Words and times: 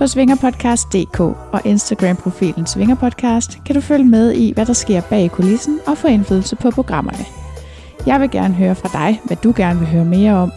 På 0.00 0.06
svingerpodcast.dk 0.06 1.20
og 1.20 1.60
Instagram-profilen 1.64 2.66
Svingerpodcast 2.66 3.58
kan 3.66 3.74
du 3.74 3.80
følge 3.80 4.04
med 4.04 4.32
i, 4.32 4.52
hvad 4.52 4.66
der 4.66 4.72
sker 4.72 5.00
bag 5.00 5.30
kulissen 5.30 5.78
og 5.86 5.98
få 5.98 6.06
indflydelse 6.06 6.56
på 6.56 6.70
programmerne. 6.70 7.24
Jeg 8.06 8.20
vil 8.20 8.30
gerne 8.30 8.54
høre 8.54 8.74
fra 8.74 8.88
dig, 8.92 9.20
hvad 9.24 9.36
du 9.36 9.52
gerne 9.56 9.78
vil 9.78 9.88
høre 9.88 10.04
mere 10.04 10.34
om, 10.34 10.52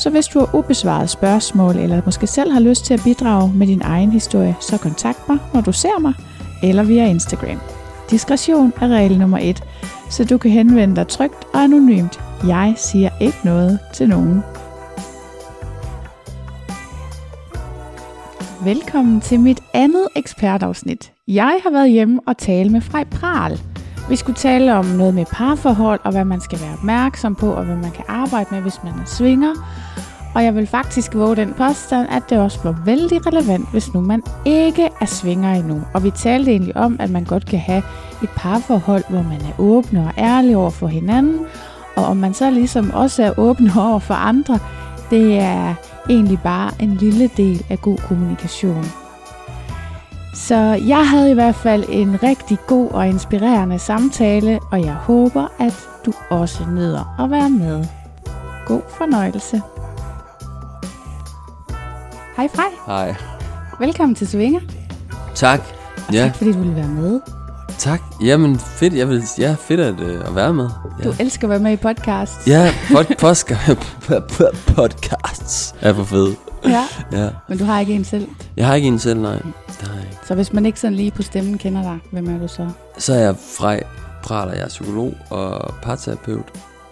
så 0.00 0.10
hvis 0.10 0.26
du 0.26 0.38
har 0.38 0.54
ubesvaret 0.54 1.10
spørgsmål, 1.10 1.76
eller 1.76 2.02
måske 2.04 2.26
selv 2.26 2.52
har 2.52 2.60
lyst 2.60 2.84
til 2.84 2.94
at 2.94 3.00
bidrage 3.04 3.52
med 3.54 3.66
din 3.66 3.82
egen 3.84 4.12
historie, 4.12 4.56
så 4.60 4.78
kontakt 4.78 5.28
mig, 5.28 5.38
når 5.54 5.60
du 5.60 5.72
ser 5.72 6.00
mig, 6.00 6.14
eller 6.62 6.82
via 6.82 7.06
Instagram. 7.06 7.60
Diskretion 8.10 8.72
er 8.80 8.88
regel 8.88 9.18
nummer 9.18 9.38
et, 9.38 9.62
så 10.10 10.24
du 10.24 10.38
kan 10.38 10.50
henvende 10.50 10.96
dig 10.96 11.08
trygt 11.08 11.44
og 11.54 11.60
anonymt. 11.60 12.20
Jeg 12.46 12.74
siger 12.76 13.10
ikke 13.20 13.38
noget 13.44 13.78
til 13.94 14.08
nogen. 14.08 14.42
Velkommen 18.64 19.20
til 19.20 19.40
mit 19.40 19.62
andet 19.74 20.08
ekspertafsnit. 20.16 21.12
Jeg 21.28 21.60
har 21.62 21.70
været 21.70 21.90
hjemme 21.90 22.20
og 22.26 22.38
tale 22.38 22.70
med 22.70 22.80
Frej 22.80 23.04
Pral. 23.04 23.60
Vi 24.08 24.16
skulle 24.16 24.36
tale 24.36 24.74
om 24.74 24.84
noget 24.84 25.14
med 25.14 25.24
parforhold, 25.32 26.00
og 26.04 26.12
hvad 26.12 26.24
man 26.24 26.40
skal 26.40 26.60
være 26.60 26.72
opmærksom 26.72 27.34
på, 27.34 27.50
og 27.50 27.64
hvad 27.64 27.76
man 27.76 27.90
kan 27.90 28.04
arbejde 28.08 28.48
med, 28.50 28.60
hvis 28.60 28.82
man 28.84 28.92
er 28.92 29.04
svinger. 29.06 29.54
Og 30.34 30.44
jeg 30.44 30.54
vil 30.54 30.66
faktisk 30.66 31.14
våge 31.14 31.36
den 31.36 31.54
påstand, 31.54 32.08
at 32.10 32.22
det 32.30 32.38
også 32.38 32.58
var 32.64 32.82
vældig 32.84 33.26
relevant, 33.26 33.70
hvis 33.70 33.94
nu 33.94 34.00
man 34.00 34.22
ikke 34.44 34.88
er 35.00 35.06
svinger 35.06 35.54
endnu. 35.54 35.82
Og 35.94 36.04
vi 36.04 36.10
talte 36.10 36.50
egentlig 36.50 36.76
om, 36.76 36.96
at 37.00 37.10
man 37.10 37.24
godt 37.24 37.46
kan 37.46 37.58
have 37.58 37.82
et 38.22 38.30
parforhold, 38.36 39.04
hvor 39.08 39.22
man 39.22 39.40
er 39.40 39.60
åben 39.60 39.96
og 39.96 40.12
ærlig 40.18 40.56
over 40.56 40.70
for 40.70 40.86
hinanden, 40.86 41.40
og 41.96 42.04
om 42.04 42.16
man 42.16 42.34
så 42.34 42.50
ligesom 42.50 42.90
også 42.94 43.22
er 43.22 43.38
åben 43.38 43.70
over 43.86 43.98
for 43.98 44.14
andre, 44.14 44.58
det 45.10 45.38
er 45.38 45.74
egentlig 46.08 46.38
bare 46.42 46.70
en 46.80 46.94
lille 46.94 47.30
del 47.36 47.64
af 47.70 47.80
god 47.80 47.98
kommunikation. 47.98 48.84
Så 50.34 50.56
jeg 50.86 51.08
havde 51.08 51.30
i 51.30 51.34
hvert 51.34 51.54
fald 51.54 51.84
en 51.88 52.22
rigtig 52.22 52.58
god 52.66 52.90
og 52.90 53.08
inspirerende 53.08 53.78
samtale, 53.78 54.60
og 54.70 54.80
jeg 54.80 54.94
håber, 54.94 55.46
at 55.60 55.88
du 56.06 56.12
også 56.30 56.64
nyder 56.70 57.20
at 57.24 57.30
være 57.30 57.50
med. 57.50 57.84
God 58.66 58.82
fornøjelse. 58.88 59.62
Hej 62.36 62.48
Frej. 62.54 62.70
Hej. 62.86 63.14
Velkommen 63.80 64.14
til 64.14 64.28
Svinger. 64.28 64.60
Tak. 65.34 65.60
Og 66.08 66.14
ja, 66.14 66.24
tak 66.24 66.36
fordi 66.36 66.52
du 66.52 66.58
ville 66.58 66.76
være 66.76 66.88
med. 66.88 67.20
Tak. 67.78 68.00
Jamen, 68.24 68.58
fedt. 68.58 68.94
Jeg 68.94 69.08
vil, 69.08 69.22
ja, 69.38 69.56
fedt 69.60 69.80
at, 69.80 70.00
øh, 70.00 70.28
at 70.28 70.34
være 70.34 70.54
med. 70.54 70.68
Ja, 70.98 71.04
Du 71.08 71.14
elsker 71.20 71.46
at 71.46 71.50
være 71.50 71.58
med 71.58 71.72
i 71.72 71.76
podcast. 71.76 72.46
ja 72.46 72.72
pod, 72.92 73.04
podcast, 73.18 73.80
podcasts 74.76 75.74
er 75.80 75.92
for 75.94 76.04
fed. 76.04 76.34
ja. 76.64 76.84
Ja. 77.12 77.28
Men 77.48 77.58
du 77.58 77.64
har 77.64 77.80
ikke 77.80 77.94
en 77.94 78.04
selv. 78.04 78.28
Jeg 78.56 78.66
har 78.66 78.74
ikke 78.74 78.88
en 78.88 78.98
selv, 78.98 79.20
nej. 79.20 79.34
Ikke. 79.34 80.18
Så 80.26 80.34
hvis 80.34 80.52
man 80.52 80.66
ikke 80.66 80.80
sådan 80.80 80.94
lige 80.96 81.10
på 81.10 81.22
stemmen 81.22 81.58
kender 81.58 81.82
dig, 81.82 81.98
hvem 82.12 82.34
er 82.34 82.38
du 82.38 82.48
så? 82.48 82.68
Så 82.98 83.14
er 83.14 83.18
jeg 83.18 83.34
Frej 83.58 83.82
Praler, 84.22 84.52
jeg 84.52 84.62
er 84.64 84.68
psykolog 84.68 85.14
og 85.30 85.74
parterapeut. 85.82 86.44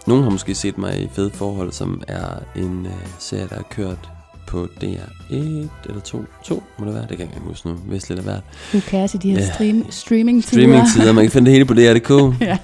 Nogle 0.07 0.23
har 0.23 0.31
måske 0.31 0.55
set 0.55 0.79
mig 0.79 1.03
i 1.03 1.09
Fede 1.13 1.31
Forhold, 1.35 1.73
som 1.73 2.03
er 2.09 2.27
en 2.57 2.87
øh, 2.87 2.93
serie, 3.19 3.47
der 3.51 3.57
er 3.57 3.63
kørt 3.71 4.11
på 4.47 4.69
DR1 4.83 5.35
eller 5.35 6.01
2. 6.05 6.25
2 6.45 6.63
må 6.79 6.87
det 6.87 6.95
være, 6.95 7.03
det 7.09 7.17
kan 7.19 7.27
jeg 7.27 7.35
ikke 7.37 7.47
huske 7.49 7.69
nu, 7.69 7.75
hvis 7.75 8.09
lidt 8.09 8.19
af 8.19 8.25
hvert. 8.25 8.43
Du 8.73 8.81
kan 8.81 9.05
i 9.15 9.19
de 9.19 9.31
her 9.31 9.39
Ja. 9.39 9.53
stream, 9.55 9.87
streaming 9.91 10.45
streamingtider. 10.45 11.13
Man 11.13 11.25
kan 11.25 11.31
finde 11.31 11.47
det 11.47 11.53
hele 11.53 11.65
på 11.65 11.75
DR.dk. 11.75 12.41
Ja. 12.47 12.59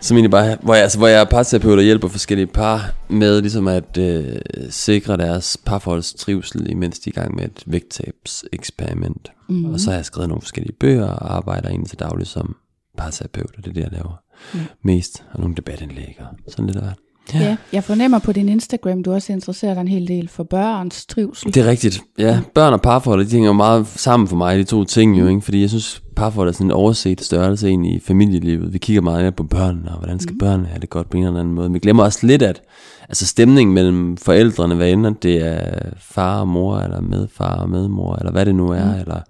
Som 0.00 0.16
egentlig 0.16 0.30
bare, 0.30 0.56
hvor 0.62 0.74
jeg, 0.74 0.82
altså, 0.82 0.98
hvor 0.98 1.06
jeg 1.08 1.20
er 1.20 1.24
parterapeut 1.24 1.78
og 1.78 1.84
hjælper 1.84 2.08
forskellige 2.08 2.46
par 2.46 2.92
med 3.08 3.40
ligesom 3.40 3.68
at 3.68 3.98
øh, 3.98 4.24
sikre 4.70 5.16
deres 5.16 5.56
parforholds 5.66 6.14
trivsel, 6.14 6.70
imens 6.70 6.98
de 6.98 7.10
er 7.10 7.12
i 7.18 7.20
gang 7.20 7.34
med 7.36 7.44
et 7.44 7.62
vægttabseksperiment. 7.66 9.32
Mm. 9.48 9.64
Og 9.72 9.80
så 9.80 9.90
har 9.90 9.96
jeg 9.96 10.04
skrevet 10.04 10.28
nogle 10.28 10.42
forskellige 10.42 10.72
bøger 10.80 11.06
og 11.06 11.36
arbejder 11.36 11.68
egentlig 11.68 11.88
til 11.90 11.98
daglig 11.98 12.26
som 12.26 12.56
parterapeut, 12.98 13.50
og 13.58 13.64
det 13.64 13.70
er 13.70 13.74
det, 13.74 13.80
jeg 13.82 13.92
laver 13.92 14.20
Ja. 14.54 14.58
mest. 14.82 15.24
Og 15.32 15.40
nogle 15.40 15.54
debatindlæg 15.54 16.16
og 16.18 16.26
sådan 16.52 16.66
lidt 16.66 16.76
af 16.76 16.82
hvert. 16.82 16.98
Ja. 17.34 17.56
Jeg 17.72 17.84
fornemmer 17.84 18.18
på 18.18 18.32
din 18.32 18.48
Instagram, 18.48 19.02
du 19.02 19.12
også 19.12 19.32
interesserer 19.32 19.74
dig 19.74 19.80
en 19.80 19.88
hel 19.88 20.08
del 20.08 20.28
for 20.28 20.44
børns 20.44 21.06
trivsel. 21.06 21.54
Det 21.54 21.62
er 21.62 21.66
rigtigt. 21.66 22.02
Ja, 22.18 22.40
børn 22.54 22.72
og 22.72 22.82
parforhold, 22.82 23.26
de 23.26 23.30
hænger 23.30 23.48
jo 23.48 23.52
meget 23.52 23.86
sammen 23.86 24.28
for 24.28 24.36
mig, 24.36 24.58
de 24.58 24.64
to 24.64 24.84
ting 24.84 25.18
jo, 25.18 25.26
ikke? 25.26 25.40
Fordi 25.40 25.60
jeg 25.60 25.68
synes, 25.68 26.02
parforhold 26.16 26.48
er 26.48 26.52
sådan 26.52 26.66
en 26.66 26.70
overset 26.70 27.20
størrelse 27.20 27.68
egentlig 27.68 27.94
i 27.94 28.00
familielivet. 28.00 28.72
Vi 28.72 28.78
kigger 28.78 29.02
meget 29.02 29.22
mere 29.22 29.32
på 29.32 29.44
børnene, 29.44 29.90
og 29.90 29.98
hvordan 29.98 30.20
skal 30.20 30.32
mm. 30.32 30.38
børnene 30.38 30.68
have 30.68 30.80
det 30.80 30.90
godt 30.90 31.10
på 31.10 31.16
en 31.16 31.24
eller 31.24 31.40
anden 31.40 31.54
måde. 31.54 31.72
Vi 31.72 31.78
glemmer 31.78 32.04
også 32.04 32.26
lidt, 32.26 32.42
at 32.42 32.62
altså 33.08 33.26
stemningen 33.26 33.74
mellem 33.74 34.16
forældrene, 34.16 34.74
hvad 34.74 34.90
enten 34.90 35.16
det 35.22 35.46
er 35.46 35.78
far 35.98 36.40
og 36.40 36.48
mor, 36.48 36.78
eller 36.78 37.00
medfar 37.00 37.54
og 37.54 37.70
medmor, 37.70 38.16
eller 38.16 38.32
hvad 38.32 38.46
det 38.46 38.54
nu 38.54 38.68
er, 38.68 38.94
mm. 38.94 39.00
eller 39.00 39.20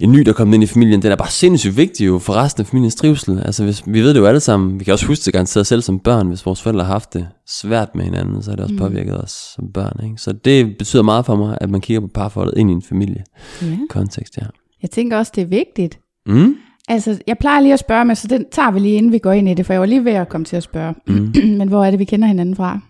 en 0.00 0.12
ny, 0.12 0.18
der 0.18 0.28
er 0.28 0.32
kommet 0.34 0.54
ind 0.54 0.62
i 0.64 0.66
familien, 0.66 1.02
den 1.02 1.12
er 1.12 1.16
bare 1.16 1.30
sindssygt 1.30 1.76
vigtig 1.76 2.06
jo 2.06 2.18
for 2.18 2.32
resten 2.32 2.60
af 2.60 2.66
familiens 2.66 2.94
trivsel. 2.94 3.42
Altså 3.44 3.64
hvis, 3.64 3.82
vi 3.86 4.00
ved 4.02 4.14
det 4.14 4.20
jo 4.20 4.26
alle 4.26 4.40
sammen, 4.40 4.80
vi 4.80 4.84
kan 4.84 4.92
også 4.92 5.06
huske 5.06 5.24
det 5.24 5.32
garanteret 5.32 5.66
selv 5.66 5.82
som 5.82 5.98
børn, 5.98 6.28
hvis 6.28 6.46
vores 6.46 6.62
forældre 6.62 6.84
har 6.84 6.92
haft 6.92 7.12
det 7.14 7.28
svært 7.48 7.94
med 7.94 8.04
hinanden, 8.04 8.42
så 8.42 8.50
har 8.50 8.56
det 8.56 8.64
også 8.64 8.76
påvirket 8.78 9.20
os 9.22 9.30
som 9.56 9.64
børn. 9.74 10.04
Ikke? 10.04 10.18
Så 10.18 10.32
det 10.32 10.78
betyder 10.78 11.02
meget 11.02 11.26
for 11.26 11.36
mig, 11.36 11.58
at 11.60 11.70
man 11.70 11.80
kigger 11.80 12.00
på 12.00 12.06
parforholdet 12.14 12.58
ind 12.58 12.70
i 12.70 12.72
en 12.72 12.82
familiekontekst. 12.82 14.36
Ja. 14.36 14.42
Ja. 14.42 14.48
Jeg 14.82 14.90
tænker 14.90 15.16
også, 15.18 15.32
det 15.34 15.42
er 15.42 15.46
vigtigt. 15.46 15.98
Mm? 16.26 16.54
Altså, 16.88 17.18
jeg 17.26 17.36
plejer 17.40 17.60
lige 17.60 17.72
at 17.72 17.78
spørge 17.78 18.04
mig, 18.04 18.16
så 18.16 18.28
den 18.28 18.44
tager 18.52 18.70
vi 18.70 18.78
lige 18.80 18.94
inden 18.94 19.12
vi 19.12 19.18
går 19.18 19.32
ind 19.32 19.48
i 19.48 19.54
det, 19.54 19.66
for 19.66 19.72
jeg 19.72 19.80
var 19.80 19.86
lige 19.86 20.04
ved 20.04 20.12
at 20.12 20.28
komme 20.28 20.44
til 20.44 20.56
at 20.56 20.62
spørge. 20.62 20.94
Mm. 21.06 21.32
Men 21.58 21.68
hvor 21.68 21.84
er 21.84 21.90
det, 21.90 21.98
vi 22.00 22.04
kender 22.04 22.28
hinanden 22.28 22.56
fra? 22.56 22.80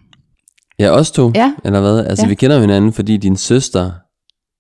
Ja, 0.79 0.91
os 0.91 1.11
to, 1.11 1.33
Ja. 1.35 1.53
eller 1.65 1.81
hvad? 1.81 2.07
Altså 2.07 2.25
Ja. 2.25 2.29
vi 2.29 2.35
kender 2.35 2.61
hinanden, 2.61 2.93
fordi 2.93 3.17
din 3.17 3.37
søster 3.37 3.91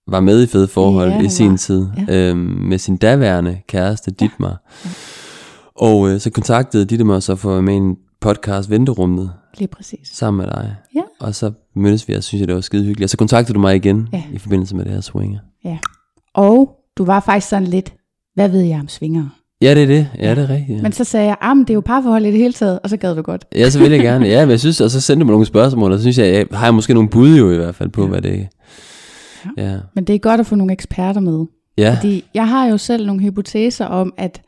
var 0.08 0.20
med 0.20 0.42
i 0.42 0.46
fede 0.46 0.68
forhold 0.68 1.08
Ja, 1.10 1.16
ja, 1.16 1.22
i 1.22 1.28
sin 1.28 1.50
var. 1.50 1.56
tid, 1.56 1.86
Ja. 2.08 2.14
øhm, 2.30 2.38
med 2.40 2.78
sin 2.78 2.96
daværende 2.96 3.58
kæreste, 3.68 4.10
Ditmar. 4.10 4.62
Og 5.76 6.10
øh, 6.10 6.20
så 6.20 6.30
kontaktede 6.30 6.84
Ditte 6.84 7.04
mig 7.04 7.22
så 7.22 7.36
for 7.36 7.48
at 7.48 7.54
være 7.54 7.62
med 7.62 7.74
i 7.74 7.76
en 7.76 7.96
podcast, 8.20 8.70
Venterummet, 8.70 9.30
Lige 9.58 9.68
præcis. 9.68 10.08
sammen 10.12 10.46
med 10.46 10.54
dig. 10.54 10.74
Ja. 10.94 11.00
Og 11.20 11.34
så 11.34 11.52
mødtes 11.76 12.08
vi, 12.08 12.14
og 12.14 12.22
synes 12.24 12.40
jeg, 12.40 12.48
det 12.48 12.54
var 12.54 12.60
skide 12.60 12.84
hyggeligt. 12.84 13.04
Og 13.06 13.10
så 13.10 13.16
kontaktede 13.16 13.54
du 13.54 13.60
mig 13.60 13.76
igen 13.76 14.08
Ja. 14.12 14.22
i 14.32 14.38
forbindelse 14.38 14.76
med 14.76 14.84
det 14.84 14.92
her 14.92 15.00
swinger. 15.00 15.38
Ja. 15.64 15.78
Og 16.34 16.70
du 16.98 17.04
var 17.04 17.20
faktisk 17.20 17.48
sådan 17.48 17.66
lidt, 17.68 17.92
hvad 18.34 18.48
ved 18.48 18.60
jeg 18.60 18.80
om 18.80 18.88
svingere? 18.88 19.30
Ja, 19.62 19.74
det 19.74 19.82
er 19.82 19.86
det. 19.86 20.08
Ja, 20.18 20.34
det 20.34 20.44
er 20.44 20.48
rigtigt. 20.50 20.76
Ja. 20.76 20.82
Men 20.82 20.92
så 20.92 21.04
sagde 21.04 21.26
jeg, 21.26 21.36
ah, 21.40 21.56
det 21.56 21.70
er 21.70 21.74
jo 21.74 21.80
parforhold 21.80 22.24
i 22.24 22.30
det 22.30 22.38
hele 22.38 22.52
taget, 22.52 22.78
og 22.82 22.90
så 22.90 22.96
gad 22.96 23.14
du 23.16 23.22
godt. 23.22 23.44
Ja, 23.54 23.70
så 23.70 23.78
vil 23.78 23.90
jeg 23.90 24.00
gerne. 24.00 24.26
Ja, 24.26 24.40
men 24.44 24.50
jeg 24.50 24.60
synes, 24.60 24.80
og 24.80 24.90
så 24.90 25.00
sendte 25.00 25.20
du 25.20 25.24
mig 25.26 25.32
nogle 25.32 25.46
spørgsmål, 25.46 25.92
og 25.92 25.98
så 25.98 26.02
synes 26.02 26.18
jeg, 26.18 26.32
jeg 26.34 26.46
har 26.52 26.66
jeg 26.66 26.74
måske 26.74 26.94
nogle 26.94 27.08
bud 27.08 27.36
jo 27.36 27.50
i 27.52 27.56
hvert 27.56 27.74
fald 27.74 27.88
på, 27.88 28.00
Ja. 28.00 28.06
ja. 28.06 28.10
hvad 28.10 28.22
det 28.22 28.48
Ja. 29.56 29.76
Men 29.94 30.04
det 30.04 30.14
er 30.14 30.18
godt 30.18 30.40
at 30.40 30.46
få 30.46 30.54
nogle 30.54 30.72
eksperter 30.72 31.20
med. 31.20 31.46
Ja. 31.78 31.94
Fordi 31.96 32.24
jeg 32.34 32.48
har 32.48 32.66
jo 32.66 32.78
selv 32.78 33.06
nogle 33.06 33.22
hypoteser 33.22 33.86
om, 33.86 34.14
at 34.16 34.42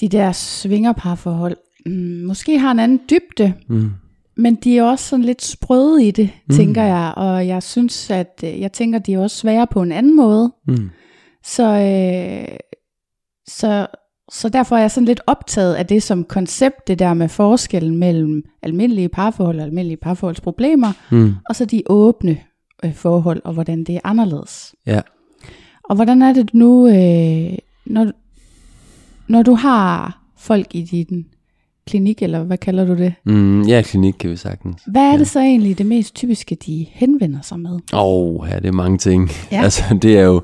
de 0.00 0.08
der 0.08 0.32
svingerparforhold 0.32 1.56
mm, 1.86 2.24
måske 2.26 2.58
har 2.58 2.70
en 2.70 2.78
anden 2.78 3.00
dybde, 3.10 3.54
Mm. 3.68 3.90
men 4.36 4.54
de 4.54 4.78
er 4.78 4.82
også 4.82 5.04
sådan 5.08 5.24
lidt 5.24 5.42
sprøde 5.44 6.04
i 6.06 6.10
det, 6.10 6.24
mm. 6.26 6.40
Mm. 6.48 6.56
tænker 6.56 6.82
jeg. 6.82 7.12
Og 7.16 7.46
jeg 7.46 7.62
synes, 7.62 8.10
at 8.10 8.40
øh, 8.44 8.60
jeg 8.60 8.72
tænker, 8.72 8.98
de 8.98 9.14
er 9.14 9.18
også 9.18 9.36
svære 9.36 9.66
på 9.66 9.82
en 9.82 9.92
anden 9.92 10.16
måde. 10.16 10.52
Mm. 10.68 10.90
Så, 11.44 11.62
øh, 11.64 12.56
så, 13.48 13.86
så 14.32 14.48
derfor 14.48 14.76
er 14.76 14.80
jeg 14.80 14.90
sådan 14.90 15.04
lidt 15.06 15.20
optaget 15.26 15.74
af 15.74 15.86
det 15.86 16.02
som 16.02 16.24
koncept, 16.24 16.86
det 16.86 16.98
der 16.98 17.14
med 17.14 17.28
forskellen 17.28 17.96
mellem 17.98 18.42
almindelige 18.62 19.08
parforhold 19.08 19.58
og 19.58 19.64
almindelige 19.64 19.96
parforholdsproblemer, 19.96 20.92
Mm. 21.10 21.32
og 21.48 21.56
så 21.56 21.64
de 21.64 21.82
åbne 21.86 22.38
øh, 22.84 22.94
forhold, 22.94 23.40
og 23.44 23.52
hvordan 23.52 23.84
det 23.84 23.94
er 23.94 24.00
anderledes. 24.04 24.74
Ja. 24.86 25.00
Og 25.84 25.94
hvordan 25.96 26.22
er 26.22 26.32
det 26.32 26.54
nu, 26.54 26.86
øh, 26.88 27.56
når, 27.86 28.10
når 29.28 29.42
du 29.42 29.54
har 29.54 30.18
folk 30.38 30.74
i 30.74 30.82
din 30.82 31.26
klinik, 31.86 32.22
eller 32.22 32.42
hvad 32.42 32.58
kalder 32.58 32.84
du 32.84 32.94
det? 32.96 33.14
Mm, 33.24 33.62
ja, 33.62 33.82
klinik 33.82 34.14
kan 34.20 34.30
vi 34.30 34.36
sagtens. 34.36 34.82
Hvad 34.86 35.02
er 35.02 35.12
Ja. 35.12 35.18
det 35.18 35.28
så 35.28 35.40
egentlig 35.40 35.78
det 35.78 35.86
mest 35.86 36.14
typiske, 36.14 36.54
de 36.66 36.86
henvender 36.90 37.40
sig 37.42 37.60
med? 37.60 37.70
Åh, 37.72 37.78
oh, 37.92 38.48
ja, 38.50 38.56
det 38.56 38.66
er 38.66 38.72
mange 38.72 38.98
ting. 38.98 39.30
Ja. 39.52 39.62
Altså, 39.64 39.98
det 40.02 40.18
er 40.18 40.22
jo... 40.24 40.42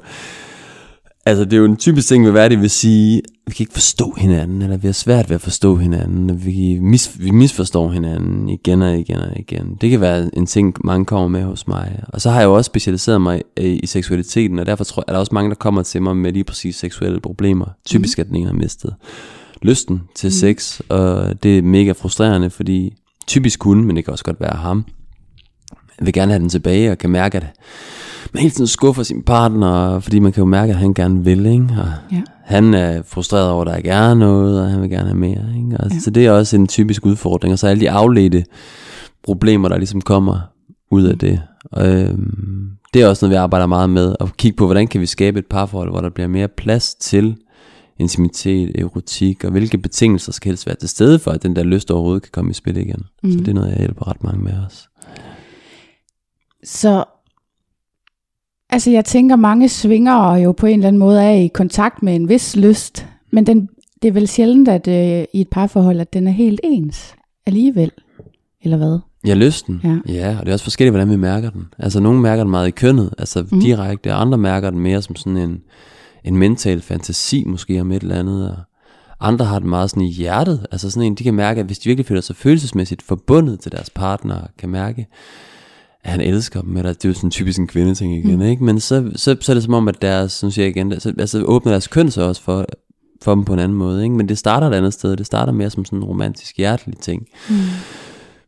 Altså, 1.27 1.45
det 1.45 1.53
er 1.53 1.57
jo 1.57 1.65
en 1.65 1.77
typisk 1.77 2.09
ting 2.09 2.31
hvad 2.31 2.51
det 2.51 2.61
vil 2.61 2.71
sige, 2.71 3.23
vi 3.47 3.55
kan 3.55 3.63
ikke 3.63 3.73
forstå 3.73 4.15
hinanden, 4.19 4.63
eller 4.63 4.77
vi 4.77 4.89
har 4.89 4.93
svært 4.93 5.31
ved 5.31 5.35
at 5.35 5.41
forstå 5.41 5.77
hinanden, 5.77 6.31
og 6.31 6.45
vi, 6.45 6.79
mis, 6.81 7.21
vi 7.21 7.31
misforstår 7.31 7.91
hinanden 7.91 8.49
igen 8.49 8.83
og 8.83 8.99
igen 8.99 9.17
og 9.17 9.33
igen. 9.37 9.77
Det 9.81 9.91
kan 9.91 10.01
være 10.01 10.31
en 10.37 10.47
ting, 10.47 10.75
mange 10.85 11.05
kommer 11.05 11.29
med 11.29 11.43
hos 11.43 11.69
mig. 11.69 12.03
Og 12.09 12.21
så 12.21 12.31
har 12.31 12.41
jeg 12.41 12.47
jo 12.47 12.55
også 12.55 12.69
specialiseret 12.69 13.21
mig 13.21 13.43
i, 13.57 13.63
i 13.63 13.87
seksualiteten, 13.87 14.59
og 14.59 14.67
derfor 14.67 14.85
tror, 14.85 15.05
er 15.09 15.13
der 15.13 15.19
også 15.19 15.35
mange, 15.35 15.51
der 15.51 15.55
kommer 15.55 15.83
til 15.83 16.03
mig 16.03 16.17
med 16.17 16.33
lige 16.33 16.45
præcis 16.45 16.77
seksuelle 16.77 17.21
problemer. 17.21 17.67
Typisk 17.85 18.19
at 18.19 18.27
den 18.27 18.37
ene 18.37 18.47
har 18.47 18.55
mistet 18.55 18.95
lysten 19.63 20.01
til 20.15 20.27
mm. 20.27 20.33
sex, 20.33 20.81
og 20.89 21.43
det 21.43 21.59
er 21.59 21.63
mega 21.63 21.93
frustrerende, 21.93 22.51
fordi 22.51 22.95
typisk 23.27 23.63
hun, 23.63 23.85
men 23.85 23.97
det 23.97 24.05
kan 24.05 24.13
også 24.13 24.25
godt 24.25 24.41
være 24.41 24.57
ham, 24.57 24.85
vil 26.01 26.13
gerne 26.13 26.33
have 26.33 26.41
den 26.41 26.49
tilbage, 26.49 26.91
og 26.91 26.99
kan 26.99 27.11
mærke, 27.11 27.37
at 27.37 27.47
man 28.35 28.41
hele 28.43 28.51
tiden 28.55 28.67
skuffer 28.67 29.03
sin 29.03 29.23
partner, 29.23 30.01
fordi 30.01 30.19
man 30.19 30.33
kan 30.33 30.41
jo 30.41 30.45
mærke, 30.47 30.73
at 30.73 30.79
han 30.79 30.95
gerne 30.95 31.25
vil, 31.25 31.47
ikke? 31.47 31.67
Og 31.79 31.89
Ja. 32.13 32.23
han 32.45 32.75
er 32.75 33.03
frustreret 33.07 33.51
over, 33.51 33.61
at 33.63 33.67
der 33.67 33.77
ikke 33.77 33.91
er 33.91 34.15
noget, 34.15 34.63
og 34.63 34.71
han 34.71 34.81
vil 34.83 34.91
gerne 34.91 35.07
have 35.09 35.19
mere, 35.19 35.45
ikke? 35.57 35.77
Og 35.81 35.91
Ja. 35.93 35.99
Så 35.99 36.11
det 36.11 36.27
er 36.27 36.31
også 36.33 36.57
en 36.57 36.67
typisk 36.67 37.07
udfordring, 37.07 37.53
og 37.53 37.59
så 37.59 37.67
alle 37.67 37.81
de 37.81 37.91
afledte 37.91 38.45
problemer, 39.25 39.69
der 39.69 39.77
ligesom 39.79 40.01
kommer 40.01 40.39
ud 40.91 41.03
af 41.03 41.19
det. 41.19 41.41
Øhm, 41.79 42.71
det 42.95 43.03
er 43.03 43.09
også 43.09 43.25
noget, 43.27 43.31
vi 43.31 43.37
arbejder 43.37 43.67
meget 43.67 43.91
med, 43.91 44.15
at 44.21 44.37
kigge 44.37 44.57
på, 44.57 44.65
hvordan 44.67 44.87
kan 44.87 45.01
vi 45.01 45.07
skabe 45.07 45.39
et 45.39 45.47
parforhold, 45.47 45.91
hvor 45.91 46.01
der 46.01 46.11
bliver 46.11 46.29
mere 46.29 46.49
plads 46.49 46.95
til 46.95 47.37
intimitet, 47.99 48.73
erotik, 48.81 49.45
og 49.45 49.51
hvilke 49.51 49.79
betingelser 49.79 50.33
skal 50.33 50.49
helst 50.49 50.67
være 50.67 50.77
til 50.77 50.89
stede 50.89 51.19
for, 51.19 51.31
at 51.31 51.43
den 51.43 51.57
der 51.57 51.63
lyst 51.63 51.91
overhovedet 51.91 52.23
kan 52.23 52.31
komme 52.33 52.51
i 52.51 52.55
spil 52.55 52.77
igen. 52.77 53.03
Mm. 53.23 53.31
Så 53.31 53.37
Mhm. 53.37 53.45
det 53.45 53.49
er 53.51 53.55
noget, 53.55 53.71
jeg 53.71 53.79
hjælper 53.79 54.09
ret 54.09 54.25
mange 54.25 54.43
med 54.45 54.53
også. 54.67 54.89
Så 56.65 57.05
altså 58.71 58.91
jeg 58.91 59.05
tænker, 59.05 59.37
mange 59.37 59.69
svinger 59.69 60.37
jo 60.37 60.53
på 60.53 60.67
en 60.67 60.75
eller 60.75 60.89
anden 60.89 61.01
måde 61.01 61.23
er 61.23 61.31
i 61.31 61.47
kontakt 61.47 62.03
med 62.03 62.17
en 62.17 62.29
vis 62.29 62.57
lyst, 62.57 63.07
men 63.31 63.47
den, 63.47 63.69
det 64.03 64.09
er 64.09 64.13
vel 64.13 64.29
sjældent, 64.29 64.69
at 64.69 64.89
øh, 64.89 65.25
i 65.33 65.41
et 65.41 65.49
parforhold, 65.49 66.01
at 66.01 66.13
den 66.13 66.27
er 66.27 66.33
helt 66.33 66.61
ens 66.65 67.15
alligevel, 67.47 67.93
eller 68.63 68.77
hvad? 68.77 68.99
Ja, 69.27 69.35
lysten. 69.35 69.81
Ja. 69.85 70.13
ja, 70.13 70.37
og 70.39 70.47
det 70.47 70.49
er 70.49 70.53
også 70.53 70.65
forskelligt, 70.65 70.93
hvordan 70.93 71.11
vi 71.11 71.17
mærker 71.17 71.51
den. 71.51 71.69
Altså, 71.79 72.01
nogle 72.01 72.21
mærker 72.21 72.45
den 72.45 72.51
meget 72.51 72.69
i 72.69 72.71
kønnet, 72.71 73.15
altså 73.19 73.47
mm. 73.51 73.61
direkte, 73.61 74.15
og 74.15 74.21
andre 74.21 74.39
mærker 74.39 74.71
den 74.71 74.79
mere 74.79 75.03
som 75.03 75.17
sådan 75.17 75.37
en, 75.37 75.63
en 76.25 76.37
mental 76.37 76.81
fantasi, 76.81 77.45
måske 77.47 77.81
om 77.81 77.93
et 77.93 78.03
eller 78.03 78.19
andet, 78.19 78.51
og 78.51 78.57
andre 79.29 79.45
har 79.45 79.59
den 79.59 79.69
meget 79.69 79.91
sådan 79.91 80.03
i 80.03 80.13
hjertet, 80.13 80.67
altså 80.71 80.91
sådan 80.91 81.07
en, 81.07 81.15
de 81.15 81.25
kan 81.25 81.35
mærke, 81.35 81.61
at 81.61 81.67
hvis 81.67 81.79
de 81.79 81.89
virkelig 81.89 82.07
føler 82.07 82.21
sig 82.21 82.37
følelsesmæssigt 82.37 83.03
forbundet 83.03 83.61
til 83.61 83.73
deres 83.73 83.91
partner, 83.91 84.41
kan 84.59 84.69
mærke, 84.69 85.07
at 86.05 86.11
han 86.11 86.21
elsker 86.21 86.61
dem, 86.61 86.77
eller 86.77 86.93
det 86.93 87.05
er 87.05 87.09
jo 87.09 87.15
sådan 87.15 87.31
typisk 87.31 87.59
en 87.59 87.67
kvindeting 87.67 88.17
igen, 88.17 88.37
mm. 88.37 88.43
ikke? 88.43 88.65
Men 88.65 88.81
så, 88.81 89.11
så, 89.17 89.37
så 89.41 89.53
er 89.53 89.55
det 89.55 89.63
som 89.63 89.75
om, 89.75 89.89
at 89.89 90.03
deres, 90.03 90.43
nu 90.43 90.51
siger 90.51 90.67
igen, 90.67 91.01
så, 91.01 91.13
altså 91.19 91.43
åbner 91.43 91.73
deres 91.73 91.87
køn 91.87 92.11
så 92.11 92.23
også 92.23 92.43
for, 92.43 92.67
for 93.23 93.35
dem 93.35 93.45
på 93.45 93.53
en 93.53 93.59
anden 93.59 93.79
måde, 93.79 94.03
ikke? 94.03 94.17
Men 94.17 94.29
det 94.29 94.39
starter 94.39 94.67
et 94.67 94.75
andet 94.75 94.93
sted, 94.93 95.17
det 95.17 95.27
starter 95.27 95.53
mere 95.53 95.71
som 95.71 95.85
sådan 95.85 95.99
en 95.99 96.05
romantisk, 96.05 96.57
hjertelig 96.57 96.99
ting. 96.99 97.27
Mm. 97.49 97.57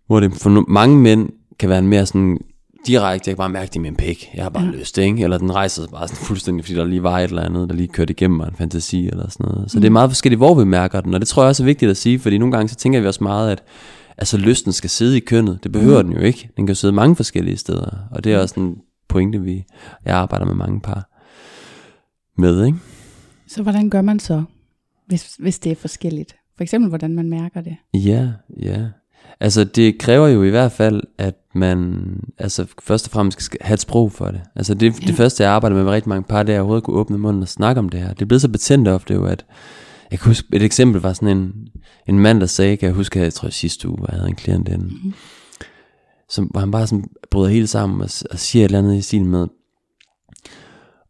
Hvor 0.06 0.20
det 0.20 0.34
for 0.34 0.64
mange 0.68 0.96
mænd 0.96 1.28
kan 1.58 1.68
være 1.68 1.78
en 1.78 1.88
mere 1.88 2.06
sådan 2.06 2.38
direkte, 2.86 3.28
jeg 3.28 3.36
kan 3.36 3.38
bare 3.42 3.48
mærke 3.48 3.70
det 3.72 3.80
med 3.80 3.90
en 3.90 3.96
pæk, 3.96 4.30
jeg 4.34 4.42
har 4.42 4.50
bare 4.50 4.64
ja. 4.64 4.70
lyst, 4.70 4.98
ikke? 4.98 5.22
Eller 5.24 5.38
den 5.38 5.54
rejser 5.54 5.82
sig 5.82 5.90
bare 5.90 6.08
sådan 6.08 6.24
fuldstændig, 6.24 6.64
fordi 6.64 6.78
der 6.78 6.84
lige 6.84 7.02
var 7.02 7.18
et 7.18 7.28
eller 7.28 7.42
andet, 7.42 7.68
der 7.68 7.74
lige 7.74 7.88
kørte 7.88 8.10
igennem 8.10 8.36
mig, 8.36 8.48
en 8.48 8.54
fantasi 8.58 9.08
eller 9.08 9.30
sådan 9.30 9.46
noget. 9.46 9.70
Så 9.70 9.78
mm. 9.78 9.80
det 9.80 9.88
er 9.88 9.92
meget 9.92 10.10
forskelligt, 10.10 10.38
hvor 10.38 10.54
vi 10.54 10.64
mærker 10.64 11.00
den, 11.00 11.14
og 11.14 11.20
det 11.20 11.28
tror 11.28 11.42
jeg 11.42 11.48
også 11.48 11.62
er 11.62 11.64
vigtigt 11.64 11.90
at 11.90 11.96
sige, 11.96 12.18
fordi 12.18 12.38
nogle 12.38 12.52
gange 12.52 12.68
så 12.68 12.74
tænker 12.74 13.00
vi 13.00 13.06
også 13.06 13.24
meget, 13.24 13.50
at 13.50 13.62
altså 14.22 14.36
lysten 14.36 14.72
skal 14.72 14.90
sidde 14.90 15.16
i 15.16 15.20
kønnet. 15.20 15.58
Det 15.62 15.72
behøver 15.72 16.02
mm. 16.02 16.08
den 16.08 16.18
jo 16.18 16.24
ikke. 16.24 16.50
Den 16.56 16.66
kan 16.66 16.72
jo 16.72 16.74
sidde 16.74 16.92
mange 16.92 17.16
forskellige 17.16 17.56
steder, 17.56 18.08
og 18.10 18.24
det 18.24 18.32
er 18.32 18.38
også 18.38 18.60
en 18.60 18.76
pointe, 19.08 19.40
vi, 19.40 19.64
jeg 20.04 20.14
arbejder 20.14 20.46
med 20.46 20.54
mange 20.54 20.80
par 20.80 21.08
med, 22.38 22.66
ikke? 22.66 22.78
Så 23.48 23.62
hvordan 23.62 23.90
gør 23.90 24.02
man 24.02 24.20
så, 24.20 24.42
hvis, 25.06 25.36
hvis 25.38 25.58
det 25.58 25.72
er 25.72 25.76
forskelligt? 25.76 26.36
For 26.56 26.62
eksempel, 26.62 26.88
hvordan 26.88 27.14
man 27.14 27.30
mærker 27.30 27.60
det. 27.60 27.76
Ja, 27.94 28.28
ja. 28.62 28.86
Altså 29.40 29.64
det 29.64 29.98
kræver 29.98 30.28
jo 30.28 30.42
i 30.42 30.50
hvert 30.50 30.72
fald, 30.72 31.02
at 31.18 31.34
man 31.54 32.02
altså 32.38 32.66
først 32.82 33.06
og 33.06 33.12
fremmest 33.12 33.42
skal 33.42 33.58
have 33.60 33.74
et 33.74 33.80
sprog 33.80 34.12
for 34.12 34.26
det. 34.26 34.40
Altså 34.56 34.74
det, 34.74 35.00
ja. 35.00 35.06
det 35.06 35.14
første, 35.14 35.42
jeg 35.42 35.52
arbejder 35.52 35.76
med 35.76 35.84
med 35.84 35.92
rigtig 35.92 36.08
mange 36.08 36.24
par, 36.28 36.42
det 36.42 36.52
er 36.52 36.56
at 36.56 36.60
overhovedet 36.60 36.84
kunne 36.84 36.96
åbne 36.96 37.18
munden 37.18 37.42
og 37.42 37.48
snakke 37.48 37.78
om 37.78 37.88
det 37.88 38.00
her. 38.00 38.08
Det 38.08 38.22
er 38.22 38.26
blevet 38.26 38.42
så 38.42 38.48
betændt 38.48 38.88
ofte 38.88 39.14
jo, 39.14 39.24
at 39.24 39.44
jeg 40.12 40.20
kan 40.20 40.30
huske, 40.30 40.48
et 40.52 40.62
eksempel 40.62 41.00
var 41.02 41.12
sådan 41.12 41.36
en, 41.36 41.52
en 42.08 42.18
mand, 42.18 42.40
der 42.40 42.46
sagde, 42.46 42.76
kan 42.76 42.86
jeg 42.86 42.94
huske, 42.94 43.18
at 43.18 43.24
jeg 43.24 43.34
tror 43.34 43.48
sidste 43.48 43.88
uge, 43.88 43.98
jeg 44.08 44.16
havde 44.16 44.28
en 44.28 44.34
klient 44.34 44.68
inde, 44.68 44.84
mm. 44.84 45.12
som, 46.28 46.44
hvor 46.44 46.60
han 46.60 46.70
bare 46.70 46.86
sådan 46.86 47.04
bryder 47.30 47.50
helt 47.50 47.68
sammen 47.68 48.00
og, 48.00 48.08
og 48.30 48.38
siger 48.38 48.64
et 48.64 48.68
eller 48.68 48.78
andet 48.78 48.96
i 48.96 49.02
stil 49.02 49.24
med, 49.24 49.46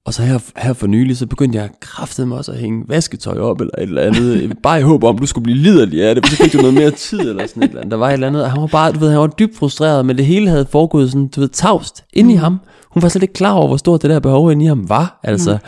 og 0.05 0.15
så 0.15 0.23
her, 0.23 0.39
her 0.57 0.73
for 0.73 0.87
nylig, 0.87 1.17
så 1.17 1.27
begyndte 1.27 1.59
jeg 1.59 1.71
kraftet 1.81 2.29
mig 2.29 2.39
også 2.39 2.53
at 2.53 2.59
hænge 2.59 2.85
vasketøj 2.89 3.39
op, 3.39 3.61
eller 3.61 3.75
et 3.79 3.83
eller 3.83 4.03
andet, 4.03 4.53
bare 4.63 4.81
i 4.81 4.83
håb 4.83 5.05
om, 5.05 5.19
du 5.19 5.27
skulle 5.27 5.43
blive 5.43 5.59
liderlig 5.59 6.05
af 6.05 6.15
det, 6.15 6.27
så 6.27 6.37
fik 6.37 6.53
du 6.53 6.59
noget 6.59 6.75
mere 6.75 6.91
tid, 6.91 7.21
eller 7.21 7.47
sådan 7.47 7.63
et 7.63 7.69
eller 7.69 7.81
andet. 7.81 7.91
Der 7.91 7.97
var 7.97 8.09
et 8.09 8.13
eller 8.13 8.27
andet, 8.27 8.45
og 8.45 8.51
han 8.51 8.61
var 8.61 8.67
bare, 8.67 8.93
du 8.93 8.99
ved, 8.99 9.11
han 9.11 9.19
var 9.19 9.27
dybt 9.27 9.57
frustreret, 9.57 10.07
men 10.07 10.17
det 10.17 10.27
hele 10.27 10.49
havde 10.49 10.67
foregået 10.67 11.11
sådan, 11.11 11.29
du 11.29 11.41
ved, 11.41 11.49
tavst 11.49 12.05
inde 12.13 12.33
i 12.33 12.37
ham. 12.37 12.61
Hun 12.93 13.03
var 13.03 13.09
slet 13.09 13.23
ikke 13.23 13.35
klar 13.35 13.53
over, 13.53 13.67
hvor 13.67 13.77
stort 13.77 14.03
det 14.03 14.11
der 14.11 14.21
behov 14.21 14.53
inde 14.53 14.65
i 14.65 14.69
ham 14.69 14.89
var, 14.89 15.21
altså. 15.23 15.59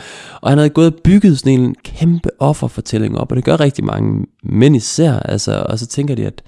Og 0.41 0.49
han 0.49 0.57
havde 0.57 0.69
gået 0.69 0.87
og 0.87 0.99
bygget 1.03 1.39
sådan 1.39 1.59
en 1.59 1.75
kæmpe 1.83 2.29
offerfortælling 2.39 3.17
op, 3.17 3.31
og 3.31 3.35
det 3.35 3.43
gør 3.45 3.59
rigtig 3.59 3.85
mange 3.85 4.25
mænd 4.43 4.75
især, 4.75 5.19
altså, 5.19 5.65
og 5.69 5.79
så 5.79 5.85
tænker 5.85 6.15
de, 6.15 6.25
at 6.25 6.43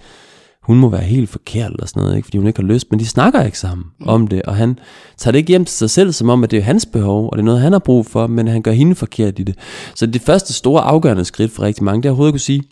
hun 0.68 0.78
må 0.78 0.90
være 0.90 1.02
helt 1.02 1.30
forkert 1.30 1.72
eller 1.72 1.86
sådan 1.86 2.04
noget, 2.04 2.16
ikke? 2.16 2.26
fordi 2.26 2.38
hun 2.38 2.48
ikke 2.48 2.62
har 2.62 2.68
lyst, 2.68 2.88
men 2.92 3.00
de 3.00 3.08
snakker 3.08 3.44
ikke 3.44 3.60
sammen 3.60 3.86
mm. 4.00 4.08
om 4.08 4.28
det, 4.28 4.42
og 4.42 4.56
han 4.56 4.80
tager 5.18 5.32
det 5.32 5.40
ikke 5.40 5.50
hjem 5.50 5.66
til 5.66 5.76
sig 5.76 5.90
selv, 5.90 6.12
som 6.12 6.30
om, 6.30 6.44
at 6.44 6.52
det 6.52 6.60
er 6.60 6.64
hans 6.64 6.86
behov, 6.86 7.26
og 7.26 7.38
det 7.38 7.42
er 7.42 7.46
noget, 7.46 7.62
han 7.62 7.72
har 7.72 7.80
brug 7.80 8.06
for, 8.06 8.28
men 8.28 8.48
han 8.48 8.62
gør 8.62 8.72
hende 8.72 8.96
forkert 8.96 9.40
i 9.40 9.44
det. 9.44 9.56
Så 9.96 10.06
det 10.06 10.22
første 10.22 10.54
store 10.54 10.82
afgørende 10.82 11.26
skridt 11.26 11.52
for 11.52 11.64
rigtig 11.64 11.84
mange, 11.84 12.02
det 12.02 12.08
er 12.08 12.12
overhovedet 12.12 12.32
at 12.32 12.34
kunne 12.34 12.40
sige, 12.40 12.64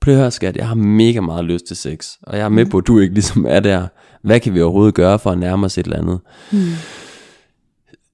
prøv 0.00 0.14
at 0.14 0.20
høre 0.20 0.30
skat, 0.30 0.56
jeg 0.56 0.68
har 0.68 0.74
mega 0.74 1.20
meget 1.20 1.44
lyst 1.44 1.66
til 1.66 1.76
sex, 1.76 2.08
og 2.22 2.38
jeg 2.38 2.44
er 2.44 2.48
med 2.48 2.66
på, 2.66 2.78
at 2.78 2.86
du 2.86 2.98
ikke 2.98 3.14
ligesom 3.14 3.46
er 3.48 3.60
der. 3.60 3.86
Hvad 4.24 4.40
kan 4.40 4.54
vi 4.54 4.62
overhovedet 4.62 4.94
gøre 4.94 5.18
for 5.18 5.30
at 5.30 5.38
nærme 5.38 5.66
os 5.66 5.78
et 5.78 5.84
eller 5.84 5.98
andet? 5.98 6.20
Mm 6.52 6.72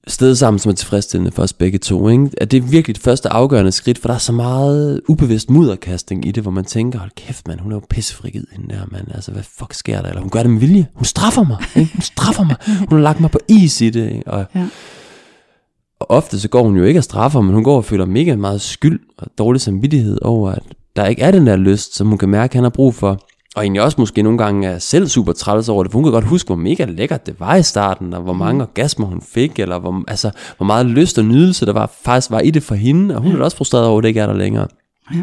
sted 0.08 0.35
sammen, 0.35 0.58
som 0.58 0.70
er 0.70 0.75
tilfredsstillende 0.75 1.31
for 1.32 1.43
os 1.43 1.53
begge 1.53 1.79
to. 1.79 2.08
Ikke? 2.08 2.31
At 2.38 2.50
det 2.50 2.56
er 2.56 2.62
virkelig 2.62 2.97
det 2.97 3.03
første 3.03 3.29
afgørende 3.29 3.73
skridt, 3.73 3.99
for 3.99 4.08
der 4.08 4.14
er 4.14 4.19
så 4.19 4.32
meget 4.32 5.00
ubevidst 5.08 5.50
mudderkasting 5.50 6.26
i 6.26 6.31
det, 6.32 6.43
hvor 6.43 6.50
man 6.50 6.64
tænker, 6.64 6.99
hold 6.99 7.11
kæft 7.17 7.49
mand, 7.49 7.61
hun 7.61 7.73
er 7.73 7.76
jo 7.76 7.82
pissefrigid, 7.91 8.44
hende 8.53 8.75
der 8.75 8.81
mand. 8.93 9.06
Altså, 9.14 9.32
hvad 9.32 9.43
fuck 9.58 9.75
sker 9.75 10.03
der? 10.03 10.08
Eller 10.08 10.20
hun 10.20 10.31
gør 10.31 10.43
det 10.43 10.50
med 10.50 10.61
vilje. 10.61 10.87
Hun 10.94 11.05
straffer 11.05 11.44
mig. 11.44 11.56
Ikke? 11.76 11.93
Hun 11.94 12.03
straffer 12.03 12.44
mig. 12.44 12.56
Hun 12.79 12.98
har 12.98 13.03
lagt 13.03 13.20
mig 13.20 13.31
på 13.31 13.39
is 13.48 13.81
i 13.81 13.91
det. 13.91 14.13
Ikke? 14.13 14.22
Og, 14.32 14.44
Ja. 14.55 14.67
og 16.01 16.10
ofte 16.10 16.41
så 16.41 16.48
går 16.48 16.63
hun 16.63 16.77
jo 16.77 16.84
ikke 16.84 17.01
og 17.01 17.05
straffer, 17.05 17.41
men 17.41 17.55
hun 17.55 17.65
går 17.65 17.77
og 17.77 17.84
føler 17.84 18.06
mega 18.06 18.36
meget 18.36 18.60
skyld 18.60 19.01
og 19.19 19.27
dårlig 19.39 19.60
samvittighed 19.60 20.19
over, 20.22 20.51
at 20.51 20.63
der 20.96 21.06
ikke 21.06 21.22
er 21.22 21.31
den 21.31 21.46
der 21.46 21.56
lyst, 21.56 21.96
som 21.96 22.06
hun 22.08 22.19
kan 22.19 22.29
mærke, 22.29 22.55
han 22.55 22.63
har 22.65 22.70
brug 22.70 22.94
for. 22.94 23.20
Og 23.56 23.63
egentlig 23.63 23.82
også 23.82 23.96
måske 23.98 24.22
nogle 24.22 24.39
gange 24.39 24.69
er 24.69 24.79
selv 24.79 25.08
super 25.08 25.32
træls 25.32 25.69
over 25.69 25.82
det, 25.82 25.93
for 25.93 25.98
hun 25.98 26.05
kan 26.05 26.13
godt 26.13 26.25
huske, 26.25 26.48
hvor 26.48 26.56
mega 26.56 26.84
lækkert 26.84 27.27
det 27.27 27.41
var 27.41 27.56
i 27.56 27.63
starten, 27.63 28.15
og 28.15 28.22
hvor 28.22 28.32
mange 28.32 28.63
orgasmer 28.63 29.06
hun 29.06 29.22
fik, 29.22 29.58
eller 29.58 29.79
hvor, 29.79 30.05
altså, 30.08 30.31
hvor 30.56 30.67
meget 30.67 30.86
lyst 30.86 31.19
og 31.19 31.25
nydelse 31.25 31.67
der 31.67 31.72
var, 31.72 31.93
faktisk 32.03 32.31
var 32.31 32.41
i 32.41 32.51
det 32.51 32.63
for 32.63 32.75
hende, 32.75 33.17
og 33.17 33.22
hun 33.22 33.36
er 33.41 33.44
også 33.44 33.56
frustreret 33.56 33.86
over, 33.86 33.98
at 33.98 34.03
det 34.03 34.08
ikke 34.08 34.20
er 34.20 34.27
der 34.27 34.34
længere. 34.34 34.67
Ja. 35.15 35.22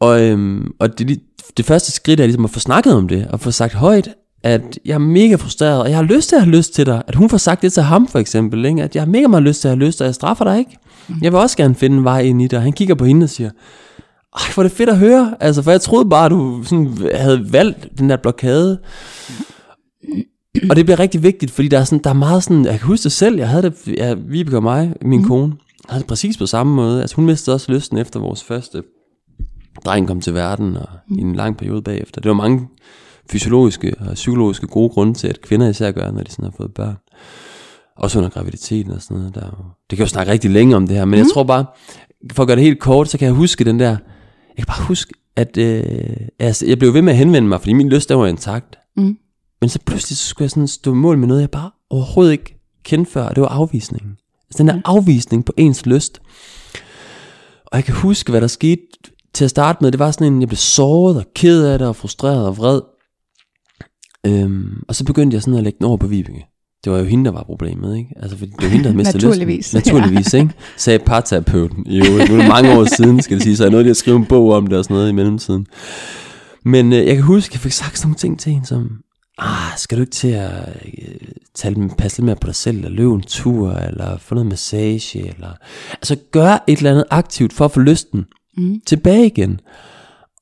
Og, 0.00 0.22
øhm, 0.22 0.72
og 0.78 0.98
det, 0.98 1.20
det 1.56 1.64
første 1.64 1.92
skridt 1.92 2.20
er 2.20 2.24
ligesom 2.24 2.44
at 2.44 2.50
få 2.50 2.60
snakket 2.60 2.94
om 2.94 3.08
det, 3.08 3.26
og 3.30 3.40
få 3.40 3.50
sagt 3.50 3.74
højt, 3.74 4.08
at 4.42 4.78
jeg 4.84 4.94
er 4.94 4.98
mega 4.98 5.34
frustreret, 5.34 5.80
og 5.80 5.88
jeg 5.88 5.96
har 5.96 6.04
lyst 6.04 6.28
til 6.28 6.36
at 6.36 6.42
have 6.42 6.56
lyst 6.56 6.74
til 6.74 6.86
dig. 6.86 7.02
At 7.08 7.14
hun 7.14 7.28
får 7.28 7.36
sagt 7.36 7.62
det 7.62 7.72
til 7.72 7.82
ham 7.82 8.08
for 8.08 8.18
eksempel, 8.18 8.64
ikke? 8.64 8.82
at 8.82 8.94
jeg 8.94 9.00
har 9.00 9.08
mega 9.08 9.26
meget 9.26 9.42
lyst 9.42 9.60
til 9.60 9.68
at 9.68 9.76
have 9.76 9.86
lyst, 9.86 10.00
og 10.00 10.06
jeg 10.06 10.14
straffer 10.14 10.44
dig 10.44 10.58
ikke. 10.58 10.78
Jeg 11.22 11.32
vil 11.32 11.40
også 11.40 11.56
gerne 11.56 11.74
finde 11.74 11.96
en 11.96 12.04
vej 12.04 12.20
ind 12.20 12.42
i 12.42 12.44
det, 12.46 12.56
og 12.56 12.62
han 12.62 12.72
kigger 12.72 12.94
på 12.94 13.04
hende 13.04 13.24
og 13.24 13.30
siger, 13.30 13.50
ej, 14.36 14.46
hvor 14.54 14.62
er 14.62 14.68
det 14.68 14.76
fedt 14.76 14.90
at 14.90 14.98
høre, 14.98 15.34
altså, 15.40 15.62
for 15.62 15.70
jeg 15.70 15.80
troede 15.80 16.08
bare, 16.08 16.24
at 16.24 16.30
du 16.30 16.62
sådan 16.64 16.98
havde 17.14 17.52
valgt 17.52 17.98
den 17.98 18.10
der 18.10 18.16
blokade. 18.16 18.78
Og 20.70 20.76
det 20.76 20.84
bliver 20.84 20.98
rigtig 20.98 21.22
vigtigt, 21.22 21.52
fordi 21.52 21.68
der 21.68 21.78
er, 21.78 21.84
sådan, 21.84 22.04
der 22.04 22.10
er 22.10 22.14
meget 22.14 22.42
sådan, 22.42 22.64
jeg 22.64 22.78
kan 22.78 22.86
huske 22.86 23.04
det 23.04 23.12
selv, 23.12 23.38
jeg 23.38 23.48
havde 23.48 23.62
det, 23.62 23.74
ja, 23.96 24.14
Vibeke 24.14 24.56
og 24.56 24.62
mig, 24.62 24.94
min 25.02 25.20
mm. 25.20 25.26
kone, 25.26 25.52
havde 25.88 26.00
det 26.00 26.08
præcis 26.08 26.38
på 26.38 26.46
samme 26.46 26.74
måde. 26.74 27.00
Altså 27.00 27.16
hun 27.16 27.26
mistede 27.26 27.54
også 27.54 27.72
lysten 27.72 27.98
efter 27.98 28.20
vores 28.20 28.44
første 28.44 28.82
dreng 29.84 30.08
kom 30.08 30.20
til 30.20 30.34
verden, 30.34 30.76
og 30.76 30.88
mm. 31.08 31.18
i 31.18 31.20
en 31.20 31.34
lang 31.34 31.56
periode 31.56 31.82
bagefter. 31.82 32.20
Det 32.20 32.28
var 32.28 32.34
mange 32.34 32.68
fysiologiske 33.30 33.94
og 34.00 34.14
psykologiske 34.14 34.66
gode 34.66 34.88
grunde 34.88 35.14
til, 35.14 35.28
at 35.28 35.40
kvinder 35.40 35.68
især 35.68 35.90
gør, 35.90 36.10
når 36.10 36.22
de 36.22 36.30
sådan 36.30 36.44
har 36.44 36.54
fået 36.56 36.74
børn. 36.74 36.96
Også 37.96 38.18
under 38.18 38.30
graviditeten 38.30 38.92
og 38.92 39.02
sådan 39.02 39.16
noget. 39.16 39.34
Der, 39.34 39.40
er 39.40 39.74
det 39.90 39.96
kan 39.96 40.04
jo 40.04 40.08
snakke 40.08 40.32
rigtig 40.32 40.50
længe 40.50 40.76
om 40.76 40.86
det 40.86 40.96
her, 40.96 41.04
men 41.04 41.14
mm. 41.14 41.18
jeg 41.18 41.26
tror 41.34 41.44
bare, 41.44 41.64
for 42.32 42.42
at 42.42 42.46
gøre 42.46 42.56
det 42.56 42.64
helt 42.64 42.80
kort, 42.80 43.08
så 43.08 43.18
kan 43.18 43.26
jeg 43.26 43.34
huske 43.34 43.64
den 43.64 43.80
der, 43.80 43.96
jeg 44.56 44.66
kan 44.66 44.66
bare 44.66 44.86
huske, 44.86 45.14
at 45.36 45.56
øh, 45.56 46.16
altså, 46.38 46.66
jeg 46.66 46.78
blev 46.78 46.94
ved 46.94 47.02
med 47.02 47.12
at 47.12 47.18
henvende 47.18 47.48
mig, 47.48 47.60
fordi 47.60 47.72
min 47.72 47.88
lyst 47.88 48.08
der 48.08 48.14
var 48.14 48.26
intakt. 48.26 48.78
Mm. 48.96 49.18
Men 49.60 49.68
så 49.68 49.78
pludselig 49.86 50.18
så 50.18 50.26
skulle 50.26 50.44
jeg 50.44 50.50
sådan 50.50 50.68
stå 50.68 50.94
mål 50.94 51.18
med 51.18 51.28
noget, 51.28 51.40
jeg 51.40 51.50
bare 51.50 51.70
overhovedet 51.90 52.32
ikke 52.32 52.60
kendte 52.84 53.12
før, 53.12 53.22
og 53.22 53.36
det 53.36 53.42
var 53.42 53.48
afvisningen. 53.48 54.16
Altså 54.44 54.58
den 54.58 54.68
der 54.68 54.80
afvisning 54.84 55.44
på 55.44 55.52
ens 55.56 55.86
lyst. 55.86 56.22
Og 57.66 57.76
jeg 57.76 57.84
kan 57.84 57.94
huske, 57.94 58.30
hvad 58.30 58.40
der 58.40 58.46
skete 58.46 58.82
til 59.34 59.44
at 59.44 59.50
starte 59.50 59.78
med, 59.80 59.92
det 59.92 59.98
var 59.98 60.10
sådan 60.10 60.32
en, 60.32 60.40
jeg 60.40 60.48
blev 60.48 60.56
såret 60.56 61.16
og 61.16 61.24
ked 61.34 61.64
af 61.64 61.78
det, 61.78 61.88
og 61.88 61.96
frustreret 61.96 62.46
og 62.46 62.56
vred. 62.56 62.80
Øhm, 64.26 64.82
og 64.88 64.94
så 64.94 65.04
begyndte 65.04 65.34
jeg 65.34 65.42
sådan 65.42 65.58
at 65.58 65.64
lægge 65.64 65.78
den 65.78 65.86
over 65.86 65.96
på 65.96 66.06
Vibeke. 66.06 66.46
Det 66.84 66.92
var 66.92 66.98
jo 66.98 67.04
hende, 67.04 67.24
der 67.24 67.30
var 67.30 67.42
problemet, 67.42 67.96
ikke? 67.96 68.10
Altså, 68.22 68.38
fordi 68.38 68.50
det 68.50 68.62
var 68.62 68.68
hende, 68.68 68.84
der 68.88 68.94
mistede 68.94 69.18
Naturligvis, 69.18 69.74
lysten. 69.74 69.78
Naturligvis, 69.94 70.34
ikke? 70.40 70.50
Sagde 70.76 70.98
parterapeuten. 70.98 71.86
Jo, 71.86 72.04
nu 72.04 72.16
er 72.18 72.26
det 72.26 72.48
mange 72.48 72.78
år 72.78 72.84
siden, 72.96 73.22
skal 73.22 73.36
det 73.36 73.42
sige, 73.42 73.56
så 73.56 73.64
jeg 73.64 73.70
nåede 73.70 73.84
lige 73.84 73.90
at 73.90 73.96
skrive 73.96 74.16
en 74.16 74.26
bog 74.26 74.52
om 74.52 74.66
det 74.66 74.78
og 74.78 74.84
sådan 74.84 74.94
noget 74.94 75.08
i 75.08 75.12
mellemtiden. 75.12 75.66
Men 76.64 76.92
øh, 76.92 77.06
jeg 77.06 77.14
kan 77.14 77.24
huske, 77.24 77.50
at 77.50 77.54
jeg 77.54 77.60
fik 77.60 77.72
sagt 77.72 77.98
sådan 77.98 78.06
nogle 78.08 78.16
ting 78.16 78.38
til 78.40 78.52
hende, 78.52 78.66
som, 78.66 78.90
ah, 79.38 79.76
skal 79.76 79.98
du 79.98 80.02
ikke 80.02 80.10
til 80.12 80.28
at 80.28 80.68
øh, 80.98 81.14
tale, 81.54 81.90
passe 81.98 82.18
lidt 82.18 82.24
mere 82.26 82.36
på 82.36 82.46
dig 82.46 82.54
selv, 82.54 82.76
eller 82.76 82.90
løbe 82.90 83.14
en 83.14 83.22
tur, 83.22 83.72
eller 83.72 84.18
få 84.18 84.34
noget 84.34 84.48
massage, 84.48 85.18
eller... 85.28 85.50
Altså, 85.92 86.16
gør 86.32 86.64
et 86.68 86.76
eller 86.78 86.90
andet 86.90 87.04
aktivt 87.10 87.52
for 87.52 87.64
at 87.64 87.70
få 87.72 87.80
lysten 87.80 88.24
Mm. 88.56 88.80
tilbage 88.86 89.26
igen. 89.26 89.60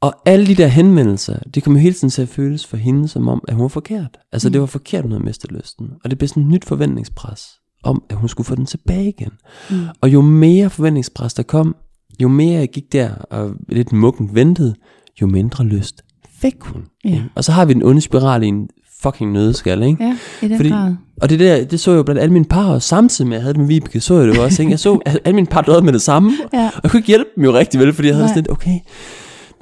Og 0.01 0.15
alle 0.27 0.47
de 0.47 0.55
der 0.55 0.67
henvendelser, 0.67 1.39
det 1.55 1.63
kom 1.63 1.73
jo 1.73 1.79
hele 1.79 1.95
tiden 1.95 2.11
til 2.11 2.23
at 2.23 2.29
føles 2.29 2.67
for 2.67 2.77
hende, 2.77 3.09
som 3.09 3.29
om, 3.29 3.43
at 3.49 3.55
hun 3.55 3.63
var 3.63 3.69
forkert. 3.69 4.19
Altså, 4.33 4.49
mm. 4.49 4.53
det 4.53 4.61
var 4.61 4.67
forkert, 4.67 5.03
hun 5.03 5.13
havde 5.13 5.25
mistet 5.25 5.53
lysten. 5.53 5.91
Og 6.05 6.11
det 6.11 6.19
blev 6.19 6.29
sådan 6.29 6.43
et 6.43 6.49
nyt 6.49 6.65
forventningspres, 6.65 7.43
om 7.85 8.03
at 8.11 8.17
hun 8.17 8.29
skulle 8.29 8.45
få 8.47 8.55
den 8.55 8.67
tilbage 8.67 9.09
igen. 9.09 9.33
Mm. 9.71 9.77
Og 10.01 10.13
jo 10.13 10.21
mere 10.21 10.71
forventningspres 10.71 11.35
der 11.35 11.43
kom, 11.43 11.77
jo 12.23 12.29
mere 12.29 12.59
jeg 12.59 12.69
gik 12.69 12.93
der 12.93 13.11
og 13.15 13.51
lidt 13.69 13.93
mukken 13.93 14.31
ventede, 14.35 14.75
jo 15.21 15.27
mindre 15.27 15.65
lyst 15.65 16.03
fik 16.41 16.55
hun. 16.61 16.83
Ja. 17.05 17.11
ikke? 17.11 17.25
Og 17.35 17.45
så 17.45 17.53
har 17.53 17.65
vi 17.65 17.73
den 17.73 17.83
onde 17.83 18.01
spiral 18.01 18.43
i 18.43 18.47
en 18.47 18.69
fucking 19.03 19.33
nødskal, 19.33 19.83
ikke? 19.83 20.05
Ja, 20.05 20.17
i 20.43 20.49
den 20.49 20.57
Fordi, 20.57 20.69
grad. 20.69 20.95
og 21.23 21.31
det 21.31 21.41
der, 21.41 21.65
det 21.65 21.81
så 21.81 21.91
jeg 21.91 21.99
jo 21.99 22.03
blandt 22.03 22.23
alle 22.23 22.33
mine 22.33 22.45
par, 22.45 22.67
og 22.67 22.83
samtidig 22.83 23.29
med, 23.29 23.37
at 23.37 23.39
jeg 23.39 23.43
havde 23.45 23.55
det 23.55 23.61
med 23.61 23.69
Vibeke, 23.69 24.01
så 24.01 24.19
jeg 24.19 24.29
det 24.29 24.37
jo 24.37 24.45
også, 24.45 24.63
ikke? 24.63 24.71
Jeg 24.71 24.79
så, 24.79 24.95
at 25.07 25.19
alle 25.25 25.35
mine 25.35 25.47
par 25.47 25.63
døde 25.63 25.83
med 25.83 25.93
det 25.93 26.03
samme, 26.03 26.33
Ja. 26.53 26.67
og 26.67 26.81
jeg 26.83 26.91
kunne 26.91 26.99
ikke 26.99 27.07
hjælpe 27.07 27.31
dem 27.37 27.45
jo 27.45 27.53
rigtig 27.53 27.81
vel, 27.81 27.93
fordi 27.93 28.09
jeg 28.09 28.15
havde 28.15 28.27
Nej. 28.27 28.35
sådan 28.35 28.43
lidt, 28.43 28.51
okay, 28.51 28.79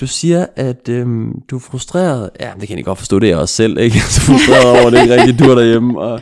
du 0.00 0.06
siger, 0.06 0.46
at 0.56 0.88
øhm, 0.88 1.32
du 1.50 1.56
er 1.56 1.60
frustreret. 1.60 2.30
Ja, 2.40 2.50
det 2.60 2.68
kan 2.68 2.76
jeg 2.76 2.84
godt 2.84 2.98
forstå, 2.98 3.18
det 3.18 3.26
er 3.26 3.30
jeg 3.30 3.38
også 3.38 3.54
selv, 3.54 3.78
ikke? 3.78 3.96
Jeg 3.96 4.02
er 4.04 4.10
så 4.10 4.20
frustreret 4.30 4.66
over, 4.66 4.86
at 4.86 4.92
det 4.92 5.02
ikke 5.02 5.14
rigtig 5.14 5.38
dur 5.38 5.54
derhjemme. 5.54 6.00
Og, 6.00 6.20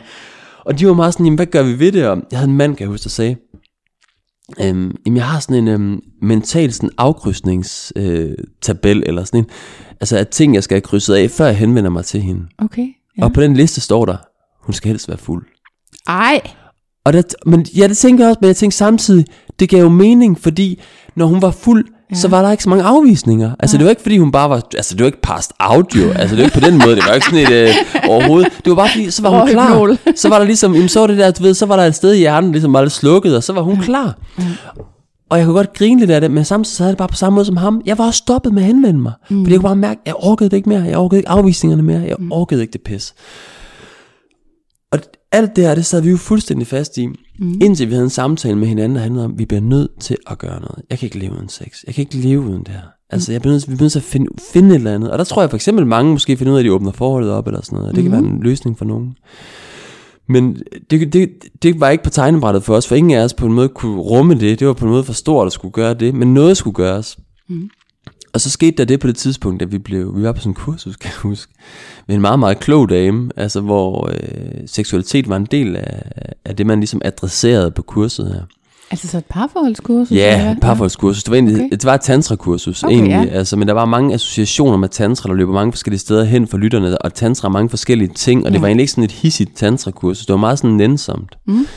og 0.65 0.79
de 0.79 0.87
var 0.87 0.93
meget 0.93 1.13
sådan, 1.13 1.25
jamen, 1.25 1.35
hvad 1.35 1.45
gør 1.45 1.63
vi 1.63 1.79
ved 1.79 1.91
det? 1.91 2.07
Og 2.07 2.21
jeg 2.31 2.39
havde 2.39 2.49
en 2.49 2.57
mand, 2.57 2.75
kan 2.75 2.83
jeg 2.83 2.89
huske, 2.89 3.03
der 3.03 3.09
sagde, 3.09 3.35
øhm, 4.61 4.95
jamen, 5.05 5.17
jeg 5.17 5.25
har 5.25 5.39
sådan 5.39 5.55
en 5.55 5.67
øhm, 5.67 5.99
mental 6.21 6.73
sådan 6.73 6.89
afkrydsningstabel, 6.97 8.27
øh, 8.29 8.35
tabel, 8.61 9.03
eller 9.05 9.23
sådan 9.23 9.39
en, 9.39 9.45
altså 10.01 10.17
at 10.17 10.29
ting, 10.29 10.55
jeg 10.55 10.63
skal 10.63 10.75
have 10.75 10.81
krydset 10.81 11.15
af, 11.15 11.31
før 11.31 11.45
jeg 11.45 11.57
henvender 11.57 11.89
mig 11.89 12.05
til 12.05 12.21
hende. 12.21 12.45
Okay. 12.57 12.81
Ja. 12.81 12.87
Ja. 13.17 13.23
Og 13.23 13.33
på 13.33 13.41
den 13.41 13.53
liste 13.53 13.81
står 13.81 14.05
der, 14.05 14.17
hun 14.61 14.73
skal 14.73 14.89
helst 14.89 15.07
være 15.07 15.17
fuld. 15.17 15.45
Ej, 16.07 16.41
Og 17.05 17.13
det, 17.13 17.35
men 17.45 17.65
ja, 17.77 17.87
det 17.87 17.97
tænker 17.97 18.23
jeg 18.23 18.29
også, 18.29 18.39
men 18.41 18.47
jeg 18.47 18.55
tænker 18.55 18.75
samtidig, 18.75 19.25
det 19.59 19.69
gav 19.69 19.79
jo 19.79 19.89
mening, 19.89 20.39
fordi 20.39 20.81
når 21.15 21.25
hun 21.25 21.41
var 21.41 21.51
fuld, 21.51 21.85
ja. 22.11 22.15
så 22.15 22.27
var 22.27 22.41
der 22.41 22.51
ikke 22.51 22.63
så 22.63 22.69
mange 22.69 22.83
afvisninger. 22.83 23.51
Altså 23.59 23.77
det 23.77 23.83
var 23.83 23.89
ikke 23.89 24.01
fordi 24.01 24.17
hun 24.17 24.31
bare 24.31 24.49
var, 24.49 24.61
altså 24.75 24.93
det 24.95 25.01
var 25.01 25.05
ikke 25.05 25.21
past 25.21 25.51
audio, 25.59 26.09
altså 26.11 26.35
det 26.35 26.37
var 26.37 26.43
ikke 26.43 26.59
på 26.59 26.65
den 26.69 26.77
måde, 26.77 26.95
det 26.95 27.03
var 27.07 27.13
ikke 27.13 27.25
sådan 27.25 27.39
et 27.39 27.51
øh, 27.51 28.09
overhovedet. 28.09 28.51
Det 28.65 28.69
var 28.69 28.75
bare 28.75 28.89
fordi, 28.89 29.11
så 29.11 29.21
var 29.21 29.29
hun 29.29 29.47
klar. 29.47 29.73
Så 30.15 30.29
var 30.29 30.37
der 30.37 30.45
ligesom, 30.45 30.73
jamen, 30.73 30.89
så 30.89 30.99
var 30.99 31.07
det 31.07 31.17
der, 31.17 31.31
du 31.31 31.43
ved, 31.43 31.53
så 31.53 31.65
var 31.65 31.75
der 31.75 31.83
et 31.83 31.95
sted 31.95 32.13
i 32.13 32.17
hjernen, 32.17 32.51
ligesom 32.51 32.73
var 32.73 32.81
lidt 32.81 32.93
slukket, 32.93 33.35
og 33.35 33.43
så 33.43 33.53
var 33.53 33.61
hun 33.61 33.77
klar. 33.81 34.15
Og 35.29 35.37
jeg 35.37 35.45
kunne 35.45 35.55
godt 35.55 35.73
grine 35.73 35.99
lidt 35.99 36.11
af 36.11 36.21
det, 36.21 36.31
men 36.31 36.45
samtidig 36.45 36.83
havde 36.83 36.91
det 36.91 36.97
bare 36.97 37.07
på 37.07 37.15
samme 37.15 37.35
måde 37.35 37.45
som 37.45 37.57
ham. 37.57 37.81
Jeg 37.85 37.97
var 37.97 38.05
også 38.05 38.17
stoppet 38.17 38.53
med 38.53 38.61
at 38.61 38.67
henvende 38.67 38.99
mig. 38.99 39.11
Mm. 39.29 39.43
Fordi 39.43 39.51
jeg 39.53 39.59
kunne 39.59 39.67
bare 39.67 39.75
mærke, 39.75 40.01
jeg 40.05 40.13
orkede 40.17 40.49
det 40.49 40.57
ikke 40.57 40.69
mere. 40.69 40.81
Jeg 40.81 40.97
orkede 40.97 41.19
ikke 41.19 41.29
afvisningerne 41.29 41.83
mere. 41.83 42.01
Jeg 42.01 42.15
orkede 42.31 42.61
ikke 42.61 42.73
det 42.73 42.81
pis. 42.81 43.13
Og 44.91 44.99
alt 45.31 45.55
det 45.55 45.63
her, 45.63 45.75
det 45.75 45.85
sad 45.85 46.01
vi 46.01 46.09
jo 46.09 46.17
fuldstændig 46.17 46.67
fast 46.67 46.97
i, 46.97 47.07
mm. 47.07 47.61
indtil 47.61 47.87
vi 47.87 47.93
havde 47.93 48.03
en 48.03 48.09
samtale 48.09 48.57
med 48.57 48.67
hinanden, 48.67 48.95
der 48.95 49.01
handlede 49.01 49.25
om, 49.25 49.31
at 49.31 49.39
vi 49.39 49.45
bliver 49.45 49.61
nødt 49.61 49.91
til 49.99 50.17
at 50.27 50.37
gøre 50.37 50.59
noget. 50.59 50.81
Jeg 50.89 50.99
kan 50.99 51.05
ikke 51.07 51.19
leve 51.19 51.31
uden 51.31 51.49
sex. 51.49 51.83
Jeg 51.87 51.95
kan 51.95 52.01
ikke 52.01 52.17
leve 52.17 52.41
uden 52.41 52.59
det 52.63 52.67
her. 52.67 52.81
Altså, 53.09 53.31
jeg 53.31 53.41
bliver 53.41 53.53
nødt, 53.53 53.69
vi 53.69 53.75
bliver 53.75 53.83
nødt 53.83 53.91
til 53.91 53.99
at 53.99 54.03
finde, 54.03 54.27
finde 54.53 54.69
et 54.69 54.75
eller 54.75 54.95
andet. 54.95 55.11
Og 55.11 55.17
der 55.17 55.23
tror 55.23 55.41
jeg 55.41 55.49
for 55.49 55.57
eksempel, 55.57 55.85
mange 55.85 56.11
måske 56.11 56.37
finder 56.37 56.53
ud 56.53 56.57
af, 56.57 56.61
at 56.61 56.65
de 56.65 56.73
åbner 56.73 56.91
forholdet 56.91 57.31
op, 57.31 57.47
eller 57.47 57.61
sådan 57.61 57.79
noget. 57.79 57.95
Det 57.95 58.03
kan 58.03 58.11
være 58.11 58.21
en 58.21 58.39
løsning 58.43 58.77
for 58.77 58.85
nogen. 58.85 59.15
Men 60.29 60.57
det, 60.91 61.13
det, 61.13 61.29
det 61.63 61.79
var 61.79 61.89
ikke 61.89 62.03
på 62.03 62.09
tegnebrættet 62.09 62.63
for 62.63 62.75
os, 62.75 62.87
for 62.87 62.95
ingen 62.95 63.17
af 63.17 63.23
os 63.23 63.33
på 63.33 63.45
en 63.45 63.53
måde 63.53 63.69
kunne 63.69 64.01
rumme 64.01 64.33
det. 64.33 64.59
Det 64.59 64.67
var 64.67 64.73
på 64.73 64.85
en 64.85 64.91
måde 64.91 65.03
for 65.03 65.13
stort 65.13 65.47
at 65.47 65.53
skulle 65.53 65.71
gøre 65.71 65.93
det, 65.93 66.13
men 66.13 66.33
noget 66.33 66.57
skulle 66.57 66.73
gøres. 66.73 67.17
Mm. 67.49 67.69
Og 68.37 68.41
så 68.41 68.49
skete 68.49 68.77
der 68.77 68.85
det 68.85 68.99
på 68.99 69.07
det 69.07 69.15
tidspunkt, 69.15 69.61
at 69.61 69.71
vi 69.71 69.77
blev, 69.77 70.17
vi 70.17 70.23
var 70.23 70.31
på 70.31 70.39
sådan 70.39 70.49
en 70.49 70.53
kursus, 70.55 70.95
kan 71.01 71.07
jeg 71.09 71.17
huske, 71.17 71.53
med 72.07 72.15
en 72.15 72.21
meget, 72.21 72.39
meget 72.39 72.59
klog 72.59 72.89
dame, 72.89 73.29
altså 73.37 73.61
hvor 73.61 74.09
øh, 74.13 74.17
seksualitet 74.67 75.29
var 75.29 75.35
en 75.35 75.45
del 75.51 75.75
af, 75.75 76.01
af 76.45 76.55
det, 76.55 76.65
man 76.65 76.79
ligesom 76.79 77.01
adresserede 77.05 77.71
på 77.71 77.81
kurset 77.81 78.27
her. 78.33 78.41
altså 78.91 79.07
så 79.07 79.17
et 79.17 79.25
parforholdskursus? 79.25 80.11
Ja, 80.11 80.51
et 80.51 80.57
parforholdskursus. 80.61 81.23
Det 81.23 81.31
var, 81.31 81.35
egentlig, 81.35 81.55
Okay. 81.55 81.69
det 81.71 81.85
var 81.85 81.93
et 81.93 82.01
tantra-kursus 82.01 82.83
Okay, 82.83 82.93
egentlig, 82.95 83.11
ja. 83.31 83.37
altså, 83.37 83.55
men 83.57 83.67
der 83.67 83.73
var 83.73 83.85
mange 83.85 84.13
associationer 84.13 84.77
med 84.77 84.89
tantra, 84.89 85.29
der 85.29 85.35
løber 85.35 85.53
mange 85.53 85.71
forskellige 85.71 85.99
steder 85.99 86.23
hen 86.23 86.47
for 86.47 86.57
lytterne, 86.57 86.97
og 87.01 87.13
tantra 87.13 87.47
er 87.47 87.51
mange 87.51 87.69
forskellige 87.69 88.13
ting, 88.15 88.45
og 88.45 88.51
det 88.51 88.55
Ja. 88.57 88.61
var 88.61 88.67
egentlig 88.67 88.83
ikke 88.83 88.91
sådan 88.91 89.03
et 89.03 89.11
hissigt 89.11 89.55
tantra-kursus, 89.57 90.25
det 90.25 90.33
var 90.33 90.39
meget 90.39 90.57
sådan 90.59 90.75
nænsomt. 90.77 91.37
Mm. 91.47 91.67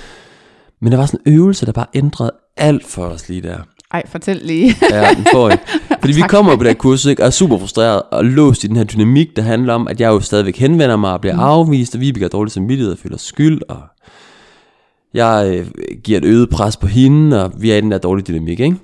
Men 0.80 0.92
der 0.92 0.98
var 0.98 1.06
sådan 1.06 1.20
en 1.26 1.32
øvelse, 1.32 1.66
der 1.66 1.72
bare 1.72 1.86
ændrede 1.94 2.30
alt 2.56 2.86
for 2.86 3.04
os 3.04 3.28
lige 3.28 3.42
der. 3.42 3.58
Ej, 3.92 4.02
fortæl 4.08 4.40
lige. 4.44 4.76
Ja, 4.90 5.14
den 5.14 5.26
får 5.32 5.50
I. 5.50 5.56
Fordi 6.00 6.12
vi 6.12 6.20
kommer 6.20 6.56
på 6.56 6.62
det 6.62 6.70
her 6.70 6.78
kursus, 6.78 7.10
ikke, 7.10 7.22
og 7.22 7.26
er 7.26 7.30
super 7.30 7.58
frustreret 7.58 8.02
og 8.10 8.24
låst 8.24 8.64
i 8.64 8.66
den 8.66 8.76
her 8.76 8.84
dynamik, 8.84 9.36
der 9.36 9.42
handler 9.42 9.74
om, 9.74 9.88
at 9.88 10.00
jeg 10.00 10.08
jo 10.08 10.20
stadigvæk 10.20 10.56
henvender 10.56 10.96
mig 10.96 11.12
og 11.12 11.20
bliver 11.20 11.34
mm. 11.34 11.40
afvist, 11.40 11.94
og 11.94 12.00
Vibeke 12.00 12.24
har 12.24 12.28
dårlig 12.28 12.52
samvittighed 12.52 12.92
og 12.92 12.98
føler 12.98 13.18
skyld, 13.18 13.60
og 13.68 13.82
jeg 15.14 15.52
øh, 15.54 15.66
giver 16.04 16.18
et 16.18 16.24
øget 16.24 16.50
pres 16.50 16.76
på 16.76 16.86
hende, 16.86 17.44
og 17.44 17.52
vi 17.58 17.70
er 17.70 17.76
i 17.76 17.80
den 17.80 17.90
der 17.90 17.98
dårlige 17.98 18.26
dynamik, 18.26 18.60
ikke? 18.60 18.76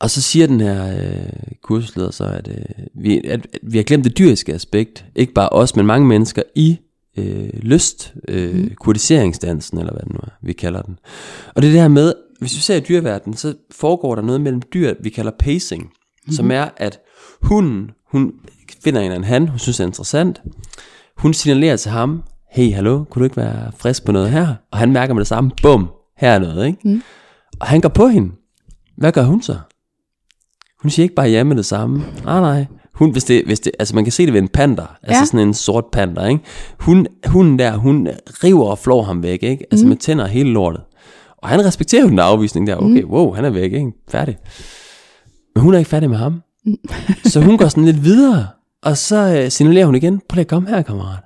Og 0.00 0.10
så 0.10 0.22
siger 0.22 0.46
den 0.46 0.60
her 0.60 0.98
øh, 0.98 1.52
kursusleder 1.62 2.10
så, 2.10 2.24
at, 2.24 2.48
øh, 2.48 2.86
vi, 2.94 3.18
at, 3.18 3.46
at 3.52 3.60
vi 3.62 3.78
har 3.78 3.84
glemt 3.84 4.04
det 4.04 4.18
dyriske 4.18 4.54
aspekt, 4.54 5.04
ikke 5.16 5.32
bare 5.32 5.48
os, 5.48 5.76
men 5.76 5.86
mange 5.86 6.06
mennesker 6.06 6.42
i 6.54 6.78
øh, 7.18 7.48
lyst, 7.62 8.14
øh, 8.28 8.54
mm. 8.54 8.70
kurtiseringsdansen, 8.80 9.78
eller 9.78 9.92
hvad 9.92 10.02
det 10.02 10.12
nu 10.12 10.18
er, 10.22 10.30
vi 10.42 10.52
kalder 10.52 10.82
den. 10.82 10.98
Og 11.54 11.62
det 11.62 11.68
er 11.68 11.72
det 11.72 11.80
her 11.80 11.88
med, 11.88 12.12
hvis 12.38 12.56
vi 12.56 12.60
ser 12.60 12.76
i 12.76 12.80
dyreverdenen, 12.80 13.36
så 13.36 13.54
foregår 13.70 14.14
der 14.14 14.22
noget 14.22 14.40
mellem 14.40 14.62
dyr, 14.74 14.94
vi 15.02 15.10
kalder 15.10 15.32
pacing, 15.38 15.82
mm-hmm. 15.82 16.32
som 16.32 16.50
er, 16.50 16.68
at 16.76 17.00
hunden, 17.42 17.90
hun 18.12 18.32
finder 18.84 19.00
en 19.00 19.04
eller 19.04 19.14
anden 19.14 19.28
han, 19.28 19.48
hun 19.48 19.58
synes 19.58 19.80
er 19.80 19.84
interessant, 19.86 20.42
hun 21.16 21.34
signalerer 21.34 21.76
til 21.76 21.90
ham, 21.90 22.22
hey, 22.52 22.72
hallo, 22.72 23.04
kunne 23.04 23.20
du 23.20 23.24
ikke 23.24 23.36
være 23.36 23.72
frisk 23.78 24.04
på 24.04 24.12
noget 24.12 24.30
her? 24.30 24.54
Og 24.72 24.78
han 24.78 24.92
mærker 24.92 25.14
med 25.14 25.20
det 25.20 25.28
samme, 25.28 25.50
bum, 25.62 25.88
her 26.18 26.30
er 26.30 26.38
noget, 26.38 26.66
ikke? 26.66 26.78
Mm. 26.84 27.02
Og 27.60 27.66
han 27.66 27.80
går 27.80 27.88
på 27.88 28.08
hende. 28.08 28.32
Hvad 28.96 29.12
gør 29.12 29.22
hun 29.22 29.42
så? 29.42 29.56
Hun 30.82 30.90
siger 30.90 31.04
ikke 31.04 31.14
bare 31.14 31.28
ja 31.28 31.44
med 31.44 31.56
det 31.56 31.66
samme. 31.66 32.04
Nej, 32.24 32.40
nej. 32.40 32.66
Hun, 32.94 33.10
hvis 33.10 33.24
det, 33.24 33.42
hvis 33.46 33.60
det, 33.60 33.72
altså 33.78 33.94
man 33.94 34.04
kan 34.04 34.12
se 34.12 34.26
det 34.26 34.32
ved 34.32 34.40
en 34.42 34.48
panter, 34.48 34.96
altså 35.02 35.20
Ja. 35.20 35.24
sådan 35.24 35.40
en 35.40 35.54
sort 35.54 35.84
panter, 35.92 36.26
ikke? 36.26 36.40
Hun, 36.80 37.06
hunden 37.26 37.58
der, 37.58 37.76
hun 37.76 38.08
river 38.44 38.66
og 38.66 38.78
flår 38.78 39.02
ham 39.02 39.22
væk, 39.22 39.42
ikke? 39.42 39.64
Altså 39.70 39.84
mm. 39.84 39.88
med 39.88 39.96
tænder 39.96 40.26
hele 40.26 40.50
lortet. 40.50 40.80
Og 41.46 41.50
han 41.50 41.64
respekterer 41.64 42.02
jo 42.02 42.08
den 42.08 42.18
afvisning 42.18 42.66
der. 42.66 42.76
Okay, 42.76 43.04
wow, 43.04 43.32
han 43.32 43.44
er 43.44 43.50
væk, 43.50 43.72
ikke? 43.72 43.92
Færdig. 44.08 44.36
Men 45.54 45.62
hun 45.64 45.74
er 45.74 45.78
ikke 45.78 45.88
færdig 45.90 46.10
med 46.10 46.18
ham. 46.18 46.42
så 47.32 47.40
hun 47.40 47.58
går 47.58 47.68
sådan 47.68 47.84
lidt 47.84 48.04
videre, 48.04 48.46
og 48.82 48.96
så 48.98 49.16
øh, 49.44 49.50
signalerer 49.50 49.86
hun 49.86 49.94
igen, 49.94 50.20
prøv 50.28 50.34
lige 50.36 50.40
at 50.40 50.46
komme 50.48 50.68
her, 50.68 50.82
kammerat. 50.82 51.18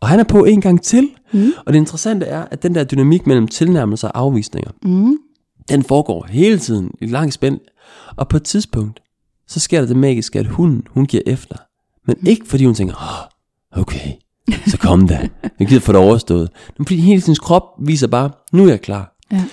Og 0.00 0.08
han 0.08 0.20
er 0.20 0.24
på 0.24 0.44
en 0.44 0.60
gang 0.60 0.82
til. 0.82 1.08
Mm. 1.32 1.52
Og 1.66 1.72
det 1.72 1.78
interessante 1.78 2.26
er, 2.26 2.44
at 2.50 2.62
den 2.62 2.74
der 2.74 2.84
dynamik 2.84 3.26
mellem 3.26 3.48
tilnærmelser 3.48 4.08
og 4.08 4.18
afvisninger, 4.18 4.70
Mm. 4.82 5.16
den 5.68 5.82
foregår 5.82 6.26
hele 6.30 6.58
tiden 6.58 6.90
i 7.00 7.06
lang 7.06 7.32
spænd. 7.32 7.60
Og 8.16 8.28
på 8.28 8.36
et 8.36 8.42
tidspunkt, 8.42 9.00
så 9.48 9.60
sker 9.60 9.80
der 9.80 9.86
det 9.86 9.96
magiske, 9.96 10.38
at 10.38 10.46
hunden, 10.46 10.82
hun 10.90 11.06
giver 11.06 11.22
efter. 11.26 11.56
Men 12.06 12.16
ikke 12.26 12.46
fordi 12.48 12.64
hun 12.64 12.74
tænker, 12.74 12.94
oh, 12.94 13.80
okay, 13.82 14.10
så 14.66 14.78
kom 14.78 15.08
da. 15.08 15.28
Jeg 15.58 15.66
gider 15.68 15.80
få 15.80 15.92
det 15.92 16.00
overstået. 16.00 16.48
Men 16.78 16.86
fordi 16.86 17.00
hele 17.00 17.20
sin 17.20 17.34
krop 17.34 17.62
viser 17.82 18.06
bare, 18.06 18.30
nu 18.52 18.64
er 18.64 18.68
jeg 18.68 18.80
klar. 18.80 19.13
Ja. 19.34 19.44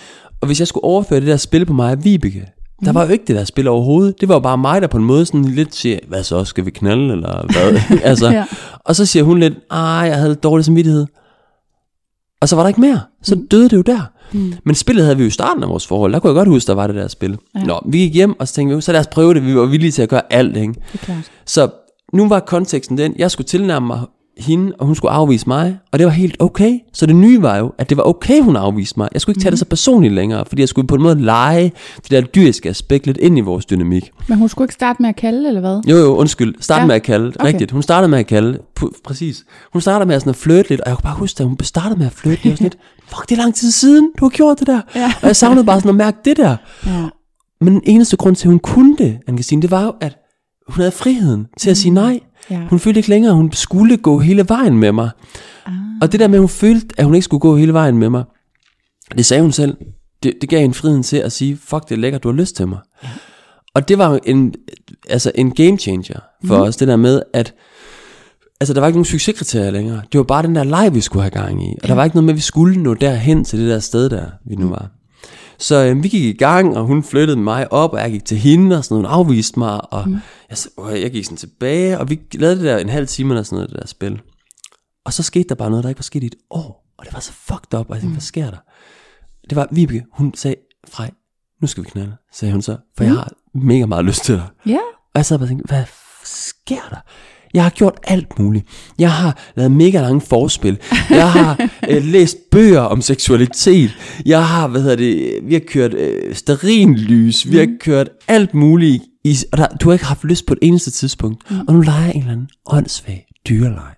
Og 0.41 0.45
hvis 0.47 0.59
jeg 0.59 0.67
skulle 0.67 0.83
overføre 0.83 1.19
det 1.19 1.27
der 1.27 1.37
spil 1.37 1.65
på 1.65 1.73
mig 1.73 1.91
og 1.91 2.03
Vibeke, 2.03 2.45
der 2.85 2.91
var 2.91 3.05
jo 3.05 3.11
ikke 3.11 3.25
det 3.27 3.35
der 3.35 3.43
spil 3.43 3.67
overhovedet. 3.67 4.21
Det 4.21 4.29
var 4.29 4.35
jo 4.35 4.39
bare 4.39 4.57
mig, 4.57 4.81
der 4.81 4.87
på 4.87 4.97
en 4.97 5.03
måde 5.03 5.25
sådan 5.25 5.45
lidt 5.45 5.75
siger, 5.75 5.99
hvad 6.07 6.23
så, 6.23 6.45
skal 6.45 6.65
vi 6.65 6.71
knalde, 6.71 7.13
eller 7.13 7.45
hvad? 7.51 7.81
altså, 8.09 8.29
Ja. 8.29 8.45
Og 8.79 8.95
så 8.95 9.05
siger 9.05 9.23
hun 9.23 9.39
lidt, 9.39 9.53
ej, 9.71 9.77
jeg 9.79 10.17
havde 10.17 10.35
dårlig 10.35 10.65
samvittighed. 10.65 11.05
Og 12.41 12.49
så 12.49 12.55
var 12.55 12.63
der 12.63 12.67
ikke 12.67 12.81
mere. 12.81 13.01
Så 13.23 13.35
mm. 13.35 13.47
døde 13.47 13.69
det 13.69 13.77
jo 13.77 13.81
der. 13.81 14.01
Mm. 14.31 14.53
Men 14.63 14.75
spillet 14.75 15.05
havde 15.05 15.17
vi 15.17 15.23
jo 15.23 15.27
i 15.27 15.31
starten 15.31 15.63
af 15.63 15.69
vores 15.69 15.87
forhold. 15.87 16.13
Der 16.13 16.19
kunne 16.19 16.29
jeg 16.29 16.35
godt 16.35 16.47
huske, 16.47 16.67
der 16.67 16.73
var 16.73 16.87
det 16.87 16.95
der 16.95 17.07
spil. 17.07 17.37
Ja. 17.55 17.63
Nå, 17.63 17.81
vi 17.85 17.97
gik 17.97 18.13
hjem, 18.13 18.39
og 18.39 18.47
så 18.47 18.53
tænkte 18.53 18.75
vi, 18.75 18.81
så 18.81 18.91
lad 18.91 18.99
os 18.99 19.07
prøve 19.07 19.33
det. 19.33 19.45
Vi 19.45 19.55
var 19.55 19.65
villige 19.65 19.91
til 19.91 20.01
at 20.01 20.09
gøre 20.09 20.33
alt, 20.33 20.57
ikke? 20.57 20.73
Det 20.73 21.01
er 21.01 21.05
klart. 21.05 21.31
Så 21.45 21.69
nu 22.13 22.27
var 22.27 22.39
konteksten 22.39 22.97
den, 22.97 23.15
jeg 23.17 23.31
skulle 23.31 23.47
tilnærme 23.47 23.87
mig 23.87 24.01
hende, 24.37 24.73
og 24.79 24.85
hun 24.85 24.95
skulle 24.95 25.11
afvise 25.11 25.47
mig, 25.47 25.77
og 25.91 25.99
det 25.99 26.05
var 26.05 26.11
helt 26.11 26.35
okay. 26.39 26.79
Så 26.93 27.05
det 27.05 27.15
nye 27.15 27.41
var 27.41 27.57
jo, 27.57 27.71
at 27.77 27.89
det 27.89 27.97
var 27.97 28.03
okay, 28.03 28.41
hun 28.41 28.55
afviste 28.55 28.99
mig. 28.99 29.09
Jeg 29.13 29.21
skulle 29.21 29.33
ikke 29.33 29.41
tage 29.43 29.51
det 29.51 29.59
så 29.59 29.65
personligt 29.65 30.13
længere, 30.13 30.45
fordi 30.45 30.61
jeg 30.61 30.69
skulle 30.69 30.87
på 30.87 30.95
en 30.95 31.01
måde 31.01 31.21
lege 31.21 31.71
det 32.03 32.11
der 32.11 32.21
dyriske 32.21 32.69
aspekt 32.69 33.05
lidt 33.05 33.17
ind 33.17 33.37
i 33.37 33.41
vores 33.41 33.65
dynamik. 33.65 34.11
Men 34.27 34.37
hun 34.37 34.49
skulle 34.49 34.65
ikke 34.65 34.73
starte 34.73 35.01
med 35.01 35.09
at 35.09 35.15
kalde, 35.15 35.47
eller 35.47 35.61
hvad? 35.61 35.81
Jo, 35.87 35.97
jo, 35.97 36.15
undskyld. 36.15 36.55
Start 36.59 36.81
Ja. 36.81 36.85
med 36.85 36.95
at 36.95 37.03
kalde. 37.03 37.27
Okay. 37.27 37.47
Rigtigt. 37.47 37.71
Hun 37.71 37.81
startede 37.81 38.09
med 38.09 38.19
at 38.19 38.27
kalde. 38.27 38.59
Præcis. 39.03 39.45
Hun 39.73 39.81
startede 39.81 40.07
med 40.07 40.15
at, 40.15 40.21
sådan 40.21 40.29
at 40.29 40.35
flirte 40.35 40.69
lidt, 40.69 40.81
og 40.81 40.89
jeg 40.89 40.97
kunne 40.97 41.03
bare 41.03 41.15
huske, 41.17 41.43
at 41.43 41.47
hun 41.47 41.57
startede 41.61 41.99
med 41.99 42.05
at 42.05 42.11
flirte. 42.11 42.41
Sådan 42.41 42.57
lidt, 42.59 42.77
fuck, 43.15 43.29
det 43.29 43.35
er 43.37 43.41
lang 43.41 43.55
tid 43.55 43.71
siden, 43.71 44.11
du 44.19 44.25
har 44.25 44.29
gjort 44.29 44.59
det 44.59 44.67
der. 44.67 44.81
Ja. 44.95 45.13
Og 45.21 45.27
jeg 45.27 45.35
savnede 45.35 45.65
bare 45.65 45.79
sådan 45.79 45.89
at 45.89 45.95
mærke 45.95 46.17
det 46.25 46.37
der. 46.37 46.55
Ja. 46.85 47.05
Men 47.61 47.73
den 47.73 47.81
eneste 47.85 48.17
grund 48.17 48.35
til, 48.35 48.47
at 48.47 48.49
hun 48.51 48.59
kunne 48.59 48.97
det, 48.97 49.19
Anne 49.27 49.37
det 49.37 49.71
var 49.71 49.83
jo, 49.83 49.93
at 50.01 50.17
hun 50.67 50.75
havde 50.75 50.91
friheden 50.91 51.47
til 51.59 51.69
at 51.69 51.77
sige 51.77 51.91
nej. 51.91 52.19
Ja. 52.49 52.61
Hun 52.69 52.79
følte 52.79 52.99
ikke 52.99 53.09
længere, 53.09 53.31
at 53.31 53.35
hun 53.35 53.51
skulle 53.51 53.97
gå 53.97 54.19
hele 54.19 54.49
vejen 54.49 54.77
med 54.77 54.91
mig. 54.91 55.09
Ah. 55.65 55.73
Og 56.01 56.11
det 56.11 56.19
der 56.19 56.27
med, 56.27 56.35
at 56.35 56.41
hun 56.41 56.49
følte, 56.49 56.87
at 56.97 57.05
hun 57.05 57.15
ikke 57.15 57.25
skulle 57.25 57.41
gå 57.41 57.57
hele 57.57 57.73
vejen 57.73 57.97
med 57.97 58.09
mig, 58.09 58.23
det 59.17 59.25
sagde 59.25 59.41
hun 59.41 59.51
selv. 59.51 59.77
Det, 60.23 60.33
det 60.41 60.49
gav 60.49 60.61
hende 60.61 60.75
friheden 60.75 61.03
til 61.03 61.17
at 61.17 61.31
sige, 61.31 61.57
fuck 61.57 61.89
det 61.89 61.95
er 61.95 61.99
lækkert, 61.99 62.23
du 62.23 62.29
har 62.29 62.35
lyst 62.35 62.55
til 62.55 62.67
mig. 62.67 62.79
Ja. 63.03 63.09
Og 63.73 63.87
det 63.87 63.97
var 63.97 64.19
en, 64.25 64.53
altså 65.09 65.31
en 65.35 65.51
game 65.51 65.77
changer 65.77 66.19
for 66.45 66.57
mm. 66.57 66.61
os, 66.61 66.75
det 66.75 66.87
der 66.87 66.95
med, 66.95 67.21
at 67.33 67.53
altså, 68.59 68.73
der 68.73 68.79
var 68.79 68.87
ikke 68.87 68.97
nogen 68.97 69.05
succeskriterier 69.05 69.71
længere. 69.71 70.01
Det 70.11 70.17
var 70.17 70.23
bare 70.23 70.43
den 70.43 70.55
der 70.55 70.63
leg, 70.63 70.93
vi 70.93 71.01
skulle 71.01 71.23
have 71.23 71.31
gang 71.31 71.63
i. 71.63 71.67
Og 71.67 71.79
ja. 71.83 71.87
der 71.87 71.93
var 71.93 72.03
ikke 72.03 72.15
noget 72.15 72.25
med, 72.25 72.33
at 72.33 72.37
vi 72.37 72.41
skulle 72.41 72.83
nå 72.83 72.93
derhen 72.93 73.43
til 73.43 73.59
det 73.59 73.69
der 73.69 73.79
sted 73.79 74.09
der, 74.09 74.25
vi 74.45 74.55
nu 74.55 74.69
var. 74.69 74.89
Så 75.59 75.85
øh, 75.85 76.03
vi 76.03 76.07
gik 76.07 76.23
i 76.23 76.37
gang, 76.37 76.77
og 76.77 76.85
hun 76.85 77.03
flyttede 77.03 77.39
mig 77.39 77.73
op, 77.73 77.93
og 77.93 77.99
jeg 77.99 78.11
gik 78.11 78.25
til 78.25 78.37
hende, 78.37 78.77
og 78.77 78.83
sådan 78.83 78.95
noget, 78.95 79.09
hun 79.09 79.19
afviste 79.19 79.59
mig, 79.59 79.93
og 79.93 80.09
mm. 80.09 80.17
Jeg, 80.51 81.01
jeg 81.01 81.11
gik 81.11 81.25
sådan 81.25 81.37
tilbage, 81.37 81.99
og 81.99 82.09
vi 82.09 82.19
lavede 82.33 82.55
det 82.55 82.65
der 82.65 82.77
en 82.77 82.89
halv 82.89 83.07
time 83.07 83.33
eller 83.33 83.43
sådan 83.43 83.55
noget, 83.55 83.69
det 83.69 83.79
der 83.79 83.87
spil. 83.87 84.21
Og 85.05 85.13
så 85.13 85.23
skete 85.23 85.49
der 85.49 85.55
bare 85.55 85.69
noget, 85.69 85.83
der 85.83 85.89
ikke 85.89 85.99
var 85.99 86.03
sket 86.03 86.23
i 86.23 86.25
et 86.25 86.35
år, 86.49 86.93
og 86.97 87.05
det 87.05 87.13
var 87.13 87.19
så 87.19 87.31
fucked 87.31 87.79
up, 87.79 87.89
og 87.89 87.95
jeg 87.95 88.01
tænkte, 88.01 88.07
mm. 88.07 88.13
hvad 88.13 88.21
sker 88.21 88.49
der? 88.49 88.57
Det 89.49 89.55
var 89.55 89.67
Vibeke, 89.71 90.05
hun 90.11 90.33
sagde, 90.33 90.55
Frej, 90.89 91.11
nu 91.61 91.67
skal 91.67 91.83
vi 91.83 91.89
knalde, 91.89 92.15
sagde 92.33 92.51
hun 92.51 92.61
så, 92.61 92.77
for 92.97 93.03
mm. 93.03 93.09
jeg 93.09 93.17
har 93.17 93.31
mega 93.53 93.85
meget 93.85 94.05
lyst 94.05 94.23
til 94.23 94.35
dig. 94.35 94.47
Ja. 94.65 94.79
Og 95.13 95.15
jeg 95.15 95.25
sad 95.25 95.37
bare 95.37 95.45
og 95.45 95.49
tænkte, 95.49 95.67
hvad 95.67 95.83
sker 96.23 96.87
der? 96.89 96.97
Jeg 97.53 97.63
har 97.63 97.69
gjort 97.69 97.99
alt 98.03 98.39
muligt. 98.39 98.65
Jeg 98.99 99.11
har 99.11 99.51
lavet 99.55 99.71
mega 99.71 100.01
lange 100.01 100.21
forspil. 100.21 100.79
Jeg 101.09 101.31
har 101.31 101.69
øh, 101.89 102.03
læst 102.03 102.37
bøger 102.51 102.79
om 102.79 103.01
seksualitet. 103.01 103.91
Jeg 104.25 104.47
har, 104.47 104.67
hvad 104.67 104.81
hedder 104.81 104.95
det, 104.95 105.39
vi 105.43 105.53
har 105.53 105.61
kørt 105.67 105.93
øh, 105.93 106.35
sterinlys. 106.35 107.51
Vi 107.51 107.57
har 107.57 107.65
mm. 107.65 107.77
kørt 107.79 108.09
alt 108.27 108.53
muligt. 108.53 109.03
I, 109.23 109.37
og 109.51 109.57
der, 109.57 109.67
du 109.67 109.89
har 109.89 109.93
ikke 109.93 110.05
haft 110.05 110.23
lyst 110.23 110.45
på 110.45 110.53
et 110.53 110.59
eneste 110.61 110.91
tidspunkt. 110.91 111.51
Mm. 111.51 111.59
Og 111.67 111.73
nu 111.73 111.81
leger 111.81 112.05
jeg 112.05 112.15
en 112.15 112.21
eller 112.21 112.31
anden 112.31 112.49
åndssvag 112.65 113.25
dyrelej. 113.49 113.95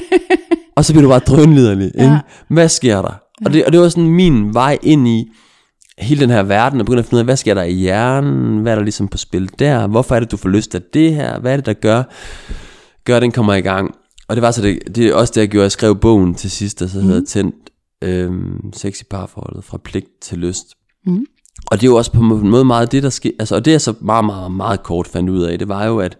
og 0.76 0.84
så 0.84 0.92
bliver 0.92 1.02
du 1.02 1.08
bare 1.08 1.18
drønliderlig. 1.18 1.92
Ja. 1.94 2.02
Ikke? 2.02 2.18
Hvad 2.48 2.68
sker 2.68 3.02
der? 3.02 3.14
Og 3.44 3.52
det, 3.52 3.64
og 3.64 3.72
det 3.72 3.80
var 3.80 3.88
sådan 3.88 4.10
min 4.10 4.54
vej 4.54 4.78
ind 4.82 5.08
i, 5.08 5.28
hele 6.00 6.20
den 6.20 6.30
her 6.30 6.42
verden 6.42 6.80
og 6.80 6.86
begynder 6.86 7.02
at 7.02 7.06
finde 7.06 7.16
ud 7.16 7.20
af, 7.20 7.24
hvad 7.24 7.36
sker 7.36 7.54
der 7.54 7.62
i 7.62 7.72
hjernen, 7.72 8.58
hvad 8.58 8.72
er 8.72 8.76
der 8.76 8.82
ligesom 8.82 9.08
på 9.08 9.18
spil 9.18 9.50
der, 9.58 9.86
hvorfor 9.86 10.14
er 10.14 10.20
det, 10.20 10.30
du 10.30 10.36
får 10.36 10.48
lyst 10.48 10.70
til 10.70 10.82
det 10.94 11.14
her, 11.14 11.40
hvad 11.40 11.52
er 11.52 11.56
det, 11.56 11.66
der 11.66 11.72
gør, 11.72 12.02
gør, 13.04 13.16
at 13.16 13.22
den 13.22 13.32
kommer 13.32 13.54
i 13.54 13.60
gang. 13.60 13.94
Og 14.28 14.36
det 14.36 14.42
var 14.42 14.50
så 14.50 14.62
det, 14.62 14.96
det 14.96 15.06
er 15.06 15.14
også 15.14 15.32
det, 15.34 15.40
jeg 15.40 15.48
gjorde, 15.48 15.62
jeg 15.62 15.72
skrev 15.72 15.96
bogen 15.96 16.34
til 16.34 16.50
sidst, 16.50 16.80
der 16.80 16.86
så 16.86 17.00
hedder 17.00 17.20
mm. 17.20 17.26
Tændt 17.26 17.54
øhm, 18.02 18.72
Sexy 18.72 19.02
Parforholdet 19.10 19.64
fra 19.64 19.78
pligt 19.84 20.20
til 20.22 20.38
lyst. 20.38 20.66
Mm. 21.06 21.24
Og 21.66 21.80
det 21.80 21.86
er 21.86 21.90
jo 21.90 21.96
også 21.96 22.12
på 22.12 22.20
en 22.20 22.48
måde 22.48 22.64
meget 22.64 22.92
det, 22.92 23.02
der 23.02 23.10
sker, 23.10 23.30
altså, 23.38 23.54
og 23.54 23.64
det 23.64 23.72
jeg 23.72 23.80
så 23.80 23.94
meget, 24.00 24.24
meget, 24.24 24.52
meget 24.52 24.82
kort 24.82 25.06
fandt 25.06 25.30
ud 25.30 25.42
af, 25.42 25.58
det 25.58 25.68
var 25.68 25.86
jo, 25.86 25.98
at, 25.98 26.18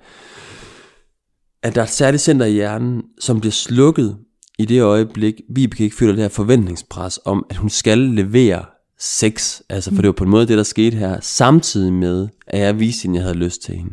at 1.63 1.75
der 1.75 1.81
er 1.81 1.85
et 1.85 1.91
særligt 1.91 2.23
center 2.23 2.47
i 2.47 2.53
hjernen, 2.53 3.03
som 3.21 3.41
bliver 3.41 3.53
slukket 3.53 4.17
i 4.59 4.65
det 4.65 4.83
øjeblik, 4.83 5.35
Vibeke 5.55 5.85
ikke 5.85 5.97
føler 5.97 6.13
det 6.13 6.23
her 6.23 6.29
forventningspres 6.29 7.21
om, 7.25 7.47
at 7.51 7.57
hun 7.57 7.71
skal 7.71 7.99
levere 7.99 8.65
sex. 8.99 9.61
Altså, 9.69 9.95
for 9.95 10.03
det 10.03 10.07
var 10.09 10.13
på 10.13 10.25
en 10.25 10.31
måde 10.31 10.47
det, 10.47 10.59
der 10.59 10.63
skete 10.63 10.97
her, 10.97 11.17
samtidig 11.21 11.93
med, 11.93 12.29
at 12.47 12.61
jeg 12.61 12.81
viste 12.81 13.03
hende, 13.03 13.17
jeg 13.17 13.25
havde 13.25 13.39
lyst 13.39 13.63
til 13.63 13.75
hende. 13.75 13.93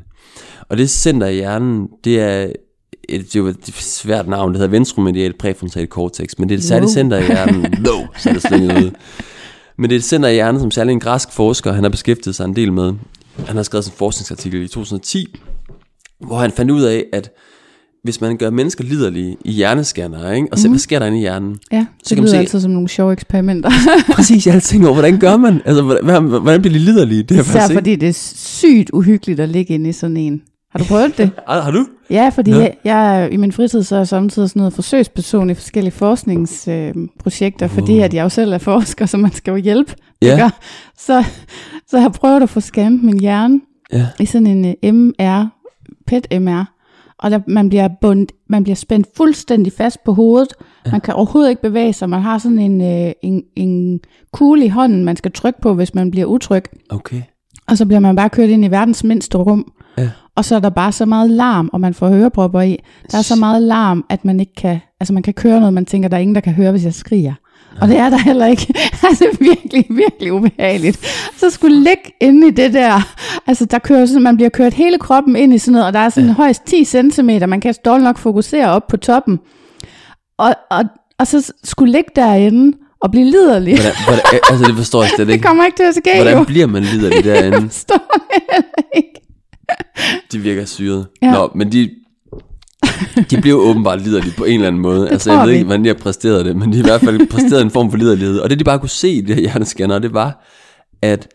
Og 0.70 0.78
det 0.78 0.90
center 0.90 1.28
i 1.28 1.36
hjernen, 1.36 1.88
det 2.04 2.20
er 2.20 2.52
et, 3.10 3.34
det 3.34 3.36
er 3.36 3.46
et 3.48 3.74
svært 3.74 4.28
navn, 4.28 4.52
det 4.52 4.58
hedder 4.58 4.72
ventromedial 4.72 5.34
præfrontal 5.38 5.88
cortex, 5.88 6.30
men 6.38 6.50
det 6.50 6.56
er 6.56 6.60
et 6.60 6.64
særligt 6.64 6.92
center 6.92 7.18
i 7.18 7.26
hjernen, 7.26 7.62
no, 7.86 8.06
så 8.18 8.30
er 8.30 8.34
det 8.34 8.42
slænget 8.42 8.84
ud. 8.84 8.92
Men 9.78 9.90
det 9.90 9.96
er 9.96 10.00
et 10.00 10.04
center 10.04 10.30
i 10.30 10.34
hjernen, 10.34 10.62
som 10.62 10.72
særlig 10.72 10.94
en 10.94 11.00
græsk 11.00 11.32
forsker, 11.32 11.74
han 11.74 11.84
har 11.84 11.90
beskæftiget 11.90 12.36
sig 12.36 12.46
en 12.46 12.56
del 12.56 12.74
med. 12.74 12.94
Han 13.46 13.56
har 13.56 13.64
skrevet 13.64 13.86
en 13.86 13.92
forskningsartikel 13.98 14.62
i 14.62 14.68
2010, 14.68 15.36
hvor 16.20 16.38
han 16.38 16.52
fandt 16.52 16.72
ud 16.72 16.82
af, 16.82 17.06
at 17.14 17.32
hvis 18.04 18.22
man 18.22 18.38
gør 18.38 18.50
mennesker 18.50 18.84
liderlige 18.84 19.38
i 19.46 19.52
hjernescanner, 19.52 20.32
ikke? 20.32 20.48
og 20.52 20.60
ser, 20.60 20.68
mm. 20.68 20.74
hvad 20.74 20.80
sker 20.80 21.00
der 21.00 21.06
inde 21.06 21.18
i 21.18 21.22
hjernen. 21.22 21.60
Ja, 21.72 21.78
det 21.78 21.88
så 22.04 22.16
kan 22.16 22.24
lyder 22.24 22.34
man 22.34 22.38
se, 22.38 22.38
altså 22.38 22.62
som 22.62 22.72
nogle 22.72 22.90
sjove 22.90 23.14
eksperimenter. 23.14 23.70
præcis, 24.16 24.48
jeg 24.48 24.64
tænker 24.64 24.88
over, 24.88 24.96
hvordan 24.96 25.20
gør 25.20 25.38
man? 25.38 25.62
Altså, 25.66 25.84
hvordan, 25.84 26.24
hvordan 26.24 26.62
bliver 26.62 26.74
de 26.74 26.80
liderlige? 26.80 27.24
Det 27.24 27.38
er 27.38 27.42
Især 27.42 27.74
fordi 27.74 27.96
det 27.96 28.10
er 28.10 28.14
sygt 28.36 28.90
uhyggeligt 28.94 29.40
at 29.40 29.50
ligge 29.50 29.74
inde 29.74 29.90
i 29.90 29.94
sådan 29.94 30.18
en. 30.18 30.42
Har 30.78 30.84
du 30.84 30.88
prøvet 30.88 31.18
det? 31.18 31.32
har 31.48 31.72
du? 31.72 31.88
Ja, 32.10 32.30
fordi 32.30 32.52
ja. 32.52 32.58
Jeg, 32.58 32.76
jeg, 32.84 33.30
i 33.32 33.38
min 33.38 33.52
fritid 33.52 33.84
så 33.84 33.96
er 33.96 34.00
jeg 34.00 34.08
samtidig 34.08 34.50
sådan 34.50 34.60
noget 34.60 34.74
forsøgsperson 34.74 35.50
i 35.50 35.54
forskellige 35.54 35.92
forskningsprojekter, 35.94 37.66
øh, 37.66 37.72
fordi 37.72 38.00
at 38.00 38.14
jeg 38.14 38.24
jo 38.24 38.30
selv 38.30 38.54
er 38.54 38.58
forsker, 38.58 39.06
så 39.06 39.18
man 39.18 39.32
skal 39.32 39.52
jo 39.52 39.58
hjælpe. 39.58 39.96
Ja. 40.22 40.50
Så, 40.98 41.24
så 41.88 41.98
jeg 41.98 42.02
har 42.02 42.10
prøvet 42.10 42.44
at 42.44 42.50
få 42.50 42.60
scannet 42.60 43.04
min 43.04 43.20
hjerne 43.20 43.62
ja. 43.94 44.08
i 44.20 44.26
sådan 44.26 44.48
en 44.48 44.66
uh, 44.66 44.72
øh, 44.84 44.94
MR, 44.94 45.46
PET-MR, 46.12 46.64
og 47.20 47.32
der, 47.32 47.40
man, 47.48 47.70
bliver 47.70 47.90
bund, 48.02 48.28
man 48.50 48.64
bliver 48.64 48.76
spændt 48.76 49.08
fuldstændig 49.18 49.74
fast 49.74 50.04
på 50.04 50.14
hovedet. 50.14 50.54
Ja. 50.86 50.92
Man 50.92 51.02
kan 51.02 51.14
overhovedet 51.14 51.50
ikke 51.50 51.62
bevæge 51.62 51.94
sig. 51.94 52.10
Man 52.10 52.22
har 52.22 52.38
sådan 52.38 52.60
en, 52.60 52.82
øh, 52.82 53.12
en, 53.24 53.44
en 53.56 54.00
kugle 54.34 54.66
i 54.66 54.68
hånden, 54.68 55.06
man 55.06 55.16
skal 55.16 55.32
trykke 55.32 55.62
på, 55.62 55.74
hvis 55.74 55.94
man 55.96 56.12
bliver 56.12 56.26
utryg. 56.26 56.64
Okay. 56.90 57.22
Og 57.68 57.78
så 57.78 57.86
bliver 57.86 58.00
man 58.00 58.16
bare 58.16 58.30
kørt 58.30 58.50
ind 58.50 58.66
i 58.66 58.68
verdens 58.68 59.04
mindste 59.04 59.38
rum. 59.38 59.72
Ja. 59.98 60.10
Og 60.38 60.46
så 60.46 60.56
er 60.56 60.60
der 60.60 60.70
bare 60.70 60.92
så 60.92 61.06
meget 61.06 61.30
larm, 61.30 61.70
og 61.74 61.82
man 61.82 61.94
får 61.94 62.10
hørepropper 62.10 62.62
i. 62.62 62.78
Der 63.12 63.18
er 63.18 63.22
så 63.22 63.36
meget 63.36 63.62
larm, 63.62 64.06
at 64.10 64.26
man 64.26 64.40
ikke 64.40 64.56
kan, 64.58 64.80
altså 65.00 65.14
man 65.14 65.24
kan 65.24 65.34
køre 65.34 65.60
noget, 65.60 65.74
man 65.74 65.86
tænker, 65.86 66.10
der 66.10 66.18
er 66.18 66.22
ingen, 66.22 66.36
der 66.36 66.42
kan 66.42 66.54
høre, 66.54 66.72
hvis 66.72 66.84
jeg 66.86 66.94
skriger. 66.94 67.34
Og 67.82 67.88
det 67.88 67.98
er 67.98 68.10
der 68.10 68.18
heller 68.18 68.46
ikke. 68.46 68.74
altså 69.10 69.26
virkelig, 69.40 69.86
virkelig 69.90 70.34
ubehageligt. 70.34 71.06
Så 71.38 71.50
skulle 71.50 71.80
ligge 71.84 72.14
inde 72.22 72.48
i 72.48 72.52
det 72.52 72.74
der, 72.74 73.02
altså 73.48 73.66
der 73.66 73.80
kører 73.80 74.06
sådan, 74.06 74.24
man 74.24 74.36
bliver 74.36 74.50
kørt 74.50 74.74
hele 74.74 74.98
kroppen 75.00 75.36
ind 75.36 75.54
i 75.54 75.58
sådan 75.58 75.72
noget, 75.72 75.88
og 75.88 75.94
der 75.94 76.00
er 76.00 76.10
sådan 76.10 76.30
ja. 76.30 76.36
højst 76.36 76.64
10 76.66 76.86
cm, 76.86 77.30
man 77.48 77.62
kan 77.62 77.76
dårligt 77.86 78.04
nok 78.04 78.18
fokusere 78.18 78.68
op 78.68 78.88
på 78.88 78.98
toppen. 78.98 79.40
Og, 80.38 80.56
og, 80.72 80.84
og 81.20 81.28
så 81.28 81.54
skulle 81.64 81.92
ligge 81.92 82.12
derinde, 82.16 82.78
og 83.02 83.12
blive 83.12 83.26
liderlig. 83.26 83.74
Hvordan, 83.76 83.94
hvordan, 84.06 84.24
altså 84.52 84.66
det 84.66 84.76
forstår 84.76 85.02
jeg 85.02 85.10
slet 85.16 85.30
ikke. 85.30 85.38
det 85.38 85.48
kommer 85.48 85.66
ikke 85.66 85.78
til 85.78 85.84
at 85.84 85.96
ske 85.96 86.12
Hvordan 86.16 86.38
jo. 86.38 86.44
bliver 86.44 86.68
man 86.68 86.84
liderlig 86.84 87.24
derinde? 87.24 87.58
Jeg 87.62 87.72
forstår 87.72 87.98
det 88.14 88.42
heller 88.52 88.84
ikke. 88.96 89.27
De 90.32 90.40
virker 90.40 90.66
syret. 90.66 91.08
Ja. 91.22 91.32
Nå, 91.32 91.52
men 91.56 91.72
de, 91.72 91.90
de 93.32 93.42
blev 93.42 93.56
åbenbart 93.56 94.02
liderlige 94.02 94.34
på 94.38 94.44
en 94.46 94.54
eller 94.54 94.68
anden 94.68 94.82
måde. 94.82 95.02
Det 95.02 95.12
altså, 95.12 95.34
jeg 95.34 95.48
ved 95.48 95.54
ikke, 95.54 95.66
hvordan 95.66 95.84
de 95.84 95.88
har 95.88 95.96
præsteret 95.96 96.46
det, 96.46 96.56
men 96.56 96.74
de 96.74 96.78
har 96.78 96.84
i 96.84 96.88
hvert 96.88 97.02
fald 97.02 97.28
præsteret 97.28 97.62
en 97.62 97.72
form 97.72 97.92
for 97.92 97.98
liderlighed. 97.98 98.40
Og 98.40 98.50
det, 98.50 98.60
de 98.60 98.64
bare 98.64 98.80
kunne 98.80 98.90
se 98.90 99.10
i 99.10 99.22
det 99.22 99.36
her 99.36 99.42
hjernescanner, 99.42 100.00
det 100.00 100.14
var, 100.14 100.46
at 101.02 101.28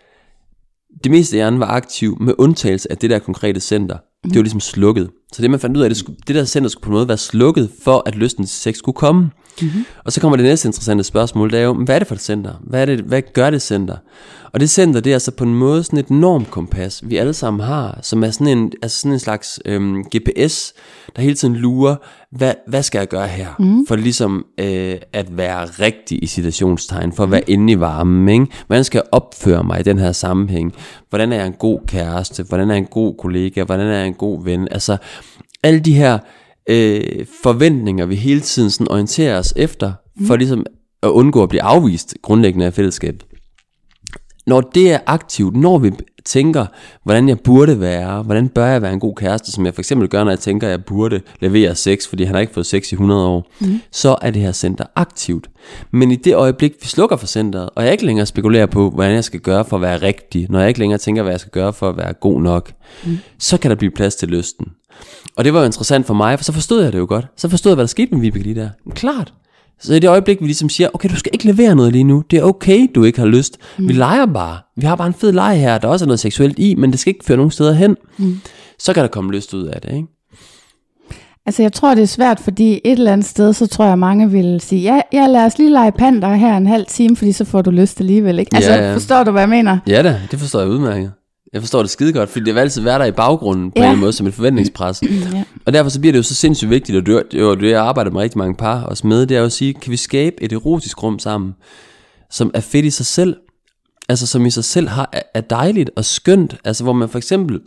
det 1.04 1.12
meste 1.12 1.36
af 1.36 1.38
hjernen 1.38 1.60
var 1.60 1.66
aktiv, 1.66 2.16
med 2.20 2.34
undtagelse 2.38 2.90
af 2.90 2.98
det 2.98 3.10
der 3.10 3.18
konkrete 3.18 3.60
center. 3.60 3.96
Mm. 4.24 4.30
Det 4.30 4.36
var 4.36 4.42
ligesom 4.42 4.60
slukket. 4.60 5.10
Så 5.32 5.42
det, 5.42 5.50
man 5.50 5.60
fandt 5.60 5.76
ud 5.76 5.82
af, 5.82 5.90
det, 5.90 5.96
skulle, 5.96 6.18
det 6.26 6.34
der 6.34 6.44
center 6.44 6.70
skulle 6.70 6.82
på 6.82 6.88
en 6.90 6.94
måde 6.94 7.08
være 7.08 7.18
slukket, 7.18 7.70
for 7.84 8.02
at 8.06 8.14
lysten 8.14 8.44
til 8.44 8.56
sex 8.56 8.76
skulle 8.76 8.96
komme. 8.96 9.30
Mm-hmm. 9.62 9.84
Og 10.04 10.12
så 10.12 10.20
kommer 10.20 10.36
det 10.36 10.46
næste 10.46 10.68
interessante 10.68 11.04
spørgsmål, 11.04 11.50
det 11.50 11.58
er 11.58 11.64
jo, 11.64 11.74
hvad 11.74 11.94
er 11.94 11.98
det 11.98 12.08
for 12.08 12.14
et 12.14 12.20
center? 12.20 12.52
Hvad, 12.66 12.82
er 12.82 12.86
det, 12.86 13.00
hvad 13.00 13.22
gør 13.34 13.50
det 13.50 13.62
center? 13.62 13.96
Og 14.52 14.60
det 14.60 14.70
center, 14.70 15.00
det 15.00 15.10
er 15.10 15.16
altså 15.16 15.30
på 15.30 15.44
en 15.44 15.54
måde 15.54 15.84
sådan 15.84 15.98
et 15.98 16.10
normkompas, 16.10 17.02
vi 17.06 17.16
alle 17.16 17.34
sammen 17.34 17.60
har, 17.60 17.98
som 18.02 18.24
er 18.24 18.30
sådan 18.30 18.58
en, 18.58 18.72
altså 18.82 19.00
sådan 19.00 19.12
en 19.12 19.18
slags 19.18 19.60
øhm, 19.64 20.04
GPS, 20.04 20.74
der 21.16 21.22
hele 21.22 21.34
tiden 21.34 21.56
lurer, 21.56 21.96
hvad, 22.30 22.54
hvad 22.66 22.82
skal 22.82 22.98
jeg 22.98 23.08
gøre 23.08 23.28
her? 23.28 23.48
Mm. 23.58 23.86
For 23.86 23.96
ligesom 23.96 24.46
øh, 24.58 24.96
at 25.12 25.36
være 25.36 25.64
rigtig 25.64 26.22
i 26.22 26.26
situationstegn, 26.26 27.12
for 27.12 27.22
at 27.24 27.30
være 27.30 27.50
inde 27.50 27.72
i 27.72 27.80
varmen. 27.80 28.28
Ikke? 28.28 28.46
Hvordan 28.66 28.84
skal 28.84 28.98
jeg 28.98 29.08
opføre 29.12 29.64
mig 29.64 29.80
i 29.80 29.82
den 29.82 29.98
her 29.98 30.12
sammenhæng? 30.12 30.72
Hvordan 31.10 31.32
er 31.32 31.36
jeg 31.36 31.46
en 31.46 31.56
god 31.58 31.80
kæreste? 31.86 32.42
Hvordan 32.42 32.70
er 32.70 32.74
jeg 32.74 32.78
en 32.78 32.86
god 32.86 33.14
kollega? 33.18 33.64
Hvordan 33.64 33.86
er 33.86 33.98
jeg 33.98 34.06
en 34.06 34.14
god 34.14 34.44
ven? 34.44 34.68
Altså 34.70 34.96
alle 35.62 35.80
de 35.80 35.94
her 35.94 36.18
øh, 36.68 37.26
forventninger, 37.42 38.06
vi 38.06 38.14
hele 38.14 38.40
tiden 38.40 38.70
sådan 38.70 38.90
orienterer 38.90 39.38
os 39.38 39.52
efter, 39.56 39.92
mm. 40.16 40.26
for 40.26 40.36
ligesom 40.36 40.66
at 41.02 41.08
undgå 41.08 41.42
at 41.42 41.48
blive 41.48 41.62
afvist 41.62 42.16
grundlæggende 42.22 42.66
af 42.66 42.74
fællesskabet. 42.74 43.26
Når 44.46 44.60
det 44.60 44.92
er 44.92 44.98
aktivt, 45.06 45.56
når 45.56 45.78
vi 45.78 45.92
tænker, 46.24 46.66
hvordan 47.04 47.28
jeg 47.28 47.40
burde 47.40 47.80
være, 47.80 48.22
hvordan 48.22 48.48
bør 48.48 48.66
jeg 48.66 48.82
være 48.82 48.92
en 48.92 49.00
god 49.00 49.14
kæreste, 49.14 49.52
som 49.52 49.66
jeg 49.66 49.74
for 49.74 49.80
eksempel 49.80 50.08
gør, 50.08 50.24
når 50.24 50.30
jeg 50.30 50.38
tænker, 50.38 50.66
at 50.66 50.70
jeg 50.70 50.84
burde 50.84 51.20
levere 51.40 51.74
sex, 51.74 52.06
fordi 52.08 52.24
han 52.24 52.34
har 52.34 52.40
ikke 52.40 52.52
fået 52.52 52.66
sex 52.66 52.92
i 52.92 52.94
100 52.94 53.26
år, 53.26 53.50
mm. 53.60 53.80
så 53.90 54.16
er 54.22 54.30
det 54.30 54.42
her 54.42 54.52
center 54.52 54.84
aktivt. 54.96 55.50
Men 55.90 56.10
i 56.10 56.16
det 56.16 56.34
øjeblik, 56.34 56.72
vi 56.82 56.86
slukker 56.86 57.16
for 57.16 57.26
centret, 57.26 57.70
og 57.74 57.84
jeg 57.84 57.92
ikke 57.92 58.06
længere 58.06 58.26
spekulerer 58.26 58.66
på, 58.66 58.90
hvordan 58.90 59.14
jeg 59.14 59.24
skal 59.24 59.40
gøre 59.40 59.64
for 59.64 59.76
at 59.76 59.82
være 59.82 60.02
rigtig, 60.02 60.46
når 60.50 60.58
jeg 60.58 60.68
ikke 60.68 60.80
længere 60.80 60.98
tænker, 60.98 61.22
hvad 61.22 61.32
jeg 61.32 61.40
skal 61.40 61.52
gøre 61.52 61.72
for 61.72 61.88
at 61.88 61.96
være 61.96 62.12
god 62.12 62.42
nok, 62.42 62.72
mm. 63.04 63.18
så 63.38 63.58
kan 63.58 63.70
der 63.70 63.76
blive 63.76 63.90
plads 63.90 64.14
til 64.14 64.28
lysten. 64.28 64.66
Og 65.36 65.44
det 65.44 65.54
var 65.54 65.60
jo 65.60 65.66
interessant 65.66 66.06
for 66.06 66.14
mig, 66.14 66.38
for 66.38 66.44
så 66.44 66.52
forstod 66.52 66.82
jeg 66.82 66.92
det 66.92 66.98
jo 66.98 67.06
godt. 67.08 67.26
Så 67.36 67.48
forstod 67.48 67.70
jeg, 67.70 67.74
hvad 67.74 67.82
der 67.82 67.88
skete 67.88 68.14
med 68.14 68.20
Vibeke 68.20 68.44
lige 68.44 68.60
der. 68.60 68.68
Men 68.84 68.94
klart. 68.94 69.32
Så 69.82 69.94
i 69.94 69.98
det 69.98 70.08
øjeblik, 70.08 70.40
vi 70.40 70.46
ligesom 70.46 70.68
siger, 70.68 70.88
okay, 70.94 71.08
du 71.08 71.16
skal 71.16 71.30
ikke 71.32 71.46
levere 71.46 71.74
noget 71.74 71.92
lige 71.92 72.04
nu. 72.04 72.22
Det 72.30 72.38
er 72.38 72.42
okay, 72.42 72.86
du 72.94 73.04
ikke 73.04 73.18
har 73.18 73.26
lyst. 73.26 73.58
Mm. 73.78 73.88
Vi 73.88 73.92
leger 73.92 74.26
bare. 74.26 74.58
Vi 74.76 74.86
har 74.86 74.96
bare 74.96 75.06
en 75.06 75.14
fed 75.14 75.32
leg 75.32 75.60
her, 75.60 75.78
der 75.78 75.88
også 75.88 76.04
er 76.04 76.06
noget 76.06 76.20
seksuelt 76.20 76.58
i, 76.58 76.74
men 76.74 76.90
det 76.90 77.00
skal 77.00 77.10
ikke 77.10 77.24
føre 77.24 77.36
nogen 77.36 77.50
steder 77.50 77.72
hen. 77.72 77.96
Mm. 78.16 78.40
Så 78.78 78.92
kan 78.92 79.02
der 79.02 79.08
komme 79.08 79.32
lyst 79.32 79.54
ud 79.54 79.66
af 79.66 79.80
det, 79.80 79.92
ikke? 79.92 80.08
Altså 81.46 81.62
jeg 81.62 81.72
tror 81.72 81.94
det 81.94 82.02
er 82.02 82.06
svært, 82.06 82.40
fordi 82.40 82.80
et 82.84 82.92
eller 82.92 83.12
andet 83.12 83.26
sted, 83.26 83.52
så 83.52 83.66
tror 83.66 83.84
jeg 83.84 83.98
mange 83.98 84.30
vil 84.30 84.60
sige, 84.60 84.82
ja, 84.82 85.00
ja 85.12 85.26
lad 85.26 85.44
os 85.44 85.58
lige 85.58 85.70
lege 85.70 85.92
panter 85.92 86.34
her 86.34 86.56
en 86.56 86.66
halv 86.66 86.86
time, 86.86 87.16
fordi 87.16 87.32
så 87.32 87.44
får 87.44 87.62
du 87.62 87.70
lyst 87.70 88.00
alligevel, 88.00 88.38
ikke? 88.38 88.56
Altså 88.56 88.72
ja, 88.72 88.88
ja. 88.88 88.94
forstår 88.94 89.24
du, 89.24 89.30
hvad 89.30 89.42
jeg 89.42 89.48
mener? 89.48 89.78
Ja 89.86 90.02
da, 90.02 90.20
det 90.30 90.38
forstår 90.38 90.60
jeg 90.60 90.68
udmærket. 90.68 91.12
Jeg 91.52 91.62
forstår 91.62 91.82
det 91.82 91.90
skide 91.90 92.12
godt, 92.12 92.30
fordi 92.30 92.44
det 92.44 92.54
vil 92.54 92.60
altid 92.60 92.82
være 92.82 92.98
der 92.98 93.04
i 93.04 93.10
baggrunden 93.12 93.70
på 93.70 93.74
ja. 93.76 93.80
en 93.80 93.84
eller 93.84 93.90
anden 93.90 94.00
måde 94.00 94.12
som 94.12 94.26
et 94.26 94.34
forventningspres. 94.34 95.02
Ja. 95.34 95.44
Og 95.66 95.72
derfor 95.72 95.90
så 95.90 96.00
bliver 96.00 96.12
det 96.12 96.18
jo 96.18 96.22
så 96.22 96.34
sindssygt 96.34 96.70
vigtigt, 96.70 96.98
og 96.98 97.06
det 97.06 97.34
er 97.34 97.38
jo 97.38 97.54
det, 97.54 97.70
jeg 97.70 97.82
arbejder 97.82 98.10
med 98.10 98.20
rigtig 98.20 98.38
mange 98.38 98.54
par 98.54 98.82
også 98.82 99.06
med, 99.06 99.26
det 99.26 99.34
er 99.34 99.38
jo 99.38 99.46
at 99.46 99.52
sige, 99.52 99.74
kan 99.74 99.90
vi 99.90 99.96
skabe 99.96 100.36
et 100.42 100.52
erotisk 100.52 101.02
rum 101.02 101.18
sammen, 101.18 101.54
som 102.30 102.50
er 102.54 102.60
fedt 102.60 102.84
i 102.84 102.90
sig 102.90 103.06
selv, 103.06 103.36
altså 104.08 104.26
som 104.26 104.46
i 104.46 104.50
sig 104.50 104.64
selv 104.64 104.88
har, 104.88 105.10
er- 105.34 105.40
dejligt 105.40 105.90
og 105.96 106.04
skønt, 106.04 106.56
altså 106.64 106.82
hvor 106.84 106.92
man 106.92 107.08
for 107.08 107.18
eksempel 107.18 107.60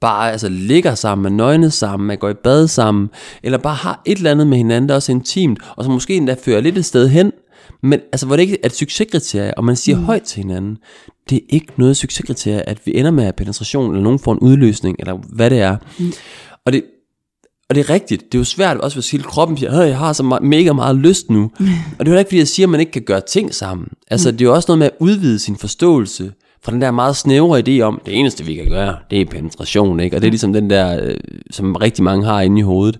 bare 0.00 0.32
altså 0.32 0.48
ligger 0.48 0.94
sammen, 0.94 1.32
er 1.32 1.36
nøgne 1.36 1.70
sammen, 1.70 2.06
man 2.06 2.18
går 2.18 2.28
i 2.28 2.34
bad 2.34 2.68
sammen, 2.68 3.10
eller 3.42 3.58
bare 3.58 3.74
har 3.74 4.02
et 4.06 4.18
eller 4.18 4.30
andet 4.30 4.46
med 4.46 4.56
hinanden, 4.56 4.88
der 4.88 4.94
også 4.94 5.12
er 5.12 5.16
intimt, 5.16 5.58
og 5.76 5.84
som 5.84 5.92
måske 5.92 6.16
endda 6.16 6.36
fører 6.44 6.60
lidt 6.60 6.78
et 6.78 6.84
sted 6.84 7.08
hen, 7.08 7.32
men 7.82 8.00
altså 8.12 8.26
hvor 8.26 8.36
det 8.36 8.42
ikke 8.42 8.58
er 8.62 8.66
et 8.66 8.76
succeskriterie, 8.76 9.58
og 9.58 9.64
man 9.64 9.76
siger 9.76 9.98
mm. 9.98 10.04
højt 10.04 10.22
til 10.22 10.42
hinanden, 10.42 10.76
det 11.30 11.36
er 11.36 11.42
ikke 11.48 11.66
noget 11.76 11.96
succeskriterie, 11.96 12.68
at 12.68 12.78
vi 12.84 12.92
ender 12.96 13.10
med 13.10 13.24
at 13.24 13.34
penetration, 13.36 13.90
eller 13.90 14.02
nogen 14.02 14.18
får 14.18 14.32
en 14.32 14.38
udløsning, 14.38 14.96
eller 14.98 15.18
hvad 15.28 15.50
det 15.50 15.60
er. 15.60 15.76
Mm. 15.98 16.12
Og 16.66 16.72
det, 16.72 16.82
og 17.68 17.74
det 17.74 17.80
er 17.80 17.90
rigtigt, 17.90 18.22
det 18.32 18.34
er 18.34 18.40
jo 18.40 18.44
svært 18.44 18.76
også, 18.76 18.96
hvis 18.96 19.10
hele 19.10 19.24
kroppen 19.24 19.56
siger, 19.56 19.70
"Hey, 19.82 19.88
jeg 19.88 19.98
har 19.98 20.12
så 20.12 20.22
me- 20.22 20.46
mega 20.46 20.72
meget 20.72 20.96
lyst 20.96 21.30
nu. 21.30 21.42
og 21.98 22.06
det 22.06 22.08
er 22.08 22.12
jo 22.12 22.18
ikke, 22.18 22.28
fordi 22.28 22.38
jeg 22.38 22.48
siger, 22.48 22.66
at 22.66 22.70
man 22.70 22.80
ikke 22.80 22.92
kan 22.92 23.02
gøre 23.02 23.20
ting 23.20 23.54
sammen. 23.54 23.88
Altså, 24.10 24.30
det 24.30 24.40
er 24.40 24.44
jo 24.44 24.54
også 24.54 24.66
noget 24.68 24.78
med 24.78 24.86
at 24.86 24.92
udvide 25.00 25.38
sin 25.38 25.56
forståelse 25.56 26.32
fra 26.64 26.72
den 26.72 26.80
der 26.80 26.90
meget 26.90 27.16
snævre 27.16 27.62
idé 27.68 27.80
om, 27.80 28.00
det 28.06 28.18
eneste 28.18 28.44
vi 28.44 28.54
kan 28.54 28.68
gøre, 28.68 28.96
det 29.10 29.20
er 29.20 29.24
penetration, 29.26 30.00
ikke? 30.00 30.16
Og 30.16 30.22
det 30.22 30.28
er 30.28 30.30
ligesom 30.32 30.52
den 30.52 30.70
der, 30.70 31.04
øh, 31.04 31.16
som 31.50 31.76
rigtig 31.76 32.04
mange 32.04 32.24
har 32.26 32.40
inde 32.40 32.58
i 32.58 32.62
hovedet. 32.62 32.98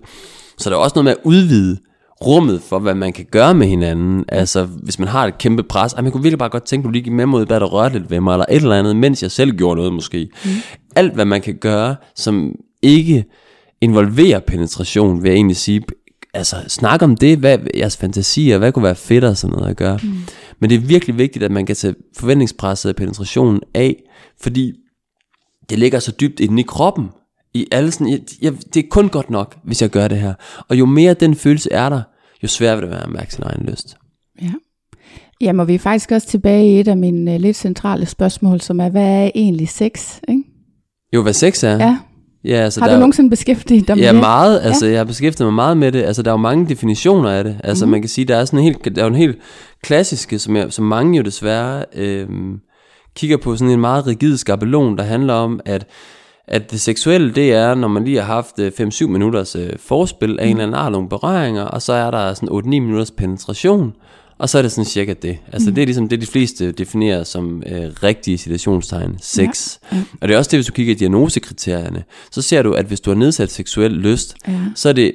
Så 0.57 0.69
der 0.69 0.75
er 0.75 0.79
også 0.79 0.93
noget 0.95 1.03
med 1.03 1.11
at 1.11 1.17
udvide 1.23 1.77
rummet 2.25 2.61
for, 2.61 2.79
hvad 2.79 2.95
man 2.95 3.13
kan 3.13 3.25
gøre 3.31 3.53
med 3.53 3.67
hinanden. 3.67 4.25
Altså, 4.27 4.65
hvis 4.65 4.99
man 4.99 5.07
har 5.07 5.27
et 5.27 5.37
kæmpe 5.37 5.63
pres, 5.63 5.93
ej, 5.93 6.01
man 6.01 6.11
kunne 6.11 6.23
virkelig 6.23 6.39
bare 6.39 6.49
godt 6.49 6.63
tænke, 6.63 6.83
at 6.83 6.85
du 6.85 6.91
lige 6.91 7.03
gik 7.03 7.13
med 7.13 7.25
mod, 7.25 7.45
hvad 7.45 7.59
der 7.59 7.65
rørte 7.65 7.99
lidt 7.99 8.11
ved 8.11 8.19
mig, 8.19 8.33
eller 8.33 8.45
et 8.49 8.55
eller 8.55 8.79
andet, 8.79 8.95
mens 8.95 9.23
jeg 9.23 9.31
selv 9.31 9.51
gjorde 9.51 9.75
noget 9.75 9.93
måske. 9.93 10.29
Mm. 10.45 10.51
Alt, 10.95 11.13
hvad 11.13 11.25
man 11.25 11.41
kan 11.41 11.55
gøre, 11.55 11.95
som 12.15 12.55
ikke 12.81 13.25
involverer 13.81 14.39
penetration, 14.39 15.23
vil 15.23 15.29
jeg 15.29 15.35
egentlig 15.35 15.57
sige. 15.57 15.81
Altså, 16.33 16.55
snak 16.67 17.01
om 17.01 17.17
det, 17.17 17.37
hvad 17.37 17.57
jeres 17.77 17.97
fantasier, 17.97 18.57
hvad 18.57 18.71
kunne 18.71 18.83
være 18.83 18.95
fedt 18.95 19.23
og 19.23 19.37
sådan 19.37 19.55
noget 19.55 19.69
at 19.69 19.77
gøre. 19.77 19.99
Mm. 20.03 20.09
Men 20.59 20.69
det 20.69 20.75
er 20.75 20.79
virkelig 20.79 21.17
vigtigt, 21.17 21.45
at 21.45 21.51
man 21.51 21.65
kan 21.65 21.75
tage 21.75 21.95
forventningspresset 22.17 22.89
af 22.89 22.95
penetrationen 22.95 23.61
af, 23.73 24.03
fordi 24.41 24.73
det 25.69 25.79
ligger 25.79 25.99
så 25.99 26.11
dybt 26.11 26.39
inde 26.39 26.61
i 26.61 26.65
kroppen. 26.67 27.09
I 27.53 27.67
alle 27.71 27.91
sådan, 27.91 28.09
jeg, 28.09 28.19
jeg, 28.41 28.53
det 28.73 28.83
er 28.85 28.87
kun 28.89 29.09
godt 29.09 29.29
nok, 29.29 29.55
hvis 29.63 29.81
jeg 29.81 29.89
gør 29.89 30.07
det 30.07 30.17
her. 30.17 30.33
Og 30.69 30.79
jo 30.79 30.85
mere 30.85 31.13
den 31.13 31.35
følelse 31.35 31.71
er 31.71 31.89
der, 31.89 32.01
jo 32.43 32.47
sværere 32.47 32.75
vil 32.75 32.81
det 32.83 32.91
være 32.91 33.03
at 33.03 33.09
mærke 33.09 33.33
sin 33.33 33.43
egen 33.43 33.65
lyst. 33.65 33.97
Ja. 34.41 34.51
Jamen, 35.41 35.67
vi 35.67 35.75
er 35.75 35.79
faktisk 35.79 36.11
også 36.11 36.27
tilbage 36.27 36.67
i 36.75 36.79
et 36.79 36.87
af 36.87 36.97
mine 36.97 37.35
uh, 37.35 37.41
lidt 37.41 37.57
centrale 37.57 38.05
spørgsmål, 38.05 38.61
som 38.61 38.79
er, 38.79 38.89
hvad 38.89 39.03
er 39.25 39.31
egentlig 39.35 39.69
sex? 39.69 40.19
Ikke? 40.27 40.43
Jo, 41.13 41.21
hvad 41.21 41.33
sex 41.33 41.63
er. 41.63 41.69
Ja. 41.77 41.97
ja 42.43 42.55
altså, 42.55 42.79
Har 42.79 42.87
der 42.87 42.93
du 42.93 42.95
er 42.95 42.97
jo- 42.97 42.99
nogensinde 42.99 43.29
beskæftiget 43.29 43.87
dig 43.87 43.95
med 43.97 44.03
Ja, 44.03 44.11
det? 44.11 44.19
meget. 44.19 44.59
Altså, 44.63 44.85
jeg 44.85 44.99
har 44.99 45.03
beskæftiget 45.05 45.47
mig 45.47 45.53
meget 45.55 45.77
med 45.77 45.91
det. 45.91 46.03
Altså, 46.03 46.21
der 46.23 46.29
er 46.31 46.33
jo 46.33 46.37
mange 46.37 46.69
definitioner 46.69 47.29
af 47.29 47.43
det. 47.43 47.61
Altså, 47.63 47.85
mm. 47.85 47.91
man 47.91 48.01
kan 48.01 48.09
sige, 48.09 48.25
der 48.25 48.35
er 48.35 48.45
sådan 48.45 48.59
en 48.59 48.63
helt, 48.63 48.95
der 48.95 49.03
er 49.03 49.07
en 49.07 49.15
helt 49.15 49.37
klassiske, 49.83 50.39
som, 50.39 50.55
jeg, 50.55 50.73
som 50.73 50.85
mange 50.85 51.17
jo 51.17 51.23
desværre 51.23 51.85
øhm, 51.95 52.57
kigger 53.15 53.37
på, 53.37 53.55
sådan 53.55 53.73
en 53.73 53.79
meget 53.79 54.07
rigid 54.07 54.37
skabelon, 54.37 54.97
der 54.97 55.03
handler 55.03 55.33
om, 55.33 55.59
at 55.65 55.87
at 56.51 56.71
det 56.71 56.81
seksuelle, 56.81 57.31
det 57.35 57.51
er, 57.51 57.75
når 57.75 57.87
man 57.87 58.05
lige 58.05 58.17
har 58.17 58.25
haft 58.25 58.59
øh, 58.59 58.71
5-7 58.79 59.07
minutters 59.07 59.55
øh, 59.55 59.69
forspil 59.79 60.39
af 60.39 60.45
en 60.45 60.49
eller 60.49 60.63
anden 60.63 60.75
art, 60.75 60.91
nogle 60.91 61.09
berøringer, 61.09 61.63
og 61.63 61.81
så 61.81 61.93
er 61.93 62.11
der 62.11 62.33
sådan 62.33 62.49
8-9 62.49 62.61
minutters 62.69 63.11
penetration, 63.11 63.93
og 64.37 64.49
så 64.49 64.57
er 64.57 64.61
det 64.61 64.71
sådan 64.71 64.85
cirka 64.85 65.13
det. 65.21 65.37
Altså 65.53 65.69
mm. 65.69 65.75
det 65.75 65.81
er 65.81 65.85
ligesom 65.85 66.09
det, 66.09 66.21
de 66.21 66.25
fleste 66.25 66.71
definerer 66.71 67.23
som 67.23 67.63
øh, 67.65 67.91
rigtige 68.03 68.37
situationstegn, 68.37 69.17
sex. 69.21 69.77
Ja. 69.91 69.97
Ja. 69.97 70.03
Og 70.21 70.27
det 70.27 70.33
er 70.33 70.37
også 70.37 70.51
det, 70.51 70.57
hvis 70.57 70.67
du 70.67 70.73
kigger 70.73 70.93
i 70.93 70.97
diagnosekriterierne, 70.97 72.03
så 72.31 72.41
ser 72.41 72.61
du, 72.61 72.73
at 72.73 72.85
hvis 72.85 72.99
du 72.99 73.09
har 73.09 73.15
nedsat 73.17 73.51
seksuel 73.51 73.91
lyst, 73.91 74.35
Ja. 74.47 74.53
så 74.75 74.89
er 74.89 74.93
det 74.93 75.11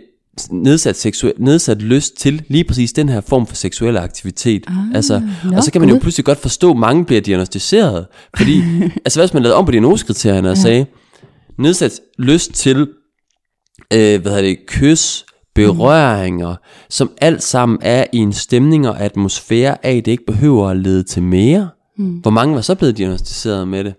nedsat, 0.50 0.96
seksuel, 0.96 1.32
nedsat 1.38 1.82
lyst 1.82 2.16
til 2.16 2.42
lige 2.48 2.64
præcis 2.64 2.92
den 2.92 3.08
her 3.08 3.20
form 3.20 3.46
for 3.46 3.54
seksuel 3.54 3.96
aktivitet. 3.96 4.64
Ah, 4.68 4.74
altså, 4.94 5.22
og 5.56 5.64
så 5.64 5.72
kan 5.72 5.80
man 5.80 5.90
jo 5.90 5.98
pludselig 5.98 6.24
godt 6.24 6.38
forstå, 6.38 6.70
at 6.70 6.76
mange 6.76 7.04
bliver 7.04 7.20
diagnostiseret. 7.20 8.06
Fordi, 8.36 8.62
altså 9.04 9.18
hvad 9.18 9.26
hvis 9.26 9.34
man 9.34 9.42
lavede 9.42 9.56
om 9.56 9.64
på 9.64 9.70
diagnosekriterierne 9.70 10.50
og 10.50 10.56
sagde, 10.56 10.86
nedsat 11.58 12.00
lyst 12.18 12.52
til, 12.52 12.80
øh, 13.92 14.20
hvad 14.20 14.32
hedder 14.32 14.42
det, 14.42 14.58
kys, 14.66 15.24
berøringer, 15.54 16.50
mm. 16.50 16.86
som 16.90 17.10
alt 17.20 17.42
sammen 17.42 17.78
er 17.82 18.04
i 18.12 18.16
en 18.18 18.32
stemning 18.32 18.88
og 18.88 19.00
atmosfære 19.00 19.86
af, 19.86 19.96
at 19.96 20.04
det 20.04 20.12
ikke 20.12 20.26
behøver 20.26 20.68
at 20.68 20.76
lede 20.76 21.02
til 21.02 21.22
mere. 21.22 21.68
Mm. 21.98 22.16
Hvor 22.16 22.30
mange 22.30 22.54
var 22.54 22.60
så 22.60 22.74
blevet 22.74 22.98
diagnostiseret 22.98 23.68
med 23.68 23.84
det? 23.84 23.94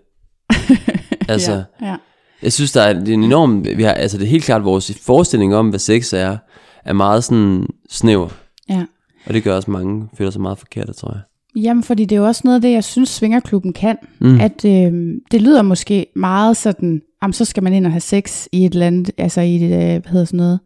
altså, 1.28 1.52
Ja, 1.52 1.86
ja. 1.86 1.96
jeg 2.42 2.52
synes, 2.52 2.72
der 2.72 2.82
er 2.82 2.90
en 3.00 3.22
enorm, 3.24 3.64
vi 3.64 3.82
har, 3.82 3.92
altså 3.92 4.18
det 4.18 4.24
er 4.24 4.28
helt 4.28 4.44
klart 4.44 4.64
vores 4.64 4.92
forestilling 5.02 5.54
om, 5.54 5.68
hvad 5.68 5.78
sex 5.78 6.12
er, 6.12 6.36
er 6.84 6.92
meget 6.92 7.24
sådan 7.24 7.66
snæver. 7.90 8.28
ja. 8.68 8.84
Og 9.26 9.34
det 9.34 9.44
gør 9.44 9.56
også 9.56 9.70
mange 9.70 10.08
føler 10.18 10.30
sig 10.30 10.42
meget 10.42 10.58
forkerte, 10.58 10.92
tror 10.92 11.12
jeg. 11.12 11.20
Jamen, 11.62 11.82
fordi 11.82 12.04
det 12.04 12.16
er 12.16 12.20
jo 12.20 12.26
også 12.26 12.40
noget 12.44 12.54
af 12.54 12.60
det, 12.60 12.72
jeg 12.72 12.84
synes, 12.84 13.08
Svingerklubben 13.08 13.72
kan. 13.72 13.96
Mm. 14.20 14.40
At 14.40 14.64
øh, 14.64 14.92
det 15.30 15.42
lyder 15.42 15.62
måske 15.62 16.06
meget 16.16 16.56
sådan, 16.56 17.02
jamen, 17.26 17.32
så 17.32 17.44
skal 17.44 17.62
man 17.62 17.72
ind 17.72 17.86
og 17.86 17.92
have 17.92 18.00
sex 18.00 18.46
i 18.52 18.64
et 18.66 18.72
eller 18.72 18.86
andet, 18.86 19.10
altså 19.18 19.40
i 19.40 19.56
et, 19.56 19.62
øh, 19.62 19.68
hvad 20.02 20.10
hedder 20.10 20.24
sådan 20.24 20.36
noget, 20.36 20.60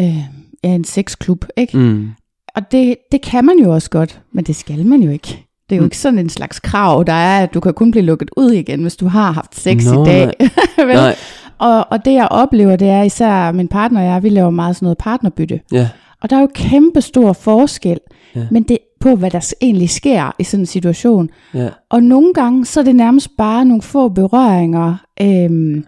øh, 0.00 0.16
ja, 0.64 0.74
en 0.74 0.84
sexklub, 0.84 1.44
ikke? 1.56 1.78
Mm. 1.78 2.10
Og 2.54 2.72
det, 2.72 2.96
det 3.12 3.22
kan 3.22 3.44
man 3.44 3.58
jo 3.58 3.74
også 3.74 3.90
godt, 3.90 4.20
men 4.32 4.44
det 4.44 4.56
skal 4.56 4.86
man 4.86 5.02
jo 5.02 5.10
ikke. 5.10 5.46
Det 5.70 5.76
er 5.76 5.76
jo 5.76 5.84
ikke 5.84 5.98
sådan 5.98 6.18
en 6.18 6.28
slags 6.28 6.60
krav, 6.60 7.04
der 7.06 7.12
er, 7.12 7.42
at 7.42 7.54
du 7.54 7.60
kan 7.60 7.74
kun 7.74 7.90
blive 7.90 8.04
lukket 8.04 8.30
ud 8.36 8.50
igen, 8.50 8.82
hvis 8.82 8.96
du 8.96 9.06
har 9.06 9.30
haft 9.32 9.56
sex 9.60 9.84
Nå, 9.84 10.02
i 10.02 10.06
dag. 10.06 10.32
Vel? 10.86 10.96
Nej, 10.96 11.16
Og, 11.58 11.86
og 11.90 12.04
det 12.04 12.12
jeg 12.12 12.28
oplever, 12.30 12.76
det 12.76 12.88
er 12.88 13.02
især 13.02 13.52
min 13.52 13.68
partner 13.68 14.00
og 14.00 14.06
jeg, 14.06 14.22
vi 14.22 14.28
laver 14.28 14.50
meget 14.50 14.76
sådan 14.76 14.84
noget 14.86 14.98
partnerbytte. 14.98 15.60
ja, 15.72 15.88
Og 16.22 16.30
der 16.30 16.36
er 16.36 16.40
jo 16.40 16.48
kæmpe 16.54 17.00
stor 17.00 17.32
forskel, 17.32 17.98
ja. 18.36 18.46
men 18.50 18.62
det 18.62 18.78
på, 19.02 19.14
hvad 19.14 19.30
der 19.30 19.52
egentlig 19.60 19.90
sker 19.90 20.34
i 20.38 20.44
sådan 20.44 20.62
en 20.62 20.66
situation. 20.66 21.30
ja, 21.54 21.68
Og 21.90 22.02
nogle 22.02 22.34
gange, 22.34 22.64
så 22.66 22.80
er 22.80 22.84
det 22.84 22.96
nærmest 22.96 23.28
bare 23.38 23.64
nogle 23.64 23.82
få 23.82 24.08
berøringer 24.08 24.96
øhm, 25.20 25.84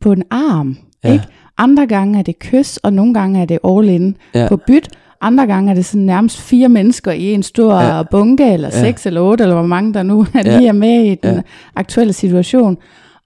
på 0.00 0.12
en 0.12 0.22
arm. 0.30 0.76
Ja. 1.04 1.12
Ikke? 1.12 1.24
Andre 1.58 1.86
gange 1.86 2.18
er 2.18 2.22
det 2.22 2.38
kys, 2.38 2.76
og 2.76 2.92
nogle 2.92 3.14
gange 3.14 3.40
er 3.40 3.44
det 3.44 3.58
all 3.68 3.88
in 3.88 4.16
Ja. 4.34 4.46
på 4.48 4.56
byt. 4.56 4.88
Andre 5.20 5.46
gange 5.46 5.70
er 5.70 5.74
det 5.74 5.84
sådan 5.84 6.06
nærmest 6.06 6.40
fire 6.40 6.68
mennesker 6.68 7.12
i 7.12 7.32
en 7.34 7.42
stor 7.42 7.80
Ja. 7.80 8.02
bunke, 8.10 8.52
eller 8.52 8.68
Ja. 8.72 8.80
seks 8.80 9.06
eller 9.06 9.20
otte, 9.20 9.42
eller 9.44 9.54
hvor 9.56 9.66
mange 9.66 9.94
der 9.94 10.02
nu 10.02 10.20
er 10.34 10.42
Ja. 10.44 10.56
lige 10.58 10.68
er 10.68 10.72
med 10.72 11.04
i 11.04 11.14
den 11.14 11.34
Ja. 11.34 11.40
aktuelle 11.76 12.12
situation. 12.12 12.76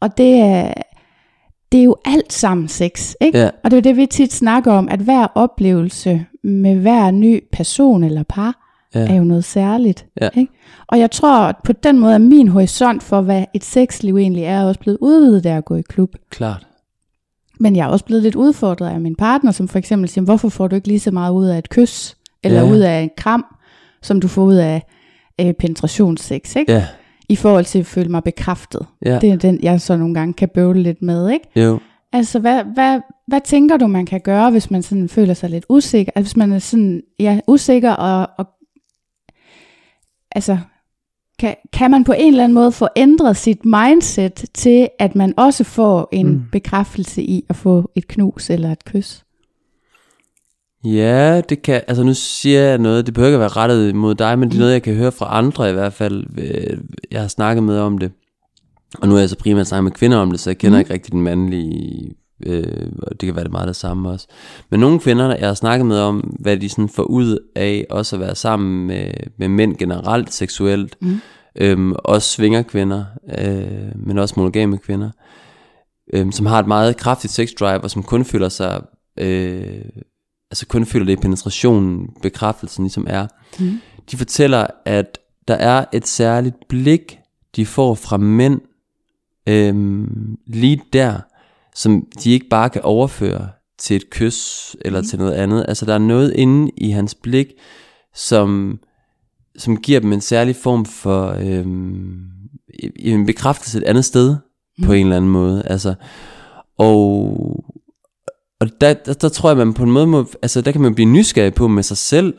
Og 0.01 0.19
det 0.19 0.35
er, 0.41 0.73
det 1.73 1.81
er 1.81 1.85
jo 1.85 1.97
alt 2.05 2.33
sammen 2.33 2.69
sex, 2.69 3.15
ikke? 3.21 3.39
Ja. 3.39 3.51
Og 3.65 3.71
det 3.71 3.77
er 3.77 3.81
det, 3.83 3.97
vi 3.97 4.07
tit 4.07 4.33
snakker 4.33 4.73
om, 4.73 4.89
at 4.91 5.01
hver 5.01 5.27
oplevelse 5.35 6.25
med 6.45 6.75
hver 6.75 7.11
ny 7.11 7.41
person 7.53 8.05
eller 8.05 8.23
par, 8.23 8.68
Ja. 8.95 9.01
er 9.09 9.15
jo 9.15 9.25
noget 9.25 9.45
særligt. 9.45 10.07
Ja. 10.21 10.29
Ikke? 10.37 10.53
Og 10.87 10.99
jeg 10.99 11.11
tror, 11.11 11.39
at 11.41 11.57
på 11.65 11.73
den 11.73 11.99
måde 11.99 12.15
er 12.15 12.19
min 12.19 12.49
horisont 12.49 13.03
for, 13.03 13.21
hvad 13.21 13.45
et 13.55 13.65
sexliv 13.65 14.17
egentlig 14.17 14.45
er, 14.45 14.65
også 14.65 14.81
blevet 14.81 14.99
udvidet 15.01 15.47
af 15.47 15.57
at 15.57 15.65
gå 15.65 15.75
i 15.77 15.83
klub. 15.83 16.15
klart. 16.31 16.67
Men 17.61 17.77
jeg 17.77 17.85
er 17.85 17.89
også 17.89 18.05
blevet 18.05 18.23
lidt 18.23 18.35
udfordret 18.35 18.89
af 18.91 19.01
min 19.01 19.15
partner, 19.17 19.51
som 19.51 19.69
for 19.69 19.79
eksempel 19.79 20.09
siger, 20.09 20.25
hvorfor 20.25 20.49
får 20.49 20.69
du 20.69 20.77
ikke 20.77 20.89
lige 20.89 21.01
så 21.01 21.11
meget 21.11 21.33
ud 21.33 21.47
af 21.47 21.59
et 21.59 21.69
kys, 21.69 22.17
eller 22.43 22.63
Ja. 22.63 22.71
ud 22.73 22.79
af 22.79 23.01
en 23.01 23.11
kram, 23.17 23.45
som 24.03 24.21
du 24.21 24.29
får 24.29 24.43
ud 24.43 24.55
af 24.55 24.83
øh, 25.41 25.53
penetrationssex, 25.55 26.57
ikke? 26.57 26.73
Ja, 26.73 26.87
I 27.29 27.37
forhold 27.37 27.65
til 27.65 27.79
at 27.79 27.87
føle 27.87 28.09
mig 28.09 28.25
bekræftet. 28.25 28.87
ja, 29.05 29.19
Det 29.19 29.31
er 29.31 29.37
den, 29.37 29.59
jeg 29.63 29.81
så 29.81 29.97
nogle 29.97 30.15
gange 30.15 30.35
kan 30.35 30.49
bøvle 30.55 30.83
lidt 30.83 31.03
med, 31.03 31.31
ikke? 31.31 31.47
jo. 31.57 31.79
Altså, 32.13 32.39
hvad, 32.39 32.65
hvad, 32.75 33.01
hvad 33.27 33.41
tænker 33.45 33.77
du, 33.77 33.87
man 33.87 34.07
kan 34.07 34.21
gøre, 34.21 34.51
hvis 34.51 34.71
man 34.71 34.83
sådan 34.83 35.09
føler 35.09 35.35
sig 35.35 35.51
lidt 35.51 35.65
usikker? 35.69 36.13
Altså, 36.15 36.29
hvis 36.31 36.37
man 36.37 36.53
er 36.53 36.59
sådan, 36.59 37.03
ja, 37.21 37.41
usikker, 37.47 37.93
og, 37.93 38.29
og 38.39 38.47
altså, 40.33 40.59
kan, 41.39 41.55
kan 41.73 41.91
man 41.91 42.05
på 42.05 42.13
en 42.13 42.33
eller 42.33 42.45
anden 42.45 42.55
måde 42.55 42.73
få 42.73 42.89
ændret 42.97 43.37
sit 43.37 43.65
mindset 43.65 44.45
til, 44.55 44.89
at 44.99 45.15
man 45.15 45.35
også 45.37 45.65
får 45.65 46.09
en 46.13 46.27
Mm. 46.27 46.33
mm. 46.33 46.43
bekræftelse 46.53 47.23
i 47.23 47.45
at 47.49 47.57
få 47.57 47.91
et 47.95 48.09
knus 48.09 48.51
eller 48.51 48.73
et 48.73 48.85
kys? 48.85 49.25
Ja, 50.85 51.41
det 51.41 51.63
kan, 51.63 51.83
altså 51.89 52.03
nu 52.05 52.15
siger 52.15 52.61
jeg 52.61 52.79
noget, 52.79 53.07
det 53.07 53.15
behøver 53.15 53.29
ikke 53.29 53.35
at 53.37 53.41
være 53.41 53.49
rettet 53.63 53.95
mod 53.95 54.15
dig, 54.15 54.39
men 54.39 54.49
det 54.49 54.55
er 54.55 54.59
noget, 54.59 54.73
jeg 54.73 54.83
kan 54.83 54.95
høre 54.95 55.13
fra 55.13 55.39
andre 55.39 55.71
i 55.71 55.73
hvert 55.73 55.93
fald. 55.93 56.27
Øh, 56.39 56.79
Jeg 57.11 57.21
har 57.21 57.29
snakket 57.29 57.65
med 57.65 57.79
om 57.79 57.99
det, 57.99 58.13
og 58.99 59.09
nu 59.09 59.15
er 59.15 59.19
jeg 59.21 59.29
så 59.29 59.37
primært 59.39 59.67
snakket 59.67 59.85
med 59.85 59.93
kvinder 59.93 60.19
om 60.19 60.31
det, 60.31 60.41
så 60.41 60.51
jeg 60.51 60.59
kender 60.59 60.79
mm. 60.79 60.81
ikke 60.81 60.93
rigtig 60.93 61.13
den 61.13 61.23
mandlige, 61.23 62.15
øh, 62.47 62.93
og 63.03 63.21
det 63.21 63.27
kan 63.27 63.35
være 63.35 63.45
det 63.45 63.53
meget 63.53 63.69
det 63.69 63.77
samme 63.77 64.09
også. 64.09 64.27
Men 64.71 64.81
nogle 64.81 65.01
kvinder, 65.01 65.37
jeg 65.37 65.47
har 65.47 65.55
snakket 65.55 65.87
med 65.87 65.99
om, 65.99 66.19
hvad 66.19 66.57
de 66.57 66.69
sådan 66.69 66.89
får 66.89 67.03
ud 67.03 67.39
af 67.57 67.87
også 67.91 68.17
at 68.17 68.21
være 68.21 68.35
sammen 68.35 68.87
med, 68.87 69.11
med 69.37 69.49
mænd 69.49 69.77
generelt 69.77 70.33
seksuelt, 70.33 70.97
mm. 71.01 71.21
øhm, 71.57 71.93
også 71.93 72.29
svingerkvinder, 72.29 73.05
øh, 73.39 74.07
men 74.07 74.19
også 74.19 74.35
monogame 74.37 74.79
kvinder, 74.79 75.11
øhm, 76.13 76.33
som 76.33 76.47
har 76.47 76.59
et 76.59 76.67
meget 76.67 76.97
kraftigt 76.97 77.33
sexdrive, 77.33 77.81
og 77.81 77.91
som 77.91 78.03
kun 78.03 78.25
føler 78.25 78.49
sig... 78.49 78.83
Øh, 79.19 79.85
altså 80.51 80.67
kun 80.67 80.87
føler 80.87 81.07
det 81.07 81.13
i 81.13 81.17
penetrationen, 81.17 82.11
bekræftelsen 82.23 82.85
ligesom 82.85 83.07
er. 83.11 83.27
Mm. 83.61 83.81
De 84.11 84.17
fortæller, 84.17 84.67
at 84.85 85.19
der 85.49 85.55
er 85.55 85.85
et 85.93 86.07
særligt 86.07 86.57
blik, 86.69 87.19
de 87.57 87.67
får 87.67 87.95
fra 87.95 88.17
mænd, 88.17 88.61
øhm, 89.49 90.37
lige 90.47 90.83
der, 90.93 91.21
som 91.79 92.07
de 92.23 92.31
ikke 92.31 92.49
bare 92.49 92.71
kan 92.71 92.83
overføre 92.83 93.49
til 93.79 93.97
et 93.97 94.11
kys 94.11 94.77
eller 94.81 95.01
mm. 95.01 95.07
til 95.07 95.19
noget 95.19 95.33
andet. 95.33 95.65
Altså 95.69 95.87
der 95.87 95.95
er 95.95 95.99
noget 95.99 96.33
inde 96.33 96.73
i 96.77 96.91
hans 96.91 97.15
blik, 97.15 97.47
som, 98.15 98.79
som 99.59 99.77
giver 99.77 100.01
dem 100.01 100.13
en 100.13 100.21
særlig 100.21 100.57
form 100.57 100.85
for 100.85 101.37
øhm, 101.41 102.17
en 102.97 103.27
bekræftelse 103.27 103.79
et 103.79 103.85
andet 103.85 104.05
sted 104.05 104.37
mm. 104.79 104.87
på 104.87 104.93
en 104.93 105.07
eller 105.07 105.17
anden 105.17 105.31
måde. 105.31 105.63
Altså, 105.67 105.95
og 106.79 107.65
og 108.61 108.69
der, 108.81 108.95
der, 108.95 109.13
der 109.13 109.29
tror 109.29 109.51
jeg, 109.51 109.57
man 109.57 109.75
på 109.75 109.83
en 109.83 109.91
måde 109.91 110.07
må, 110.07 110.27
altså 110.43 110.61
der 110.61 110.73
kan 110.73 110.81
man 110.81 110.95
blive 110.95 111.09
nysgerrig 111.09 111.55
på 111.55 111.69
med 111.69 111.83
sig 111.83 111.97
selv, 111.97 112.35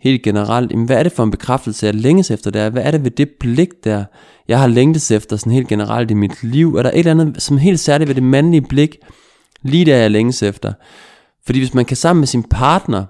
helt 0.00 0.22
generelt, 0.22 0.70
jamen, 0.70 0.86
hvad 0.86 0.96
er 0.98 1.02
det 1.02 1.12
for 1.12 1.24
en 1.24 1.30
bekræftelse, 1.30 1.86
jeg 1.86 1.94
længes 1.94 2.30
efter 2.30 2.50
der? 2.50 2.70
Hvad 2.70 2.82
er 2.82 2.90
det 2.90 3.04
ved 3.04 3.10
det 3.10 3.30
blik 3.40 3.84
der, 3.84 4.04
jeg 4.48 4.60
har 4.60 4.66
længtes 4.66 5.10
efter 5.10 5.36
sådan 5.36 5.52
helt 5.52 5.68
generelt 5.68 6.10
i 6.10 6.14
mit 6.14 6.42
liv? 6.42 6.74
Er 6.74 6.82
der 6.82 6.90
et 6.90 6.98
eller 6.98 7.10
andet 7.10 7.42
som 7.42 7.58
helt 7.58 7.80
særligt 7.80 8.08
ved 8.08 8.14
det 8.14 8.22
mandlige 8.22 8.62
blik, 8.68 8.96
lige 9.62 9.84
der 9.84 9.96
jeg 9.96 10.10
længes 10.10 10.42
efter? 10.42 10.72
Fordi 11.46 11.58
hvis 11.58 11.74
man 11.74 11.84
kan 11.84 11.96
sammen 11.96 12.20
med 12.20 12.26
sin 12.26 12.42
partner, 12.42 13.04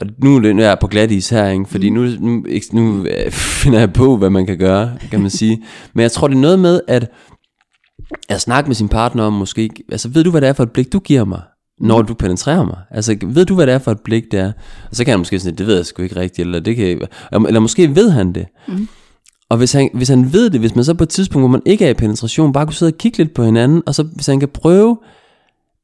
og 0.00 0.06
nu 0.18 0.36
er 0.36 0.54
jeg 0.54 0.78
på 0.80 0.86
glat 0.86 1.10
is 1.10 1.28
her, 1.28 1.48
ikke? 1.48 1.64
fordi 1.64 1.90
nu, 1.90 2.02
nu, 2.02 2.44
nu 2.72 3.06
øh, 3.06 3.30
finder 3.32 3.78
jeg 3.78 3.92
på, 3.92 4.16
hvad 4.16 4.30
man 4.30 4.46
kan 4.46 4.58
gøre, 4.58 4.98
kan 5.10 5.20
man 5.20 5.30
sige. 5.30 5.64
Men 5.94 6.02
jeg 6.02 6.12
tror, 6.12 6.28
det 6.28 6.36
er 6.36 6.40
noget 6.40 6.58
med, 6.58 6.80
at 6.88 7.10
at 8.28 8.40
snakke 8.40 8.68
med 8.68 8.74
sin 8.74 8.88
partner 8.88 9.22
om 9.24 9.32
måske, 9.32 9.70
altså 9.92 10.08
ved 10.08 10.24
du, 10.24 10.30
hvad 10.30 10.40
det 10.40 10.48
er 10.48 10.52
for 10.52 10.62
et 10.62 10.70
blik, 10.70 10.92
du 10.92 10.98
giver 10.98 11.24
mig? 11.24 11.40
når 11.80 12.02
du 12.02 12.14
penetrerer 12.14 12.64
mig. 12.64 12.78
Altså, 12.90 13.16
ved 13.26 13.44
du, 13.44 13.54
hvad 13.54 13.66
det 13.66 13.74
er 13.74 13.78
for 13.78 13.92
et 13.92 14.00
blik, 14.00 14.24
det 14.32 14.40
er? 14.40 14.52
Og 14.90 14.96
så 14.96 15.04
kan 15.04 15.12
han 15.12 15.20
måske 15.20 15.40
sige, 15.40 15.52
det 15.52 15.66
ved 15.66 15.76
jeg 15.76 15.86
sgu 15.86 16.02
ikke 16.02 16.16
rigtigt, 16.16 16.46
eller, 16.46 16.60
det 16.60 16.76
kan, 16.76 17.00
eller 17.46 17.60
måske 17.60 17.94
ved 17.94 18.10
han 18.10 18.32
det. 18.32 18.46
Mm. 18.68 18.88
Og 19.50 19.56
hvis 19.56 19.72
han, 19.72 19.90
hvis 19.94 20.08
han 20.08 20.32
ved 20.32 20.50
det, 20.50 20.60
hvis 20.60 20.74
man 20.74 20.84
så 20.84 20.94
på 20.94 21.02
et 21.02 21.08
tidspunkt, 21.08 21.42
hvor 21.42 21.48
man 21.48 21.62
ikke 21.64 21.86
er 21.86 21.90
i 21.90 21.94
penetration, 21.94 22.52
bare 22.52 22.66
kunne 22.66 22.74
sidde 22.74 22.92
og 22.92 22.98
kigge 22.98 23.18
lidt 23.18 23.34
på 23.34 23.44
hinanden, 23.44 23.82
og 23.86 23.94
så 23.94 24.02
hvis 24.02 24.26
han 24.26 24.40
kan 24.40 24.48
prøve 24.48 24.98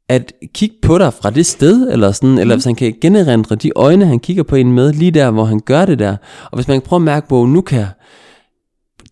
at 0.09 0.33
kigge 0.55 0.77
på 0.83 0.99
dig 0.99 1.13
fra 1.13 1.31
det 1.31 1.47
sted, 1.47 1.93
eller 1.93 2.13
sådan, 2.13 2.31
mm. 2.31 2.39
eller 2.39 2.55
hvis 2.55 2.65
han 2.65 2.75
kan 2.75 2.95
generendre 3.01 3.57
de 3.57 3.71
øjne, 3.77 4.07
han 4.07 4.19
kigger 4.19 4.43
på 4.43 4.57
en 4.57 4.73
med, 4.73 4.93
lige 4.93 5.11
der, 5.11 5.31
hvor 5.31 5.45
han 5.45 5.61
gør 5.61 5.85
det 5.85 5.99
der. 5.99 6.17
Og 6.45 6.55
hvis 6.55 6.69
man 6.69 6.81
kan 6.81 6.89
prøve 6.89 6.99
at 6.99 7.03
mærke 7.03 7.29
på, 7.29 7.45
nu 7.45 7.61
kan 7.61 7.79
jeg, 7.79 7.89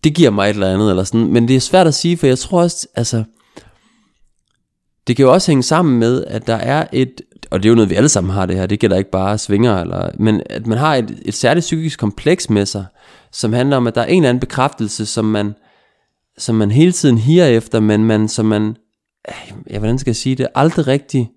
det 0.03 0.15
giver 0.15 0.29
mig 0.29 0.49
et 0.49 0.53
eller 0.53 0.73
andet, 0.73 0.89
eller 0.89 1.03
sådan. 1.03 1.27
Men 1.27 1.47
det 1.47 1.55
er 1.55 1.59
svært 1.59 1.87
at 1.87 1.93
sige, 1.93 2.17
for 2.17 2.27
jeg 2.27 2.39
tror 2.39 2.61
også, 2.61 2.87
altså, 2.95 3.23
det 5.07 5.15
kan 5.15 5.25
jo 5.25 5.33
også 5.33 5.51
hænge 5.51 5.63
sammen 5.63 5.99
med, 5.99 6.23
at 6.27 6.47
der 6.47 6.55
er 6.55 6.87
et, 6.93 7.21
og 7.51 7.63
det 7.63 7.65
er 7.65 7.69
jo 7.69 7.75
noget, 7.75 7.89
vi 7.89 7.95
alle 7.95 8.09
sammen 8.09 8.33
har 8.33 8.45
det 8.45 8.55
her, 8.55 8.65
det 8.65 8.79
gælder 8.79 8.97
ikke 8.97 9.11
bare 9.11 9.37
svinger, 9.37 9.81
eller, 9.81 10.09
men 10.19 10.41
at 10.49 10.67
man 10.67 10.77
har 10.77 10.95
et, 10.95 11.19
et 11.25 11.33
særligt 11.33 11.63
psykisk 11.63 11.99
kompleks 11.99 12.49
med 12.49 12.65
sig, 12.65 12.85
som 13.35 13.53
handler 13.53 13.77
om, 13.77 13.87
at 13.87 13.95
der 13.95 14.01
er 14.01 14.05
en 14.05 14.17
eller 14.23 14.29
anden 14.29 14.39
bekræftelse, 14.39 15.05
som 15.05 15.25
man, 15.25 15.55
som 16.37 16.55
man 16.55 16.71
hele 16.71 16.91
tiden 16.91 17.17
higer 17.17 17.45
efter, 17.45 17.79
men 17.79 18.05
man, 18.05 18.27
som 18.27 18.45
man, 18.45 18.77
øh, 19.29 19.53
ja, 19.69 19.79
hvordan 19.79 19.99
skal 19.99 20.09
jeg 20.09 20.15
sige 20.15 20.35
det, 20.35 20.47
aldrig 20.55 20.87
rigtig, 20.87 21.31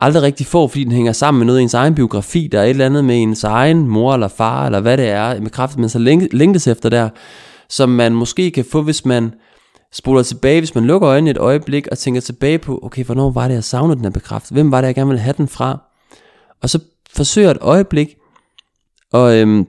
aldrig 0.00 0.22
rigtig 0.22 0.46
får, 0.46 0.68
fordi 0.68 0.84
den 0.84 0.92
hænger 0.92 1.12
sammen 1.12 1.38
med 1.38 1.46
noget 1.46 1.60
i 1.60 1.62
ens 1.62 1.74
egen 1.74 1.94
biografi, 1.94 2.48
der 2.52 2.60
er 2.60 2.64
et 2.64 2.70
eller 2.70 2.86
andet 2.86 3.04
med 3.04 3.22
ens 3.22 3.44
egen 3.44 3.88
mor 3.88 4.14
eller 4.14 4.28
far, 4.28 4.66
eller 4.66 4.80
hvad 4.80 4.96
det 4.96 5.08
er, 5.08 5.40
med 5.40 5.50
kraft, 5.50 5.78
man 5.78 5.88
så 5.88 5.98
længtes 6.32 6.66
efter 6.66 6.88
der, 6.88 7.08
som 7.68 7.88
man 7.88 8.14
måske 8.14 8.50
kan 8.50 8.64
få, 8.64 8.82
hvis 8.82 9.04
man 9.04 9.34
spoler 9.92 10.22
tilbage, 10.22 10.60
hvis 10.60 10.74
man 10.74 10.84
lukker 10.84 11.08
øjnene 11.10 11.30
et 11.30 11.38
øjeblik 11.38 11.86
og 11.86 11.98
tænker 11.98 12.20
tilbage 12.20 12.58
på, 12.58 12.80
okay, 12.82 13.04
hvornår 13.04 13.30
var 13.30 13.48
det, 13.48 13.54
jeg 13.54 13.64
savnede 13.64 13.96
den 13.96 14.04
her 14.04 14.10
bekræftelse? 14.10 14.54
Hvem 14.54 14.72
var 14.72 14.80
det, 14.80 14.86
jeg 14.86 14.94
gerne 14.94 15.08
ville 15.08 15.20
have 15.20 15.34
den 15.36 15.48
fra? 15.48 15.82
Og 16.62 16.70
så 16.70 16.78
forsøger 17.14 17.50
et 17.50 17.58
øjeblik 17.60 18.16
og, 19.12 19.36
øhm, 19.36 19.66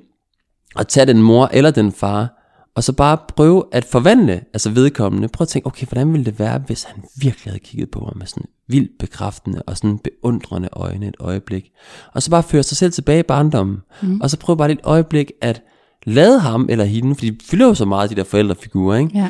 at 0.80 0.88
tage 0.88 1.06
den 1.06 1.22
mor 1.22 1.50
eller 1.54 1.72
den 1.72 1.92
far, 1.92 2.38
og 2.76 2.84
så 2.84 2.94
bare 2.94 3.18
prøve 3.28 3.64
at 3.72 3.86
forvandle, 3.86 4.42
altså 4.54 4.70
vedkommende. 4.70 5.28
Prøv 5.28 5.44
at 5.44 5.48
tænke, 5.48 5.68
okay, 5.68 5.88
hvordan 5.88 6.14
ville 6.14 6.26
det 6.26 6.40
være, 6.40 6.60
hvis 6.60 6.84
han 6.84 7.04
virkelig 7.22 7.52
havde 7.52 7.60
kigget 7.60 7.92
på 7.92 8.00
mig 8.00 8.12
med 8.16 8.26
sådan 8.28 8.46
vildt 8.68 8.92
bekræftende 9.00 9.62
og 9.68 9.78
sådan 9.78 10.00
beundrende 10.00 10.70
øjne 10.72 11.08
et 11.08 11.16
øjeblik. 11.20 11.72
Og 12.14 12.24
så 12.24 12.30
bare 12.32 12.44
føre 12.44 12.64
sig 12.64 12.78
selv 12.78 12.92
tilbage 12.92 13.20
i 13.20 13.24
barndommen. 13.24 13.78
Mm. 14.02 14.22
Og 14.22 14.30
så 14.30 14.38
prøv 14.38 14.58
bare 14.58 14.72
et 14.72 14.80
øjeblik 14.84 15.32
at 15.42 15.62
lade 16.06 16.40
ham 16.40 16.68
eller 16.70 16.86
hende, 16.86 17.16
fordi 17.16 17.30
de 17.30 17.46
fylder 17.46 17.68
jo 17.68 17.74
så 17.74 17.86
meget 17.86 18.10
de 18.10 18.16
der 18.16 18.24
forældrefigurer, 18.24 18.98
ikke? 18.98 19.18
Ja. 19.18 19.30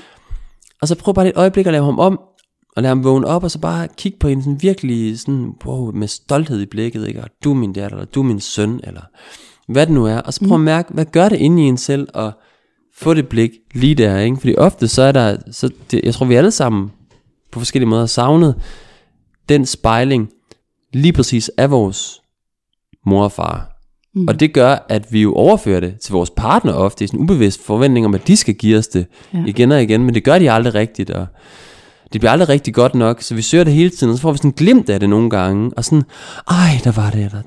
Og 0.82 0.88
så 0.88 0.96
prøv 0.96 1.14
bare 1.14 1.28
et 1.28 1.36
øjeblik 1.36 1.68
at 1.68 1.74
lave 1.74 1.86
ham 1.86 2.00
om, 2.00 2.20
og 2.76 2.84
lade 2.84 2.88
ham 2.88 3.04
vågne 3.04 3.28
op, 3.28 3.44
og 3.44 3.52
så 3.52 3.60
bare 3.60 3.88
kigge 3.98 4.18
på 4.20 4.28
en 4.28 4.42
sådan 4.42 4.62
virkelig 4.62 5.20
sådan, 5.20 5.54
wow, 5.66 5.92
med 5.92 6.08
stolthed 6.08 6.62
i 6.62 6.66
blikket, 6.66 7.08
ikke? 7.08 7.24
Og 7.24 7.30
du 7.44 7.52
er 7.52 7.56
min 7.56 7.74
datter, 7.74 7.98
eller 7.98 8.12
du 8.12 8.20
er 8.20 8.26
min 8.26 8.40
søn, 8.40 8.80
eller 8.84 9.02
hvad 9.72 9.86
det 9.86 9.94
nu 9.94 10.06
er. 10.06 10.18
Og 10.18 10.34
så 10.34 10.40
prøv 10.40 10.56
at 10.56 10.60
mm. 10.60 10.66
mærke, 10.66 10.94
hvad 10.94 11.06
gør 11.06 11.30
det 11.30 11.38
inde 11.38 11.64
i 11.64 11.66
en 11.66 11.78
selv, 11.78 12.08
og 12.14 12.32
få 12.96 13.14
det 13.14 13.28
blik 13.28 13.52
lige 13.74 13.96
der, 13.96 14.18
ikke? 14.18 14.38
Fordi 14.38 14.56
ofte 14.58 14.88
så 14.88 15.02
er 15.02 15.12
der, 15.12 15.38
så 15.52 15.70
det, 15.92 16.02
jeg 16.04 16.14
tror 16.14 16.26
vi 16.26 16.36
alle 16.36 16.52
sammen 16.52 16.92
på 17.52 17.60
forskellige 17.60 17.90
måder 17.90 18.02
har 18.02 18.08
savnet 18.08 18.56
den 19.50 19.66
spejling 19.66 20.30
lige 20.94 21.14
præcis 21.14 21.52
af 21.58 21.72
vores 21.72 22.22
mor 23.06 23.24
og 23.24 23.32
far. 23.32 23.72
Mm. 24.16 24.28
Og 24.28 24.40
det 24.40 24.54
gør, 24.54 24.86
at 24.90 25.14
vi 25.14 25.22
jo 25.22 25.34
overfører 25.34 25.80
det 25.80 26.00
til 26.00 26.12
vores 26.12 26.30
partner 26.30 26.74
ofte, 26.74 27.04
i 27.04 27.08
sådan 27.08 27.20
en 27.20 27.24
ubevidst 27.24 27.64
forventning 27.64 28.06
om, 28.06 28.16
at 28.16 28.28
de 28.28 28.38
skal 28.38 28.54
give 28.54 28.78
os 28.78 28.88
det 28.88 29.06
ja. 29.34 29.44
igen 29.48 29.72
og 29.72 29.84
igen, 29.84 30.04
men 30.04 30.16
det 30.16 30.24
gør 30.24 30.40
de 30.40 30.52
aldrig 30.52 30.76
rigtigt, 30.76 31.10
og 31.10 31.28
det 32.14 32.22
bliver 32.22 32.32
aldrig 32.32 32.50
rigtig 32.50 32.74
godt 32.74 32.96
nok, 32.96 33.22
så 33.22 33.36
vi 33.36 33.42
søger 33.42 33.64
det 33.64 33.74
hele 33.74 33.90
tiden, 33.90 34.12
og 34.12 34.18
så 34.18 34.22
får 34.22 34.32
vi 34.32 34.38
sådan 34.38 34.52
glimt 34.52 34.90
af 34.90 35.00
det 35.00 35.10
nogle 35.10 35.30
gange, 35.30 35.72
og 35.78 35.86
sådan, 35.86 36.04
ej, 36.50 36.80
der 36.84 36.92
var 36.92 37.10
det, 37.10 37.26
eller, 37.26 37.42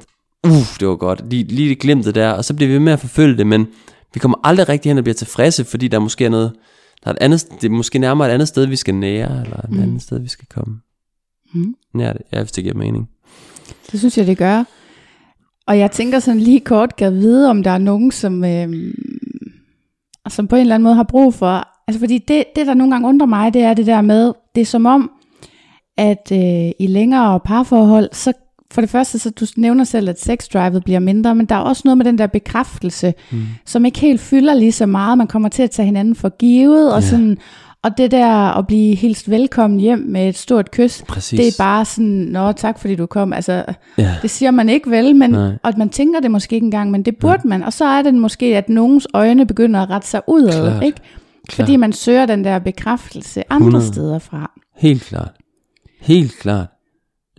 uh, 0.44 0.78
det 0.80 0.88
var 0.88 0.96
godt, 0.96 1.30
lige, 1.30 1.44
lige 1.44 1.68
det 1.68 1.78
glimtet 1.78 2.14
der, 2.14 2.30
og 2.30 2.44
så 2.44 2.54
bliver 2.54 2.72
vi 2.72 2.78
med 2.78 2.92
at 2.92 3.00
forfølge 3.00 3.36
det, 3.36 3.46
men 3.46 3.66
vi 4.14 4.20
kommer 4.20 4.38
aldrig 4.44 4.68
rigtig 4.68 4.90
hen 4.90 4.98
og 4.98 5.04
bliver 5.04 5.14
tilfredse, 5.14 5.64
fordi 5.64 5.88
der 5.88 5.98
måske 5.98 6.24
er 6.24 6.28
noget, 6.28 6.52
der 7.04 7.10
er 7.10 7.14
et 7.14 7.18
andet, 7.20 7.46
det 7.60 7.64
er 7.64 7.70
måske 7.70 7.98
nærmere 7.98 8.28
et 8.28 8.32
andet 8.32 8.48
sted, 8.48 8.66
vi 8.66 8.76
skal 8.76 8.94
nære, 8.94 9.42
eller 9.44 9.56
et 9.56 9.70
mm. 9.70 9.82
andet 9.82 10.02
sted, 10.02 10.18
vi 10.18 10.28
skal 10.28 10.48
komme. 10.54 10.80
Mm. 11.54 11.74
Ja, 11.98 12.12
det, 12.12 12.22
ja, 12.32 12.40
hvis 12.40 12.52
det 12.52 12.64
giver 12.64 12.76
mening. 12.76 13.08
Det 13.92 13.98
synes 14.00 14.18
jeg, 14.18 14.26
det 14.26 14.38
gør. 14.38 14.64
Og 15.66 15.78
jeg 15.78 15.90
tænker 15.90 16.18
sådan 16.18 16.40
lige 16.40 16.60
kort, 16.60 16.96
kan 16.96 17.12
vide, 17.12 17.50
om 17.50 17.62
der 17.62 17.70
er 17.70 17.78
nogen, 17.78 18.10
som, 18.10 18.44
øh, 18.44 18.94
som 20.28 20.48
på 20.48 20.56
en 20.56 20.60
eller 20.60 20.74
anden 20.74 20.84
måde 20.84 20.94
har 20.94 21.02
brug 21.02 21.34
for. 21.34 21.68
Altså 21.88 22.00
fordi 22.00 22.18
det, 22.18 22.44
det, 22.56 22.66
der 22.66 22.74
nogle 22.74 22.92
gange 22.92 23.08
undrer 23.08 23.26
mig, 23.26 23.54
det 23.54 23.62
er 23.62 23.74
det 23.74 23.86
der 23.86 24.00
med, 24.00 24.32
det 24.54 24.60
er 24.60 24.64
som 24.64 24.86
om, 24.86 25.10
at 25.96 26.32
øh, 26.32 26.70
i 26.78 26.86
længere 26.86 27.40
parforhold, 27.40 28.08
så 28.12 28.32
for 28.74 28.80
det 28.80 28.90
første, 28.90 29.18
så 29.18 29.30
du 29.30 29.46
nævner 29.56 29.84
selv, 29.84 30.08
at 30.08 30.20
sexdrivet 30.20 30.84
bliver 30.84 31.00
mindre, 31.00 31.34
men 31.34 31.46
der 31.46 31.54
er 31.54 31.58
også 31.58 31.82
noget 31.84 31.98
med 31.98 32.04
den 32.04 32.18
der 32.18 32.26
bekræftelse, 32.26 33.14
mm. 33.30 33.42
som 33.66 33.84
ikke 33.84 33.98
helt 33.98 34.20
fylder 34.20 34.54
lige 34.54 34.72
så 34.72 34.86
meget. 34.86 35.18
Man 35.18 35.26
kommer 35.26 35.48
til 35.48 35.62
at 35.62 35.70
tage 35.70 35.86
hinanden 35.86 36.14
for 36.14 36.28
givet, 36.28 36.92
og 36.92 37.00
yeah. 37.00 37.10
sådan, 37.10 37.38
og 37.82 37.98
det 37.98 38.10
der 38.10 38.58
at 38.58 38.66
blive 38.66 38.94
helt 38.94 39.30
velkommen 39.30 39.80
hjem 39.80 39.98
med 39.98 40.28
et 40.28 40.38
stort 40.38 40.70
kys, 40.70 41.02
Præcis. 41.08 41.38
det 41.38 41.48
er 41.48 41.52
bare 41.58 41.84
sådan, 41.84 42.06
nå 42.06 42.52
tak 42.52 42.78
fordi 42.78 42.94
du 42.94 43.06
kom. 43.06 43.32
Altså, 43.32 43.64
ja. 43.98 44.14
det 44.22 44.30
siger 44.30 44.50
man 44.50 44.68
ikke 44.68 44.90
vel, 44.90 45.16
men, 45.16 45.34
og 45.34 45.72
man 45.76 45.88
tænker 45.88 46.20
det 46.20 46.30
måske 46.30 46.54
ikke 46.54 46.64
engang, 46.64 46.90
men 46.90 47.02
det 47.02 47.16
burde 47.16 47.40
ja. 47.44 47.48
man. 47.48 47.62
Og 47.62 47.72
så 47.72 47.84
er 47.84 48.02
det 48.02 48.14
måske, 48.14 48.56
at 48.56 48.68
nogens 48.68 49.06
øjne 49.14 49.46
begynder 49.46 49.80
at 49.80 49.90
rette 49.90 50.08
sig 50.08 50.20
udad, 50.28 50.70
Klart. 50.70 50.84
ikke? 50.84 50.98
Klart. 51.48 51.66
Fordi 51.66 51.76
man 51.76 51.92
søger 51.92 52.26
den 52.26 52.44
der 52.44 52.58
bekræftelse 52.58 53.52
andre 53.52 53.66
100. 53.66 53.86
steder 53.86 54.18
fra. 54.18 54.50
Helt 54.76 55.02
klart. 55.02 55.32
Helt 56.00 56.38
klart. 56.38 56.66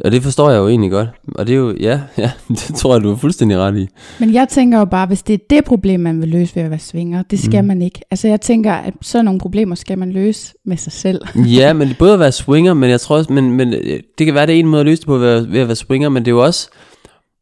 Og 0.04 0.12
det 0.12 0.24
forstår 0.24 0.50
jeg 0.50 0.58
jo 0.58 0.68
egentlig 0.68 0.92
godt. 0.92 1.10
Og 1.36 1.48
det 1.48 1.54
er 1.54 1.58
jo, 1.58 1.76
ja, 1.80 2.02
ja, 2.18 2.32
det 2.50 2.76
tror 2.76 2.96
jeg, 2.96 3.04
du 3.04 3.12
er 3.12 3.16
fuldstændig 3.16 3.58
ret 3.58 3.78
i. 3.78 3.88
Men 4.20 4.34
jeg 4.34 4.48
tænker 4.50 4.80
jo 4.80 4.86
bare, 4.86 5.08
hvis 5.08 5.24
det 5.24 5.34
er 5.34 5.38
det 5.50 5.66
problem, 5.66 6.00
man 6.00 6.22
vil 6.22 6.30
løse 6.30 6.56
ved 6.56 6.64
at 6.64 6.70
være 6.70 6.80
svinger, 6.80 7.24
det 7.24 7.40
skal 7.40 7.62
mm. 7.62 7.68
man 7.68 7.82
ikke. 7.82 8.02
Altså 8.12 8.28
jeg 8.28 8.42
tænker, 8.42 8.74
at 8.74 8.94
sådan 9.02 9.26
nogle 9.26 9.40
problemer 9.40 9.76
skal 9.76 9.98
man 9.98 10.12
løse 10.12 10.54
med 10.66 10.78
sig 10.78 10.92
selv. 10.92 11.22
ja, 11.60 11.74
men 11.74 11.90
både 12.00 12.14
at 12.14 12.20
være 12.20 12.32
swinger, 12.32 12.74
men 12.74 12.90
jeg 12.90 13.02
tror 13.02 13.18
også, 13.18 13.34
men, 13.34 13.52
men 13.52 13.74
øh, 13.74 14.00
det 14.18 14.26
kan 14.26 14.34
være, 14.34 14.48
det 14.48 14.56
er 14.56 14.60
en 14.60 14.68
måde 14.68 14.80
at 14.80 14.86
løse 14.86 15.02
det 15.02 15.08
på 15.08 15.18
ved, 15.18 15.48
ved 15.48 15.60
at 15.60 15.68
være 15.68 15.76
swinger, 15.76 16.10
men 16.10 16.26
det 16.26 16.32
er 16.32 16.36
jo 16.36 16.44
også, 16.44 16.70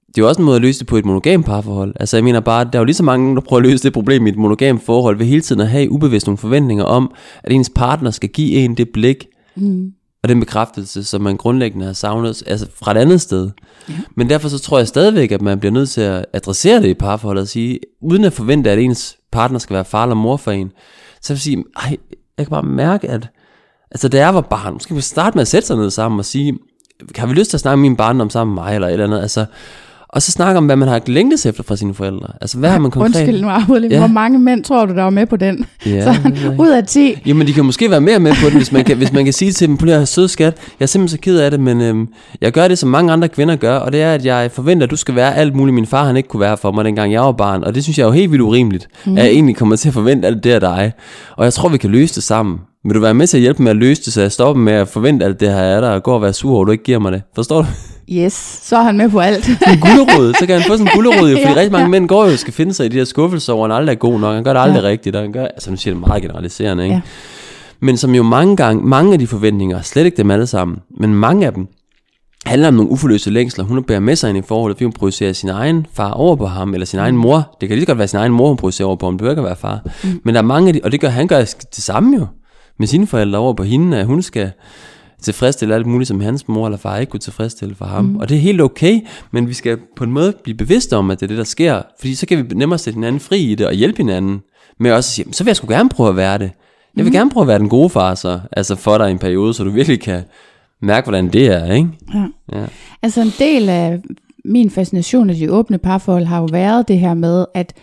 det 0.07 0.17
er 0.17 0.21
jo 0.21 0.27
også 0.27 0.41
en 0.41 0.45
måde 0.45 0.55
at 0.55 0.61
løse 0.61 0.79
det 0.79 0.87
på 0.87 0.97
et 0.97 1.05
monogam 1.05 1.43
parforhold. 1.43 1.93
Altså 1.99 2.17
jeg 2.17 2.23
mener 2.23 2.39
bare, 2.39 2.63
der 2.63 2.69
er 2.73 2.79
jo 2.79 2.85
lige 2.85 2.95
så 2.95 3.03
mange, 3.03 3.35
der 3.35 3.41
prøver 3.41 3.59
at 3.59 3.69
løse 3.69 3.83
det 3.83 3.93
problem 3.93 4.27
i 4.27 4.29
et 4.29 4.37
monogam 4.37 4.79
forhold, 4.79 5.17
ved 5.17 5.25
hele 5.25 5.41
tiden 5.41 5.61
at 5.61 5.69
have 5.69 5.91
ubevidst 5.91 6.27
nogle 6.27 6.37
forventninger 6.37 6.83
om, 6.83 7.11
at 7.43 7.51
ens 7.51 7.71
partner 7.75 8.11
skal 8.11 8.29
give 8.29 8.51
en 8.51 8.77
det 8.77 8.89
blik, 8.93 9.27
mm 9.55 9.93
og 10.23 10.29
den 10.29 10.39
bekræftelse, 10.39 11.03
som 11.03 11.21
man 11.21 11.38
grundlæggende 11.38 11.86
har 11.86 11.93
savnet 11.93 12.43
altså 12.47 12.67
fra 12.75 12.91
et 12.91 12.97
andet 12.97 13.21
sted. 13.21 13.49
Ja. 13.89 13.93
Men 14.15 14.29
derfor 14.29 14.49
så 14.49 14.59
tror 14.59 14.77
jeg 14.77 14.88
stadigvæk, 14.88 15.31
at 15.31 15.41
man 15.41 15.59
bliver 15.59 15.71
nødt 15.71 15.89
til 15.89 16.01
at 16.01 16.25
adressere 16.33 16.81
det 16.81 16.88
i 16.88 16.93
parforholdet 16.93 17.41
og 17.41 17.47
sige, 17.47 17.79
uden 18.01 18.23
at 18.23 18.33
forvente, 18.33 18.71
at 18.71 18.79
ens 18.79 19.17
partner 19.31 19.59
skal 19.59 19.73
være 19.73 19.86
far 19.86 20.03
eller 20.03 20.15
mor 20.15 20.38
for 20.38 20.51
en, 20.51 20.71
så 21.21 21.33
vil 21.33 21.41
sige, 21.41 21.63
ej, 21.75 21.97
jeg 22.38 22.45
kan 22.45 22.51
bare 22.51 22.63
mærke, 22.63 23.09
at 23.09 23.27
altså, 23.91 24.07
da 24.07 24.17
jeg 24.17 24.36
var 24.36 24.41
barn, 24.41 24.73
måske 24.73 24.95
vi 24.95 25.01
starte 25.01 25.38
med 25.38 25.41
at 25.41 25.47
sætte 25.47 25.67
sig 25.67 25.77
ned 25.77 25.89
sammen 25.89 26.19
og 26.19 26.25
sige, 26.25 26.59
har 27.17 27.27
vi 27.27 27.33
lyst 27.33 27.49
til 27.49 27.57
at 27.57 27.62
snakke 27.62 27.77
med 27.77 27.89
min 27.89 27.97
barndom 27.97 28.29
sammen 28.29 28.55
med 28.55 28.63
mig, 28.63 28.75
eller 28.75 28.88
et 28.88 28.91
eller 28.93 29.05
andet, 29.05 29.21
altså, 29.21 29.45
og 30.13 30.21
så 30.21 30.32
snakke 30.32 30.58
om, 30.58 30.65
hvad 30.65 30.76
man 30.76 30.88
har 30.88 31.02
længtes 31.08 31.45
efter 31.45 31.63
fra 31.63 31.76
sine 31.76 31.93
forældre. 31.93 32.28
Altså, 32.41 32.58
hvad 32.58 32.69
har 32.69 32.80
man 32.80 32.91
konkret? 32.91 33.15
Undskyld 33.15 33.41
nu, 33.41 33.47
Arvudli. 33.47 33.88
Ja. 33.88 33.97
Hvor 33.97 34.08
mange 34.08 34.39
mænd 34.39 34.63
tror 34.63 34.86
du, 34.86 34.93
der 34.93 35.04
var 35.04 35.10
med 35.10 35.26
på 35.26 35.36
den? 35.36 35.65
Ja, 35.86 36.04
så, 36.13 36.56
ud 36.60 36.69
af 36.69 36.84
10. 36.84 37.21
Jamen, 37.26 37.47
de 37.47 37.54
kan 37.54 37.65
måske 37.65 37.91
være 37.91 38.02
mere 38.02 38.19
med 38.19 38.34
på 38.43 38.49
den, 38.49 38.58
hvis 38.58 38.71
man 38.71 38.84
kan, 38.84 38.97
hvis 38.97 39.13
man 39.13 39.23
kan 39.23 39.34
sige 39.34 39.52
til 39.52 39.67
dem, 39.67 39.78
på 39.78 39.86
her 39.86 40.06
søde 40.06 40.28
skat, 40.28 40.58
jeg 40.80 40.86
er 40.86 40.86
simpelthen 40.86 41.17
så 41.17 41.21
ked 41.21 41.39
af 41.39 41.52
det, 41.52 41.60
men 41.60 41.82
øhm, 41.82 42.08
jeg 42.41 42.52
gør 42.52 42.67
det, 42.67 42.78
som 42.78 42.89
mange 42.89 43.13
andre 43.13 43.28
kvinder 43.28 43.56
gør, 43.56 43.76
og 43.76 43.91
det 43.91 44.02
er, 44.02 44.13
at 44.13 44.26
jeg 44.26 44.52
forventer, 44.52 44.88
at 44.88 44.91
du 44.91 44.95
skal 44.95 45.15
være 45.15 45.36
alt 45.36 45.56
muligt, 45.56 45.76
min 45.76 45.86
far 45.86 46.06
han 46.06 46.17
ikke 46.17 46.30
kunne 46.30 46.41
være 46.41 46.58
for 46.58 46.71
mig, 46.71 46.86
dengang 46.86 47.13
jeg 47.13 47.21
var 47.21 47.32
barn. 47.32 47.63
Og 47.63 47.76
det 47.76 47.84
synes 47.84 47.97
jeg 47.97 48.04
er 48.04 48.08
jo 48.08 48.13
helt 48.13 48.32
vildt 48.32 48.41
urimeligt, 48.43 48.88
mm. 49.06 49.17
at 49.17 49.23
jeg 49.23 49.32
egentlig 49.32 49.56
kommer 49.56 49.76
til 49.76 49.88
at 49.88 49.93
forvente 49.93 50.28
alt 50.28 50.43
det 50.43 50.52
af 50.52 50.60
dig. 50.60 50.91
Og 51.38 51.45
jeg 51.45 51.54
tror, 51.54 51.69
vi 51.69 51.78
kan 51.78 51.89
løse 51.89 52.15
det 52.15 52.23
sammen. 52.23 52.60
Vil 52.86 52.95
du 52.95 52.99
være 52.99 53.13
med 53.13 53.28
til 53.28 53.38
at 53.38 53.41
hjælpe 53.41 53.63
med 53.63 53.71
at 53.71 53.78
løse 53.78 54.02
det, 54.06 54.13
så 54.13 54.21
jeg 54.21 54.32
stopper 54.32 54.63
med 54.63 54.73
at 54.73 54.88
forvente 54.88 55.26
alt 55.26 55.39
det 55.39 55.49
her 55.49 55.58
er 55.58 55.82
der, 55.82 55.89
og 55.89 56.04
går 56.04 56.15
og 56.15 56.21
være 56.21 56.34
sur 56.34 56.52
over, 56.52 56.62
at 56.62 56.67
du 56.67 56.71
ikke 56.71 56.84
giver 56.84 56.99
mig 56.99 57.12
det? 57.12 57.21
Forstår 57.36 57.62
du? 57.62 57.67
Yes, 58.11 58.59
så 58.63 58.77
er 58.77 58.81
han 58.83 58.97
med 58.97 59.09
på 59.09 59.19
alt. 59.19 59.49
En 59.73 59.79
gullerod, 59.79 60.33
så 60.39 60.45
kan 60.45 60.55
han 60.55 60.63
få 60.67 60.73
sådan 60.77 60.87
en 60.87 60.91
gullerod, 60.95 61.29
jo, 61.29 61.37
fordi 61.37 61.53
Ja. 61.53 61.55
rigtig 61.55 61.71
mange 61.71 61.89
mænd 61.89 62.07
går 62.07 62.25
jo 62.25 62.31
og 62.31 62.39
skal 62.39 62.53
finde 62.53 62.73
sig 62.73 62.85
i 62.85 62.89
de 62.89 62.97
her 62.97 63.05
skuffelser 63.05 63.53
at 63.53 63.61
han 63.61 63.71
aldrig 63.71 63.93
er 63.93 63.99
god 63.99 64.19
nok. 64.19 64.35
Han 64.35 64.43
gør 64.43 64.53
det 64.53 64.59
aldrig 64.59 64.81
Ja. 64.81 64.87
rigtigt, 64.87 65.15
og 65.15 65.21
han 65.21 65.31
gør, 65.31 65.45
altså 65.45 65.71
nu 65.71 65.77
siger 65.77 65.93
det 65.93 66.07
meget 66.07 66.21
generaliserende, 66.21 66.83
ikke? 66.83 66.95
Ja. 66.95 67.01
Men 67.79 67.97
som 67.97 68.15
jo 68.15 68.23
mange 68.23 68.55
gange, 68.55 68.83
mange 68.87 69.13
af 69.13 69.19
de 69.19 69.27
forventninger, 69.27 69.81
slet 69.81 70.05
ikke 70.05 70.17
dem 70.17 70.31
alle 70.31 70.47
sammen, 70.47 70.77
men 70.99 71.15
mange 71.15 71.45
af 71.45 71.53
dem, 71.53 71.67
handler 72.45 72.67
om 72.67 72.73
nogle 72.73 72.91
uforløste 72.91 73.29
længsler, 73.29 73.63
hun 73.65 73.83
bærer 73.83 73.99
med 73.99 74.15
sig 74.15 74.29
ind 74.29 74.37
i 74.37 74.41
forholdet, 74.47 74.75
fordi 74.77 74.83
hun 74.85 74.93
projicerer 74.93 75.33
sin 75.33 75.49
egen 75.49 75.85
far 75.93 76.11
over 76.11 76.35
på 76.35 76.45
ham, 76.45 76.73
eller 76.73 76.85
sin 76.85 76.99
egen 76.99 77.17
mor. 77.17 77.57
Det 77.61 77.69
kan 77.69 77.75
lige 77.77 77.81
så 77.85 77.87
godt 77.87 77.97
være 77.97 78.07
sin 78.07 78.19
egen 78.19 78.31
mor, 78.31 78.47
hun 78.47 78.57
projicerer 78.57 78.87
over 78.87 78.95
på 78.95 79.05
ham, 79.05 79.13
det 79.13 79.17
behøver 79.19 79.31
ikke 79.31 79.41
at 79.41 79.45
være 79.45 79.55
far. 79.55 79.79
Mm. 80.03 80.21
Men 80.23 80.35
der 80.35 80.41
er 80.41 80.45
mange 80.45 80.67
af 80.67 80.73
de, 80.73 80.79
og 80.83 80.91
det 80.91 80.99
gør 81.01 81.09
han 81.09 81.27
gør 81.27 81.37
det 81.75 81.83
samme 81.83 82.17
jo, 82.17 82.25
med 82.79 82.87
sine 82.87 83.07
forældre 83.07 83.39
over 83.39 83.53
på 83.53 83.63
hende, 83.63 83.97
at 83.97 84.05
hun 84.05 84.21
skal 84.21 84.51
tilfredsstille 85.23 85.75
alt 85.75 85.86
muligt, 85.86 86.07
som 86.07 86.21
hans 86.21 86.47
mor 86.47 86.65
eller 86.67 86.77
far 86.77 86.97
ikke 86.97 87.09
kunne 87.09 87.19
tilfredsstille 87.19 87.75
for 87.75 87.86
ham. 87.86 88.05
Mm. 88.05 88.15
Og 88.15 88.29
det 88.29 88.38
er 88.38 88.41
helt 88.41 88.62
okay, 88.62 88.99
men 89.31 89.47
vi 89.47 89.53
skal 89.53 89.77
på 89.95 90.03
en 90.03 90.12
måde 90.12 90.33
blive 90.43 90.57
bevidste 90.57 90.97
om, 90.97 91.12
at 91.12 91.19
det 91.19 91.25
er 91.25 91.27
det, 91.27 91.38
der 91.38 91.43
sker, 91.43 91.81
fordi 91.99 92.15
så 92.15 92.25
kan 92.25 92.38
vi 92.38 92.55
nemmere 92.55 92.79
sætte 92.79 92.97
hinanden 92.97 93.19
fri 93.19 93.39
i 93.39 93.55
det, 93.55 93.67
og 93.67 93.73
hjælpe 93.73 93.97
hinanden 93.97 94.41
med 94.79 94.91
også 94.91 95.07
at 95.07 95.25
sige, 95.25 95.33
så 95.33 95.43
vil 95.43 95.49
jeg 95.49 95.55
sgu 95.55 95.67
gerne 95.67 95.89
prøve 95.89 96.09
at 96.09 96.15
være 96.15 96.38
det. 96.38 96.51
Jeg 96.95 97.05
vil 97.05 97.12
mm. 97.12 97.15
gerne 97.15 97.29
prøve 97.29 97.43
at 97.43 97.47
være 97.47 97.59
den 97.59 97.69
gode 97.69 97.89
far, 97.89 98.15
så, 98.15 98.39
altså 98.51 98.75
for 98.75 98.97
dig 98.97 99.07
i 99.07 99.12
en 99.12 99.19
periode, 99.19 99.53
så 99.53 99.63
du 99.63 99.69
virkelig 99.69 100.01
kan 100.01 100.21
mærke, 100.81 101.05
hvordan 101.05 101.29
det 101.29 101.47
er, 101.47 101.73
ikke? 101.73 101.89
Ja. 102.13 102.25
Ja. 102.59 102.65
Altså 103.01 103.21
en 103.21 103.33
del 103.39 103.69
af 103.69 104.01
min 104.45 104.69
fascination 104.69 105.29
af 105.29 105.36
de 105.36 105.51
åbne 105.51 105.77
parforhold 105.77 106.25
har 106.25 106.39
jo 106.39 106.47
været 106.51 106.88
det 106.88 106.99
her 106.99 107.13
med, 107.13 107.45
at, 107.53 107.57
at 107.63 107.73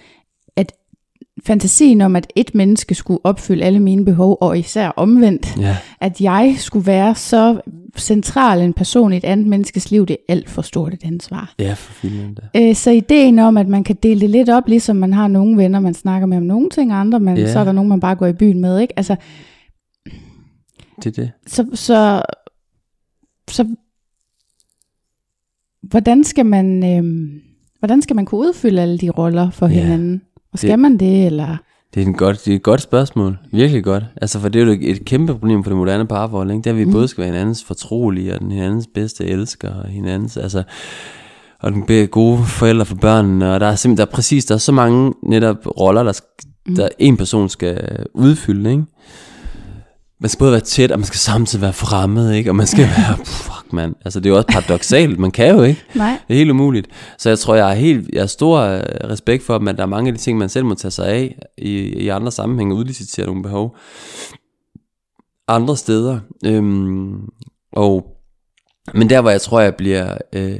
fantasien 1.44 2.00
om, 2.00 2.16
at 2.16 2.32
et 2.36 2.54
menneske 2.54 2.94
skulle 2.94 3.20
opfylde 3.24 3.64
alle 3.64 3.80
mine 3.80 4.04
behov, 4.04 4.38
og 4.40 4.58
især 4.58 4.88
omvendt, 4.88 5.56
Ja. 5.60 5.76
at 6.00 6.20
jeg 6.20 6.54
skulle 6.58 6.86
være 6.86 7.14
så 7.14 7.60
central 7.96 8.62
en 8.62 8.72
person 8.72 9.12
i 9.12 9.16
et 9.16 9.24
andet 9.24 9.46
menneskes 9.46 9.90
liv, 9.90 10.06
det 10.06 10.16
er 10.28 10.32
alt 10.32 10.50
for 10.50 10.62
stort 10.62 10.94
et 10.94 11.04
ansvar. 11.04 11.54
Ja, 11.58 11.72
for 11.72 11.92
filmen 11.92 12.34
da. 12.34 12.42
Øh, 12.56 12.74
Så 12.76 12.90
ideen 12.90 13.38
om, 13.38 13.56
at 13.56 13.68
man 13.68 13.84
kan 13.84 13.96
dele 14.02 14.20
det 14.20 14.30
lidt 14.30 14.48
op, 14.48 14.68
ligesom 14.68 14.96
man 14.96 15.12
har 15.12 15.28
nogle 15.28 15.56
venner, 15.56 15.80
man 15.80 15.94
snakker 15.94 16.26
med 16.26 16.36
om 16.36 16.42
nogle 16.42 16.70
ting, 16.70 16.92
andre, 16.92 17.20
men 17.20 17.36
Ja. 17.36 17.52
så 17.52 17.58
er 17.58 17.64
der 17.64 17.72
nogen, 17.72 17.88
man 17.88 18.00
bare 18.00 18.14
går 18.16 18.26
i 18.26 18.32
byen 18.32 18.60
med, 18.60 18.78
ikke? 18.80 18.94
Altså, 18.96 19.16
Det 21.04 21.06
er 21.18 21.22
det. 21.22 21.30
så, 21.46 21.66
så, 21.74 22.22
så 23.50 23.66
hvordan 25.82 26.24
skal 26.24 26.46
man 26.46 26.96
øhm, 26.98 27.40
hvordan 27.78 28.02
skal 28.02 28.16
man 28.16 28.24
kunne 28.24 28.40
udfylde 28.40 28.82
alle 28.82 28.98
de 28.98 29.10
roller 29.10 29.50
for 29.50 29.66
Ja, 29.68 29.72
hinanden? 29.82 30.22
Og 30.52 30.58
skal 30.58 30.70
det- 30.70 30.78
man 30.78 30.96
det, 30.96 31.26
eller? 31.26 31.56
Det 31.94 32.02
er, 32.02 32.06
en 32.06 32.14
godt, 32.14 32.44
det 32.44 32.50
er 32.52 32.56
et 32.56 32.62
godt 32.62 32.80
spørgsmål. 32.80 33.38
Virkelig 33.52 33.84
godt. 33.84 34.04
Altså, 34.22 34.40
for 34.40 34.48
det 34.48 34.62
er 34.62 34.66
jo 34.66 34.76
et 34.80 35.04
kæmpe 35.04 35.32
problem 35.32 35.64
for 35.64 35.70
det 35.70 35.76
moderne 35.78 36.06
parforhold, 36.06 36.50
ikke? 36.50 36.58
Det 36.58 36.66
er, 36.66 36.70
at 36.74 36.78
vi 36.78 36.84
mm. 36.84 36.92
både 36.92 37.08
skal 37.08 37.22
være 37.22 37.32
hinandens 37.32 37.64
fortrolige, 37.64 38.34
og 38.34 38.40
den 38.40 38.52
hinandens 38.52 38.88
bedste 38.94 39.24
elsker, 39.26 39.70
og 39.74 39.88
hinandens, 39.88 40.36
altså, 40.36 40.62
og 41.60 41.72
den 41.72 42.08
gode 42.08 42.44
forældre 42.44 42.84
for 42.84 42.94
børnene, 42.94 43.52
og 43.54 43.60
der 43.60 43.66
er 43.66 43.74
simpelthen, 43.74 44.06
der 44.06 44.10
er 44.12 44.14
præcis, 44.14 44.44
der 44.44 44.54
er 44.54 44.58
så 44.58 44.72
mange 44.72 45.14
netop 45.22 45.56
roller, 45.80 46.02
der, 46.02 46.12
sk- 46.12 46.74
der 46.76 46.88
en 46.98 47.16
person 47.16 47.48
skal 47.48 47.96
udfylde, 48.14 48.70
ikke? 48.70 48.84
Man 50.20 50.28
skal 50.28 50.38
både 50.38 50.52
være 50.52 50.60
tæt, 50.60 50.90
og 50.92 50.98
man 50.98 51.06
skal 51.06 51.18
samtidig 51.18 51.62
være 51.62 51.72
fremmed, 51.72 52.32
ikke? 52.32 52.50
Og 52.50 52.56
man 52.56 52.66
skal 52.66 52.84
være, 52.84 53.16
fuck 53.26 53.72
mand, 53.72 53.94
altså 54.04 54.20
det 54.20 54.26
er 54.26 54.30
jo 54.30 54.36
også 54.36 54.48
paradoxalt, 54.48 55.18
man 55.18 55.30
kan 55.30 55.56
jo 55.56 55.62
ikke. 55.62 55.82
Nej. 55.94 56.18
Det 56.28 56.34
er 56.34 56.38
helt 56.38 56.50
umuligt. 56.50 56.86
Så 57.18 57.28
jeg 57.28 57.38
tror, 57.38 57.54
jeg 57.54 57.66
har, 57.66 57.74
helt, 57.74 58.10
jeg 58.12 58.22
har 58.22 58.26
stor 58.26 58.60
øh, 58.60 58.82
respekt 59.04 59.44
for, 59.44 59.68
at 59.68 59.76
der 59.76 59.82
er 59.82 59.86
mange 59.86 60.08
af 60.08 60.14
de 60.14 60.20
ting, 60.20 60.38
man 60.38 60.48
selv 60.48 60.64
må 60.64 60.74
tage 60.74 60.90
sig 60.90 61.06
af 61.06 61.38
i, 61.58 61.70
i 61.78 62.08
andre 62.08 62.32
sammenhænge, 62.32 62.74
udlicitere 62.74 63.26
nogle 63.26 63.42
behov 63.42 63.76
andre 65.50 65.76
steder. 65.76 66.20
Øhm, 66.46 67.28
og, 67.72 68.06
men 68.94 69.10
der, 69.10 69.20
hvor 69.20 69.30
jeg 69.30 69.40
tror, 69.40 69.60
jeg 69.60 69.74
bliver 69.74 70.16
øh, 70.32 70.58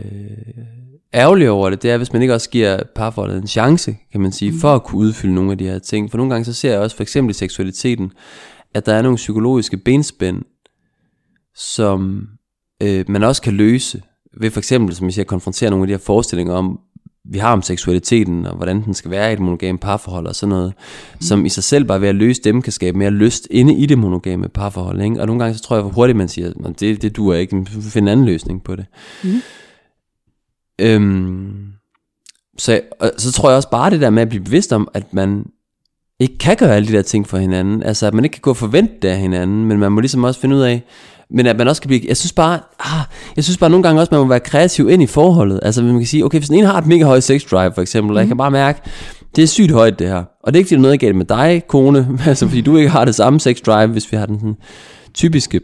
ærgerlig 1.14 1.50
over 1.50 1.70
det, 1.70 1.82
det 1.82 1.90
er, 1.90 1.96
hvis 1.96 2.12
man 2.12 2.22
ikke 2.22 2.34
også 2.34 2.50
giver 2.50 2.80
parforholdet 2.94 3.42
en 3.42 3.48
chance, 3.48 3.96
kan 4.12 4.20
man 4.20 4.32
sige, 4.32 4.52
for 4.60 4.74
at 4.74 4.84
kunne 4.84 4.98
udfylde 4.98 5.34
nogle 5.34 5.52
af 5.52 5.58
de 5.58 5.64
her 5.64 5.78
ting. 5.78 6.10
For 6.10 6.18
nogle 6.18 6.32
gange 6.32 6.44
så 6.44 6.52
ser 6.52 6.70
jeg 6.70 6.80
også, 6.80 6.96
for 6.96 7.02
eksempel 7.02 7.30
i 7.30 7.34
seksualiteten, 7.34 8.12
at 8.74 8.87
der 8.87 8.94
er 8.94 9.02
nogle 9.02 9.16
psykologiske 9.16 9.76
benspænd, 9.76 10.42
som 11.54 12.28
øh, 12.83 13.04
man 13.09 13.22
også 13.22 13.42
kan 13.42 13.52
løse 13.52 14.02
ved 14.40 14.50
for 14.50 14.61
eksempel, 14.61 14.96
som 14.96 15.06
jeg 15.06 15.14
siger, 15.14 15.24
at 15.24 15.28
konfrontere 15.28 15.70
nogle 15.70 15.83
af 15.83 15.87
de 15.87 15.92
her 15.92 15.98
forestillinger 15.98 16.54
om, 16.54 16.80
vi 17.24 17.38
har 17.38 17.52
om 17.52 17.62
seksualiteten, 17.62 18.46
og 18.46 18.56
hvordan 18.56 18.85
den 18.85 18.94
skal 18.94 19.11
være 19.11 19.30
i 19.30 19.33
et 19.33 19.40
monogame 19.40 19.78
parforhold 19.78 20.26
og 20.26 20.35
sådan 20.37 20.48
noget, 20.48 20.72
mm. 21.14 21.20
som 21.20 21.44
i 21.46 21.48
sig 21.48 21.64
selv 21.64 21.85
bare 21.85 22.00
ved 22.00 22.09
at 22.09 22.14
løse 22.14 22.42
dem, 22.42 22.62
kan 22.62 22.72
skabe 22.72 22.98
mere 22.98 23.11
lyst 23.11 23.48
inde 23.50 23.74
i 23.74 23.87
det 23.87 23.98
monogame 23.98 24.48
parforhold. 24.48 25.02
Ikke? 25.02 25.20
Og 25.20 25.26
nogle 25.26 25.42
gange 25.42 25.59
så 25.59 25.62
tror 25.62 25.76
jeg 25.76 25.83
for 25.83 25.90
hurtigt, 25.90 26.18
man 26.18 26.28
siger, 26.28 26.52
"Nå, 26.56 26.68
det, 26.68 27.02
det 27.02 27.16
duer 27.16 27.35
ikke, 27.35 27.56
vi 27.56 27.64
får 27.70 27.80
finde 27.80 28.11
en 28.11 28.12
anden 28.12 28.26
løsning 28.26 28.64
på 28.64 28.76
det. 28.76 28.87
Mm. 29.24 29.40
Øhm, 30.80 31.72
så, 32.59 32.80
og 33.00 33.11
så 33.18 33.33
tror 33.33 33.48
jeg 33.48 33.56
også 33.56 33.70
bare 33.70 33.90
det 33.90 34.00
der 34.00 34.11
med 34.11 34.22
at 34.22 34.28
blive 34.28 34.44
bevidst 34.44 34.72
om, 34.72 34.88
at 34.94 35.14
man 35.14 35.44
ikke 36.20 36.38
kan 36.38 36.56
gøre 36.56 36.76
alle 36.76 36.88
de 36.88 36.92
der 36.92 37.02
ting 37.02 37.28
for 37.28 37.38
hinanden. 37.38 37.83
Altså 37.83 38.06
at 38.06 38.14
man 38.14 38.24
ikke 38.24 38.35
kan 38.35 38.40
gå 38.40 38.50
og 38.50 38.56
forvente 38.56 38.94
det 39.02 39.09
af 39.09 39.18
hinanden, 39.18 39.64
men 39.64 39.78
man 39.78 39.92
må 39.92 40.00
ligesom 40.00 40.24
også 40.24 40.40
finde 40.40 40.56
ud 40.56 40.61
af, 40.61 40.83
men 41.30 41.46
at 41.46 41.56
man 41.56 41.68
også 41.68 41.83
kan 41.83 41.88
blive, 41.88 42.00
jeg 42.09 42.16
synes 42.16 42.33
bare, 42.33 42.61
ah, 42.80 43.04
jeg 43.37 43.44
synes 43.44 43.59
bare 43.59 43.70
nogle 43.70 43.83
gange 43.83 44.00
også, 44.00 44.14
man 44.14 44.20
må 44.20 44.26
være 44.26 44.40
kreativ 44.40 44.90
ind 44.90 45.02
i 45.02 45.06
forholdet. 45.06 45.61
Altså 45.62 45.83
man 45.83 45.98
kan 45.98 46.06
sige, 46.06 46.24
okay, 46.24 46.38
hvis 46.38 46.48
den 46.48 46.59
ene 46.59 46.66
har 46.66 46.78
et 46.78 46.87
mega 46.87 47.04
højt 47.04 47.22
sex 47.22 47.44
drive 47.50 47.72
for 47.74 47.83
eksempel, 47.83 48.11
mm. 48.11 48.16
og 48.16 48.20
jeg 48.20 48.28
kan 48.28 48.37
bare 48.37 48.50
mærke, 48.50 48.80
det 49.37 49.42
er 49.42 49.46
sygt 49.46 49.72
højt 49.72 49.98
det 49.98 50.09
her. 50.09 50.24
Og 50.44 50.52
det 50.52 50.56
er 50.56 50.59
ikke 50.59 50.68
fordi, 50.68 50.74
der 50.74 50.80
er 50.80 50.83
noget 50.83 51.00
galt 51.00 51.16
med 51.16 51.24
dig, 51.24 51.62
kone, 51.68 52.09
altså 52.26 52.48
fordi 52.48 52.61
du 52.61 52.76
ikke 52.76 52.90
har 52.90 53.04
det 53.04 53.14
samme 53.14 53.40
sex 53.40 53.61
drive, 53.61 53.87
hvis 53.87 54.12
vi 54.12 54.16
har 54.16 54.26
den 54.26 54.38
sådan 54.38 54.56
typiske. 55.14 55.61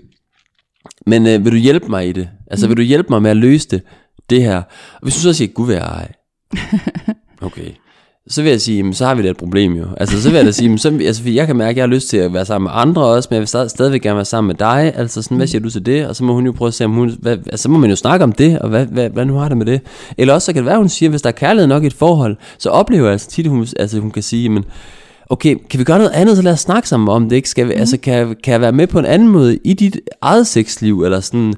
Men 1.07 1.27
øh, 1.27 1.45
vil 1.45 1.53
du 1.53 1.57
hjælpe 1.57 1.89
mig 1.89 2.09
i 2.09 2.13
det? 2.13 2.29
Altså 2.51 2.69
vil 2.69 2.77
du 2.77 2.83
hjælpe 2.83 3.07
mig 3.11 3.23
med 3.23 3.31
at 3.31 3.37
løse 3.37 3.69
det, 3.69 3.83
det 4.31 4.43
her? 4.43 4.57
Og 4.95 5.03
hvis 5.03 5.15
du 5.15 5.21
så 5.21 5.33
siger, 5.33 5.49
gud 5.49 5.67
vil 5.67 5.77
ej. 5.77 6.13
Okay. 7.43 7.71
Så 8.29 8.43
vil 8.43 8.51
jeg 8.51 8.61
sige, 8.61 8.77
jamen, 8.77 8.95
så 8.95 9.07
har 9.07 9.15
vi 9.15 9.23
da 9.23 9.29
et 9.29 9.37
problem 9.37 9.73
jo. 9.73 9.85
Altså, 9.97 10.23
så 10.23 10.29
vil 10.29 10.37
jeg 10.37 10.47
da 10.47 10.51
sige, 10.51 10.65
jamen, 10.65 10.79
så, 10.79 10.89
altså, 10.89 11.23
fordi 11.23 11.37
jeg 11.37 11.47
kan 11.47 11.57
mærke, 11.57 11.71
at 11.71 11.77
jeg 11.77 11.83
har 11.83 11.95
lyst 11.95 12.09
til 12.09 12.17
at 12.17 12.33
være 12.33 12.45
sammen 12.45 12.67
med 12.67 12.73
andre 12.75 13.05
også, 13.05 13.27
men 13.31 13.35
jeg 13.35 13.41
vil 13.41 13.49
stadig, 13.49 13.71
stadigvæk 13.71 14.03
gerne 14.03 14.17
være 14.17 14.25
sammen 14.25 14.47
med 14.49 14.55
dig. 14.55 14.93
Altså, 14.97 15.23
sådan, 15.23 15.37
hvad 15.37 15.47
siger 15.47 15.63
du 15.63 15.71
til 15.71 15.87
det? 15.87 16.07
Og 16.07 16.17
så 16.17 16.25
må 16.25 16.33
hun 16.33 16.47
jo 16.47 16.53
prøve 16.53 16.67
at 16.69 16.75
se, 16.75 16.85
om 16.85 16.91
hun, 16.91 17.17
hvad, 17.21 17.33
altså, 17.33 17.63
så 17.63 17.69
må 17.69 17.79
man 17.79 17.91
jo 17.91 17.97
snakke 17.97 18.25
om 18.25 18.33
det, 18.33 18.59
og 18.59 18.69
hvad, 18.69 18.87
hvad, 18.87 19.11
hvad 19.11 19.25
nu 19.25 19.35
har 19.35 19.49
det 19.49 19.57
med 19.57 19.67
det? 19.67 19.81
Eller 20.19 20.35
også 20.35 20.47
så 20.47 20.53
kan 20.53 20.63
det 20.63 20.67
være, 20.67 20.79
hun 20.79 20.89
siger, 20.89 21.11
hvis 21.11 21.23
der 21.23 21.29
er 21.29 21.33
kærlighed 21.33 21.67
nok 21.67 21.83
i 21.83 21.87
et 21.87 21.95
forhold, 21.95 22.37
så 22.59 22.71
oplever 22.71 23.05
jeg 23.05 23.13
altså 23.13 23.31
tit, 23.31 23.47
at 23.47 23.51
hun, 23.51 23.67
altså, 23.79 24.01
hun 24.01 24.11
kan 24.11 24.23
sige, 24.23 24.49
men 24.49 24.65
okay, 25.31 25.57
kan 25.71 25.79
vi 25.79 25.85
gøre 25.85 25.99
noget 25.99 26.13
andet, 26.13 26.37
så 26.37 26.43
lad 26.43 26.53
os 26.53 26.61
snakke 26.61 26.89
sammen 26.89 27.09
om 27.09 27.29
det, 27.29 27.37
ikke? 27.37 27.49
Skal 27.49 27.69
vi, 27.69 27.75
mm. 27.75 27.81
altså, 27.81 27.97
kan, 27.97 28.37
kan 28.45 28.53
jeg 28.53 28.61
være 28.61 28.73
med 28.73 28.87
på 28.87 28.99
en 28.99 29.07
anden 29.07 29.29
måde 29.29 29.59
i 29.65 29.73
dit 29.73 30.01
eget 30.21 30.47
sexliv, 30.47 31.03
eller 31.03 31.21
sådan, 31.21 31.55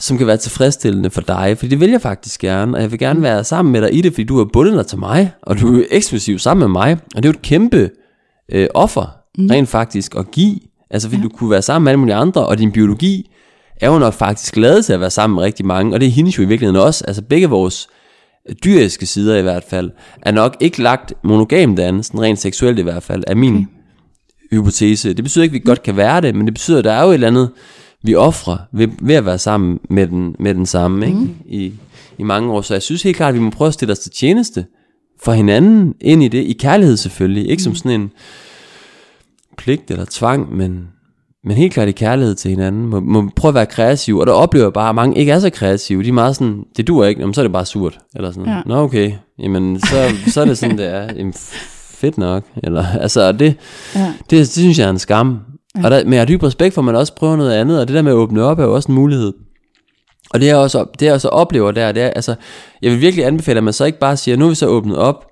som 0.00 0.18
kan 0.18 0.26
være 0.26 0.36
tilfredsstillende 0.36 1.10
for 1.10 1.20
dig, 1.20 1.58
fordi 1.58 1.68
det 1.68 1.80
vil 1.80 1.90
jeg 1.90 2.00
faktisk 2.00 2.40
gerne, 2.40 2.76
og 2.76 2.82
jeg 2.82 2.90
vil 2.90 2.98
gerne 2.98 3.22
være 3.22 3.44
sammen 3.44 3.72
med 3.72 3.82
dig 3.82 3.94
i 3.94 4.00
det, 4.00 4.12
fordi 4.12 4.24
du 4.24 4.38
har 4.38 4.48
bundet 4.52 4.74
dig 4.74 4.86
til 4.86 4.98
mig, 4.98 5.32
og 5.42 5.60
du 5.60 5.80
er 5.80 5.84
eksklusiv 5.90 6.38
sammen 6.38 6.60
med 6.60 6.72
mig, 6.72 6.92
og 6.92 7.22
det 7.22 7.24
er 7.24 7.32
jo 7.32 7.38
et 7.38 7.42
kæmpe 7.42 7.90
øh, 8.52 8.68
offer, 8.74 9.16
mm. 9.38 9.46
rent 9.46 9.68
faktisk, 9.68 10.14
at 10.14 10.30
give, 10.30 10.58
altså 10.90 11.08
fordi 11.08 11.22
ja. 11.22 11.28
du 11.28 11.28
kunne 11.28 11.50
være 11.50 11.62
sammen 11.62 11.84
med 11.84 11.92
alle 11.92 12.00
mulige 12.00 12.14
andre, 12.14 12.46
og 12.46 12.58
din 12.58 12.72
biologi 12.72 13.30
er 13.80 13.90
jo 13.90 13.98
nok 13.98 14.14
faktisk 14.14 14.56
lavet 14.56 14.84
til 14.84 14.92
at 14.92 15.00
være 15.00 15.10
sammen 15.10 15.34
med 15.34 15.42
rigtig 15.42 15.66
mange, 15.66 15.94
og 15.94 16.00
det 16.00 16.06
er 16.06 16.10
hendes 16.10 16.38
jo 16.38 16.42
i 16.42 16.46
virkeligheden 16.46 16.86
også, 16.86 17.04
altså 17.04 17.22
begge 17.22 17.48
vores 17.48 17.88
dyriske 18.64 19.06
sider 19.06 19.36
i 19.36 19.42
hvert 19.42 19.64
fald, 19.64 19.90
er 20.22 20.32
nok 20.32 20.56
ikke 20.60 20.82
lagt 20.82 21.12
monogamt 21.24 21.78
an, 21.78 22.02
sådan 22.02 22.20
rent 22.20 22.38
seksuelt 22.38 22.78
i 22.78 22.82
hvert 22.82 23.02
fald, 23.02 23.24
er 23.26 23.34
min 23.34 23.54
okay. 23.54 23.66
hypotese. 24.50 25.14
Det 25.14 25.24
betyder 25.24 25.42
ikke, 25.42 25.52
at 25.52 25.60
vi 25.62 25.68
godt 25.68 25.82
kan 25.82 25.96
være 25.96 26.20
det, 26.20 26.34
men 26.34 26.46
det 26.46 26.54
betyder, 26.54 26.78
at 26.78 26.84
der 26.84 26.92
er 26.92 27.02
jo 27.02 27.10
et 27.10 27.14
eller 27.14 27.26
andet, 27.26 27.50
vi 28.02 28.14
offrer 28.14 28.56
ved, 28.72 28.88
ved 29.00 29.14
at 29.14 29.26
være 29.26 29.38
sammen 29.38 29.78
med 29.90 30.06
den, 30.06 30.36
med 30.38 30.54
den 30.54 30.66
samme 30.66 31.06
ikke? 31.06 31.18
Mm. 31.18 31.34
I, 31.46 31.72
i 32.18 32.22
mange 32.22 32.52
år. 32.52 32.60
Så 32.60 32.74
jeg 32.74 32.82
synes 32.82 33.02
helt 33.02 33.16
klart, 33.16 33.28
at 33.28 33.34
vi 33.34 33.40
må 33.40 33.50
prøve 33.50 33.68
at 33.68 33.74
stille 33.74 33.92
os 33.92 33.98
til 33.98 34.10
tjeneste 34.10 34.64
for 35.22 35.32
hinanden 35.32 35.94
ind 36.00 36.22
i 36.22 36.28
det, 36.28 36.38
i 36.44 36.52
kærlighed 36.52 36.96
selvfølgelig, 36.96 37.42
ikke 37.50 37.60
mm. 37.60 37.64
som 37.64 37.74
sådan 37.74 38.00
en 38.00 38.10
pligt 39.56 39.90
eller 39.90 40.04
tvang, 40.10 40.56
men, 40.56 40.88
men 41.44 41.56
helt 41.56 41.72
klart 41.72 41.88
i 41.88 41.92
kærlighed 41.92 42.34
til 42.34 42.50
hinanden. 42.50 42.86
Må, 42.86 43.00
må 43.00 43.30
prøve 43.36 43.50
at 43.50 43.54
være 43.54 43.66
kreativ, 43.66 44.18
og 44.18 44.26
der 44.26 44.32
oplever 44.32 44.66
jeg 44.66 44.72
bare, 44.72 44.88
at 44.88 44.94
mange 44.94 45.18
ikke 45.18 45.32
er 45.32 45.38
så 45.38 45.50
kreative. 45.50 46.02
De 46.02 46.08
er 46.08 46.12
meget 46.12 46.36
sådan, 46.36 46.64
det 46.76 46.86
duer 46.86 47.06
ikke, 47.06 47.20
jamen, 47.20 47.34
så 47.34 47.40
er 47.40 47.42
det 47.44 47.52
bare 47.52 47.66
surt. 47.66 47.98
Eller 48.14 48.30
sådan, 48.32 48.48
Ja. 48.48 48.60
nå 48.66 48.76
okay, 48.82 49.12
jamen 49.38 49.80
så, 49.80 50.10
så 50.26 50.40
er 50.40 50.44
det 50.44 50.58
sådan, 50.58 50.78
det 50.78 50.86
er. 50.86 51.12
Jamen, 51.16 51.32
fedt 51.90 52.18
nok. 52.18 52.44
Eller, 52.62 52.86
altså, 52.86 53.32
det, 53.32 53.54
Ja. 53.94 54.12
det, 54.30 54.30
det 54.30 54.48
synes 54.48 54.78
jeg 54.78 54.86
er 54.86 54.90
en 54.90 54.98
skam. 54.98 55.38
Ja. 55.78 55.84
Og 55.84 55.90
der, 55.90 56.04
men 56.04 56.12
jeg 56.12 56.20
har 56.20 56.26
dyb 56.26 56.42
respekt 56.42 56.74
for, 56.74 56.80
at 56.80 56.84
man 56.84 56.96
også 56.96 57.14
prøver 57.14 57.36
noget 57.36 57.52
andet, 57.52 57.80
og 57.80 57.88
det 57.88 57.96
der 57.96 58.02
med 58.02 58.12
at 58.12 58.16
åbne 58.16 58.42
op 58.42 58.58
er 58.58 58.64
jo 58.64 58.74
også 58.74 58.88
en 58.88 58.94
mulighed. 58.94 59.32
Og 60.30 60.40
det 60.40 60.46
jeg 60.46 60.56
også, 60.56 60.84
det 60.98 61.06
jeg 61.06 61.14
også 61.14 61.28
oplever 61.28 61.70
der, 61.72 61.92
det 61.92 62.02
er, 62.02 62.06
altså, 62.08 62.34
jeg 62.82 62.90
vil 62.92 63.00
virkelig 63.00 63.26
anbefale, 63.26 63.58
at 63.58 63.64
man 63.64 63.72
så 63.72 63.84
ikke 63.84 63.98
bare 63.98 64.16
siger, 64.16 64.36
nu 64.36 64.44
er 64.44 64.48
vi 64.48 64.54
så 64.54 64.66
åbnet 64.66 64.96
op, 64.96 65.26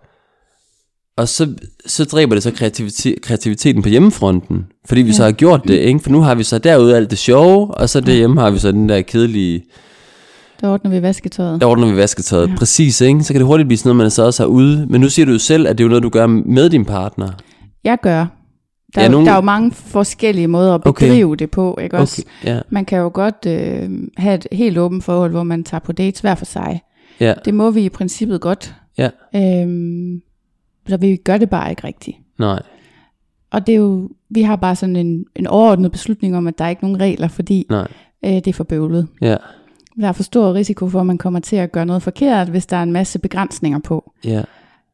og 1.17 1.29
så, 1.29 1.55
så 1.87 2.05
dræber 2.05 2.35
det 2.35 2.43
så 2.43 2.51
kreativitet, 2.51 3.23
kreativiteten 3.23 3.83
på 3.83 3.89
hjemmefronten, 3.89 4.67
fordi 4.87 5.03
vi 5.03 5.09
ja. 5.09 5.15
så 5.15 5.25
har 5.25 5.33
gjort 5.33 5.63
det, 5.69 5.75
ikke? 5.79 6.01
For 6.01 6.11
nu 6.11 6.21
har 6.21 6.35
vi 6.35 6.43
så 6.43 6.59
derude 6.59 6.97
alt 6.97 7.11
det 7.11 7.19
sjove, 7.19 7.75
og 7.75 7.89
så 7.89 8.01
derhjemme 8.01 8.41
har 8.41 8.51
vi 8.51 8.59
så 8.59 8.73
den 8.73 8.89
der 8.89 9.01
kedelige, 9.03 9.65
Der 10.61 10.69
ordner 10.69 10.91
vi 10.91 11.03
vasketøjet. 11.03 11.61
der 11.61 11.67
ordner 11.67 11.91
vi 11.91 11.97
vasketøjet. 11.97 12.49
Ja. 12.51 12.57
Præcis, 12.57 13.01
ikke? 13.01 13.25
Så 13.25 13.33
kan 13.33 13.41
det 13.41 13.47
hurtigt 13.47 13.67
blive 13.69 13.79
sådan 13.79 13.89
noget, 13.89 13.97
man 13.97 14.11
så 14.11 14.23
også 14.23 14.43
har 14.43 14.49
ude. 14.49 14.87
Men 14.91 15.01
nu 15.01 15.09
siger 15.09 15.27
du 15.27 15.33
jo 15.33 15.39
selv, 15.39 15.67
at 15.69 15.79
det 15.79 15.85
er 15.85 15.87
jo 15.87 15.89
noget, 15.89 16.03
du 16.03 16.09
gør 16.09 16.27
med 16.27 16.71
din 16.71 16.85
partner. 16.85 17.29
Jeg 17.85 17.99
gør. 18.03 18.27
Der, 18.95 19.01
Ja, 19.01 19.07
ja, 19.07 19.11
nogle- 19.11 19.27
der 19.27 19.33
er 19.33 19.37
jo 19.37 19.41
mange 19.43 19.71
forskellige 19.73 20.49
måder 20.49 20.75
at 20.75 20.81
Okay. 20.87 21.07
bedrive 21.07 21.37
det 21.37 21.51
på, 21.51 21.79
ikke 21.83 21.99
også? 21.99 22.23
Okay, 22.43 22.55
ja, 22.55 22.61
Man 22.71 22.85
kan 22.85 22.99
jo 22.99 23.11
godt 23.15 23.47
øh, 23.47 23.91
have 24.17 24.35
et 24.35 24.47
helt 24.53 24.79
åbent 24.79 25.05
forhold, 25.05 25.31
hvor 25.31 25.43
man 25.43 25.65
tager 25.65 25.79
på 25.81 25.93
dates 25.93 26.21
hver 26.21 26.35
for 26.35 26.45
sig. 26.45 26.81
ja, 27.21 27.35
Det 27.45 27.55
må 27.55 27.71
vi 27.71 27.81
i 27.85 27.89
princippet 27.89 28.41
godt. 28.41 28.75
ja, 28.99 29.09
Øhm, 29.37 30.23
så 30.89 30.97
vi 30.97 31.17
gør 31.17 31.37
det 31.39 31.51
bare 31.51 31.71
ikke 31.71 31.85
rigtigt. 31.87 32.17
nej, 32.39 32.63
Og 33.51 33.67
det 33.67 33.73
er 33.73 33.77
jo, 33.79 34.11
vi 34.31 34.43
har 34.43 34.57
bare 34.57 34.77
sådan 34.77 34.97
en, 34.97 35.25
en 35.37 35.47
overordnet 35.47 35.93
beslutning 35.93 36.37
om, 36.37 36.47
at 36.47 36.59
der 36.59 36.65
er 36.65 36.69
ikke 36.69 36.83
nogen 36.85 37.01
regler, 37.01 37.29
fordi 37.29 37.67
nej, 37.71 37.89
øh, 38.25 38.31
det 38.33 38.47
er 38.47 38.53
for 38.53 38.65
bøvlet. 38.65 39.09
ja, 39.21 39.37
Der 40.01 40.09
er 40.09 40.13
for 40.13 40.23
stor 40.23 40.55
risiko 40.55 40.89
for, 40.89 41.01
at 41.01 41.07
man 41.07 41.19
kommer 41.19 41.41
til 41.41 41.57
at 41.57 41.73
gøre 41.73 41.87
noget 41.87 42.03
forkert, 42.03 42.49
hvis 42.49 42.67
der 42.67 42.77
er 42.77 42.83
en 42.83 42.93
masse 42.93 43.19
begrænsninger 43.19 43.79
på. 43.79 44.13
ja, 44.25 44.43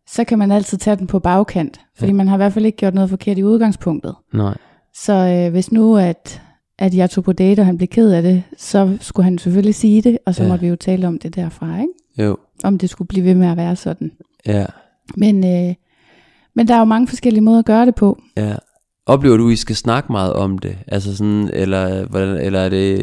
Så 0.08 0.24
kan 0.24 0.38
man 0.38 0.52
altid 0.52 0.78
tage 0.78 0.96
den 0.96 1.06
på 1.06 1.18
bagkant, 1.18 1.80
fordi 1.96 2.10
Ja. 2.10 2.16
man 2.16 2.28
har 2.28 2.36
i 2.36 2.38
hvert 2.38 2.52
fald 2.52 2.66
ikke 2.66 2.76
gjort 2.78 2.94
noget 2.94 3.10
forkert 3.10 3.38
i 3.38 3.42
udgangspunktet. 3.44 4.14
nej, 4.34 4.54
Så 4.94 5.12
øh, 5.12 5.50
hvis 5.52 5.72
nu, 5.72 5.96
at, 5.96 6.42
at 6.78 6.94
jeg 6.94 7.10
tog 7.10 7.24
på 7.24 7.32
date, 7.32 7.60
og 7.60 7.66
han 7.66 7.76
blev 7.76 7.88
ked 7.88 8.10
af 8.12 8.22
det, 8.22 8.42
så 8.58 8.96
skulle 9.00 9.24
han 9.24 9.38
selvfølgelig 9.38 9.74
sige 9.74 10.02
det, 10.02 10.18
og 10.26 10.34
så 10.34 10.42
Ja. 10.42 10.48
måtte 10.48 10.62
vi 10.62 10.68
jo 10.68 10.76
tale 10.76 11.06
om 11.08 11.18
det 11.18 11.34
derfra, 11.36 11.80
ikke? 11.80 11.92
jo, 12.28 12.36
Om 12.64 12.78
det 12.78 12.90
skulle 12.90 13.08
blive 13.08 13.24
ved 13.24 13.34
med 13.34 13.48
at 13.48 13.56
være 13.56 13.76
sådan. 13.76 14.12
ja, 14.46 14.66
Men, 15.16 15.44
øh, 15.68 15.74
men 16.54 16.68
der 16.68 16.74
er 16.74 16.78
jo 16.78 16.84
mange 16.84 17.08
forskellige 17.08 17.40
måder 17.42 17.58
at 17.58 17.64
gøre 17.64 17.86
det 17.86 17.94
på. 17.94 18.18
ja. 18.36 18.54
Oplever 19.06 19.36
du, 19.36 19.46
at 19.48 19.52
I 19.52 19.56
skal 19.56 19.76
snakke 19.76 20.12
meget 20.12 20.32
om 20.32 20.58
det? 20.58 20.76
Altså 20.88 21.16
sådan, 21.16 21.50
eller, 21.52 22.06
hvordan, 22.06 22.36
eller 22.36 22.58
er 22.60 22.68
det... 22.68 22.98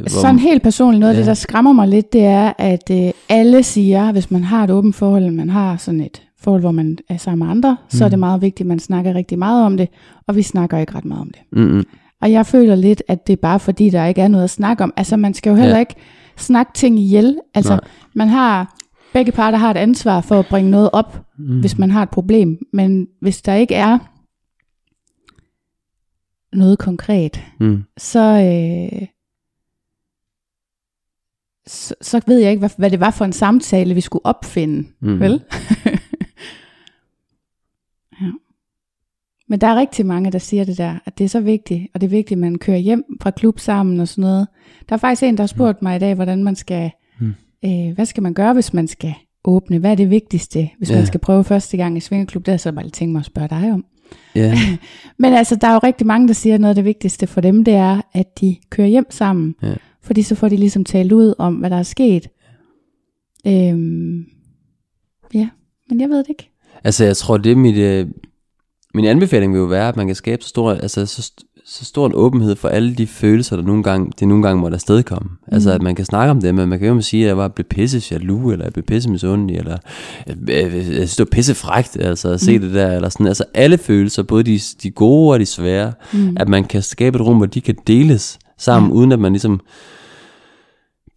hvor- 0.00 0.08
Sådan 0.20 0.38
helt 0.38 0.62
personligt, 0.62 1.00
noget 1.00 1.10
af 1.12 1.16
Ja. 1.16 1.20
det, 1.20 1.26
der 1.26 1.34
skræmmer 1.34 1.72
mig 1.72 1.88
lidt, 1.88 2.12
det 2.12 2.24
er, 2.24 2.52
at 2.58 2.90
øh, 2.92 3.10
alle 3.28 3.62
siger, 3.62 4.12
hvis 4.12 4.30
man 4.30 4.44
har 4.44 4.64
et 4.64 4.70
åbent 4.70 4.94
forhold, 4.96 5.30
man 5.30 5.50
har 5.50 5.76
sådan 5.76 6.00
et 6.00 6.22
forhold, 6.40 6.62
hvor 6.62 6.70
man 6.70 6.98
er 7.08 7.16
sammen 7.16 7.46
med 7.46 7.50
andre, 7.56 7.70
mm. 7.82 7.90
så 7.98 8.04
er 8.04 8.08
det 8.08 8.18
meget 8.18 8.42
vigtigt, 8.42 8.60
at 8.60 8.66
man 8.66 8.78
snakker 8.78 9.14
rigtig 9.14 9.38
meget 9.38 9.64
om 9.66 9.76
det, 9.76 9.88
og 10.26 10.36
vi 10.36 10.42
snakker 10.42 10.78
ikke 10.78 10.94
ret 10.94 11.04
meget 11.04 11.20
om 11.20 11.30
det. 11.30 11.58
Mm-mm. 11.58 11.84
Og 12.22 12.32
jeg 12.32 12.46
føler 12.46 12.74
lidt, 12.74 13.02
at 13.08 13.26
det 13.26 13.32
er 13.32 13.36
bare 13.42 13.58
fordi, 13.60 13.90
der 13.90 14.04
ikke 14.06 14.20
er 14.20 14.28
noget 14.28 14.44
at 14.44 14.50
snakke 14.50 14.84
om. 14.84 14.92
Altså, 14.96 15.16
man 15.16 15.34
skal 15.34 15.50
jo 15.50 15.56
heller 15.56 15.74
ja. 15.74 15.80
ikke 15.80 15.94
snakke 16.36 16.72
ting 16.74 16.98
ihjel. 16.98 17.36
Altså, 17.54 17.72
Nej. 17.72 17.80
man 18.14 18.28
har, 18.28 18.74
begge 19.12 19.32
parter 19.32 19.58
har 19.58 19.70
et 19.70 19.76
ansvar 19.76 20.20
for 20.20 20.38
at 20.38 20.46
bringe 20.46 20.70
noget 20.70 20.90
op, 20.92 21.20
mm. 21.38 21.60
hvis 21.60 21.78
man 21.78 21.90
har 21.90 22.02
et 22.02 22.10
problem. 22.10 22.58
Men 22.72 23.06
hvis 23.20 23.42
der 23.42 23.54
ikke 23.54 23.74
er 23.74 23.98
noget 26.52 26.78
konkret, 26.78 27.40
Mm. 27.60 27.84
så, 27.96 28.20
øh, 28.20 29.06
så, 31.66 31.94
så 32.00 32.20
ved 32.26 32.38
jeg 32.38 32.50
ikke, 32.50 32.58
hvad, 32.60 32.70
hvad 32.78 32.90
det 32.90 33.00
var 33.00 33.10
for 33.10 33.24
en 33.24 33.32
samtale, 33.32 33.94
vi 33.94 34.00
skulle 34.00 34.26
opfinde. 34.26 34.88
Mm. 35.00 35.08
Mm. 35.12 35.20
Vel? 35.20 35.32
ja. 38.22 38.30
Men 39.48 39.60
der 39.60 39.66
er 39.66 39.76
rigtig 39.76 40.06
mange, 40.06 40.32
der 40.32 40.38
siger 40.38 40.64
det 40.64 40.78
der, 40.78 40.98
at 41.04 41.18
det 41.18 41.24
er 41.24 41.28
så 41.28 41.40
vigtigt, 41.40 41.88
og 41.94 42.00
det 42.00 42.06
er 42.06 42.10
vigtigt, 42.10 42.32
at 42.32 42.38
man 42.38 42.58
kører 42.58 42.76
hjem 42.78 43.04
fra 43.22 43.30
klub 43.30 43.58
sammen 43.58 44.00
og 44.00 44.08
sådan 44.08 44.22
noget. 44.22 44.46
Der 44.88 44.94
er 44.94 44.98
faktisk 44.98 45.22
en, 45.22 45.36
der 45.36 45.42
har 45.42 45.46
spurgt 45.46 45.82
mig 45.82 45.96
i 45.96 45.98
dag, 45.98 46.14
hvordan 46.14 46.44
man 46.44 46.56
skal, 46.56 46.90
Mm. 47.20 47.34
øh, 47.64 47.94
hvad 47.94 48.06
skal 48.06 48.22
man 48.22 48.34
gøre, 48.34 48.52
hvis 48.54 48.72
man 48.72 48.88
skal 48.88 49.14
åbne? 49.44 49.78
Hvad 49.78 49.90
er 49.90 49.94
det 49.94 50.10
vigtigste, 50.10 50.70
hvis 50.78 50.90
Ja. 50.90 50.96
man 50.96 51.06
skal 51.06 51.20
prøve 51.20 51.44
første 51.44 51.76
gang 51.76 51.96
i 51.96 52.00
svingerklub? 52.00 52.40
Det 52.46 52.48
har 52.48 52.54
jeg 52.54 52.60
så 52.60 52.72
bare 52.72 52.88
tænkt 52.90 53.12
mig 53.12 53.20
at 53.20 53.26
spørge 53.26 53.48
dig 53.48 53.72
om. 53.72 53.84
Ja, 54.34 54.58
Men 55.18 55.32
altså, 55.32 55.56
der 55.56 55.68
er 55.68 55.72
jo 55.72 55.80
rigtig 55.82 56.06
mange, 56.06 56.28
der 56.28 56.34
siger, 56.34 56.54
at 56.54 56.60
noget 56.60 56.70
af 56.70 56.74
det 56.74 56.84
vigtigste 56.84 57.26
for 57.26 57.40
dem, 57.40 57.64
det 57.64 57.74
er, 57.74 58.00
at 58.12 58.40
de 58.40 58.56
kører 58.70 58.88
hjem 58.88 59.10
sammen. 59.10 59.54
Ja. 59.62 59.74
Fordi 60.02 60.22
så 60.22 60.34
får 60.34 60.48
de 60.48 60.56
ligesom 60.56 60.84
talt 60.84 61.12
ud 61.12 61.34
om, 61.38 61.54
hvad 61.54 61.70
der 61.70 61.76
er 61.76 61.82
sket. 61.82 62.28
Øhm, 63.46 64.24
ja, 65.34 65.48
men 65.88 66.00
jeg 66.00 66.08
ved 66.08 66.18
det 66.18 66.28
ikke. 66.28 66.50
altså 66.84 67.04
jeg 67.04 67.16
tror, 67.16 67.36
det 67.36 67.52
er 67.52 67.56
mit... 67.56 67.76
Øh, 67.76 68.06
min 68.94 69.04
anbefaling 69.04 69.52
vil 69.52 69.58
jo 69.58 69.64
være, 69.64 69.88
at 69.88 69.96
man 69.96 70.06
kan 70.06 70.16
skabe 70.16 70.42
så 70.42 70.48
stor, 70.48 70.72
altså, 70.72 71.06
så, 71.06 71.32
så 71.66 71.84
stor 71.84 72.06
en 72.06 72.14
åbenhed 72.14 72.56
for 72.56 72.68
alle 72.68 72.94
de 72.94 73.06
følelser, 73.06 73.56
der 73.56 73.62
nogle 73.62 73.82
gange, 73.82 74.12
det 74.20 74.28
nogle 74.28 74.42
gange 74.42 74.60
måtte 74.60 74.74
afstedkomme. 74.74 75.28
Mm. 75.30 75.54
Altså 75.54 75.70
at 75.70 75.82
man 75.82 75.94
kan 75.94 76.04
snakke 76.04 76.30
om 76.30 76.40
det, 76.40 76.54
men 76.54 76.68
man 76.68 76.78
kan 76.78 76.88
jo 76.88 77.00
sige, 77.00 77.22
at 77.22 77.28
jeg 77.28 77.36
var 77.36 77.48
blevet 77.48 77.66
pisse 77.66 78.02
jaloux, 78.10 78.52
eller 78.52 78.64
jeg 78.64 78.72
blev 78.72 78.84
pisse 78.84 79.10
misundelig, 79.10 79.56
eller 79.56 79.76
øh, 80.26 80.36
øh, 80.48 80.74
jeg 80.74 80.84
synes, 80.84 81.16
det 81.16 81.18
var 81.18 81.30
pisse 81.32 81.54
frækt, 81.54 81.96
altså 82.00 82.28
at 82.28 82.40
se 82.40 82.58
mm. 82.58 82.64
det 82.64 82.74
der, 82.74 82.96
eller 82.96 83.08
sådan. 83.08 83.26
Altså 83.26 83.44
alle 83.54 83.78
følelser, 83.78 84.22
både 84.22 84.42
de, 84.42 84.60
de 84.82 84.90
gode 84.90 85.32
og 85.32 85.40
de 85.40 85.46
svære, 85.46 85.92
mm. 86.12 86.36
at 86.40 86.48
man 86.48 86.64
kan 86.64 86.82
skabe 86.82 87.16
et 87.16 87.26
rum, 87.26 87.36
hvor 87.36 87.46
de 87.46 87.60
kan 87.60 87.76
deles 87.86 88.38
sammen, 88.58 88.90
ja. 88.90 88.96
uden 88.96 89.12
at 89.12 89.18
man 89.18 89.32
ligesom 89.32 89.60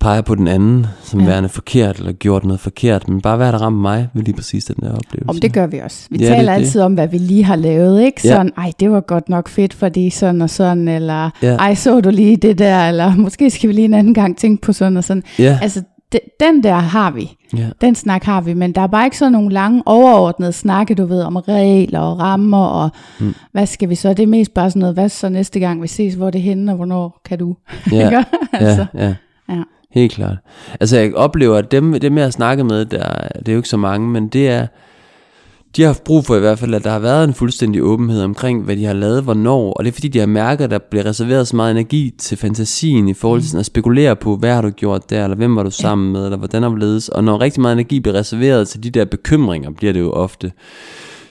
peger 0.05 0.21
på 0.21 0.35
den 0.35 0.47
anden, 0.47 0.87
som 1.03 1.19
ja. 1.19 1.25
Ja. 1.25 1.31
værende 1.31 1.49
forkert, 1.49 1.97
eller 1.97 2.11
gjort 2.11 2.43
noget 2.45 2.59
forkert, 2.59 3.07
men 3.09 3.21
bare 3.21 3.37
hvad 3.37 3.51
der 3.51 3.57
rammer 3.61 3.81
mig 3.81 4.07
ved 4.13 4.23
lige 4.23 4.35
præcis 4.35 4.65
den 4.65 4.75
der 4.75 4.91
oplevelse. 4.95 5.29
Om 5.29 5.35
det 5.41 5.53
gør 5.53 5.67
vi 5.67 5.79
også. 5.79 6.07
Vi 6.11 6.17
Ja, 6.17 6.23
ja, 6.23 6.29
det 6.29 6.33
er 6.35 6.37
taler 6.39 6.51
det. 6.53 6.59
altid 6.61 6.81
om, 6.81 6.93
hvad 6.93 7.07
vi 7.07 7.17
lige 7.17 7.43
har 7.43 7.55
lavet, 7.55 8.01
ikke? 8.01 8.21
Ja. 8.23 8.29
Sådan, 8.29 8.51
ej, 8.57 8.71
det 8.79 8.91
var 8.91 8.99
godt 9.01 9.29
nok 9.29 9.49
fedt, 9.49 9.73
fordi 9.73 10.09
sådan 10.09 10.41
og 10.41 10.49
sådan, 10.49 10.87
eller 10.87 11.29
Ja. 11.41 11.55
ej, 11.55 11.75
så 11.75 12.01
du 12.01 12.09
lige 12.09 12.37
det 12.37 12.57
der, 12.59 12.87
eller 12.89 13.15
måske 13.15 13.49
skal 13.49 13.67
vi 13.69 13.73
lige 13.73 13.85
en 13.85 13.93
anden 13.93 14.13
gang 14.13 14.37
tænke 14.37 14.61
på 14.61 14.73
sådan 14.73 14.97
og 14.97 15.03
sådan. 15.03 15.23
Ja, 15.39 15.59
Altså, 15.61 15.81
de, 16.13 16.19
den 16.39 16.63
der 16.63 16.73
har 16.75 17.11
vi. 17.11 17.31
ja, 17.57 17.69
Den 17.81 17.95
snak 17.95 18.23
har 18.23 18.41
vi, 18.41 18.53
men 18.53 18.71
der 18.71 18.81
er 18.81 18.87
bare 18.87 19.05
ikke 19.05 19.17
sådan 19.17 19.31
nogle 19.31 19.49
lange 19.53 19.83
overordnede 19.85 20.51
snakke, 20.53 20.95
du 20.95 21.05
ved, 21.05 21.21
om 21.21 21.35
regler 21.35 21.99
og 21.99 22.19
rammer, 22.19 22.65
og 22.65 22.89
mm. 23.19 23.33
hvad 23.51 23.65
skal 23.65 23.89
vi 23.89 23.95
så? 23.95 24.09
Det 24.13 24.23
er 24.23 24.27
mest 24.27 24.53
bare 24.53 24.69
sådan 24.69 24.79
noget, 24.79 24.95
hvad 24.95 25.09
så 25.09 25.29
næste 25.29 25.59
gang 25.59 25.81
vi 25.81 25.87
ses, 25.87 26.13
hvor 26.13 26.27
er 26.27 26.31
det 26.31 26.41
henne, 26.41 26.71
og 26.71 26.75
hvornår 26.75 27.21
kan 27.25 27.39
du? 27.39 27.55
ja. 27.91 28.23
Altså, 28.53 28.85
Ja, 28.93 29.05
ja. 29.07 29.13
ja. 29.49 29.61
Helt 29.95 30.11
klart. 30.11 30.37
Altså 30.79 30.97
jeg 30.97 31.15
oplever, 31.15 31.57
at 31.57 31.71
dem, 31.71 31.99
dem 31.99 32.17
jeg 32.17 32.25
har 32.25 32.31
snakket 32.31 32.65
med, 32.65 32.85
der, 32.85 33.27
det 33.39 33.47
er 33.47 33.51
jo 33.51 33.59
ikke 33.59 33.69
så 33.69 33.77
mange, 33.77 34.09
men 34.09 34.27
det 34.27 34.47
er, 34.47 34.67
de 35.75 35.81
har 35.81 35.89
haft 35.89 36.03
brug 36.03 36.25
for 36.25 36.35
i 36.35 36.39
hvert 36.39 36.59
fald, 36.59 36.73
at 36.73 36.83
der 36.83 36.89
har 36.89 36.99
været 36.99 37.23
en 37.23 37.33
fuldstændig 37.33 37.83
åbenhed 37.83 38.23
omkring, 38.23 38.63
hvad 38.63 38.75
de 38.75 38.85
har 38.85 38.93
lavet, 38.93 39.23
hvornår, 39.23 39.73
og 39.73 39.83
det 39.83 39.91
er 39.91 39.93
fordi, 39.93 40.07
de 40.07 40.19
har 40.19 40.25
mærket, 40.25 40.63
at 40.63 40.71
der 40.71 40.79
bliver 40.89 41.05
reserveret 41.05 41.47
så 41.47 41.55
meget 41.55 41.71
energi 41.71 42.13
til 42.17 42.37
fantasien 42.37 43.07
i 43.07 43.13
forhold 43.13 43.41
til 43.41 43.49
sådan 43.49 43.59
at 43.59 43.65
spekulere 43.65 44.15
på, 44.15 44.35
hvad 44.35 44.53
har 44.53 44.61
du 44.61 44.69
gjort 44.69 45.09
der, 45.09 45.23
eller 45.23 45.37
hvem 45.37 45.55
var 45.55 45.63
du 45.63 45.71
sammen 45.71 46.11
med, 46.11 46.23
eller 46.23 46.37
hvordan 46.37 46.63
har 46.63 46.69
du 46.69 46.75
ledes, 46.75 47.09
og 47.09 47.23
når 47.23 47.41
rigtig 47.41 47.61
meget 47.61 47.73
energi 47.73 47.99
bliver 47.99 48.15
reserveret 48.15 48.67
til 48.67 48.83
de 48.83 48.89
der 48.89 49.05
bekymringer, 49.05 49.71
bliver 49.71 49.93
det 49.93 49.99
jo 49.99 50.11
ofte, 50.11 50.51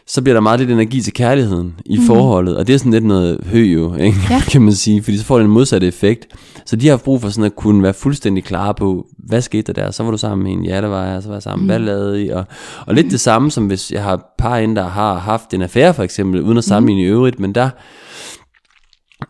så 0.07 0.23
bliver 0.23 0.35
der 0.35 0.41
meget 0.41 0.61
lidt 0.61 0.71
energi 0.71 1.01
til 1.01 1.13
kærligheden 1.13 1.75
i 1.87 1.99
mm. 1.99 2.05
forholdet, 2.05 2.57
og 2.57 2.67
det 2.67 2.75
er 2.75 2.79
sådan 2.79 2.93
lidt 2.93 3.05
noget 3.05 3.41
hø 3.47 3.63
jo, 3.63 3.95
ikke? 3.95 4.19
Ja. 4.31 4.41
kan 4.53 4.63
man 4.63 4.73
sige, 4.73 5.03
fordi 5.03 5.19
så 5.19 5.25
får 5.25 5.39
det 5.39 5.45
en 5.45 5.51
modsatte 5.51 5.87
effekt. 5.87 6.27
Så 6.67 6.77
de 6.77 6.87
har 6.87 6.93
haft 6.93 7.05
brug 7.05 7.21
for 7.21 7.29
sådan 7.29 7.45
at 7.45 7.57
kunne 7.57 7.83
være 7.83 7.95
fuldstændig 7.95 8.45
klare 8.45 8.75
på, 8.75 9.07
hvad 9.19 9.41
skete 9.41 9.73
der 9.73 9.83
der? 9.83 9.91
Så 9.91 10.03
var 10.03 10.11
du 10.11 10.17
sammen 10.17 10.45
med 10.45 10.53
en, 10.53 10.65
ja, 10.65 10.81
der 10.81 10.89
var 10.89 11.07
jeg, 11.07 11.23
så 11.23 11.29
var 11.29 11.35
jeg 11.35 11.43
sammen, 11.43 11.63
mm. 11.63 11.67
hvad 11.67 11.79
lavede 11.79 12.25
I? 12.25 12.29
Og, 12.29 12.45
og 12.87 12.95
lidt 12.95 13.11
det 13.11 13.21
samme, 13.21 13.51
som 13.51 13.67
hvis 13.67 13.91
jeg 13.91 14.03
har 14.03 14.35
par 14.39 14.59
ind, 14.59 14.77
der 14.77 14.89
har 14.89 15.19
haft 15.19 15.55
en 15.55 15.63
affære 15.63 15.95
for 15.95 16.03
eksempel, 16.03 16.41
uden 16.41 16.59
at 16.59 16.65
sammenligne 16.65 17.03
i 17.03 17.05
øvrigt, 17.05 17.41
men 17.41 17.55
der 17.55 17.71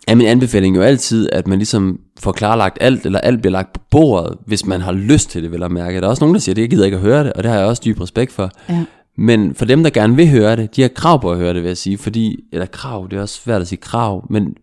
er 0.09 0.15
min 0.15 0.27
anbefaling 0.27 0.77
jo 0.77 0.83
altid, 0.83 1.29
at 1.33 1.47
man 1.47 1.59
ligesom 1.59 2.01
får 2.21 2.33
klarlagt 2.33 2.79
alt, 2.81 3.07
eller 3.07 3.19
alt 3.21 3.41
bliver 3.41 3.53
lagt 3.53 3.73
på 3.73 3.81
bordet, 3.91 4.39
hvis 4.47 4.67
man 4.67 4.81
har 4.81 4.93
lyst 4.93 5.31
til 5.31 5.43
det, 5.43 5.53
vil 5.53 5.61
jeg 5.61 5.71
mærke. 5.71 6.01
Der 6.01 6.07
er 6.07 6.11
også 6.11 6.25
nogen, 6.25 6.35
der 6.35 6.41
siger, 6.41 6.55
det 6.55 6.63
jeg 6.63 6.71
gider 6.71 6.85
ikke 6.85 6.97
at 6.97 7.03
høre 7.03 7.25
det, 7.25 7.33
og 7.33 7.43
det 7.43 7.51
har 7.51 7.59
jeg 7.59 7.67
også 7.67 7.83
dyb 7.85 8.01
respekt 8.01 8.33
for. 8.33 8.51
Ja. 8.69 8.85
Men 9.17 9.55
for 9.55 9.65
dem, 9.65 9.83
der 9.83 9.91
gerne 9.91 10.17
vil 10.17 10.29
høre 10.29 10.57
det, 10.57 10.77
de 10.77 10.83
har 10.83 10.89
krav 10.89 11.21
på 11.21 11.33
at 11.33 11.39
høre 11.39 11.55
det, 11.55 11.63
vil 11.63 11.69
jeg 11.69 11.77
sige, 11.77 11.99
fordi, 11.99 12.41
eller 12.53 12.67
krav, 12.67 13.07
det 13.11 13.17
er 13.17 13.23
også 13.23 13.41
svært 13.41 13.61
at 13.61 13.69
sige 13.69 13.81
krav, 13.81 14.27
men 14.31 14.55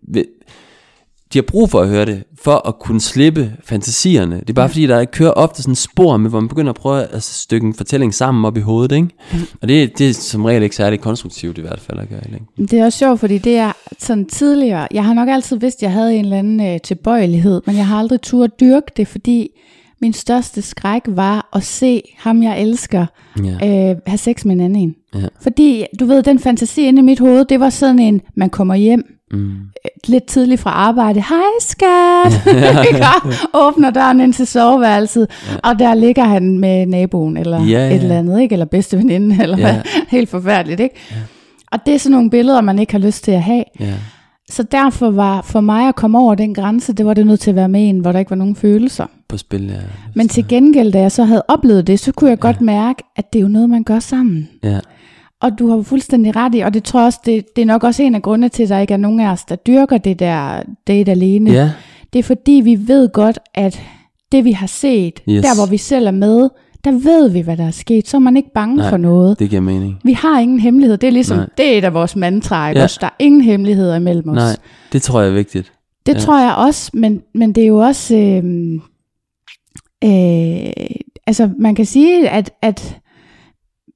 de 1.33 1.37
har 1.37 1.43
brug 1.47 1.69
for 1.69 1.81
at 1.81 1.87
høre 1.89 2.05
det, 2.05 2.23
for 2.41 2.67
at 2.67 2.79
kunne 2.79 3.01
slippe 3.01 3.51
fantasierne. 3.63 4.35
Det 4.39 4.49
er 4.49 4.53
bare 4.53 4.63
ja. 4.63 4.69
fordi, 4.69 4.87
der 4.87 5.05
kører 5.05 5.31
ofte 5.31 5.61
sådan 5.61 5.75
spor 5.75 6.17
med, 6.17 6.29
hvor 6.29 6.39
man 6.39 6.47
begynder 6.49 6.69
at 6.69 6.75
prøve 6.75 7.03
at 7.03 7.23
stykke 7.23 7.67
en 7.67 7.73
fortælling 7.73 8.13
sammen 8.13 8.45
op 8.45 8.57
i 8.57 8.59
hovedet, 8.59 8.95
ikke? 8.95 9.07
Ja. 9.33 9.37
Og 9.61 9.67
det, 9.67 9.97
det 9.97 10.09
er 10.09 10.13
som 10.13 10.45
regel 10.45 10.63
ikke 10.63 10.75
særlig 10.75 10.99
konstruktivt 10.99 11.57
i 11.57 11.61
hvert 11.61 11.79
fald 11.79 11.99
at 11.99 12.09
gøre 12.09 12.21
i 12.29 12.31
længden. 12.31 12.65
Det 12.65 12.79
er 12.79 12.85
også 12.85 12.97
sjovt, 12.99 13.19
fordi 13.19 13.37
det 13.37 13.57
er 13.57 13.71
sådan 13.99 14.25
tidligere, 14.25 14.87
jeg 14.91 15.05
har 15.05 15.13
nok 15.13 15.29
altid 15.29 15.57
vidst, 15.57 15.77
at 15.77 15.83
jeg 15.83 15.91
havde 15.91 16.15
en 16.15 16.25
eller 16.25 16.37
anden 16.37 16.67
øh, 16.73 16.79
tilbøjelighed, 16.81 17.61
men 17.65 17.75
jeg 17.75 17.87
har 17.87 17.97
aldrig 17.99 18.21
turde 18.21 18.53
dyrke 18.59 18.91
det, 18.97 19.07
fordi 19.07 19.49
min 20.01 20.13
største 20.13 20.61
skræk 20.61 21.01
var 21.07 21.49
at 21.55 21.63
se 21.63 22.01
ham, 22.17 22.43
jeg 22.43 22.61
elsker, 22.61 23.05
Ja. 23.43 23.89
øh, 23.91 23.95
have 24.07 24.17
sex 24.17 24.45
med 24.45 24.55
en 24.55 24.61
anden 24.61 24.81
en. 24.81 24.95
Ja. 25.15 25.27
Fordi, 25.41 25.85
du 25.99 26.05
ved, 26.05 26.23
den 26.23 26.39
fantasi 26.39 26.87
inde 26.87 26.99
i 26.99 27.03
mit 27.03 27.19
hoved, 27.19 27.45
det 27.45 27.59
var 27.59 27.69
sådan 27.69 27.99
en, 27.99 28.21
man 28.35 28.49
kommer 28.49 28.75
hjem, 28.75 29.03
Mm. 29.31 29.55
lidt 30.07 30.25
tidligt 30.25 30.61
fra 30.61 30.69
arbejde. 30.69 31.23
Hej 31.29 31.59
skat! 31.59 32.55
Åbner 33.63 33.89
døren 33.89 34.21
ind 34.21 34.33
til 34.33 34.47
soveværelset, 34.47 35.27
ja. 35.51 35.69
og 35.69 35.79
der 35.79 35.93
ligger 35.93 36.23
han 36.23 36.57
med 36.59 36.85
naboen, 36.85 37.37
eller 37.37 37.65
Ja, 37.65 37.87
ja, 37.87 37.95
et 37.95 38.01
eller 38.01 38.19
andet, 38.19 38.41
ikke? 38.41 38.53
eller 38.53 38.65
bedste 38.65 38.97
veninde, 38.97 39.43
eller 39.43 39.57
Ja. 39.57 39.81
Helt 40.17 40.29
forfærdeligt, 40.29 40.79
ikke? 40.79 40.95
Ja. 41.11 41.15
Og 41.71 41.79
det 41.85 41.93
er 41.93 41.97
sådan 41.99 42.11
nogle 42.15 42.29
billeder, 42.29 42.61
man 42.61 42.79
ikke 42.79 42.91
har 42.91 42.99
lyst 42.99 43.23
til 43.23 43.31
at 43.31 43.41
have. 43.43 43.63
Ja. 43.79 43.93
Så 44.49 44.63
derfor 44.63 45.11
var 45.11 45.41
for 45.41 45.61
mig 45.61 45.87
at 45.87 45.95
komme 45.95 46.19
over 46.19 46.35
den 46.35 46.53
grænse, 46.53 46.93
det 46.93 47.05
var 47.05 47.13
det 47.13 47.27
nødt 47.27 47.39
til 47.39 47.49
at 47.49 47.55
være 47.55 47.69
med 47.69 47.89
en, 47.89 47.99
hvor 47.99 48.11
der 48.11 48.19
ikke 48.19 48.31
var 48.31 48.35
nogen 48.37 48.55
følelser. 48.55 49.05
På 49.29 49.37
spil, 49.37 49.65
ja. 49.67 49.79
Men 50.15 50.27
til 50.27 50.47
gengæld, 50.47 50.91
da 50.91 50.99
jeg 50.99 51.11
så 51.11 51.23
havde 51.23 51.43
oplevet 51.47 51.87
det, 51.87 51.99
så 51.99 52.11
kunne 52.11 52.29
jeg 52.29 52.37
ja. 52.37 52.41
godt 52.47 52.61
mærke, 52.61 53.03
at 53.15 53.33
det 53.33 53.39
er 53.39 53.43
jo 53.43 53.47
noget, 53.49 53.69
man 53.69 53.83
gør 53.83 53.99
sammen. 53.99 54.49
Ja. 54.63 54.79
Og 55.41 55.59
du 55.59 55.67
har 55.69 55.75
jo 55.75 55.81
fuldstændig 55.83 56.35
ret 56.35 56.55
i, 56.55 56.59
og 56.59 56.73
det 56.73 56.83
tror 56.83 56.99
jeg 56.99 57.05
også, 57.05 57.19
det, 57.25 57.55
det 57.55 57.61
er 57.61 57.65
nok 57.65 57.83
også 57.83 58.03
en 58.03 58.15
af 58.15 58.21
grundene 58.21 58.49
til, 58.49 58.63
at 58.63 58.69
der 58.69 58.79
ikke 58.79 58.93
er 58.93 58.97
nogen 58.97 59.19
af 59.19 59.31
os, 59.31 59.43
der 59.45 59.55
dyrker 59.55 59.97
det 59.97 60.19
der 60.19 60.63
date 60.87 61.11
alene. 61.11 61.51
Ja. 61.51 61.71
Det 62.13 62.19
er 62.19 62.23
fordi, 62.23 62.51
vi 62.51 62.79
ved 62.87 63.09
godt, 63.09 63.39
at 63.53 63.81
det 64.31 64.45
vi 64.45 64.51
har 64.51 64.67
set, 64.67 65.19
Yes. 65.29 65.41
der 65.45 65.55
hvor 65.55 65.65
vi 65.65 65.77
selv 65.77 66.07
er 66.07 66.11
med, 66.11 66.49
der 66.83 66.91
ved 66.91 67.29
vi, 67.29 67.39
hvad 67.39 67.57
der 67.57 67.67
er 67.67 67.71
sket. 67.71 68.07
Så 68.07 68.17
er 68.17 68.21
man 68.21 68.37
ikke 68.37 68.49
bange 68.53 68.75
Nej, 68.75 68.89
for 68.89 68.97
noget. 68.97 69.39
Det 69.39 69.49
giver 69.49 69.61
mening. 69.61 69.99
Vi 70.03 70.13
har 70.13 70.39
ingen 70.39 70.59
hemmelighed. 70.59 70.97
Det 70.97 71.07
er 71.07 71.11
ligesom, 71.11 71.37
Nej. 71.37 71.47
det 71.57 71.73
er 71.73 71.77
et 71.77 71.83
af 71.83 71.93
vores 71.93 72.15
mantraer. 72.15 72.71
Ja. 72.73 72.79
Ja. 72.81 72.87
Der 73.01 73.07
er 73.07 73.15
ingen 73.19 73.41
hemmeligheder 73.41 73.95
imellem 73.95 74.29
os. 74.29 74.35
Nej, 74.35 74.55
det 74.93 75.01
tror 75.01 75.21
jeg 75.21 75.29
er 75.29 75.33
vigtigt. 75.33 75.71
Det 76.05 76.13
Ja. 76.13 76.19
tror 76.19 76.39
jeg 76.39 76.55
også, 76.55 76.91
men, 76.93 77.21
men 77.35 77.53
det 77.55 77.63
er 77.63 77.67
jo 77.67 77.77
også... 77.77 78.15
Øh, 78.15 78.43
øh, 80.03 80.71
altså, 81.27 81.49
man 81.59 81.75
kan 81.75 81.85
sige, 81.85 82.29
at, 82.29 82.51
at 82.61 82.97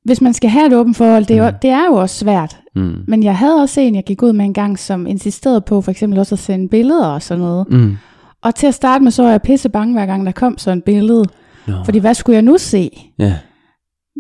hvis 0.06 0.22
man 0.22 0.34
skal 0.34 0.50
have 0.50 0.68
et 0.68 0.74
åbent 0.74 0.98
forhold, 0.98 1.26
det 1.26 1.38
er, 1.38 1.44
jo, 1.46 1.50
Mm. 1.50 1.56
det 1.62 1.70
er 1.70 1.86
jo 1.86 1.94
også 1.94 2.16
svært. 2.16 2.58
Mm. 2.76 2.96
Men 3.08 3.24
jeg 3.24 3.38
havde 3.38 3.56
også 3.62 3.82
en, 3.82 3.96
jeg 3.96 4.04
gik 4.04 4.24
ud 4.24 4.34
med 4.34 4.46
en 4.46 4.54
gang, 4.54 4.80
som 4.80 5.08
insisterede 5.08 5.62
på 5.62 5.82
for 5.82 5.92
eksempel 5.92 6.20
også 6.20 6.36
at 6.36 6.40
sende 6.40 6.68
billeder 6.70 7.06
og 7.08 7.22
sådan 7.22 7.42
noget. 7.42 7.66
Mm. 7.70 7.98
Og 8.44 8.56
til 8.56 8.68
at 8.68 8.74
starte 8.74 9.04
med, 9.04 9.12
så 9.12 9.24
var 9.24 9.30
jeg 9.32 9.42
pisse 9.42 9.70
bange, 9.70 9.94
hver 9.94 10.06
gang 10.06 10.26
der 10.26 10.32
kom 10.32 10.58
sådan 10.58 10.78
et 10.78 10.84
billede. 10.84 11.26
Nå. 11.68 11.74
Fordi 11.86 12.00
hvad 12.00 12.14
skulle 12.14 12.34
jeg 12.34 12.42
nu 12.42 12.58
se? 12.58 12.90
Ja. 13.20 13.34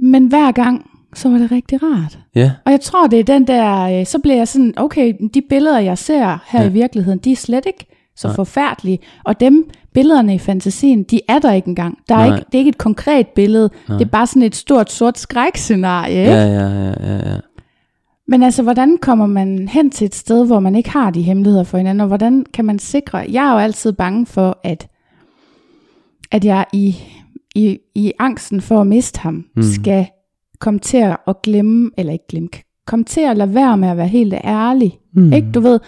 Men 0.01 0.27
hver 0.27 0.51
gang, 0.51 0.85
så 1.15 1.29
var 1.29 1.37
det 1.37 1.51
rigtig 1.51 1.79
rart. 1.83 2.19
Ja. 2.35 2.51
Og 2.65 2.71
jeg 2.71 2.81
tror, 2.81 3.07
det 3.07 3.19
er 3.19 3.23
den 3.23 3.47
der, 3.47 3.99
øh, 3.99 4.05
så 4.05 4.19
bliver 4.19 4.35
jeg 4.37 4.47
sådan, 4.47 4.73
okay, 4.77 5.13
de 5.33 5.41
billeder, 5.49 5.79
jeg 5.79 5.97
ser 5.97 6.37
her 6.47 6.61
ja. 6.61 6.69
i 6.69 6.71
virkeligheden, 6.71 7.19
de 7.19 7.31
er 7.31 7.35
slet 7.35 7.65
ikke 7.65 7.85
så 8.15 8.27
Nej. 8.27 8.35
forfærdelige. 8.35 8.99
Og 9.23 9.39
dem, 9.39 9.63
billederne 9.95 10.35
i 10.35 10.37
fantasien, 10.37 11.03
de 11.03 11.19
er 11.29 11.39
der 11.39 11.51
ikke 11.53 11.67
engang. 11.67 11.97
Der 12.09 12.15
er 12.15 12.27
Nej. 12.27 12.35
ikke, 12.37 12.45
det 12.47 12.55
er 12.55 12.59
ikke 12.59 12.69
et 12.69 12.77
konkret 12.77 13.27
billede. 13.27 13.69
Nej. 13.89 13.97
Det 13.97 14.05
er 14.05 14.09
bare 14.09 14.27
sådan 14.27 14.41
et 14.41 14.55
stort 14.55 14.91
sort 14.91 15.19
skrækscenarie. 15.19 16.19
ikke? 16.19 16.31
Ja, 16.31 16.45
ja, 16.45 16.67
ja, 16.69 16.93
ja, 16.99 17.31
ja. 17.31 17.37
Men 18.27 18.43
altså, 18.43 18.63
hvordan 18.63 18.97
kommer 19.01 19.25
man 19.25 19.67
hen 19.67 19.89
til 19.91 20.05
et 20.05 20.15
sted, 20.15 20.45
hvor 20.47 20.59
man 20.59 20.75
ikke 20.75 20.89
har 20.89 21.11
de 21.11 21.21
hemmeligheder 21.21 21.63
for 21.63 21.77
hinanden, 21.77 22.01
og 22.01 22.07
hvordan 22.07 22.45
kan 22.53 22.65
man 22.65 22.79
sikre, 22.79 23.17
jeg 23.31 23.47
er 23.47 23.51
jo 23.51 23.57
altid 23.57 23.91
bange 23.93 24.25
for, 24.25 24.59
at, 24.63 24.87
at 26.31 26.45
jeg 26.45 26.65
i, 26.73 26.95
i, 27.55 27.77
i 27.95 28.11
angsten 28.19 28.61
for 28.61 28.81
at 28.81 28.87
miste 28.87 29.19
ham, 29.19 29.45
Mm. 29.55 29.61
skal 29.63 30.05
komme 30.59 30.79
til 30.79 30.97
at 31.27 31.41
glemme, 31.43 31.91
eller 31.97 32.13
ikke 32.13 32.27
glemme, 32.29 32.49
komme 32.87 33.05
til 33.05 33.21
at 33.21 33.37
lade 33.37 33.53
være 33.55 33.77
med 33.77 33.87
at 33.89 33.97
være 33.97 34.07
helt 34.07 34.33
ærlig. 34.33 34.97
Mm. 35.13 35.33
Ikke, 35.33 35.51
du 35.53 35.59
ved, 35.59 35.79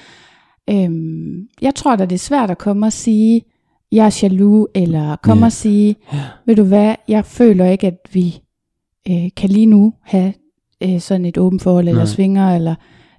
øhm, 0.70 1.48
jeg 1.62 1.76
tror 1.76 1.96
da, 1.96 2.06
det 2.06 2.16
er 2.16 2.20
svært 2.20 2.52
at 2.52 2.58
komme 2.58 2.86
og 2.86 2.94
sige, 2.94 3.42
jeg 3.92 4.06
er 4.06 4.20
jaloux, 4.24 4.68
eller 4.76 5.16
komme 5.16 5.42
Ja. 5.42 5.46
og 5.46 5.52
sige, 5.52 5.96
ved 6.46 6.56
du 6.56 6.64
hvad, 6.64 6.96
jeg 7.08 7.26
føler 7.26 7.66
ikke, 7.66 7.88
at 7.88 7.98
vi 8.14 8.42
øh, 9.10 9.30
kan 9.38 9.50
lige 9.50 9.66
nu 9.66 9.94
have 10.02 10.34
øh, 10.84 11.00
sådan 11.00 11.26
et 11.26 11.38
åbent 11.38 11.62
forhold, 11.62 11.88
eller 11.88 12.04
Nej. 12.04 12.06
svinger, 12.14 12.56
eller 12.56 12.76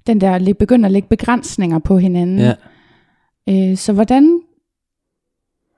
den 0.07 0.21
der, 0.21 0.55
begynder 0.59 0.87
at 0.87 0.93
lægge 0.93 1.09
begrænsninger 1.09 1.79
på 1.79 1.99
hinanden. 1.99 2.39
Ja. 2.39 2.53
Øh, 3.49 3.77
så 3.77 3.93
hvordan, 3.93 4.41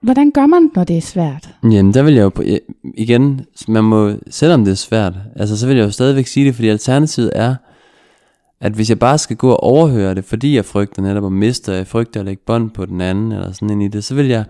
hvordan 0.02 0.30
gør 0.30 0.46
man, 0.46 0.70
når 0.74 0.84
det 0.84 0.96
er 0.96 1.00
svært? 1.00 1.54
Jamen, 1.62 1.94
der 1.94 2.02
vil 2.02 2.14
jeg 2.14 2.22
jo, 2.22 2.28
på, 2.28 2.42
ja, 2.42 2.56
igen, 2.94 3.40
man 3.68 3.84
må, 3.84 4.12
selvom 4.30 4.64
det 4.64 4.70
er 4.70 4.76
svært, 4.76 5.14
altså 5.36 5.56
så 5.56 5.66
vil 5.66 5.76
jeg 5.76 5.84
jo 5.84 5.90
stadigvæk 5.90 6.26
sige 6.26 6.46
det, 6.46 6.54
fordi 6.54 6.68
alternativet 6.68 7.30
er, 7.34 7.54
at 8.60 8.72
hvis 8.72 8.88
jeg 8.88 8.98
bare 8.98 9.18
skal 9.18 9.36
gå 9.36 9.50
og 9.50 9.62
overhøre 9.62 10.14
det, 10.14 10.24
fordi 10.24 10.56
jeg 10.56 10.64
frygter 10.64 11.02
netop 11.02 11.24
at 11.26 11.32
miste, 11.32 11.70
og 11.70 11.76
jeg 11.76 11.86
frygter 11.86 12.20
at 12.20 12.26
lægge 12.26 12.42
bånd 12.46 12.70
på 12.70 12.86
den 12.86 13.00
anden, 13.00 13.32
eller 13.32 13.52
sådan 13.52 13.70
ind 13.70 13.82
i 13.82 13.88
det, 13.88 14.04
så 14.04 14.14
vil 14.14 14.26
jeg, 14.26 14.44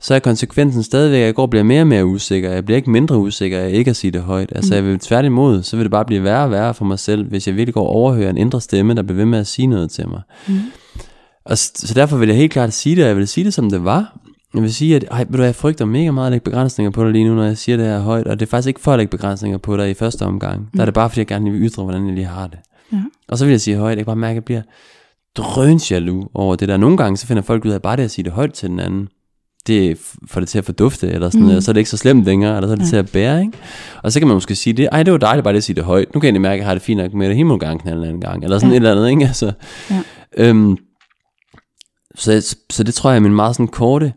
så 0.00 0.14
er 0.14 0.18
konsekvensen 0.18 0.82
stadigvæk, 0.82 1.18
at 1.18 1.26
jeg 1.26 1.34
går 1.34 1.42
og 1.42 1.50
bliver 1.50 1.62
mere 1.62 1.80
og 1.80 1.86
mere 1.86 2.06
usikker. 2.06 2.50
Jeg 2.50 2.64
bliver 2.64 2.76
ikke 2.76 2.90
mindre 2.90 3.18
usikker 3.18 3.58
af 3.58 3.70
ikke 3.70 3.90
at 3.90 3.96
sige 3.96 4.10
det 4.10 4.22
højt. 4.22 4.52
Altså 4.54 4.74
jeg 4.74 4.84
vil 4.84 4.98
tværtimod, 4.98 5.62
så 5.62 5.76
vil 5.76 5.84
det 5.84 5.90
bare 5.90 6.04
blive 6.04 6.22
værre 6.22 6.44
og 6.44 6.50
værre 6.50 6.74
for 6.74 6.84
mig 6.84 6.98
selv, 6.98 7.28
hvis 7.28 7.46
jeg 7.46 7.56
virkelig 7.56 7.74
går 7.74 7.86
og 7.86 7.94
overhører 7.94 8.30
en 8.30 8.36
indre 8.36 8.60
stemme, 8.60 8.94
der 8.94 9.02
bliver 9.02 9.16
ved 9.16 9.24
med 9.24 9.38
at 9.38 9.46
sige 9.46 9.66
noget 9.66 9.90
til 9.90 10.08
mig. 10.08 10.20
Mm. 10.48 10.60
Og 11.44 11.58
så 11.58 11.92
derfor 11.94 12.16
vil 12.16 12.28
jeg 12.28 12.36
helt 12.36 12.52
klart 12.52 12.72
sige 12.72 12.96
det, 12.96 13.04
og 13.04 13.08
jeg 13.08 13.16
vil 13.16 13.28
sige 13.28 13.44
det, 13.44 13.54
som 13.54 13.70
det 13.70 13.84
var. 13.84 14.16
Jeg 14.54 14.62
vil 14.62 14.74
sige, 14.74 14.96
at 14.96 15.04
ej, 15.10 15.26
ved 15.28 15.38
du, 15.38 15.44
jeg 15.44 15.54
frygter 15.54 15.84
mega 15.84 16.10
meget 16.10 16.26
at 16.26 16.32
lægge 16.32 16.44
begrænsninger 16.44 16.90
på 16.90 17.04
dig 17.04 17.12
lige 17.12 17.24
nu, 17.24 17.34
når 17.34 17.44
jeg 17.44 17.58
siger 17.58 17.76
det 17.76 17.86
her 17.86 18.00
højt. 18.00 18.26
Og 18.26 18.40
det 18.40 18.46
er 18.46 18.50
faktisk 18.50 18.68
ikke 18.68 18.80
for 18.80 18.92
at 18.92 18.98
lægge 18.98 19.10
begrænsninger 19.10 19.58
på 19.58 19.76
dig 19.76 19.90
i 19.90 19.94
første 19.94 20.22
omgang. 20.22 20.60
Mm. 20.60 20.66
Der 20.74 20.80
er 20.80 20.84
det 20.84 20.94
bare, 20.94 21.10
fordi 21.10 21.20
jeg 21.20 21.26
gerne 21.26 21.50
vil 21.50 21.60
ytre, 21.60 21.82
hvordan 21.82 22.06
jeg 22.06 22.14
lige 22.14 22.26
har 22.26 22.46
det. 22.46 22.58
Og 23.28 23.38
så 23.38 23.44
vil 23.44 23.52
jeg 23.52 23.60
sige 23.60 23.76
højt, 23.76 23.90
jeg 23.90 23.98
kan 23.98 24.06
bare 24.06 24.16
mærke, 24.16 24.30
at 24.30 24.34
jeg 24.34 24.44
bliver 24.44 24.62
drøns 25.36 25.90
jaloux 25.92 26.26
over 26.34 26.56
det 26.56 26.68
der. 26.68 26.76
Nogle 26.76 26.96
gange, 26.96 27.16
så 27.16 27.26
finder 27.26 27.42
folk 27.42 27.64
ud 27.64 27.70
af, 27.70 27.82
bare 27.82 27.96
det 27.96 28.02
at 28.02 28.10
sige 28.10 28.24
det 28.24 28.32
højt 28.32 28.52
til 28.52 28.68
den 28.68 28.80
anden, 28.80 29.08
det 29.66 29.98
får 30.28 30.40
det 30.40 30.48
til 30.48 30.58
at 30.58 30.64
fordufte, 30.64 31.08
eller 31.10 31.28
sådan 31.30 31.40
Mm. 31.40 31.44
noget, 31.46 31.56
og 31.56 31.62
så 31.62 31.70
er 31.70 31.72
det 31.72 31.80
ikke 31.80 31.90
så 31.90 31.96
slemt 31.96 32.24
længere, 32.24 32.56
eller 32.56 32.68
så 32.68 32.72
er 32.72 32.76
det 32.76 32.84
Ja. 32.84 32.88
til 32.88 32.96
at 32.96 33.10
bære, 33.12 33.40
ikke? 33.40 33.58
Og 34.02 34.12
så 34.12 34.20
kan 34.20 34.28
man 34.28 34.34
måske 34.34 34.54
sige 34.54 34.72
det, 34.72 34.88
ej, 34.92 35.02
det 35.02 35.12
var 35.12 35.18
dejligt 35.18 35.44
bare 35.44 35.52
det 35.52 35.58
at 35.58 35.64
sige 35.64 35.76
det 35.76 35.84
højt. 35.84 36.14
Nu 36.14 36.20
kan 36.20 36.34
jeg 36.34 36.40
mærke, 36.40 36.52
at 36.54 36.58
jeg 36.58 36.66
har 36.66 36.74
det 36.74 36.82
fint 36.82 37.00
nok 37.00 37.14
med 37.14 37.28
det. 37.28 37.36
Himmel 37.36 37.58
gang 37.58 37.82
knalde 37.82 37.98
en 38.02 38.04
anden 38.08 38.20
gang, 38.20 38.44
eller 38.44 38.58
sådan 38.58 38.70
Ja. 38.70 38.74
et 38.74 38.76
eller 38.76 38.90
andet, 38.92 39.10
ikke? 39.10 39.26
Altså, 39.26 39.52
Ja. 39.90 40.02
øhm, 40.36 40.76
så, 42.14 42.56
så 42.70 42.82
det 42.84 42.94
tror 42.94 43.10
jeg 43.10 43.16
er 43.16 43.20
min 43.20 43.34
meget 43.34 43.54
sådan 43.56 43.68
korte, 43.68 44.12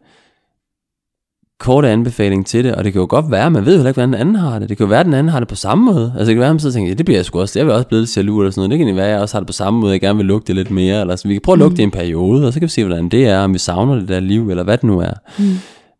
korte 1.59 1.89
anbefaling 1.89 2.45
til 2.45 2.63
det, 2.63 2.75
og 2.75 2.83
det 2.83 2.93
kan 2.93 2.99
jo 2.99 3.07
godt 3.09 3.31
være, 3.31 3.51
man 3.51 3.65
ved 3.65 3.73
jo 3.73 3.77
heller 3.77 3.89
ikke, 3.89 3.97
hvordan 3.97 4.13
den 4.13 4.21
anden 4.21 4.35
har 4.35 4.59
det. 4.59 4.69
Det 4.69 4.77
kan 4.77 4.83
jo 4.85 4.89
være, 4.89 4.99
at 4.99 5.05
den 5.05 5.13
anden 5.13 5.31
har 5.31 5.39
det 5.39 5.47
på 5.47 5.55
samme 5.55 5.85
måde. 5.85 6.13
Altså 6.17 6.25
det 6.25 6.35
kan 6.35 6.39
være, 6.39 6.49
at 6.49 6.53
man 6.53 6.59
sidder 6.59 6.71
og 6.71 6.75
tænker, 6.75 6.89
ja, 6.89 6.93
det 6.93 7.05
bliver 7.05 7.17
jeg 7.17 7.25
sgu 7.25 7.39
også. 7.39 7.59
Jeg 7.59 7.65
vil 7.65 7.73
også 7.73 7.87
blive 7.87 8.01
lidt 8.01 8.17
jaloux 8.17 8.39
eller 8.41 8.51
sådan 8.51 8.69
noget. 8.69 8.79
Det 8.79 8.87
kan 8.87 8.95
være, 8.95 9.05
at 9.05 9.11
jeg 9.11 9.21
også 9.21 9.35
har 9.35 9.39
det 9.39 9.47
på 9.47 9.53
samme 9.53 9.79
måde. 9.79 9.91
Jeg 9.91 10.01
gerne 10.01 10.17
vil 10.17 10.25
lugte 10.25 10.47
det 10.47 10.55
lidt 10.55 10.71
mere. 10.71 11.01
Eller 11.01 11.15
så 11.15 11.27
vi 11.27 11.33
kan 11.33 11.41
prøve 11.41 11.53
at 11.53 11.59
lugte 11.59 11.77
det 11.77 11.83
i 11.83 11.83
en 11.83 11.91
periode, 11.91 12.47
og 12.47 12.53
så 12.53 12.59
kan 12.59 12.65
vi 12.65 12.71
se, 12.71 12.83
hvordan 12.83 13.09
det 13.09 13.27
er, 13.27 13.39
om 13.39 13.53
vi 13.53 13.59
savner 13.59 13.95
det 13.95 14.07
der 14.07 14.19
liv, 14.19 14.49
eller 14.49 14.63
hvad 14.63 14.77
det 14.77 14.83
nu 14.83 14.99
er. 14.99 15.13
Mm. 15.39 15.45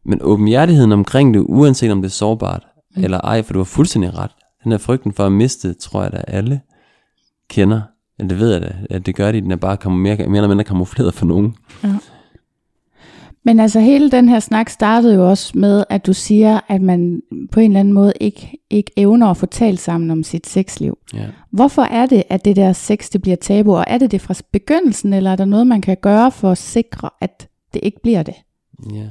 Men 0.06 0.20
åbenhjertigheden 0.22 0.92
omkring 0.92 1.34
det, 1.34 1.40
uanset 1.40 1.92
om 1.92 2.02
det 2.02 2.10
er 2.10 2.14
sårbart, 2.14 2.64
mm. 2.96 3.04
eller 3.04 3.22
ej, 3.22 3.44
for 3.44 3.54
du 3.54 3.60
har 3.60 3.64
fuldstændig 3.64 4.18
ret. 4.18 4.32
Den 4.64 4.72
der 4.72 4.78
frygten 4.78 5.14
for 5.14 5.26
at 5.26 5.32
miste, 5.32 5.74
tror 5.74 6.04
jeg, 6.04 6.12
at 6.14 6.26
alle 6.28 6.62
kender. 7.50 7.82
Eller 8.20 8.30
det 8.30 8.40
ved 8.40 8.52
jeg 8.52 8.62
da, 8.62 8.74
at 8.90 9.06
det 9.06 9.16
gør 9.16 9.32
de, 9.32 9.42
den 9.42 9.52
er 9.52 9.56
bare 9.56 9.92
mere, 9.92 10.16
mere 10.18 10.38
eller 10.38 10.48
mindre 10.48 10.64
kamufleret 10.64 11.14
for 11.14 11.26
nogen. 11.26 11.56
Men 13.48 13.60
altså 13.60 13.80
hele 13.80 14.12
den 14.12 14.30
her 14.30 14.40
snak 14.40 14.70
startede 14.70 15.16
jo 15.16 15.30
også 15.30 15.52
med, 15.58 15.84
at 15.90 16.06
du 16.06 16.14
siger, 16.14 16.60
at 16.68 16.82
man 16.82 17.22
på 17.52 17.60
en 17.60 17.72
eller 17.72 17.80
anden 17.80 17.94
måde 17.94 18.14
ikke, 18.20 18.58
ikke 18.70 18.92
evner 18.98 19.28
at 19.28 19.38
få 19.38 19.46
talt 19.46 19.80
sammen 19.80 20.12
om 20.12 20.24
sit 20.24 20.48
sexliv. 20.48 20.98
Ja. 21.14 21.26
Hvorfor 21.52 21.82
er 21.82 22.06
det, 22.06 22.24
at 22.30 22.46
det 22.46 22.56
der 22.56 22.74
sex 22.74 23.10
det 23.10 23.22
bliver 23.22 23.38
tabu, 23.38 23.76
og 23.76 23.84
er 23.88 23.98
det 23.98 24.12
det 24.12 24.22
fra 24.22 24.34
begyndelsen, 24.52 25.14
eller 25.14 25.32
er 25.32 25.36
der 25.36 25.46
noget, 25.46 25.68
man 25.68 25.82
kan 25.82 25.98
gøre 26.02 26.32
for 26.32 26.52
at 26.52 26.58
sikre, 26.58 27.10
at 27.22 27.48
det 27.74 27.80
ikke 27.84 28.02
bliver 28.04 28.24
det? 28.24 28.34
Ja. 28.94 29.06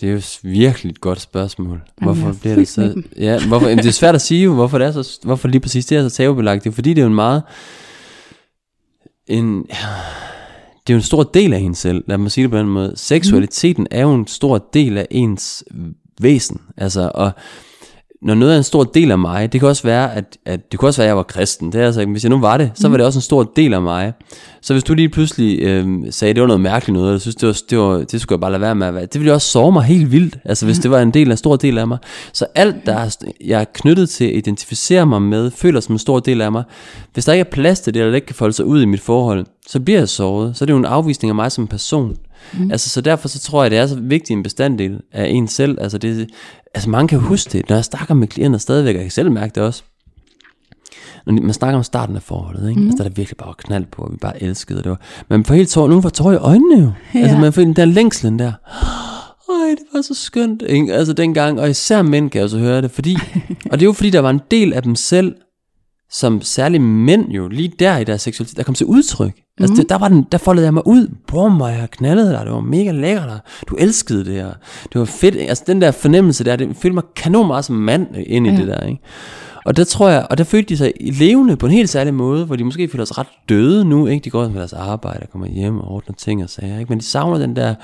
Det 0.00 0.08
er 0.08 0.12
jo 0.12 0.22
virkelig 0.42 0.90
et 0.90 1.00
godt 1.00 1.20
spørgsmål. 1.20 1.80
Jamen, 2.00 2.14
hvorfor 2.14 2.28
er 2.28 2.38
bliver 2.40 2.54
det 2.54 2.68
så... 2.68 3.02
Ja, 3.16 3.46
hvorfor, 3.48 3.68
jamen, 3.68 3.84
det 3.84 3.88
er 3.88 3.92
svært 3.92 4.14
at 4.14 4.20
sige 4.20 4.48
hvorfor, 4.48 4.78
det 4.78 4.86
er 4.86 4.92
så, 5.02 5.18
hvorfor 5.22 5.48
lige 5.48 5.60
præcis 5.60 5.86
det 5.86 5.98
er 5.98 6.08
så 6.08 6.16
tabubelagt. 6.16 6.64
Det 6.64 6.70
er 6.70 6.74
fordi, 6.74 6.90
det 6.90 6.98
er 6.98 7.02
jo 7.02 7.08
en 7.08 7.14
meget... 7.14 7.42
En, 9.26 9.66
det 10.88 10.94
er 10.94 10.96
jo 10.96 10.98
en 10.98 11.02
stor 11.02 11.22
del 11.22 11.52
af 11.52 11.60
hende 11.60 11.76
selv, 11.76 12.04
lad 12.06 12.18
mig 12.18 12.30
sige 12.30 12.42
det 12.42 12.50
på 12.50 12.58
den 12.58 12.68
måde. 12.68 12.92
Seksualiteten 12.96 13.86
er 13.90 14.02
jo 14.02 14.14
en 14.14 14.26
stor 14.26 14.68
del 14.74 14.98
af 14.98 15.06
ens 15.10 15.64
væsen. 16.20 16.60
Altså, 16.76 17.10
og 17.14 17.30
når 18.22 18.34
noget 18.34 18.52
er 18.54 18.58
en 18.58 18.62
stor 18.64 18.84
del 18.84 19.10
af 19.10 19.18
mig, 19.18 19.52
det 19.52 19.60
kan 19.60 19.68
også 19.68 19.82
være, 19.82 20.14
at, 20.14 20.24
at 20.46 20.72
det 20.72 20.80
kunne 20.80 20.88
også 20.88 21.00
være, 21.00 21.06
at 21.06 21.08
jeg 21.08 21.16
var 21.16 21.22
kristen. 21.22 21.72
Det 21.72 21.80
er 21.80 21.86
altså, 21.86 22.00
ikke- 22.00 22.10
hvis 22.12 22.22
jeg 22.24 22.30
nu 22.30 22.40
var 22.40 22.56
det, 22.56 22.70
så 22.74 22.88
var 22.88 22.96
det 22.96 23.06
også 23.06 23.18
en 23.18 23.22
stor 23.22 23.42
del 23.56 23.74
af 23.74 23.82
mig. 23.82 24.12
Så 24.62 24.74
hvis 24.74 24.84
du 24.84 24.94
lige 24.94 25.08
pludselig 25.08 25.62
øh, 25.62 25.88
sagde, 26.10 26.30
at 26.30 26.36
det 26.36 26.40
var 26.40 26.46
noget 26.46 26.60
mærkeligt 26.60 26.94
noget, 26.94 27.08
eller 27.08 27.18
synes, 27.20 27.34
det, 27.36 27.46
var, 27.48 27.56
det, 27.70 27.78
var, 27.78 27.98
det 28.04 28.20
skulle 28.20 28.36
jeg 28.36 28.40
bare 28.40 28.50
lade 28.50 28.60
være 28.60 28.74
med 28.74 28.86
at 28.86 28.94
være, 28.94 29.02
det 29.06 29.14
ville 29.14 29.28
jo 29.28 29.34
også 29.34 29.48
sove 29.48 29.72
mig 29.72 29.82
helt 29.82 30.12
vildt, 30.12 30.38
altså 30.44 30.66
hvis 30.66 30.78
det 30.78 30.90
var 30.90 31.00
en 31.00 31.10
del 31.10 31.28
af 31.28 31.32
en 31.32 31.36
stor 31.36 31.56
del 31.56 31.78
af 31.78 31.88
mig. 31.88 31.98
Så 32.32 32.46
alt, 32.54 32.86
der 32.86 32.94
er, 32.96 33.16
jeg 33.44 33.60
er 33.60 33.64
knyttet 33.74 34.08
til 34.08 34.24
at 34.24 34.34
identificere 34.36 35.06
mig 35.06 35.22
med, 35.22 35.50
føler 35.50 35.80
som 35.80 35.94
en 35.94 35.98
stor 35.98 36.18
del 36.20 36.40
af 36.40 36.52
mig, 36.52 36.62
hvis 37.14 37.24
der 37.24 37.32
ikke 37.32 37.40
er 37.46 37.50
plads 37.52 37.80
til 37.80 37.94
det, 37.94 38.00
eller 38.00 38.10
det 38.10 38.16
ikke 38.16 38.26
kan 38.26 38.36
folde 38.36 38.52
sig 38.54 38.64
ud 38.64 38.82
i 38.82 38.84
mit 38.84 39.00
forhold, 39.00 39.46
så 39.68 39.80
bliver 39.80 39.98
jeg 39.98 40.08
såret. 40.08 40.56
Så 40.56 40.64
er 40.64 40.66
det 40.66 40.72
jo 40.72 40.78
en 40.78 40.84
afvisning 40.84 41.28
af 41.28 41.34
mig 41.34 41.52
som 41.52 41.66
person. 41.66 42.16
Mm. 42.52 42.70
Altså, 42.70 42.88
så 42.88 43.00
derfor 43.00 43.28
så 43.28 43.40
tror 43.40 43.62
jeg, 43.62 43.70
det 43.70 43.78
er 43.78 43.86
så 43.86 44.00
vigtig 44.00 44.34
en 44.34 44.42
bestanddel 44.42 45.00
af 45.12 45.26
en 45.26 45.48
selv. 45.48 45.78
Altså, 45.80 45.98
det, 45.98 46.28
altså 46.74 46.90
mange 46.90 47.08
kan 47.08 47.18
huske 47.18 47.50
det, 47.52 47.68
når 47.68 47.76
jeg 47.76 47.84
snakker 47.84 48.14
med 48.14 48.28
klienter 48.28 48.58
stadigvæk, 48.58 48.94
og 48.94 48.98
jeg 48.98 49.04
kan 49.04 49.10
selv 49.10 49.32
mærke 49.32 49.54
det 49.54 49.62
også. 49.62 49.82
Når 51.26 51.32
man 51.32 51.52
snakker 51.52 51.78
om 51.78 51.84
starten 51.84 52.16
af 52.16 52.22
forholdet, 52.22 52.68
ikke? 52.68 52.80
Mm. 52.80 52.86
Altså, 52.86 53.02
der 53.02 53.10
er 53.10 53.14
virkelig 53.14 53.36
bare 53.36 53.54
knald 53.58 53.86
på, 53.92 54.02
og 54.02 54.12
vi 54.12 54.16
bare 54.16 54.42
elskede, 54.42 54.82
det 54.82 54.90
var, 54.90 55.00
man 55.28 55.44
får 55.44 55.54
helt 55.54 55.68
tår, 55.68 55.88
nogen 55.88 56.02
får 56.02 56.08
tår 56.08 56.32
i 56.32 56.36
øjnene 56.36 56.80
jo. 56.80 56.92
Ja. 57.14 57.20
Altså, 57.20 57.38
man 57.38 57.52
får 57.52 57.62
den 57.62 57.76
der 57.76 57.84
længslen 57.84 58.38
der. 58.38 58.52
Øj, 59.50 59.68
det 59.70 59.86
var 59.92 60.02
så 60.02 60.14
skønt, 60.14 60.62
ikke? 60.66 60.94
Altså 60.94 61.12
dengang, 61.12 61.60
og 61.60 61.70
især 61.70 62.02
mænd 62.02 62.30
kan 62.30 62.38
jeg 62.38 62.44
også 62.44 62.58
høre 62.58 62.82
det, 62.82 62.90
fordi, 62.90 63.16
og 63.70 63.72
det 63.72 63.82
er 63.82 63.84
jo 63.86 63.92
fordi, 63.92 64.10
der 64.10 64.20
var 64.20 64.30
en 64.30 64.40
del 64.50 64.72
af 64.72 64.82
dem 64.82 64.94
selv, 64.94 65.34
som 66.10 66.42
særligt 66.42 66.82
mænd 66.82 67.30
jo, 67.30 67.48
lige 67.48 67.72
der 67.78 67.98
i 67.98 68.04
deres 68.04 68.22
seksualitet, 68.22 68.56
der 68.56 68.62
kom 68.62 68.74
til 68.74 68.86
udtryk. 68.86 69.32
Altså, 69.60 69.76
det, 69.76 69.88
der, 69.88 69.98
var 69.98 70.08
den, 70.08 70.26
der 70.32 70.38
foldede 70.38 70.64
jeg 70.64 70.74
mig 70.74 70.86
ud. 70.86 71.08
Brum, 71.26 71.60
og 71.60 71.70
jeg 71.70 71.88
knaldede 71.90 72.32
dig. 72.32 72.40
Det 72.44 72.52
var 72.52 72.60
mega 72.60 72.90
lækkert. 72.90 73.28
og 73.28 73.38
Du 73.68 73.74
elskede 73.74 74.24
det 74.24 74.34
her. 74.34 74.52
Det 74.92 74.98
var 74.98 75.04
fedt. 75.04 75.36
Altså, 75.36 75.64
den 75.66 75.80
der 75.80 75.90
fornemmelse 75.90 76.44
der, 76.44 76.56
det 76.56 76.76
følte 76.76 76.94
mig 76.94 77.04
kanon 77.16 77.46
meget 77.46 77.64
som 77.64 77.76
mand 77.76 78.06
ind 78.26 78.46
i. 78.46 78.50
Ja. 78.50 78.56
det 78.56 78.66
der, 78.66 78.86
ikke? 78.86 79.00
Og 79.64 79.76
der 79.76 79.84
tror 79.84 80.08
jeg, 80.08 80.26
og 80.30 80.38
der 80.38 80.44
følte 80.44 80.68
de 80.68 80.76
sig 80.76 80.92
levende 81.00 81.56
på 81.56 81.66
en 81.66 81.72
helt 81.72 81.90
særlig 81.90 82.14
måde, 82.14 82.44
hvor 82.44 82.56
de 82.56 82.64
måske 82.64 82.88
føler 82.88 83.04
sig 83.04 83.18
ret 83.18 83.26
døde 83.48 83.84
nu, 83.84 84.06
ikke? 84.06 84.24
De 84.24 84.30
går 84.30 84.48
med 84.48 84.58
deres 84.58 84.72
arbejde 84.72 85.20
og 85.22 85.30
kommer 85.30 85.46
hjem 85.48 85.78
og 85.78 85.90
ordner 85.90 86.14
ting 86.14 86.42
og 86.42 86.50
sager, 86.50 86.78
ikke? 86.78 86.88
Men 86.88 86.98
de 86.98 87.04
savner 87.04 87.38
den 87.38 87.56
der 87.56 87.74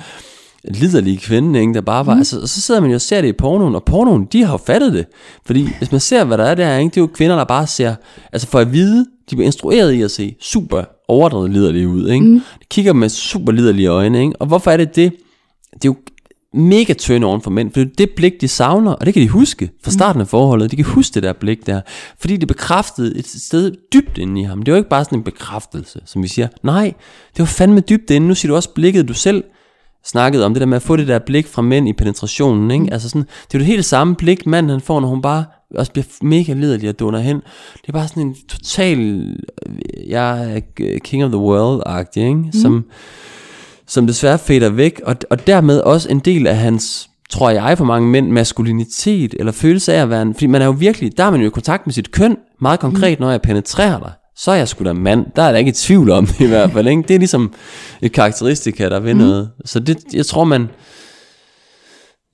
liderlige 0.69 1.19
kvinde, 1.19 1.61
ikke? 1.61 1.75
der 1.75 1.81
bare 1.81 2.07
var, 2.07 2.15
mm. 2.15 2.21
altså, 2.21 2.41
og 2.41 2.49
så 2.49 2.61
sidder 2.61 2.81
man 2.81 2.91
jo 2.91 2.95
og 2.95 3.01
ser 3.01 3.21
det 3.21 3.29
i 3.29 3.33
pornoen, 3.33 3.75
og 3.75 3.85
pornoen, 3.85 4.25
de 4.25 4.45
har 4.45 4.53
jo 4.53 4.57
fattet 4.57 4.93
det, 4.93 5.07
fordi 5.47 5.69
hvis 5.79 5.93
man 5.93 6.01
ser, 6.01 6.25
hvad 6.25 6.39
der 6.39 6.45
er 6.45 6.55
der, 6.55 6.79
ikke? 6.79 6.91
det 6.91 6.97
er 6.97 7.01
jo 7.01 7.11
kvinder, 7.15 7.37
der 7.37 7.45
bare 7.45 7.67
ser, 7.67 7.95
altså 8.33 8.49
for 8.49 8.59
at 8.59 8.73
vide, 8.73 9.07
de 9.31 9.37
bliver 9.37 9.47
instrueret 9.47 9.93
i 9.93 10.03
at 10.03 10.11
se 10.11 10.35
super 10.41 10.83
overdrevet 11.09 11.51
liderlige 11.51 11.89
ud, 11.89 12.09
ikke? 12.09 12.27
Mm. 12.27 12.35
De 12.35 12.67
kigger 12.71 12.93
med 12.93 13.09
super 13.09 13.53
liderlige 13.53 13.89
øjne, 13.89 14.21
ikke? 14.21 14.37
og 14.41 14.47
hvorfor 14.47 14.71
er 14.71 14.77
det 14.77 14.97
det? 14.97 15.13
Det 15.75 15.85
er 15.85 15.89
jo 15.89 15.97
mega 16.55 16.93
turn 16.93 17.25
on 17.25 17.43
for 17.43 17.51
mænd, 17.51 17.73
for 17.73 17.81
det 17.81 17.91
er 17.91 17.95
det 17.99 18.11
blik, 18.17 18.41
de 18.41 18.49
savner, 18.49 18.93
og 18.93 19.07
det 19.07 19.15
kan 19.15 19.23
de 19.23 19.29
huske 19.29 19.71
fra 19.83 19.91
starten 19.91 20.21
af 20.21 20.29
forholdet. 20.29 20.71
De 20.71 20.77
kan 20.77 20.85
huske 20.85 21.15
det 21.15 21.23
der 21.23 21.33
blik 21.33 21.67
der, 21.67 21.81
fordi 22.19 22.37
det 22.37 22.49
bekræftede 22.49 23.19
et 23.19 23.27
sted 23.27 23.73
dybt 23.93 24.19
inde 24.19 24.41
i 24.41 24.45
ham. 24.45 24.63
Det 24.63 24.73
var 24.73 24.79
ikke 24.79 24.91
bare 24.91 25.05
sådan 25.05 25.19
en 25.19 25.25
bekræftelse, 25.25 26.01
som 26.05 26.23
vi 26.23 26.29
siger. 26.29 26.49
Nej, 26.63 26.93
det 27.33 27.39
var 27.39 27.45
fandme 27.45 27.81
dybt 27.81 28.11
inde. 28.11 28.29
Nu 28.29 28.35
siger 28.35 28.51
du 28.51 28.57
også 28.57 28.71
blikket, 28.75 29.09
du 29.09 29.15
selv 29.15 29.45
snakkede 30.07 30.45
om, 30.45 30.55
det 30.55 30.61
der 30.61 30.67
med 30.67 30.77
at 30.77 30.83
få 30.83 30.97
det 30.97 31.09
der 31.09 31.19
blik 31.19 31.47
fra 31.47 31.63
mænd 31.63 31.89
i 31.89 31.93
penetrationen. 31.93 32.71
Ikke? 32.71 32.93
Altså 32.93 33.09
sådan, 33.09 33.23
det 33.23 33.55
er 33.55 33.59
jo 33.59 33.59
det 33.59 33.67
helt 33.67 33.85
samme 33.85 34.15
blik, 34.15 34.47
manden 34.47 34.71
han 34.71 34.81
får, 34.81 35.01
når 35.01 35.09
hun 35.09 35.23
bare 35.23 35.45
også 35.75 35.93
bliver 35.93 36.05
mega 36.23 36.53
liderlig 36.53 36.89
og 36.89 36.99
doner 36.99 37.19
hen. 37.19 37.37
Det 37.83 37.89
er 37.89 37.93
bare 37.93 38.09
sådan 38.09 38.23
en 38.23 38.37
total, 38.49 39.29
jeg 40.09 40.57
er 40.57 40.61
king 41.05 41.25
of 41.25 41.31
the 41.31 41.41
world-agtig, 41.41 42.21
ikke? 42.21 42.35
Mm. 42.35 42.53
Som, 42.53 42.85
som 43.87 44.07
desværre 44.07 44.39
fader 44.39 44.71
væk, 44.71 45.01
og, 45.05 45.17
og 45.31 45.47
dermed 45.47 45.81
også 45.81 46.09
en 46.09 46.19
del 46.19 46.47
af 46.47 46.57
hans, 46.57 47.11
tror 47.31 47.51
jeg 47.51 47.79
for 47.79 47.85
mange 47.85 48.09
mænd, 48.09 48.31
maskulinitet, 48.31 49.35
eller 49.39 49.53
følelse 49.53 49.95
af 49.95 50.03
at 50.03 50.11
være 50.11 50.23
en, 50.23 50.35
fordi 50.35 50.47
man 50.47 50.63
er 50.63 50.67
jo 50.67 50.73
virkelig, 50.79 51.17
der 51.17 51.25
er 51.25 51.31
man 51.31 51.41
jo 51.41 51.47
i 51.47 51.51
kontakt 51.51 51.87
med 51.87 51.93
sit 51.93 52.11
køn, 52.11 52.37
meget 52.61 52.81
konkret, 52.81 53.19
mm. 53.19 53.23
når 53.23 53.31
jeg 53.31 53.43
penetrerer 53.43 53.99
dig, 53.99 54.13
så 54.37 54.51
er 54.51 54.55
jeg 54.55 54.69
sgu 54.69 54.85
da 54.85 54.93
mand, 54.93 55.27
der 55.37 55.43
er 55.43 55.51
der 55.51 55.59
ikke 55.59 55.69
et 55.69 55.75
tvivl 55.75 56.11
om 56.11 56.27
det 56.27 56.41
i 56.41 56.47
hvert 56.47 56.73
fald, 56.73 56.89
ikke? 56.89 57.03
det 57.03 57.15
er 57.15 57.19
ligesom 57.19 57.55
et 58.03 58.13
karakteristika, 58.13 58.89
der 58.89 59.01
vil 59.01 59.15
mm. 59.15 59.21
noget, 59.21 59.51
så 59.65 59.81
det, 59.81 59.99
jeg 60.13 60.27
tror 60.27 60.45
man, 60.45 60.69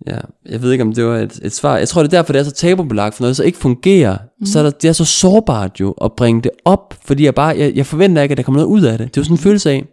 Ja, 0.07 0.17
jeg 0.49 0.63
ved 0.63 0.73
ikke 0.73 0.83
om 0.83 0.93
det 0.93 1.05
var 1.05 1.17
et, 1.17 1.41
et 1.43 1.53
svar. 1.53 1.77
Jeg 1.77 1.89
tror 1.89 2.03
det 2.03 2.13
er 2.13 2.19
derfor 2.19 2.33
det 2.33 2.41
er 2.41 2.45
så 2.45 2.51
tabubelagt 2.51 3.15
for 3.15 3.23
noget, 3.23 3.37
så 3.37 3.43
ikke 3.43 3.59
fungerer. 3.59 4.19
Mm. 4.41 4.47
Så 4.47 4.59
er 4.59 4.63
der, 4.63 4.71
det 4.71 4.89
er 4.89 4.93
så 4.93 5.05
sårbart 5.05 5.81
jo 5.81 5.91
at 5.91 6.13
bringe 6.13 6.43
det 6.43 6.51
op, 6.65 6.95
fordi 7.05 7.25
jeg 7.25 7.35
bare 7.35 7.59
jeg, 7.59 7.73
jeg 7.75 7.87
forventer 7.87 8.23
ikke 8.23 8.33
at 8.33 8.37
der 8.37 8.43
kommer 8.43 8.61
noget 8.61 8.73
ud 8.73 8.83
af 8.83 8.99
det. 8.99 9.07
Det 9.07 9.17
er 9.17 9.21
jo 9.21 9.25
sådan 9.25 9.35
en 9.35 9.39
følelse 9.39 9.71
af, 9.71 9.85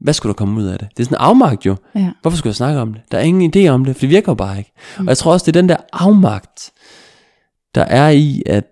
hvad 0.00 0.14
skulle 0.14 0.32
der 0.32 0.36
komme 0.36 0.60
ud 0.60 0.66
af 0.66 0.78
det? 0.78 0.88
Det 0.96 1.02
er 1.02 1.04
sådan 1.04 1.16
en 1.16 1.20
afmagt 1.20 1.66
jo. 1.66 1.76
Ja. 1.94 2.10
Hvorfor 2.22 2.38
skulle 2.38 2.50
jeg 2.50 2.56
snakke 2.56 2.80
om 2.80 2.94
det? 2.94 3.02
Der 3.12 3.18
er 3.18 3.22
ingen 3.22 3.52
idé 3.56 3.68
om 3.68 3.84
det, 3.84 3.96
for 3.96 4.00
det 4.00 4.08
virker 4.08 4.32
jo 4.32 4.34
bare 4.34 4.58
ikke. 4.58 4.72
Mm. 4.98 5.06
Og 5.06 5.08
jeg 5.08 5.18
tror 5.18 5.32
også, 5.32 5.44
det 5.44 5.56
er 5.56 5.60
den 5.60 5.68
der 5.68 5.76
afmagt, 5.92 6.72
der 7.74 7.82
er 7.82 8.08
i, 8.08 8.42
at, 8.46 8.64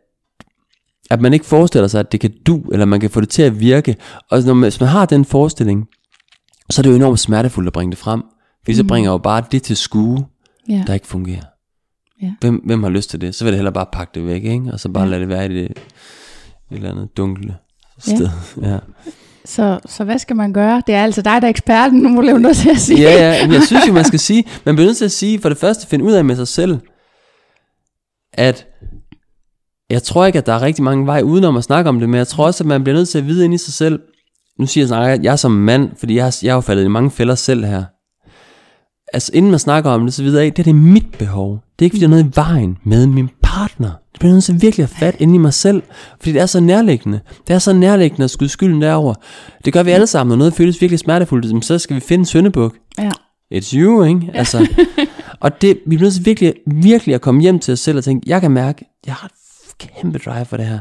at 1.10 1.20
man 1.20 1.32
ikke 1.32 1.46
forestiller 1.46 1.88
sig, 1.88 2.00
at 2.00 2.12
det 2.12 2.20
kan 2.20 2.32
du, 2.46 2.62
eller 2.72 2.86
man 2.86 3.00
kan 3.00 3.10
få 3.10 3.20
det 3.20 3.28
til 3.28 3.42
at 3.42 3.60
virke. 3.60 3.96
Og 4.30 4.42
når 4.42 4.54
man, 4.54 4.62
hvis 4.62 4.80
man 4.80 4.88
har 4.88 5.06
den 5.06 5.24
forestilling, 5.24 5.88
så 6.70 6.80
er 6.80 6.82
det 6.82 6.90
jo 6.90 6.96
enormt 6.96 7.20
smertefuldt 7.20 7.66
at 7.66 7.72
bringe 7.72 7.90
det 7.90 7.98
frem. 7.98 8.22
Fordi 8.64 8.72
mm. 8.72 8.76
så 8.76 8.84
bringer 8.84 9.10
jo 9.10 9.18
bare 9.18 9.44
det 9.52 9.62
til 9.62 9.76
skue, 9.76 10.26
ja. 10.68 10.84
der 10.86 10.94
ikke 10.94 11.06
fungerer. 11.06 11.42
Ja. 12.22 12.32
Hvem, 12.40 12.62
hvem 12.64 12.82
har 12.82 12.90
lyst 12.90 13.10
til 13.10 13.20
det? 13.20 13.34
Så 13.34 13.44
vil 13.44 13.52
det 13.52 13.58
heller 13.58 13.70
bare 13.70 13.86
pakke 13.92 14.10
det 14.14 14.26
væk, 14.26 14.44
ikke? 14.44 14.70
Og 14.72 14.80
så 14.80 14.88
bare 14.88 15.04
ja. 15.04 15.10
lade 15.10 15.20
det 15.20 15.28
være 15.28 15.44
i 15.46 15.48
det 15.48 15.64
et 15.64 15.76
eller 16.70 16.90
andet 16.90 17.16
dunkle 17.16 17.56
sted. 17.98 18.28
Ja. 18.62 18.68
ja. 18.68 18.78
Så, 19.44 19.80
så 19.86 20.04
hvad 20.04 20.18
skal 20.18 20.36
man 20.36 20.52
gøre? 20.52 20.82
Det 20.86 20.94
er 20.94 21.04
altså 21.04 21.22
dig, 21.22 21.42
der 21.42 21.46
er 21.46 21.50
eksperten, 21.50 21.98
nu 21.98 22.08
må 22.08 22.22
du 22.22 22.38
noget 22.38 22.56
til 22.56 22.70
at 22.70 22.78
sige. 22.78 23.00
ja, 23.00 23.12
ja, 23.12 23.52
jeg 23.52 23.62
synes 23.62 23.88
jo, 23.88 23.92
man 23.92 24.04
skal 24.04 24.18
sige, 24.18 24.44
man 24.64 24.74
bliver 24.74 24.86
nødt 24.86 24.96
til 24.96 25.04
at 25.04 25.12
sige, 25.12 25.40
for 25.40 25.48
det 25.48 25.58
første, 25.58 25.86
finde 25.86 26.04
ud 26.04 26.12
af 26.12 26.24
med 26.24 26.36
sig 26.36 26.48
selv, 26.48 26.78
at 28.32 28.66
jeg 29.94 30.02
tror 30.02 30.26
ikke, 30.26 30.38
at 30.38 30.46
der 30.46 30.52
er 30.52 30.62
rigtig 30.62 30.84
mange 30.84 31.06
veje 31.06 31.24
udenom 31.24 31.56
at 31.56 31.64
snakke 31.64 31.88
om 31.88 32.00
det, 32.00 32.08
men 32.08 32.18
jeg 32.18 32.28
tror 32.28 32.46
også, 32.46 32.64
at 32.64 32.68
man 32.68 32.84
bliver 32.84 32.96
nødt 32.96 33.08
til 33.08 33.18
at 33.18 33.26
vide 33.26 33.44
ind 33.44 33.54
i 33.54 33.58
sig 33.58 33.74
selv, 33.74 34.00
nu 34.58 34.66
siger 34.66 34.96
jeg, 34.96 35.12
at 35.12 35.24
jeg 35.24 35.32
er 35.32 35.36
som 35.36 35.50
mand, 35.50 35.90
fordi 35.96 36.16
jeg 36.16 36.24
har, 36.24 36.38
jeg 36.42 36.54
har 36.54 36.60
faldet 36.60 36.84
i 36.84 36.88
mange 36.88 37.10
fælder 37.10 37.34
selv 37.34 37.64
her, 37.64 37.84
altså 39.12 39.30
inden 39.34 39.50
man 39.50 39.60
snakker 39.60 39.90
om 39.90 40.04
det, 40.04 40.14
så 40.14 40.22
videre 40.22 40.44
af, 40.44 40.52
det 40.52 40.58
er 40.62 40.64
det 40.64 40.74
mit 40.74 41.06
behov. 41.18 41.50
Det 41.78 41.84
er 41.84 41.86
ikke, 41.86 41.94
fordi 41.94 42.00
der 42.00 42.06
er 42.06 42.10
noget 42.10 42.24
i 42.24 42.32
vejen 42.34 42.78
med 42.84 43.06
min 43.06 43.28
partner. 43.42 43.90
Det 44.12 44.20
bliver 44.20 44.32
nødt 44.32 44.44
til 44.44 44.62
virkelig 44.62 44.84
at 44.84 44.90
fat 44.90 45.16
ind 45.18 45.34
i 45.34 45.38
mig 45.38 45.54
selv, 45.54 45.82
fordi 46.18 46.32
det 46.32 46.40
er 46.40 46.46
så 46.46 46.60
nærliggende. 46.60 47.20
Det 47.48 47.54
er 47.54 47.58
så 47.58 47.72
nærliggende 47.72 48.24
at 48.24 48.30
skyde 48.30 48.48
skylden 48.48 48.82
derover. 48.82 49.14
Det 49.64 49.72
gør 49.72 49.82
vi 49.82 49.90
alle 49.90 50.06
sammen, 50.06 50.30
når 50.30 50.36
noget 50.36 50.54
føles 50.54 50.80
virkelig 50.80 50.98
smertefuldt, 50.98 51.64
så 51.64 51.78
skal 51.78 51.96
vi 51.96 52.00
finde 52.00 52.26
Søndebuk. 52.26 52.76
Ja. 52.98 53.10
It's 53.54 53.76
you, 53.76 54.02
ikke? 54.04 54.20
Ja. 54.26 54.38
Altså, 54.38 54.68
og 55.40 55.62
det, 55.62 55.78
vi 55.86 55.96
bliver 55.96 56.02
nødt 56.02 56.14
til 56.14 56.26
virkelig, 56.26 56.54
virkelig 56.66 57.14
at 57.14 57.20
komme 57.20 57.40
hjem 57.40 57.58
til 57.58 57.72
os 57.72 57.80
selv 57.80 57.98
og 57.98 58.04
tænke, 58.04 58.30
jeg 58.30 58.40
kan 58.40 58.50
mærke, 58.50 58.84
jeg 59.06 59.14
har 59.14 59.26
et 59.26 59.32
kæmpe 59.78 60.18
drive 60.18 60.44
for 60.44 60.56
det 60.56 60.66
her 60.66 60.78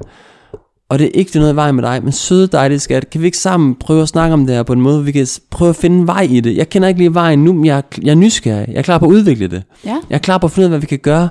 og 0.94 1.00
det 1.00 1.08
er 1.08 1.12
ikke 1.14 1.32
det 1.34 1.42
noget 1.42 1.56
vej 1.56 1.72
med 1.72 1.84
dig, 1.84 2.04
men 2.04 2.12
søde 2.12 2.48
dejlige 2.48 2.80
skat, 2.80 3.10
kan 3.10 3.22
vi 3.22 3.26
ikke 3.26 3.38
sammen 3.38 3.76
prøve 3.76 4.02
at 4.02 4.08
snakke 4.08 4.34
om 4.34 4.46
det 4.46 4.56
her 4.56 4.64
på 4.64 4.74
en 4.74 4.82
måde, 4.82 4.96
hvor 4.96 5.04
vi 5.04 5.12
kan 5.12 5.28
prøve 5.52 5.70
at 5.70 5.76
finde 5.76 5.98
en 5.98 6.08
vej 6.08 6.28
i 6.30 6.40
det. 6.40 6.58
Jeg 6.58 6.70
kender 6.70 6.88
ikke 6.88 6.98
lige 6.98 7.14
vejen 7.14 7.44
nu, 7.44 7.54
men 7.54 7.66
jeg, 7.66 7.84
jeg 8.02 8.12
er 8.12 8.16
nysgerrig. 8.16 8.68
Jeg 8.68 8.78
er 8.78 8.82
klar 8.82 8.98
på 8.98 9.06
at 9.06 9.10
udvikle 9.10 9.48
det. 9.48 9.64
Ja. 9.86 9.98
Jeg 10.10 10.16
er 10.16 10.20
klar 10.20 10.38
på 10.38 10.48
at 10.48 10.52
finde 10.52 10.64
ud 10.64 10.66
af, 10.66 10.70
hvad 10.70 10.80
vi 10.80 10.86
kan 10.86 11.00
gøre. 11.00 11.30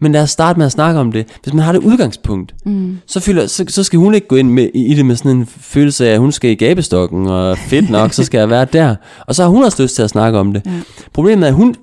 Men 0.00 0.12
lad 0.12 0.22
os 0.22 0.30
starte 0.30 0.58
med 0.58 0.66
at 0.66 0.72
snakke 0.72 1.00
om 1.00 1.12
det. 1.12 1.26
Hvis 1.42 1.54
man 1.54 1.64
har 1.64 1.72
det 1.72 1.78
udgangspunkt, 1.78 2.54
mm. 2.64 2.98
så, 3.06 3.20
føler, 3.20 3.46
så, 3.46 3.64
så 3.68 3.84
skal 3.84 3.98
hun 3.98 4.14
ikke 4.14 4.28
gå 4.28 4.36
ind 4.36 4.50
med, 4.50 4.68
i 4.74 4.94
det 4.94 5.06
med 5.06 5.16
sådan 5.16 5.36
en 5.36 5.46
følelse 5.46 6.08
af, 6.08 6.12
at 6.12 6.18
hun 6.18 6.32
skal 6.32 6.50
i 6.50 6.54
gabestokken, 6.54 7.26
og 7.26 7.58
fedt 7.58 7.90
nok, 7.90 8.12
så 8.12 8.24
skal 8.24 8.38
jeg 8.38 8.50
være 8.50 8.64
der. 8.64 8.94
Og 9.26 9.34
så 9.34 9.42
har 9.42 9.50
hun 9.50 9.64
også 9.64 9.82
lyst 9.82 9.96
til 9.96 10.02
at 10.02 10.10
snakke 10.10 10.38
om 10.38 10.52
det. 10.52 10.62
Ja. 10.66 10.70
Problemet 11.12 11.44
er, 11.44 11.48
at 11.48 11.54
hun 11.54 11.74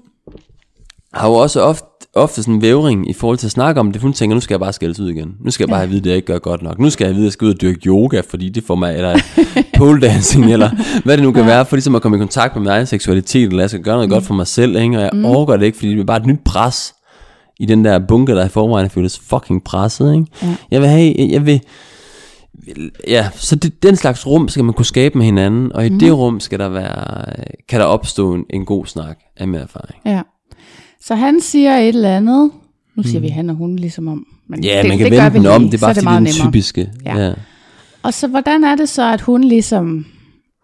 har 1.14 1.28
jo 1.28 1.34
også 1.34 1.62
ofte 1.62 1.89
ofte 2.14 2.44
sådan 2.44 2.54
en 2.54 2.62
vævring 2.62 3.10
i 3.10 3.14
forhold 3.14 3.38
til 3.38 3.48
at 3.48 3.52
snakke 3.52 3.80
om 3.80 3.92
det. 3.92 4.02
Hun 4.02 4.14
tænker, 4.14 4.34
nu 4.34 4.42
skal 4.42 4.54
jeg 4.54 4.60
bare 4.60 4.74
skældes 4.74 5.00
ud 5.00 5.10
igen. 5.10 5.36
Nu 5.40 5.52
skal 5.52 5.64
jeg 5.64 5.70
bare 5.70 5.80
ja. 5.80 5.86
vide, 5.86 6.00
at 6.00 6.06
jeg 6.06 6.16
ikke 6.16 6.26
gør 6.26 6.40
godt 6.40 6.62
nok. 6.62 6.80
Nu 6.80 6.90
skal 6.90 7.06
jeg 7.06 7.14
vide, 7.14 7.24
at 7.24 7.26
jeg 7.26 7.34
skal 7.34 7.46
ud 7.46 7.54
og 7.54 7.62
dyrke 7.62 7.80
yoga, 7.88 8.22
fordi 8.30 8.50
det 8.50 8.64
får 8.64 8.76
mig, 8.76 8.96
eller 8.96 9.20
pole 9.78 10.02
dancing, 10.02 10.54
eller 10.54 10.70
hvad 11.04 11.18
det 11.18 11.24
nu 11.24 11.32
kan 11.32 11.42
ja. 11.42 11.48
være, 11.48 11.66
for 11.66 11.76
ligesom 11.76 11.96
at 11.96 12.02
komme 12.02 12.18
i 12.18 12.20
kontakt 12.20 12.56
med 12.56 12.62
min 12.62 12.70
egen 12.70 12.86
seksualitet, 12.86 13.48
eller 13.48 13.64
jeg 13.64 13.70
skal 13.70 13.84
gøre 13.84 13.96
noget 13.96 14.10
mm. 14.10 14.14
godt 14.14 14.24
for 14.24 14.34
mig 14.34 14.48
selv, 14.48 14.76
ikke? 14.76 14.98
og 14.98 15.04
jeg 15.04 15.10
mm. 15.14 15.26
overgår 15.26 15.58
det 15.58 15.66
ikke, 15.66 15.78
fordi 15.78 15.92
det 15.92 16.00
er 16.00 16.06
bare 16.06 16.18
et 16.18 16.26
nyt 16.26 16.40
pres 16.46 16.94
i 17.60 17.66
den 17.66 17.86
der 17.86 18.00
bunker, 18.08 18.36
der 18.36 18.46
i 18.46 18.50
forvejen 18.50 18.90
føles 18.90 19.20
fucking 19.20 19.64
presset. 19.64 20.14
Ikke? 20.14 20.26
Ja. 20.42 20.56
Jeg 20.72 20.82
vil 20.82 20.90
have, 20.90 21.16
jeg 21.32 21.46
vil, 21.46 21.62
ja, 23.08 23.30
så 23.36 23.56
det, 23.56 23.84
den 23.84 23.96
slags 23.96 24.28
rum 24.28 24.48
skal 24.48 24.64
man 24.64 24.74
kunne 24.74 24.86
skabe 24.86 25.18
med 25.18 25.26
hinanden, 25.26 25.74
og 25.74 25.86
i 25.86 25.90
mm. 25.90 26.00
det 26.00 26.18
rum 26.18 26.40
skal 26.40 26.60
der 26.60 26.70
være, 26.70 27.26
kan 27.70 27.80
der 27.80 27.86
opstå 27.86 28.34
en, 28.34 28.44
en 28.50 28.66
god 28.66 28.86
snak 28.86 29.18
af 29.38 29.48
mere 29.48 29.62
erfaring. 29.62 30.02
Ja. 30.06 30.22
Så 31.10 31.16
han 31.16 31.42
siger 31.42 31.78
et 31.78 31.88
eller 31.88 32.18
andet. 32.18 32.52
Nu 32.96 33.04
siger 33.04 33.20
mm. 33.20 33.24
vi 33.24 33.28
han 33.28 33.50
og 33.50 33.56
hun 33.56 33.76
ligesom 33.76 34.08
om. 34.08 34.26
Men 34.48 34.64
ja, 34.64 34.82
det, 34.82 34.90
man 34.90 34.98
kan 34.98 35.12
det 35.12 35.34
vende 35.34 35.38
den 35.38 35.46
om. 35.46 35.70
Det 35.70 35.74
er 35.74 35.82
bare 35.82 35.94
det 35.94 36.06
er 36.06 36.20
den 36.20 36.28
typiske. 36.28 36.90
Ja. 37.06 37.18
ja. 37.18 37.34
Og 38.04 38.14
så 38.14 38.28
hvordan 38.28 38.64
er 38.64 38.76
det 38.76 38.90
så, 38.90 39.14
at 39.14 39.22
hun 39.22 39.44
ligesom 39.44 40.06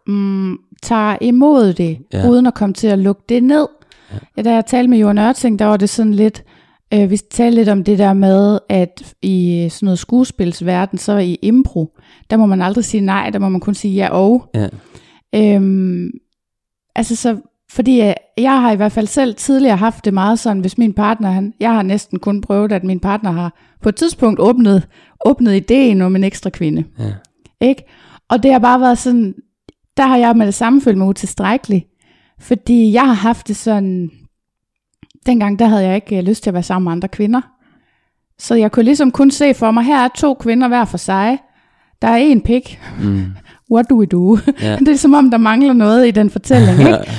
mm, 0.07 0.57
tager 0.83 1.17
imod 1.21 1.73
det, 1.73 1.97
ja. 2.13 2.29
uden 2.29 2.45
at 2.45 2.53
komme 2.53 2.73
til 2.73 2.87
at 2.87 2.99
lukke 2.99 3.21
det 3.29 3.43
ned? 3.43 3.67
Ja. 4.11 4.17
ja 4.37 4.41
da 4.41 4.53
jeg 4.53 4.65
talte 4.65 4.89
med 4.89 4.97
Johan 4.97 5.17
Ørting, 5.17 5.59
der 5.59 5.65
var 5.65 5.77
det 5.77 5.89
sådan 5.89 6.13
lidt, 6.13 6.43
øh, 6.93 7.09
vi 7.09 7.17
talte 7.17 7.55
lidt 7.55 7.69
om 7.69 7.83
det 7.83 7.99
der 7.99 8.13
med, 8.13 8.59
at 8.69 9.15
i 9.21 9.67
sådan 9.71 9.85
noget 9.85 9.99
skuespilsverden, 9.99 10.97
så 10.97 11.17
i 11.17 11.37
impro, 11.41 11.97
der 12.29 12.37
må 12.37 12.45
man 12.45 12.61
aldrig 12.61 12.85
sige 12.85 13.01
nej, 13.01 13.29
der 13.29 13.39
må 13.39 13.49
man 13.49 13.61
kun 13.61 13.73
sige 13.73 13.93
ja 13.93 14.09
og. 14.09 14.49
Ja. 14.55 14.67
Øhm, 15.35 16.09
altså 16.95 17.15
så 17.15 17.37
fordi 17.75 18.01
øh, 18.01 18.13
jeg 18.37 18.61
har 18.61 18.71
i 18.71 18.75
hvert 18.75 18.91
fald 18.91 19.07
selv 19.07 19.35
tidligere 19.35 19.77
haft 19.77 20.05
det 20.05 20.13
meget 20.13 20.39
sådan, 20.39 20.59
hvis 20.59 20.77
min 20.77 20.93
partner, 20.93 21.31
han, 21.31 21.53
jeg 21.59 21.73
har 21.73 21.83
næsten 21.83 22.19
kun 22.19 22.41
prøvet, 22.41 22.71
at 22.71 22.83
min 22.83 22.99
partner 22.99 23.31
har 23.31 23.53
på 23.81 23.89
et 23.89 23.95
tidspunkt 23.95 24.39
åbnet, 24.39 24.87
åbnet 25.25 25.55
ideen 25.55 26.01
om 26.01 26.15
en 26.15 26.23
ekstra 26.23 26.49
kvinde. 26.49 26.83
Ja. 26.99 27.13
Ikke? 27.61 27.83
Og 28.29 28.43
det 28.43 28.51
har 28.51 28.59
bare 28.59 28.81
været 28.81 28.97
sådan, 28.97 29.33
der 29.97 30.07
har 30.07 30.17
jeg 30.17 30.37
med 30.37 30.45
det 30.45 30.53
samme 30.53 30.81
følt 30.81 30.97
mig 30.97 31.07
utilstrækkelig. 31.07 31.85
Fordi 32.39 32.93
jeg 32.93 33.05
har 33.05 33.13
haft 33.13 33.47
det 33.47 33.55
sådan, 33.55 34.11
dengang 35.25 35.59
der 35.59 35.67
havde 35.67 35.83
jeg 35.83 35.95
ikke 35.95 36.17
øh, 36.17 36.23
lyst 36.23 36.43
til 36.43 36.49
at 36.49 36.53
være 36.53 36.63
sammen 36.63 36.83
med 36.83 36.91
andre 36.91 37.07
kvinder. 37.07 37.41
Så 38.39 38.55
jeg 38.55 38.71
kunne 38.71 38.85
ligesom 38.85 39.11
kun 39.11 39.31
se 39.31 39.53
for 39.53 39.71
mig, 39.71 39.83
her 39.83 40.05
er 40.05 40.09
to 40.15 40.33
kvinder 40.33 40.67
hver 40.67 40.85
for 40.85 40.97
sig. 40.97 41.37
Der 42.01 42.07
er 42.07 42.15
en 42.15 42.41
pik. 42.41 42.79
Mm. 43.01 43.25
What 43.73 43.85
do 43.89 43.95
we 43.95 44.05
do? 44.05 44.37
Yeah. 44.63 44.79
det 44.85 44.87
er 44.87 44.97
som 44.97 45.13
om, 45.13 45.31
der 45.31 45.37
mangler 45.37 45.73
noget 45.73 46.07
i 46.07 46.11
den 46.11 46.29
fortælling. 46.29 46.79
Ikke? 46.87 47.11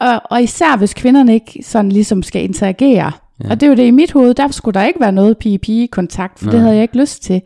Og, 0.00 0.22
og 0.30 0.42
især 0.42 0.76
hvis 0.76 0.94
kvinderne 0.94 1.34
ikke 1.34 1.62
sådan 1.62 1.92
ligesom 1.92 2.22
skal 2.22 2.44
interagere. 2.44 3.12
Ja. 3.44 3.50
Og 3.50 3.60
det 3.60 3.66
er 3.66 3.70
jo 3.70 3.76
det 3.76 3.86
i 3.86 3.90
mit 3.90 4.12
hoved, 4.12 4.34
der 4.34 4.48
skulle 4.48 4.80
der 4.80 4.86
ikke 4.86 5.00
være 5.00 5.12
noget 5.12 5.38
pige-pige-kontakt, 5.38 6.38
for 6.38 6.46
Nej. 6.46 6.52
det 6.52 6.60
havde 6.60 6.74
jeg 6.74 6.82
ikke 6.82 6.98
lyst 6.98 7.22
til. 7.22 7.42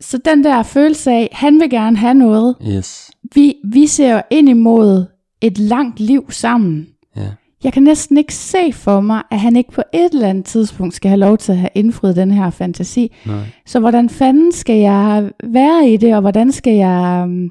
Så 0.00 0.18
den 0.24 0.44
der 0.44 0.62
følelse 0.62 1.10
af, 1.10 1.28
han 1.32 1.60
vil 1.60 1.70
gerne 1.70 1.96
have 1.96 2.14
noget. 2.14 2.56
Yes. 2.68 3.10
Vi, 3.34 3.54
vi 3.64 3.86
ser 3.86 4.14
jo 4.14 4.20
ind 4.30 4.48
imod 4.48 5.06
et 5.40 5.58
langt 5.58 6.00
liv 6.00 6.30
sammen. 6.30 6.86
Ja. 7.16 7.28
Jeg 7.64 7.72
kan 7.72 7.82
næsten 7.82 8.18
ikke 8.18 8.34
se 8.34 8.72
for 8.72 9.00
mig, 9.00 9.22
at 9.30 9.40
han 9.40 9.56
ikke 9.56 9.72
på 9.72 9.82
et 9.94 10.12
eller 10.12 10.28
andet 10.28 10.44
tidspunkt 10.44 10.94
skal 10.94 11.08
have 11.08 11.18
lov 11.18 11.38
til 11.38 11.52
at 11.52 11.58
have 11.58 11.70
indfriet 11.74 12.16
den 12.16 12.30
her 12.30 12.50
fantasi. 12.50 13.16
Nej. 13.26 13.44
Så 13.66 13.80
hvordan 13.80 14.08
fanden 14.08 14.52
skal 14.52 14.76
jeg 14.76 15.30
være 15.44 15.90
i 15.90 15.96
det, 15.96 16.14
og 16.14 16.20
hvordan 16.20 16.52
skal 16.52 16.74
jeg 16.74 17.22
um, 17.24 17.50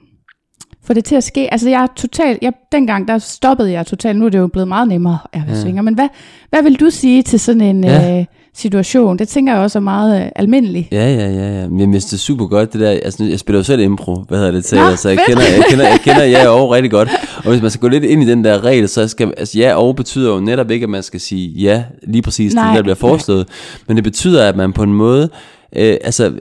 få 0.87 0.93
det 0.93 1.05
til 1.05 1.15
at 1.15 1.23
ske. 1.23 1.53
Altså 1.53 1.69
jeg 1.69 1.83
er 1.83 1.87
totalt, 1.95 2.39
jeg, 2.41 2.53
dengang 2.71 3.07
der 3.07 3.17
stoppede 3.17 3.71
jeg 3.71 3.85
totalt, 3.85 4.19
nu 4.19 4.25
er 4.25 4.29
det 4.29 4.37
jo 4.37 4.47
blevet 4.47 4.67
meget 4.67 4.87
nemmere, 4.87 5.17
jeg 5.33 5.43
ja. 5.49 5.61
svinger. 5.61 5.81
Men 5.81 5.93
hvad, 5.93 6.07
hvad 6.49 6.63
vil 6.63 6.79
du 6.79 6.89
sige 6.89 7.23
til 7.23 7.39
sådan 7.39 7.61
en 7.61 7.83
ja. 7.83 8.19
øh, 8.19 8.25
situation? 8.55 9.19
Det 9.19 9.27
tænker 9.27 9.53
jeg 9.53 9.61
også 9.61 9.79
er 9.79 9.81
meget 9.81 10.21
øh, 10.21 10.31
almindeligt. 10.35 10.87
Ja, 10.91 11.13
ja, 11.13 11.29
ja, 11.29 11.61
ja. 11.61 11.67
Men 11.67 11.91
hvis 11.91 12.05
det 12.05 12.13
er 12.13 12.17
super 12.17 12.45
godt, 12.45 12.73
det 12.73 12.81
der, 12.81 12.89
altså 12.89 13.23
jeg 13.23 13.39
spiller 13.39 13.59
jo 13.59 13.63
selv 13.63 13.81
impro, 13.81 14.15
hvad 14.27 14.37
hedder 14.37 14.51
det 14.51 14.65
til, 14.65 14.77
Nå, 14.77 14.83
altså 14.83 15.09
jeg 15.09 15.19
kender, 15.27 15.43
jeg 15.43 15.63
kender, 15.69 15.87
jeg 15.87 15.99
kender 16.03 16.23
ja 16.23 16.47
og 16.59 16.71
rigtig 16.71 16.91
godt. 16.91 17.09
Og 17.37 17.49
hvis 17.49 17.61
man 17.61 17.71
skal 17.71 17.81
gå 17.81 17.87
lidt 17.87 18.03
ind 18.03 18.23
i 18.23 18.25
den 18.25 18.43
der 18.43 18.63
regel, 18.63 18.89
så 18.89 19.07
skal, 19.07 19.33
altså 19.37 19.59
ja 19.59 19.75
og 19.75 19.95
betyder 19.95 20.33
jo 20.33 20.39
netop 20.39 20.71
ikke, 20.71 20.83
at 20.83 20.89
man 20.89 21.03
skal 21.03 21.19
sige 21.19 21.49
ja, 21.49 21.83
lige 22.03 22.21
præcis 22.21 22.53
Nej. 22.53 22.67
det, 22.67 22.75
der 22.75 22.81
bliver 22.81 22.95
foreslået. 22.95 23.47
Nej. 23.47 23.83
Men 23.87 23.97
det 23.97 24.03
betyder, 24.03 24.47
at 24.49 24.55
man 24.55 24.73
på 24.73 24.83
en 24.83 24.93
måde, 24.93 25.29
øh, 25.75 25.97
altså, 26.01 26.33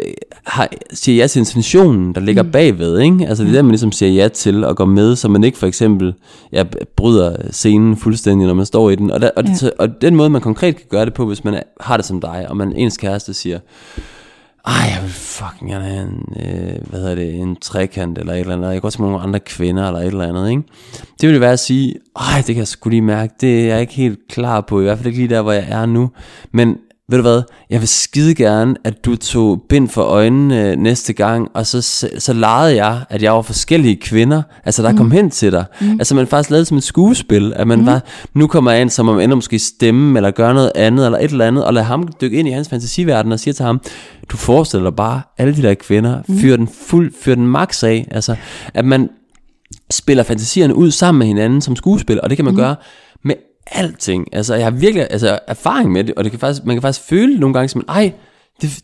har, 0.47 0.69
siger 0.93 1.17
ja 1.17 1.27
til 1.27 1.39
intentionen, 1.39 2.15
der 2.15 2.21
ligger 2.21 2.43
mm. 2.43 2.51
bagved, 2.51 2.99
ikke? 2.99 3.27
Altså, 3.29 3.45
det 3.45 3.51
er 3.51 3.55
det, 3.55 3.65
man 3.65 3.73
ligesom 3.73 3.93
siger 3.93 4.13
ja 4.13 4.29
til 4.29 4.65
at 4.65 4.77
gå 4.77 4.85
med, 4.85 5.17
så 5.17 5.29
man 5.29 5.45
ikke 5.45 5.59
for 5.59 5.67
eksempel 5.67 6.15
ja, 6.53 6.65
bryder 6.97 7.37
scenen 7.51 7.97
fuldstændig, 7.97 8.47
når 8.47 8.55
man 8.55 8.67
står 8.67 8.91
i 8.91 8.95
den. 8.95 9.11
Og, 9.11 9.21
der, 9.21 9.31
og, 9.37 9.45
ja. 9.45 9.53
det, 9.53 9.73
og 9.79 9.89
den 10.01 10.17
måde, 10.17 10.31
man 10.31 10.41
konkret 10.41 10.77
kan 10.77 10.87
gøre 10.89 11.05
det 11.05 11.15
på, 11.15 11.27
hvis 11.27 11.45
man 11.45 11.63
har 11.81 11.97
det 11.97 12.07
som 12.07 12.21
dig, 12.21 12.47
og 12.49 12.57
man 12.57 12.73
ens 12.73 12.97
kæreste 12.97 13.35
siger, 13.35 13.59
ej, 14.67 14.91
jeg 14.95 15.03
vil 15.03 15.11
fucking 15.11 15.71
gerne 15.71 15.85
have 15.85 16.03
en, 16.03 16.37
øh, 16.37 16.89
hvad 16.91 17.01
hedder 17.01 17.15
det, 17.15 17.35
en 17.35 17.57
trekant 17.57 18.19
eller 18.19 18.33
et 18.33 18.41
eller 18.41 18.55
andet. 18.55 18.67
Jeg 18.67 18.75
kan 18.75 18.81
godt 18.81 18.99
nogle 18.99 19.21
andre 19.21 19.41
kvinder 19.41 19.87
eller 19.87 20.01
et 20.01 20.07
eller 20.07 20.29
andet, 20.29 20.51
ikke? 20.51 20.63
Det 21.21 21.29
ville 21.29 21.41
være 21.41 21.53
at 21.53 21.59
sige, 21.59 21.95
ej, 22.17 22.37
det 22.37 22.47
kan 22.47 22.57
jeg 22.57 22.69
sgu 22.69 22.91
lige 22.91 23.03
mærke, 23.03 23.35
det 23.41 23.61
er 23.61 23.67
jeg 23.67 23.81
ikke 23.81 23.95
helt 23.95 24.19
klar 24.29 24.61
på, 24.61 24.81
i 24.81 24.83
hvert 24.83 24.99
fald 24.99 25.07
ikke 25.07 25.19
lige 25.19 25.35
der, 25.35 25.43
hvor 25.43 25.53
jeg 25.53 25.67
er 25.69 25.87
nu. 25.87 26.11
Men 26.53 26.77
ved 27.09 27.19
du 27.19 27.23
hvad, 27.23 27.43
jeg 27.71 27.81
vil 27.81 27.89
skide 27.89 28.35
gerne, 28.35 28.75
at 28.85 29.05
du 29.05 29.17
tog 29.17 29.63
bind 29.69 29.89
for 29.89 30.03
øjnene 30.03 30.71
øh, 30.71 30.77
næste 30.77 31.13
gang, 31.13 31.49
og 31.55 31.67
så, 31.67 32.07
så 32.19 32.33
legede 32.33 32.85
jeg, 32.85 33.05
at 33.11 33.23
jeg 33.23 33.33
var 33.33 33.43
forskellige 33.43 33.97
kvinder, 33.97 34.43
altså 34.65 34.83
der 34.83 34.91
mm. 34.91 34.97
kom 34.97 35.11
hen 35.11 35.31
til 35.31 35.53
dig. 35.53 35.65
Mm. 35.81 35.91
Altså 35.93 36.15
man 36.15 36.27
faktisk 36.27 36.51
lavede 36.51 36.65
som 36.65 36.77
et 36.77 36.83
skuespil, 36.83 37.53
at 37.57 37.67
man 37.67 37.79
mm. 37.79 37.87
var, 37.87 38.05
nu 38.35 38.47
kommer 38.47 38.71
jeg 38.71 38.81
ind, 38.81 38.91
som 38.91 39.09
om 39.09 39.21
ender 39.21 39.35
måske 39.35 39.59
stemme, 39.59 40.19
eller 40.19 40.31
gøre 40.31 40.55
noget 40.55 40.73
andet, 40.75 41.07
eller 41.07 41.19
et 41.19 41.31
eller 41.31 41.47
andet, 41.47 41.65
og 41.65 41.75
lade 41.75 41.85
ham 41.85 42.09
dykke 42.21 42.39
ind 42.39 42.49
i 42.49 42.51
hans 42.51 42.69
fantasiverden, 42.69 43.33
og 43.33 43.41
sige 43.41 43.55
til 43.55 43.65
ham, 43.65 43.81
du 44.29 44.37
forestiller 44.37 44.91
dig 44.91 44.97
bare 44.97 45.21
alle 45.39 45.57
de 45.57 45.63
der 45.63 45.75
kvinder, 45.75 46.23
mm. 46.29 46.39
fyr 46.39 46.57
den 46.57 46.69
fuld, 46.87 47.13
fyr 47.23 47.35
den 47.35 47.47
max 47.47 47.85
af, 47.85 48.09
altså 48.11 48.37
at 48.75 48.85
man 48.85 49.09
spiller 49.91 50.23
fantasierne 50.23 50.75
ud 50.75 50.91
sammen 50.91 51.19
med 51.19 51.27
hinanden 51.27 51.61
som 51.61 51.77
skuespil, 51.77 52.21
og 52.21 52.31
det 52.31 52.39
kan 52.39 52.45
man 52.45 52.55
mm. 52.55 52.61
gøre 52.61 52.75
alting. 53.67 54.35
Altså, 54.35 54.55
jeg 54.55 54.65
har 54.65 54.71
virkelig 54.71 55.07
altså, 55.11 55.39
erfaring 55.49 55.93
med 55.93 56.05
det, 56.05 56.15
og 56.15 56.25
det 56.25 56.33
kan 56.33 56.41
faktisk, 56.41 56.65
man 56.65 56.77
kan 56.77 56.83
faktisk 56.83 57.09
føle 57.09 57.39
nogle 57.39 57.55
gange 57.55 57.69
som, 57.69 57.85
ej, 57.89 58.13
det, 58.63 58.79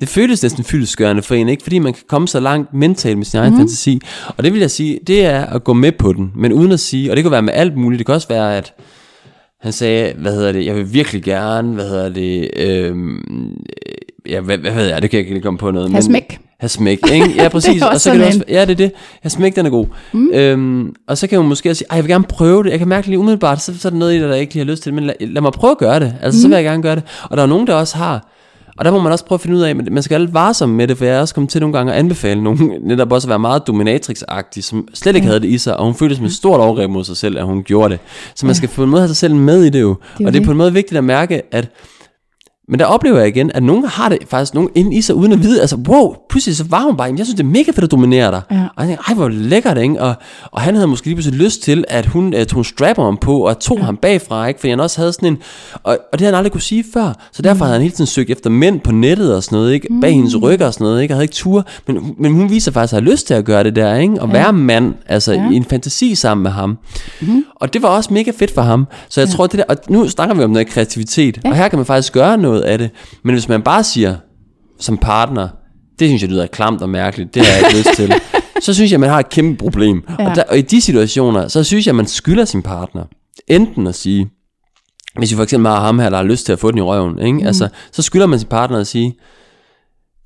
det 0.00 0.08
føles 0.08 0.42
næsten 0.42 0.64
fyldesgørende 0.64 1.22
for 1.22 1.34
en, 1.34 1.48
ikke? 1.48 1.62
Fordi 1.62 1.78
man 1.78 1.92
kan 1.92 2.02
komme 2.08 2.28
så 2.28 2.40
langt 2.40 2.74
mentalt 2.74 3.18
med 3.18 3.26
sin 3.26 3.40
egen 3.40 3.52
mm. 3.52 3.58
fantasi. 3.58 4.00
Og 4.36 4.44
det 4.44 4.52
vil 4.52 4.60
jeg 4.60 4.70
sige, 4.70 5.00
det 5.06 5.24
er 5.24 5.46
at 5.46 5.64
gå 5.64 5.72
med 5.72 5.92
på 5.92 6.12
den, 6.12 6.32
men 6.34 6.52
uden 6.52 6.72
at 6.72 6.80
sige, 6.80 7.10
og 7.10 7.16
det 7.16 7.24
kan 7.24 7.32
være 7.32 7.42
med 7.42 7.52
alt 7.52 7.76
muligt, 7.76 7.98
det 7.98 8.06
kan 8.06 8.14
også 8.14 8.28
være, 8.28 8.56
at 8.56 8.74
han 9.60 9.72
sagde, 9.72 10.14
hvad 10.18 10.34
hedder 10.34 10.52
det, 10.52 10.66
jeg 10.66 10.74
vil 10.74 10.92
virkelig 10.92 11.22
gerne, 11.22 11.74
hvad 11.74 11.88
hedder 11.88 12.08
det, 12.08 12.50
øhm, 12.56 13.56
ja, 14.26 14.40
hvad, 14.40 14.58
hvad 14.58 14.72
ved 14.72 14.86
jeg, 14.86 15.02
det 15.02 15.10
kan 15.10 15.18
jeg 15.20 15.28
ikke 15.28 15.40
komme 15.40 15.58
på 15.58 15.70
noget. 15.70 15.90
Hasmæk. 16.60 16.98
Hasmæk, 17.04 17.28
ikke? 17.28 17.34
Ja, 17.42 17.48
præcis. 17.48 17.82
og 17.82 18.00
så 18.00 18.10
kan 18.10 18.20
det 18.20 18.26
også, 18.26 18.44
ja, 18.48 18.60
det 18.60 18.70
er 18.70 18.74
det. 18.74 18.92
Hasmæk, 19.22 19.56
den 19.56 19.66
er 19.66 19.70
god. 19.70 19.86
Mm. 20.12 20.30
Øhm, 20.32 20.94
og 21.08 21.18
så 21.18 21.26
kan 21.26 21.38
hun 21.38 21.48
måske 21.48 21.70
også 21.70 21.78
sige, 21.78 21.94
jeg 21.94 22.04
vil 22.04 22.10
gerne 22.10 22.24
prøve 22.24 22.64
det. 22.64 22.70
Jeg 22.70 22.78
kan 22.78 22.88
mærke 22.88 23.06
lige 23.06 23.18
umiddelbart, 23.18 23.62
så, 23.62 23.78
så 23.78 23.88
er 23.88 23.90
der 23.90 23.98
noget 23.98 24.14
i 24.14 24.20
dig, 24.20 24.28
der 24.28 24.34
ikke 24.34 24.54
lige 24.54 24.64
har 24.64 24.70
lyst 24.70 24.82
til 24.82 24.92
det, 24.92 24.94
men 24.94 25.04
lad, 25.04 25.14
lad 25.20 25.42
mig 25.42 25.52
prøve 25.52 25.70
at 25.70 25.78
gøre 25.78 26.00
det. 26.00 26.14
Altså, 26.22 26.38
mm. 26.38 26.42
så 26.42 26.48
vil 26.48 26.54
jeg 26.54 26.64
gerne 26.64 26.82
gøre 26.82 26.94
det. 26.94 27.04
Og 27.22 27.36
der 27.36 27.42
er 27.42 27.46
nogen, 27.46 27.66
der 27.66 27.74
også 27.74 27.96
har, 27.96 28.28
og 28.78 28.84
der 28.84 28.90
må 28.90 29.00
man 29.00 29.12
også 29.12 29.24
prøve 29.24 29.36
at 29.36 29.40
finde 29.40 29.56
ud 29.56 29.62
af, 29.62 29.76
man 29.76 30.02
skal 30.02 30.14
alle 30.14 30.34
varsom 30.34 30.68
med 30.68 30.88
det, 30.88 30.98
for 30.98 31.04
jeg 31.04 31.16
er 31.16 31.20
også 31.20 31.34
kommet 31.34 31.50
til 31.50 31.60
nogle 31.60 31.76
gange 31.76 31.92
at 31.92 31.98
anbefale 31.98 32.42
nogen, 32.42 32.72
netop 32.88 33.12
også 33.12 33.26
at 33.26 33.30
være 33.30 33.38
meget 33.38 33.62
dominatrix-agtig, 33.68 34.62
som 34.62 34.88
slet 34.94 35.16
ikke 35.16 35.24
ja. 35.24 35.28
havde 35.28 35.40
det 35.40 35.48
i 35.48 35.58
sig, 35.58 35.76
og 35.76 35.84
hun 35.84 35.94
følte 35.94 36.16
som 36.16 36.24
et 36.24 36.32
stort 36.32 36.60
overgreb 36.60 36.90
mod 36.90 37.04
sig 37.04 37.16
selv, 37.16 37.38
at 37.38 37.44
hun 37.44 37.62
gjorde 37.62 37.90
det. 37.90 38.00
Så 38.34 38.46
man 38.46 38.50
ja. 38.50 38.56
skal 38.56 38.68
på 38.68 38.84
en 38.84 38.90
måde 38.90 39.02
have 39.02 39.08
sig 39.08 39.16
selv 39.16 39.34
med 39.34 39.64
i 39.64 39.70
det 39.70 39.80
jo. 39.80 39.96
Det 40.18 40.26
og 40.26 40.32
det 40.32 40.40
er 40.40 40.44
på 40.44 40.50
en 40.50 40.56
måde 40.56 40.72
vigtigt 40.72 40.98
at 40.98 41.04
mærke, 41.04 41.42
at 41.54 41.68
men 42.68 42.80
der 42.80 42.86
oplever 42.86 43.18
jeg 43.18 43.28
igen, 43.28 43.50
at 43.54 43.62
nogen 43.62 43.84
har 43.84 44.08
det 44.08 44.18
faktisk 44.28 44.54
nogen 44.54 44.70
inde 44.74 44.96
i 44.96 45.00
sig, 45.02 45.14
uden 45.14 45.32
at 45.32 45.42
vide, 45.42 45.60
altså 45.60 45.76
wow, 45.88 46.14
pludselig 46.30 46.56
så 46.56 46.64
var 46.68 46.82
hun 46.82 46.96
bare, 46.96 47.14
jeg 47.18 47.26
synes 47.26 47.36
det 47.36 47.44
er 47.44 47.48
mega 47.48 47.70
fedt 47.70 47.84
at 47.84 47.90
dominere 47.90 48.30
dig. 48.30 48.42
Ja. 48.50 48.56
Og 48.76 48.82
jeg 48.82 48.88
tænkte, 48.88 49.04
ej 49.08 49.14
hvor 49.14 49.28
lækkert, 49.28 49.78
ikke? 49.78 50.02
Og, 50.02 50.14
og 50.50 50.60
han 50.60 50.74
havde 50.74 50.86
måske 50.86 51.06
lige 51.06 51.14
pludselig 51.14 51.40
lyst 51.40 51.62
til, 51.62 51.84
at 51.88 52.06
hun 52.06 52.34
uh, 52.34 52.42
tog 52.42 52.66
strapper 52.66 53.02
om 53.02 53.16
på, 53.16 53.38
og 53.38 53.58
tog 53.58 53.78
ja. 53.78 53.84
ham 53.84 53.96
bagfra, 53.96 54.46
ikke? 54.46 54.60
Fordi 54.60 54.70
han 54.70 54.80
også 54.80 55.00
havde 55.00 55.12
sådan 55.12 55.28
en, 55.28 55.38
og, 55.82 55.98
og 56.12 56.18
det 56.18 56.20
havde 56.20 56.32
han 56.32 56.38
aldrig 56.38 56.52
kunne 56.52 56.60
sige 56.60 56.84
før. 56.92 57.28
Så 57.32 57.42
derfor 57.42 57.54
mm. 57.54 57.62
havde 57.62 57.72
han 57.72 57.82
hele 57.82 57.94
tiden 57.94 58.06
søgt 58.06 58.30
efter 58.30 58.50
mænd 58.50 58.80
på 58.80 58.92
nettet 58.92 59.34
og 59.34 59.42
sådan 59.42 59.56
noget, 59.56 59.72
ikke? 59.72 59.86
Mm. 59.90 60.00
Bag 60.00 60.12
hendes 60.12 60.42
ryg 60.42 60.62
og 60.62 60.74
sådan 60.74 60.84
noget, 60.84 61.02
ikke? 61.02 61.14
Og 61.14 61.16
havde 61.16 61.24
ikke 61.24 61.34
tur. 61.34 61.66
Men, 61.86 62.14
men 62.18 62.32
hun 62.32 62.50
viser 62.50 62.72
faktisk, 62.72 62.92
at 62.92 63.02
have 63.02 63.10
lyst 63.12 63.26
til 63.26 63.34
at 63.34 63.44
gøre 63.44 63.64
det 63.64 63.76
der, 63.76 63.94
ikke? 63.94 64.20
Og 64.20 64.28
ja. 64.28 64.32
være 64.32 64.52
mand, 64.52 64.94
altså 65.06 65.32
ja. 65.32 65.50
i 65.50 65.54
en 65.54 65.64
fantasi 65.64 66.14
sammen 66.14 66.42
med 66.42 66.50
ham. 66.50 66.78
Mm. 67.20 67.44
Og 67.54 67.72
det 67.72 67.82
var 67.82 67.88
også 67.88 68.12
mega 68.12 68.30
fedt 68.38 68.54
for 68.54 68.62
ham. 68.62 68.86
Så 69.08 69.20
jeg 69.20 69.28
ja. 69.28 69.34
tror, 69.34 69.46
det 69.46 69.58
der, 69.58 69.64
og 69.68 69.76
nu 69.88 70.08
snakker 70.08 70.34
vi 70.34 70.42
om 70.42 70.50
noget 70.50 70.68
kreativitet, 70.68 71.38
ja. 71.44 71.50
og 71.50 71.56
her 71.56 71.68
kan 71.68 71.78
man 71.78 71.86
faktisk 71.86 72.12
gøre 72.12 72.38
noget 72.38 72.57
af 72.60 72.78
det. 72.78 72.90
Men 73.22 73.34
hvis 73.34 73.48
man 73.48 73.62
bare 73.62 73.84
siger, 73.84 74.16
som 74.78 74.98
partner, 74.98 75.48
det 75.98 76.08
synes 76.08 76.22
jeg 76.22 76.30
lyder 76.30 76.46
klamt 76.46 76.82
og 76.82 76.88
mærkeligt, 76.88 77.34
det 77.34 77.46
har 77.46 77.52
jeg 77.52 77.66
ikke 77.66 77.78
lyst 77.78 77.96
til, 77.96 78.14
så 78.66 78.74
synes 78.74 78.92
jeg, 78.92 79.00
man 79.00 79.10
har 79.10 79.18
et 79.18 79.28
kæmpe 79.28 79.58
problem. 79.58 80.04
Ja. 80.18 80.30
Og, 80.30 80.36
der, 80.36 80.42
og 80.42 80.58
i 80.58 80.62
de 80.62 80.80
situationer, 80.80 81.48
så 81.48 81.64
synes 81.64 81.86
jeg, 81.86 81.94
man 81.94 82.06
skylder 82.06 82.44
sin 82.44 82.62
partner, 82.62 83.04
enten 83.48 83.86
at 83.86 83.94
sige, 83.94 84.30
hvis 85.18 85.30
vi 85.30 85.36
for 85.36 85.42
eksempel 85.42 85.70
har 85.70 85.80
ham 85.80 85.98
her, 85.98 86.10
der 86.10 86.16
har 86.16 86.24
lyst 86.24 86.46
til 86.46 86.52
at 86.52 86.58
få 86.58 86.70
den 86.70 86.78
i 86.78 86.82
røven, 86.82 87.18
ikke? 87.18 87.38
Mm. 87.38 87.46
Altså, 87.46 87.68
så 87.92 88.02
skylder 88.02 88.26
man 88.26 88.38
sin 88.38 88.48
partner 88.48 88.78
at 88.78 88.86
sige, 88.86 89.14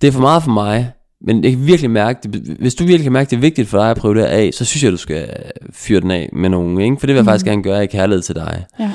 det 0.01 0.09
er 0.09 0.13
for 0.13 0.21
meget 0.21 0.43
for 0.43 0.51
mig, 0.51 0.93
men 1.27 1.45
jeg 1.45 1.53
kan 1.53 1.67
virkelig 1.67 1.91
mærke, 1.91 2.19
det, 2.23 2.57
hvis 2.59 2.75
du 2.75 2.85
virkelig 2.85 3.05
kan 3.05 3.13
mærke, 3.13 3.31
det 3.31 3.37
er 3.37 3.41
vigtigt 3.41 3.69
for 3.69 3.79
dig 3.79 3.91
at 3.91 3.97
prøve 3.97 4.15
det 4.15 4.25
af, 4.25 4.51
så 4.55 4.65
synes 4.65 4.85
jeg, 4.85 4.93
du 4.93 4.97
skal 4.97 5.29
fyre 5.73 6.01
den 6.01 6.11
af 6.11 6.29
med 6.33 6.51
nogen, 6.51 6.81
ikke? 6.81 6.97
for 7.01 7.07
det 7.07 7.15
vil 7.15 7.19
jeg 7.19 7.23
mm. 7.23 7.29
faktisk 7.29 7.47
gerne 7.47 7.63
gøre 7.63 7.85
i 7.85 7.87
kærlighed 7.87 8.23
til 8.23 8.35
dig. 8.35 8.65
Ja 8.81 8.91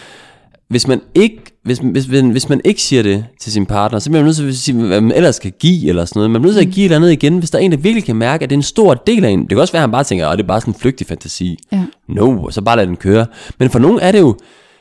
hvis 0.70 0.88
man 0.88 1.02
ikke 1.16 1.58
hvis, 1.68 1.78
hvis, 1.78 2.06
hvis 2.06 2.50
man 2.50 2.62
ikke 2.66 2.82
siger 2.82 3.04
det 3.04 3.26
til 3.42 3.52
sin 3.52 3.66
partner, 3.66 4.00
så 4.00 4.10
bliver 4.10 4.22
man 4.22 4.26
nødt 4.26 4.36
til 4.36 4.48
at 4.48 4.56
sige, 4.56 4.88
hvad 4.88 5.02
man 5.02 5.12
ellers 5.18 5.40
kan 5.40 5.54
give, 5.60 5.90
eller 5.90 6.06
sådan 6.06 6.20
noget. 6.20 6.32
Man 6.32 6.42
bliver 6.42 6.54
nødt 6.54 6.60
til 6.60 6.66
at 6.66 6.68
mm. 6.68 6.74
give 6.74 6.84
et 6.84 6.86
eller 6.86 6.96
andet 6.96 7.12
igen, 7.12 7.38
hvis 7.38 7.50
der 7.50 7.58
er 7.58 7.62
en, 7.62 7.72
der 7.72 7.78
virkelig 7.78 8.04
kan 8.04 8.16
mærke, 8.16 8.44
at 8.44 8.50
det 8.50 8.56
er 8.56 8.60
en 8.60 8.64
stor 8.64 8.94
del 8.94 9.26
af 9.26 9.30
en. 9.30 9.42
Det 9.42 9.50
kan 9.50 9.60
også 9.60 9.74
være, 9.74 9.80
at 9.80 9.84
han 9.84 9.92
bare 9.92 10.04
tænker, 10.04 10.28
at 10.28 10.38
det 10.38 10.44
er 10.44 10.48
bare 10.48 10.62
sådan 10.62 10.74
en 10.74 10.80
flygtig 10.80 11.08
fantasi. 11.08 11.58
Ja. 11.72 11.84
No, 12.08 12.50
så 12.50 12.62
bare 12.62 12.78
lad 12.78 12.88
den 12.88 12.96
køre. 12.96 13.26
Men 13.60 13.70
for 13.70 13.80
nogen 13.80 14.00
er 14.00 14.12
det 14.12 14.20
jo, 14.20 14.38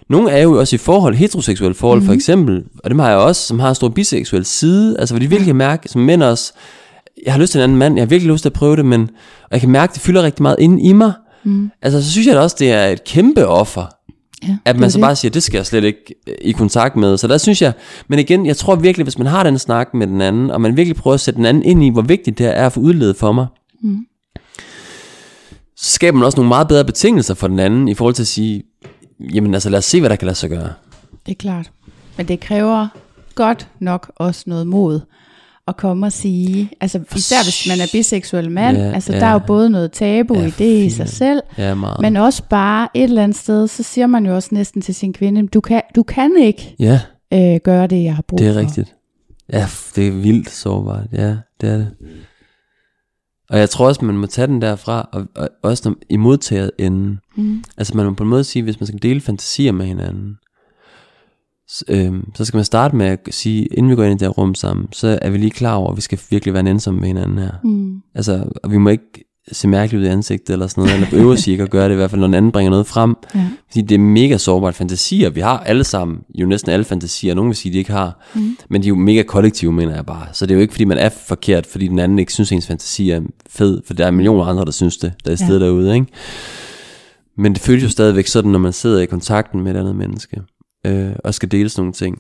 nogle 0.09 0.31
er 0.31 0.43
jo 0.43 0.59
også 0.59 0.77
i 0.77 0.79
forhold, 0.79 1.15
heteroseksuelle 1.15 1.75
forhold 1.75 1.99
mm-hmm. 1.99 2.07
for 2.07 2.15
eksempel, 2.15 2.65
og 2.85 2.91
dem 2.91 2.99
har 2.99 3.09
jeg 3.09 3.19
også, 3.19 3.47
som 3.47 3.59
har 3.59 3.69
en 3.69 3.75
stor 3.75 3.89
biseksuel 3.89 4.45
side, 4.45 4.97
altså 4.99 5.15
hvor 5.15 5.21
de 5.21 5.29
virkelig 5.29 5.47
kan 5.47 5.57
mærke, 5.57 5.89
som 5.89 6.01
mænd 6.01 6.23
også, 6.23 6.53
jeg 7.25 7.33
har 7.33 7.41
lyst 7.41 7.53
til 7.53 7.59
en 7.59 7.63
anden 7.63 7.79
mand, 7.79 7.97
jeg 7.97 8.03
har 8.03 8.07
virkelig 8.07 8.33
lyst 8.33 8.43
til 8.43 8.49
at 8.49 8.53
prøve 8.53 8.77
det, 8.77 8.85
men 8.85 9.03
og 9.43 9.49
jeg 9.53 9.61
kan 9.61 9.71
mærke, 9.71 9.91
at 9.91 9.95
det 9.95 10.03
fylder 10.03 10.23
rigtig 10.23 10.43
meget 10.43 10.57
inde 10.59 10.83
i 10.83 10.93
mig. 10.93 11.13
Mm. 11.45 11.71
Altså 11.83 12.03
så 12.03 12.11
synes 12.11 12.27
jeg 12.27 12.35
da 12.35 12.41
også, 12.41 12.57
det 12.59 12.73
er 12.73 12.87
et 12.87 13.05
kæmpe 13.05 13.47
offer, 13.47 13.96
Ja, 14.43 14.57
at 14.65 14.79
man 14.79 14.91
så 14.91 14.99
det. 14.99 15.03
bare 15.03 15.17
siger, 15.17 15.31
det 15.31 15.43
skal 15.43 15.59
jeg 15.59 15.67
slet 15.67 15.85
ikke 15.85 16.15
øh, 16.27 16.35
i 16.41 16.53
kontakt 16.53 16.97
med. 16.97 17.17
Så 17.17 17.29
der 17.29 17.39
synes 17.39 17.63
jeg, 17.63 17.73
men 18.09 18.19
igen, 18.19 18.47
jeg 18.47 18.57
tror 18.57 18.77
virkelig, 18.77 19.05
hvis 19.05 19.19
man 19.19 19.27
har 19.27 19.43
den 19.43 19.59
snak 19.59 19.95
med 19.95 20.07
den 20.07 20.21
anden, 20.21 20.51
og 20.51 20.61
man 20.61 20.77
virkelig 20.77 20.97
prøver 20.97 21.15
at 21.15 21.21
sætte 21.21 21.37
den 21.37 21.47
anden 21.47 21.63
ind 21.63 21.85
i, 21.85 21.91
hvor 21.91 22.03
vigtigt 22.03 22.39
det 22.39 22.47
er 22.47 22.67
at 22.67 22.73
få 22.73 22.81
udledet 22.81 23.17
for 23.17 23.33
mig, 23.33 23.47
mm. 23.83 24.07
så 25.77 25.93
skaber 25.93 26.19
man 26.19 26.27
også 26.27 26.39
nogle 26.39 26.49
meget 26.49 26.69
bedre 26.69 26.85
betingelser 26.85 27.35
for 27.35 27.49
den 27.49 27.59
anden, 27.59 27.89
i 27.89 27.95
forhold 27.95 28.15
til 28.15 28.23
at 28.23 28.27
sige, 28.27 28.63
jamen 29.35 29.55
altså 29.55 29.71
lad 29.71 29.79
os 29.79 29.85
se, 29.85 30.01
hvad 30.01 30.11
der 30.11 30.17
kan 30.17 30.27
lade 30.27 30.39
sig 30.39 30.51
gøre. 30.51 30.73
Det 31.27 31.33
er 31.33 31.37
klart. 31.39 31.71
Men 32.17 32.29
det 32.29 32.41
kræver 32.41 32.89
godt 33.35 33.69
nok 33.81 34.13
også 34.17 34.43
noget 34.47 34.67
mod 34.67 35.01
at 35.69 35.77
komme 35.77 36.07
og 36.07 36.13
sige, 36.13 36.71
altså 36.81 37.01
især 37.17 37.37
hvis 37.45 37.69
man 37.69 37.81
er 37.81 37.89
biseksuel 37.93 38.51
mand, 38.51 38.77
ja, 38.77 38.93
altså 38.93 39.13
ja. 39.13 39.21
der 39.21 39.27
er 39.27 39.33
jo 39.33 39.39
både 39.39 39.71
noget 39.71 39.93
tabu 39.93 40.35
ja, 40.35 40.47
i 40.47 40.51
det 40.51 40.85
i 40.85 40.91
sig 40.91 41.09
selv, 41.09 41.41
ja, 41.59 41.75
meget. 41.75 42.01
men 42.01 42.17
også 42.17 42.43
bare 42.51 42.89
et 42.95 43.03
eller 43.03 43.23
andet 43.23 43.39
sted, 43.39 43.69
så 43.69 43.83
siger 43.83 44.07
man 44.07 44.27
jo 44.27 44.35
også 44.35 44.49
næsten 44.53 44.83
til 44.83 44.95
sin 44.95 45.13
kvinde, 45.13 45.49
du 45.49 45.61
kan, 45.61 45.83
du 45.97 46.03
kan 46.03 46.37
ikke 46.39 46.75
ja. 46.79 47.01
øh, 47.33 47.61
gøre 47.65 47.87
det, 47.87 48.05
jeg 48.05 48.15
har 48.15 48.23
brug 48.23 48.39
for. 48.39 48.45
Det 48.45 48.51
er 48.51 48.53
for. 48.53 48.61
rigtigt. 48.61 48.95
Ja, 49.53 49.67
det 49.97 50.07
er 50.09 50.13
vildt 50.13 50.51
sårbart, 50.51 51.07
ja, 51.13 51.37
det 51.61 51.69
er 51.71 51.77
det. 51.77 51.91
Og 53.51 53.59
jeg 53.59 53.71
tror 53.71 53.87
også, 53.87 54.05
man 54.05 54.19
må 54.19 54.27
tage 54.27 54.47
den 54.47 54.63
derfra, 54.63 55.09
og, 55.13 55.27
og 55.37 55.49
også 55.63 55.89
når, 55.89 55.97
i 56.11 56.17
modtaget 56.17 56.71
enden. 56.79 57.19
Mm. 57.37 57.65
Altså 57.77 57.97
man 57.97 58.07
må 58.07 58.13
på 58.13 58.23
en 58.23 58.31
måde 58.31 58.45
sige, 58.45 58.63
hvis 58.63 58.81
man 58.81 58.87
skal 58.87 59.03
dele 59.03 59.21
fantasier 59.21 59.73
med 59.73 59.87
hinanden, 59.87 60.37
øh, 61.89 62.13
så 62.35 62.45
skal 62.45 62.59
man 62.59 62.65
starte 62.65 62.97
med 62.97 63.07
at 63.07 63.19
sige, 63.31 63.67
inden 63.67 63.91
vi 63.91 63.97
går 63.97 64.05
ind 64.05 64.13
i 64.13 64.19
det 64.19 64.23
her 64.23 64.29
rum 64.29 64.55
sammen, 64.55 64.89
så 64.93 65.19
er 65.23 65.31
vi 65.31 65.39
lige 65.39 65.51
klar 65.51 65.75
over, 65.75 65.91
at 65.91 65.97
vi 65.97 66.01
skal 66.01 66.19
virkelig 66.31 66.55
være 66.55 66.71
ensomme 66.71 67.01
med 67.01 67.09
hinanden 67.09 67.39
her. 67.39 67.53
Mm. 67.65 68.03
Altså, 68.15 68.45
og 68.63 68.71
vi 68.71 68.79
må 68.79 68.89
ikke 68.89 69.25
se 69.53 69.69
mærkeligt 69.69 70.01
ud 70.01 70.07
i 70.07 70.11
ansigtet 70.11 70.53
eller 70.53 70.67
sådan 70.67 70.85
noget, 70.85 70.95
eller 70.95 71.25
øve 71.25 71.37
sig 71.37 71.51
ikke 71.51 71.63
at 71.63 71.71
gøre 71.71 71.85
det, 71.85 71.93
i 71.93 71.97
hvert 71.97 72.11
fald 72.11 72.21
når 72.21 72.27
den 72.27 72.35
anden 72.35 72.53
bringer 72.53 72.71
noget 72.71 72.87
frem. 72.87 73.15
Ja. 73.35 73.49
Fordi 73.69 73.83
det 73.83 73.95
er 73.95 73.99
mega 73.99 74.37
sårbart 74.37 74.75
fantasier. 74.75 75.31
Vi 75.31 75.41
har 75.41 75.59
alle 75.59 75.85
sammen, 75.85 76.19
jo 76.35 76.47
næsten 76.47 76.73
alle 76.73 76.85
fantasier, 76.85 77.35
nogen 77.35 77.49
vil 77.49 77.57
sige, 77.57 77.73
de 77.73 77.79
ikke 77.79 77.93
har, 77.93 78.21
mm. 78.35 78.57
men 78.71 78.83
de 78.83 78.87
er 78.87 78.89
jo 78.89 78.95
mega 78.95 79.23
kollektive, 79.23 79.73
mener 79.73 79.95
jeg 79.95 80.07
bare. 80.07 80.27
Så 80.33 80.47
det 80.47 80.53
er 80.53 80.57
jo 80.57 80.61
ikke, 80.61 80.75
fordi 80.75 80.85
man 80.85 80.99
er 80.99 81.09
forkert, 81.09 81.67
fordi 81.67 81.89
den 81.89 81.99
anden 81.99 82.19
ikke 82.19 82.33
synes, 82.33 82.53
ens 82.53 82.67
fantasi 82.67 83.11
er 83.11 83.21
fed, 83.49 83.83
for 83.87 83.95
der 83.95 84.07
er 84.07 84.11
millioner 84.11 84.45
andre, 84.45 84.65
der 84.65 84.71
synes 84.71 84.97
det, 84.97 85.13
der 85.25 85.33
er 85.33 85.37
stedet 85.37 85.61
ja. 85.61 85.67
derude, 85.67 85.95
ikke? 85.95 86.07
Men 87.39 87.55
det 87.55 87.63
føles 87.63 87.85
jo 87.85 87.89
stadigvæk 87.89 88.27
sådan, 88.27 88.51
når 88.51 88.59
man 88.59 88.73
sidder 88.73 89.01
i 89.01 89.07
kontakten 89.07 89.61
med 89.61 89.75
et 89.75 89.79
andet 89.79 89.97
menneske 89.97 90.41
øh, 90.87 91.11
og 91.25 91.35
skal 91.35 91.51
dele 91.51 91.69
sådan 91.69 91.83
nogle 91.83 91.93
ting. 91.93 92.19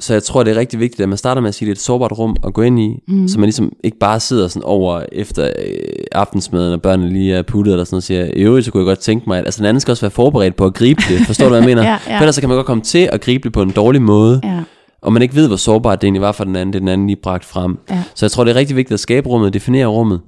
Så 0.00 0.12
jeg 0.12 0.22
tror, 0.22 0.42
det 0.42 0.50
er 0.50 0.60
rigtig 0.60 0.80
vigtigt, 0.80 1.00
at 1.00 1.08
man 1.08 1.18
starter 1.18 1.40
med 1.40 1.48
at 1.48 1.54
sige, 1.54 1.66
at 1.66 1.68
det 1.68 1.72
er 1.72 1.80
et 1.80 1.84
sårbart 1.84 2.12
rum 2.12 2.36
at 2.46 2.54
gå 2.54 2.62
ind 2.62 2.80
i, 2.80 2.98
mm. 3.08 3.28
så 3.28 3.38
man 3.38 3.46
ligesom 3.46 3.72
ikke 3.84 3.98
bare 3.98 4.20
sidder 4.20 4.48
sådan 4.48 4.62
over 4.64 5.02
efter 5.12 5.52
øh, 5.58 5.74
aftensmaden, 6.12 6.72
og 6.72 6.82
børnene 6.82 7.12
lige 7.12 7.34
er 7.34 7.42
puttet 7.42 7.72
eller 7.72 7.84
sådan 7.84 7.94
noget, 7.94 8.00
og 8.00 8.06
siger, 8.06 8.24
i 8.24 8.42
øvrigt, 8.42 8.64
så 8.64 8.72
kunne 8.72 8.80
jeg 8.80 8.86
godt 8.86 8.98
tænke 8.98 9.24
mig, 9.26 9.38
at 9.38 9.44
altså 9.44 9.58
den 9.58 9.66
anden 9.66 9.80
skal 9.80 9.92
også 9.92 10.00
være 10.00 10.10
forberedt 10.10 10.56
på 10.56 10.66
at 10.66 10.74
gribe 10.74 11.02
det. 11.08 11.26
Forstår 11.26 11.44
du, 11.44 11.48
hvad 11.48 11.58
jeg 11.58 11.66
mener? 11.76 11.82
ja, 11.82 11.98
ja. 12.06 12.16
For 12.16 12.22
ellers 12.22 12.34
så 12.34 12.40
kan 12.40 12.48
man 12.48 12.56
godt 12.56 12.66
komme 12.66 12.82
til 12.82 13.08
at 13.12 13.20
gribe 13.20 13.44
det 13.44 13.52
på 13.52 13.62
en 13.62 13.70
dårlig 13.70 14.02
måde. 14.02 14.40
Ja 14.44 14.62
og 15.02 15.12
man 15.12 15.22
ikke 15.22 15.34
ved, 15.34 15.46
hvor 15.46 15.56
sårbart 15.56 16.00
det 16.00 16.06
egentlig 16.06 16.22
var 16.22 16.32
for 16.32 16.44
den 16.44 16.56
anden, 16.56 16.72
det 16.72 16.80
den 16.80 16.88
anden 16.88 17.06
lige 17.06 17.16
bragt 17.22 17.44
frem. 17.44 17.78
Ja. 17.90 18.02
Så 18.14 18.26
jeg 18.26 18.30
tror, 18.30 18.44
det 18.44 18.50
er 18.50 18.54
rigtig 18.54 18.76
vigtigt 18.76 18.94
at 18.94 19.00
skabe 19.00 19.28
rummet, 19.28 19.52
definere 19.52 19.86
rummet, 19.86 20.20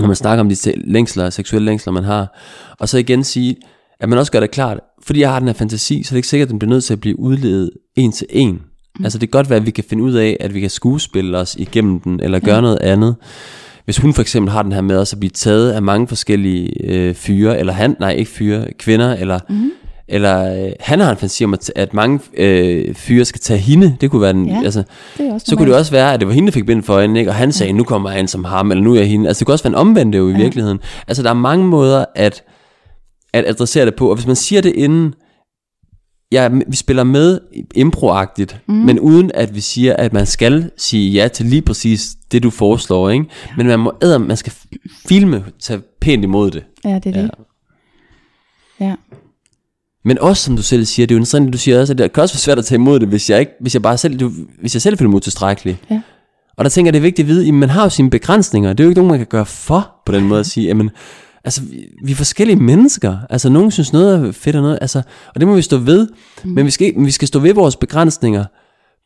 når 0.00 0.06
man 0.06 0.16
snakker 0.16 0.40
om 0.40 0.48
de 0.48 0.56
længsler, 0.76 1.30
seksuelle 1.30 1.66
længsler, 1.66 1.92
man 1.92 2.04
har. 2.04 2.38
Og 2.78 2.88
så 2.88 2.98
igen 2.98 3.24
sige, 3.24 3.56
at 4.00 4.08
man 4.08 4.18
også 4.18 4.32
gør 4.32 4.40
det 4.40 4.50
klart, 4.50 4.80
fordi 5.02 5.20
jeg 5.20 5.30
har 5.30 5.38
den 5.38 5.48
her 5.48 5.54
fantasi, 5.54 6.02
så 6.02 6.08
er 6.08 6.12
det 6.12 6.18
ikke 6.18 6.28
sikkert, 6.28 6.46
at 6.46 6.50
den 6.50 6.58
bliver 6.58 6.70
nødt 6.70 6.84
til 6.84 6.92
at 6.92 7.00
blive 7.00 7.18
udledet 7.18 7.70
en 7.96 8.12
til 8.12 8.26
en. 8.30 8.62
Mm. 8.98 9.04
Altså 9.04 9.18
det 9.18 9.30
kan 9.30 9.38
godt 9.38 9.50
være, 9.50 9.58
at 9.58 9.66
vi 9.66 9.70
kan 9.70 9.84
finde 9.84 10.02
ud 10.02 10.12
af, 10.12 10.36
at 10.40 10.54
vi 10.54 10.60
kan 10.60 10.70
skuespille 10.70 11.38
os 11.38 11.56
igennem 11.58 12.00
den, 12.00 12.20
eller 12.22 12.38
gøre 12.38 12.54
ja. 12.54 12.60
noget 12.60 12.78
andet. 12.78 13.14
Hvis 13.84 13.98
hun 13.98 14.14
for 14.14 14.22
eksempel 14.22 14.52
har 14.52 14.62
den 14.62 14.72
her 14.72 14.80
med 14.80 14.96
også 14.96 15.16
at 15.16 15.20
blive 15.20 15.30
taget 15.30 15.72
af 15.72 15.82
mange 15.82 16.08
forskellige 16.08 16.84
øh, 16.84 17.14
fyre, 17.14 17.58
eller 17.58 17.72
han, 17.72 17.96
nej 18.00 18.12
ikke 18.12 18.30
fyre, 18.30 18.66
kvinder, 18.78 19.14
eller, 19.14 19.38
mm. 19.48 19.70
eller 20.08 20.64
øh, 20.64 20.72
han 20.80 21.00
har 21.00 21.10
en 21.10 21.16
fantasi 21.16 21.44
om, 21.44 21.54
at, 21.54 21.72
at 21.76 21.94
mange 21.94 22.20
øh, 22.36 22.94
fyre 22.94 23.24
skal 23.24 23.40
tage 23.40 23.58
hende. 23.58 23.96
Det 24.00 24.10
kunne 24.10 24.22
være 24.22 24.32
den, 24.32 24.48
Ja, 24.48 24.60
altså, 24.64 24.82
det 25.18 25.32
også 25.32 25.46
så 25.48 25.56
kunne 25.56 25.68
det 25.68 25.76
også 25.76 25.92
være, 25.92 26.14
at 26.14 26.20
det 26.20 26.28
var 26.28 26.34
hende, 26.34 26.46
der 26.46 26.52
fik 26.52 26.66
bind 26.66 26.82
for 26.82 26.94
øjnene, 26.94 27.18
ikke? 27.18 27.30
og 27.30 27.34
han 27.34 27.52
sagde, 27.52 27.72
nu 27.72 27.84
kommer 27.84 28.10
jeg 28.10 28.18
ind 28.18 28.28
som 28.28 28.44
ham, 28.44 28.70
eller 28.70 28.84
nu 28.84 28.94
er 28.94 28.98
jeg 28.98 29.08
hende. 29.08 29.28
Altså 29.28 29.40
det 29.40 29.46
kunne 29.46 29.54
også 29.54 29.64
være 29.64 29.72
en 29.72 29.88
omvendt 29.88 30.16
jo 30.16 30.28
i 30.28 30.32
ja. 30.32 30.38
virkeligheden. 30.38 30.78
Altså 31.08 31.22
der 31.22 31.30
er 31.30 31.34
mange 31.34 31.66
måder 31.66 32.04
at, 32.14 32.42
at 33.32 33.44
adressere 33.46 33.86
det 33.86 33.94
på, 33.94 34.08
og 34.08 34.14
hvis 34.14 34.26
man 34.26 34.36
siger 34.36 34.62
det 34.62 34.72
inden, 34.76 35.14
ja, 36.32 36.48
vi 36.66 36.76
spiller 36.76 37.04
med 37.04 37.40
improagtigt, 37.74 38.60
mm. 38.68 38.74
men 38.74 39.00
uden 39.00 39.30
at 39.34 39.54
vi 39.54 39.60
siger, 39.60 39.96
at 39.96 40.12
man 40.12 40.26
skal 40.26 40.70
sige 40.76 41.10
ja 41.10 41.28
til 41.28 41.46
lige 41.46 41.62
præcis 41.62 42.16
det, 42.32 42.42
du 42.42 42.50
foreslår, 42.50 43.10
ikke? 43.10 43.26
Men 43.56 43.66
man 43.66 43.78
må 43.78 43.92
æder, 44.02 44.18
man 44.18 44.36
skal 44.36 44.52
filme, 45.08 45.44
tage 45.60 45.80
pænt 46.00 46.24
imod 46.24 46.50
det. 46.50 46.64
Ja, 46.84 46.98
det 47.04 47.16
er 47.16 47.22
det. 47.22 47.30
Ja. 48.80 48.94
Men 50.04 50.18
også, 50.18 50.42
som 50.42 50.56
du 50.56 50.62
selv 50.62 50.84
siger, 50.84 51.06
det 51.06 51.14
er 51.14 51.38
jo 51.40 51.46
at 51.46 51.52
du 51.52 51.58
siger 51.58 51.80
også, 51.80 51.92
at 51.92 51.98
det 51.98 52.12
kan 52.12 52.22
også 52.22 52.34
være 52.34 52.40
svært 52.40 52.58
at 52.58 52.64
tage 52.64 52.76
imod 52.76 53.00
det, 53.00 53.08
hvis 53.08 53.30
jeg, 53.30 53.40
ikke, 53.40 53.52
hvis 53.60 53.74
jeg 53.74 53.82
bare 53.82 53.98
selv, 53.98 54.20
du, 54.20 54.32
hvis 54.60 54.74
jeg 54.74 54.82
selv 54.82 54.98
føler 54.98 55.10
mig 55.10 55.22
tilstrækkelig. 55.22 55.80
Ja. 55.90 56.00
Og 56.56 56.64
der 56.64 56.68
tænker 56.70 56.88
jeg, 56.88 56.92
det 56.92 56.98
er 56.98 57.02
vigtigt 57.02 57.26
at 57.26 57.28
vide, 57.28 57.48
at 57.48 57.54
man 57.54 57.70
har 57.70 57.82
jo 57.82 57.88
sine 57.88 58.10
begrænsninger. 58.10 58.72
Det 58.72 58.80
er 58.80 58.84
jo 58.84 58.90
ikke 58.90 58.98
nogen, 58.98 59.10
man 59.10 59.18
kan 59.18 59.26
gøre 59.26 59.46
for 59.46 59.90
på 60.06 60.12
den 60.12 60.24
måde 60.24 60.40
at 60.40 60.46
sige, 60.46 60.66
jamen, 60.66 60.90
altså, 61.44 61.62
vi, 61.64 61.88
vi 62.04 62.12
er 62.12 62.16
forskellige 62.16 62.56
mennesker. 62.56 63.18
Altså, 63.30 63.48
nogen 63.48 63.70
synes 63.70 63.92
noget 63.92 64.28
er 64.28 64.32
fedt 64.32 64.56
og 64.56 64.62
noget, 64.62 64.78
altså, 64.80 65.02
og 65.34 65.40
det 65.40 65.48
må 65.48 65.54
vi 65.54 65.62
stå 65.62 65.76
ved. 65.76 66.08
Mm. 66.44 66.50
Men 66.50 66.66
vi 66.66 66.70
skal, 66.70 66.92
vi 66.96 67.10
skal 67.10 67.28
stå 67.28 67.38
ved 67.38 67.54
vores 67.54 67.76
begrænsninger 67.76 68.44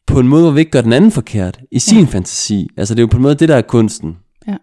på 0.07 0.20
en 0.20 0.28
måde, 0.28 0.43
hvor 0.43 0.51
vi 0.51 0.61
ikke 0.61 0.70
gør 0.70 0.80
den 0.80 0.93
anden 0.93 1.11
forkert 1.11 1.61
i 1.72 1.78
sin 1.78 1.99
ja. 2.01 2.05
fantasi. 2.11 2.68
Altså, 2.76 2.95
det 2.95 2.99
er 2.99 3.03
jo 3.03 3.07
på 3.07 3.16
en 3.16 3.22
måde 3.22 3.34
det, 3.34 3.49
der 3.49 3.57
er 3.57 3.62
kunsten. 3.62 4.16
Ja, 4.49 4.57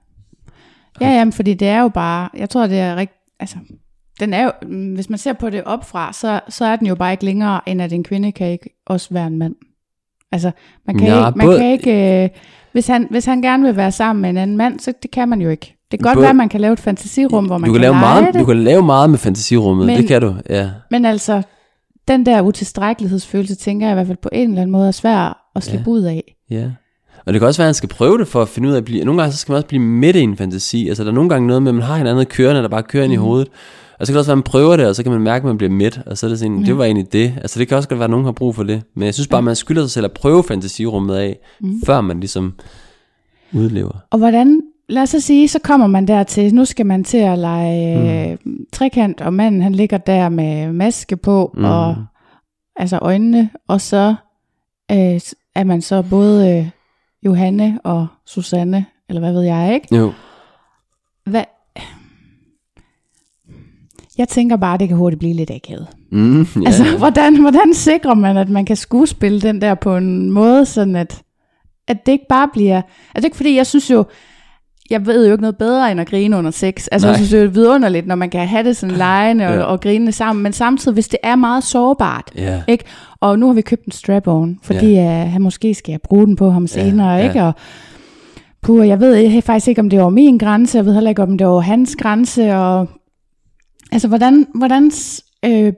ja 1.02 1.10
jamen, 1.10 1.34
fordi 1.34 1.54
det 1.54 1.68
er 1.68 1.82
jo 1.82 1.88
bare, 1.90 2.30
jeg 2.38 2.50
tror, 2.50 2.68
det 2.68 2.80
er 2.80 2.96
rigtig, 2.96 3.18
altså, 3.40 3.56
den 4.20 4.34
er 4.34 4.44
jo, 4.44 4.52
mm, 4.68 4.94
hvis 4.94 5.10
man 5.10 5.20
ser 5.20 5.34
på 5.34 5.50
det 5.50 5.64
opfra, 5.64 6.14
så, 6.14 6.40
så 6.50 6.66
er 6.66 6.76
den 6.76 6.88
jo 6.88 6.96
bare 6.96 7.12
ikke 7.12 7.26
længere, 7.26 7.70
end 7.70 7.82
at 7.82 7.94
en 7.94 8.04
kvinde 8.04 8.32
kan 8.32 8.48
ikke 8.48 8.70
også 8.86 9.08
være 9.12 9.28
en 9.28 9.38
mand. 9.38 9.56
Altså, 10.32 10.52
man 10.88 10.98
kan 10.98 11.08
Ja, 11.08 11.28
ikke, 11.28 11.38
man 11.38 11.48
både- 11.48 11.60
kan 11.60 11.72
ikke 11.72 12.24
øh, 12.24 12.30
hvis, 12.72 12.88
han, 12.88 13.08
hvis 13.10 13.26
han 13.26 13.42
gerne 13.42 13.64
vil 13.64 13.76
være 13.76 13.92
sammen 13.92 14.22
med 14.22 14.30
en 14.30 14.38
anden 14.38 14.58
mand, 14.58 14.80
så 14.80 14.94
det 15.04 15.12
kan 15.12 15.30
man 15.30 15.42
jo 15.42 15.50
ikke. 15.50 15.78
Det 15.94 16.00
kan 16.00 16.04
godt 16.10 16.16
Både- 16.16 16.22
være, 16.22 16.30
at 16.30 16.36
man 16.36 16.50
kan 16.50 16.62
lave 16.62 16.74
et 16.74 16.80
fantasirum, 16.80 17.46
hvor 17.46 17.58
man 17.58 17.68
du 17.68 17.74
kan, 17.74 17.82
kan, 17.82 17.82
lave 17.82 17.94
meget, 17.94 18.34
det, 18.34 18.40
du 18.42 18.46
kan 18.46 18.64
lave 18.64 18.84
meget 18.84 19.10
med 19.10 19.18
fantasirummet, 19.20 19.86
Men- 19.88 19.98
det 19.98 20.08
kan 20.08 20.22
du, 20.22 20.36
ja. 20.50 20.70
men 20.92 21.06
altså, 21.06 21.42
den 22.08 22.26
der 22.26 22.42
utilstrækkelighedsfølelse, 22.42 23.56
tænker 23.56 23.88
jeg 23.88 23.94
i 23.94 23.96
hvert 23.96 24.08
fald 24.08 24.18
på 24.22 24.30
en 24.32 24.50
eller 24.50 24.62
anden 24.62 24.72
måde 24.72 24.88
er 24.88 24.92
svær 24.92 25.50
at 25.56 25.64
slippe 25.64 25.90
ud 25.90 26.02
af. 26.02 26.36
Ja. 26.50 26.66
Og 27.26 27.34
det 27.34 27.40
kan 27.42 27.48
også 27.48 27.62
være, 27.62 27.66
at 27.66 27.68
han 27.68 27.74
skal 27.74 27.90
prøve 27.90 28.18
det 28.18 28.28
for 28.28 28.42
at 28.42 28.48
finde 28.50 28.70
ud 28.70 28.74
af 28.74 28.78
at 28.78 28.86
blive... 28.86 29.04
Nogle 29.06 29.22
gange 29.22 29.32
så 29.34 29.38
skal 29.38 29.52
man 29.52 29.58
også 29.58 29.68
blive 29.68 29.82
midt 29.82 30.16
i 30.16 30.20
en 30.22 30.38
fantasi. 30.38 30.88
Altså 30.88 31.04
der 31.04 31.10
er 31.10 31.14
nogle 31.14 31.30
gange 31.30 31.48
noget 31.48 31.64
med, 31.64 31.72
at 31.72 31.76
man 31.76 31.84
har 31.84 31.98
hinanden 31.98 32.26
kørende, 32.26 32.62
der 32.62 32.68
bare 32.68 32.84
kører 32.84 33.04
ind 33.04 33.10
Mm. 33.12 33.14
i 33.14 33.18
hovedet. 33.18 33.48
Og 34.00 34.08
så 34.08 34.12
kan 34.12 34.14
det 34.14 34.20
også 34.20 34.30
være, 34.30 34.34
at 34.34 34.38
man 34.38 34.44
prøver 34.44 34.78
det, 34.78 34.88
og 34.88 34.96
så 34.96 35.04
kan 35.04 35.12
man 35.12 35.22
mærke, 35.22 35.44
at 35.44 35.48
man 35.48 35.58
bliver 35.58 35.72
midt. 35.72 36.00
Og 36.06 36.18
så 36.18 36.26
er 36.26 36.30
det 36.30 36.40
sådan, 36.40 36.60
Ja. 36.60 36.66
det 36.66 36.78
var 36.78 36.84
egentlig 36.86 37.14
det. 37.14 37.34
Altså 37.38 37.60
det 37.60 37.68
kan 37.68 37.78
også 37.78 37.90
godt 37.90 38.00
være, 38.00 38.04
at 38.06 38.10
nogen 38.12 38.26
har 38.26 38.32
brug 38.32 38.56
for 38.56 38.64
det. 38.64 38.82
Men 38.96 39.06
jeg 39.06 39.14
synes 39.14 39.28
bare, 39.28 39.42
man 39.42 39.56
skylder 39.56 39.82
sig 39.82 39.92
selv 39.92 40.06
at 40.06 40.12
prøve 40.12 40.44
fantasirummet 40.44 41.16
af, 41.16 41.40
Mm. 41.62 41.82
før 41.86 42.02
man 42.02 42.20
ligesom 42.20 42.54
udlever. 43.54 43.98
Og 44.12 44.18
hvordan, 44.18 44.62
lad 44.90 45.04
os 45.04 45.10
så 45.10 45.20
sige, 45.20 45.48
så 45.48 45.60
kommer 45.60 45.88
man 45.88 46.08
dertil, 46.08 46.56
nu 46.56 46.66
skal 46.66 46.86
man 46.86 47.04
til 47.04 47.18
at 47.18 47.40
lege 47.40 48.38
mm. 48.46 48.66
trekant, 48.74 49.22
og 49.22 49.34
manden 49.34 49.62
han 49.62 49.76
ligger 49.76 49.98
der 49.98 50.30
med 50.30 50.72
maske 50.74 51.18
på, 51.18 51.52
Mm. 51.58 51.64
og 51.64 51.96
altså 52.76 52.98
øjnene, 53.02 53.50
og 53.68 53.82
så 53.82 54.16
øh, 54.92 55.20
er 55.56 55.64
man 55.64 55.82
så 55.82 56.02
både 56.10 56.58
øh, 56.58 56.70
Johanne 57.26 57.80
og 57.84 58.08
Susanne, 58.26 58.86
eller 59.10 59.20
hvad 59.20 59.34
ved 59.34 59.42
jeg, 59.42 59.74
ikke? 59.74 59.96
Jo. 59.96 60.14
Hvad? 61.26 61.44
Jeg 64.18 64.28
tænker 64.30 64.56
bare, 64.58 64.78
det 64.78 64.88
kan 64.88 64.98
hurtigt 64.98 65.20
blive 65.20 65.34
lidt 65.34 65.52
akavet. 65.52 65.88
Mm. 66.12 66.42
Ja. 66.42 66.46
Altså, 66.66 66.98
hvordan, 66.98 67.42
hvordan 67.42 67.74
sikrer 67.74 68.14
man, 68.14 68.38
at 68.38 68.50
man 68.50 68.66
kan 68.66 68.76
skuespille 68.76 69.42
den 69.42 69.62
der 69.62 69.76
på 69.76 69.98
en 69.98 70.32
måde, 70.32 70.66
sådan 70.66 70.96
at, 70.96 71.22
at 71.88 72.06
det 72.06 72.12
ikke 72.12 72.26
bare 72.30 72.48
bliver... 72.54 72.76
Altså, 72.78 72.92
det 73.16 73.22
er 73.24 73.26
ikke 73.26 73.38
fordi, 73.38 73.56
jeg 73.56 73.68
synes 73.68 73.90
jo, 73.92 74.06
jeg 74.94 75.06
ved 75.06 75.26
jo 75.28 75.32
ikke 75.32 75.42
noget 75.42 75.58
bedre 75.58 75.92
end 75.92 76.02
at 76.02 76.08
grine 76.08 76.38
under 76.38 76.52
sex. 76.52 76.88
Altså, 76.92 77.08
Nej. 77.08 77.12
jeg 77.12 77.16
synes 77.18 77.30
det 77.30 77.44
er 77.44 77.48
vidunderligt, 77.48 78.08
når 78.08 78.16
man 78.16 78.30
kan 78.30 78.48
have 78.48 78.64
det 78.64 78.78
sådan 78.78 78.96
lejende 78.96 79.48
og, 79.48 79.54
Ja. 79.54 79.62
og 79.64 79.82
grine 79.82 80.12
sammen, 80.12 80.44
men 80.44 80.54
samtidig, 80.54 80.94
hvis 80.94 81.08
det 81.08 81.20
er 81.24 81.36
meget 81.36 81.64
sårbart, 81.64 82.32
ja. 82.36 82.64
ikke? 82.68 82.84
Og 83.20 83.40
nu 83.40 83.48
har 83.48 83.54
vi 83.54 83.62
købt 83.62 83.86
en 83.86 83.92
strap-on, 83.92 84.60
fordi 84.62 84.94
ja. 84.94 85.24
uh, 85.26 85.32
han 85.32 85.42
måske 85.42 85.74
skal 85.74 86.00
bruge 86.04 86.28
den 86.28 86.36
på 86.36 86.50
ham 86.50 86.68
senere, 86.68 87.10
ja. 87.12 87.28
ikke? 87.28 87.44
Og 87.44 87.54
puh, 88.62 88.88
jeg 88.88 89.00
ved 89.00 89.14
jeg 89.16 89.44
faktisk 89.44 89.68
ikke, 89.68 89.82
om 89.82 89.90
det 89.90 90.00
var 90.00 90.10
min 90.10 90.38
grænse, 90.38 90.78
jeg 90.78 90.86
ved 90.86 90.94
heller 90.94 91.10
ikke, 91.10 91.24
om 91.24 91.38
det 91.38 91.48
var 91.48 91.60
hans 91.60 91.96
grænse, 91.96 92.56
og 92.56 92.88
altså, 93.92 94.08
hvordan, 94.08 94.48
hvordan, 94.56 94.92
øh, 95.46 95.74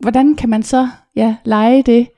hvordan 0.00 0.36
kan 0.36 0.48
man 0.50 0.62
så, 0.62 0.88
ja, 1.16 1.36
lege 1.44 1.82
det? 1.82 2.08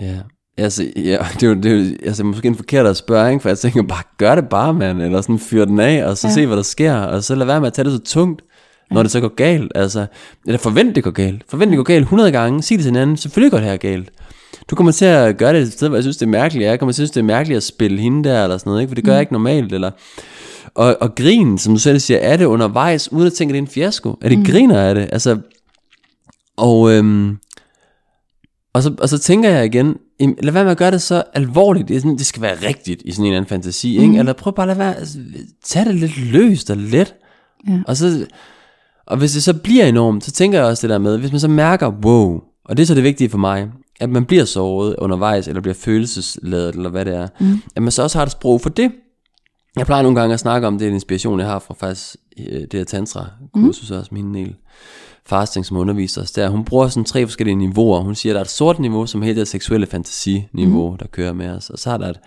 Ja. 0.00 0.18
Altså, 0.58 0.86
ja, 0.96 1.18
det 1.34 1.42
er 1.42 1.46
jo, 1.46 1.54
det 1.54 1.72
er 1.72 1.76
jo 1.76 1.96
altså, 2.04 2.24
måske 2.24 2.48
en 2.48 2.54
forkert 2.54 2.86
at 2.86 2.96
spørge, 2.96 3.30
ikke? 3.30 3.42
for 3.42 3.48
jeg 3.48 3.58
tænker 3.58 3.82
bare, 3.82 4.02
gør 4.18 4.34
det 4.34 4.48
bare, 4.48 4.74
mand, 4.74 5.02
eller 5.02 5.20
sådan 5.20 5.38
fyr 5.38 5.64
den 5.64 5.80
af, 5.80 6.04
og 6.04 6.16
så 6.16 6.26
ja. 6.26 6.30
Ja. 6.30 6.34
se, 6.34 6.46
hvad 6.46 6.56
der 6.56 6.62
sker, 6.62 6.94
og 6.94 7.24
så 7.24 7.34
lad 7.34 7.46
være 7.46 7.60
med 7.60 7.66
at 7.66 7.72
tage 7.72 7.84
det 7.84 7.92
så 7.92 8.14
tungt, 8.14 8.42
når 8.90 9.02
det 9.02 9.12
så 9.12 9.20
går 9.20 9.34
galt, 9.34 9.72
altså, 9.74 10.06
eller 10.46 10.58
forvent 10.58 10.96
det 10.96 11.04
går 11.04 11.10
galt, 11.10 11.42
forvent 11.48 11.70
det 11.70 11.76
går 11.76 11.84
galt 11.84 12.02
100 12.02 12.32
gange, 12.32 12.62
sig 12.62 12.78
det 12.78 12.84
til 12.84 12.92
hinanden, 12.92 13.16
selvfølgelig 13.16 13.50
går 13.50 13.58
det 13.58 13.68
her 13.68 13.76
galt. 13.76 14.10
Du 14.70 14.76
kommer 14.76 14.92
til 14.92 15.04
at 15.04 15.36
gøre 15.36 15.52
det 15.52 15.62
et 15.62 15.72
sted, 15.72 15.88
hvor 15.88 15.96
jeg 15.96 16.04
synes, 16.04 16.16
det 16.16 16.26
er 16.26 16.30
mærkeligt, 16.30 16.64
jeg 16.64 16.78
kommer 16.78 16.92
til 16.92 17.02
at 17.02 17.08
synes, 17.08 17.10
det 17.10 17.20
er 17.20 17.24
mærkeligt 17.24 17.56
at 17.56 17.62
spille 17.62 18.00
hende 18.00 18.28
der, 18.28 18.42
eller 18.42 18.58
sådan 18.58 18.70
noget, 18.70 18.80
ikke? 18.80 18.90
for 18.90 18.94
det 18.94 19.04
gør 19.04 19.12
jeg 19.12 19.20
ikke 19.20 19.32
normalt, 19.32 19.72
eller, 19.72 19.90
og, 20.74 20.96
og 21.00 21.14
grin, 21.14 21.58
som 21.58 21.74
du 21.74 21.80
selv 21.80 21.98
siger, 21.98 22.18
er 22.18 22.36
det 22.36 22.44
undervejs, 22.44 23.12
uden 23.12 23.26
at 23.26 23.32
tænke, 23.32 23.50
at 23.50 23.54
det 23.54 23.58
er 23.58 23.62
en 23.62 23.72
fiasko, 23.72 24.18
er 24.22 24.28
det 24.28 24.38
mm. 24.38 24.44
griner 24.44 24.80
af 24.80 24.94
det, 24.94 25.08
altså, 25.12 25.38
og, 26.56 26.92
øhm, 26.92 27.36
og 28.72 28.82
så, 28.82 28.94
og 28.98 29.08
så 29.08 29.18
tænker 29.18 29.50
jeg 29.50 29.64
igen, 29.64 29.96
jamen, 30.20 30.36
lad 30.42 30.52
være 30.52 30.64
med 30.64 30.72
at 30.72 30.78
gøre 30.78 30.90
det 30.90 31.02
så 31.02 31.22
alvorligt. 31.34 31.88
Det, 31.88 32.02
sådan, 32.02 32.18
det 32.18 32.26
skal 32.26 32.42
være 32.42 32.68
rigtigt 32.68 33.02
i 33.04 33.12
sådan 33.12 33.24
en 33.24 33.26
eller 33.26 33.36
anden 33.36 33.48
fantasi. 33.48 33.98
Ikke? 33.98 34.18
Eller 34.18 34.32
prøv 34.32 34.54
bare 34.54 34.70
at 34.70 34.76
lade 34.76 34.78
være, 34.78 34.96
altså, 34.96 35.18
tag 35.64 35.84
det 35.84 35.94
lidt 35.94 36.32
løst 36.32 36.70
og 36.70 36.76
let. 36.76 37.14
Ja. 37.68 37.78
Og, 37.86 37.96
så, 37.96 38.26
og 39.06 39.16
hvis 39.16 39.32
det 39.32 39.42
så 39.42 39.54
bliver 39.54 39.86
enormt, 39.86 40.24
så 40.24 40.32
tænker 40.32 40.58
jeg 40.58 40.66
også 40.66 40.86
det 40.86 40.92
der 40.92 40.98
med, 40.98 41.18
hvis 41.18 41.32
man 41.32 41.40
så 41.40 41.48
mærker, 41.48 41.88
wow, 41.88 42.40
og 42.64 42.76
det 42.76 42.82
er 42.82 42.86
så 42.86 42.94
det 42.94 43.04
vigtige 43.04 43.30
for 43.30 43.38
mig, 43.38 43.70
at 44.00 44.10
man 44.10 44.24
bliver 44.24 44.44
såret 44.44 44.94
undervejs, 44.98 45.48
eller 45.48 45.60
bliver 45.60 45.74
følelsesladet, 45.74 46.74
eller 46.74 46.90
hvad 46.90 47.04
det 47.04 47.14
er, 47.14 47.28
mm. 47.40 47.62
at 47.76 47.82
man 47.82 47.92
så 47.92 48.02
også 48.02 48.18
har 48.18 48.26
et 48.26 48.32
sprog 48.32 48.60
for 48.60 48.70
det. 48.70 48.92
Jeg 49.76 49.86
plejer 49.86 50.02
nogle 50.02 50.20
gange 50.20 50.34
at 50.34 50.40
snakke 50.40 50.66
om 50.66 50.78
det, 50.78 50.84
er 50.84 50.88
en 50.88 50.94
inspiration, 50.94 51.40
jeg 51.40 51.48
har 51.48 51.58
fra 51.58 51.74
faktisk 51.74 52.16
øh, 52.38 52.60
det 52.60 52.74
her 52.74 52.84
tantra-kursus 52.84 53.90
mm. 53.90 53.96
også, 53.96 54.14
min 54.14 54.32
Niel 54.32 54.54
Fasting, 55.26 55.66
som 55.66 55.76
underviser 55.76 56.22
os 56.22 56.30
der. 56.30 56.48
Hun 56.48 56.64
bruger 56.64 56.88
sådan 56.88 57.04
tre 57.04 57.26
forskellige 57.26 57.56
niveauer. 57.56 58.00
Hun 58.00 58.14
siger, 58.14 58.32
at 58.32 58.34
der 58.34 58.40
er 58.40 58.44
et 58.44 58.50
sort 58.50 58.78
niveau, 58.78 59.06
som 59.06 59.22
hele 59.22 59.40
det 59.40 59.48
seksuelle 59.48 59.86
fantasiniveau, 59.86 60.90
mm. 60.90 60.96
der 60.96 61.06
kører 61.06 61.32
med 61.32 61.48
os. 61.48 61.70
Og 61.70 61.78
så 61.78 61.90
er 61.90 61.96
der 61.96 62.08
et 62.08 62.20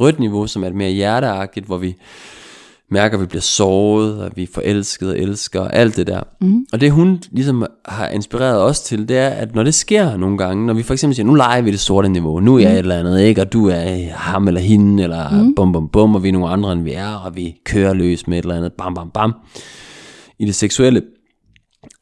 rødt 0.00 0.18
niveau, 0.18 0.46
som 0.46 0.64
er 0.64 0.68
et 0.68 0.74
mere 0.74 0.90
hjerteagtigt, 0.90 1.66
hvor 1.66 1.76
vi 1.76 1.96
mærker, 2.92 3.16
at 3.16 3.20
vi 3.20 3.26
bliver 3.26 3.42
såret, 3.42 4.24
og 4.24 4.30
vi 4.36 4.42
er 4.42 4.46
forelsket 4.54 5.08
og 5.08 5.18
elsker, 5.18 5.60
og 5.60 5.76
alt 5.76 5.96
det 5.96 6.06
der. 6.06 6.20
Mm. 6.40 6.66
Og 6.72 6.80
det 6.80 6.92
hun 6.92 7.22
ligesom 7.30 7.66
har 7.84 8.08
inspireret 8.08 8.62
os 8.62 8.80
til, 8.80 9.08
det 9.08 9.18
er, 9.18 9.28
at 9.28 9.54
når 9.54 9.62
det 9.62 9.74
sker 9.74 10.16
nogle 10.16 10.38
gange, 10.38 10.66
når 10.66 10.74
vi 10.74 10.82
for 10.82 10.92
eksempel 10.92 11.14
siger, 11.14 11.26
nu 11.26 11.34
leger 11.34 11.62
vi 11.62 11.70
det 11.70 11.80
sorte 11.80 12.08
niveau, 12.08 12.40
nu 12.40 12.56
er 12.56 12.60
jeg 12.60 12.72
et 12.72 12.78
eller 12.78 12.98
andet, 12.98 13.20
ikke? 13.20 13.40
og 13.40 13.52
du 13.52 13.68
er 13.68 14.10
ham 14.12 14.48
eller 14.48 14.60
hende, 14.60 15.02
eller 15.02 15.30
mm. 15.30 15.54
bum 15.54 15.72
bum 15.72 15.88
bum, 15.88 16.14
og 16.14 16.22
vi 16.22 16.28
er 16.28 16.32
nogle 16.32 16.48
andre, 16.48 16.72
end 16.72 16.82
vi 16.82 16.92
er, 16.92 17.14
og 17.14 17.36
vi 17.36 17.56
kører 17.64 17.94
løs 17.94 18.26
med 18.26 18.38
et 18.38 18.42
eller 18.42 18.56
andet, 18.56 18.72
bam 18.72 18.94
bam 18.94 19.10
bam, 19.10 19.34
i 20.38 20.44
det 20.44 20.54
seksuelle, 20.54 21.02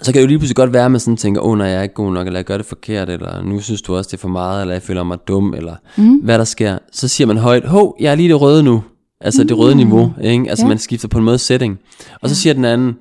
så 0.03 0.13
kan 0.13 0.15
det 0.15 0.23
jo 0.23 0.27
lige 0.29 0.39
pludselig 0.39 0.57
godt 0.57 0.73
være, 0.73 0.85
at 0.85 0.91
man 0.91 1.01
sådan 1.01 1.17
tænker, 1.17 1.41
åh, 1.41 1.51
oh, 1.51 1.59
nej, 1.59 1.67
jeg 1.67 1.79
er 1.79 1.83
ikke 1.83 1.95
god 1.95 2.13
nok, 2.13 2.27
eller 2.27 2.39
jeg 2.39 2.45
gør 2.45 2.57
det 2.57 2.67
forkert, 2.67 3.11
eller 3.11 3.43
nu 3.43 3.61
synes 3.61 3.83
du 3.83 3.97
også, 3.97 4.09
det 4.09 4.17
er 4.17 4.21
for 4.21 4.29
meget, 4.29 4.61
eller 4.61 4.75
jeg 4.75 4.83
føler 4.83 5.03
mig 5.03 5.19
dum, 5.29 5.55
eller 5.55 5.75
mm. 5.97 6.15
hvad 6.17 6.39
der 6.39 6.45
sker. 6.45 6.79
Så 6.93 7.09
siger 7.09 7.27
man 7.27 7.37
højt, 7.37 7.65
hov, 7.65 7.97
jeg 8.01 8.11
er 8.11 8.15
lige 8.15 8.29
det 8.29 8.41
røde 8.41 8.63
nu. 8.63 8.83
Altså 9.21 9.43
mm. 9.43 9.49
det 9.49 9.59
røde 9.59 9.75
niveau, 9.75 10.13
ikke? 10.23 10.51
Altså 10.51 10.65
Ja. 10.65 10.69
man 10.69 10.79
skifter 10.79 11.09
på 11.09 11.19
en 11.19 11.25
måde 11.25 11.39
setting. 11.39 11.79
Og 12.23 12.29
så 12.29 12.35
siger 12.35 12.55
den 12.55 12.65
anden, 12.65 12.95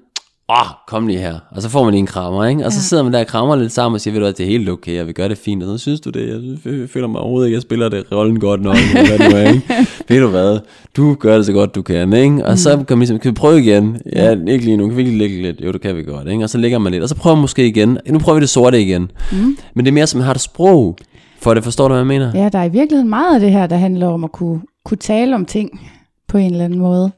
åh, 0.49 0.67
kom 0.87 1.07
lige 1.07 1.19
her. 1.19 1.39
Og 1.51 1.61
så 1.61 1.69
får 1.69 1.83
man 1.83 1.91
lige 1.91 1.99
en 1.99 2.05
krammer, 2.05 2.45
ikke? 2.45 2.65
Og 2.65 2.71
så 2.71 2.81
sidder 2.81 3.03
man 3.03 3.13
der 3.13 3.19
og 3.19 3.27
krammer 3.27 3.55
lidt 3.55 3.71
sammen 3.71 3.95
og 3.95 4.01
siger, 4.01 4.11
ved 4.11 4.19
du 4.19 4.25
hvad, 4.25 4.33
det 4.33 4.43
er 4.43 4.47
helt 4.49 4.69
okay, 4.69 5.01
og 5.01 5.07
vi 5.07 5.13
gør 5.13 5.27
det 5.27 5.37
fint. 5.37 5.63
Og 5.63 5.69
så 5.69 5.77
synes 5.77 5.99
du 6.01 6.09
det, 6.09 6.27
jeg 6.27 6.71
jeg 6.79 6.89
føler 6.89 7.07
mig 7.07 7.21
overhovedet 7.21 7.47
ikke, 7.47 7.55
jeg 7.55 7.61
spiller 7.61 7.89
det 7.89 8.03
rollen 8.11 8.39
godt 8.39 8.61
nok, 8.61 8.75
hvad 8.93 9.29
du 9.29 9.35
er, 9.35 9.49
ikke? 9.49 9.73
ved 10.09 10.21
du 10.21 10.27
hvad, 10.27 10.59
du 10.97 11.13
gør 11.13 11.35
det 11.35 11.45
så 11.45 11.53
godt 11.53 11.75
du 11.75 11.81
kan, 11.81 12.13
ikke? 12.13 12.45
Og 12.45 12.57
så 12.57 12.69
kan 12.69 12.85
man 12.89 12.99
ligesom, 12.99 13.19
kan 13.19 13.31
vi 13.31 13.35
prøve 13.35 13.59
igen? 13.59 14.01
Ja, 14.15 14.31
ikke 14.31 14.65
lige 14.65 14.77
nu, 14.77 14.87
kan 14.87 14.97
vi 14.97 15.01
ikke 15.05 15.17
lægge 15.17 15.41
lidt? 15.41 15.61
Jo, 15.65 15.71
det 15.71 15.81
kan 15.81 15.97
vi 15.97 16.03
godt, 16.03 16.27
ikke? 16.27 16.43
Og 16.43 16.49
så 16.49 16.57
lægger 16.57 16.77
man 16.77 16.91
lidt, 16.91 17.03
og 17.03 17.09
så 17.09 17.15
prøver 17.15 17.35
man 17.35 17.41
måske 17.41 17.67
igen. 17.67 17.97
Nu 18.09 18.19
prøver 18.19 18.35
vi 18.35 18.41
det 18.41 18.49
sorte 18.49 18.81
igen. 18.81 19.11
Mm. 19.31 19.57
Men 19.73 19.85
det 19.85 19.91
er 19.91 19.93
mere 19.93 20.07
som, 20.07 20.17
at 20.17 20.19
man 20.19 20.25
har 20.25 20.33
det 20.33 20.41
sprog 20.41 20.97
for 21.41 21.53
det, 21.53 21.63
forstår 21.63 21.87
du, 21.87 21.93
hvad 21.93 21.99
jeg 21.99 22.07
mener? 22.07 22.31
Ja, 22.35 22.49
der 22.49 22.59
er 22.59 22.63
i 22.63 22.69
virkeligheden 22.69 23.09
meget 23.09 23.33
af 23.33 23.39
det 23.39 23.51
her, 23.51 23.67
der 23.67 23.77
handler 23.77 24.07
om 24.07 24.23
at 24.23 24.31
kunne, 24.31 24.61
kunne 24.85 24.97
tale 24.97 25.35
om 25.35 25.45
ting 25.45 25.81
på 26.27 26.37
en 26.37 26.51
eller 26.51 26.65
anden 26.65 26.79
måde. 26.79 27.11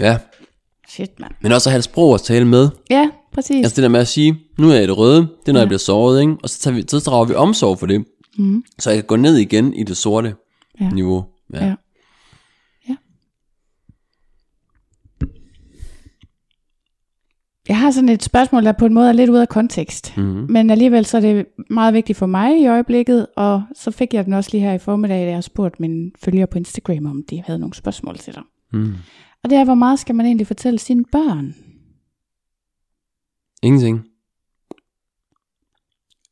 ja. 0.00 0.16
Shit, 0.88 1.20
mand. 1.20 1.32
Men 1.40 1.52
også 1.52 1.68
at 1.68 1.72
have 1.72 1.78
et 1.78 1.84
sprog 1.84 2.14
at 2.14 2.20
tale 2.20 2.44
med. 2.44 2.68
Ja, 2.90 3.10
præcis. 3.32 3.56
Altså 3.64 3.76
det 3.76 3.82
der 3.82 3.88
med 3.88 4.00
at 4.00 4.08
sige, 4.08 4.40
nu 4.58 4.68
er 4.70 4.74
jeg 4.74 4.84
i 4.84 4.86
det 4.86 4.98
røde, 4.98 5.20
det 5.20 5.48
er 5.48 5.52
når 5.52 5.58
ja. 5.58 5.62
jeg 5.62 5.68
bliver 5.68 5.78
såret, 5.78 6.20
ikke? 6.20 6.36
og 6.42 6.48
så, 6.50 6.60
tager 6.60 6.74
vi, 6.74 6.84
så 6.88 6.98
drager 6.98 7.24
vi 7.24 7.34
omsorg 7.34 7.78
for 7.78 7.86
det, 7.86 8.04
mm. 8.38 8.64
så 8.78 8.90
jeg 8.90 8.96
kan 8.98 9.06
gå 9.06 9.16
ned 9.16 9.36
igen 9.36 9.74
i 9.74 9.82
det 9.82 9.96
sorte 9.96 10.34
Ja. 10.80 10.90
niveau. 10.90 11.24
Ja. 11.54 11.64
Ja. 11.64 11.74
ja. 12.88 12.96
Jeg 17.68 17.78
har 17.78 17.90
sådan 17.90 18.08
et 18.08 18.22
spørgsmål, 18.22 18.64
der 18.64 18.72
på 18.72 18.86
en 18.86 18.94
måde 18.94 19.08
er 19.08 19.12
lidt 19.12 19.30
ude 19.30 19.40
af 19.40 19.48
kontekst. 19.48 20.16
Mm-hmm. 20.16 20.46
Men 20.52 20.70
alligevel 20.70 21.04
så 21.06 21.16
er 21.16 21.20
det 21.20 21.46
meget 21.70 21.94
vigtigt 21.94 22.18
for 22.18 22.26
mig 22.26 22.60
i 22.60 22.66
øjeblikket, 22.66 23.26
og 23.36 23.62
så 23.74 23.90
fik 23.90 24.14
jeg 24.14 24.24
den 24.24 24.32
også 24.32 24.50
lige 24.52 24.62
her 24.62 24.72
i 24.72 24.78
formiddag, 24.78 25.26
da 25.26 25.30
jeg 25.30 25.44
spurgte 25.44 25.76
mine 25.82 26.10
følgere 26.24 26.46
på 26.46 26.58
Instagram, 26.58 27.06
om 27.06 27.22
de 27.30 27.42
havde 27.46 27.58
nogle 27.58 27.74
spørgsmål 27.74 28.18
til 28.18 28.34
dig. 28.34 28.42
Mm. 28.72 28.94
Og 29.44 29.50
det 29.50 29.58
er, 29.58 29.64
hvor 29.64 29.74
meget 29.74 29.98
skal 29.98 30.14
man 30.14 30.26
egentlig 30.26 30.46
fortælle 30.46 30.78
sine 30.78 31.04
børn? 31.12 31.54
Ingenting. 33.62 34.04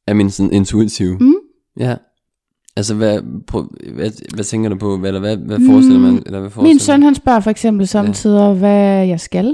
Er 0.07 0.15
min 0.15 0.31
sådan 0.31 0.53
intuitive. 0.53 1.19
Mm. 1.19 1.35
Ja. 1.79 1.97
Altså, 2.77 2.95
hvad, 2.95 3.45
prøv, 3.47 3.63
hvad, 3.95 4.35
hvad 4.35 4.45
tænker 4.45 4.69
du 4.69 4.77
på? 4.77 4.97
Hvad, 4.99 5.11
eller 5.11 5.21
hvad, 5.21 5.37
hvad 5.37 5.59
forestiller 5.67 6.01
man? 6.01 6.23
Eller 6.27 6.41
hvad 6.41 6.51
forestiller 6.51 6.75
Min 6.75 6.79
søn 6.79 7.03
han 7.03 7.15
spørger 7.15 7.41
for 7.41 7.51
eksempel 7.51 7.87
samtidig, 7.87 8.39
ja. 8.41 8.53
hvad 8.53 9.07
jeg 9.07 9.21
skal, 9.21 9.45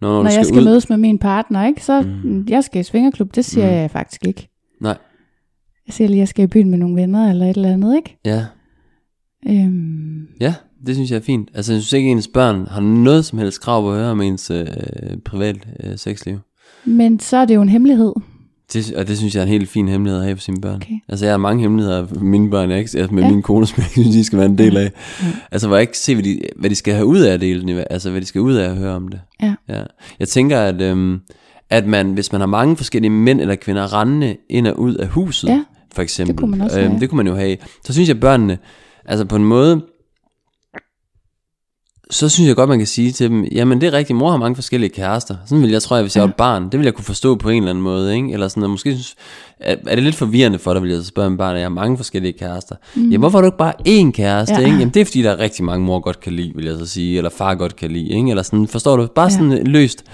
Nå, 0.00 0.08
når, 0.08 0.22
når 0.22 0.30
du 0.30 0.34
jeg 0.36 0.46
skal 0.46 0.58
ud. 0.60 0.64
mødes 0.64 0.88
med 0.88 0.96
min 0.96 1.18
partner. 1.18 1.66
ikke? 1.66 1.84
Så 1.84 2.02
mm. 2.24 2.46
jeg 2.48 2.64
skal 2.64 2.80
i 2.80 2.84
svingerklub, 2.84 3.34
det 3.34 3.44
siger 3.44 3.66
mm. 3.66 3.72
jeg 3.72 3.90
faktisk 3.90 4.26
ikke. 4.26 4.48
Nej, 4.80 4.98
Jeg 5.86 5.94
siger 5.94 6.08
lige, 6.08 6.18
jeg 6.18 6.28
skal 6.28 6.44
i 6.44 6.46
byen 6.46 6.70
med 6.70 6.78
nogle 6.78 6.96
venner 7.02 7.30
eller 7.30 7.46
et 7.50 7.56
eller 7.56 7.72
andet, 7.72 7.96
ikke? 7.96 8.18
ja. 8.24 8.46
Øhm, 9.48 10.26
Ja, 10.40 10.54
det 10.86 10.94
synes 10.94 11.10
jeg 11.10 11.16
er 11.16 11.20
fint. 11.22 11.48
Altså, 11.54 11.72
jeg 11.72 11.82
synes 11.82 11.92
ikke, 11.92 12.08
at 12.08 12.12
ens 12.12 12.28
børn 12.28 12.66
har 12.70 12.80
noget 12.80 13.24
som 13.24 13.38
helst 13.38 13.60
krav 13.60 13.82
på 13.82 13.90
at 13.92 13.96
høre 13.98 14.10
om 14.10 14.20
ens 14.20 14.50
øh, 14.50 14.66
privat 15.24 15.56
øh, 15.84 15.98
sexliv. 15.98 16.38
men 16.84 17.20
så 17.20 17.36
er 17.36 17.44
det 17.44 17.54
jo 17.54 17.62
en 17.62 17.68
hemmelighed. 17.68 18.12
Det, 18.72 18.92
og 18.96 19.08
det 19.08 19.18
synes 19.18 19.34
jeg 19.34 19.40
er 19.40 19.44
en 19.44 19.52
helt 19.52 19.68
fin 19.68 19.88
hemmelighed 19.88 20.20
at 20.20 20.24
have 20.26 20.36
for 20.36 20.42
sine 20.42 20.60
børn. 20.60 20.76
Okay. 20.76 20.94
Altså 21.08 21.24
jeg 21.26 21.32
har 21.32 21.38
mange 21.38 21.62
hemmeligheder 21.62 22.06
for 22.06 22.20
mine 22.20 22.50
børn, 22.50 22.70
jeg 22.70 22.78
ikke, 22.78 22.98
altså 22.98 23.14
med 23.14 23.22
Ja. 23.22 23.28
ja. 23.28 23.34
min 23.34 23.42
kone, 23.42 23.66
som 23.66 23.74
jeg 23.78 23.86
synes, 23.90 24.08
de 24.08 24.24
skal 24.24 24.38
være 24.38 24.46
en 24.48 24.58
del 24.58 24.76
af. 24.76 24.82
Ja. 25.22 25.26
Altså 25.50 25.66
hvor 25.66 25.76
jeg 25.76 25.80
ikke 25.82 25.98
ser, 25.98 26.14
hvad 26.14 26.22
de, 26.24 26.40
hvad 26.56 26.70
de 26.70 26.74
skal 26.74 26.94
have 26.94 27.06
ud 27.06 27.18
af 27.18 27.32
at 27.32 27.40
dele 27.40 27.92
altså 27.92 28.10
hvad 28.10 28.20
de 28.20 28.26
skal 28.26 28.40
ud 28.40 28.54
af 28.54 28.68
at 28.70 28.76
høre 28.76 28.94
om 28.94 29.08
det. 29.08 29.20
Ja. 29.42 29.54
ja. 29.68 29.82
Jeg 30.20 30.28
tænker, 30.28 30.60
at, 30.60 30.80
øhm, 30.82 31.20
at 31.70 31.86
man, 31.86 32.12
hvis 32.12 32.32
man 32.32 32.40
har 32.40 32.46
mange 32.48 32.76
forskellige 32.76 33.10
mænd 33.10 33.40
eller 33.40 33.54
kvinder 33.54 34.00
rendende 34.00 34.36
ind 34.50 34.66
og 34.66 34.80
ud 34.80 34.94
af 34.94 35.08
huset, 35.08 35.48
Ja, 35.48 35.64
for 35.94 36.02
eksempel, 36.02 36.32
det 36.34 36.40
kunne 36.40 36.50
man 36.50 36.60
også 36.60 36.80
øhm, 36.80 36.88
have. 36.90 37.00
det 37.00 37.10
kunne 37.10 37.16
man 37.16 37.26
jo 37.26 37.34
have, 37.34 37.56
så 37.84 37.92
synes 37.92 38.08
jeg, 38.08 38.16
at 38.16 38.20
børnene, 38.20 38.58
altså 39.04 39.24
på 39.24 39.36
en 39.36 39.44
måde, 39.44 39.80
så 42.10 42.28
synes 42.28 42.48
jeg 42.48 42.56
godt, 42.56 42.68
man 42.68 42.78
kan 42.78 42.86
sige 42.86 43.12
til 43.12 43.30
dem, 43.30 43.44
jamen 43.44 43.80
det 43.80 43.86
er 43.86 43.92
rigtigt, 43.92 44.16
mor 44.16 44.30
har 44.30 44.36
mange 44.36 44.54
forskellige 44.54 44.90
kærester. 44.90 45.34
Sådan 45.46 45.62
vil 45.62 45.70
jeg, 45.70 45.82
tror 45.82 45.96
jeg, 45.96 46.02
hvis 46.02 46.16
jeg 46.16 46.22
var 46.22 46.28
et 46.28 46.34
barn, 46.34 46.62
det 46.64 46.78
vil 46.78 46.84
jeg 46.84 46.94
kunne 46.94 47.04
forstå 47.04 47.34
på 47.34 47.48
en 47.48 47.56
eller 47.56 47.70
anden 47.70 47.84
måde, 47.84 48.14
ikke? 48.16 48.32
Eller 48.32 48.48
sådan, 48.48 48.62
og 48.62 48.70
måske 48.70 48.92
synes, 48.92 49.14
er, 49.60 49.76
er 49.86 49.94
det 49.94 50.04
lidt 50.04 50.14
forvirrende 50.14 50.58
for 50.58 50.72
dig, 50.72 50.82
vil 50.82 50.90
jeg 50.90 50.98
så 51.00 51.06
spørge 51.06 51.26
en 51.28 51.36
barn, 51.36 51.54
at 51.54 51.60
jeg 51.60 51.64
har 51.64 51.74
mange 51.74 51.96
forskellige 51.96 52.32
kærester. 52.32 52.74
Mm. 52.94 53.02
Jamen 53.02 53.18
hvorfor 53.20 53.38
har 53.38 53.42
du 53.42 53.46
ikke 53.46 53.58
bare 53.58 53.72
én 53.88 54.10
kæreste, 54.10 54.54
Ja. 54.54 54.60
ja. 54.60 54.66
ikke? 54.66 54.78
Jamen 54.78 54.94
det 54.94 55.00
er 55.00 55.04
fordi, 55.04 55.22
der 55.22 55.30
er 55.30 55.38
rigtig 55.38 55.64
mange 55.64 55.86
mor 55.86 56.00
godt 56.00 56.20
kan 56.20 56.32
lide, 56.32 56.52
vil 56.54 56.64
jeg 56.64 56.74
så 56.78 56.86
sige, 56.86 57.16
eller 57.16 57.30
far 57.30 57.54
godt 57.54 57.76
kan 57.76 57.90
lide, 57.90 58.08
ikke? 58.08 58.30
Eller 58.30 58.42
sådan, 58.42 58.68
forstår 58.68 58.96
du? 58.96 59.06
Bare 59.14 59.30
sådan 59.30 59.52
øh, 59.52 59.66
løst. 59.66 60.04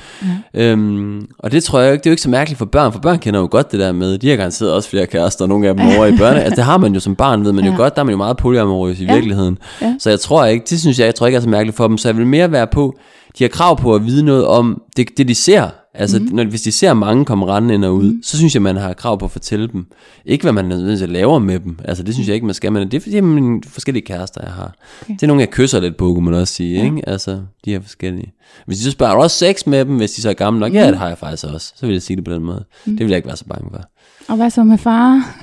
Ja. 0.55 0.62
Øhm, 0.70 1.26
og 1.38 1.53
det 1.53 1.64
tror 1.64 1.80
jeg 1.80 1.93
ikke, 1.93 2.01
det 2.03 2.07
er 2.07 2.11
jo 2.11 2.12
ikke 2.12 2.22
så 2.22 2.30
mærkeligt 2.30 2.59
for 2.59 2.64
børn, 2.66 2.93
for 2.93 3.01
børn 3.01 3.18
kender 3.18 3.40
jo 3.40 3.49
godt 3.51 3.72
det 3.72 3.80
der 3.80 3.93
med, 3.93 4.18
de 4.18 4.28
har 4.28 4.36
garanteret 4.36 4.72
også 4.72 4.88
flere 4.88 5.07
kærester, 5.07 5.45
og 5.45 5.49
nogle 5.49 5.68
af 5.68 5.74
dem 5.76 5.86
over 5.86 6.07
i 6.07 6.16
børne. 6.16 6.40
Altså 6.43 6.57
det 6.57 6.64
har 6.64 6.78
man 6.78 6.95
jo 6.95 7.01
som 7.01 7.16
barn, 7.16 7.45
ved 7.45 7.53
man 7.53 7.64
jo 7.64 7.70
Ja. 7.70 7.76
godt, 7.76 7.95
der 7.95 8.01
er 8.01 8.05
man 8.05 8.12
jo 8.12 8.16
meget 8.16 8.36
polyamorøs 8.36 9.01
i 9.01 9.05
Ja. 9.05 9.12
virkeligheden. 9.14 9.59
Ja. 9.82 9.95
Så 9.99 10.11
jeg 10.11 10.20
tror 10.20 10.45
ikke, 10.45 10.64
det 10.70 10.80
synes 10.80 10.99
jeg, 10.99 11.05
jeg 11.07 11.14
tror 11.14 11.26
ikke 11.26 11.36
er 11.36 11.40
så 11.40 11.49
mærkeligt 11.49 11.76
for 11.76 11.82
dem, 11.89 11.99
så 11.99 12.09
jeg 12.09 12.16
vil 12.16 12.26
mere 12.26 12.53
være 12.53 12.66
på, 12.66 12.99
de 13.39 13.45
har 13.45 13.49
krav 13.49 13.78
på 13.80 13.95
at 13.95 14.07
vide 14.07 14.24
noget 14.24 14.47
om 14.47 14.83
det, 14.97 15.09
det 15.18 15.28
de 15.28 15.35
ser. 15.35 15.68
Altså, 15.95 16.18
Mhm. 16.18 16.28
mm. 16.28 16.35
når, 16.37 16.45
hvis 16.45 16.62
de 16.62 16.72
ser 16.72 16.95
mange 16.95 17.24
komme 17.24 17.47
rendende 17.47 17.74
ind 17.74 17.85
og 17.85 17.95
ud, 17.95 18.12
mm. 18.12 18.22
så 18.22 18.37
synes 18.37 18.55
jeg, 18.55 18.62
man 18.62 18.76
har 18.76 18.93
krav 18.93 19.18
på 19.18 19.24
at 19.24 19.30
fortælle 19.30 19.68
dem. 19.72 19.87
Ikke 20.24 20.43
hvad 20.45 20.53
man 20.53 20.64
nødvendigvis 20.64 21.09
laver 21.09 21.39
med 21.39 21.61
dem. 21.61 21.78
Altså, 21.85 22.03
det 22.03 22.14
synes 22.14 22.28
jeg 22.28 22.35
ikke, 22.35 22.47
man 22.47 22.55
skal. 22.55 22.72
Men 22.72 22.91
det 22.91 22.95
er 22.95 23.01
fordi, 23.01 23.16
er 23.16 23.22
mine 23.22 23.61
forskellige 23.66 24.07
kærester, 24.07 24.41
jeg 24.45 24.53
har. 24.53 24.74
Okay. 25.03 25.14
Det 25.14 25.22
er 25.22 25.26
nogle, 25.26 25.41
jeg 25.41 25.51
kysser 25.51 25.80
lidt 25.80 25.97
på, 25.97 26.14
kunne 26.14 26.24
man 26.24 26.35
også 26.35 26.55
sige. 26.55 26.78
Ja. 26.78 26.85
Ikke? 26.85 27.09
Altså, 27.09 27.41
de 27.64 27.70
her 27.70 27.80
forskellige. 27.80 28.33
Hvis 28.66 28.78
de 28.78 28.85
så 28.85 28.91
spørger, 28.91 29.14
også 29.14 29.37
sex 29.37 29.66
med 29.66 29.85
dem, 29.85 29.97
hvis 29.97 30.11
de 30.12 30.22
så 30.22 30.28
er 30.30 30.35
gamle 30.35 30.61
nok? 30.61 30.70
Mm. 30.72 30.76
Ja, 30.78 30.87
det 30.89 30.99
har 30.99 31.09
jeg 31.09 31.18
faktisk 31.18 31.45
også. 31.47 31.72
Så 31.76 31.87
vil 31.87 31.93
jeg 31.93 32.03
sige 32.03 32.16
det 32.16 32.24
på 32.24 32.33
den 32.33 32.43
måde. 32.43 32.64
Mm. 32.87 32.93
Det 32.97 33.01
vil 33.01 33.09
jeg 33.09 33.16
ikke 33.16 33.28
være 33.28 33.37
så 33.37 33.45
bange 33.45 33.70
for. 33.72 33.83
Og 34.28 34.37
hvad 34.37 34.51
så 34.51 34.64
med 34.64 34.78
far? 34.78 35.37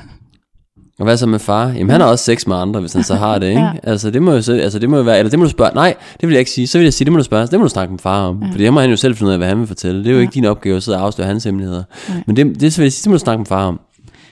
Og 1.00 1.04
hvad 1.06 1.18
så 1.18 1.28
med 1.28 1.40
far? 1.40 1.68
Jamen 1.68 1.90
han 1.90 2.02
har 2.02 2.08
også 2.08 2.26
sex 2.26 2.48
med 2.48 2.56
andre, 2.56 2.80
hvis 2.80 2.94
han 2.94 3.04
så 3.04 3.16
har 3.16 3.40
det, 3.40 3.48
ikke? 3.56 3.62
Ja. 3.62 3.72
Altså 3.84 4.12
det 4.12 4.22
må 4.22 4.32
jo 4.34 4.42
så, 4.42 4.54
altså 4.54 4.80
det 4.80 4.90
må 4.90 4.98
jo 4.98 5.04
være, 5.04 5.20
eller 5.20 5.30
det 5.30 5.40
må 5.40 5.46
du 5.46 5.52
spørge, 5.52 5.72
nej, 5.76 5.96
det 6.22 6.28
vil 6.28 6.34
jeg 6.34 6.40
ikke 6.40 6.52
sige, 6.52 6.68
så 6.68 6.78
vil 6.78 6.84
jeg 6.86 6.94
sige, 6.94 7.06
det 7.06 7.12
må 7.12 7.18
du 7.18 7.24
spørge, 7.24 7.48
det 7.48 7.60
må 7.60 7.64
du 7.66 7.70
snakke 7.70 7.92
med 7.92 8.00
far 8.00 8.28
om, 8.28 8.44
ja. 8.44 8.52
for 8.52 8.58
det 8.58 8.74
må 8.74 8.80
han 8.80 8.90
jo 8.90 8.96
selv 8.96 9.16
finde 9.16 9.28
ud 9.28 9.34
af, 9.34 9.40
hvad 9.40 9.48
han 9.48 9.60
vil 9.60 9.68
fortælle, 9.68 10.00
det 10.00 10.08
er 10.08 10.12
jo 10.12 10.18
ja. 10.18 10.22
ikke 10.22 10.34
din 10.34 10.46
opgave 10.46 10.76
at 10.78 10.84
sidde 10.84 10.98
og 10.98 11.04
afsløre 11.06 11.28
hans 11.28 11.44
hemmeligheder, 11.44 11.84
Nej. 12.10 12.24
men 12.28 12.36
det, 12.36 12.46
det, 12.46 12.78
vil 12.78 12.84
jeg 12.84 12.94
sige, 12.94 13.04
det 13.04 13.10
må 13.10 13.14
du 13.14 13.20
snakke 13.20 13.38
med 13.40 13.46
far 13.46 13.66
om. 13.66 13.80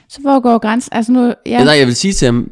Så 0.08 0.20
hvor 0.20 0.40
går 0.40 0.58
grænsen? 0.58 0.92
Altså 0.94 1.12
nu, 1.12 1.24
ja, 1.26 1.32
Ja. 1.46 1.64
Nej, 1.64 1.74
jeg 1.78 1.86
vil 1.86 1.96
sige 1.96 2.12
til 2.12 2.26
ham, 2.26 2.50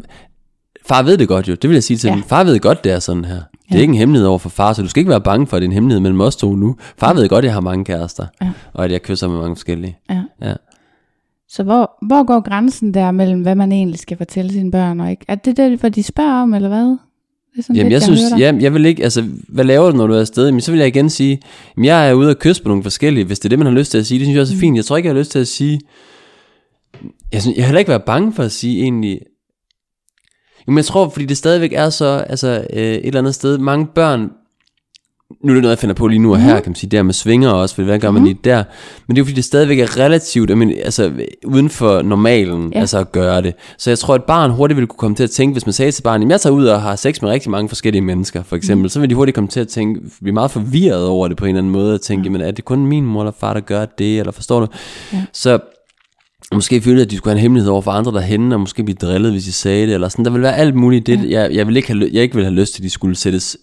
far 0.87 1.03
ved 1.03 1.19
det 1.19 1.29
godt 1.29 1.49
jo, 1.49 1.55
det 1.55 1.71
vil 1.71 1.75
jeg 1.75 1.83
sige 1.85 1.97
til 1.97 2.09
Ja. 2.09 2.13
ja. 2.13 2.21
ham, 2.21 2.29
far 2.29 2.45
ved 2.45 2.61
godt, 2.61 2.85
det 2.85 2.93
er 2.93 2.99
sådan 2.99 3.25
her. 3.25 3.35
Det 3.35 3.41
er 3.73 3.77
Ja. 3.77 3.81
ikke 3.81 3.91
en 3.93 3.99
hemmelighed 3.99 4.29
over 4.29 4.39
for 4.39 4.49
far, 4.49 4.73
så 4.73 4.83
du 4.83 4.89
skal 4.89 5.01
ikke 5.01 5.11
være 5.11 5.21
bange 5.21 5.47
for, 5.47 5.57
at 5.57 5.61
det 5.61 5.67
er 5.67 5.69
en 5.69 5.73
hemmelighed 5.75 6.01
mellem 6.01 6.21
os 6.21 6.37
to 6.37 6.55
nu. 6.55 6.77
Far 6.99 7.13
ved 7.15 7.29
godt, 7.29 7.39
at 7.39 7.45
jeg 7.47 7.53
har 7.55 7.61
mange 7.61 7.85
kærester, 7.85 8.27
Ja. 8.43 8.51
og 8.75 8.85
at 8.85 8.93
jeg 8.93 9.03
kysser 9.03 9.29
med 9.29 9.39
mange 9.39 9.57
forskellige. 9.57 9.99
ja. 10.11 10.21
Ja. 10.43 10.55
Så 11.49 11.63
hvor, 11.63 12.07
hvor 12.07 12.27
går 12.27 12.41
grænsen 12.41 12.95
der 12.95 13.11
mellem, 13.11 13.41
hvad 13.43 13.55
man 13.55 13.73
egentlig 13.73 13.99
skal 13.99 14.17
fortælle 14.17 14.53
sine 14.53 14.71
børn 14.71 15.01
og 15.01 15.11
ikke? 15.11 15.25
Er 15.29 15.35
det 15.35 15.57
det, 15.57 15.81
hvad 15.81 15.91
de 15.91 16.03
spørger 16.03 16.43
om, 16.43 16.55
eller 16.55 16.69
hvad? 16.69 16.87
Det 16.87 16.99
er 17.59 17.63
sådan 17.63 17.77
Jamen 17.77 17.93
lidt, 17.93 17.93
jeg 17.93 18.03
synes, 18.03 18.21
hører 18.21 18.53
dig. 18.53 18.59
ja, 18.59 18.63
jeg 18.63 18.75
vil 18.75 18.87
ikke, 18.87 19.03
altså, 19.03 19.25
hvad 19.49 19.65
laver 19.65 19.91
du, 19.91 19.97
når 19.97 20.07
du 20.07 20.15
er 20.15 20.21
afsted? 20.21 20.47
Jamen 20.47 20.61
så 20.61 20.71
vil 20.73 20.79
jeg 20.79 20.89
igen 20.89 21.11
sige, 21.11 21.41
jamen 21.77 21.85
jeg 21.85 22.09
er 22.11 22.13
ude 22.15 22.31
og 22.31 22.39
kysse 22.39 22.63
på 22.63 22.69
nogle 22.69 22.83
forskellige, 22.83 23.25
hvis 23.25 23.39
det 23.39 23.45
er 23.45 23.49
det, 23.49 23.59
man 23.59 23.67
har 23.67 23.75
lyst 23.75 23.91
til 23.91 23.99
at 23.99 24.07
sige, 24.07 24.19
det 24.19 24.27
synes 24.27 24.35
jeg 24.35 24.41
også 24.41 24.55
er 24.55 24.59
fint. 24.59 24.77
Jeg 24.77 24.85
tror 24.85 24.97
ikke, 24.97 25.07
jeg 25.07 25.15
har 25.15 25.19
lyst 25.21 25.31
til 25.31 25.39
at 25.39 25.49
sige, 25.49 25.81
jeg, 27.33 27.43
synes, 27.43 27.57
jeg 27.57 27.65
har 27.65 27.69
heller 27.69 27.79
ikke 27.79 27.89
været 27.89 28.05
bange 28.05 28.33
for 28.33 28.43
at 28.43 28.53
sige 28.53 28.83
egentlig, 28.83 29.21
jamen 30.67 30.77
jeg 30.77 30.85
tror, 30.85 31.09
fordi 31.09 31.25
det 31.25 31.37
stadigvæk 31.37 31.73
er 31.73 31.91
så, 31.91 32.25
altså 32.29 32.67
øh, 32.73 32.81
et 32.83 33.07
eller 33.07 33.19
andet 33.19 33.35
sted, 33.35 33.59
mange 33.59 33.87
børn, 33.95 34.31
nu 35.45 35.51
er 35.51 35.55
det 35.55 35.63
noget, 35.63 35.71
jeg 35.71 35.79
finder 35.79 35.95
på 35.95 36.07
lige 36.07 36.19
nu 36.19 36.33
og 36.33 36.41
her, 36.41 36.61
kan 36.61 36.71
man 36.71 36.75
sige, 36.75 36.91
der 36.91 37.03
med 37.03 37.15
svinger 37.15 37.51
også, 37.51 37.75
for 37.75 37.83
hvad 37.83 37.99
gør 37.99 38.11
man 38.11 38.25
lige 38.25 38.39
der? 38.45 38.65
Men 39.07 39.17
det 39.17 39.21
er 39.21 39.23
jo 39.23 39.25
fordi, 39.25 39.37
det 39.37 39.45
stadigvæk 39.45 39.79
er 39.79 39.99
relativt, 39.99 40.59
mener, 40.59 40.75
altså 40.85 41.13
uden 41.45 41.71
for 41.71 42.03
normalen, 42.03 42.63
Ja. 42.63 42.69
ja. 42.75 42.81
altså 42.81 42.99
at 42.99 43.13
gøre 43.13 43.43
det. 43.43 43.55
Så 43.79 43.91
jeg 43.91 43.99
tror, 43.99 44.15
at 44.15 44.21
et 44.21 44.25
barn 44.25 44.51
hurtigt 44.51 44.77
ville 44.77 44.87
kunne 44.87 44.99
komme 44.99 45.17
til 45.17 45.25
at 45.25 45.31
tænke, 45.31 45.53
hvis 45.53 45.67
man 45.67 45.73
sagde 45.73 45.93
til 45.93 46.03
barnet, 46.03 46.31
jeg 46.31 46.41
tager 46.41 46.55
ud 46.55 46.67
og 46.67 46.83
har 46.83 46.97
sex 46.97 47.23
med 47.23 47.31
rigtig 47.31 47.51
mange 47.51 47.69
forskellige 47.69 48.03
mennesker, 48.03 48.43
for 48.43 48.57
eksempel, 48.57 48.85
mm. 48.85 48.89
så 48.89 49.01
vil 49.01 49.11
de 49.11 49.15
hurtigt 49.15 49.35
komme 49.35 49.49
til 49.49 49.61
at 49.61 49.69
tænke, 49.69 50.01
blive 50.23 50.35
meget 50.35 50.51
forvirret 50.51 51.07
over 51.07 51.29
det 51.29 51.37
på 51.37 51.45
en 51.45 51.49
eller 51.49 51.59
anden 51.59 51.73
måde, 51.73 51.95
at 51.95 52.01
tænke, 52.01 52.25
jamen 52.25 52.41
er 52.41 52.51
det 52.51 52.65
kun 52.65 52.87
min 52.87 53.05
mor 53.05 53.21
eller 53.23 53.33
far, 53.41 53.55
der 53.55 53.61
gør 53.61 53.85
det, 53.85 54.19
eller 54.19 54.33
forstår 54.33 54.61
du? 54.61 54.67
Ja. 55.13 55.23
Så 55.33 55.59
måske 56.55 56.81
føle, 56.81 57.03
at 57.03 57.11
de 57.11 57.17
skulle 57.17 57.33
have 57.33 57.39
en 57.39 57.43
hemmelighed 57.43 57.71
over 57.71 57.83
for 57.83 57.91
andre 57.91 58.13
derhenne, 58.13 58.55
og 58.55 58.61
måske 58.61 58.85
blive 58.85 58.97
drillet, 59.01 59.33
hvis 59.33 59.45
de 59.45 59.53
sagde 59.53 59.87
det, 59.87 59.95
eller 59.95 60.09
sådan. 60.09 60.25
Der 60.25 60.31
vil 60.31 60.43
være 60.43 60.57
alt 60.57 60.75
muligt, 60.75 61.07
det, 61.07 61.31
jeg, 61.31 61.55
jeg, 61.55 61.67
vil 61.67 61.77
ikke 61.77 61.89
have, 61.89 62.11
jeg 62.13 62.23
ikke 62.23 62.35
vil 62.35 62.45
have 62.45 62.55
lyst 62.55 62.75
til, 62.75 62.83
at 62.83 62.85
de 62.85 62.91
skulle 62.91 63.17
sættes, 63.17 63.57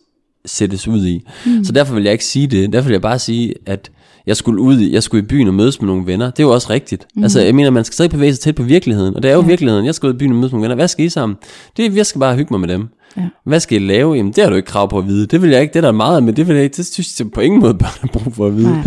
sættes 0.46 0.88
ud 0.88 1.06
i. 1.06 1.22
Mm. 1.46 1.64
Så 1.64 1.72
derfor 1.72 1.94
vil 1.94 2.04
jeg 2.04 2.12
ikke 2.14 2.26
sige 2.26 2.48
det. 2.48 2.74
Derfor 2.74 2.88
vil 2.88 2.94
jeg 2.94 3.02
bare 3.02 3.20
sige, 3.20 3.54
at 3.66 3.92
jeg 4.28 4.38
skulle 4.38 4.62
ud 4.62 4.80
i, 4.80 4.94
jeg 4.94 5.04
skulle 5.04 5.24
i 5.24 5.28
byen 5.28 5.48
og 5.48 5.54
mødes 5.54 5.82
med 5.82 5.88
nogle 5.88 6.06
venner. 6.08 6.26
Det 6.26 6.40
er 6.40 6.44
jo 6.44 6.54
også 6.54 6.70
rigtigt. 6.70 7.06
Mm. 7.16 7.24
Altså, 7.24 7.42
jeg 7.42 7.56
mener, 7.56 7.70
man 7.70 7.84
skal 7.84 7.94
stadig 7.94 8.12
bevæge 8.12 8.34
sig 8.34 8.40
tæt 8.42 8.56
på 8.56 8.64
virkeligheden. 8.64 9.16
Og 9.16 9.24
det 9.24 9.32
er 9.32 9.36
jo 9.36 9.42
ja. 9.42 9.48
virkeligheden. 9.48 9.86
Jeg 9.86 9.96
skal 9.96 10.10
ud 10.10 10.14
i 10.14 10.18
byen 10.18 10.32
og 10.32 10.36
mødes 10.38 10.52
med 10.52 10.58
nogle 10.58 10.64
venner. 10.64 10.76
Hvad 10.76 10.88
skal 10.88 11.06
I 11.06 11.10
sammen? 11.10 11.38
Det, 11.78 11.96
jeg 11.96 12.06
skal 12.06 12.20
bare 12.20 12.36
hygge 12.36 12.54
mig 12.54 12.60
med 12.60 12.68
dem. 12.70 12.88
Ja. 13.18 13.22
Hvad 13.46 13.60
skal 13.60 13.82
I 13.82 13.86
lave? 13.88 14.14
Jamen, 14.16 14.32
det 14.34 14.44
har 14.44 14.50
du 14.50 14.56
ikke 14.56 14.66
krav 14.68 14.90
på 14.90 14.98
at 14.98 15.08
vide. 15.08 15.26
Det 15.28 15.42
vil 15.42 15.50
jeg 15.50 15.62
ikke. 15.62 15.74
Det 15.74 15.78
er 15.80 15.82
der 15.82 15.92
meget, 15.92 16.24
men 16.24 16.36
det 16.36 16.48
vil 16.48 16.56
jeg 16.56 16.64
ikke. 16.64 16.78
Det 16.78 16.86
synes 16.86 17.20
jeg 17.20 17.32
på 17.32 17.42
ingen 17.42 17.60
måde 17.62 17.74
børn 17.74 17.92
har 18.02 18.08
brug 18.14 18.34
for 18.36 18.48
at 18.48 18.58
vide. 18.58 18.72
Nej. 18.72 18.82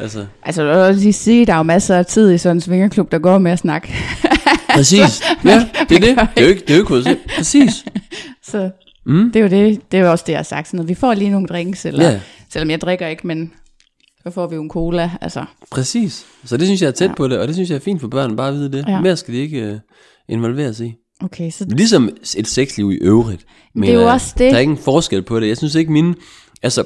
Altså, 0.00 0.24
Altså, 0.42 0.62
jeg 0.64 0.88
vil 0.88 0.96
lige 0.96 1.12
sige, 1.12 1.46
der 1.46 1.52
er 1.52 1.56
jo 1.56 1.62
masser 1.62 1.96
af 1.96 2.06
tid 2.06 2.32
i 2.32 2.38
sådan 2.38 2.56
en 2.56 2.60
svingerklub, 2.60 3.12
der 3.12 3.18
går 3.18 3.38
med 3.38 3.50
at 3.52 3.58
snakke. 3.58 3.94
præcis. 4.74 5.00
Ja, 5.44 5.64
det 5.88 5.96
er 5.96 6.00
det. 6.00 6.18
Det 6.18 6.28
er 6.36 6.42
jo 6.42 6.48
ikke, 6.48 6.60
det 6.68 6.70
er 6.70 6.78
jo 6.90 6.96
ikke. 6.98 7.20
Præcis. 7.36 7.84
Så 8.50 8.70
Mm. 9.06 9.32
det 9.32 9.36
er 9.36 9.42
jo 9.42 9.48
det, 9.68 9.80
det 9.92 10.00
er 10.00 10.04
jo 10.04 10.10
også 10.10 10.24
det, 10.26 10.32
jeg 10.32 10.38
har 10.38 10.42
sagt. 10.44 10.68
Sådan 10.68 10.76
noget. 10.78 10.88
Vi 10.88 10.94
får 10.94 11.14
lige 11.14 11.30
nogle 11.30 11.46
drinks, 11.46 11.84
eller, 11.86 12.10
Ja. 12.10 12.20
selvom 12.52 12.70
jeg 12.70 12.80
drikker 12.80 13.06
ikke, 13.06 13.26
men 13.26 13.52
så 14.22 14.30
får 14.30 14.46
vi 14.46 14.54
jo 14.56 14.62
en 14.62 14.70
cola. 14.70 15.10
Altså, 15.20 15.44
Præcis. 15.70 16.26
Så 16.44 16.56
det 16.56 16.66
synes 16.66 16.82
jeg 16.82 16.88
er 16.88 16.92
tæt 16.92 17.08
Ja. 17.08 17.14
på 17.14 17.28
det, 17.28 17.38
og 17.38 17.46
det 17.46 17.54
synes 17.56 17.70
jeg 17.70 17.76
er 17.76 17.80
fint 17.80 18.00
for 18.00 18.08
børn, 18.08 18.36
bare 18.36 18.48
at 18.48 18.54
vide 18.54 18.72
det. 18.72 18.84
Ja. 18.88 19.00
Mere 19.00 19.16
skal 19.16 19.34
de 19.34 19.38
ikke 19.38 19.72
uh, 19.72 19.78
involveres 20.34 20.80
i. 20.80 20.94
okay, 21.24 21.50
så 21.50 21.66
Ligesom 21.68 22.08
et 22.36 22.46
sexliv 22.48 22.92
i 22.92 22.94
øvrigt. 22.96 23.44
Det 23.74 23.88
er 23.88 23.94
jo 23.94 24.00
jeg. 24.00 24.08
også 24.08 24.34
det. 24.38 24.50
Der 24.50 24.56
er 24.56 24.60
ingen 24.60 24.78
forskel 24.78 25.22
på 25.22 25.40
det. 25.40 25.48
Jeg 25.48 25.56
synes 25.56 25.74
ikke 25.74 25.92
mine... 25.92 26.14
Altså, 26.62 26.84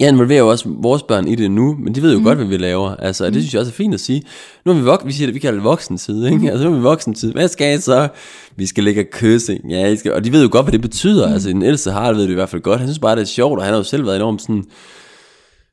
jeg 0.00 0.08
involverer 0.08 0.38
jo 0.38 0.48
også 0.48 0.64
vores 0.68 1.02
børn 1.02 1.28
i 1.28 1.34
det 1.34 1.50
nu, 1.50 1.76
men 1.78 1.94
de 1.94 2.02
ved 2.02 2.12
jo 2.12 2.18
mm. 2.18 2.24
godt, 2.24 2.38
hvad 2.38 2.46
vi 2.46 2.56
laver. 2.56 2.96
Altså, 2.96 3.26
og 3.26 3.34
det 3.34 3.42
synes 3.42 3.54
jeg 3.54 3.60
også 3.60 3.70
er 3.70 3.74
fint 3.74 3.94
at 3.94 4.00
sige. 4.00 4.22
Nu 4.64 4.72
er 4.72 4.76
vi 4.76 4.90
vok- 4.90 5.06
vi 5.06 5.12
siger 5.12 5.26
det, 5.26 5.34
vi 5.34 5.38
kalder 5.40 5.58
det 5.58 5.64
voksentid, 5.64 6.24
ikke? 6.26 6.38
Mm. 6.38 6.46
Altså, 6.46 6.64
nu 6.64 6.72
er 6.72 6.76
vi 6.76 6.82
voksentid. 6.82 7.32
Hvad 7.32 7.48
skal 7.48 7.66
jeg 7.70 7.82
så? 7.82 8.08
Vi 8.56 8.66
skal 8.66 8.84
ligge 8.84 9.00
og 9.00 9.06
kysse. 9.12 9.58
Ja, 9.70 9.86
I 9.86 9.96
skal... 9.96 10.12
og 10.12 10.24
de 10.24 10.32
ved 10.32 10.42
jo 10.42 10.48
godt, 10.52 10.64
hvad 10.64 10.72
det 10.72 10.80
betyder. 10.80 11.26
Mm. 11.26 11.32
Altså, 11.32 11.48
den 11.48 11.62
ældste 11.62 11.90
har 11.90 12.12
ved 12.12 12.22
det 12.22 12.30
i 12.30 12.34
hvert 12.34 12.48
fald 12.48 12.62
godt. 12.62 12.78
Han 12.80 12.88
synes 12.88 12.98
bare, 12.98 13.16
det 13.16 13.22
er 13.22 13.26
sjovt, 13.26 13.58
og 13.58 13.64
han 13.64 13.72
har 13.72 13.78
jo 13.78 13.84
selv 13.84 14.06
været 14.06 14.16
enormt 14.16 14.42
sådan... 14.42 14.64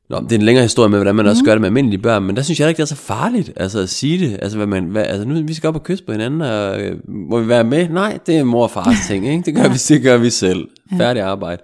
Nå, 0.10 0.20
det 0.20 0.32
er 0.32 0.36
en 0.36 0.42
længere 0.42 0.64
historie 0.64 0.90
med, 0.90 0.98
hvordan 0.98 1.16
man 1.16 1.26
mm. 1.26 1.30
også 1.30 1.44
gør 1.44 1.52
det 1.52 1.62
med 1.62 1.68
almindelige 1.70 2.02
børn, 2.02 2.24
men 2.24 2.36
der 2.36 2.42
synes 2.42 2.60
jeg 2.60 2.70
ikke, 2.70 2.78
det 2.78 2.84
er 2.84 2.96
så 2.96 3.02
farligt, 3.02 3.52
altså 3.56 3.80
at 3.80 3.90
sige 3.90 4.26
det. 4.30 4.40
Altså, 4.42 4.58
hvad 4.58 4.68
man, 4.68 4.84
hvad, 4.84 5.04
altså 5.04 5.28
nu, 5.28 5.42
vi 5.48 5.54
skal 5.54 5.68
op 5.68 5.76
og 5.76 5.84
kysse 5.84 6.04
på 6.04 6.12
hinanden, 6.12 6.42
og 6.42 6.82
øh, 6.82 6.96
må 7.08 7.40
vi 7.40 7.48
være 7.48 7.64
med? 7.64 7.90
Nej, 7.90 8.20
det 8.28 8.38
er 8.38 8.44
mor 8.44 8.64
og 8.64 8.72
fars 8.72 8.96
ting, 9.08 9.28
ikke? 9.28 9.44
Det 9.46 9.56
gør, 9.56 9.68
vi, 9.70 9.78
det 9.78 10.02
gør 10.02 10.18
vi 10.18 10.30
selv. 10.30 10.68
Færdig 10.98 11.22
arbejde. 11.22 11.62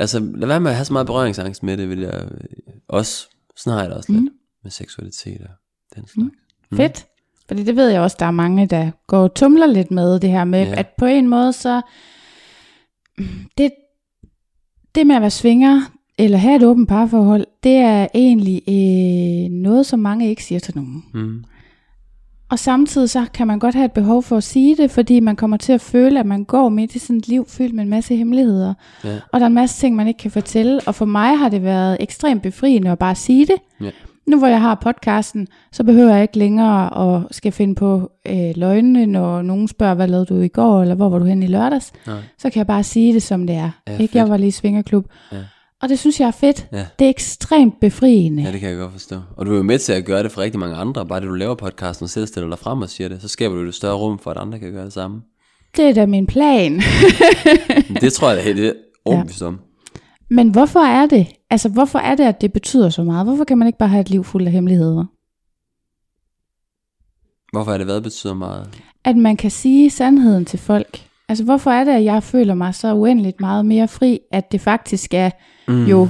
Altså, 0.00 0.20
lad 0.34 0.48
være 0.48 0.60
med 0.60 0.70
at 0.70 0.76
have 0.76 0.84
så 0.84 0.92
meget 0.92 1.06
berøringsangst 1.06 1.62
med 1.62 1.76
det, 1.76 1.88
vil 1.88 2.00
jeg 2.00 2.28
øh, 2.30 2.40
også. 2.88 3.28
Sådan 3.56 3.72
har 3.72 3.80
jeg 3.80 3.90
det 3.90 3.96
også 3.96 4.12
lidt. 4.12 4.32
med 4.62 4.70
seksualitet 4.70 5.40
og 5.40 5.50
den 5.96 6.06
slags. 6.06 6.30
Mm. 6.70 6.76
Fedt. 6.76 7.06
Fordi 7.48 7.62
det 7.62 7.76
ved 7.76 7.88
jeg 7.88 8.00
også, 8.00 8.16
der 8.20 8.26
er 8.26 8.30
mange, 8.30 8.66
der 8.66 8.90
går 9.06 9.18
og 9.18 9.34
tumler 9.34 9.66
lidt 9.66 9.90
med 9.90 10.20
det 10.20 10.30
her 10.30 10.44
med, 10.44 10.66
ja. 10.66 10.74
at 10.78 10.86
på 10.98 11.04
en 11.04 11.28
måde 11.28 11.52
så, 11.52 11.82
det, 13.58 13.70
det 14.94 15.06
med 15.06 15.16
at 15.16 15.22
være 15.22 15.30
svinger, 15.30 15.80
eller 16.18 16.38
have 16.38 16.56
et 16.56 16.62
åbent 16.62 16.88
parforhold, 16.88 17.46
det 17.62 17.76
er 17.76 18.08
egentlig 18.14 18.62
øh, 18.68 19.50
noget, 19.50 19.86
som 19.86 20.00
mange 20.00 20.28
ikke 20.28 20.44
siger 20.44 20.58
til 20.58 20.76
nogen. 20.76 21.04
Mm. 21.14 21.44
Og 22.50 22.58
samtidig 22.58 23.10
så 23.10 23.26
kan 23.34 23.46
man 23.46 23.58
godt 23.58 23.74
have 23.74 23.84
et 23.84 23.92
behov 23.92 24.22
for 24.22 24.36
at 24.36 24.44
sige 24.44 24.76
det, 24.76 24.90
fordi 24.90 25.20
man 25.20 25.36
kommer 25.36 25.56
til 25.56 25.72
at 25.72 25.80
føle, 25.80 26.20
at 26.20 26.26
man 26.26 26.44
går 26.44 26.68
midt 26.68 26.94
i 26.94 26.98
sådan 26.98 27.16
et 27.16 27.28
liv 27.28 27.46
fyldt 27.48 27.74
med 27.74 27.84
en 27.84 27.90
masse 27.90 28.16
hemmeligheder. 28.16 28.74
Ja. 29.04 29.16
Og 29.32 29.40
der 29.40 29.46
er 29.46 29.48
en 29.48 29.54
masse 29.54 29.80
ting, 29.80 29.96
man 29.96 30.08
ikke 30.08 30.18
kan 30.18 30.30
fortælle. 30.30 30.80
Og 30.86 30.94
for 30.94 31.04
mig 31.04 31.38
har 31.38 31.48
det 31.48 31.62
været 31.62 31.96
ekstremt 32.00 32.42
befriende 32.42 32.90
at 32.90 32.98
bare 32.98 33.14
sige 33.14 33.46
det. 33.46 33.56
Ja. 33.80 33.90
Nu 34.26 34.38
hvor 34.38 34.46
jeg 34.46 34.60
har 34.60 34.74
podcasten, 34.74 35.46
så 35.72 35.84
behøver 35.84 36.12
jeg 36.12 36.22
ikke 36.22 36.38
længere 36.38 37.16
at 37.16 37.22
skal 37.30 37.52
finde 37.52 37.74
på 37.74 38.10
øh, 38.28 38.50
løgnene, 38.56 39.06
når 39.06 39.42
nogen 39.42 39.68
spørger, 39.68 39.94
hvad 39.94 40.08
lavede 40.08 40.26
du 40.26 40.40
i 40.40 40.48
går, 40.48 40.82
eller 40.82 40.94
hvor 40.94 41.08
var 41.08 41.18
du 41.18 41.24
hen 41.24 41.42
i 41.42 41.46
lørdags. 41.46 41.92
Nej. 42.06 42.16
Så 42.38 42.50
kan 42.50 42.58
jeg 42.58 42.66
bare 42.66 42.82
sige 42.82 43.14
det, 43.14 43.22
som 43.22 43.46
det 43.46 43.56
er. 43.56 43.70
Ja, 43.86 43.92
ikke? 43.92 44.02
fedt. 44.02 44.14
Jeg 44.14 44.28
var 44.28 44.36
lige 44.36 44.48
i 44.48 44.50
svingerklub. 44.50 45.06
Ja. 45.32 45.36
Og 45.82 45.88
det 45.88 45.98
synes 45.98 46.20
jeg 46.20 46.26
er 46.26 46.30
fedt. 46.30 46.68
Ja. 46.72 46.86
Det 46.98 47.04
er 47.04 47.08
ekstremt 47.08 47.80
befriende. 47.80 48.42
Ja, 48.42 48.52
det 48.52 48.60
kan 48.60 48.68
jeg 48.68 48.78
godt 48.78 48.92
forstå. 48.92 49.20
Og 49.36 49.46
du 49.46 49.52
er 49.52 49.56
jo 49.56 49.62
med 49.62 49.78
til 49.78 49.92
at 49.92 50.04
gøre 50.04 50.22
det 50.22 50.32
for 50.32 50.40
rigtig 50.40 50.60
mange 50.60 50.76
andre. 50.76 51.06
Bare 51.06 51.20
det, 51.20 51.28
du 51.28 51.34
laver 51.34 51.54
podcasten 51.54 52.04
og 52.04 52.10
selv 52.10 52.26
stiller 52.26 52.48
dig 52.48 52.58
frem 52.58 52.82
og 52.82 52.88
siger 52.88 53.08
det, 53.08 53.22
så 53.22 53.28
skaber 53.28 53.54
du 53.54 53.62
et 53.62 53.74
større 53.74 53.96
rum 53.96 54.18
for, 54.18 54.30
at 54.30 54.36
andre 54.36 54.58
kan 54.58 54.72
gøre 54.72 54.84
det 54.84 54.92
samme. 54.92 55.22
Det 55.76 55.84
er 55.84 55.94
da 55.94 56.06
min 56.06 56.26
plan. 56.26 56.82
Det 58.00 58.12
tror 58.12 58.28
jeg 58.28 58.36
da 58.36 58.42
helt 58.42 58.60
er 58.60 58.72
overbevist 59.04 59.42
om. 59.42 59.60
Men 60.30 60.50
hvorfor 60.50 60.80
er 60.80 61.06
det? 61.06 61.26
Altså, 61.50 61.68
hvorfor 61.68 61.98
er 61.98 62.14
det, 62.14 62.24
at 62.24 62.40
det 62.40 62.52
betyder 62.52 62.90
så 62.90 63.02
meget? 63.02 63.26
Hvorfor 63.26 63.44
kan 63.44 63.58
man 63.58 63.66
ikke 63.66 63.78
bare 63.78 63.88
have 63.88 64.00
et 64.00 64.10
liv 64.10 64.24
fuldt 64.24 64.46
af 64.46 64.52
hemmeligheder? 64.52 65.04
Hvorfor 67.52 67.72
er 67.72 67.78
det, 67.78 67.86
hvad 67.86 68.00
betyder 68.00 68.34
meget? 68.34 68.68
At 69.04 69.16
man 69.16 69.36
kan 69.36 69.50
sige 69.50 69.90
sandheden 69.90 70.44
til 70.44 70.58
folk. 70.58 71.07
Altså, 71.28 71.44
hvorfor 71.44 71.70
er 71.70 71.84
det, 71.84 71.92
at 71.92 72.04
jeg 72.04 72.22
føler 72.22 72.54
mig 72.54 72.74
så 72.74 72.94
uendeligt 72.94 73.40
meget 73.40 73.66
mere 73.66 73.88
fri, 73.88 74.20
at 74.32 74.52
det 74.52 74.60
faktisk 74.60 75.14
er 75.14 75.30
mm. 75.68 75.84
jo, 75.86 76.08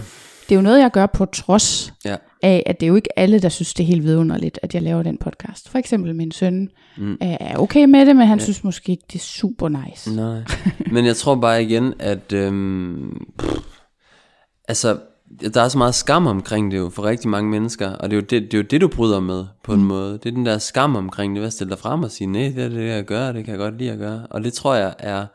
det 0.48 0.52
er 0.52 0.56
jo 0.56 0.62
noget, 0.62 0.80
jeg 0.80 0.90
gør 0.90 1.06
på 1.06 1.24
trods 1.26 1.94
Ja. 2.04 2.16
af, 2.42 2.62
at 2.66 2.80
det 2.80 2.86
er 2.86 2.88
jo 2.88 2.94
ikke 2.96 3.18
alle, 3.18 3.38
der 3.38 3.48
synes, 3.48 3.74
det 3.74 3.82
er 3.84 3.86
helt 3.86 4.02
vidunderligt, 4.02 4.58
at 4.62 4.74
jeg 4.74 4.82
laver 4.82 5.02
den 5.02 5.18
podcast. 5.18 5.68
For 5.68 5.78
eksempel 5.78 6.14
min 6.14 6.32
søn 6.32 6.68
mm. 6.96 7.16
er 7.20 7.56
okay 7.56 7.84
med 7.84 8.06
det, 8.06 8.16
men 8.16 8.26
han 8.26 8.38
ja. 8.38 8.44
synes 8.44 8.64
måske 8.64 8.92
ikke, 8.92 9.04
det 9.12 9.18
er 9.18 9.24
super 9.24 9.68
nice. 9.68 10.16
Nej. 10.16 10.40
Men 10.92 11.06
jeg 11.06 11.16
tror 11.16 11.34
bare 11.34 11.62
igen, 11.62 11.94
at... 11.98 12.32
Øhm, 12.32 13.26
pff, 13.38 13.58
altså, 14.68 14.98
der 15.54 15.62
er 15.62 15.68
så 15.68 15.78
meget 15.78 15.94
skam 15.94 16.26
omkring 16.26 16.70
det 16.70 16.78
jo 16.78 16.90
for 16.90 17.04
rigtig 17.04 17.30
mange 17.30 17.50
mennesker, 17.50 17.90
og 17.90 18.10
det 18.10 18.16
er 18.16 18.20
jo 18.20 18.26
det, 18.30 18.42
det, 18.42 18.54
er 18.54 18.58
jo 18.58 18.64
det 18.70 18.80
du 18.80 18.88
bryder 18.88 19.20
med 19.20 19.44
på 19.64 19.72
en 19.72 19.84
måde. 19.84 20.12
Det 20.12 20.26
er 20.26 20.30
den 20.30 20.46
der 20.46 20.58
skam 20.58 20.96
omkring 20.96 21.34
det, 21.34 21.40
ved 21.40 21.46
at 21.46 21.52
stille 21.52 21.70
dig 21.70 21.78
frem 21.78 22.02
og 22.02 22.10
sige, 22.10 22.28
nej, 22.28 22.52
det 22.56 22.64
er 22.64 22.68
det, 22.68 22.88
jeg 22.88 23.04
gør, 23.04 23.32
det 23.32 23.44
kan 23.44 23.52
jeg 23.52 23.58
godt 23.58 23.78
lide 23.78 23.90
at 23.90 23.98
gøre. 23.98 24.26
Og 24.30 24.44
det 24.44 24.52
tror 24.52 24.74
jeg 24.74 24.94
er... 24.98 25.26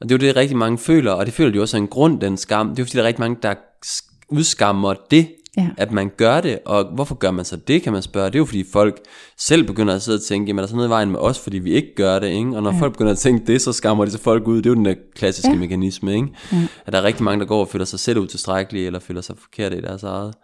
Og 0.00 0.08
det 0.08 0.14
er 0.14 0.18
jo 0.18 0.28
det, 0.28 0.36
rigtig 0.36 0.56
mange 0.56 0.78
føler, 0.78 1.12
og 1.12 1.26
det 1.26 1.34
føler 1.34 1.52
de 1.52 1.60
også 1.60 1.76
af 1.76 1.80
en 1.80 1.88
grund, 1.88 2.20
den 2.20 2.36
skam. 2.36 2.68
Det 2.68 2.78
er 2.78 2.82
jo 2.82 2.84
fordi, 2.84 2.96
der 2.96 3.02
er 3.02 3.06
rigtig 3.06 3.20
mange, 3.20 3.36
der 3.42 3.54
sk- 3.86 4.26
udskammer 4.28 4.94
det, 5.10 5.28
Ja. 5.56 5.68
at 5.76 5.92
man 5.92 6.10
gør 6.16 6.40
det, 6.40 6.58
og 6.64 6.84
hvorfor 6.94 7.14
gør 7.14 7.30
man 7.30 7.44
så 7.44 7.56
det, 7.56 7.82
kan 7.82 7.92
man 7.92 8.02
spørge. 8.02 8.26
Det 8.26 8.34
er 8.34 8.38
jo 8.38 8.44
fordi 8.44 8.64
folk 8.72 9.00
selv 9.38 9.66
begynder 9.66 9.94
at 9.94 10.02
sidde 10.02 10.16
og 10.16 10.22
tænke, 10.22 10.48
jamen 10.48 10.58
er 10.58 10.62
der 10.62 10.66
sådan 10.66 10.76
noget 10.76 10.88
i 10.88 10.90
vejen 10.90 11.10
med 11.10 11.18
os, 11.18 11.38
fordi 11.38 11.58
vi 11.58 11.72
ikke 11.72 11.94
gør 11.96 12.18
det, 12.18 12.28
ikke? 12.28 12.56
Og 12.56 12.62
når 12.62 12.72
ja. 12.72 12.80
folk 12.80 12.92
begynder 12.92 13.12
at 13.12 13.18
tænke 13.18 13.46
det, 13.46 13.62
så 13.62 13.72
skammer 13.72 14.04
de 14.04 14.10
så 14.10 14.18
folk 14.18 14.48
ud. 14.48 14.56
Det 14.56 14.66
er 14.66 14.70
jo 14.70 14.74
den 14.74 14.84
der 14.84 14.94
klassiske 15.14 15.50
ja. 15.50 15.56
Mekanisme, 15.56 16.14
ikke? 16.14 16.28
Ja. 16.52 16.56
At 16.86 16.92
der 16.92 16.98
er 16.98 17.02
rigtig 17.02 17.24
mange, 17.24 17.40
der 17.40 17.46
går 17.46 17.60
og 17.60 17.68
føler 17.68 17.84
sig 17.84 18.00
selv 18.00 18.18
utilstrækkelige, 18.18 18.86
eller 18.86 18.98
føler 18.98 19.20
sig 19.20 19.36
forkerte 19.38 19.78
i 19.78 19.80
deres 19.80 20.02
eget 20.02 20.34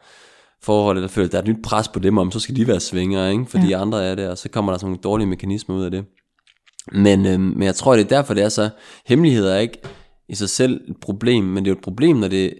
forhold, 0.63 0.97
eller 0.97 1.09
føler, 1.09 1.27
at 1.27 1.33
der 1.33 1.39
er 1.39 1.43
et 1.43 1.49
nyt 1.49 1.63
pres 1.63 1.89
på 1.89 1.99
dem 1.99 2.19
om, 2.19 2.31
så 2.31 2.41
skal 2.41 2.57
de 2.57 2.67
være 2.67 2.81
svinger, 2.81 3.29
ikke? 3.29 3.45
Fordi 3.47 3.69
ja. 3.69 3.81
andre 3.81 4.05
er 4.05 4.15
det, 4.15 4.29
og 4.29 4.39
så 4.39 4.49
kommer 4.49 4.73
der 4.73 4.79
sådan 4.79 4.87
nogle 4.87 5.03
dårlige 5.03 5.27
mekanismer 5.27 5.77
ud 5.77 5.85
af 5.85 5.91
det. 5.91 6.05
Men, 6.93 7.27
øhm, 7.27 7.41
men 7.43 7.63
jeg 7.63 7.75
tror, 7.75 7.97
det 7.97 8.05
er 8.05 8.09
derfor, 8.09 8.35
det 8.35 8.45
er 8.45 8.49
så, 8.49 8.71
hemmeligheder 9.07 9.55
er 9.55 9.59
ikke 9.59 9.79
i 10.29 10.35
sig 10.35 10.49
selv 10.49 10.81
et 10.89 10.97
problem, 11.01 11.45
men 11.45 11.65
det 11.65 11.71
er 11.71 11.75
jo 11.75 11.79
et 11.79 11.85
problem, 11.85 12.17
når 12.17 12.29
det 12.29 12.55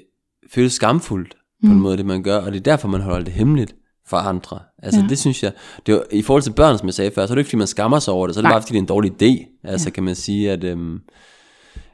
føles 0.55 0.73
skamfuldt 0.73 1.35
på 1.67 1.73
en 1.73 1.81
måde, 1.81 1.97
det 1.97 2.07
man 2.07 2.23
gør, 2.23 2.39
og 2.39 2.53
det 2.53 2.59
er 2.59 2.63
derfor, 2.63 2.89
man 2.89 3.01
holder 3.01 3.25
det 3.25 3.33
hemmeligt 3.33 3.75
for 4.07 4.17
andre. 4.17 4.59
Altså 4.79 5.01
ja. 5.01 5.07
Det 5.09 5.19
synes 5.19 5.43
jeg, 5.43 5.53
det 5.87 5.93
er 5.93 5.97
jo, 5.97 6.05
i 6.11 6.23
forhold 6.23 6.43
til 6.43 6.53
børn, 6.53 6.79
som 6.79 6.87
jeg 6.87 6.95
sagde 6.95 7.11
før, 7.11 7.27
så 7.27 7.33
er 7.33 7.35
det 7.35 7.41
ikke, 7.41 7.49
fordi 7.49 7.59
man 7.59 7.67
skammer 7.67 7.99
sig 7.99 8.15
over 8.15 8.27
det, 8.27 8.35
så 8.35 8.41
er 8.41 8.43
det 8.43 8.49
Nej. 8.49 8.53
bare, 8.53 8.63
fordi 8.63 8.73
det 8.73 8.79
er 8.79 8.83
en 8.83 8.87
dårlig 8.87 9.23
idé. 9.23 9.61
Altså 9.65 9.89
ja. 9.89 9.93
kan 9.93 10.03
man 10.03 10.15
sige, 10.15 10.51
at 10.51 10.65
øhm, 10.65 11.01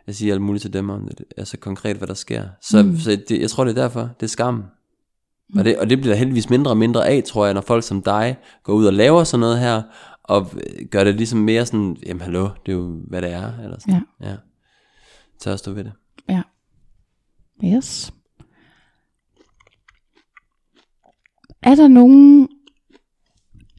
jeg 0.07 0.15
siger 0.15 0.35
alt 0.35 0.43
muligt 0.43 0.63
til 0.63 0.73
dem 0.73 0.91
om 0.91 1.09
det, 1.09 1.25
altså 1.37 1.57
konkret, 1.57 1.97
hvad 1.97 2.09
der 2.09 2.15
sker. 2.15 2.45
Så, 2.63 2.83
mm. 2.83 2.99
så 2.99 3.19
det, 3.29 3.41
jeg 3.41 3.51
tror, 3.51 3.65
det 3.65 3.79
er 3.79 3.83
derfor, 3.83 4.01
det 4.01 4.23
er 4.23 4.31
skam. 4.31 4.65
Og 5.57 5.65
det, 5.65 5.79
og 5.79 5.91
det 5.91 5.99
bliver 5.99 6.15
der 6.15 6.19
heldigvis 6.19 6.51
mindre 6.51 6.71
og 6.71 6.77
mindre 6.77 7.09
af, 7.09 7.23
tror 7.27 7.45
jeg, 7.45 7.55
når 7.55 7.61
folk 7.61 7.85
som 7.85 8.03
dig 8.03 8.37
går 8.65 8.73
ud 8.73 8.87
og 8.87 8.93
laver 8.93 9.25
sådan 9.25 9.41
noget 9.41 9.59
her, 9.59 9.83
og 10.25 10.51
øh, 10.55 10.87
gør 10.91 11.05
det 11.05 11.15
ligesom 11.15 11.39
mere 11.39 11.67
sådan, 11.67 11.97
jamen 12.07 12.21
hallo, 12.21 12.49
det 12.67 12.73
er 12.73 12.77
jo, 12.77 13.01
hvad 13.09 13.23
det 13.23 13.33
er. 13.33 13.53
Eller 13.63 13.77
sådan. 13.81 14.03
Ja. 14.21 14.29
ja. 14.29 14.37
Tør 15.41 15.53
at 15.53 15.59
stå 15.59 15.73
ved 15.73 15.85
det. 15.85 15.93
Ja. 16.29 16.43
Yes. 17.65 18.13
Er 21.63 21.75
der 21.75 21.89
nogen 21.89 22.49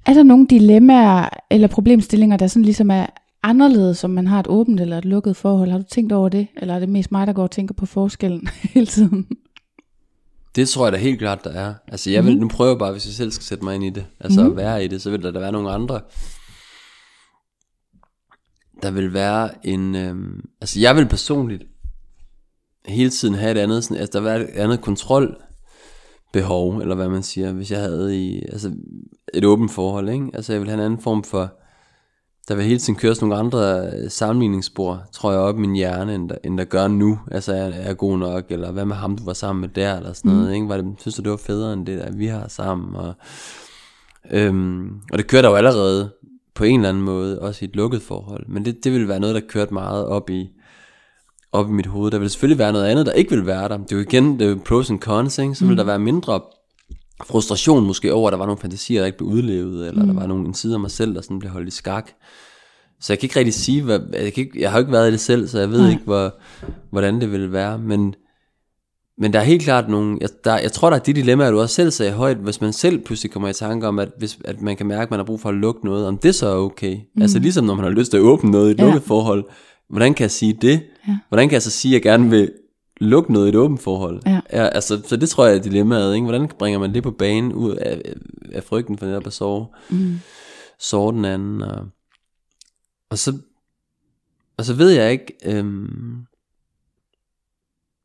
er 0.05 0.13
der 0.13 0.23
nogle 0.23 0.47
dilemmaer 0.47 1.29
eller 1.51 1.67
problemstillinger, 1.67 2.37
der 2.37 2.47
sådan 2.47 2.63
ligesom 2.65 2.91
er 2.91 3.05
anderledes, 3.43 3.97
som 3.97 4.09
man 4.09 4.27
har 4.27 4.39
et 4.39 4.47
åbent 4.47 4.79
eller 4.79 4.97
et 4.97 5.05
lukket 5.05 5.35
forhold? 5.35 5.69
Har 5.71 5.77
du 5.77 5.83
tænkt 5.91 6.11
over 6.11 6.29
det? 6.29 6.47
Eller 6.57 6.75
er 6.75 6.79
det 6.79 6.89
mest 6.89 7.11
mig, 7.11 7.27
der 7.27 7.33
går 7.33 7.43
og 7.43 7.51
tænker 7.51 7.73
på 7.73 7.85
forskellen 7.85 8.47
hele 8.73 8.85
tiden? 8.85 9.27
Det 10.55 10.69
tror 10.69 10.85
jeg 10.85 10.93
da 10.93 10.97
helt 10.97 11.19
klart, 11.19 11.43
der 11.43 11.49
er. 11.51 11.73
Altså 11.87 12.09
jeg 12.11 12.25
vil, 12.25 12.31
Mhm. 12.33 12.41
nu 12.41 12.47
prøver 12.47 12.77
bare, 12.77 12.91
hvis 12.91 13.05
jeg 13.05 13.13
selv 13.13 13.31
skal 13.31 13.43
sætte 13.43 13.63
mig 13.63 13.75
ind 13.75 13.83
i 13.83 13.89
det, 13.89 14.05
altså 14.19 14.49
at 14.49 14.55
være 14.57 14.85
i 14.85 14.87
det, 14.87 15.01
så 15.01 15.09
vil 15.11 15.21
der 15.23 15.31
da 15.31 15.39
være 15.39 15.51
nogle 15.51 15.71
andre. 15.71 16.01
Der 18.81 18.91
vil 18.91 19.13
være 19.13 19.67
en, 19.67 19.95
øhm, 19.95 20.41
altså 20.61 20.79
jeg 20.79 20.95
vil 20.95 21.05
personligt 21.07 21.63
hele 22.85 23.09
tiden 23.09 23.35
have 23.35 23.51
et 23.51 23.57
andet, 23.57 23.83
sådan, 23.83 23.97
altså 23.97 24.11
der 24.13 24.19
vil 24.19 24.25
være 24.29 24.41
et 24.41 24.55
andet 24.59 24.81
kontrolbehov, 26.33 26.77
eller 26.77 26.95
hvad 26.95 27.09
man 27.09 27.23
siger, 27.23 27.51
hvis 27.51 27.71
jeg 27.71 27.79
havde 27.79 28.17
i, 28.17 28.41
altså 28.41 28.71
et 29.33 29.45
åbent 29.45 29.71
forhold, 29.71 30.09
ikke? 30.09 30.29
Altså 30.33 30.53
jeg 30.53 30.61
vil 30.61 30.69
have 30.69 30.79
en 30.79 30.85
anden 30.85 31.01
form 31.01 31.23
for, 31.23 31.53
der 32.47 32.55
vil 32.55 32.65
hele 32.65 32.79
tiden 32.79 32.99
køre 32.99 33.15
sådan 33.15 33.29
nogle 33.29 33.43
andre 33.43 33.87
øh, 33.87 34.09
sammenligningsspor, 34.09 35.03
tror 35.11 35.31
jeg, 35.31 35.39
op 35.39 35.57
i 35.57 35.59
min 35.59 35.75
hjerne, 35.75 36.15
end 36.15 36.29
der, 36.29 36.35
end 36.43 36.57
der 36.57 36.63
gør 36.63 36.87
nu. 36.87 37.19
Altså, 37.31 37.53
er, 37.53 37.69
er 37.69 37.87
jeg 37.87 37.97
god 37.97 38.17
nok, 38.17 38.45
eller 38.49 38.71
hvad 38.71 38.85
med 38.85 38.95
ham, 38.95 39.17
du 39.17 39.23
var 39.23 39.33
sammen 39.33 39.61
med 39.61 39.69
der, 39.69 39.97
eller 39.97 40.13
sådan 40.13 40.31
noget, 40.31 40.53
ikke? 40.53 40.69
Var 40.69 40.77
det, 40.77 40.95
synes 40.99 41.15
du, 41.15 41.21
det 41.21 41.31
var 41.31 41.37
federe, 41.37 41.73
end 41.73 41.85
det 41.85 41.99
der, 41.99 42.11
vi 42.11 42.27
har 42.27 42.47
sammen, 42.47 42.95
og, 42.95 43.13
øhm, 44.31 45.01
og 45.11 45.17
det 45.17 45.27
kører 45.27 45.41
der 45.41 45.49
jo 45.49 45.55
allerede 45.55 46.09
på 46.55 46.63
en 46.63 46.79
eller 46.79 46.89
anden 46.89 47.03
måde, 47.03 47.39
også 47.41 47.65
i 47.65 47.67
et 47.67 47.75
lukket 47.75 48.01
forhold, 48.01 48.47
men 48.47 48.65
det, 48.65 48.83
det 48.83 48.91
vil 48.91 49.07
være 49.07 49.19
noget, 49.19 49.35
der 49.35 49.41
kørte 49.49 49.73
meget 49.73 50.05
op 50.05 50.29
i, 50.29 50.49
op 51.51 51.69
i 51.69 51.71
mit 51.71 51.85
hoved. 51.85 52.11
Der 52.11 52.19
vil 52.19 52.29
selvfølgelig 52.29 52.59
være 52.59 52.73
noget 52.73 52.85
andet, 52.85 53.05
der 53.05 53.11
ikke 53.11 53.35
vil 53.35 53.45
være 53.45 53.69
der. 53.69 53.77
Det 53.77 53.91
er 53.91 53.95
jo 53.95 54.01
igen, 54.01 54.39
det 54.39 54.51
er 54.51 54.55
pros 54.55 54.89
and 54.89 54.99
cons, 54.99 55.37
ikke? 55.37 55.55
Så 55.55 55.65
vil 55.65 55.77
der 55.77 55.83
være 55.83 55.99
mindre 55.99 56.41
frustration 57.25 57.85
måske 57.85 58.13
over, 58.13 58.27
at 58.27 58.31
der 58.31 58.37
var 58.37 58.45
nogle 58.45 58.61
fantasier, 58.61 59.01
der 59.01 59.05
ikke 59.05 59.17
blev 59.17 59.29
udlevet, 59.29 59.87
eller 59.87 60.03
mm. 60.03 60.07
der 60.07 60.19
var 60.19 60.27
nogle 60.27 60.47
en 60.47 60.53
side 60.53 60.73
af 60.73 60.79
mig 60.79 60.91
selv, 60.91 61.15
der 61.15 61.21
sådan 61.21 61.39
blev 61.39 61.51
holdt 61.51 61.67
i 61.67 61.71
skak. 61.71 62.11
Så 63.01 63.13
jeg 63.13 63.19
kan 63.19 63.25
ikke 63.25 63.39
rigtig 63.39 63.53
sige, 63.53 63.81
hvad, 63.81 63.99
jeg, 64.13 64.33
kan 64.33 64.43
ikke, 64.43 64.61
jeg 64.61 64.71
har 64.71 64.77
jo 64.77 64.81
ikke 64.81 64.91
været 64.91 65.07
i 65.07 65.11
det 65.11 65.19
selv, 65.19 65.47
så 65.47 65.59
jeg 65.59 65.71
ved 65.71 65.81
Nej. 65.81 65.89
ikke, 65.89 66.03
hvor, 66.03 66.33
hvordan 66.91 67.21
det 67.21 67.31
vil 67.31 67.51
være, 67.51 67.79
men, 67.79 68.15
men 69.17 69.33
der 69.33 69.39
er 69.39 69.43
helt 69.43 69.63
klart 69.63 69.89
nogle, 69.89 70.17
jeg, 70.21 70.29
der, 70.43 70.59
jeg 70.59 70.71
tror, 70.71 70.89
der 70.89 70.97
er 70.97 71.01
de 71.01 71.13
dilemmaer, 71.13 71.51
du 71.51 71.59
også 71.59 71.75
selv 71.75 71.91
sagde 71.91 72.11
højt, 72.11 72.37
hvis 72.37 72.61
man 72.61 72.73
selv 72.73 72.99
pludselig 72.99 73.31
kommer 73.31 73.49
i 73.49 73.53
tanke 73.53 73.87
om, 73.87 73.99
at, 73.99 74.09
hvis, 74.17 74.39
at 74.45 74.61
man 74.61 74.77
kan 74.77 74.87
mærke, 74.87 75.01
at 75.01 75.09
man 75.11 75.19
har 75.19 75.25
brug 75.25 75.41
for 75.41 75.49
at 75.49 75.55
lukke 75.55 75.85
noget, 75.85 76.07
om 76.07 76.17
det 76.17 76.35
så 76.35 76.47
er 76.47 76.55
okay. 76.55 76.95
Mm. 77.15 77.21
Altså 77.21 77.39
ligesom 77.39 77.65
når 77.65 77.75
man 77.75 77.83
har 77.83 77.91
lyst 77.91 78.11
til 78.11 78.17
at 78.17 78.21
åbne 78.21 78.51
noget 78.51 78.69
i 78.69 78.71
et 78.71 78.79
ja. 78.79 78.83
lukket 78.83 79.03
forhold, 79.03 79.43
hvordan 79.89 80.13
kan 80.13 80.21
jeg 80.23 80.31
sige 80.31 80.53
det? 80.53 80.83
Ja. 81.07 81.17
Hvordan 81.29 81.49
kan 81.49 81.53
jeg 81.53 81.61
så 81.61 81.71
sige, 81.71 81.91
at 81.91 81.93
jeg 81.93 82.01
gerne 82.11 82.29
vil 82.29 82.51
lukke 83.01 83.33
noget 83.33 83.45
i 83.45 83.49
et 83.49 83.55
åbent 83.55 83.81
forhold? 83.81 84.21
Ja. 84.25 84.39
Ja, 84.53 84.67
altså, 84.67 85.01
så 85.07 85.15
det 85.17 85.29
tror 85.29 85.45
jeg 85.45 85.55
er 85.57 85.61
dilemmaet, 85.61 86.15
ikke? 86.15 86.25
Hvordan 86.27 86.47
bringer 86.47 86.79
man 86.79 86.93
det 86.93 87.03
på 87.03 87.11
banen 87.11 87.53
ud 87.53 87.75
af, 87.75 88.01
af 88.53 88.63
frygten 88.63 88.97
for 88.97 89.05
netop 89.05 89.27
at 89.27 89.33
sove, 89.33 89.67
Mm. 89.89 90.19
sove 90.79 91.11
den 91.11 91.25
anden? 91.25 91.61
Og, 91.61 91.85
og, 93.09 93.17
så, 93.17 93.37
og 94.57 94.65
så 94.65 94.73
ved 94.73 94.89
jeg 94.89 95.11
ikke, 95.11 95.33
øhm, 95.45 96.25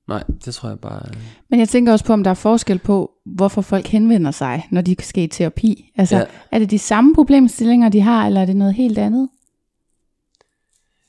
nej, 0.09 0.23
det 0.45 0.55
tror 0.55 0.69
jeg 0.69 0.81
bare, 0.81 1.03
Men 1.51 1.61
jeg 1.61 1.69
tænker 1.69 1.93
også 1.93 2.05
på, 2.05 2.13
om 2.13 2.25
der 2.25 2.31
er 2.31 2.35
forskel 2.35 2.79
på, 2.79 3.11
hvorfor 3.27 3.63
folk 3.63 3.87
henvender 3.87 4.31
sig, 4.31 4.67
når 4.71 4.81
de 4.81 4.97
skal 5.01 5.25
i 5.25 5.27
terapi. 5.27 5.91
Altså, 5.97 6.17
Ja. 6.17 6.21
ja. 6.21 6.27
er 6.53 6.59
det 6.59 6.71
de 6.71 6.79
samme 6.79 7.15
problemstillinger, 7.15 7.89
de 7.89 8.01
har, 8.01 8.27
eller 8.27 8.41
er 8.41 8.47
det 8.47 8.57
noget 8.57 8.75
helt 8.75 8.99
andet? 8.99 9.29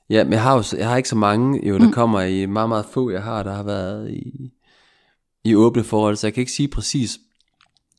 Ja, 0.10 0.24
men 0.24 0.34
jeg 0.34 0.42
har 0.42 0.56
jo 0.56 0.78
jeg 0.78 0.90
har 0.90 0.98
ikke 0.98 1.10
så 1.10 1.16
mange, 1.16 1.68
jo, 1.68 1.78
der 1.78 1.86
mm. 1.86 1.92
kommer 1.92 2.22
i 2.22 2.46
meget, 2.46 2.70
meget 2.70 2.86
få, 2.86 3.10
jeg 3.10 3.24
har, 3.24 3.44
der 3.44 3.54
har 3.54 3.64
været 3.64 4.12
i, 4.12 4.52
i 5.44 5.56
åbne 5.56 5.84
forhold, 5.84 6.16
så 6.16 6.28
jeg 6.28 6.34
kan 6.34 6.42
ikke 6.42 6.52
sige 6.52 6.68
præcis. 6.68 7.18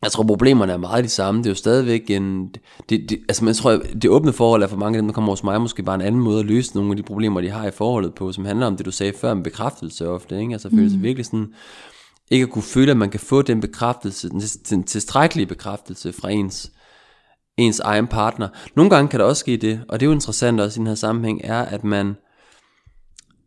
Jeg 0.02 0.12
tror, 0.12 0.24
problemerne 0.24 0.72
er 0.72 0.76
meget 0.76 1.04
de 1.04 1.08
samme. 1.08 1.38
Det 1.38 1.46
er 1.46 1.50
jo 1.50 1.54
stadigvæk 1.54 2.10
en... 2.10 2.54
Det, 2.88 3.10
det, 3.10 3.18
altså, 3.28 3.44
man 3.44 3.54
tror, 3.54 3.70
det 4.02 4.10
åbne 4.10 4.32
forhold 4.32 4.62
er 4.62 4.66
for 4.66 4.76
mange 4.76 4.96
af 4.96 5.02
dem, 5.02 5.08
der 5.08 5.14
kommer 5.14 5.32
hos 5.32 5.44
mig, 5.44 5.60
måske 5.60 5.82
bare 5.82 5.94
en 5.94 6.00
anden 6.00 6.20
måde 6.20 6.40
at 6.40 6.46
løse 6.46 6.74
nogle 6.74 6.90
af 6.90 6.96
de 6.96 7.02
problemer, 7.02 7.40
de 7.40 7.50
har 7.50 7.66
i 7.66 7.70
forholdet 7.70 8.14
på, 8.14 8.32
som 8.32 8.44
handler 8.44 8.66
om 8.66 8.76
det, 8.76 8.86
du 8.86 8.90
sagde 8.90 9.12
før, 9.20 9.34
med 9.34 9.44
bekræftelse 9.44 10.08
ofte, 10.08 10.40
ikke? 10.40 10.52
Altså, 10.52 10.70
føle 10.70 10.90
sig 10.90 11.02
virkelig 11.02 11.26
sådan 11.26 11.54
ikke 12.30 12.42
at 12.42 12.50
kunne 12.50 12.62
føle, 12.62 12.90
at 12.90 12.96
man 12.96 13.10
kan 13.10 13.20
få 13.20 13.42
den 13.42 13.60
bekræftelse, 13.60 14.28
den, 14.28 14.40
den 14.40 14.82
tilstrækkelige 14.82 15.46
bekræftelse 15.46 16.12
fra 16.12 16.30
ens, 16.30 16.72
ens 17.56 17.80
egen 17.80 18.06
partner. 18.06 18.48
Nogle 18.76 18.90
gange 18.90 19.08
kan 19.08 19.20
der 19.20 19.26
også 19.26 19.40
ske 19.40 19.56
det, 19.56 19.80
og 19.88 20.00
det 20.00 20.06
er 20.06 20.10
jo 20.10 20.14
interessant 20.14 20.60
også 20.60 20.78
i 20.78 20.80
den 20.80 20.86
her 20.86 20.94
sammenhæng, 20.94 21.40
er, 21.44 21.62
at 21.62 21.84
man, 21.84 22.16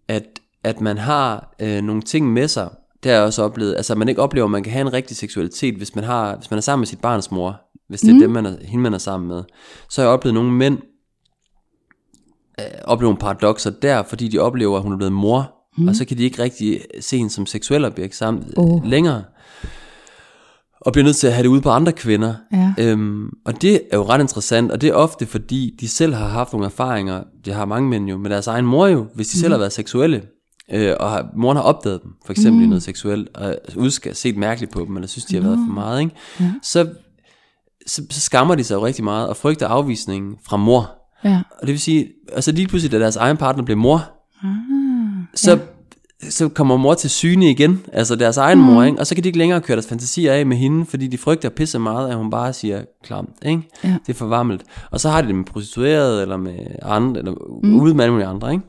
at, 0.07 0.23
at 0.63 0.81
man 0.81 0.97
har 0.97 1.55
øh, 1.61 1.81
nogle 1.81 2.01
ting 2.01 2.33
med 2.33 2.47
sig, 2.47 2.69
det 3.03 3.11
har 3.11 3.17
jeg 3.17 3.25
også 3.25 3.43
oplevet, 3.43 3.75
altså 3.75 3.93
at 3.93 3.97
man 3.97 4.09
ikke 4.09 4.21
oplever, 4.21 4.45
at 4.45 4.51
man 4.51 4.63
kan 4.63 4.73
have 4.73 4.81
en 4.81 4.93
rigtig 4.93 5.17
seksualitet, 5.17 5.75
hvis 5.75 5.95
man, 5.95 6.03
har, 6.03 6.35
hvis 6.35 6.51
man 6.51 6.57
er 6.57 6.61
sammen 6.61 6.81
med 6.81 6.87
sit 6.87 7.01
barns 7.01 7.31
mor, 7.31 7.61
hvis 7.89 8.01
det 8.01 8.15
er 8.15 8.19
dem, 8.19 8.29
man 8.29 8.45
er, 8.45 8.55
hende, 8.61 8.83
man 8.83 8.93
er 8.93 8.97
sammen 8.97 9.27
med. 9.27 9.43
Så 9.89 10.01
har 10.01 10.07
jeg 10.07 10.13
oplevet 10.13 10.33
nogle 10.33 10.51
mænd, 10.51 10.77
øh, 12.59 12.65
opleve 12.83 13.07
nogle 13.07 13.19
paradoxer 13.19 13.71
der, 13.71 14.03
fordi 14.03 14.27
de 14.27 14.39
oplever, 14.39 14.77
at 14.77 14.83
hun 14.83 14.93
er 14.93 14.97
blevet 14.97 15.13
mor, 15.13 15.53
mm. 15.77 15.87
og 15.87 15.95
så 15.95 16.05
kan 16.05 16.17
de 16.17 16.23
ikke 16.23 16.43
rigtig 16.43 16.81
se 16.99 17.17
hende 17.17 17.29
som 17.31 17.45
seksuel 17.45 17.85
objekt 17.85 18.15
sammen 18.15 18.53
Oh. 18.57 18.83
længere. 18.83 19.23
Og 20.81 20.93
bliver 20.93 21.03
nødt 21.03 21.15
til 21.15 21.27
at 21.27 21.33
have 21.33 21.43
det 21.43 21.49
ud 21.49 21.61
på 21.61 21.69
andre 21.69 21.91
kvinder. 21.91 22.33
Ja. 22.53 22.73
Øhm, 22.79 23.29
og 23.45 23.61
det 23.61 23.81
er 23.91 23.97
jo 23.97 24.03
ret 24.03 24.21
interessant, 24.21 24.71
og 24.71 24.81
det 24.81 24.89
er 24.89 24.93
ofte 24.93 25.25
fordi, 25.25 25.75
de 25.79 25.87
selv 25.87 26.13
har 26.13 26.27
haft 26.27 26.53
nogle 26.53 26.65
erfaringer, 26.65 27.23
det 27.45 27.53
har 27.53 27.65
mange 27.65 27.89
mænd 27.89 28.09
jo, 28.09 28.17
med 28.17 28.29
deres 28.29 28.47
egen 28.47 28.65
mor 28.65 28.87
jo, 28.87 29.07
hvis 29.15 29.27
de 29.27 29.37
mm. 29.37 29.39
selv 29.39 29.51
har 29.53 29.57
været 29.57 29.73
seksuelle, 29.73 30.21
øh, 30.71 30.93
og 30.99 31.09
har, 31.09 31.29
moren 31.35 31.57
har 31.57 31.63
opdaget 31.63 32.03
dem, 32.03 32.11
for 32.25 32.33
eksempel 32.33 32.59
mm. 32.59 32.63
i 32.63 32.67
noget 32.67 32.83
seksuelt, 32.83 33.29
og 33.37 33.55
udsker, 33.75 34.13
set 34.13 34.37
mærkeligt 34.37 34.71
på 34.71 34.85
dem, 34.85 34.95
eller 34.95 35.07
synes, 35.07 35.25
de 35.25 35.35
har 35.35 35.43
været 35.43 35.59
for 35.67 35.73
meget, 35.73 35.99
ikke? 35.99 36.15
Ja. 36.39 36.51
Så, 36.63 36.89
så, 37.87 38.01
så 38.09 38.19
skammer 38.19 38.55
de 38.55 38.63
sig 38.63 38.75
jo 38.75 38.85
rigtig 38.85 39.03
meget, 39.03 39.27
og 39.27 39.37
frygter 39.37 39.67
afvisningen 39.67 40.35
fra 40.45 40.57
mor. 40.57 40.91
Ja. 41.23 41.41
Og 41.61 41.67
det 41.67 41.69
vil 41.69 41.79
sige, 41.79 42.07
altså 42.33 42.51
lige 42.51 42.67
pludselig, 42.67 42.91
da 42.91 42.99
deres 42.99 43.15
egen 43.15 43.37
partner 43.37 43.63
bliver 43.63 43.77
mor, 43.77 44.15
Ah, 44.43 44.49
så, 45.35 45.51
ja. 45.51 45.57
Så 46.29 46.49
kommer 46.49 46.77
mor 46.77 46.93
til 46.93 47.09
syne 47.09 47.49
igen, 47.49 47.81
altså 47.93 48.15
deres 48.15 48.37
egen 48.37 48.59
mm. 48.59 48.63
mor, 48.63 48.83
ikke? 48.83 48.99
og 48.99 49.07
så 49.07 49.15
kan 49.15 49.23
de 49.23 49.29
ikke 49.29 49.37
længere 49.39 49.61
køre 49.61 49.75
deres 49.75 49.87
fantasier 49.87 50.33
af 50.33 50.45
med 50.45 50.57
hende, 50.57 50.85
fordi 50.85 51.07
de 51.07 51.17
frygter 51.17 51.49
pisse 51.49 51.79
meget, 51.79 52.09
at 52.09 52.15
hun 52.15 52.29
bare 52.29 52.53
siger 52.53 52.81
klamt, 53.03 53.35
ikke? 53.45 53.61
Ja. 53.83 53.95
det 54.07 54.13
er 54.13 54.17
for. 54.17 54.57
Og 54.91 54.99
så 54.99 55.09
har 55.09 55.21
de 55.21 55.27
det 55.27 55.35
med 55.35 55.45
prostituerede, 55.45 56.21
eller 56.21 56.37
med 56.37 56.55
andre, 56.81 57.19
eller 57.19 57.31
mm. 57.63 57.79
ude 57.79 57.93
med 57.93 58.05
alle 58.05 58.25
andre, 58.25 58.51
ikke? 58.51 58.63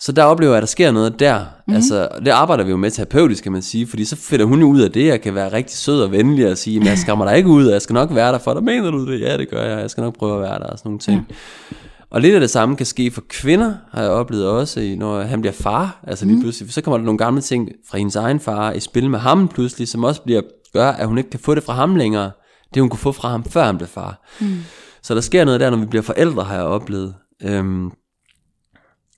Så 0.00 0.12
der 0.12 0.24
oplever 0.24 0.52
jeg, 0.52 0.56
at 0.56 0.62
der 0.62 0.66
sker 0.66 0.92
noget 0.92 1.20
der. 1.20 1.44
Mm. 1.68 1.74
Altså, 1.74 2.08
det 2.24 2.30
arbejder 2.30 2.64
vi 2.64 2.70
jo 2.70 2.76
med 2.76 2.90
terapeutisk, 2.90 3.42
kan 3.42 3.52
man 3.52 3.62
sige, 3.62 3.86
fordi 3.86 4.04
så 4.04 4.16
finder 4.16 4.46
hun 4.46 4.60
jo 4.60 4.66
ud 4.66 4.80
af 4.80 4.90
det, 4.90 5.06
jeg 5.06 5.20
kan 5.20 5.34
være 5.34 5.52
rigtig 5.52 5.76
sød 5.76 6.02
og 6.02 6.12
venlig 6.12 6.50
og 6.50 6.58
sige, 6.58 6.78
men 6.78 6.88
jeg 6.88 6.98
skammer 7.04 7.24
dig 7.24 7.36
ikke 7.36 7.48
ud, 7.48 7.66
og 7.66 7.72
jeg 7.72 7.82
skal 7.82 7.94
nok 7.94 8.14
være 8.14 8.32
der 8.32 8.38
for 8.38 8.54
dig. 8.54 8.62
Mener 8.62 8.90
du 8.90 9.12
det? 9.12 9.20
Ja, 9.20 9.36
det 9.36 9.50
gør 9.50 9.64
jeg. 9.64 9.80
Jeg 9.80 9.90
skal 9.90 10.02
nok 10.02 10.18
prøve 10.18 10.34
at 10.34 10.40
være 10.40 10.58
der 10.58 10.66
og 10.66 10.78
sådan 10.78 10.88
nogle 10.88 10.98
ting. 10.98 11.26
Ja. 11.30 11.76
Og 12.12 12.20
lidt 12.20 12.34
af 12.34 12.40
det 12.40 12.50
samme 12.50 12.76
kan 12.76 12.86
ske 12.86 13.10
for 13.10 13.22
kvinder, 13.28 13.74
har 13.90 14.02
jeg 14.02 14.10
oplevet 14.10 14.48
også, 14.48 14.94
når 14.98 15.22
han 15.22 15.40
bliver 15.40 15.52
far. 15.52 16.00
Altså 16.06 16.24
lige 16.24 16.40
pludselig, 16.40 16.72
så 16.72 16.80
kommer 16.80 16.98
der 16.98 17.04
nogle 17.04 17.18
gamle 17.18 17.40
ting 17.40 17.68
fra 17.90 17.98
hendes 17.98 18.16
egen 18.16 18.40
far 18.40 18.72
i 18.72 18.80
spil 18.80 19.10
med 19.10 19.18
ham 19.18 19.48
pludselig, 19.48 19.88
som 19.88 20.04
også 20.04 20.22
bliver, 20.22 20.42
gør, 20.72 20.88
at 20.88 21.06
hun 21.06 21.18
ikke 21.18 21.30
kan 21.30 21.40
få 21.40 21.54
det 21.54 21.62
fra 21.62 21.72
ham 21.72 21.96
længere. 21.96 22.30
Det 22.74 22.80
hun 22.82 22.90
kunne 22.90 22.98
få 22.98 23.12
fra 23.12 23.28
ham, 23.28 23.44
før 23.44 23.64
han 23.64 23.76
blev 23.76 23.88
far. 23.88 24.26
Mm. 24.40 24.56
Så 25.02 25.14
der 25.14 25.20
sker 25.20 25.44
noget 25.44 25.60
der, 25.60 25.70
når 25.70 25.76
vi 25.76 25.86
bliver 25.86 26.02
forældre, 26.02 26.44
har 26.44 26.54
jeg 26.54 26.64
oplevet. 26.64 27.14
Øhm, 27.42 27.90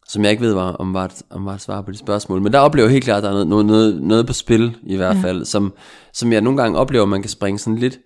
som 0.09 0.23
jeg 0.23 0.31
ikke 0.31 0.43
ved, 0.43 0.53
var, 0.53 0.73
om, 0.73 0.95
var 0.95 1.05
et, 1.05 1.23
om 1.31 1.47
var 1.47 1.55
et 1.55 1.61
svar 1.61 1.83
på 1.83 1.91
de 1.91 1.99
spørgsmål. 1.99 2.43
Men 2.43 2.53
der 2.53 2.59
oplever 2.59 2.87
jeg 2.87 2.93
helt 2.93 3.05
klart, 3.05 3.17
at 3.17 3.23
der 3.23 3.29
er 3.29 3.33
noget, 3.33 3.49
noget, 3.49 3.67
noget, 3.67 4.03
noget 4.03 4.27
på 4.27 4.33
spil, 4.33 4.77
i 4.87 4.97
hvert 4.97 5.17
fald, 5.17 5.45
som, 5.45 5.73
som 6.13 6.33
jeg 6.33 6.41
nogle 6.41 6.63
gange 6.63 6.79
oplever, 6.79 7.05
man 7.05 7.23
kan 7.23 7.31
springe 7.31 7.59
sådan 7.59 7.79
lidt, 7.79 7.99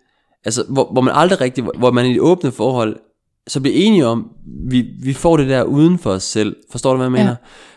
altså 0.45 0.65
hvor, 0.69 0.93
hvor 0.93 1.01
man 1.01 1.15
aldrig 1.17 1.41
rigtig, 1.41 1.65
hvor, 1.65 1.75
hvor 1.79 1.91
man 1.91 2.07
i 2.07 2.15
et 2.15 2.21
åbne 2.21 2.53
forhold, 2.53 2.97
så 3.49 3.61
bliver 3.61 3.77
enige 3.77 4.07
om, 4.07 4.31
vi, 4.69 4.87
vi 5.03 5.13
får 5.13 5.37
det 5.37 5.49
der 5.49 5.63
uden 5.63 5.99
for 5.99 6.11
os 6.11 6.23
selv. 6.23 6.57
Forstår 6.71 6.91
du, 6.91 6.97
hvad 6.97 7.05
jeg 7.07 7.13
mener? 7.13 7.29
Ja. 7.29 7.35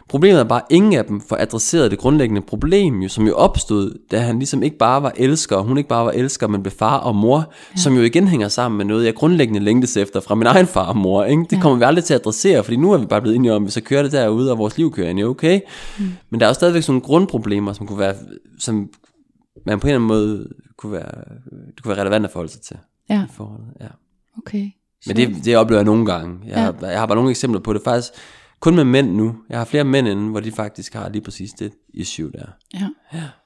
Problemet 0.10 0.39
er 0.39 0.43
bare, 0.43 0.60
at 0.61 0.65
ingen 0.76 0.93
af 0.93 1.06
dem 1.06 1.22
får 1.22 1.38
adresseret 1.39 1.91
det 1.91 1.99
grundlæggende 1.99 2.41
problem, 2.41 3.02
jo, 3.02 3.10
som 3.10 3.27
jo 3.27 3.34
opstod, 3.35 3.98
da 4.11 4.19
han 4.19 4.39
ligesom 4.39 4.64
ikke 4.64 4.77
bare 4.77 5.03
var 5.03 5.14
elsker, 5.15 5.56
og 5.56 5.64
hun 5.64 5.77
ikke 5.77 5.88
bare 5.89 6.06
var 6.06 6.11
elsker, 6.11 6.48
men 6.48 6.64
blev 6.64 6.72
far 6.72 6.98
og 6.98 7.15
mor, 7.15 7.52
ja. 7.76 7.77
som 7.81 7.95
jo 7.95 8.02
igen 8.02 8.27
hænger 8.27 8.48
sammen 8.48 8.77
med 8.77 8.85
noget, 8.85 9.06
jeg 9.06 9.15
grundlæggende 9.15 9.60
længtes 9.60 9.98
efter 9.98 10.19
fra 10.19 10.35
min 10.35 10.48
egen 10.48 10.68
far 10.68 10.85
og 10.85 10.98
mor. 10.98 11.23
Ikke? 11.23 11.43
Det 11.49 11.56
Ja. 11.56 11.61
kommer 11.61 11.77
vi 11.77 11.84
aldrig 11.84 12.03
til 12.03 12.14
at 12.14 12.19
adressere, 12.19 12.64
fordi 12.64 12.77
nu 12.77 12.91
er 12.91 12.98
vi 12.98 13.06
bare 13.06 13.22
blevet 13.22 13.35
enige 13.35 13.53
om, 13.53 13.64
at 13.64 13.68
vi 13.68 13.72
så 13.72 13.81
kører 13.81 14.03
det 14.03 14.11
derude, 14.11 14.52
og 14.52 14.57
vores 14.57 14.77
liv 14.77 14.91
kører 14.91 15.10
ind, 15.10 15.23
okay. 15.23 15.60
Mm. 15.99 16.06
Men 16.30 16.39
der 16.39 16.45
er 16.45 16.49
jo 16.49 16.53
stadigvæk 16.53 16.84
sådan 16.84 16.93
nogle 16.93 17.02
grundproblemer, 17.02 17.73
som 17.73 17.88
kunne 17.88 17.99
være, 17.99 18.15
som 18.60 18.89
man 19.65 19.80
på 19.80 19.88
en 19.88 19.89
eller 19.93 19.95
anden 19.99 20.07
måde 20.07 20.48
kunne 20.77 20.91
være, 20.91 21.11
det 21.76 21.84
kunne 21.84 21.89
være 21.95 22.02
relevant 22.02 22.26
at 22.26 22.31
forholde 22.31 22.52
sig 22.52 22.61
til. 22.61 22.77
Ja, 23.10 23.23
i 23.23 23.27
Forholdet, 23.34 23.68
ja. 23.81 23.88
okay. 24.38 24.65
Men 25.07 25.15
det, 25.15 25.45
det 25.45 25.57
oplever 25.57 25.80
jeg 25.80 25.86
nogle 25.86 26.06
gange. 26.06 26.38
Jeg, 26.45 26.56
ja. 26.56 26.61
har, 26.61 26.76
jeg 26.82 26.99
har 26.99 27.06
bare 27.06 27.15
nogle 27.15 27.30
eksempler 27.30 27.61
på 27.61 27.73
det. 27.73 27.82
Faktisk 27.84 28.14
kun 28.60 28.76
med 28.76 28.84
mænd 28.84 29.11
nu. 29.15 29.36
Jeg 29.49 29.57
har 29.57 29.65
flere 29.65 29.84
mænd 29.84 30.07
inden, 30.07 30.28
hvor 30.28 30.40
de 30.40 30.52
faktisk 30.52 30.94
har 30.94 31.10
lige 31.10 31.22
præcis 31.22 31.52
det 31.52 31.72
issue 31.94 32.32
der. 32.32 32.45
Ja, 32.73 32.88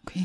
okay. 0.04 0.20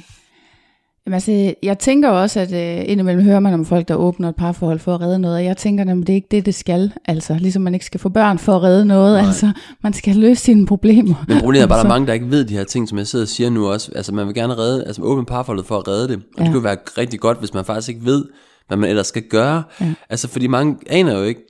Jamen 1.06 1.14
altså, 1.14 1.54
jeg 1.62 1.78
tænker 1.78 2.08
også, 2.08 2.40
at 2.40 2.52
øh, 2.52 2.84
indimellem 2.90 3.24
hører 3.24 3.40
man 3.40 3.54
om 3.54 3.64
folk, 3.64 3.88
der 3.88 3.94
åbner 3.94 4.28
et 4.28 4.36
parforhold 4.36 4.78
for 4.78 4.94
at 4.94 5.00
redde 5.00 5.18
noget, 5.18 5.36
og 5.36 5.44
jeg 5.44 5.56
tænker, 5.56 5.84
at 5.84 5.96
det 5.96 6.08
er 6.08 6.14
ikke 6.14 6.28
det, 6.30 6.46
det 6.46 6.54
skal. 6.54 6.92
Altså, 7.04 7.36
ligesom 7.40 7.62
man 7.62 7.74
ikke 7.74 7.86
skal 7.86 8.00
få 8.00 8.08
børn 8.08 8.38
for 8.38 8.56
at 8.56 8.62
redde 8.62 8.84
noget, 8.84 9.18
Nej. 9.18 9.26
altså, 9.26 9.52
man 9.82 9.92
skal 9.92 10.16
løse 10.16 10.42
sine 10.42 10.66
problemer. 10.66 11.24
Men 11.28 11.40
problemet 11.40 11.62
er 11.62 11.66
bare, 11.66 11.78
at 11.78 11.84
der 11.84 11.90
er 11.90 11.94
mange, 11.94 12.06
der 12.06 12.12
ikke 12.12 12.30
ved 12.30 12.44
de 12.44 12.56
her 12.56 12.64
ting, 12.64 12.88
som 12.88 12.98
jeg 12.98 13.06
sidder 13.06 13.24
og 13.24 13.28
siger 13.28 13.50
nu 13.50 13.68
også. 13.68 13.92
Altså 13.94 14.14
man 14.14 14.26
vil 14.26 14.34
gerne 14.34 14.58
redde, 14.58 14.84
altså 14.84 15.02
åbne 15.02 15.24
parforholdet 15.24 15.66
for 15.66 15.78
at 15.78 15.88
redde 15.88 16.08
det. 16.08 16.16
Og 16.16 16.22
ja. 16.38 16.42
Ja. 16.42 16.44
det 16.44 16.54
kunne 16.54 16.64
være 16.64 16.76
rigtig 16.98 17.20
godt, 17.20 17.38
hvis 17.38 17.54
man 17.54 17.64
faktisk 17.64 17.88
ikke 17.88 18.04
ved, 18.04 18.24
hvad 18.70 18.78
man 18.78 18.90
ellers 18.90 19.06
skal 19.06 19.22
gøre. 19.22 19.62
Ja. 19.80 19.92
Altså 20.10 20.28
fordi 20.28 20.46
mange 20.46 20.76
aner 20.86 21.18
jo 21.18 21.22
ikke, 21.24 21.40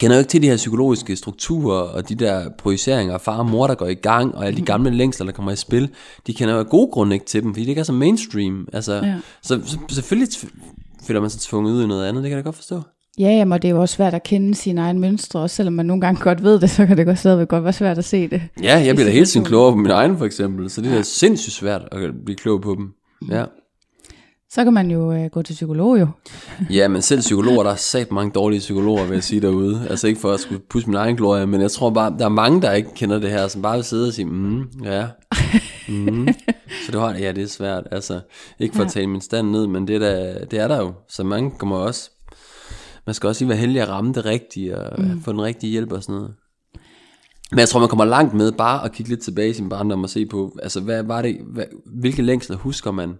kender 0.00 0.16
jo 0.16 0.18
ikke 0.18 0.28
til 0.28 0.42
de 0.42 0.48
her 0.48 0.56
psykologiske 0.56 1.16
strukturer, 1.16 1.80
og 1.80 2.08
de 2.08 2.14
der 2.14 2.48
projiceringer 2.58 3.14
af 3.14 3.20
far 3.20 3.38
og 3.38 3.46
mor, 3.46 3.66
der 3.66 3.74
går 3.74 3.86
i 3.86 3.94
gang, 3.94 4.34
og 4.34 4.46
alle 4.46 4.56
de 4.56 4.64
gamle 4.64 4.90
længsler, 4.90 5.26
der 5.26 5.32
kommer 5.32 5.52
i 5.52 5.56
spil, 5.56 5.90
de 6.26 6.34
kender 6.34 6.54
jo 6.54 6.60
af 6.60 6.66
gode 6.66 6.90
grunde 6.92 7.14
ikke 7.14 7.26
til 7.26 7.42
dem, 7.42 7.54
fordi 7.54 7.62
det 7.62 7.68
ikke 7.68 7.80
er 7.80 7.84
så 7.84 7.92
mainstream. 7.92 8.68
Altså, 8.72 8.94
Ja. 8.94 9.14
så, 9.42 9.60
så, 9.66 9.78
selvfølgelig 9.88 10.28
føler 11.06 11.20
man 11.20 11.30
sig 11.30 11.40
tvunget 11.40 11.72
ud 11.72 11.84
i 11.84 11.86
noget 11.86 12.08
andet, 12.08 12.22
det 12.22 12.30
kan 12.30 12.36
jeg 12.36 12.44
godt 12.44 12.56
forstå. 12.56 12.82
Ja, 13.18 13.28
jamen, 13.28 13.52
og 13.52 13.62
det 13.62 13.68
er 13.68 13.72
jo 13.72 13.80
også 13.80 13.94
svært 13.94 14.14
at 14.14 14.22
kende 14.22 14.54
sine 14.54 14.80
egne 14.80 15.00
mønstre, 15.00 15.40
også 15.40 15.56
selvom 15.56 15.74
man 15.74 15.86
nogle 15.86 16.00
gange 16.00 16.20
godt 16.20 16.42
ved 16.42 16.60
det, 16.60 16.70
så 16.70 16.86
kan 16.86 16.96
det 16.96 17.06
godt 17.06 17.18
stadigvæk 17.18 17.48
godt 17.48 17.64
være 17.64 17.72
svært 17.72 17.98
at 17.98 18.04
se 18.04 18.28
det. 18.28 18.42
Ja, 18.62 18.78
jeg 18.78 18.94
bliver 18.94 19.08
da 19.08 19.12
hele 19.12 19.26
tiden 19.26 19.46
klogere 19.46 19.72
på 19.72 19.76
min 19.76 19.90
egen 19.90 20.18
for 20.18 20.24
eksempel, 20.24 20.70
så 20.70 20.80
det 20.80 20.90
er 20.92 20.96
da 20.96 21.02
sindssygt 21.02 21.54
svært 21.54 21.82
at 21.92 22.00
blive 22.24 22.36
klog 22.36 22.60
på 22.60 22.74
dem. 22.74 22.88
Ja. 23.30 23.44
Så 24.52 24.64
kan 24.64 24.72
man 24.72 24.90
jo 24.90 25.12
øh, 25.12 25.30
gå 25.30 25.42
til 25.42 25.52
psykolog 25.52 26.00
jo. 26.00 26.08
Ja, 26.70 26.88
men 26.88 27.02
selv 27.02 27.20
psykologer, 27.20 27.62
der 27.62 27.70
er 27.70 27.76
sat 27.76 28.12
mange 28.12 28.32
dårlige 28.32 28.60
psykologer, 28.60 29.04
vil 29.04 29.14
jeg 29.14 29.24
sige 29.24 29.40
derude. 29.40 29.86
Altså 29.90 30.06
ikke 30.08 30.20
for 30.20 30.32
at 30.32 30.40
skulle 30.40 30.60
pusse 30.70 30.88
min 30.88 30.96
egen 30.96 31.16
glorie, 31.16 31.46
men 31.46 31.60
jeg 31.60 31.70
tror 31.70 31.90
bare, 31.90 32.14
der 32.18 32.24
er 32.24 32.28
mange, 32.28 32.62
der 32.62 32.72
ikke 32.72 32.94
kender 32.94 33.18
det 33.18 33.30
her, 33.30 33.48
som 33.48 33.62
bare 33.62 33.76
vil 33.76 33.84
sidde 33.84 34.08
og 34.08 34.12
sige, 34.12 34.26
mm, 34.26 34.64
ja, 34.84 35.06
mm. 35.88 36.28
Så 36.86 36.92
det 36.92 37.00
har, 37.00 37.14
ja, 37.14 37.32
det 37.32 37.42
er 37.42 37.46
svært. 37.48 37.84
Altså, 37.90 38.20
ikke 38.58 38.76
for 38.76 38.84
at 38.84 38.90
tale 38.90 39.06
min 39.06 39.20
stand 39.20 39.50
ned, 39.50 39.66
men 39.66 39.88
det 39.88 39.94
er, 39.94 39.98
der, 39.98 40.44
det 40.44 40.58
er 40.58 40.68
der 40.68 40.78
jo. 40.78 40.92
Så 41.08 41.24
mange 41.24 41.50
kommer 41.50 41.76
også, 41.76 42.10
man 43.06 43.14
skal 43.14 43.26
også 43.26 43.44
lige 43.44 43.48
være 43.48 43.58
heldig 43.58 43.82
at 43.82 43.88
ramme 43.88 44.12
det 44.12 44.24
rigtige, 44.24 44.78
og 44.78 45.02
mm. 45.02 45.22
få 45.22 45.32
den 45.32 45.42
rigtige 45.42 45.70
hjælp 45.70 45.92
og 45.92 46.02
sådan 46.02 46.14
noget. 46.14 46.34
Men 47.50 47.58
jeg 47.58 47.68
tror, 47.68 47.80
man 47.80 47.88
kommer 47.88 48.04
langt 48.04 48.34
med 48.34 48.52
bare 48.52 48.84
at 48.84 48.92
kigge 48.92 49.10
lidt 49.10 49.22
tilbage 49.22 49.50
i 49.50 49.54
sin 49.54 49.68
barndom 49.68 50.02
og 50.02 50.10
se 50.10 50.26
på, 50.26 50.58
altså 50.62 50.80
hvad 50.80 51.02
var 51.02 51.22
det, 51.22 51.36
hvad, 51.52 51.64
hvilke 52.00 52.22
længsler 52.22 52.56
husker 52.56 52.90
man 52.90 53.14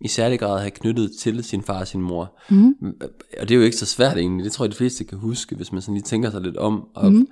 i 0.00 0.08
særlig 0.08 0.38
grad 0.38 0.60
have 0.60 0.70
knyttet 0.70 1.12
til 1.20 1.44
sin 1.44 1.62
far 1.62 1.80
og 1.80 1.88
sin 1.88 2.02
mor. 2.02 2.38
Mm. 2.50 2.74
Og 3.40 3.48
det 3.48 3.50
er 3.50 3.58
jo 3.58 3.62
ikke 3.62 3.76
så 3.76 3.86
svært 3.86 4.16
egentlig, 4.16 4.44
det 4.44 4.52
tror 4.52 4.64
jeg 4.64 4.72
de 4.72 4.76
fleste 4.76 5.04
kan 5.04 5.18
huske, 5.18 5.56
hvis 5.56 5.72
man 5.72 5.82
sådan 5.82 5.94
lige 5.94 6.04
tænker 6.04 6.30
sig 6.30 6.40
lidt 6.40 6.56
om. 6.56 6.88
Og, 6.94 7.12
mm. 7.12 7.26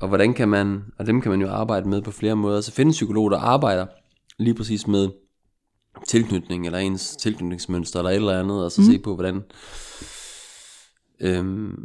og 0.00 0.08
hvordan 0.08 0.34
kan 0.34 0.48
man, 0.48 0.82
og 0.98 1.06
dem 1.06 1.20
kan 1.20 1.30
man 1.30 1.40
jo 1.40 1.48
arbejde 1.48 1.88
med 1.88 2.02
på 2.02 2.10
flere 2.10 2.36
måder. 2.36 2.60
Så 2.60 2.72
findes 2.72 2.96
psykologer, 2.96 3.30
der 3.30 3.38
arbejder 3.38 3.86
lige 4.38 4.54
præcis 4.54 4.86
med 4.86 5.08
tilknytning, 6.08 6.66
eller 6.66 6.78
ens 6.78 7.16
tilknytningsmønster, 7.16 7.98
eller 7.98 8.10
et 8.10 8.16
eller 8.16 8.40
andet, 8.40 8.64
og 8.64 8.72
så 8.72 8.80
mm. 8.80 8.86
se 8.86 8.98
på, 8.98 9.14
hvordan... 9.14 9.42
Øhm, 11.20 11.76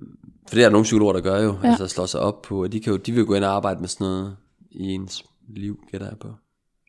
for 0.48 0.56
det 0.56 0.64
er 0.64 0.66
der 0.66 0.72
nogle 0.72 0.84
psykologer, 0.84 1.14
der 1.14 1.22
gør 1.22 1.42
jo, 1.42 1.56
ja. 1.64 1.70
altså 1.70 1.88
slår 1.88 2.06
sig 2.06 2.20
op 2.20 2.42
på, 2.42 2.64
at 2.64 2.72
de, 2.72 2.80
kan 2.80 2.92
jo, 2.94 2.98
de 2.98 3.12
vil 3.12 3.26
gå 3.26 3.34
ind 3.34 3.44
og 3.44 3.52
arbejde 3.52 3.80
med 3.80 3.88
sådan 3.88 4.08
noget 4.08 4.36
i 4.72 4.84
ens 4.84 5.24
liv, 5.50 5.80
gætter 5.92 6.08
jeg 6.08 6.18
på. 6.18 6.28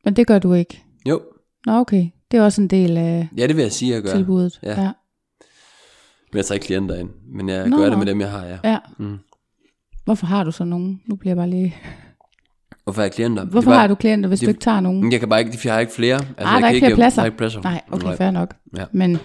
Men 0.05 0.17
det 0.17 0.27
gør 0.27 0.39
du 0.39 0.53
ikke. 0.53 0.85
Jo, 1.09 1.21
Nå, 1.67 1.73
okay. 1.73 2.11
Det 2.35 2.41
er 2.41 2.45
også 2.45 2.63
en 2.63 2.69
del 2.69 2.97
af 2.97 3.29
ja, 3.37 3.47
det 3.47 3.57
vil 3.57 3.63
jeg 3.63 3.73
sige, 3.73 3.91
at 3.91 3.95
jeg 3.95 4.03
gør. 4.03 4.17
tilbuddet. 4.19 4.61
Ja. 4.63 4.81
ja. 4.83 4.91
Men 6.33 6.37
jeg 6.37 6.45
tager 6.45 6.55
ikke 6.55 6.67
klienter 6.67 6.95
ind, 6.99 7.09
men 7.33 7.49
jeg 7.49 7.69
Nå, 7.69 7.77
gør 7.77 7.89
det 7.89 7.99
med 7.99 8.07
dem, 8.07 8.21
jeg 8.21 8.31
har, 8.31 8.45
ja. 8.47 8.59
ja. 8.65 8.79
Mm. 8.99 9.19
Hvorfor 10.05 10.27
har 10.27 10.45
du 10.45 10.51
så 10.53 10.65
nogen? 10.65 11.01
Nu 11.07 11.17
bliver 11.17 11.31
jeg 11.31 11.37
bare 11.37 11.51
lige... 11.51 11.77
Hvorfor 12.85 13.01
har 13.01 13.05
jeg 13.05 13.13
klienter? 13.13 13.45
Hvorfor 13.45 13.71
bare- 13.71 13.81
har 13.81 13.87
du 13.87 13.95
klienter, 13.95 14.29
hvis 14.29 14.41
det- 14.41 14.47
du 14.47 14.51
ikke 14.51 14.61
tager 14.61 14.81
nogen? 14.81 15.13
Jeg 15.13 15.21
kan 15.21 15.29
bare 15.29 15.41
ikke, 15.41 15.53
de 15.53 15.69
har 15.69 15.79
ikke 15.79 15.93
flere. 15.93 16.15
Altså, 16.15 16.33
Ah, 16.39 16.53
jeg 16.53 16.61
der 16.63 16.67
er 16.67 16.71
ikke 16.71 16.85
flere 16.87 16.97
pladser. 16.97 17.23
Er 17.23 17.27
ikke 17.27 17.37
pladser. 17.39 17.63
Nej, 17.63 17.81
okay, 17.91 18.17
fair 18.17 18.31
nok. 18.31 18.55
Ja. 18.77 18.85
Men 18.93 19.11
Det 19.13 19.21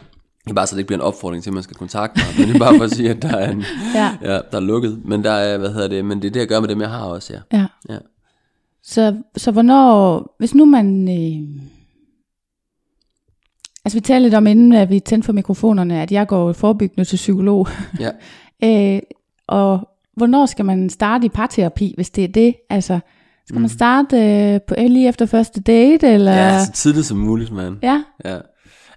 er 0.49 0.53
bare 0.53 0.67
så 0.67 0.75
det 0.75 0.79
ikke 0.79 0.87
bliver 0.87 0.97
en 0.99 1.05
opfordring 1.05 1.43
til, 1.43 1.49
at 1.49 1.53
man 1.53 1.63
skal 1.63 1.75
kontakte 1.77 2.21
mig. 2.25 2.39
Men 2.39 2.47
det 2.47 2.55
er 2.55 2.59
bare 2.65 2.77
for 2.77 2.83
at 2.83 2.91
sige, 2.91 3.09
at 3.09 3.21
der 3.21 3.37
er, 3.37 3.51
en, 3.51 3.63
ja, 3.95 4.17
ja, 4.21 4.33
der 4.33 4.57
er 4.57 4.59
lukket. 4.59 5.01
Men 5.05 5.23
der 5.23 5.31
er, 5.31 5.57
hvad 5.57 5.69
hedder 5.73 5.87
det, 5.87 6.05
men 6.05 6.21
det 6.21 6.27
er 6.27 6.31
det, 6.31 6.39
jeg 6.39 6.47
gør 6.47 6.59
med 6.59 6.67
dem, 6.69 6.81
jeg 6.81 6.89
har 6.89 7.03
også, 7.03 7.33
ja. 7.33 7.57
ja. 7.57 7.65
ja. 7.89 7.97
Så, 8.83 9.17
så 9.37 9.51
hvornår, 9.51 10.35
hvis 10.39 10.55
nu 10.55 10.65
man... 10.65 11.09
Øh, 11.09 11.61
altså 13.85 13.95
vi 13.97 14.01
talte 14.01 14.23
lidt 14.23 14.33
om, 14.33 14.47
inden 14.47 14.73
at 14.73 14.89
vi 14.89 14.99
tændte 14.99 15.25
for 15.25 15.33
mikrofonerne, 15.33 16.01
at 16.01 16.11
jeg 16.11 16.27
går 16.27 16.53
forebyggende 16.53 17.05
til 17.05 17.15
psykolog. 17.15 17.67
Ja. 17.99 18.09
øh, 18.95 19.01
og 19.47 19.89
hvornår 20.15 20.45
skal 20.45 20.65
man 20.65 20.89
starte 20.89 21.25
i 21.25 21.29
parterapi, 21.29 21.93
hvis 21.95 22.09
det 22.09 22.23
er 22.23 22.27
det? 22.27 22.55
Altså, 22.69 22.99
Skal 23.47 23.59
man 23.59 23.69
starte 23.69 24.17
øh, 24.17 24.61
på 24.67 24.75
lige 24.77 25.07
efter 25.07 25.25
første 25.25 25.61
date, 25.61 26.07
eller? 26.07 26.31
Ja, 26.31 26.65
så 26.65 26.71
tidligt 26.71 27.05
som 27.05 27.17
muligt, 27.17 27.51
mand. 27.51 27.77
ja. 27.83 28.03
Ja. 28.25 28.37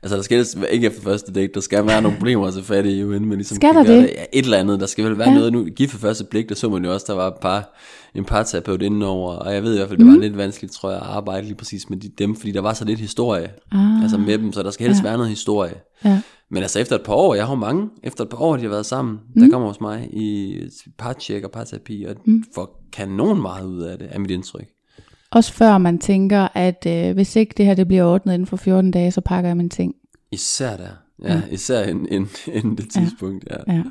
Altså, 0.02 0.16
der 0.16 0.22
skal 0.22 0.46
ikke 0.70 0.86
efter 0.86 1.02
første 1.02 1.32
date, 1.32 1.52
der 1.54 1.60
skal 1.60 1.86
være 1.86 2.02
nogle 2.02 2.16
problemer 2.16 2.46
at 2.46 2.52
tage 2.54 2.64
fat 2.64 2.86
i, 2.86 3.00
jo, 3.00 3.12
inden 3.12 3.28
man 3.28 3.38
ligesom 3.38 3.56
Skal 3.56 3.74
der 3.74 3.82
det? 3.82 4.02
Ja, 4.02 4.24
et 4.32 4.44
eller 4.44 4.58
andet. 4.58 4.80
Der 4.80 4.86
skal 4.86 5.04
vel 5.04 5.18
være 5.18 5.28
ja. 5.30 5.34
noget 5.34 5.52
nu. 5.52 5.64
Gift 5.64 5.92
for 5.92 5.98
første 5.98 6.24
blik, 6.24 6.48
der 6.48 6.54
så 6.54 6.68
man 6.68 6.84
jo 6.84 6.92
også, 6.92 7.06
der 7.08 7.14
var 7.14 7.26
et 7.26 7.34
par, 7.42 7.78
en 8.14 8.24
parterapeut 8.24 8.82
indenover, 8.82 9.32
og 9.32 9.54
jeg 9.54 9.62
ved 9.62 9.74
i 9.74 9.76
hvert 9.76 9.88
fald, 9.88 9.98
det 9.98 10.06
var 10.06 10.12
Mhm. 10.12 10.20
lidt 10.20 10.36
vanskeligt, 10.36 10.72
tror 10.74 10.90
jeg, 10.90 10.98
at 11.00 11.06
arbejde 11.06 11.46
lige 11.46 11.54
præcis 11.54 11.90
med 11.90 11.98
de, 11.98 12.08
dem, 12.18 12.36
fordi 12.36 12.52
der 12.52 12.60
var 12.60 12.72
så 12.72 12.84
lidt 12.84 13.00
historie 13.00 13.50
Ah, 13.72 14.02
altså 14.02 14.18
med 14.18 14.38
dem, 14.38 14.52
så 14.52 14.62
der 14.62 14.70
skal 14.70 14.86
helst 14.86 15.02
Ja. 15.02 15.08
være 15.08 15.16
noget 15.16 15.30
historie. 15.30 15.74
ja. 16.04 16.20
Men 16.50 16.62
altså 16.62 16.78
efter 16.80 16.96
et 16.96 17.02
par 17.02 17.12
år, 17.14 17.34
jeg 17.34 17.46
har 17.46 17.54
mange, 17.54 17.88
efter 18.02 18.24
et 18.24 18.30
par 18.30 18.40
år, 18.40 18.56
de 18.56 18.62
har 18.62 18.68
været 18.68 18.86
sammen, 18.86 19.18
Mhm. 19.34 19.44
der 19.44 19.50
kommer 19.50 19.68
hos 19.68 19.80
mig 19.80 20.08
i 20.12 20.56
partcheck 20.98 21.44
og 21.44 21.50
parterapi, 21.50 22.04
og 22.08 22.14
Mm. 22.24 22.44
får 22.54 22.82
kanon 22.92 23.42
meget 23.42 23.66
ud 23.66 23.80
af 23.82 23.98
det, 23.98 24.08
er 24.10 24.18
mit 24.18 24.30
indtryk. 24.30 24.66
Også 25.30 25.52
før 25.52 25.78
man 25.78 25.98
tænker, 25.98 26.48
at 26.54 26.86
øh, 26.88 27.14
hvis 27.14 27.36
ikke 27.36 27.54
det 27.56 27.66
her 27.66 27.74
det 27.74 27.88
bliver 27.88 28.04
ordnet 28.04 28.34
inden 28.34 28.46
for 28.46 28.56
14 28.56 28.90
dage, 28.90 29.10
så 29.10 29.20
pakker 29.20 29.48
jeg 29.50 29.56
mine 29.56 29.68
ting. 29.68 29.94
Især 30.32 30.76
der. 30.76 30.88
Ja, 31.24 31.42
især 31.50 31.82
inden, 31.82 32.06
inden, 32.10 32.30
inden 32.52 32.76
det 32.76 32.90
tidspunkt, 32.90 33.44
ja. 33.50 33.74
Ja. 33.74 33.82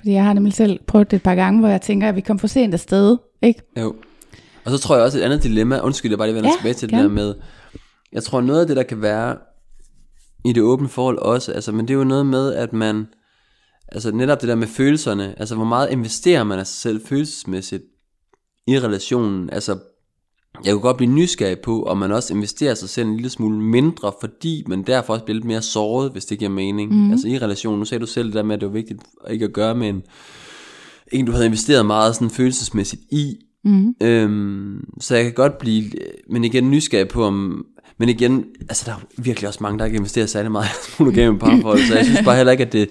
Fordi 0.00 0.12
jeg 0.12 0.24
har 0.24 0.32
nemlig 0.32 0.52
selv 0.54 0.80
prøvet 0.86 1.10
det 1.10 1.16
et 1.16 1.22
par 1.22 1.34
gange, 1.34 1.60
hvor 1.60 1.68
jeg 1.68 1.80
tænker, 1.82 2.08
at 2.08 2.16
vi 2.16 2.20
kom 2.20 2.38
for 2.38 2.46
sent 2.46 2.74
afsted. 2.74 3.16
Ikke? 3.42 3.62
Jo. 3.80 3.94
Og 4.64 4.70
så 4.70 4.78
tror 4.78 4.96
jeg 4.96 5.04
også 5.04 5.18
et 5.18 5.22
andet 5.22 5.42
dilemma, 5.42 5.80
undskyld, 5.80 6.10
jeg 6.10 6.18
bare 6.18 6.28
lige 6.28 6.36
vender 6.36 6.50
Ja, 6.50 6.56
tilbage 6.56 6.74
til 6.74 6.88
gerne. 6.88 7.02
det 7.02 7.10
der 7.10 7.14
med, 7.14 7.34
jeg 8.12 8.22
tror 8.22 8.40
noget 8.40 8.60
af 8.60 8.66
det, 8.66 8.76
der 8.76 8.82
kan 8.82 9.02
være 9.02 9.36
i 10.44 10.52
det 10.52 10.62
åbne 10.62 10.88
forhold 10.88 11.18
også, 11.18 11.52
altså, 11.52 11.72
men 11.72 11.88
det 11.88 11.94
er 11.94 11.98
jo 11.98 12.04
noget 12.04 12.26
med, 12.26 12.54
at 12.54 12.72
man, 12.72 13.06
altså 13.88 14.10
netop 14.10 14.40
det 14.40 14.48
der 14.48 14.54
med 14.54 14.66
følelserne, 14.66 15.34
altså 15.38 15.54
hvor 15.54 15.64
meget 15.64 15.90
investerer 15.90 16.44
man 16.44 16.58
af 16.58 16.66
sig 16.66 16.76
selv 16.76 17.06
følelsesmæssigt 17.06 17.82
i 18.66 18.78
relationen, 18.80 19.50
altså 19.50 19.78
jeg 20.64 20.72
kunne 20.72 20.80
godt 20.82 20.96
blive 20.96 21.12
nysgerrig 21.12 21.58
på, 21.58 21.82
om 21.82 21.98
man 21.98 22.12
også 22.12 22.34
investerer 22.34 22.74
sig 22.74 22.88
selv 22.88 23.08
en 23.08 23.16
lille 23.16 23.30
smule 23.30 23.60
mindre, 23.60 24.12
fordi 24.20 24.64
man 24.68 24.82
derfor 24.82 25.12
også 25.12 25.24
bliver 25.24 25.34
lidt 25.34 25.44
mere 25.46 25.62
såret, 25.62 26.12
hvis 26.12 26.24
det 26.24 26.38
giver 26.38 26.50
mening. 26.50 26.92
Mm. 27.04 27.10
Altså 27.12 27.28
i 27.28 27.38
relationen, 27.38 27.78
nu 27.78 27.84
sagde 27.84 28.00
du 28.02 28.06
selv 28.06 28.26
det 28.26 28.34
der 28.34 28.42
med, 28.42 28.54
at 28.54 28.60
det 28.60 28.68
var 28.68 28.72
vigtigt 28.74 29.00
ikke 29.30 29.44
at 29.44 29.52
gøre 29.52 29.74
med 29.74 29.88
en, 29.88 30.02
en 31.12 31.26
du 31.26 31.32
havde 31.32 31.46
investeret 31.46 31.86
meget 31.86 32.14
sådan 32.14 32.30
følelsesmæssigt 32.30 33.02
i, 33.12 33.34
Mm. 33.64 33.94
Øhm, 34.02 34.84
så 35.00 35.14
jeg 35.14 35.24
kan 35.24 35.32
godt 35.32 35.58
blive, 35.58 35.90
men 36.30 36.44
igen 36.44 36.70
nysgerrig 36.70 37.08
på 37.08 37.24
om, 37.24 37.64
men 37.98 38.08
igen, 38.08 38.44
altså 38.60 38.82
der 38.86 38.92
er 38.92 39.22
virkelig 39.22 39.48
også 39.48 39.58
mange, 39.62 39.78
der 39.78 39.84
ikke 39.84 39.96
investerer 39.96 40.26
særlig 40.26 40.52
meget 40.52 40.66
i 40.66 40.90
monogame 40.98 41.38
parforhold, 41.44 41.78
så 41.88 41.94
jeg 41.96 42.04
synes 42.04 42.20
bare 42.24 42.36
heller 42.36 42.52
ikke, 42.52 42.64
at 42.64 42.72
det, 42.72 42.88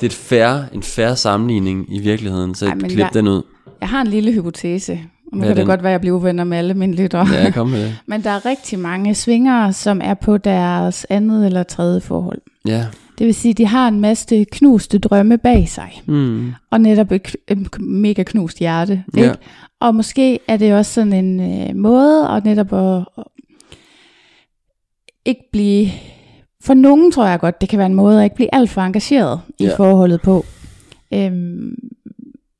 det 0.00 0.02
er 0.02 0.06
et 0.06 0.12
fair, 0.12 0.62
en 0.74 0.82
fair 0.82 1.14
sammenligning 1.14 1.86
i 1.96 1.98
virkeligheden, 1.98 2.54
så 2.54 2.66
Ej, 2.66 2.78
klip 2.78 2.98
jeg- 2.98 3.10
den 3.14 3.28
ud. 3.28 3.42
Jeg 3.80 3.88
har 3.88 4.00
en 4.00 4.06
lille 4.06 4.32
hypotese. 4.32 5.00
Og 5.32 5.38
nu 5.38 5.44
kan 5.44 5.56
det 5.56 5.66
godt 5.66 5.82
være, 5.82 5.90
at 5.90 5.92
jeg 5.92 6.00
bliver 6.00 6.16
uvenner 6.16 6.44
med 6.44 6.58
alle 6.58 6.74
mine 6.74 6.94
lyttere. 6.94 7.26
Ja, 7.34 7.50
kom 7.50 7.68
med 7.68 7.84
det. 7.84 7.96
Men 8.06 8.22
der 8.22 8.30
er 8.30 8.46
rigtig 8.46 8.78
mange 8.78 9.14
svingere, 9.14 9.72
som 9.72 10.00
er 10.04 10.14
på 10.14 10.38
deres 10.38 11.06
andet 11.10 11.46
eller 11.46 11.62
tredje 11.62 12.00
forhold. 12.00 12.40
Ja. 12.66 12.86
Det 13.18 13.26
vil 13.26 13.34
sige, 13.34 13.50
at 13.52 13.58
de 13.58 13.66
har 13.66 13.88
en 13.88 14.00
masse 14.00 14.44
knuste 14.52 14.98
drømme 14.98 15.38
bag 15.38 15.68
sig. 15.68 16.02
Mm. 16.06 16.52
Og 16.70 16.80
netop 16.80 17.12
et, 17.12 17.36
et 17.48 17.80
mega 17.80 18.22
knust 18.22 18.58
hjerte. 18.58 19.04
Ja. 19.16 19.22
Ikke? 19.22 19.34
Og 19.80 19.94
måske 19.94 20.38
er 20.48 20.56
det 20.56 20.74
også 20.74 20.92
sådan 20.92 21.12
en 21.12 21.40
øh, 21.68 21.76
måde 21.76 22.28
at 22.28 22.44
netop 22.44 22.72
at, 22.72 23.04
at 23.18 23.24
ikke 25.24 25.42
blive... 25.52 25.88
For 26.62 26.74
nogen 26.74 27.12
tror 27.12 27.26
jeg 27.26 27.40
godt, 27.40 27.60
det 27.60 27.68
kan 27.68 27.78
være 27.78 27.86
en 27.86 27.94
måde 27.94 28.18
at 28.18 28.24
ikke 28.24 28.36
blive 28.36 28.54
alt 28.54 28.70
for 28.70 28.80
engageret 28.80 29.40
i 29.58 29.64
Ja. 29.64 29.76
forholdet 29.76 30.20
på. 30.22 30.44
Øhm, 31.14 31.74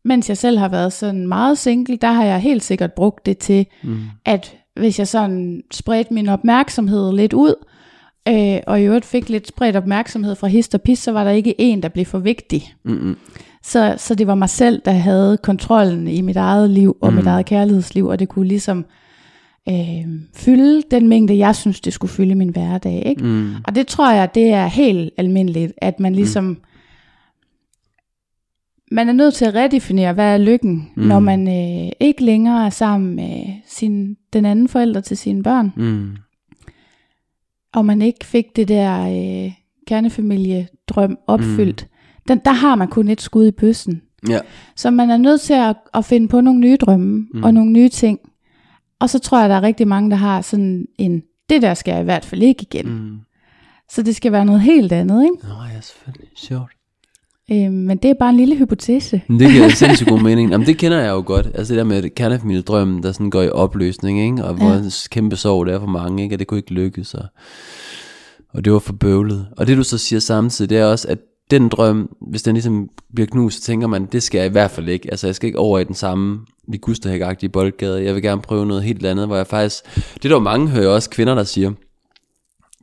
mens 0.05 0.29
jeg 0.29 0.37
selv 0.37 0.59
har 0.59 0.69
været 0.69 0.93
sådan 0.93 1.29
meget 1.29 1.59
single, 1.59 1.97
der 1.97 2.13
har 2.13 2.25
jeg 2.25 2.39
helt 2.39 2.63
sikkert 2.63 2.93
brugt 2.93 3.27
det 3.27 3.39
til, 3.39 3.67
Mm. 3.83 3.99
at 4.25 4.57
hvis 4.77 4.99
jeg 4.99 5.09
sådan 5.09 5.63
spredte 5.73 6.15
min 6.15 6.29
opmærksomhed 6.29 7.13
lidt 7.13 7.33
ud, 7.33 7.55
øh, 8.29 8.59
og 8.67 8.81
i 8.81 8.85
øvrigt 8.85 9.05
fik 9.05 9.29
lidt 9.29 9.49
spredt 9.49 9.77
opmærksomhed 9.77 10.35
fra 10.35 10.47
hist 10.47 10.75
og 10.75 10.83
pis, 10.83 10.99
så 10.99 11.13
var 11.13 11.25
der 11.25 11.31
ikke 11.31 11.61
en, 11.61 11.83
der 11.83 11.89
blev 11.89 12.05
for 12.05 12.19
vigtig. 12.19 12.75
Mm-mm. 12.85 13.17
Så, 13.63 13.95
så 13.99 14.15
det 14.15 14.27
var 14.27 14.35
mig 14.35 14.49
selv, 14.49 14.83
der 14.85 14.93
havde 14.93 15.39
kontrollen 15.43 16.09
i 16.09 16.21
mit 16.21 16.37
eget 16.37 16.71
liv 16.71 16.97
og 17.01 17.11
mm. 17.11 17.17
mit 17.17 17.27
eget 17.27 17.47
kærlighedsliv, 17.47 18.07
og 18.07 18.19
det 18.19 18.29
kunne 18.29 18.49
ligesom 18.49 18.85
øh, 19.69 20.05
fylde 20.35 20.83
den 20.91 21.09
mængde, 21.09 21.39
jeg 21.39 21.57
synes, 21.57 21.81
det 21.81 21.93
skulle 21.93 22.13
fylde 22.13 22.31
i 22.31 22.35
min 22.35 22.49
hverdag. 22.49 23.03
Ikke? 23.07 23.25
Mm. 23.25 23.55
Og 23.65 23.75
det 23.75 23.87
tror 23.87 24.13
jeg, 24.13 24.35
det 24.35 24.49
er 24.49 24.67
helt 24.67 25.11
almindeligt, 25.17 25.73
at 25.77 26.01
man 26.01 26.15
ligesom... 26.15 26.45
Mm. 26.45 26.57
Man 28.91 29.09
er 29.09 29.13
nødt 29.13 29.35
til 29.35 29.45
at 29.45 29.55
redefinere, 29.55 30.13
hvad 30.13 30.35
er 30.35 30.39
lykken, 30.39 30.91
mm. 30.97 31.03
når 31.03 31.19
man 31.21 31.49
øh, 31.49 31.93
ikke 32.01 32.25
længere 32.25 32.67
er 32.67 32.71
sammen 32.71 33.15
med 33.17 33.45
sin, 33.67 34.17
den 34.33 34.45
anden 34.45 34.69
forælder 34.69 35.01
til 35.01 35.17
sine 35.17 35.43
børn, 35.43 35.73
Mm. 35.77 36.17
og 37.75 37.85
man 37.87 38.03
ikke 38.03 38.25
fik 38.27 38.57
det 38.57 38.69
der 38.69 39.01
øh, 39.47 39.53
kernefamiliedrøm 39.87 41.19
opfyldt. 41.27 41.87
Mm. 41.91 42.25
Den, 42.29 42.41
der 42.45 42.53
har 42.53 42.75
man 42.75 42.89
kun 42.89 43.09
et 43.09 43.21
skud 43.21 43.47
i 43.47 43.51
bøssen. 43.51 44.03
Ja. 44.29 44.41
Så 44.77 44.91
man 44.91 45.11
er 45.11 45.17
nødt 45.17 45.41
til 45.41 45.55
at, 45.55 45.77
at 45.95 46.05
finde 46.05 46.29
på 46.29 46.41
nogle 46.41 46.61
nye 46.61 46.77
drømme 46.77 47.27
mm. 47.35 47.43
og 47.43 47.55
nogle 47.55 47.73
nye 47.73 47.89
ting. 47.89 48.19
Og 49.01 49.11
så 49.11 49.19
tror 49.19 49.41
jeg, 49.41 49.49
der 49.49 49.55
er 49.55 49.63
rigtig 49.63 49.89
mange, 49.89 50.11
der 50.11 50.17
har 50.17 50.41
sådan 50.41 50.87
en, 50.99 51.23
det 51.51 51.63
der 51.63 51.75
skal 51.75 51.93
jeg 51.93 52.01
i 52.01 52.05
hvert 52.05 52.25
fald 52.25 52.43
ikke 52.43 52.63
igen. 52.63 52.89
Mm. 52.89 53.19
Så 53.91 54.03
det 54.03 54.17
skal 54.17 54.33
være 54.33 54.45
noget 54.45 54.61
helt 54.61 54.93
andet, 54.93 55.23
ikke? 55.25 55.37
Nå 55.49 55.55
ja, 55.75 55.81
selvfølgelig. 55.81 56.29
Sjovt. 56.37 56.73
Øh, 57.53 57.73
men 57.73 57.97
det 57.99 58.11
er 58.11 58.15
bare 58.19 58.31
en 58.31 58.37
lille 58.37 58.57
hypotese. 58.57 59.23
Men 59.29 59.41
det 59.41 59.51
giver 59.53 59.69
sindssygt 59.75 60.09
god 60.09 60.21
mening. 60.21 60.51
Jamen, 60.51 60.67
det 60.67 60.79
kender 60.79 60.99
jeg 61.01 61.11
jo 61.11 61.23
godt. 61.27 61.47
Altså 61.55 61.75
det 61.75 61.79
der 61.79 61.85
med 61.85 62.11
kernefamiliedrømmen, 62.11 63.03
der 63.03 63.13
sådan 63.13 63.31
går 63.31 63.43
i 63.43 63.49
opløsning, 63.51 64.21
ikke? 64.21 64.45
Og 64.45 64.55
hvor 64.55 64.71
Ja. 64.71 64.83
kæmpe 65.11 65.37
sorg 65.37 65.67
det 65.67 65.75
er 65.75 65.79
for 65.81 65.87
mange, 65.87 66.23
ikke? 66.23 66.35
Og 66.35 66.39
det 66.39 66.47
kunne 66.47 66.59
ikke 66.59 66.73
lykkes. 66.75 67.15
Og, 67.15 67.25
og 68.55 68.65
det 68.65 68.73
var 68.73 68.79
for 68.79 68.93
bøvlet. 68.93 69.47
Og 69.57 69.67
det 69.67 69.77
du 69.77 69.83
så 69.83 69.99
siger 69.99 70.21
samtidig, 70.21 70.71
det 70.71 70.79
er 70.79 70.85
også, 70.85 71.09
at 71.09 71.19
den 71.51 71.69
drøm, 71.69 72.11
hvis 72.31 72.43
den 72.43 72.55
ligesom 72.55 72.89
bliver 73.15 73.27
knust, 73.27 73.59
så 73.59 73.67
tænker 73.67 73.87
man, 73.87 74.07
det 74.13 74.23
skal 74.23 74.39
jeg 74.39 74.47
i 74.47 74.51
hvert 74.53 74.71
fald 74.71 74.89
ikke. 74.89 75.11
Altså 75.11 75.27
jeg 75.27 75.35
skal 75.35 75.47
ikke 75.47 75.59
over 75.59 75.79
i 75.79 75.85
den 75.85 75.95
samme 75.95 76.39
ligusterhæk-agtige 76.69 77.49
boldgade. 77.49 78.05
Jeg 78.05 78.15
vil 78.15 78.23
gerne 78.23 78.41
prøve 78.43 78.67
noget 78.67 78.83
helt 78.83 79.07
andet, 79.07 79.27
hvor 79.27 79.37
jeg 79.37 79.47
faktisk... 79.47 79.85
Det 79.95 80.25
er 80.25 80.29
der 80.29 80.37
jo 80.37 80.39
mange, 80.39 80.69
hører 80.69 80.89
også 80.89 81.11
kvinder, 81.11 81.35
der 81.35 81.45
siger, 81.45 81.73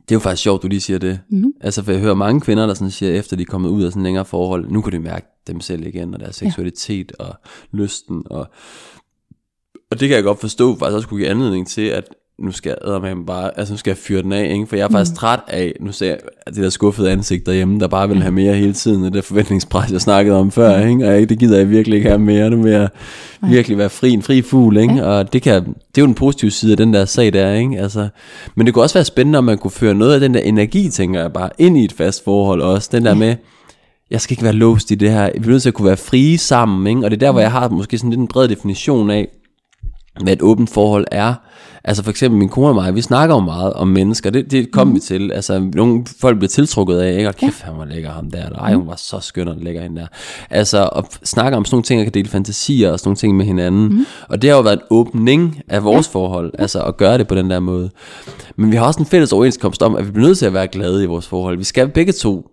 det 0.08 0.14
er 0.14 0.16
jo 0.16 0.20
faktisk 0.20 0.42
sjovt, 0.42 0.62
du 0.62 0.68
lige 0.68 0.80
siger 0.80 0.98
det. 0.98 1.20
Mhm. 1.28 1.52
Altså, 1.60 1.82
for 1.82 1.92
jeg 1.92 2.00
hører 2.00 2.14
mange 2.14 2.40
kvinder, 2.40 2.66
der 2.66 2.74
sådan 2.74 2.90
siger, 2.90 3.12
efter 3.12 3.36
de 3.36 3.42
er 3.42 3.46
kommet 3.46 3.68
ud 3.70 3.82
af 3.82 3.92
sådan 3.92 4.02
længere 4.02 4.24
forhold, 4.24 4.70
nu 4.70 4.80
kan 4.80 4.92
de 4.92 4.98
mærke 4.98 5.26
dem 5.46 5.60
selv 5.60 5.86
igen, 5.86 6.14
og 6.14 6.20
deres 6.20 6.36
seksualitet 6.36 7.12
og 7.18 7.34
lysten. 7.72 8.22
Og, 8.26 8.46
og 9.90 10.00
det 10.00 10.08
kan 10.08 10.16
jeg 10.16 10.24
godt 10.24 10.40
forstå, 10.40 10.76
faktisk 10.78 10.96
også 10.96 11.08
kunne 11.08 11.20
give 11.20 11.30
anledning 11.30 11.68
til, 11.68 11.82
at 11.82 12.04
nu 12.38 12.52
skal 12.52 12.74
jeg 12.86 13.00
med 13.00 13.26
bare, 13.26 13.58
altså 13.58 13.74
nu 13.74 13.78
skal 13.78 13.90
jeg 13.90 13.96
fyre 13.98 14.22
den 14.22 14.32
af, 14.32 14.52
ikke? 14.52 14.66
for 14.66 14.76
jeg 14.76 14.84
er 14.84 14.88
faktisk 14.88 15.14
træt 15.14 15.40
af, 15.48 15.72
nu 15.80 15.92
ser 15.92 16.06
jeg 16.06 16.18
det 16.46 16.56
der 16.56 16.70
skuffede 16.70 17.10
ansigt 17.10 17.46
derhjemme, 17.46 17.80
der 17.80 17.88
bare 17.88 18.08
vil 18.08 18.22
have 18.22 18.32
mere 18.32 18.54
hele 18.54 18.72
tiden, 18.72 19.04
og 19.04 19.12
det 19.12 19.24
forventningspres, 19.24 19.92
jeg 19.92 20.00
snakkede 20.00 20.36
om 20.36 20.50
før, 20.50 20.86
ikke? 20.86 21.06
og 21.08 21.12
jeg, 21.12 21.28
det 21.28 21.38
gider 21.38 21.58
jeg 21.58 21.70
virkelig 21.70 21.96
ikke 21.96 22.08
have 22.08 22.18
mere, 22.18 22.50
nu 22.50 22.62
vil 22.62 22.72
jeg 22.72 22.88
virkelig 23.42 23.78
være 23.78 23.90
fri, 23.90 24.10
en 24.10 24.22
fri 24.22 24.42
fugl, 24.42 24.76
ikke? 24.76 24.94
Ja. 24.94 25.02
og 25.02 25.32
det, 25.32 25.42
kan, 25.42 25.64
det 25.64 25.98
er 25.98 26.02
jo 26.02 26.06
den 26.06 26.14
positive 26.14 26.50
side 26.50 26.72
af 26.72 26.76
den 26.76 26.94
der 26.94 27.04
sag 27.04 27.32
der, 27.32 27.52
ikke? 27.52 27.78
Altså, 27.78 28.08
men 28.54 28.66
det 28.66 28.74
kunne 28.74 28.84
også 28.84 28.94
være 28.94 29.04
spændende, 29.04 29.38
om 29.38 29.44
man 29.44 29.58
kunne 29.58 29.70
føre 29.70 29.94
noget 29.94 30.14
af 30.14 30.20
den 30.20 30.34
der 30.34 30.40
energi, 30.40 30.90
tænker 30.90 31.20
jeg 31.20 31.32
bare, 31.32 31.50
ind 31.58 31.78
i 31.78 31.84
et 31.84 31.92
fast 31.92 32.24
forhold 32.24 32.62
også, 32.62 32.88
den 32.92 33.04
der 33.04 33.14
med, 33.14 33.36
jeg 34.10 34.20
skal 34.20 34.32
ikke 34.32 34.44
være 34.44 34.52
låst 34.52 34.90
i 34.90 34.94
det 34.94 35.10
her, 35.10 35.30
vi 35.34 35.44
er 35.46 35.50
nødt 35.50 35.62
til 35.62 35.70
at 35.70 35.74
kunne 35.74 35.88
være 35.88 35.96
frie 35.96 36.38
sammen, 36.38 36.86
ikke? 36.86 37.06
og 37.06 37.10
det 37.10 37.16
er 37.16 37.26
der, 37.26 37.32
hvor 37.32 37.40
jeg 37.40 37.52
har 37.52 37.68
måske 37.68 37.98
sådan 37.98 38.10
lidt 38.10 38.20
en 38.20 38.28
bred 38.28 38.48
definition 38.48 39.10
af, 39.10 39.28
hvad 40.22 40.32
et 40.32 40.42
åbent 40.42 40.70
forhold 40.70 41.06
er. 41.10 41.34
Altså 41.84 42.02
for 42.02 42.10
eksempel 42.10 42.38
min 42.38 42.48
kone 42.48 42.68
og 42.68 42.74
mig, 42.74 42.94
vi 42.94 43.02
snakker 43.02 43.34
jo 43.34 43.40
meget 43.40 43.72
om 43.72 43.88
mennesker, 43.88 44.30
det, 44.30 44.50
det 44.50 44.70
kom 44.70 44.86
mm. 44.86 44.94
vi 44.94 45.00
til. 45.00 45.32
Altså 45.32 45.70
nogle 45.74 46.04
folk 46.20 46.38
bliver 46.38 46.48
tiltrukket 46.48 46.98
af, 46.98 47.16
ikke? 47.16 47.28
Og 47.28 47.36
kæft, 47.36 47.62
han 47.62 47.78
var 47.78 47.84
lækker 47.84 48.10
ham 48.10 48.30
der, 48.30 48.46
eller 48.46 48.58
ej, 48.58 48.74
hun 48.74 48.86
var 48.86 48.96
så 48.96 49.20
skøn 49.20 49.48
og 49.48 49.56
lækker 49.60 49.82
hende 49.82 50.00
der. 50.00 50.06
Altså 50.50 50.88
at 50.88 51.04
snakke 51.24 51.56
om 51.56 51.64
sådan 51.64 51.74
nogle 51.74 51.84
ting, 51.84 52.00
og 52.00 52.04
kan 52.04 52.14
dele 52.14 52.28
fantasier 52.28 52.92
og 52.92 52.98
sådan 52.98 53.08
nogle 53.08 53.16
ting 53.16 53.36
med 53.36 53.44
hinanden. 53.44 53.88
Mm. 53.88 54.06
Og 54.28 54.42
det 54.42 54.50
har 54.50 54.56
jo 54.56 54.62
været 54.62 54.76
en 54.78 54.86
åbning 54.90 55.60
af 55.68 55.84
vores 55.84 56.06
ja. 56.06 56.12
forhold, 56.12 56.52
altså 56.58 56.82
at 56.82 56.96
gøre 56.96 57.18
det 57.18 57.28
på 57.28 57.34
den 57.34 57.50
der 57.50 57.60
måde. 57.60 57.90
Men 58.56 58.70
vi 58.70 58.76
har 58.76 58.86
også 58.86 59.00
en 59.00 59.06
fælles 59.06 59.32
overenskomst 59.32 59.82
om, 59.82 59.96
at 59.96 60.06
vi 60.06 60.10
bliver 60.10 60.26
nødt 60.26 60.38
til 60.38 60.46
at 60.46 60.54
være 60.54 60.66
glade 60.66 61.02
i 61.02 61.06
vores 61.06 61.26
forhold. 61.26 61.58
Vi 61.58 61.64
skal 61.64 61.88
begge 61.88 62.12
to 62.12 62.50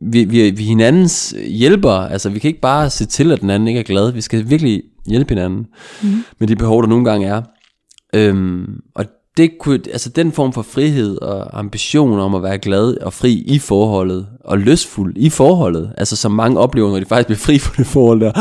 vi, 0.00 0.24
vi, 0.24 0.50
vi 0.50 0.64
hinandens 0.64 1.34
hjælpere, 1.48 2.12
altså 2.12 2.28
vi 2.28 2.38
kan 2.38 2.48
ikke 2.48 2.60
bare 2.60 2.90
se 2.90 3.06
til, 3.06 3.32
at 3.32 3.40
den 3.40 3.50
anden 3.50 3.68
ikke 3.68 3.80
er 3.80 3.84
glad, 3.84 4.12
vi 4.12 4.20
skal 4.20 4.50
virkelig 4.50 4.82
hjælpe 5.06 5.34
hinanden 5.34 5.66
mm. 6.02 6.24
med 6.38 6.48
de 6.48 6.56
behov, 6.56 6.82
der 6.82 6.88
nogle 6.88 7.04
gange 7.04 7.26
er. 7.26 7.42
Øhm, 8.14 8.80
og 8.94 9.04
det 9.36 9.58
kunne, 9.60 9.80
altså 9.92 10.08
den 10.08 10.32
form 10.32 10.52
for 10.52 10.62
frihed 10.62 11.22
og 11.22 11.58
ambition 11.58 12.18
om 12.20 12.34
at 12.34 12.42
være 12.42 12.58
glad 12.58 12.96
og 12.96 13.12
fri 13.12 13.32
i 13.32 13.58
forholdet, 13.58 14.26
og 14.44 14.58
lystfuld 14.58 15.16
i 15.16 15.30
forholdet, 15.30 15.92
altså 15.98 16.16
som 16.16 16.32
mange 16.32 16.58
oplever, 16.58 16.90
når 16.90 16.98
de 16.98 17.04
faktisk 17.04 17.26
bliver 17.26 17.38
fri 17.38 17.58
fra 17.58 17.74
det 17.78 17.86
forhold 17.86 18.20
der. 18.20 18.32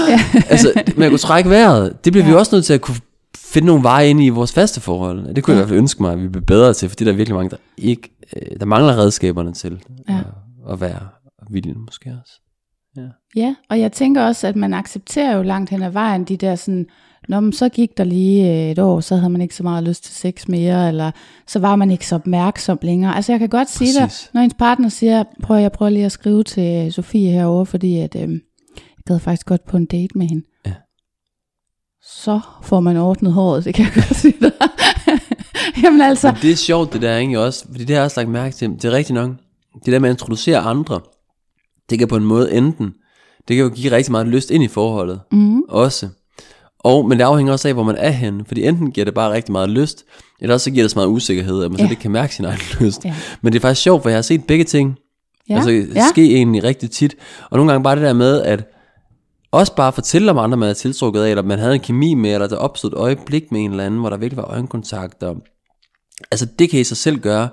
altså, 0.52 0.72
man 0.96 1.08
kunne 1.08 1.18
trække 1.18 1.50
vejret, 1.50 2.04
det 2.04 2.12
bliver 2.12 2.24
ja. 2.24 2.30
vi 2.30 2.36
også 2.36 2.56
nødt 2.56 2.64
til 2.64 2.74
at 2.74 2.80
kunne 2.80 2.96
finde 3.36 3.66
nogle 3.66 3.82
veje 3.82 4.08
ind 4.08 4.22
i 4.22 4.28
vores 4.28 4.52
faste 4.52 4.80
forhold. 4.80 5.34
Det 5.34 5.44
kunne 5.44 5.54
ja. 5.54 5.58
jeg 5.58 5.58
i 5.58 5.60
hvert 5.60 5.68
fald 5.68 5.78
ønske 5.78 6.02
mig, 6.02 6.12
at 6.12 6.22
vi 6.22 6.28
blev 6.28 6.42
bedre 6.42 6.74
til, 6.74 6.88
fordi 6.88 7.04
der 7.04 7.12
er 7.12 7.16
virkelig 7.16 7.36
mange, 7.36 7.50
der 7.50 7.56
ikke, 7.78 8.10
øh, 8.36 8.60
der 8.60 8.66
mangler 8.66 8.96
redskaberne 8.96 9.52
til 9.52 9.80
Ja. 10.08 10.18
at, 10.18 10.72
at 10.72 10.80
være 10.80 11.08
viljen 11.50 11.80
måske 11.80 12.16
også. 12.22 12.32
Ja, 13.36 13.54
og 13.70 13.80
jeg 13.80 13.92
tænker 13.92 14.24
også, 14.24 14.46
at 14.46 14.56
man 14.56 14.74
accepterer 14.74 15.36
jo 15.36 15.42
langt 15.42 15.70
hen 15.70 15.82
ad 15.82 15.90
vejen 15.90 16.24
de 16.24 16.36
der 16.36 16.54
sådan 16.54 16.86
Nå, 17.28 17.40
men 17.40 17.52
så 17.52 17.68
gik 17.68 17.96
der 17.96 18.04
lige 18.04 18.50
øh, 18.50 18.70
et 18.70 18.78
år, 18.78 19.00
så 19.00 19.16
havde 19.16 19.30
man 19.30 19.40
ikke 19.40 19.54
så 19.54 19.62
meget 19.62 19.84
lyst 19.84 20.04
til 20.04 20.14
sex 20.14 20.48
mere, 20.48 20.88
eller 20.88 21.10
så 21.46 21.58
var 21.58 21.76
man 21.76 21.90
ikke 21.90 22.06
så 22.06 22.14
opmærksom 22.14 22.78
længere. 22.82 23.16
Altså 23.16 23.32
jeg 23.32 23.38
kan 23.38 23.48
godt 23.48 23.70
sige 23.70 23.94
dig, 23.94 24.02
Præcis. 24.02 24.30
når 24.34 24.40
ens 24.40 24.54
partner 24.54 24.88
siger, 24.88 25.24
prøv 25.42 25.56
jeg 25.56 25.72
prøver 25.72 25.90
lige 25.90 26.04
at 26.04 26.12
skrive 26.12 26.42
til 26.42 26.92
Sofie 26.92 27.30
herover, 27.30 27.64
fordi 27.64 27.98
at, 27.98 28.14
øh, 28.14 28.30
jeg 28.30 28.40
gad 29.06 29.18
faktisk 29.18 29.46
godt 29.46 29.66
på 29.66 29.76
en 29.76 29.86
date 29.86 30.18
med 30.18 30.26
hende. 30.26 30.46
Ja. 30.66 30.72
Så 32.02 32.40
får 32.62 32.80
man 32.80 32.96
ordnet 32.96 33.32
håret, 33.32 33.64
det 33.64 33.74
kan 33.74 33.84
jeg 33.84 33.92
godt 33.94 34.16
sige 34.16 34.34
dig. 34.40 34.52
Jamen 35.82 36.00
altså, 36.00 36.26
Men 36.26 36.42
det 36.42 36.52
er 36.52 36.56
sjovt, 36.56 36.92
det 36.92 37.02
der 37.02 37.16
egentlig 37.16 37.38
også, 37.38 37.66
fordi 37.70 37.84
det 37.84 37.90
har 37.90 37.96
jeg 37.96 38.04
også 38.04 38.20
lagt 38.20 38.30
mærke 38.30 38.54
til. 38.54 38.68
Det 38.70 38.84
er 38.84 38.92
rigtigt 38.92 39.14
nok. 39.14 39.30
Det 39.84 39.92
der 39.92 39.98
med 39.98 40.08
at 40.08 40.14
introducere 40.14 40.58
andre, 40.58 41.00
det 41.90 41.98
kan 41.98 42.08
på 42.08 42.16
en 42.16 42.24
måde 42.24 42.52
enten, 42.52 42.92
det 43.48 43.56
kan 43.56 43.64
jo 43.64 43.68
give 43.68 43.92
rigtig 43.92 44.12
meget 44.12 44.26
lyst 44.26 44.50
ind 44.50 44.64
i 44.64 44.68
forholdet, 44.68 45.20
mm, 45.32 45.62
også. 45.68 46.08
Og, 46.84 47.08
men 47.08 47.18
det 47.18 47.24
afhænger 47.24 47.52
også 47.52 47.68
af, 47.68 47.74
hvor 47.74 47.82
man 47.82 47.96
er 47.98 48.10
henne, 48.10 48.44
fordi 48.46 48.66
enten 48.66 48.92
giver 48.92 49.04
det 49.04 49.14
bare 49.14 49.32
rigtig 49.32 49.52
meget 49.52 49.70
lyst, 49.70 50.04
eller 50.40 50.54
også 50.54 50.64
så 50.64 50.70
giver 50.70 50.84
det 50.84 50.90
så 50.90 50.98
meget 50.98 51.08
usikkerhed, 51.08 51.64
at 51.64 51.70
man 51.70 51.78
ja. 51.78 51.84
Slet 51.84 51.90
ikke 51.90 52.02
kan 52.02 52.10
mærke 52.10 52.34
sin 52.34 52.44
egen 52.44 52.60
lyst. 52.80 53.04
Ja. 53.04 53.14
Men 53.42 53.52
det 53.52 53.58
er 53.58 53.60
faktisk 53.60 53.82
sjovt, 53.82 54.02
for 54.02 54.08
jeg 54.08 54.16
har 54.16 54.22
set 54.22 54.44
begge 54.44 54.64
ting, 54.64 54.98
ja, 55.48 55.54
altså 55.54 55.70
ja. 55.70 56.08
ske 56.08 56.34
egentlig 56.34 56.64
rigtig 56.64 56.90
tit. 56.90 57.14
Og 57.50 57.56
nogle 57.56 57.72
gange 57.72 57.84
bare 57.84 57.96
det 57.96 58.04
der 58.04 58.12
med, 58.12 58.42
at 58.42 58.72
også 59.52 59.74
bare 59.74 59.92
fortælle 59.92 60.30
om 60.30 60.38
andre, 60.38 60.56
man 60.56 60.68
er 60.68 60.74
tiltrukket 60.74 61.22
af, 61.22 61.30
eller 61.30 61.42
man 61.42 61.58
havde 61.58 61.74
en 61.74 61.80
kemi 61.80 62.14
med, 62.14 62.34
eller 62.34 62.46
der 62.46 62.56
opstod 62.56 62.90
et 62.90 62.96
øjeblik 62.96 63.52
med 63.52 63.60
en 63.60 63.70
eller 63.70 63.84
anden, 63.84 64.00
hvor 64.00 64.10
der 64.10 64.16
virkelig 64.16 64.36
var 64.36 64.50
øjenkontakt. 64.50 65.22
Og, 65.22 65.36
altså 66.30 66.46
det 66.58 66.70
kan 66.70 66.80
i 66.80 66.84
sig 66.84 66.96
selv 66.96 67.18
gøre, 67.18 67.48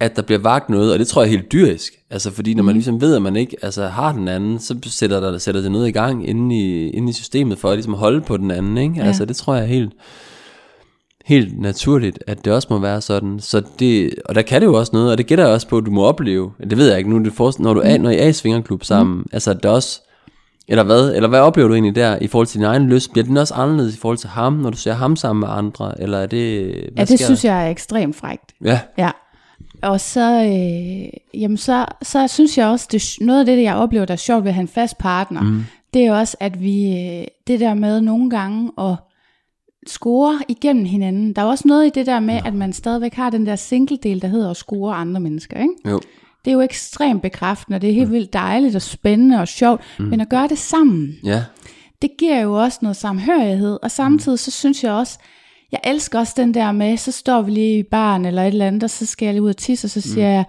at 0.00 0.16
der 0.16 0.22
bliver 0.22 0.38
vagt 0.38 0.70
noget, 0.70 0.92
og 0.92 0.98
det 0.98 1.08
tror 1.08 1.22
jeg 1.22 1.26
er 1.26 1.30
helt 1.30 1.52
dyrisk. 1.52 1.92
Altså 2.10 2.30
fordi 2.30 2.54
når 2.54 2.62
man 2.62 2.74
ligesom 2.74 3.00
ved, 3.00 3.16
at 3.16 3.22
man 3.22 3.36
ikke 3.36 3.56
altså, 3.62 3.86
har 3.86 4.12
den 4.12 4.28
anden, 4.28 4.58
så 4.58 4.78
sætter, 4.86 5.20
der, 5.20 5.38
sætter 5.38 5.60
det 5.60 5.72
noget 5.72 5.88
i 5.88 5.90
gang 5.90 6.28
inde 6.28 6.56
i, 6.56 6.90
inde 6.90 7.10
i 7.10 7.12
systemet, 7.12 7.58
for 7.58 7.70
at 7.70 7.76
ligesom 7.76 7.94
holde 7.94 8.20
på 8.20 8.36
den 8.36 8.50
anden. 8.50 8.78
Ikke? 8.78 8.94
Ja. 8.96 9.06
Altså 9.06 9.24
det 9.24 9.36
tror 9.36 9.54
jeg 9.54 9.62
er 9.62 9.66
helt, 9.66 9.92
helt 11.24 11.60
naturligt, 11.60 12.18
at 12.26 12.44
det 12.44 12.52
også 12.52 12.68
må 12.70 12.78
være 12.78 13.00
sådan. 13.00 13.40
Så 13.40 13.62
det, 13.78 14.14
og 14.24 14.34
der 14.34 14.42
kan 14.42 14.60
det 14.60 14.66
jo 14.66 14.74
også 14.74 14.90
noget, 14.92 15.12
og 15.12 15.18
det 15.18 15.26
gætter 15.26 15.44
jeg 15.44 15.54
også 15.54 15.68
på, 15.68 15.78
at 15.78 15.86
du 15.86 15.90
må 15.90 16.04
opleve. 16.04 16.52
Det 16.70 16.78
ved 16.78 16.88
jeg 16.88 16.98
ikke 16.98 17.10
nu, 17.10 17.24
det 17.24 17.32
for, 17.32 17.62
når 17.62 17.74
du 17.74 17.80
er, 17.84 17.98
når 17.98 18.10
I 18.10 18.16
er 18.16 18.26
i 18.28 18.32
svingerklub 18.32 18.84
sammen, 18.84 19.16
mm. 19.16 19.26
altså 19.32 19.50
at 19.50 19.62
der 19.62 19.68
også, 19.68 20.00
eller 20.68 20.84
hvad, 20.84 21.14
eller 21.14 21.28
hvad 21.28 21.40
oplever 21.40 21.68
du 21.68 21.74
egentlig 21.74 21.94
der 21.94 22.18
i 22.20 22.26
forhold 22.26 22.46
til 22.46 22.58
din 22.58 22.66
egen 22.66 22.88
lyst? 22.88 23.12
Bliver 23.12 23.24
den 23.24 23.36
også 23.36 23.54
anderledes 23.54 23.94
i 23.94 23.98
forhold 23.98 24.18
til 24.18 24.28
ham, 24.28 24.52
når 24.52 24.70
du 24.70 24.76
ser 24.76 24.92
ham 24.92 25.16
sammen 25.16 25.40
med 25.40 25.48
andre, 25.50 26.00
eller 26.02 26.18
er 26.18 26.26
det, 26.26 26.64
hvad 26.66 26.82
ja, 26.96 27.04
det 27.04 27.08
sker 27.08 27.24
synes 27.24 27.44
jeg 27.44 27.66
er 27.66 27.70
ekstremt 27.70 28.16
frægt. 28.16 28.52
Ja, 28.64 28.80
Ja. 28.98 29.10
Og 29.82 30.00
så, 30.00 30.44
øh, 30.44 31.40
jamen 31.40 31.56
så, 31.56 31.86
så 32.02 32.26
synes 32.28 32.58
jeg 32.58 32.66
også, 32.66 32.88
det, 32.92 33.16
noget 33.20 33.40
af 33.40 33.46
det, 33.46 33.62
jeg 33.62 33.74
oplever, 33.74 34.04
der 34.04 34.14
er 34.14 34.18
sjovt 34.18 34.44
ved 34.44 34.48
at 34.48 34.54
have 34.54 34.62
en 34.62 34.68
fast 34.68 34.98
partner, 34.98 35.42
mm. 35.42 35.64
det 35.94 36.06
er 36.06 36.12
også, 36.12 36.36
at 36.40 36.60
vi, 36.60 36.86
øh, 36.86 37.26
det 37.46 37.60
der 37.60 37.74
med 37.74 38.00
nogle 38.00 38.30
gange 38.30 38.72
at 38.78 38.96
score 39.86 40.38
igennem 40.48 40.84
hinanden. 40.84 41.32
Der 41.32 41.42
er 41.42 41.46
også 41.46 41.68
noget 41.68 41.86
i 41.86 41.90
det 41.94 42.06
der 42.06 42.20
med, 42.20 42.34
ja. 42.34 42.42
at 42.46 42.54
man 42.54 42.72
stadigvæk 42.72 43.14
har 43.14 43.30
den 43.30 43.46
der 43.46 43.56
single-del, 43.56 44.22
der 44.22 44.28
hedder 44.28 44.50
at 44.50 44.56
score 44.56 44.94
andre 44.94 45.20
mennesker. 45.20 45.60
Ikke? 45.60 45.74
jo, 45.90 46.00
Det 46.44 46.50
er 46.50 46.54
jo 46.54 46.60
ekstremt 46.60 47.22
bekræftende, 47.22 47.76
og 47.76 47.82
det 47.82 47.90
er 47.90 47.94
helt 47.94 48.12
vildt 48.12 48.32
dejligt 48.32 48.76
og 48.76 48.82
spændende 48.82 49.40
og 49.40 49.48
sjovt, 49.48 49.80
mm. 49.98 50.04
men 50.04 50.20
at 50.20 50.28
gøre 50.28 50.48
det 50.48 50.58
sammen, 50.58 51.18
ja, 51.24 51.44
det 52.02 52.10
giver 52.18 52.40
jo 52.40 52.54
også 52.54 52.78
noget 52.82 52.96
samhørighed, 52.96 53.78
og 53.82 53.90
samtidig 53.90 54.38
så 54.38 54.50
synes 54.50 54.84
jeg 54.84 54.92
også, 54.92 55.18
jeg 55.72 55.80
elsker 55.84 56.18
også 56.18 56.34
den 56.36 56.54
der 56.54 56.72
med, 56.72 56.96
så 56.96 57.12
står 57.12 57.42
vi 57.42 57.50
lige 57.50 57.78
i 57.78 57.82
baren 57.82 58.24
eller 58.24 58.42
et 58.42 58.48
eller 58.48 58.66
andet, 58.66 58.82
og 58.84 58.90
så 58.90 59.06
skal 59.06 59.26
jeg 59.26 59.34
lige 59.34 59.42
ud 59.42 59.48
og 59.48 59.56
tisse, 59.56 59.86
og 59.86 59.90
så 59.90 60.00
siger 60.00 60.28
jeg, 60.28 60.44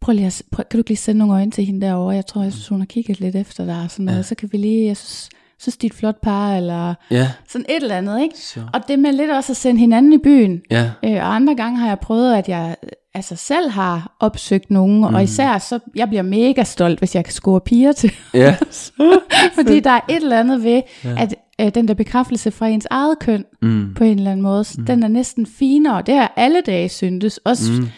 prøv 0.00 0.14
lige 0.14 0.26
at, 0.26 0.42
prøv, 0.52 0.64
kan 0.70 0.78
du 0.78 0.80
ikke 0.80 0.90
lige 0.90 0.96
sende 0.98 1.18
nogle 1.18 1.34
øjne 1.34 1.50
til 1.50 1.64
hende 1.64 1.86
derovre? 1.86 2.14
Jeg 2.14 2.26
tror, 2.26 2.42
jeg 2.42 2.52
synes, 2.52 2.68
hun 2.68 2.80
har 2.80 2.86
kigget 2.86 3.20
lidt 3.20 3.36
efter 3.36 3.64
dig, 3.64 3.82
og 3.84 3.90
sådan 3.90 4.04
noget. 4.04 4.26
så 4.26 4.34
kan 4.34 4.48
vi 4.52 4.56
lige, 4.56 4.86
jeg 4.86 4.96
synes, 4.96 5.28
synes, 5.58 5.76
de 5.76 5.86
er 5.86 5.90
et 5.90 5.94
flot 5.94 6.20
par, 6.22 6.56
eller 6.56 6.94
ja, 7.10 7.30
sådan 7.48 7.66
et 7.68 7.82
eller 7.82 7.96
andet, 7.96 8.22
ikke? 8.22 8.38
Så. 8.38 8.60
Og 8.74 8.80
det 8.88 8.98
med 8.98 9.12
lidt 9.12 9.30
også 9.30 9.52
at 9.52 9.56
sende 9.56 9.80
hinanden 9.80 10.12
i 10.12 10.18
byen, 10.18 10.62
ja, 10.70 10.90
Øh, 11.04 11.12
og 11.12 11.34
andre 11.34 11.54
gange 11.54 11.78
har 11.78 11.88
jeg 11.88 11.98
prøvet, 11.98 12.34
at 12.36 12.48
jeg 12.48 12.76
altså 13.14 13.36
selv 13.36 13.70
har 13.70 14.16
opsøgt 14.20 14.70
nogen, 14.70 14.96
mm. 14.96 15.14
og 15.14 15.22
især 15.22 15.58
så, 15.58 15.78
jeg 15.94 16.08
bliver 16.08 16.22
mega 16.22 16.64
stolt, 16.64 16.98
hvis 16.98 17.14
jeg 17.14 17.24
kan 17.24 17.32
score 17.32 17.60
piger 17.60 17.92
til. 17.92 18.12
ja, 18.34 18.56
Fordi 19.56 19.80
der 19.80 19.90
er 19.90 20.00
et 20.08 20.16
eller 20.16 20.40
andet 20.40 20.62
ved, 20.62 20.82
ja. 21.04 21.14
at 21.18 21.34
øh, 21.60 21.74
den 21.74 21.88
der 21.88 21.94
bekræftelse 21.94 22.50
fra 22.50 22.66
ens 22.66 22.86
eget 22.90 23.18
køn, 23.18 23.44
mm. 23.62 23.94
på 23.94 24.04
en 24.04 24.18
eller 24.18 24.30
anden 24.30 24.42
måde, 24.42 24.64
mm. 24.78 24.86
den 24.86 25.02
er 25.02 25.08
næsten 25.08 25.46
finere. 25.46 26.02
Det 26.02 26.14
har 26.14 26.32
alle 26.36 26.60
dage 26.66 26.88
syntes, 26.88 27.38
også 27.38 27.72
mm. 27.72 27.88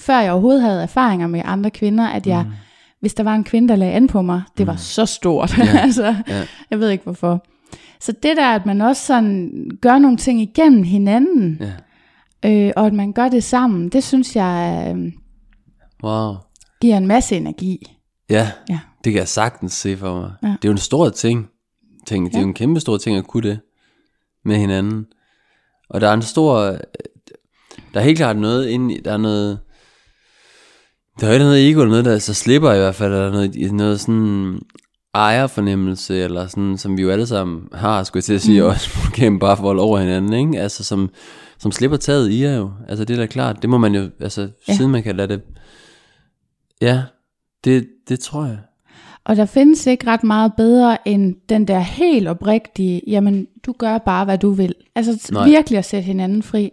før 0.00 0.20
jeg 0.20 0.32
overhovedet 0.32 0.62
havde 0.62 0.82
erfaringer 0.82 1.26
med 1.26 1.42
andre 1.44 1.70
kvinder, 1.70 2.08
at 2.08 2.26
jeg, 2.26 2.42
mm. 2.42 2.52
hvis 3.00 3.14
der 3.14 3.22
var 3.24 3.34
en 3.34 3.44
kvinde, 3.44 3.68
der 3.68 3.76
lagde 3.76 3.94
an 3.94 4.06
på 4.06 4.22
mig, 4.22 4.42
det 4.58 4.66
var 4.66 4.76
så 4.76 5.06
stort. 5.06 5.58
Ja. 5.58 5.78
altså, 5.84 6.14
Ja. 6.28 6.42
Jeg 6.70 6.80
ved 6.80 6.90
ikke 6.90 7.04
hvorfor. 7.04 7.44
Så 8.00 8.12
det 8.12 8.36
der, 8.36 8.46
at 8.48 8.66
man 8.66 8.80
også 8.80 9.06
sådan 9.06 9.50
gør 9.80 9.98
nogle 9.98 10.16
ting 10.16 10.40
igennem 10.40 10.82
hinanden, 10.82 11.56
ja, 11.60 11.70
øh, 12.44 12.72
og 12.76 12.86
at 12.86 12.92
man 12.92 13.12
gør 13.12 13.28
det 13.28 13.44
sammen, 13.44 13.88
det 13.88 14.04
synes 14.04 14.36
jeg 14.36 14.84
øh, 14.96 15.12
wow. 16.04 16.34
giver 16.80 16.96
en 16.96 17.06
masse 17.06 17.36
energi. 17.36 17.96
Ja, 18.30 18.50
Ja. 18.68 18.78
det 19.04 19.12
kan 19.12 19.20
jeg 19.20 19.28
sagtens 19.28 19.72
se 19.72 19.96
for 19.96 20.20
mig. 20.20 20.32
Ja. 20.42 20.48
Det 20.48 20.64
er 20.64 20.68
jo 20.68 20.72
en 20.72 20.78
stor 20.78 21.08
ting. 21.08 21.48
ting. 22.06 22.26
Det 22.26 22.34
er 22.34 22.38
Ja. 22.38 22.42
jo 22.42 22.48
en 22.48 22.54
kæmpe 22.54 22.80
stor 22.80 22.98
ting 22.98 23.16
at 23.16 23.26
kunne 23.26 23.48
det 23.48 23.60
med 24.44 24.56
hinanden. 24.56 25.06
Og 25.90 26.00
der 26.00 26.08
er 26.08 26.14
en 26.14 26.22
stor... 26.22 26.60
Der 27.94 28.00
er 28.00 28.04
helt 28.04 28.18
klart 28.18 28.36
noget 28.36 28.66
ind. 28.68 29.04
Der 29.04 29.12
er 29.12 29.16
noget... 29.16 29.58
Der 31.20 31.26
er 31.26 31.30
jo 31.30 31.34
ikke 31.34 31.44
noget 31.44 31.70
ego 31.70 31.80
eller 31.80 31.90
noget, 31.90 32.04
der 32.04 32.18
så 32.18 32.34
slipper 32.34 32.72
i 32.72 32.78
hvert 32.78 32.94
fald. 32.94 33.12
Eller 33.12 33.30
noget, 33.30 33.72
noget 33.72 34.00
sådan 34.00 34.60
ejerfornemmelse, 35.14 36.18
eller 36.24 36.46
sådan, 36.46 36.78
som 36.78 36.96
vi 36.96 37.02
jo 37.02 37.10
alle 37.10 37.26
sammen 37.26 37.68
har, 37.72 38.02
skulle 38.04 38.18
jeg 38.20 38.24
til 38.24 38.34
at 38.34 38.40
sige, 38.42 38.62
mm. 38.62 38.68
også 38.68 38.90
gennem 39.16 39.38
bare 39.38 39.56
forhold 39.56 39.78
over 39.78 39.98
hinanden, 39.98 40.32
ikke? 40.32 40.62
Altså, 40.62 40.84
som, 40.84 41.10
som 41.58 41.72
slipper 41.72 41.96
taget 41.96 42.30
i 42.30 42.42
jer 42.44 42.56
jo. 42.56 42.70
Altså, 42.88 43.04
det 43.04 43.14
er 43.14 43.20
da 43.20 43.26
klart. 43.26 43.62
Det 43.62 43.70
må 43.70 43.78
man 43.78 43.94
jo, 43.94 44.08
altså, 44.20 44.48
ja. 44.68 44.74
Siden 44.74 44.90
man 44.90 45.02
kan 45.02 45.16
lade 45.16 45.28
det... 45.28 45.40
Ja, 46.82 47.02
det, 47.64 47.86
det 48.08 48.20
tror 48.20 48.44
jeg. 48.44 48.58
Og 49.24 49.36
der 49.36 49.44
findes 49.46 49.86
ikke 49.86 50.06
ret 50.06 50.24
meget 50.24 50.52
bedre 50.56 51.08
end 51.08 51.34
den 51.48 51.68
der 51.68 51.78
helt 51.78 52.28
oprigtige, 52.28 53.02
jamen 53.06 53.46
du 53.66 53.74
gør 53.78 53.98
bare, 53.98 54.24
hvad 54.24 54.38
du 54.38 54.50
vil. 54.50 54.74
Altså 54.94 55.28
Nej. 55.32 55.48
Virkelig 55.48 55.78
at 55.78 55.84
sætte 55.84 56.06
hinanden 56.06 56.42
fri. 56.42 56.70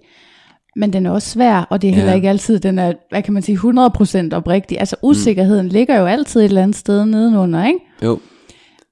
Men 0.75 0.93
den 0.93 1.05
er 1.05 1.11
også 1.11 1.29
svær, 1.29 1.61
og 1.69 1.81
det 1.81 1.89
er 1.89 1.93
heller 1.93 2.09
Ja. 2.11 2.15
ikke 2.15 2.29
altid, 2.29 2.59
den 2.59 2.79
er, 2.79 2.93
hvad 3.09 3.23
kan 3.23 3.33
man 3.33 3.43
sige, 3.43 3.57
100% 3.57 4.35
oprigtig. 4.35 4.79
Altså 4.79 4.95
usikkerheden 5.03 5.65
mm. 5.65 5.71
ligger 5.71 5.99
jo 5.99 6.05
altid 6.05 6.39
et 6.41 6.45
eller 6.45 6.63
andet 6.63 6.75
sted 6.77 7.05
nedenunder, 7.05 7.65
ikke? 7.67 7.79
Jo, 8.03 8.19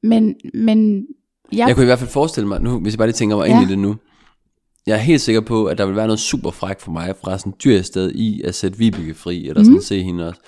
Men, 0.04 0.36
men 0.54 1.06
jeg, 1.52 1.68
Jeg 1.68 1.76
kunne 1.76 1.84
i 1.84 1.86
hvert 1.86 2.00
fald 2.00 2.10
forestille 2.10 2.48
mig, 2.48 2.62
nu, 2.62 2.80
hvis 2.80 2.94
jeg 2.94 2.98
bare 2.98 3.08
lige 3.08 3.14
tænker 3.16 3.36
mig. 3.38 3.48
Ja. 3.48 3.62
ind 3.62 3.70
i 3.70 3.72
det 3.72 3.80
nu, 3.80 3.96
jeg 4.88 4.94
er 4.94 4.98
helt 5.00 5.22
sikker 5.22 5.42
på, 5.42 5.66
at 5.66 5.78
der 5.78 5.86
vil 5.86 5.96
være 5.96 6.08
noget 6.08 6.20
super 6.20 6.52
fræk 6.52 6.80
for 6.80 6.92
mig 6.92 7.14
fra 7.24 7.38
sådan 7.38 7.54
et 7.54 7.64
dyrt 7.64 7.86
sted 7.86 8.12
i 8.12 8.42
at 8.42 8.56
sætte 8.56 8.78
Vibeke 8.78 9.14
fri, 9.14 9.48
eller 9.48 9.64
sådan 9.64 9.74
Mhm. 9.74 9.82
se 9.82 10.04
hende 10.04 10.28
også. 10.28 10.40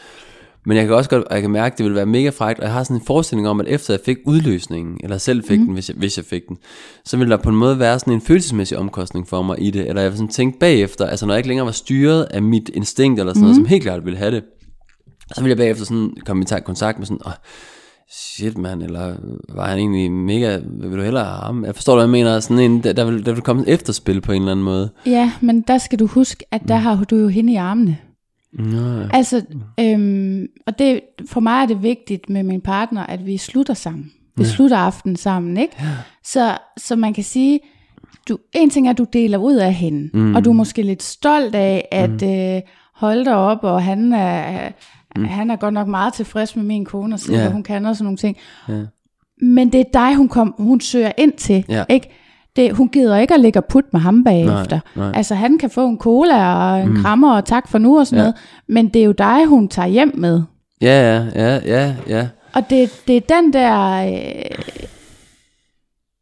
Men 0.68 0.78
jeg 0.78 0.86
kan 0.86 0.96
også 0.96 1.10
godt, 1.10 1.24
jeg 1.32 1.42
kan 1.42 1.52
mærke, 1.52 1.74
at 1.74 1.78
det 1.78 1.86
vil 1.86 1.96
være 1.96 2.06
mega 2.06 2.30
frækt, 2.30 2.60
og 2.60 2.66
jeg 2.66 2.74
har 2.74 2.84
sådan 2.84 2.98
en 2.98 3.06
forestilling 3.06 3.48
om, 3.48 3.60
at 3.60 3.68
efter 3.68 3.94
jeg 3.94 4.02
fik 4.06 4.18
udløsningen, 4.26 4.98
eller 5.04 5.18
selv 5.18 5.44
fik 5.44 5.58
Mhm. 5.60 5.66
den, 5.66 5.74
hvis 5.74 5.90
jeg, 5.90 5.96
hvis 5.98 6.18
jeg 6.18 6.26
fik 6.26 6.42
den, 6.48 6.58
så 7.06 7.18
ville 7.18 7.32
der 7.32 7.38
på 7.38 7.50
en 7.50 7.56
måde 7.56 7.80
være 7.80 8.00
sådan 8.00 8.14
en 8.14 8.22
følelsesmæssig 8.22 8.78
omkostning 8.78 9.28
for 9.28 9.42
mig 9.42 9.62
i 9.62 9.72
det, 9.72 9.88
eller 9.90 10.02
jeg 10.02 10.12
vil 10.12 10.18
sådan 10.18 10.32
tænke 10.32 10.60
bagefter, 10.60 11.06
altså 11.08 11.26
når 11.26 11.34
jeg 11.34 11.40
ikke 11.40 11.48
længere 11.48 11.66
var 11.66 11.72
styret 11.72 12.24
af 12.24 12.42
mit 12.42 12.70
instinkt, 12.74 13.20
eller 13.20 13.34
sådan 13.34 13.40
Mhm. 13.42 13.46
noget, 13.46 13.56
som 13.56 13.66
helt 13.66 13.84
klart 13.84 14.06
ville 14.06 14.18
have 14.20 14.32
det, 14.32 14.44
så 15.36 15.42
ville 15.42 15.50
jeg 15.50 15.58
bagefter 15.58 15.86
sådan 15.86 16.14
komme 16.26 16.44
i 16.44 16.46
ta- 16.46 16.60
kontakt 16.60 17.00
med 17.00 17.06
sådan, 17.08 17.22
åh, 17.26 17.32
shit 18.12 18.58
mand, 18.58 18.84
eller 18.84 19.16
var 19.50 19.68
han 19.68 19.78
egentlig 19.78 20.12
mega, 20.12 20.60
vil 20.64 20.98
du 20.98 21.04
hellere 21.04 21.26
have 21.26 21.44
ham? 21.44 21.66
Jeg 21.66 21.76
forstår, 21.76 21.94
hvad 21.94 22.04
jeg 22.04 22.10
mener, 22.10 22.40
sådan 22.40 22.60
en, 22.60 22.84
der, 22.84 22.94
der, 22.94 23.06
vil, 23.06 23.26
der 23.26 23.34
vil 23.34 23.42
komme 23.42 23.62
et 23.62 23.74
efterspil 23.74 24.22
på 24.22 24.32
en 24.32 24.42
eller 24.42 24.52
anden 24.52 24.66
måde. 24.66 24.90
ja, 25.06 25.32
men 25.42 25.62
der 25.62 25.78
skal 25.78 26.00
du 26.00 26.08
huske, 26.08 26.46
at 26.52 26.62
der 26.68 26.76
har 26.76 27.04
du 27.04 27.16
jo 27.16 27.28
hende 27.28 27.54
i 27.54 27.56
armene. 27.56 27.98
Nå, 28.54 29.00
ja. 29.00 29.08
Altså, 29.14 29.42
øhm, 29.80 30.48
og 30.68 30.80
det, 30.80 31.02
for 31.30 31.40
mig 31.40 31.62
er 31.62 31.66
det 31.66 31.84
vigtigt 31.84 32.30
med 32.30 32.44
min 32.44 32.62
partner, 32.62 33.06
at 33.06 33.26
vi 33.26 33.38
slutter 33.38 33.74
sammen. 33.74 34.12
Vi 34.38 34.44
ja. 34.44 34.50
slutter 34.50 34.78
aftenen 34.78 35.16
sammen, 35.16 35.58
ikke? 35.58 35.76
Ja. 35.80 35.86
Så, 36.24 36.58
så 36.78 36.96
man 36.96 37.14
kan 37.14 37.24
sige, 37.24 37.60
du, 38.30 38.38
en 38.54 38.70
ting 38.70 38.88
er, 38.88 38.92
at 38.92 38.98
du 38.98 39.06
deler 39.14 39.38
ud 39.38 39.56
af 39.56 39.74
hende, 39.74 40.10
mm. 40.18 40.36
og 40.36 40.46
du 40.46 40.50
er 40.50 40.54
måske 40.54 40.82
lidt 40.82 41.04
stolt 41.04 41.56
af 41.56 41.88
at 41.92 42.22
mm. 42.22 42.30
øh, 42.30 42.62
holde 42.96 43.26
dig 43.26 43.36
op, 43.36 43.64
og 43.64 43.84
han 43.84 44.14
er, 44.14 44.72
mm. 45.16 45.24
han 45.26 45.52
er 45.52 45.56
godt 45.56 45.74
nok 45.74 45.88
meget 45.88 46.14
tilfreds 46.14 46.56
med 46.56 46.64
min 46.64 46.86
kone, 46.86 47.16
og 47.16 47.20
siger, 47.20 47.40
hvad 47.42 47.52
hun 47.52 47.64
kan 47.64 47.86
og 47.86 47.96
sådan 47.96 48.04
nogle 48.06 48.18
ting. 48.18 48.38
Ja. 48.70 48.82
Men 49.42 49.72
det 49.72 49.80
er 49.80 49.84
dig, 49.94 50.16
hun, 50.16 50.30
kom, 50.30 50.56
hun 50.58 50.82
søger 50.82 51.12
ind 51.18 51.34
til, 51.34 51.66
Ja. 51.70 51.84
ikke? 51.90 52.10
Det, 52.56 52.74
hun 52.76 52.90
gider 52.90 53.18
ikke 53.18 53.34
at 53.34 53.40
ligge 53.40 53.60
og 53.60 53.66
putte 53.66 53.90
med 53.94 54.02
ham 54.02 54.24
bagefter. 54.24 54.80
nej. 54.96 55.12
Altså 55.16 55.36
han 55.36 55.58
kan 55.58 55.70
få 55.70 55.88
en 55.88 55.98
cola 56.00 56.54
og 56.56 56.82
en 56.84 56.90
mm. 56.90 57.02
krammer 57.02 57.36
og 57.36 57.46
tak 57.46 57.68
for 57.68 57.78
nu 57.78 58.00
og 58.00 58.08
sådan 58.08 58.18
ja. 58.18 58.24
noget, 58.24 58.36
men 58.70 58.88
det 58.88 59.02
er 59.02 59.06
jo 59.06 59.12
dig, 59.12 59.46
hun 59.46 59.68
tager 59.68 59.88
hjem 59.88 60.12
med. 60.16 60.42
Ja, 60.82 61.16
ja, 61.16 61.26
ja, 61.36 61.60
ja, 61.66 61.96
ja. 62.08 62.28
Og 62.54 62.70
det, 62.70 63.02
det 63.08 63.18
er 63.18 63.42
den 63.42 63.54
der... 63.54 64.06
Øh, 64.08 64.66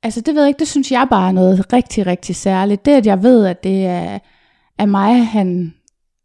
altså 0.04 0.22
det 0.22 0.36
ved 0.36 0.42
jeg 0.42 0.48
ikke, 0.48 0.60
det 0.60 0.68
synes 0.68 0.92
jeg 0.92 1.08
bare 1.10 1.28
er 1.28 1.32
noget 1.32 1.74
rigtig, 1.74 2.08
rigtig 2.08 2.36
særligt. 2.36 2.86
Det 2.86 2.92
at 2.92 3.06
jeg 3.06 3.24
ved, 3.24 3.46
at 3.46 3.64
det 3.64 3.86
er, 3.86 4.20
er 4.80 4.86
mig, 4.86 5.28
han 5.28 5.74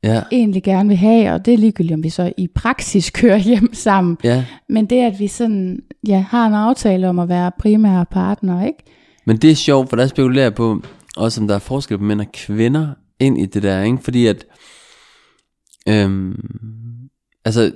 Ja, 0.03 0.23
egentlig 0.33 0.63
gerne 0.63 0.89
vil 0.89 0.97
have, 0.97 1.33
og 1.33 1.45
det 1.45 1.55
er 1.55 1.59
ligegyldigt, 1.59 1.95
om 1.95 2.03
vi 2.03 2.09
så 2.11 2.33
i 2.37 2.49
praksis 2.55 3.11
kører 3.21 3.39
hjem 3.39 3.75
sammen. 3.75 4.17
ja. 4.25 4.45
Men 4.69 4.87
det, 4.87 5.05
at 5.05 5.19
vi 5.19 5.27
sådan, 5.27 5.79
ja, 6.07 6.25
har 6.31 6.47
en 6.47 6.55
aftale 6.55 7.09
om 7.09 7.19
at 7.19 7.29
være 7.29 7.53
primære 7.59 8.07
partner, 8.11 8.67
ikke? 8.67 8.79
Men 9.27 9.37
det 9.37 9.51
er 9.51 9.55
sjovt, 9.55 9.89
for 9.89 9.97
der 9.97 10.07
spekulerer 10.07 10.45
jeg 10.45 10.55
på, 10.55 10.83
også 11.17 11.41
om 11.41 11.49
der 11.49 11.55
er 11.55 11.59
forskel 11.59 11.99
på 11.99 12.05
mænd 12.05 12.21
og 12.21 12.33
kvinder 12.33 12.89
ind 13.21 13.39
i 13.39 13.47
det 13.47 13.63
der, 13.63 13.83
ikke? 13.83 13.99
Fordi 14.03 14.27
at, 14.27 14.45
øhm, 15.89 16.35
altså, 17.45 17.73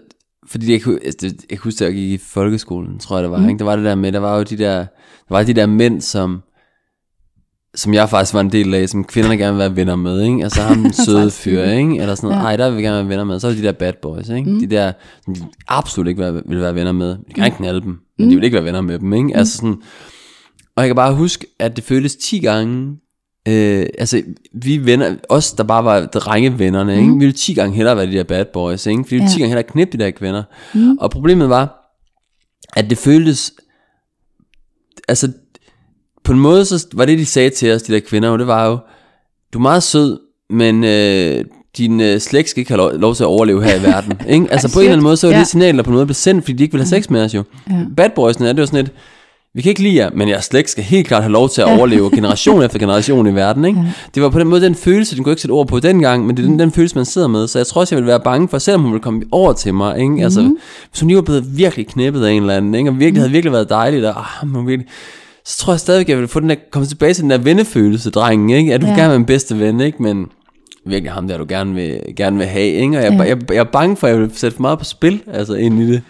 fordi 0.47 0.73
jeg 0.73 0.83
kunne, 0.83 0.99
altså, 1.05 1.27
jeg 1.27 1.59
kan 1.59 1.65
huske, 1.65 1.85
at 1.85 1.89
jeg 1.89 1.95
gik 1.95 2.11
i 2.11 2.19
folkeskolen, 2.19 2.99
tror 2.99 3.17
jeg 3.17 3.23
det 3.23 3.31
var, 3.31 3.39
mm. 3.39 3.49
ikke? 3.49 3.59
Der 3.59 3.65
var 3.65 3.77
det 3.77 3.85
der 3.85 3.95
med, 3.95 4.13
der 4.13 4.19
var 4.19 4.37
jo 4.37 4.43
de 4.43 4.59
der, 4.59 4.77
der 5.29 5.29
var 5.29 5.43
de 5.43 5.55
der 5.55 5.67
mænd, 5.67 6.01
som, 6.01 6.43
som 7.75 7.95
jeg 7.95 8.09
faktisk 8.09 8.35
var 8.35 8.41
en 8.41 8.53
del 8.53 8.75
af, 8.75 8.89
som 8.89 9.05
kvinderne 9.05 9.37
gerne 9.37 9.53
vil 9.53 9.59
være 9.59 9.77
venner 9.77 9.97
med, 9.97 10.23
ikke? 10.23 10.45
Altså 10.45 10.63
ham 10.63 10.83
den 10.83 10.93
søde 11.07 11.31
fyr, 11.31 11.63
ikke? 11.63 11.99
Eller 12.01 12.15
sådan 12.15 12.29
noget, 12.29 12.43
ja. 12.43 12.47
ej, 12.47 12.57
der 12.57 12.69
vil 12.69 12.79
vi 12.79 12.83
gerne 12.83 12.97
være 12.97 13.09
venner 13.09 13.25
med. 13.25 13.41
Så 13.41 13.49
er 13.49 13.53
de 13.53 13.63
der 13.63 13.73
bad 13.73 13.93
boys, 14.03 14.29
ikke? 14.29 14.51
Mm. 14.51 14.59
De 14.61 14.67
der, 14.67 14.93
som 15.25 15.35
de 15.35 15.41
absolut 15.69 16.09
ikke 16.09 16.21
være, 16.21 16.43
vil 16.47 16.61
være 16.61 16.75
venner 16.75 16.93
med. 16.93 17.09
De 17.09 17.33
kan 17.35 17.45
ikke 17.45 17.57
knalde 17.57 17.81
dem, 17.81 17.99
men 18.19 18.31
de 18.31 18.35
vil 18.35 18.45
ikke 18.45 18.55
være 18.55 18.65
venner 18.65 18.81
med 18.81 18.99
dem, 18.99 19.13
ikke? 19.13 19.27
Mm. 19.27 19.33
Altså 19.35 19.57
sådan, 19.57 19.83
og 20.77 20.83
jeg 20.83 20.89
kan 20.89 20.97
bare 20.97 21.15
huske, 21.15 21.47
at 21.59 21.77
det 21.77 21.85
føltes 21.85 22.17
10 22.17 22.39
gange, 22.39 22.97
øh, 23.49 23.87
altså 23.99 24.23
vi 24.53 24.87
venner, 24.87 25.17
os 25.29 25.53
der 25.53 25.65
bare 25.65 25.85
var 25.85 26.07
drengevennerne, 26.07 26.97
ikke? 26.97 27.13
Vi 27.13 27.19
ville 27.19 27.33
10 27.33 27.55
gange 27.55 27.77
hellere 27.77 27.97
være 27.97 28.07
de 28.07 28.13
der 28.13 28.25
bad 28.25 28.45
boys, 28.53 28.87
ikke? 28.87 29.05
Vi 29.09 29.17
ville 29.17 29.31
10 29.31 29.39
gange 29.39 29.49
hellere 29.49 29.69
knippe 29.69 29.99
de 29.99 30.05
der 30.05 30.11
kvinder. 30.11 30.43
Mm. 30.75 30.99
Og 31.01 31.11
problemet 31.11 31.49
var, 31.49 31.95
at 32.77 32.91
det 32.91 32.99
føltes, 32.99 33.53
altså 35.09 35.33
på 36.25 36.33
en 36.33 36.39
måde, 36.39 36.65
så 36.65 36.87
var 36.95 37.05
det, 37.05 37.19
de 37.19 37.27
sagde 37.27 37.51
til 37.51 37.73
os, 37.73 37.83
de 37.83 37.93
der 37.93 38.01
kvinder, 38.01 38.29
og 38.29 38.39
det 38.39 38.47
var 38.47 38.67
jo, 38.67 38.79
du 39.53 39.59
er 39.59 39.63
meget 39.63 39.83
sød, 39.83 40.19
men 40.51 40.85
øh, 40.85 41.45
din 41.79 42.01
øh, 42.01 42.21
slægt 42.21 42.49
skal 42.49 42.61
ikke 42.61 42.71
have 42.71 42.77
lov, 42.79 42.93
lov 42.93 43.15
til 43.15 43.23
at 43.25 43.27
overleve 43.29 43.65
her 43.65 43.75
i 43.75 43.83
verden. 43.93 44.13
Ikke? 44.29 44.47
Altså 44.51 44.73
på 44.73 44.79
en 44.79 44.85
eller 44.85 44.93
anden 44.93 45.05
måde, 45.05 45.17
så 45.17 45.27
var 45.27 45.33
det 45.33 45.39
Ja. 45.39 45.43
et 45.43 45.49
signal, 45.49 45.77
der 45.77 45.83
på 45.83 45.91
en 45.91 45.95
måde 45.95 46.07
blev 46.07 46.15
sendt, 46.15 46.45
fordi 46.45 46.53
de 46.53 46.63
ikke 46.63 46.73
ville 46.73 46.85
have 46.85 47.03
sex 47.03 47.11
med 47.11 47.25
os 47.25 47.35
jo. 47.35 47.43
Ja. 47.71 47.75
Bad 47.97 48.11
boysene 48.15 48.49
er 48.49 48.53
det 48.53 48.61
jo 48.61 48.67
sådan 48.67 48.85
lidt, 48.85 48.95
vi 49.55 49.63
kan 49.63 49.69
ikke 49.71 49.83
lide 49.83 49.97
jer, 49.97 50.11
men 50.15 50.29
jeres 50.29 50.45
slægt 50.45 50.71
skal 50.71 50.85
helt 50.85 51.07
klart 51.07 51.23
have 51.23 51.33
lov 51.33 51.49
til 51.49 51.63
at 51.63 51.79
overleve 51.79 52.11
generation 52.11 52.63
efter 52.63 52.79
generation 52.79 53.27
i 53.27 53.35
verden. 53.35 53.65
Ikke? 53.65 53.81
Det 54.15 54.23
var 54.23 54.29
på 54.29 54.39
den 54.39 54.49
måde 54.49 54.61
den 54.61 54.75
følelse, 54.75 55.17
den 55.17 55.25
kunne 55.25 55.33
ikke 55.33 55.43
sætte 55.43 55.53
ord 55.53 55.67
på 55.69 55.81
dengang, 55.81 56.27
men 56.27 56.37
det 56.37 56.43
er 56.43 56.47
den, 56.49 56.59
den 56.59 56.73
følelse, 56.73 56.97
man 56.97 57.05
sidder 57.05 57.29
med. 57.29 57.47
Så 57.47 57.59
jeg 57.59 57.67
tror 57.67 57.81
også, 57.81 57.95
jeg 57.95 58.03
ville 58.03 58.11
være 58.11 58.21
bange 58.21 58.49
for, 58.49 58.59
selvom 58.59 58.83
hun 58.83 58.93
ville 58.93 59.03
komme 59.03 59.23
over 59.33 59.53
til 59.53 59.75
mig. 59.75 59.99
Ikke? 60.01 60.25
Altså, 60.25 60.41
hvis 60.91 61.01
hun 61.01 61.09
lige 61.09 61.17
var 61.17 61.23
blevet 61.23 61.57
virkelig 61.57 61.87
knippet 61.87 62.25
af 62.25 62.33
en 62.33 62.43
eller 62.43 62.57
anden, 62.57 62.75
ikke? 62.75 62.91
og 62.91 62.99
virkelig, 62.99 63.21
havde 63.21 63.33
virkelig 63.33 63.53
været 63.53 63.69
dejligt, 63.69 64.05
og 64.05 64.15
ah, 64.43 64.49
hun 64.49 64.67
virkelig, 64.67 64.89
så 65.45 65.59
tror 65.59 65.73
jeg 65.73 65.81
stadig, 65.81 66.09
jeg 66.09 66.17
ville 66.17 66.29
få 66.29 66.41
den 66.41 66.49
der, 66.49 66.57
komme 66.71 66.87
tilbage 66.87 67.15
til 67.15 67.23
den 67.23 67.31
der 67.31 67.39
vennefølelse, 67.39 68.11
drengen, 68.11 68.51
ikke? 68.51 68.75
At 68.75 68.81
du 68.83 68.87
Ja. 68.87 68.93
gerne 68.95 69.11
vil 69.11 69.19
min 69.21 69.27
bedste 69.27 69.59
ven, 69.59 69.81
ikke? 69.81 70.03
Men 70.03 70.27
virkelig 70.87 71.13
ham 71.13 71.29
der, 71.29 71.39
du 71.39 71.47
gerne 71.49 71.75
vil, 71.75 72.01
gerne 72.17 72.37
vil 72.39 72.47
have, 72.47 72.67
ikke? 72.67 72.99
Og 72.99 73.03
jeg, 73.05 73.13
Ja. 73.13 73.23
ja. 73.23 73.29
jeg, 73.29 73.39
jeg, 73.53 73.57
er 73.59 73.65
bange 73.65 73.97
for, 73.97 74.07
at 74.07 74.13
jeg 74.13 74.21
vil 74.21 74.31
sætte 74.35 74.55
for 74.57 74.63
meget 74.63 74.79
på 74.79 74.85
spil, 74.85 75.23
altså 75.27 75.55
ind 75.55 75.81
i 75.81 75.87
det. 75.93 76.03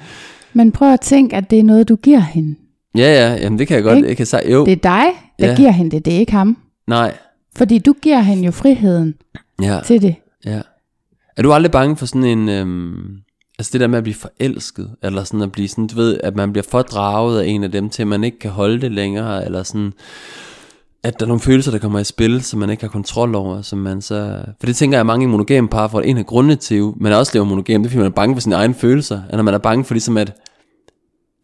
Men 0.53 0.73
prøv 0.73 0.93
at 0.93 1.01
tænke, 1.01 1.37
at 1.37 1.51
det 1.51 1.59
er 1.59 1.63
noget, 1.63 1.89
du 1.89 1.97
giver 1.97 2.21
hende. 2.21 2.55
Ja, 2.97 3.03
ja, 3.29 3.35
jamen 3.43 3.59
det 3.59 3.69
kan 3.69 3.75
jeg 3.75 3.85
godt, 3.85 3.97
Ikke? 3.97 4.09
jeg 4.09 4.17
kan 4.17 4.27
sige, 4.27 4.53
jo, 4.53 4.65
Det 4.65 4.73
er 4.73 4.77
dig, 4.77 5.05
der 5.39 5.49
Ja. 5.51 5.57
giver 5.57 5.71
hende 5.71 5.91
det, 5.91 6.05
det 6.05 6.15
er 6.15 6.19
ikke 6.19 6.33
ham. 6.33 6.57
nej, 6.89 7.15
Fordi 7.57 7.79
du 7.79 7.95
giver 8.03 8.21
hende 8.21 8.45
jo 8.45 8.51
friheden 8.51 9.15
ja, 9.63 9.81
til 9.87 10.03
det. 10.03 10.15
ja. 10.47 10.61
Er 11.37 11.43
du 11.43 11.53
aldrig 11.53 11.71
bange 11.73 11.97
for 11.97 12.07
sådan 12.07 12.25
en, 12.25 12.49
øhm, 12.49 13.03
altså 13.63 13.71
det 13.73 13.81
der 13.81 13.87
med 13.87 13.99
at 13.99 14.05
blive 14.05 14.15
forelsket, 14.15 14.91
eller 15.03 15.25
sådan 15.25 15.43
at 15.43 15.53
blive 15.53 15.69
sådan, 15.69 15.87
du 15.87 15.97
ved, 15.97 16.21
at 16.25 16.37
man 16.37 16.53
bliver 16.53 16.65
for 16.71 16.83
draget 16.83 17.41
af 17.41 17.47
en 17.47 17.65
af 17.65 17.71
dem, 17.71 17.91
til 17.91 18.07
man 18.07 18.25
ikke 18.25 18.39
kan 18.39 18.51
holde 18.51 18.81
det 18.81 18.93
længere, 18.93 19.45
eller 19.45 19.63
sådan, 19.63 19.93
at 21.03 21.21
der 21.21 21.27
er 21.27 21.29
nogle 21.29 21.41
følelser, 21.41 21.71
der 21.71 21.79
kommer 21.79 21.99
i 21.99 22.05
spil, 22.05 22.43
som 22.43 22.61
man 22.61 22.71
ikke 22.71 22.83
har 22.83 22.89
kontrol 22.89 23.35
over, 23.35 23.63
som 23.63 23.79
man 23.79 24.03
så... 24.03 24.43
For 24.61 24.67
det 24.67 24.77
tænker 24.77 24.97
jeg, 24.97 25.01
at 25.01 25.07
mange 25.07 25.25
i 25.25 25.27
monogame 25.27 25.69
par, 25.69 25.89
for 25.89 26.01
en 26.01 26.19
af 26.19 26.27
grundene 26.27 26.57
til, 26.57 26.93
man 26.97 27.13
også 27.13 27.31
lever 27.35 27.47
monogam, 27.47 27.83
det 27.83 27.87
er 27.87 27.91
fordi, 27.91 27.99
man 27.99 28.07
er 28.07 28.15
bange 28.15 28.37
for 28.37 28.41
sine 28.41 28.55
egne 28.55 28.75
følelser, 28.75 29.23
eller 29.31 29.43
man 29.43 29.55
er 29.55 29.59
bange 29.59 29.85
for 29.85 29.95
ligesom 29.95 30.17
at, 30.17 30.33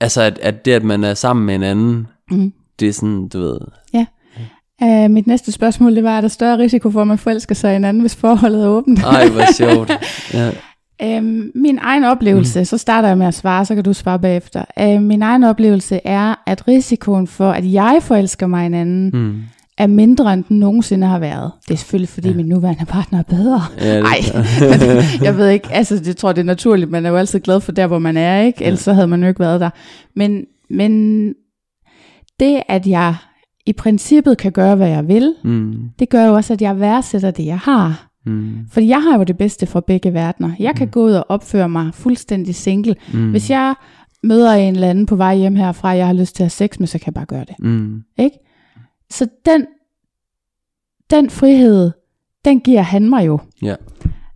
altså 0.01 0.23
at, 0.23 0.39
at 0.43 0.65
det, 0.65 0.73
at 0.73 0.85
man 0.85 1.05
er 1.05 1.15
sammen 1.15 1.47
med 1.47 1.55
en 1.55 1.63
anden, 1.63 2.07
Mm. 2.31 2.53
det 2.81 2.89
er 2.89 2.93
sådan, 2.93 3.29
du 3.29 3.41
ved, 3.41 3.59
Ja. 3.95 4.07
Uh, 4.83 5.11
mit 5.11 5.27
næste 5.27 5.53
spørgsmål, 5.53 5.97
det 5.97 6.05
var, 6.05 6.17
er 6.17 6.21
der 6.21 6.29
større 6.29 6.59
risiko 6.59 6.91
for, 6.91 7.01
at 7.01 7.07
man 7.07 7.19
forelsker 7.19 7.55
sig 7.55 7.71
i 7.71 7.73
hinanden, 7.73 8.01
hvis 8.01 8.17
forholdet 8.17 8.65
er 8.65 8.69
åbent? 8.69 8.99
ej, 9.03 9.29
hvor 9.29 9.53
sjovt. 9.57 9.91
Ja. 10.35 10.51
Øhm, 11.03 11.51
min 11.55 11.79
egen 11.83 12.05
oplevelse, 12.05 12.59
mm. 12.59 12.65
så 12.65 12.79
starter 12.79 13.09
jeg 13.09 13.19
med 13.19 13.27
at 13.27 13.35
svare, 13.35 13.65
så 13.65 13.75
kan 13.75 13.85
du 13.85 13.93
svare 13.93 14.19
bagefter. 14.19 14.65
Øh, 14.79 15.03
min 15.03 15.23
egen 15.23 15.45
oplevelse 15.45 16.01
er, 16.05 16.35
at 16.47 16.69
risikoen 16.69 17.27
for, 17.27 17.51
at 17.51 17.73
jeg 17.73 17.99
forelsker 18.03 18.47
mig 18.47 18.63
i 18.63 18.67
en 18.67 18.75
anden, 18.75 19.11
mm. 19.15 19.43
Er 19.79 19.87
mindre, 19.87 20.33
end 20.33 20.45
den 20.49 20.59
nogensinde 20.59 21.07
har 21.07 21.19
været. 21.19 21.53
Det 21.69 21.75
er 21.75 21.79
selvfølgelig, 21.79 22.09
fordi 22.09 22.29
ja. 22.29 22.35
min 22.35 22.47
nuværende 22.47 22.85
partner 22.85 23.19
er 23.19 23.23
bedre. 23.23 23.61
Ja, 23.81 24.01
Nej, 24.01 24.17
jeg 25.27 25.37
ved 25.37 25.49
ikke, 25.49 25.69
altså 25.73 25.99
det 25.99 26.17
tror 26.17 26.33
det 26.33 26.41
er 26.41 26.45
naturligt, 26.45 26.91
man 26.91 27.07
er 27.07 27.11
jo 27.11 27.17
altid 27.17 27.41
glad 27.41 27.61
for 27.61 27.73
der, 27.73 27.87
hvor 27.87 27.99
man 27.99 28.17
er, 28.17 28.41
ikke? 28.43 28.65
Ellers 28.65 28.81
så 28.81 28.93
havde 28.93 29.07
man 29.09 29.23
jo 29.23 29.29
ikke 29.29 29.41
været 29.41 29.61
der. 29.61 29.71
Men, 30.17 30.45
men 30.71 30.93
det, 32.41 32.63
at 32.69 32.87
jeg 32.87 33.15
i 33.67 33.73
princippet 33.73 34.39
kan 34.39 34.53
gøre, 34.53 34.77
hvad 34.77 34.89
jeg 34.89 35.09
vil, 35.09 35.35
Mm. 35.45 35.75
det 35.99 36.09
gør 36.09 36.27
jo 36.27 36.35
også, 36.35 36.53
at 36.53 36.63
jeg 36.63 36.81
værdsætter 36.81 37.31
det, 37.31 37.47
jeg 37.47 37.59
har. 37.59 38.08
Mm. 38.29 38.67
Fordi 38.71 38.89
jeg 38.89 39.03
har 39.03 39.19
jo 39.19 39.25
det 39.25 39.39
bedste 39.39 39.67
fra 39.67 39.81
begge 39.81 40.15
verdener. 40.15 40.51
Jeg 40.59 40.75
kan 40.75 40.89
gå 40.89 41.05
ud 41.05 41.13
og 41.13 41.25
opføre 41.29 41.69
mig 41.69 41.95
fuldstændig 41.95 42.55
single. 42.55 42.97
Mm. 43.15 43.31
Hvis 43.31 43.51
jeg 43.51 43.75
møder 44.23 44.53
en 44.53 44.75
eller 44.75 44.91
anden 44.91 45.07
på 45.07 45.17
vej 45.17 45.37
hjem 45.37 45.57
herfra, 45.57 45.89
jeg 45.89 46.07
har 46.07 46.13
lyst 46.13 46.37
til 46.37 46.43
at 46.43 46.45
have 46.45 46.69
sex 46.69 46.79
med, 46.79 46.87
så 46.87 46.99
kan 46.99 47.07
jeg 47.07 47.15
bare 47.15 47.27
gøre 47.27 47.45
det. 47.45 47.55
Mm. 47.59 48.03
Ikke? 48.19 48.39
Så 49.11 49.29
den, 49.47 49.67
den 51.11 51.31
frihed, 51.31 51.91
den 52.45 52.61
giver 52.61 52.83
han 52.83 53.09
mig 53.09 53.27
jo. 53.27 53.39
Ja. 53.63 53.75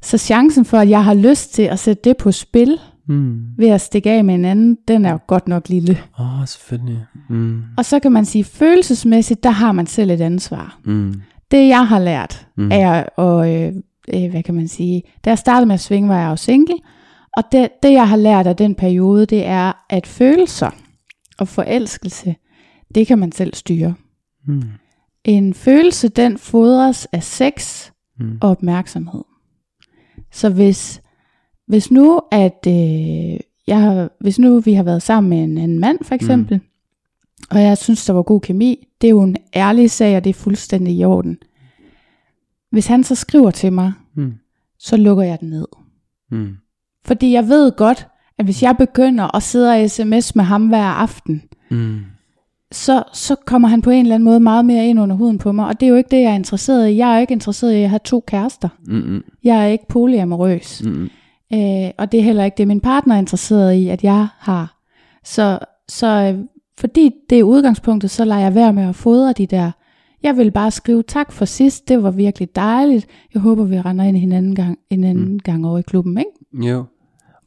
Så 0.03 0.19
chancen 0.19 0.65
for, 0.65 0.79
at 0.79 0.89
jeg 0.89 1.05
har 1.05 1.15
lyst 1.15 1.55
til 1.55 1.63
at 1.63 1.79
sætte 1.79 2.01
det 2.05 2.17
på 2.17 2.33
spil, 2.33 2.79
Mm. 3.07 3.41
ved 3.59 3.69
at 3.69 3.81
stikke 3.81 4.11
af 4.11 4.25
med 4.25 4.35
en 4.35 4.45
anden, 4.45 4.79
den 4.89 5.05
er 5.05 5.13
jo 5.13 5.19
godt 5.27 5.49
nok 5.49 5.69
lille. 5.69 5.99
Åh, 6.21 6.41
oh, 6.41 6.47
selvfølgelig. 6.47 7.05
Mm. 7.29 7.63
Og 7.77 7.85
så 7.85 7.99
kan 7.99 8.13
man 8.13 8.25
sige, 8.25 8.45
følelsesmæssigt, 8.45 9.43
der 9.43 9.51
har 9.51 9.73
man 9.73 9.87
selv 9.87 10.11
et 10.11 10.21
ansvar. 10.21 10.79
Mm. 10.85 11.15
Det 11.53 11.69
jeg 11.69 11.87
har 11.89 11.99
lært, 11.99 12.47
Mm. 12.57 12.69
er 12.73 13.19
at, 13.21 13.49
øh, 13.51 13.73
øh, 14.15 14.31
hvad 14.31 14.43
kan 14.43 14.55
man 14.55 14.69
sige, 14.69 15.03
da 15.25 15.31
jeg 15.31 15.39
startede 15.39 15.67
med 15.67 15.75
at 15.75 15.81
svinge, 15.81 16.09
var 16.09 16.21
jeg 16.21 16.31
jo 16.31 16.37
single, 16.37 16.75
og 17.37 17.43
det, 17.53 17.69
det 17.83 17.93
jeg 17.93 18.09
har 18.09 18.17
lært 18.17 18.47
af 18.47 18.57
den 18.57 18.75
periode, 18.75 19.27
det 19.27 19.47
er, 19.47 19.73
at 19.91 20.07
følelser 20.07 20.71
og 21.39 21.49
forelskelse, 21.49 22.35
det 22.95 23.07
kan 23.07 23.19
man 23.19 23.33
selv 23.33 23.55
styre. 23.55 23.95
Mm. 24.47 24.63
En 25.25 25.55
følelse, 25.55 26.09
den 26.09 26.39
fodres 26.39 27.07
af 27.13 27.23
sex 27.23 27.89
Mm. 28.19 28.39
og 28.41 28.51
opmærksomhed. 28.51 29.23
Så 30.33 30.51
hvis, 30.51 31.03
hvis 31.67 31.91
nu, 31.91 32.21
at 32.33 32.67
øh, 32.69 33.41
jeg 33.67 33.81
har, 33.81 34.11
hvis 34.21 34.39
nu 34.39 34.61
vi 34.61 34.73
har 34.75 34.83
været 34.83 35.03
sammen 35.03 35.31
med 35.31 35.45
en, 35.45 35.59
en 35.71 35.79
mand, 35.79 35.99
for 36.05 36.15
eksempel, 36.15 36.57
mm. 36.57 36.65
Og 37.51 37.63
jeg 37.63 37.79
synes, 37.79 38.05
der 38.07 38.13
var 38.13 38.23
god 38.23 38.41
kemi, 38.41 38.89
det 39.01 39.07
er 39.07 39.11
jo 39.11 39.23
en 39.23 39.37
ærlig 39.57 39.91
sag, 39.91 40.17
og 40.17 40.25
det 40.25 40.31
er 40.31 40.35
fuldstændig 40.35 40.95
i 40.97 41.05
orden. 41.05 41.39
Hvis 42.71 42.87
han 42.87 43.05
så 43.05 43.15
skriver 43.15 43.51
til 43.51 43.73
mig, 43.73 43.93
Mm. 44.15 44.33
så 44.79 44.97
lukker 44.97 45.25
jeg 45.25 45.41
den 45.41 45.51
ned. 45.51 45.67
Mm. 46.31 46.57
Fordi 47.05 47.33
jeg 47.33 47.49
ved 47.49 47.73
godt, 47.77 48.07
at 48.39 48.45
hvis 48.45 48.63
jeg 48.63 48.77
begynder 48.79 49.37
at 49.37 49.43
sidde 49.43 49.73
og 49.83 49.91
sms 49.91 50.35
med 50.37 50.45
ham 50.45 50.67
hver 50.69 50.85
aften, 50.85 51.43
Mm. 51.71 52.01
så, 52.73 53.03
så 53.13 53.37
kommer 53.47 53.69
han 53.69 53.83
på 53.83 53.91
en 53.91 54.01
eller 54.01 54.15
anden 54.15 54.25
måde 54.25 54.41
meget 54.41 54.65
mere 54.65 54.87
ind 54.89 55.01
under 55.01 55.17
huden 55.17 55.39
på 55.39 55.53
mig. 55.53 55.67
Og 55.67 55.81
det 55.81 55.87
er 55.87 55.91
jo 55.91 55.97
ikke 55.97 56.11
det, 56.11 56.23
jeg 56.23 56.31
er 56.31 56.35
interesseret 56.35 56.89
i. 56.91 56.97
Jeg 56.97 57.15
er 57.15 57.19
ikke 57.19 57.33
interesseret 57.33 57.75
i 57.75 57.83
at 57.83 57.91
have 57.91 58.01
to 58.05 58.25
kærester. 58.27 58.69
Mm. 58.87 59.23
Jeg 59.45 59.63
er 59.63 59.67
ikke 59.67 59.89
polyamorøs. 59.89 60.83
Mm. 60.85 61.11
Øh, 61.55 61.91
og 61.99 62.13
det 62.13 62.21
er 62.21 62.25
heller 62.25 62.45
ikke 62.45 62.57
det, 62.59 62.69
min 62.69 62.81
partner 62.81 63.15
er 63.15 63.19
interesseret 63.19 63.75
i, 63.75 63.89
at 63.89 64.05
jeg 64.05 64.29
har. 64.39 64.79
Så, 65.25 65.59
så 65.89 66.07
øh, 66.07 66.45
fordi 66.81 67.11
det 67.31 67.39
er 67.39 67.43
udgangspunktet, 67.43 68.11
så 68.11 68.25
lader 68.25 68.41
jeg 68.41 68.55
være 68.55 68.73
med 68.73 68.89
at 68.89 68.95
fodre 68.95 69.33
de 69.33 69.47
der. 69.47 69.71
Jeg 70.23 70.37
vil 70.37 70.51
bare 70.51 70.71
skrive 70.71 71.03
tak 71.03 71.33
for 71.33 71.45
sidst, 71.45 71.89
det 71.89 72.03
var 72.03 72.11
virkelig 72.11 72.57
dejligt. 72.57 73.07
Jeg 73.35 73.43
håber, 73.43 73.65
vi 73.65 73.81
render 73.81 74.05
ind 74.05 74.17
en 74.17 74.33
anden 74.33 74.55
gang, 74.55 74.79
en 74.91 75.05
anden 75.05 75.33
mm. 75.33 75.39
gang 75.39 75.67
over 75.67 75.79
i 75.79 75.83
klubben, 75.83 76.19
ikke? 76.19 76.67
Jo. 76.69 76.85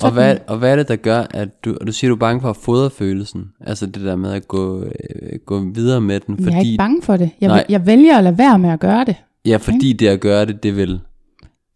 Og 0.03 0.11
hvad, 0.11 0.37
og 0.47 0.57
hvad 0.57 0.71
er 0.71 0.75
det, 0.75 0.87
der 0.87 0.95
gør, 0.95 1.23
at 1.31 1.65
du, 1.65 1.77
og 1.81 1.87
du 1.87 1.91
siger, 1.91 2.09
du 2.09 2.15
er 2.15 2.19
bange 2.19 2.41
for 2.41 2.49
at 2.49 2.55
fodre 2.55 2.89
følelsen? 2.89 3.45
Altså 3.61 3.85
det 3.85 4.01
der 4.01 4.15
med 4.15 4.31
at 4.31 4.47
gå, 4.47 4.83
øh, 4.83 5.39
gå 5.45 5.59
videre 5.59 6.01
med 6.01 6.19
den, 6.19 6.35
Men 6.35 6.45
jeg 6.45 6.51
er 6.51 6.57
fordi, 6.57 6.69
ikke 6.71 6.77
bange 6.77 7.01
for 7.01 7.17
det. 7.17 7.29
Jeg, 7.41 7.47
Nej. 7.47 7.65
jeg 7.69 7.85
vælger 7.85 8.17
at 8.17 8.23
lade 8.23 8.37
være 8.37 8.59
med 8.59 8.69
at 8.69 8.79
gøre 8.79 9.05
det. 9.05 9.15
ja, 9.45 9.57
fordi 9.57 9.93
det 9.93 10.07
at 10.07 10.19
gøre 10.19 10.45
det, 10.45 10.63
det 10.63 10.75
vil. 10.75 10.99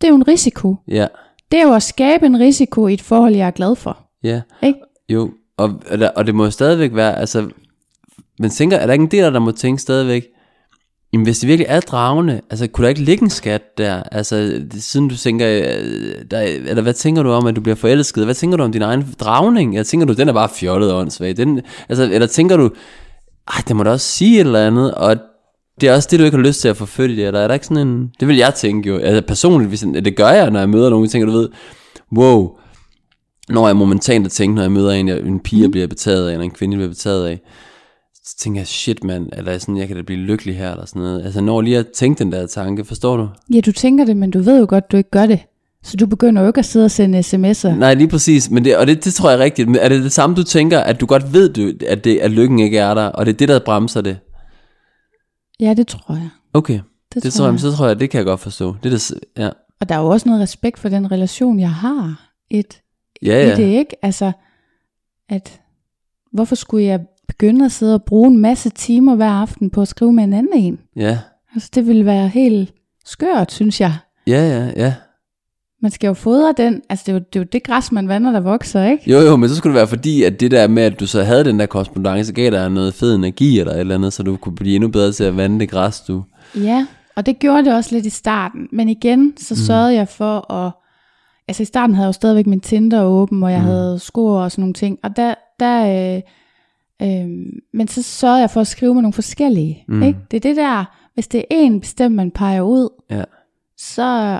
Det 0.01 0.07
er 0.07 0.09
jo 0.09 0.15
en 0.15 0.27
risiko. 0.27 0.75
Ja, 0.87 1.07
Det 1.51 1.59
er 1.59 1.67
jo 1.67 1.73
at 1.73 1.83
skabe 1.83 2.25
en 2.25 2.39
risiko 2.39 2.87
i 2.87 2.93
et 2.93 3.01
forhold, 3.01 3.35
jeg 3.35 3.47
er 3.47 3.51
glad 3.51 3.75
for. 3.75 3.97
ja, 4.23 4.41
Ikke? 4.63 4.79
jo. 5.09 5.31
Og, 5.59 5.81
og, 6.15 6.27
det 6.27 6.35
må 6.35 6.43
jo 6.43 6.51
stadigvæk 6.51 6.95
være, 6.95 7.19
altså, 7.19 7.49
men 8.39 8.49
tænker, 8.49 8.77
er 8.77 8.85
der 8.85 8.93
ikke 8.93 9.03
en 9.03 9.11
del 9.11 9.23
af 9.23 9.31
der 9.31 9.39
må 9.39 9.51
tænke 9.51 9.81
stadigvæk, 9.81 10.25
jamen 11.13 11.25
hvis 11.25 11.39
det 11.39 11.47
virkelig 11.47 11.65
er 11.69 11.79
dragende, 11.79 12.41
altså 12.49 12.67
kunne 12.67 12.83
der 12.83 12.89
ikke 12.89 13.01
ligge 13.01 13.23
en 13.23 13.29
skat 13.29 13.77
der? 13.77 14.03
Altså 14.03 14.61
siden 14.71 15.07
du 15.07 15.15
tænker, 15.15 15.47
øh, 15.47 16.25
der, 16.31 16.39
eller 16.41 16.81
hvad 16.81 16.93
tænker 16.93 17.23
du 17.23 17.31
om, 17.31 17.47
at 17.47 17.55
du 17.55 17.61
bliver 17.61 17.75
forelsket? 17.75 18.25
Hvad 18.25 18.35
tænker 18.35 18.57
du 18.57 18.63
om 18.63 18.71
din 18.71 18.81
egen 18.81 19.15
dragning? 19.19 19.75
Jeg 19.75 19.85
tænker 19.85 20.07
du, 20.07 20.13
den 20.13 20.29
er 20.29 20.33
bare 20.33 20.49
fjollet 20.49 20.91
og 20.91 20.99
åndssvag. 20.99 21.37
Den, 21.37 21.61
altså, 21.89 22.03
eller 22.03 22.27
tænker 22.27 22.57
du, 22.57 22.69
ej, 23.47 23.63
det 23.67 23.75
må 23.75 23.83
da 23.83 23.91
også 23.91 24.07
sige 24.07 24.35
et 24.35 24.45
eller 24.45 24.67
andet, 24.67 24.93
og 24.93 25.17
det 25.81 25.89
er 25.89 25.95
også 25.95 26.07
det, 26.11 26.19
du 26.19 26.25
ikke 26.25 26.37
har 26.37 26.45
lyst 26.45 26.61
til 26.61 26.67
at 26.67 26.77
forfølge 26.77 27.25
eller 27.27 27.39
er 27.39 27.47
der 27.47 27.53
ikke 27.53 27.65
sådan 27.65 27.87
en, 27.87 28.11
det 28.19 28.27
vil 28.27 28.37
jeg 28.37 28.55
tænke 28.55 28.89
jo, 28.89 28.97
altså 28.97 29.21
personligt, 29.27 29.69
hvis, 29.69 29.85
det 30.03 30.15
gør 30.15 30.29
jeg, 30.29 30.51
når 30.51 30.59
jeg 30.59 30.69
møder 30.69 30.89
nogen, 30.89 31.05
jeg 31.05 31.11
tænker, 31.11 31.25
du 31.25 31.31
ved, 31.31 31.49
wow, 32.17 32.57
når 33.49 33.67
jeg 33.67 33.75
momentant 33.75 34.25
at 34.25 34.31
tænke, 34.31 34.55
når 34.55 34.61
jeg 34.61 34.71
møder 34.71 34.91
en, 34.91 35.07
jeg, 35.07 35.19
en 35.19 35.39
pige, 35.39 35.61
jeg 35.61 35.71
bliver 35.71 35.87
betaget 35.87 36.27
af, 36.29 36.31
eller 36.33 36.43
en 36.43 36.51
kvinde, 36.51 36.73
jeg 36.73 36.77
bliver 36.79 36.89
betaget 36.89 37.27
af, 37.27 37.41
så 38.25 38.37
tænker 38.37 38.59
jeg, 38.59 38.67
shit 38.67 39.03
mand, 39.03 39.29
eller 39.33 39.57
sådan, 39.57 39.77
jeg 39.77 39.87
kan 39.87 39.97
da 39.97 40.03
blive 40.03 40.19
lykkelig 40.19 40.57
her, 40.57 40.71
eller 40.71 40.85
sådan 40.85 41.01
noget. 41.01 41.25
Altså 41.25 41.41
når 41.41 41.61
lige 41.61 41.77
at 41.77 41.87
tænke 41.87 42.23
den 42.23 42.31
der 42.31 42.47
tanke, 42.47 42.85
forstår 42.85 43.17
du? 43.17 43.27
Ja, 43.53 43.59
du 43.61 43.71
tænker 43.71 44.05
det, 44.05 44.17
men 44.17 44.31
du 44.31 44.41
ved 44.41 44.59
jo 44.59 44.65
godt, 44.69 44.91
du 44.91 44.97
ikke 44.97 45.09
gør 45.09 45.25
det. 45.25 45.39
Så 45.83 45.97
du 45.97 46.05
begynder 46.05 46.41
jo 46.41 46.47
ikke 46.47 46.59
at 46.59 46.65
sidde 46.65 46.85
og 46.85 46.91
sende 46.91 47.19
sms'er. 47.19 47.69
Nej, 47.69 47.93
lige 47.93 48.07
præcis, 48.07 48.49
men 48.49 48.65
det, 48.65 48.77
og 48.77 48.87
det, 48.87 49.05
det 49.05 49.13
tror 49.13 49.29
jeg 49.29 49.39
er 49.39 49.43
rigtigt. 49.43 49.67
Men 49.67 49.75
er 49.75 49.89
det 49.89 50.03
det 50.03 50.11
samme, 50.11 50.35
du 50.35 50.43
tænker, 50.43 50.79
at 50.79 51.01
du 51.01 51.05
godt 51.05 51.33
ved, 51.33 51.53
du, 51.53 51.71
at, 51.87 52.03
det, 52.03 52.17
at 52.17 52.31
lykken 52.31 52.59
ikke 52.59 52.77
er 52.77 52.93
der, 52.93 53.05
og 53.05 53.25
det 53.25 53.33
er 53.33 53.37
det, 53.37 53.49
der 53.49 53.59
bremser 53.59 54.01
det? 54.01 54.17
Ja, 55.59 55.73
det 55.73 55.87
tror 55.87 56.13
jeg. 56.13 56.29
Okay, 56.53 56.79
Det, 57.13 57.23
det, 57.23 57.33
tror 57.33 57.45
jeg, 57.45 57.53
men 57.53 57.59
så 57.59 57.71
tror 57.71 57.87
jeg, 57.87 57.99
det 57.99 58.09
kan 58.09 58.17
jeg 58.17 58.25
godt 58.25 58.39
forstå. 58.39 58.75
Det 58.83 58.93
er 58.93 58.97
det, 58.97 59.13
ja. 59.37 59.49
Og 59.81 59.89
der 59.89 59.95
er 59.95 59.99
jo 59.99 60.07
også 60.07 60.29
noget 60.29 60.41
respekt 60.41 60.79
for 60.79 60.89
den 60.89 61.11
relation, 61.11 61.59
jeg 61.59 61.71
har. 61.71 62.31
Et, 62.51 62.81
Ja, 63.21 63.45
i 63.45 63.47
ja. 63.47 63.55
det, 63.55 63.77
ikke? 63.77 63.95
Altså, 64.05 64.31
at 65.29 65.61
hvorfor 66.31 66.55
skulle 66.55 66.85
jeg 66.85 66.99
begynde 67.27 67.65
at 67.65 67.71
sidde 67.71 67.93
og 67.93 68.03
bruge 68.03 68.27
en 68.27 68.37
masse 68.37 68.69
timer 68.69 69.15
hver 69.15 69.31
aften 69.31 69.69
på 69.69 69.81
at 69.81 69.87
skrive 69.87 70.13
med 70.13 70.23
en 70.23 70.33
anden 70.33 70.53
en? 70.53 70.79
Ja, 70.95 71.17
Altså, 71.55 71.69
det 71.75 71.87
ville 71.87 72.05
være 72.05 72.27
helt 72.27 72.73
skørt, 73.05 73.51
synes 73.51 73.81
jeg. 73.81 73.93
ja, 74.27 74.47
ja, 74.47 74.71
ja. 74.75 74.93
Man 75.81 75.91
skal 75.91 76.07
jo 76.07 76.13
fodre 76.13 76.53
den. 76.57 76.81
Altså, 76.89 77.03
det 77.05 77.11
er 77.11 77.13
jo 77.13 77.19
det, 77.19 77.35
er 77.35 77.39
jo 77.39 77.47
det 77.51 77.63
græs, 77.63 77.91
man 77.91 78.07
vander, 78.07 78.31
der 78.31 78.39
vokser, 78.39 78.83
ikke? 78.83 79.11
Jo, 79.11 79.19
jo, 79.19 79.35
men 79.35 79.49
så 79.49 79.55
skulle 79.55 79.73
det 79.73 79.79
være 79.79 79.87
fordi, 79.87 80.23
at 80.23 80.39
det 80.39 80.51
der 80.51 80.67
med, 80.67 80.83
at 80.83 80.99
du 80.99 81.07
så 81.07 81.23
havde 81.23 81.43
den 81.43 81.59
der 81.59 81.65
korrespondence, 81.65 82.33
gav 82.33 82.51
dig 82.51 82.69
noget 82.69 82.93
fed 82.93 83.15
energi 83.15 83.59
eller 83.59 83.73
et 83.73 83.79
eller 83.79 83.95
andet, 83.95 84.13
så 84.13 84.23
du 84.23 84.37
kunne 84.37 84.55
blive 84.55 84.75
endnu 84.75 84.89
bedre 84.89 85.11
til 85.11 85.23
at 85.23 85.37
vande 85.37 85.59
det 85.59 85.69
græs, 85.69 86.01
du... 86.01 86.23
Ja, 86.55 86.87
og 87.15 87.25
det 87.25 87.39
gjorde 87.39 87.65
det 87.65 87.73
også 87.73 87.95
lidt 87.95 88.05
i 88.05 88.09
starten. 88.09 88.67
Men 88.71 88.89
igen, 88.89 89.33
så 89.37 89.55
sørgede 89.65 89.93
jeg 89.93 90.07
for 90.07 90.51
at... 90.53 90.71
Altså 91.49 91.63
i 91.63 91.65
starten 91.65 91.95
havde 91.95 92.05
jeg 92.05 92.07
jo 92.09 92.13
stadigvæk 92.13 92.47
min 92.47 92.59
Tinder 92.59 93.03
åben, 93.03 93.43
og 93.43 93.51
jeg 93.51 93.59
mm. 93.59 93.65
havde 93.65 93.99
score 93.99 94.43
og 94.43 94.51
sådan 94.51 94.61
nogle 94.61 94.73
ting. 94.73 94.99
Og 95.03 95.15
der... 95.15 95.33
der 95.59 96.15
øh, 96.15 96.21
øh, 97.01 97.29
men 97.73 97.87
så 97.87 98.03
sørgede 98.03 98.39
jeg 98.39 98.49
for 98.49 98.61
at 98.61 98.67
skrive 98.67 98.93
med 98.93 99.01
nogle 99.01 99.13
forskellige. 99.13 99.83
Mm. 99.87 100.03
Ikke? 100.03 100.19
Det 100.31 100.37
er 100.37 100.41
det 100.49 100.55
der, 100.55 100.85
hvis 101.13 101.27
det 101.27 101.39
er 101.39 101.45
en 101.49 101.79
bestemt, 101.79 102.15
man 102.15 102.31
peger 102.31 102.61
ud, 102.61 102.89
Ja, 103.11 103.23
så, 103.77 104.39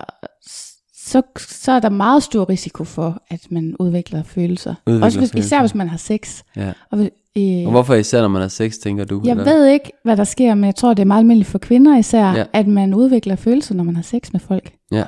så, 0.96 1.22
så 1.38 1.72
er 1.72 1.80
der 1.80 1.90
meget 1.90 2.24
stor 2.24 2.50
risiko 2.50 2.84
for, 2.84 3.22
at 3.30 3.48
man 3.52 3.76
udvikler 3.80 4.24
følelser. 4.24 4.76
Udvikler 4.88 5.06
også 5.06 5.20
hvis, 5.20 5.32
følelser. 5.32 5.48
især 5.48 5.60
hvis 5.60 5.76
man 5.76 5.90
har 5.90 5.98
sex. 5.98 6.44
ja. 6.56 6.72
Og, 6.92 6.98
hvis- 6.98 7.10
øh, 7.38 7.66
Og 7.66 7.72
hvorfor 7.72 7.94
især, 7.94 8.22
når 8.22 8.28
man 8.28 8.42
er 8.42 8.48
sex, 8.48 8.78
tænker 8.78 9.06
du? 9.06 9.22
jeg 9.26 9.32
eller? 9.32 9.44
ved 9.44 9.68
ikke, 9.68 9.92
hvad 10.04 10.18
der 10.18 10.24
sker, 10.24 10.54
men 10.56 10.64
jeg 10.66 10.76
tror, 10.76 10.94
det 10.94 11.02
er 11.04 11.08
meget 11.08 11.20
almindeligt 11.22 11.50
for 11.50 11.58
kvinder 11.58 11.98
især, 11.98 12.34
ja. 12.34 12.44
at 12.54 12.68
man 12.68 12.94
udvikler 12.94 13.36
følelser, 13.36 13.76
når 13.76 13.84
man 13.84 13.96
har 13.96 14.04
sex 14.04 14.32
med 14.34 14.40
folk. 14.40 14.74
Ja, 14.92 15.04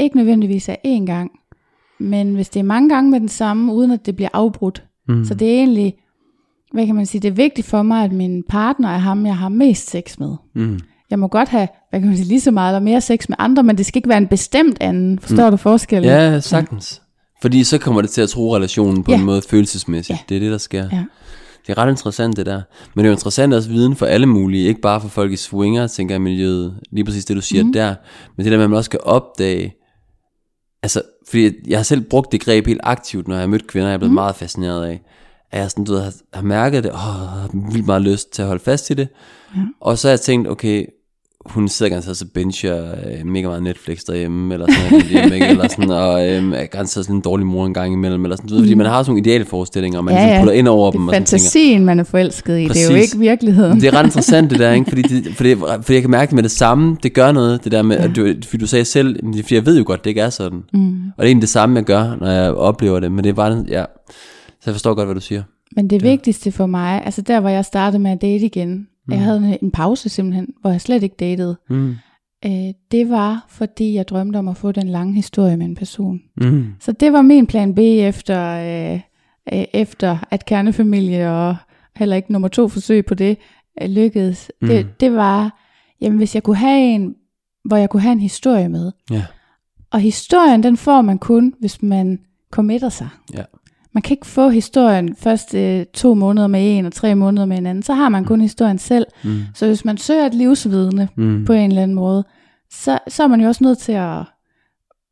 Ikke 0.00 0.16
nødvendigvis 0.16 0.68
af 0.68 0.78
én 0.86 1.04
gang, 1.06 1.30
men 2.00 2.34
hvis 2.34 2.48
det 2.48 2.60
er 2.60 2.64
mange 2.64 2.88
gange 2.88 3.10
med 3.10 3.20
den 3.20 3.28
samme, 3.28 3.74
uden 3.74 3.90
at 3.90 4.06
det 4.06 4.16
bliver 4.16 4.28
afbrudt. 4.32 4.82
Mm. 5.08 5.24
Så 5.24 5.34
det 5.34 5.48
er 5.48 5.52
egentlig, 5.54 5.94
hvad 6.72 6.86
kan 6.86 6.94
man 6.94 7.06
sige, 7.06 7.20
det 7.20 7.28
er 7.28 7.32
vigtigt 7.32 7.66
for 7.66 7.82
mig, 7.82 8.04
at 8.04 8.12
min 8.12 8.42
partner 8.48 8.88
er 8.88 8.98
ham, 8.98 9.26
jeg 9.26 9.36
har 9.36 9.48
mest 9.48 9.90
sex 9.90 10.18
med. 10.18 10.34
mm. 10.54 10.78
Jeg 11.10 11.18
må 11.18 11.28
godt 11.28 11.48
have, 11.48 11.68
hvad 11.90 12.00
kan 12.00 12.08
man 12.08 12.16
sige, 12.16 12.28
lige 12.28 12.40
så 12.40 12.50
meget 12.50 12.72
eller 12.76 12.84
mere 12.84 13.00
sex 13.00 13.28
med 13.28 13.36
andre, 13.38 13.62
men 13.62 13.78
det 13.78 13.86
skal 13.86 13.98
ikke 13.98 14.08
være 14.08 14.18
en 14.18 14.26
bestemt 14.26 14.76
anden. 14.80 15.18
Forstår 15.18 15.44
mm. 15.44 15.50
du 15.50 15.56
forskellen? 15.56 16.10
ja 16.10 16.40
sagtens. 16.40 17.02
Fordi 17.42 17.64
så 17.64 17.78
kommer 17.78 18.00
det 18.00 18.10
til 18.10 18.20
at 18.20 18.28
tro 18.28 18.56
relationen 18.56 19.02
på 19.04 19.10
Ja. 19.10 19.18
en 19.18 19.24
måde 19.24 19.42
følelsesmæssigt. 19.42 20.18
Ja. 20.18 20.24
Det 20.28 20.34
er 20.36 20.40
det, 20.40 20.52
der 20.52 20.58
sker. 20.58 20.88
Ja. 20.92 21.04
Det 21.66 21.78
er 21.78 21.78
ret 21.78 21.90
interessant 21.90 22.36
det 22.36 22.46
der. 22.46 22.60
Men 22.94 23.02
det 23.04 23.08
er 23.08 23.10
jo 23.10 23.14
interessant 23.14 23.54
også 23.54 23.68
viden 23.68 23.96
for 23.96 24.06
alle 24.06 24.26
mulige, 24.26 24.68
ikke 24.68 24.80
bare 24.80 25.00
for 25.00 25.08
folk 25.08 25.32
i 25.32 25.36
swinger, 25.36 25.86
tænker 25.86 26.14
jeg 26.14 26.22
miljøet. 26.22 26.74
Lige 26.92 27.04
præcis 27.04 27.24
det, 27.24 27.36
du 27.36 27.40
siger 27.40 27.64
mm. 27.64 27.72
der. 27.72 27.94
Men 28.36 28.44
det 28.44 28.50
der 28.52 28.58
med, 28.58 28.64
at 28.64 28.70
man 28.70 28.76
også 28.76 28.88
skal 28.88 29.00
opdage, 29.02 29.74
altså, 30.82 31.02
fordi 31.28 31.52
jeg 31.66 31.78
har 31.78 31.82
selv 31.82 32.00
brugt 32.00 32.32
det 32.32 32.40
greb 32.40 32.66
helt 32.66 32.80
aktivt, 32.82 33.28
når 33.28 33.34
jeg 33.34 33.42
har 33.42 33.46
mødt 33.46 33.66
kvinder, 33.66 33.88
jeg 33.88 33.94
er 33.94 33.98
blevet 33.98 34.10
mm. 34.10 34.14
meget 34.14 34.36
fascineret 34.36 34.86
af. 34.86 35.02
At 35.50 35.60
jeg 35.60 35.70
sådan, 35.70 35.84
du 35.84 35.92
ved, 35.92 36.02
har, 36.02 36.12
har 36.34 36.42
mærket 36.42 36.84
det, 36.84 36.92
og 36.92 36.98
har 36.98 37.50
vildt 37.52 37.86
meget 37.86 38.02
lyst 38.02 38.32
til 38.32 38.42
at 38.42 38.48
holde 38.48 38.62
fast 38.62 38.90
i 38.90 38.94
det. 38.94 39.08
Ja. 39.56 39.60
Og 39.80 39.98
så 39.98 40.08
har 40.08 40.12
jeg 40.12 40.20
tænkt, 40.20 40.48
okay, 40.48 40.86
hun 41.46 41.68
sidder 41.68 41.92
ganske 41.92 42.14
så 42.14 42.26
bencher 42.34 42.90
øh, 42.90 43.26
mega 43.26 43.46
meget 43.46 43.62
Netflix 43.62 43.98
derhjemme, 44.06 44.54
eller 44.54 44.66
sådan 44.66 44.90
noget, 44.90 45.04
derhjemme, 45.04 45.34
ikke? 45.34 45.46
eller 45.46 45.68
sådan, 45.68 45.90
og 45.90 46.28
øh, 46.28 46.52
er 46.52 46.66
ganske 46.66 47.02
sådan 47.02 47.16
en 47.16 47.22
dårlig 47.22 47.46
mor 47.46 47.66
en 47.66 47.74
gang 47.74 47.92
imellem, 47.92 48.24
eller 48.24 48.36
sådan, 48.36 48.48
du 48.48 48.54
ved, 48.54 48.62
fordi 48.62 48.74
man 48.74 48.86
har 48.86 49.02
sådan 49.02 49.10
nogle 49.10 49.20
ideale 49.20 49.44
forestillinger, 49.44 49.98
og 49.98 50.04
man 50.04 50.14
Ja, 50.14 50.20
ja, 50.20 50.26
ja. 50.26 50.34
ja. 50.34 50.40
putter 50.40 50.52
ind 50.52 50.68
over 50.68 50.90
Det 50.90 50.98
dem, 50.98 51.02
er 51.02 51.08
og 51.08 51.14
sådan 51.14 51.26
tænker, 51.26 51.42
fantasien, 51.42 51.84
man 51.84 52.00
er 52.00 52.04
forelsket 52.04 52.58
i. 52.58 52.64
Det 52.64 52.76
er 52.76 52.84
jo 52.84 52.90
Præcis. 52.90 53.12
ikke 53.12 53.18
virkeligheden. 53.18 53.80
det 53.80 53.88
er 53.88 53.94
ret 53.94 54.04
interessant 54.04 54.50
det 54.50 54.58
der, 54.58 54.72
ikke? 54.72 54.88
Fordi, 54.88 55.02
det, 55.12 55.34
fordi, 55.36 55.54
fordi 55.56 55.94
jeg 55.94 56.02
kan 56.02 56.10
mærke 56.10 56.30
det 56.30 56.34
med 56.34 56.42
det 56.42 56.50
samme, 56.50 56.96
det 57.02 57.12
gør 57.12 57.32
noget, 57.32 57.64
det 57.64 57.72
der 57.72 57.82
med, 57.82 57.96
at 57.96 58.16
du, 58.16 58.34
fordi 58.44 58.56
du 58.60 58.66
sagde 58.66 58.84
selv, 58.84 59.14
det 59.32 59.38
er 59.38 59.42
fordi 59.42 59.54
jeg 59.54 59.66
ved 59.66 59.78
jo 59.78 59.84
godt, 59.86 60.04
det 60.04 60.10
ikke 60.10 60.20
er 60.20 60.30
sådan. 60.30 60.62
Mm. 60.72 60.88
Og 60.88 60.92
det 61.18 61.22
er 61.22 61.26
egentlig 61.26 61.42
det 61.42 61.48
samme, 61.48 61.76
jeg 61.76 61.84
gør, 61.84 62.16
når 62.20 62.30
jeg 62.30 62.52
oplever 62.52 63.00
det, 63.00 63.12
men 63.12 63.24
det 63.24 63.30
er 63.30 63.34
bare, 63.34 63.64
ja, 63.68 63.84
så 64.50 64.62
jeg 64.66 64.74
forstår 64.74 64.94
godt, 64.94 65.06
hvad 65.06 65.14
du 65.14 65.20
siger. 65.20 65.42
Men 65.76 65.90
det 65.90 66.02
vigtigste 66.02 66.52
for 66.52 66.66
mig, 66.66 67.02
altså 67.04 67.22
der, 67.22 67.40
hvor 67.40 67.48
jeg 67.48 67.64
startede 67.64 68.02
med 68.02 68.10
at 68.10 68.22
date 68.22 68.44
igen, 68.44 68.86
mm. 69.10 69.16
jeg 69.16 69.24
havde 69.24 69.38
en, 69.38 69.58
en 69.62 69.70
pause 69.70 70.08
simpelthen, 70.08 70.48
hvor 70.60 70.70
jeg 70.70 70.80
slet 70.80 71.02
ikke 71.02 71.16
datede. 71.18 71.56
Mm. 71.70 71.94
Øh, 72.44 72.74
det 72.90 73.10
var, 73.10 73.46
fordi 73.48 73.94
jeg 73.94 74.08
drømte 74.08 74.36
om 74.36 74.48
at 74.48 74.56
få 74.56 74.72
den 74.72 74.88
lange 74.88 75.14
historie 75.14 75.56
med 75.56 75.66
en 75.66 75.74
person. 75.74 76.20
Mm. 76.36 76.66
Så 76.80 76.92
det 76.92 77.12
var 77.12 77.22
min 77.22 77.46
plan 77.46 77.74
B 77.74 77.78
efter, 77.78 78.46
øh, 78.46 79.00
øh, 79.52 79.64
efter 79.74 80.18
at 80.30 80.44
kernefamilie 80.44 81.30
og 81.30 81.56
heller 81.96 82.16
ikke 82.16 82.32
nummer 82.32 82.48
to 82.48 82.68
forsøg 82.68 83.06
på 83.06 83.14
det 83.14 83.38
øh, 83.82 83.90
lykkedes. 83.90 84.52
Mm. 84.62 84.68
Det, 84.68 85.00
det 85.00 85.12
var, 85.12 85.60
jamen 86.00 86.18
hvis 86.18 86.34
jeg 86.34 86.42
kunne 86.42 86.56
have 86.56 86.80
en, 86.94 87.14
hvor 87.64 87.76
jeg 87.76 87.90
kunne 87.90 88.02
have 88.02 88.12
en 88.12 88.20
historie 88.20 88.68
med. 88.68 88.92
Ja, 89.10 89.24
Og 89.90 90.00
historien, 90.00 90.62
den 90.62 90.76
får 90.76 91.02
man 91.02 91.18
kun, 91.18 91.54
hvis 91.60 91.82
man 91.82 92.18
committer 92.50 92.88
sig. 92.88 93.08
ja, 93.34 93.42
Man 93.92 94.02
kan 94.02 94.14
ikke 94.14 94.26
få 94.26 94.48
historien 94.48 95.16
først 95.16 95.54
øh, 95.54 95.86
to 95.94 96.14
måneder 96.14 96.46
med 96.46 96.78
en 96.78 96.86
og 96.86 96.92
tre 96.92 97.14
måneder 97.14 97.46
med 97.46 97.58
en 97.58 97.66
anden. 97.66 97.82
Så 97.82 97.94
har 97.94 98.08
man 98.08 98.24
kun 98.24 98.40
historien 98.40 98.78
selv. 98.78 99.06
Mm. 99.24 99.40
Så 99.54 99.66
hvis 99.66 99.84
man 99.84 99.96
søger 99.98 100.26
et 100.26 100.34
livsvidne 100.34 101.08
Mm. 101.16 101.44
på 101.44 101.52
en 101.52 101.70
eller 101.70 101.82
anden 101.82 101.94
måde, 101.94 102.24
så, 102.72 102.98
så 103.08 103.22
er 103.22 103.26
man 103.26 103.40
jo 103.40 103.46
også 103.48 103.64
nødt 103.64 103.78
til 103.78 103.92
at 103.92 104.22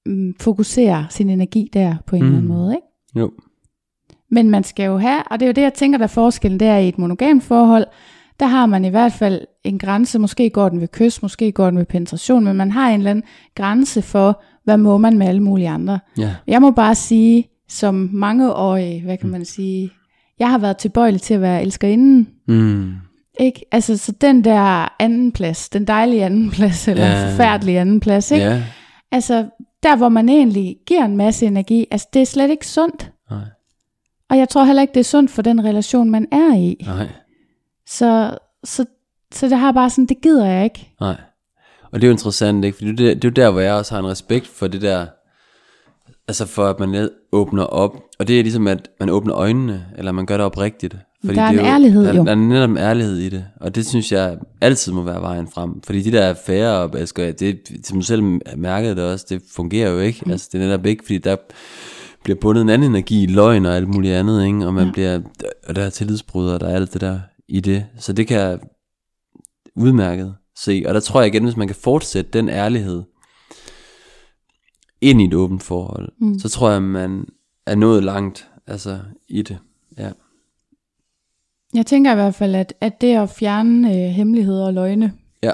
mm, 0.07 0.35
fokusere 0.41 1.07
sin 1.11 1.31
energi 1.31 1.71
der 1.73 1.97
på 2.07 2.17
en 2.17 2.23
mm. 2.23 2.27
eller 2.27 2.39
anden 2.39 2.53
måde. 2.57 2.75
Ikke? 2.75 2.87
jo, 3.17 3.31
Men 4.31 4.51
man 4.51 4.65
skal 4.65 4.85
jo 4.87 4.99
have, 4.99 5.23
og 5.31 5.41
det 5.41 5.47
er 5.47 5.49
jo 5.49 5.53
det, 5.53 5.63
jeg 5.63 5.75
tænker, 5.75 5.99
der 5.99 6.05
er 6.05 6.09
forskellen 6.09 6.61
der 6.61 6.77
i 6.77 6.89
et 6.89 6.99
monogamt 6.99 7.43
forhold, 7.45 7.85
der 8.41 8.47
har 8.47 8.67
man 8.67 8.85
i 8.85 8.89
hvert 8.89 9.13
fald 9.13 9.41
en 9.65 9.79
grænse, 9.79 10.19
måske 10.19 10.51
går 10.51 10.69
den 10.69 10.81
ved 10.81 10.89
kys, 10.89 11.23
måske 11.23 11.53
går 11.53 11.71
den 11.71 11.79
ved 11.79 11.85
penetration, 11.87 12.45
men 12.45 12.57
man 12.57 12.71
har 12.71 12.89
en 12.91 13.01
eller 13.01 13.11
anden 13.11 13.25
grænse 13.55 14.03
for, 14.03 14.43
hvad 14.65 14.77
må 14.77 14.99
man 14.99 15.19
med 15.19 15.27
alle 15.27 15.43
mulige 15.43 15.69
andre. 15.69 15.99
ja, 16.19 16.35
Jeg 16.47 16.61
må 16.61 16.71
bare 16.71 16.95
sige, 16.95 17.45
som 17.69 18.11
mangeårig, 18.13 19.03
hvad 19.03 19.17
kan 19.17 19.29
man 19.31 19.45
sige, 19.45 19.91
jeg 20.39 20.51
har 20.51 20.59
været 20.59 20.77
tilbøjelig 20.77 21.21
til 21.23 21.35
at 21.35 21.41
være 21.41 21.63
elskerinden. 21.63 22.29
mm. 22.47 22.95
Ikke? 23.41 23.61
Altså, 23.73 23.97
så 23.97 24.13
den 24.13 24.45
der 24.45 24.89
anden 25.03 25.33
plads, 25.33 25.69
den 25.69 25.85
dejlige 25.87 26.25
anden 26.25 26.51
plads, 26.57 26.89
eller 26.89 27.07
ja. 27.07 27.31
forfærdelige 27.33 27.81
anden 27.81 28.01
plads, 28.01 28.31
ikke? 28.31 28.45
ja, 28.47 28.63
Altså, 29.11 29.47
der 29.83 29.97
hvor 29.97 30.09
man 30.09 30.29
egentlig 30.29 30.77
giver 30.87 31.05
en 31.05 31.17
masse 31.17 31.47
energi, 31.47 31.87
altså 31.91 32.09
det 32.13 32.23
er 32.23 32.27
slet 32.27 32.51
ikke 32.51 32.67
sundt. 32.67 33.13
nej, 33.31 33.41
Og 34.31 34.39
jeg 34.39 34.49
tror 34.49 34.65
heller 34.65 34.83
ikke, 34.83 34.95
det 34.95 35.01
er 35.01 35.05
sundt 35.05 35.31
for 35.31 35.43
den 35.43 35.65
relation, 35.65 36.11
man 36.11 36.27
er 36.33 36.55
i. 36.57 36.85
nej, 36.87 37.09
Så, 37.87 38.39
så, 38.65 38.85
så 39.33 39.49
det 39.49 39.59
har 39.59 39.73
bare 39.73 39.91
sådan, 39.91 40.07
det 40.07 40.21
gider 40.23 40.47
jeg 40.47 40.65
ikke. 40.65 40.95
nej. 41.01 41.17
Og 41.93 42.01
det 42.01 42.05
er 42.07 42.09
jo 42.09 42.13
interessant, 42.13 42.65
ikke? 42.65 42.77
Fordi 42.79 42.91
det, 42.91 42.99
det 42.99 43.25
er 43.25 43.29
jo 43.29 43.45
der, 43.47 43.51
hvor 43.51 43.61
jeg 43.61 43.75
også 43.75 43.95
har 43.95 44.01
en 44.03 44.11
respekt 44.11 44.47
for 44.47 44.67
det 44.67 44.83
der, 44.83 45.07
altså 46.29 46.47
for 46.47 46.67
at 46.67 46.81
man 46.81 47.09
åbner 47.33 47.65
op, 47.65 47.97
og 48.19 48.29
det 48.29 48.39
er 48.39 48.43
ligesom, 48.43 48.67
at 48.67 48.91
man 49.01 49.11
åbner 49.11 49.37
øjnene, 49.37 49.87
eller 49.99 50.13
man 50.13 50.27
gør 50.27 50.37
det 50.37 50.47
oprigtigt. 50.47 50.97
Der 51.23 51.43
er 51.43 51.51
det 51.53 51.61
en 51.61 51.67
ærlighed, 51.67 52.05
der, 52.05 52.15
jo. 52.15 52.25
Der 52.25 52.31
er 52.31 52.35
netop 52.35 52.71
en 52.71 52.79
ærlighed 52.79 53.17
i 53.17 53.29
det, 53.29 53.45
og 53.61 53.75
det 53.75 53.87
synes 53.87 54.13
jeg 54.13 54.39
altid 54.61 54.93
må 54.93 55.03
være 55.03 55.21
vejen 55.21 55.49
frem. 55.49 55.83
Fordi 55.83 56.03
de 56.03 56.13
der 56.13 56.29
affærer, 56.29 56.73
og 56.73 57.09
skal, 57.09 57.39
det, 57.41 57.59
som 57.85 57.99
du 57.99 58.05
selv 58.05 58.23
mærkede 58.57 58.97
det 58.97 59.05
også, 59.05 59.27
det 59.29 59.43
fungerer 59.57 59.91
jo 59.91 59.99
ikke. 59.99 60.23
Mm. 60.27 60.33
Altså 60.33 60.49
det 60.53 60.61
er 60.61 60.65
netop 60.67 60.87
ikke, 60.87 61.05
fordi 61.05 61.19
der 61.19 61.37
bliver 62.25 62.37
bundet 62.41 62.63
en 62.63 62.69
anden 62.69 62.91
energi 62.91 63.23
i 63.23 63.27
løgn 63.27 63.67
og 63.67 63.77
alt 63.77 63.89
muligt 63.89 64.15
andet, 64.15 64.47
ikke? 64.47 64.67
og 64.67 64.75
man 64.75 64.87
ja. 64.87 64.93
bliver, 64.93 65.21
og 65.69 65.77
der 65.77 65.83
er 65.83 65.91
tillidsbrud, 65.91 66.49
og 66.49 66.61
der 66.61 66.67
er 66.67 66.75
alt 66.75 66.93
det 66.93 67.01
der 67.01 67.21
i 67.49 67.61
det. 67.61 67.87
Så 67.99 68.13
det 68.13 68.27
kan 68.27 68.39
jeg 68.39 68.59
udmærket 69.77 70.35
se, 70.59 70.85
og 70.87 70.95
der 70.95 71.01
tror 71.01 71.21
jeg 71.21 71.29
igen, 71.29 71.45
hvis 71.45 71.57
man 71.57 71.69
kan 71.69 71.77
fortsætte 71.77 72.31
den 72.33 72.49
ærlighed 72.49 73.03
ind 75.01 75.21
i 75.21 75.25
et 75.25 75.35
åbent 75.35 75.63
forhold, 75.63 76.09
mm. 76.19 76.39
så 76.39 76.49
tror 76.49 76.71
jeg, 76.71 76.83
man 76.83 77.27
er 77.67 77.75
nået 77.75 78.05
langt 78.05 78.49
altså 78.67 78.99
i 79.29 79.43
det. 79.43 79.59
Ja. 79.99 80.11
Jeg 81.75 81.87
tænker 81.87 82.13
i 82.13 82.15
hvert 82.15 82.35
fald, 82.35 82.55
at, 82.55 82.75
at 82.81 83.01
det 83.01 83.17
at 83.17 83.31
fjerne 83.31 83.89
øh, 83.91 84.11
hemmeligheder 84.11 84.67
og 84.67 84.75
løgne 84.75 85.13
Ja. 85.43 85.53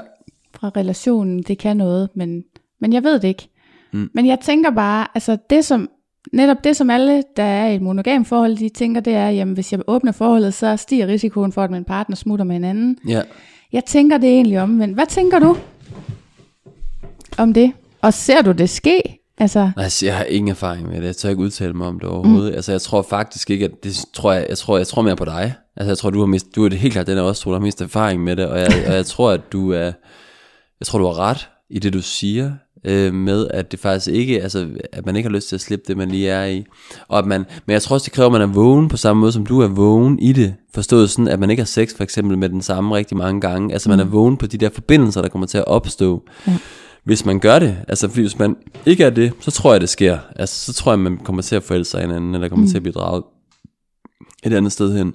fra 0.55 0.71
relationen, 0.77 1.43
det 1.43 1.57
kan 1.57 1.77
noget, 1.77 2.09
men, 2.15 2.43
men 2.79 2.93
jeg 2.93 3.03
ved 3.03 3.19
det 3.19 3.27
ikke. 3.27 3.49
Mm. 3.93 4.09
Men 4.13 4.25
jeg 4.25 4.39
tænker 4.39 4.71
bare, 4.71 5.07
altså 5.15 5.37
det 5.49 5.65
som, 5.65 5.89
netop 6.33 6.63
det 6.63 6.75
som 6.75 6.89
alle, 6.89 7.23
der 7.37 7.43
er 7.43 7.69
i 7.69 7.75
et 7.75 7.81
monogam 7.81 8.25
forhold, 8.25 8.57
de 8.57 8.69
tænker, 8.69 9.01
det 9.01 9.13
er, 9.13 9.29
jamen 9.29 9.53
hvis 9.53 9.71
jeg 9.71 9.81
åbner 9.87 10.11
forholdet, 10.11 10.53
så 10.53 10.77
stiger 10.77 11.07
risikoen 11.07 11.51
for, 11.51 11.63
at 11.63 11.71
min 11.71 11.83
partner 11.83 12.15
smutter 12.15 12.45
med 12.45 12.55
en 12.55 12.63
anden. 12.63 12.97
Ja. 13.07 13.21
Jeg 13.71 13.85
tænker 13.85 14.17
det 14.17 14.29
egentlig 14.29 14.61
omvendt. 14.61 14.93
Hvad 14.93 15.05
tænker 15.07 15.39
du 15.39 15.57
om 17.37 17.53
det? 17.53 17.71
Og 18.01 18.13
ser 18.13 18.41
du 18.41 18.51
det 18.51 18.69
ske? 18.69 19.01
Altså, 19.37 19.71
Altså, 19.77 20.05
jeg 20.05 20.17
har 20.17 20.23
ingen 20.23 20.51
erfaring 20.51 20.87
med 20.87 20.97
det. 20.97 21.05
Jeg 21.05 21.15
tør 21.15 21.29
ikke 21.29 21.41
udtale 21.41 21.73
mig 21.73 21.87
om 21.87 21.99
det 21.99 22.09
overhovedet. 22.09 22.51
Mm. 22.51 22.55
Altså, 22.55 22.71
jeg 22.71 22.81
tror 22.81 23.01
faktisk 23.01 23.49
ikke, 23.49 23.65
at 23.65 23.71
det 23.83 24.05
tror 24.13 24.33
jeg, 24.33 24.45
jeg 24.49 24.57
tror, 24.57 24.77
jeg 24.77 24.87
tror 24.87 25.01
mere 25.01 25.15
på 25.15 25.25
dig. 25.25 25.53
Altså, 25.75 25.89
jeg 25.89 25.97
tror, 25.97 26.09
du 26.09 26.19
har 26.19 26.25
mest, 26.25 26.55
du 26.55 26.65
er 26.65 26.69
det 26.69 26.79
helt 26.79 26.93
klart 26.93 27.07
den 27.07 27.17
af 27.17 27.21
os 27.21 27.39
to, 27.39 27.49
der 27.49 27.57
har 27.57 27.61
mest 27.61 27.81
erfaring 27.81 28.23
med 28.23 28.35
det, 28.35 28.45
og 28.45 28.59
jeg, 28.59 28.83
og 28.87 28.93
jeg 28.93 29.05
tror, 29.05 29.31
at 29.31 29.41
du 29.51 29.71
er, 29.71 29.91
jeg 30.79 30.85
tror, 30.85 30.99
du 30.99 31.05
har 31.05 31.19
ret 31.19 31.49
i 31.69 31.79
det, 31.79 31.93
du 31.93 32.01
siger, 32.01 32.51
øh, 32.85 33.13
med 33.13 33.47
at 33.53 33.71
det 33.71 33.79
faktisk 33.79 34.07
ikke, 34.07 34.41
altså, 34.41 34.67
at 34.93 35.05
man 35.05 35.15
ikke 35.15 35.29
har 35.29 35.33
lyst 35.35 35.49
til 35.49 35.55
at 35.55 35.61
slippe 35.61 35.85
det, 35.87 35.97
man 35.97 36.11
lige 36.11 36.29
er 36.29 36.45
i. 36.45 36.65
Og 37.07 37.19
at 37.19 37.25
man, 37.25 37.45
men 37.65 37.73
jeg 37.73 37.81
tror 37.81 37.93
også, 37.93 38.05
det 38.05 38.13
kræver, 38.13 38.27
at 38.27 38.31
man 38.31 38.41
er 38.41 38.53
vågen 38.53 38.87
på 38.87 38.97
samme 38.97 39.19
måde, 39.19 39.31
som 39.31 39.45
du 39.45 39.61
er 39.61 39.67
vågen 39.67 40.19
i 40.19 40.33
det. 40.33 40.55
Forstået 40.73 41.09
sådan, 41.09 41.27
at 41.27 41.39
man 41.39 41.49
ikke 41.49 41.61
har 41.61 41.67
sex 41.67 41.95
for 41.95 42.03
eksempel 42.03 42.37
med 42.37 42.49
den 42.49 42.61
samme 42.61 42.95
rigtig 42.95 43.17
mange 43.17 43.41
gange. 43.41 43.73
Altså, 43.73 43.89
man 43.89 43.99
er 43.99 44.05
vågen 44.05 44.37
på 44.37 44.47
de 44.47 44.57
der 44.57 44.69
forbindelser, 44.69 45.21
der 45.21 45.29
kommer 45.29 45.47
til 45.47 45.57
at 45.57 45.67
opstå. 45.67 46.23
Ja 46.47 46.57
hvis 47.05 47.25
man 47.25 47.39
gør 47.39 47.59
det, 47.59 47.77
altså 47.87 48.07
fordi 48.07 48.21
hvis 48.21 48.39
man 48.39 48.55
ikke 48.85 49.03
er 49.03 49.09
det, 49.09 49.33
så 49.39 49.51
tror 49.51 49.71
jeg, 49.71 49.81
det 49.81 49.89
sker. 49.89 50.19
Altså, 50.35 50.65
så 50.65 50.73
tror 50.73 50.91
jeg, 50.91 50.99
man 50.99 51.17
kommer 51.17 51.41
til 51.41 51.55
at 51.55 51.63
forælde 51.63 51.85
sig 51.85 52.01
hinanden, 52.01 52.35
eller 52.35 52.49
kommer 52.49 52.65
mm. 52.65 52.69
til 52.69 52.77
at 52.77 52.83
blive 52.83 52.93
draget 52.93 53.23
et 54.43 54.53
andet 54.53 54.71
sted 54.71 54.97
hen. 54.97 55.13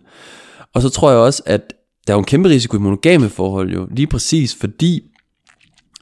Og 0.74 0.82
så 0.82 0.88
tror 0.88 1.10
jeg 1.10 1.18
også, 1.18 1.42
at 1.46 1.72
der 2.06 2.12
er 2.12 2.16
jo 2.16 2.18
en 2.18 2.24
kæmpe 2.24 2.48
risiko 2.48 2.76
i 2.76 2.80
monogame 2.80 3.28
forhold 3.28 3.70
jo, 3.70 3.88
lige 3.90 4.06
præcis 4.06 4.54
fordi, 4.54 5.00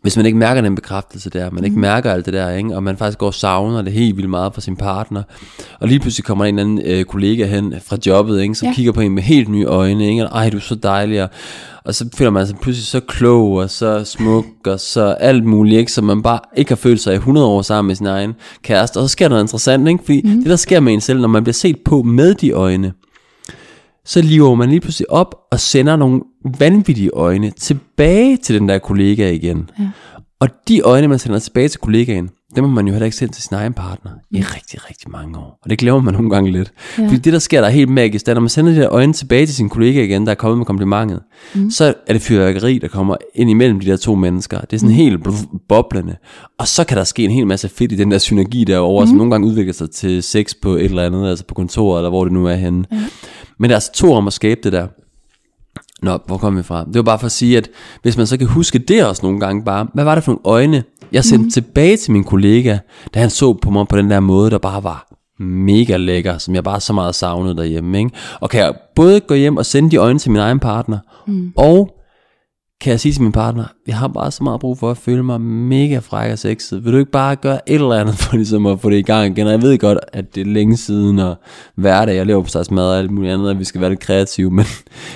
hvis 0.03 0.17
man 0.17 0.27
ikke 0.27 0.39
mærker 0.39 0.61
den 0.61 0.75
bekræftelse 0.75 1.31
der, 1.31 1.51
man 1.51 1.65
ikke 1.65 1.75
Mm. 1.77 1.81
mærker 1.81 2.13
alt 2.13 2.27
det 2.27 2.35
der, 2.35 2.51
ikke? 2.51 2.77
og 2.77 2.83
man 2.83 2.97
faktisk 2.97 3.19
går 3.19 3.27
og 3.27 3.35
savner 3.35 3.83
det 3.83 3.93
helt 3.93 4.17
vildt 4.17 4.31
meget 4.31 4.55
fra 4.55 4.61
sin 4.61 4.77
partner, 4.77 5.23
og 5.81 5.89
lige 5.89 6.01
pludselig 6.01 6.25
kommer 6.25 6.45
en 6.45 6.59
eller 6.59 6.71
anden 6.71 6.87
øh, 6.99 7.05
kollega 7.05 7.47
hen 7.47 7.75
fra 7.87 7.97
jobbet, 8.07 8.41
ikke? 8.43 8.55
som 8.55 8.67
Ja. 8.67 8.71
ja. 8.71 8.75
kigger 8.75 8.93
på 8.93 9.01
en 9.01 9.13
med 9.13 9.23
helt 9.23 9.49
nye 9.49 9.65
øjne, 9.65 10.09
ikke? 10.09 10.29
og 10.29 10.39
ej, 10.39 10.51
du 10.51 10.57
er 10.57 10.61
så 10.61 10.75
dejlig, 10.75 11.23
og, 11.23 11.29
og 11.85 11.95
så 11.95 12.09
føler 12.17 12.31
man 12.31 12.47
sig 12.47 12.57
pludselig 12.63 12.87
så 12.87 13.01
klog, 13.01 13.53
og 13.53 13.71
så 13.71 14.05
smuk, 14.05 14.45
og 14.67 14.81
så 14.81 15.05
alt 15.21 15.45
muligt, 15.45 15.79
ikke? 15.79 15.93
så 15.93 16.03
man 16.03 16.23
bare 16.23 16.39
ikke 16.57 16.71
har 16.71 16.77
følt 16.77 17.01
sig 17.01 17.13
i 17.13 17.17
100 17.17 17.47
år 17.47 17.63
sammen 17.63 17.87
med 17.89 17.95
sin 17.97 18.07
egen 18.07 18.35
kæreste, 18.63 18.97
og 18.99 19.03
så 19.03 19.09
sker 19.13 19.25
der 19.25 19.29
noget 19.31 19.45
interessant, 19.45 19.89
ikke? 19.89 20.05
fordi 20.05 20.21
mm. 20.25 20.31
det 20.41 20.47
der 20.47 20.57
sker 20.57 20.81
med 20.81 20.93
en 20.95 21.01
selv, 21.01 21.21
når 21.21 21.29
man 21.29 21.45
bliver 21.45 21.55
set 21.55 21.77
på 21.85 22.03
med 22.03 22.35
de 22.35 22.51
øjne, 22.51 22.93
så 24.09 24.23
liver 24.23 24.55
man 24.55 24.69
lige 24.69 24.81
pludselig 24.81 25.11
op 25.11 25.35
og 25.53 25.61
sender 25.61 25.97
nogle 25.97 26.21
vanvittige 26.59 27.11
øjne 27.11 27.51
tilbage 27.51 28.37
til 28.37 28.61
den 28.61 28.69
der 28.69 28.79
kollega 28.79 29.31
igen. 29.31 29.71
Ja. 29.79 29.89
Og 30.41 30.49
de 30.69 30.81
øjne, 30.81 31.09
man 31.09 31.19
sender 31.19 31.39
tilbage 31.39 31.69
til 31.69 31.81
kollegaen, 31.81 32.31
dem 32.57 32.65
har 32.65 32.71
man 32.71 32.87
jo 32.87 32.93
heller 32.93 33.05
ikke 33.05 33.17
sendt 33.17 33.35
til 33.35 33.43
sin 33.43 33.55
egen 33.57 33.73
partner 33.73 34.11
i 34.31 34.41
rigtig, 34.41 34.89
rigtig 34.91 35.11
mange 35.11 35.39
år. 35.39 35.59
Og 35.63 35.71
det 35.71 35.79
glemmer 35.79 36.01
man 36.01 36.15
nogle 36.15 36.31
gange 36.31 36.53
lidt. 36.53 36.73
Ja. 36.99 37.05
Fordi 37.07 37.17
det, 37.17 37.33
der 37.33 37.39
sker, 37.39 37.61
der 37.61 37.69
er 37.69 37.73
helt 37.73 37.89
magisk, 37.89 38.27
det 38.27 38.33
er, 38.33 38.35
når 38.35 38.41
man 38.41 38.49
sender 38.49 38.73
de 38.73 38.79
der 38.79 38.93
øjne 38.93 39.13
tilbage 39.13 39.47
til 39.47 39.55
sin 39.55 39.69
kollega 39.69 40.03
igen, 40.03 40.27
der 40.27 40.31
er 40.31 40.35
kommet 40.35 40.59
med 40.59 40.67
komplimentet, 40.67 41.21
mm. 41.55 41.71
så 41.71 41.95
er 42.07 42.13
det 42.13 42.23
fyrværkeri, 42.23 42.79
der 42.79 42.89
kommer 42.89 43.17
ind 43.35 43.51
imellem 43.51 43.81
de 43.81 43.87
der 43.87 43.97
to 43.97 44.15
mennesker. 44.15 44.61
Det 44.61 44.73
er 44.73 44.79
sådan 44.79 44.91
mm. 44.91 44.97
helt 44.97 45.27
bl- 45.29 45.67
boblende. 45.69 46.17
Og 46.59 46.69
så 46.69 46.85
kan 46.85 46.97
der 46.97 47.05
ske 47.05 47.25
en 47.25 47.31
hel 47.31 47.47
masse 47.47 47.69
fedt 47.69 47.93
i 47.93 47.97
den 47.97 48.11
der 48.11 48.19
synergi 48.19 48.65
derovre, 48.65 49.05
mm. 49.05 49.09
som 49.09 49.17
nogle 49.17 49.31
gange 49.31 49.47
udvikler 49.47 49.75
sig 49.75 49.91
til 49.91 50.23
sex 50.23 50.55
på 50.63 50.75
et 50.75 50.85
eller 50.85 51.07
andet, 51.07 51.29
altså 51.29 51.45
på 51.45 51.55
kontoret, 51.55 52.01
eller 52.01 52.11
hvor 52.11 52.25
det 52.25 52.33
nu 52.33 52.47
er 52.47 52.55
henne. 52.55 52.85
Ja. 52.93 52.97
Men 53.59 53.71
det 53.71 53.75
er 53.75 53.77
altså 53.77 53.93
to 53.93 54.13
om 54.13 54.27
at 54.27 54.33
skabe 54.33 54.61
det 54.65 54.73
der. 54.73 54.87
Nå, 56.03 56.19
hvor 56.27 56.37
kom 56.37 56.57
vi 56.57 56.63
fra? 56.63 56.85
Det 56.85 56.95
var 56.95 57.03
bare 57.03 57.19
for 57.19 57.27
at 57.27 57.33
sige, 57.33 57.57
at 57.57 57.69
hvis 58.03 58.17
man 58.17 58.27
så 58.27 58.37
kan 58.37 58.47
huske 58.47 58.79
det 58.79 59.05
også 59.05 59.23
nogle 59.23 59.41
gange 59.41 59.65
bare, 59.65 59.87
hvad 59.95 60.05
var 60.05 60.15
det 60.15 60.25
for 60.25 60.33
nogle 60.33 60.43
øjne, 60.45 60.85
jeg 61.13 61.25
sendte 61.25 61.45
mm. 61.45 61.51
tilbage 61.51 61.97
til 61.97 62.13
min 62.13 62.25
kollega, 62.25 62.79
da 63.15 63.21
han 63.21 63.31
så 63.31 63.53
på 63.53 63.71
mig 63.71 63.89
på 63.89 63.97
den 63.97 64.11
der 64.11 64.21
måde, 64.21 64.51
der 64.51 64.59
bare 64.59 64.85
var 64.85 65.09
mega 65.43 65.97
lækker, 65.97 66.39
som 66.39 66.55
jeg 66.55 66.65
bare 66.65 66.81
så 66.81 66.93
meget 66.93 67.15
savnede 67.15 67.57
derhjemme. 67.57 67.99
Ikke? 67.99 68.11
Og 68.41 68.51
kan 68.51 68.61
jeg 68.61 68.75
både 68.95 69.21
gå 69.21 69.35
hjem 69.35 69.57
og 69.57 69.67
sende 69.67 69.91
de 69.91 69.97
øjne 69.97 70.19
til 70.19 70.31
min 70.31 70.41
egen 70.41 70.59
partner, 70.59 70.99
mm. 71.27 71.53
og 71.57 71.98
kan 72.81 72.91
jeg 72.91 73.01
sige 73.01 73.13
til 73.13 73.23
min 73.23 73.33
partner, 73.33 73.65
jeg 73.87 73.97
har 73.97 74.09
bare 74.09 74.31
så 74.31 74.45
meget 74.45 74.61
brug 74.61 74.79
for 74.79 74.91
at 74.91 74.99
føle 74.99 75.23
mig 75.23 75.41
mega 75.41 75.99
fræk 75.99 76.33
og 76.33 76.39
sexet. 76.39 76.85
Vil 76.85 76.93
du 76.93 76.99
ikke 76.99 77.11
bare 77.11 77.37
gøre 77.37 77.69
et 77.71 77.75
eller 77.75 77.95
andet 77.95 78.15
for 78.23 78.37
ligesom 78.37 78.67
at 78.67 78.81
få 78.81 78.91
det 78.91 78.97
i 78.97 79.03
gang 79.03 79.33
igen? 79.39 79.47
Og 79.47 79.53
jeg 79.53 79.63
ved 79.63 79.79
godt, 79.79 79.99
at 80.13 80.35
det 80.35 80.41
er 80.41 80.45
længe 80.45 80.77
siden, 80.77 81.19
og 81.19 81.37
hverdag, 81.75 82.17
jeg 82.17 82.27
lever 82.27 82.43
på 82.43 82.49
slags 82.49 82.71
mad 82.71 82.85
og 82.85 82.99
alt 82.99 83.11
muligt 83.11 83.33
andet, 83.35 83.51
og 83.51 83.59
vi 83.59 83.65
skal 83.65 83.81
være 83.81 83.91
lidt 83.91 84.01
kreative, 84.01 84.51
men 84.59 84.67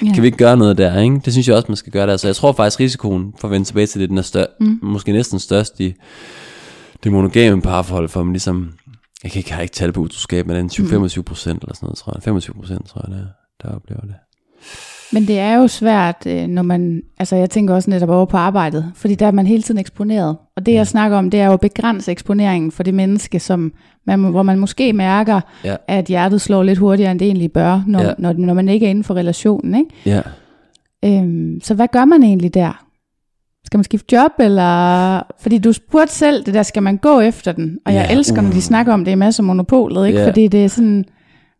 ja. 0.02 0.12
kan 0.12 0.22
vi 0.22 0.26
ikke 0.26 0.38
gøre 0.38 0.56
noget 0.56 0.78
der, 0.78 1.00
ikke? 1.00 1.20
Det 1.24 1.32
synes 1.32 1.48
jeg 1.48 1.56
også, 1.56 1.68
man 1.68 1.76
skal 1.76 1.92
gøre 1.92 2.06
der. 2.06 2.16
Så 2.16 2.28
jeg 2.28 2.36
tror 2.36 2.52
faktisk, 2.52 2.80
risikoen 2.80 3.34
for 3.38 3.48
at 3.48 3.52
vende 3.52 3.66
tilbage 3.66 3.86
til 3.86 4.00
det, 4.00 4.08
den 4.08 4.18
er 4.18 4.22
stør- 4.22 4.56
mm. 4.60 4.78
måske 4.82 5.12
næsten 5.12 5.38
størst 5.38 5.80
i 5.80 5.94
det 7.04 7.12
monogame 7.12 7.62
parforhold, 7.62 8.08
for 8.08 8.22
man 8.22 8.32
ligesom, 8.32 8.72
jeg 9.22 9.30
kan 9.30 9.38
ikke, 9.38 9.50
jeg 9.50 9.56
har 9.56 9.62
ikke 9.62 9.74
tal 9.74 9.92
på 9.92 10.00
utroskab, 10.00 10.46
men 10.46 10.56
det 10.56 10.78
er 10.78 10.84
en 10.98 11.06
20-25 11.06 11.22
procent 11.22 11.62
eller 11.62 11.74
sådan 11.74 11.86
noget, 11.86 11.98
tror 11.98 12.12
jeg. 12.14 12.22
25 12.22 12.54
procent, 12.54 12.86
tror 12.88 13.04
jeg, 13.08 13.14
det 13.16 13.22
er, 13.22 13.66
der 13.68 13.74
oplever 13.76 14.00
det. 14.00 14.14
Men 15.12 15.26
det 15.26 15.38
er 15.38 15.54
jo 15.56 15.66
svært, 15.68 16.26
øh, 16.26 16.46
når 16.46 16.62
man, 16.62 17.02
altså 17.18 17.36
jeg 17.36 17.50
tænker 17.50 17.74
også 17.74 17.90
netop 17.90 18.08
over 18.08 18.24
på 18.26 18.36
arbejdet, 18.36 18.92
fordi 18.94 19.14
der 19.14 19.26
er 19.26 19.30
man 19.30 19.46
hele 19.46 19.62
tiden 19.62 19.80
eksponeret. 19.80 20.36
Og 20.56 20.66
det 20.66 20.74
jeg 20.74 20.86
snakker 20.86 21.16
om, 21.18 21.30
det 21.30 21.40
er 21.40 21.46
jo 21.46 21.52
at 21.52 21.60
begrænse 21.60 22.12
eksponeringen 22.12 22.70
for 22.70 22.82
det 22.82 22.94
menneske, 22.94 23.40
som 23.40 23.72
man, 24.06 24.20
hvor 24.24 24.42
man 24.42 24.58
måske 24.58 24.92
mærker, 24.92 25.40
Ja. 25.64 25.76
at 25.88 26.04
hjertet 26.04 26.40
slår 26.40 26.62
lidt 26.62 26.78
hurtigere, 26.78 27.10
end 27.10 27.18
det 27.18 27.26
egentlig 27.26 27.52
bør, 27.52 27.82
når, 27.86 28.00
Ja. 28.02 28.12
når, 28.18 28.32
når 28.32 28.54
man 28.54 28.68
ikke 28.68 28.86
er 28.86 28.90
inden 28.90 29.04
for 29.04 29.14
relationen. 29.14 29.74
Ikke? 29.74 29.90
Ja. 30.06 30.20
Øhm, 31.04 31.60
så 31.62 31.74
hvad 31.74 31.88
gør 31.92 32.04
man 32.04 32.22
egentlig 32.22 32.54
der? 32.54 32.84
Skal 33.64 33.78
man 33.78 33.84
skifte 33.84 34.16
job, 34.16 34.30
eller... 34.40 35.22
Fordi 35.40 35.58
du 35.58 35.72
spurgte 35.72 36.14
selv, 36.14 36.44
det 36.44 36.54
der, 36.54 36.62
skal 36.62 36.82
man 36.82 36.96
gå 36.96 37.20
efter 37.20 37.52
den? 37.52 37.78
Og 37.86 37.94
jeg 37.94 38.06
Ja, 38.10 38.16
elsker, 38.16 38.42
når 38.42 38.50
de 38.50 38.56
uh. 38.56 38.62
snakker 38.62 38.92
om 38.92 39.04
det 39.04 39.12
i 39.12 39.14
masser 39.14 39.42
af 39.42 39.46
monopolet, 39.46 40.06
ikke? 40.06 40.18
Ja. 40.20 40.28
Fordi 40.28 40.48
det 40.48 40.64
er 40.64 40.68
sådan, 40.68 41.04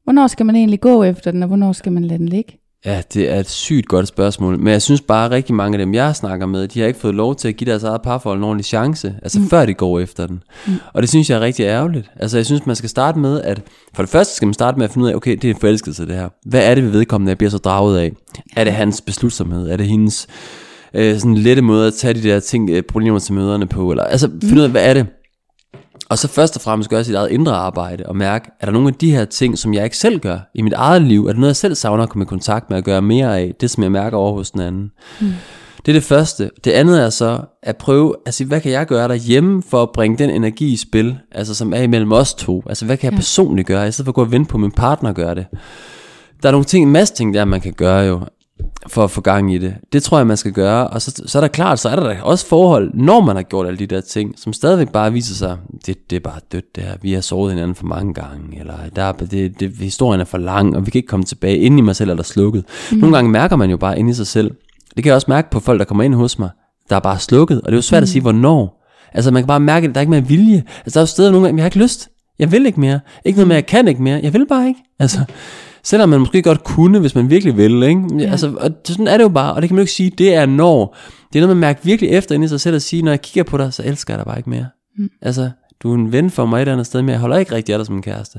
hvornår 0.05 0.27
skal 0.27 0.47
man 0.47 0.57
egentlig 0.57 0.81
gå 0.81 1.03
efter 1.03 1.31
den, 1.31 1.43
og 1.43 1.47
hvornår 1.47 1.73
skal 1.73 1.93
man 1.93 2.05
lade 2.05 2.19
den 2.19 2.29
ligge? 2.29 2.59
Ja, 2.85 3.03
det 3.15 3.31
er 3.31 3.41
et 3.41 3.51
sygt 3.51 3.89
godt 3.89 4.09
spørgsmål. 4.09 4.59
Men 4.59 4.73
jeg 4.73 4.83
synes 4.83 5.01
bare, 5.01 5.25
at 5.25 5.31
rigtig 5.31 5.55
mange 5.55 5.79
af 5.79 5.79
dem, 5.79 5.95
jeg 5.95 6.17
snakker 6.17 6.47
med, 6.47 6.69
de 6.69 6.81
har 6.81 6.87
ikke 6.87 7.01
fået 7.01 7.15
lov 7.15 7.37
til 7.37 7.49
at 7.49 7.57
give 7.57 7.71
deres 7.71 7.83
eget 7.83 8.03
parforhold 8.03 8.39
en 8.39 8.45
ordentlig 8.45 8.65
chance. 8.65 9.15
Altså 9.23 9.41
mm. 9.41 9.49
før 9.49 9.67
de 9.67 9.75
går 9.75 10.01
efter 10.01 10.27
den. 10.27 10.43
Mm. 10.67 10.73
Og 10.93 11.03
det 11.03 11.09
synes 11.09 11.31
jeg 11.31 11.37
er 11.37 11.41
rigtig 11.41 11.65
ærgerligt. 11.65 12.11
Altså 12.17 12.39
jeg 12.39 12.47
synes, 12.47 12.67
man 12.67 12.77
skal 12.77 12.89
starte 12.89 13.19
med, 13.19 13.43
at 13.43 13.63
for 13.95 14.03
det 14.03 14.11
første 14.11 14.37
skal 14.37 14.47
man 14.47 14.55
starte 14.55 14.79
med 14.79 14.85
at 14.85 14.93
finde 14.93 15.05
ud 15.05 15.11
af, 15.11 15.15
okay, 15.15 15.37
det 15.37 15.45
er 15.45 15.55
en 15.55 15.61
forelskelse 15.61 16.07
det 16.07 16.15
her. 16.15 16.29
Hvad 16.47 16.71
er 16.71 16.75
det 16.75 16.85
ved 16.85 16.91
vedkommende, 16.91 17.31
jeg 17.31 17.39
bliver 17.39 17.51
så 17.51 17.59
draget 17.59 17.99
af? 17.99 18.13
Er 18.57 18.65
det 18.65 18.73
hans 18.73 19.01
beslutsomhed? 19.01 19.69
Er 19.69 19.77
det 19.77 19.87
hendes 19.87 20.27
øh, 20.95 21.19
sådan 21.19 21.35
lette 21.35 21.63
måde 21.63 21.87
at 21.87 21.95
tage 21.95 22.15
de 22.15 22.23
der 22.23 22.41
ting, 22.41 22.71
øh, 22.71 22.83
problemer 22.83 23.19
til 23.19 23.35
møderne 23.35 23.67
på? 23.67 23.91
Eller, 23.91 24.05
altså 24.05 24.31
finde 24.43 24.59
ud 24.59 24.65
af, 24.65 24.71
hvad 24.71 24.85
er 24.85 24.95
det? 24.95 25.07
Og 26.13 26.19
så 26.19 26.29
først 26.29 26.57
og 26.57 26.63
fremmest 26.63 26.91
gøre 26.91 27.05
sit 27.05 27.15
eget 27.15 27.31
indre 27.31 27.53
arbejde 27.53 28.07
og 28.07 28.17
mærke, 28.17 28.51
er 28.61 28.67
der 28.67 28.73
nogle 28.73 28.89
af 28.89 28.95
de 28.95 29.11
her 29.11 29.25
ting, 29.25 29.59
som 29.59 29.75
jeg 29.75 29.85
ikke 29.85 29.97
selv 29.97 30.21
gør 30.21 30.39
i 30.55 30.63
mit 30.63 30.73
eget 30.73 31.03
liv? 31.03 31.25
Er 31.27 31.29
det 31.29 31.37
noget, 31.37 31.49
jeg 31.49 31.57
selv 31.57 31.75
savner 31.75 32.03
at 32.03 32.09
komme 32.09 32.23
i 32.23 32.27
kontakt 32.27 32.71
med 32.71 32.79
at 32.79 32.85
gøre 32.85 33.03
mere 33.03 33.39
af? 33.41 33.55
Det, 33.61 33.71
som 33.71 33.83
jeg 33.83 33.93
mærker 33.93 34.17
over 34.17 34.33
hos 34.33 34.51
den 34.51 34.61
anden. 34.61 34.91
Mm. 35.21 35.33
Det 35.87 35.89
er 35.89 35.93
det 35.93 36.03
første. 36.03 36.51
Det 36.65 36.71
andet 36.71 37.03
er 37.03 37.11
så 37.11 37.41
at 37.63 37.77
prøve 37.77 38.15
at 38.27 38.35
sige, 38.35 38.47
hvad 38.47 38.61
kan 38.61 38.73
jeg 38.73 38.87
gøre 38.87 39.09
derhjemme 39.09 39.63
for 39.63 39.83
at 39.83 39.91
bringe 39.95 40.19
den 40.19 40.31
energi 40.31 40.73
i 40.73 40.77
spil, 40.77 41.19
altså 41.33 41.55
som 41.55 41.73
er 41.73 41.83
imellem 41.83 42.13
os 42.13 42.35
to? 42.35 42.63
Altså 42.69 42.85
hvad 42.85 42.97
kan 42.97 43.05
jeg 43.05 43.13
Ja. 43.13 43.17
personligt 43.17 43.69
gøre, 43.69 43.89
i 43.89 43.93
stedet 43.93 44.07
for 44.07 44.11
at 44.11 44.15
gå 44.15 44.23
og 44.23 44.33
vente 44.33 44.49
på, 44.49 44.57
at 44.57 44.61
min 44.61 44.71
partner 44.73 45.13
gør 45.13 45.35
det? 45.35 45.47
Der 46.43 46.49
er 46.49 46.53
nogle 46.53 46.65
ting, 46.65 46.87
en 46.87 46.93
masse 46.93 47.15
ting 47.15 47.35
der, 47.35 47.45
man 47.45 47.61
kan 47.61 47.73
gøre 47.73 48.01
jo, 48.01 48.21
for 48.89 49.05
at 49.05 49.11
få 49.11 49.21
gang 49.21 49.55
i 49.55 49.59
det. 49.59 49.75
Det 49.93 50.03
tror 50.03 50.19
jeg, 50.19 50.27
man 50.27 50.37
skal 50.37 50.53
gøre. 50.53 50.87
Og 50.87 51.03
så, 51.03 51.23
så 51.27 51.39
er 51.39 51.41
der 51.41 51.49
klart, 51.49 51.79
så 51.79 51.89
er 51.89 51.97
der 51.97 52.23
også 52.23 52.47
forhold, 52.47 52.91
når 52.95 53.21
man 53.21 53.37
har 53.37 53.43
gjort 53.43 53.67
alle 53.67 53.79
de 53.79 53.87
der 53.87 54.01
ting, 54.01 54.35
som 54.39 54.53
stadigvæk 54.53 54.89
bare 54.89 55.13
viser 55.13 55.35
sig, 55.35 55.57
det, 55.87 56.11
det 56.11 56.17
er 56.17 56.21
bare 56.21 56.41
dødt 56.53 56.77
det 56.77 56.85
her. 56.85 56.97
Vi 57.03 57.13
har 57.13 57.21
såret 57.21 57.53
hinanden 57.53 57.75
for 57.75 57.87
mange 57.87 58.15
gange, 58.15 58.59
eller 58.61 58.75
der 58.97 59.03
er, 59.03 59.13
det, 59.13 59.61
det, 59.61 59.73
historien 59.79 60.21
er 60.21 60.25
for 60.25 60.39
lang, 60.39 60.77
og 60.77 60.87
vi 60.87 60.91
kan 60.91 60.99
ikke 60.99 61.09
komme 61.09 61.25
tilbage. 61.25 61.59
Inde 61.59 61.79
i 61.79 61.81
mig 61.81 61.97
selv 61.97 62.11
er 62.11 62.15
der 62.15 62.23
slukket. 62.23 62.65
Mm. 62.93 62.99
Nogle 62.99 63.17
gange 63.17 63.31
mærker 63.31 63.57
man 63.57 63.71
jo 63.71 63.77
bare 63.77 63.99
inde 63.99 64.11
i 64.11 64.15
sig 64.15 64.27
selv. 64.27 64.51
Det 64.97 65.05
kan 65.05 65.07
jeg 65.07 65.15
også 65.15 65.31
mærke 65.31 65.51
på 65.51 65.61
folk, 65.61 65.79
der 65.79 65.85
kommer 65.85 66.05
ind 66.05 66.15
hos 66.15 66.39
mig, 66.39 66.51
der 66.91 66.97
er 66.97 67.01
bare 67.01 67.19
slukket, 67.19 67.61
og 67.61 67.67
det 67.67 67.73
er 67.73 67.77
jo 67.77 67.83
svært 67.83 68.01
mm. 68.01 68.03
at 68.03 68.09
sige, 68.09 68.23
hvornår. 68.23 68.83
Altså 69.15 69.31
man 69.31 69.43
kan 69.43 69.47
bare 69.47 69.61
mærke, 69.61 69.89
at 69.89 69.95
der 69.95 69.99
er 69.99 70.03
ikke 70.03 70.11
mere 70.11 70.27
vilje. 70.27 70.63
Altså 70.85 70.95
der 70.95 71.01
er 71.01 71.03
jo 71.03 71.07
steder 71.07 71.31
nogle 71.31 71.47
gange, 71.47 71.59
jeg 71.59 71.63
har 71.63 71.67
ikke 71.67 71.79
lyst. 71.79 72.09
Jeg 72.39 72.53
vil 72.53 72.67
ikke 72.67 72.81
mere. 72.81 73.01
Ikke 73.25 73.37
noget 73.37 73.49
med, 73.49 73.57
jeg 73.57 73.67
kan 73.67 73.89
ikke 73.89 74.03
mere. 74.03 74.21
Jeg 74.23 74.33
vil 74.33 74.47
bare 74.49 74.69
ikke. 74.69 74.81
Altså, 74.99 75.25
selvom 75.85 76.09
man 76.09 76.21
måske 76.21 76.43
godt 76.43 76.65
kunne, 76.65 76.99
hvis 76.99 77.15
man 77.15 77.31
virkelig 77.31 77.57
ville. 77.57 77.89
Ikke? 77.89 78.03
Ja. 78.19 78.31
Altså, 78.31 78.53
og 78.57 78.71
sådan 78.85 79.09
er 79.09 79.17
det 79.17 79.25
jo 79.25 79.29
bare, 79.29 79.55
og 79.55 79.63
det 79.63 79.69
kan 79.69 79.75
man 79.75 79.81
jo 79.81 79.83
ikke 79.83 79.93
sige, 79.93 80.11
det 80.11 80.35
er 80.35 80.47
når. 80.47 80.97
Det 81.33 81.39
er 81.39 81.43
noget, 81.43 81.57
man 81.57 81.61
mærker 81.61 81.81
virkelig 81.83 82.11
efter 82.11 82.35
ind 82.35 82.45
i 82.45 82.49
sig 82.49 82.61
selv 82.61 82.77
at 82.77 82.83
sige, 82.83 83.03
når 83.03 83.13
jeg 83.13 83.23
kigger 83.23 83.43
på 83.43 83.59
dig, 83.59 83.73
så 83.73 83.83
elsker 83.85 84.15
jeg 84.15 84.19
dig 84.19 84.27
bare 84.27 84.39
ikke 84.39 84.51
mere. 84.51 84.67
Mm. 84.99 85.09
Altså, 85.23 85.51
du 85.83 85.91
er 85.91 85.95
en 85.95 86.13
ven 86.13 86.31
for 86.31 86.47
mig 86.47 86.57
et 86.57 86.61
eller 86.61 86.73
andet 86.73 86.87
sted, 86.87 87.03
men 87.03 87.09
jeg 87.09 87.19
holder 87.19 87.37
ikke 87.37 87.55
rigtig 87.55 87.73
af 87.73 87.79
dig 87.79 87.87
som 87.87 87.97
en 87.97 88.03
kæreste. 88.03 88.39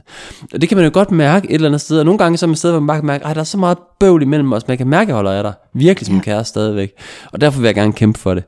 Og 0.53 0.61
det 0.61 0.69
kan 0.69 0.77
man 0.77 0.85
jo 0.85 0.91
godt 0.93 1.11
mærke 1.11 1.49
et 1.49 1.53
eller 1.53 1.67
andet 1.67 1.81
sted, 1.81 1.99
og 1.99 2.05
nogle 2.05 2.17
gange 2.17 2.37
så 2.37 2.45
er 2.45 2.47
man 2.47 2.53
et 2.53 2.57
sted, 2.57 2.71
hvor 2.71 2.79
man 2.79 2.87
bare 2.87 2.97
kan 2.97 3.05
mærke, 3.05 3.25
at 3.25 3.35
der 3.35 3.39
er 3.39 3.45
så 3.45 3.57
meget 3.57 3.77
bøvl 3.99 4.21
imellem 4.21 4.53
os, 4.53 4.63
jeg 4.67 4.77
kan 4.77 4.87
mærke, 4.87 5.03
at 5.03 5.07
jeg 5.07 5.15
holder 5.15 5.31
af 5.31 5.43
dig. 5.43 5.53
Virkelig 5.73 6.07
som 6.07 6.15
en 6.15 6.21
kæreste 6.21 6.49
stadigvæk. 6.49 6.91
Og 7.31 7.41
derfor 7.41 7.59
vil 7.59 7.67
jeg 7.67 7.75
gerne 7.75 7.93
kæmpe 7.93 8.19
for 8.19 8.33
det. 8.33 8.43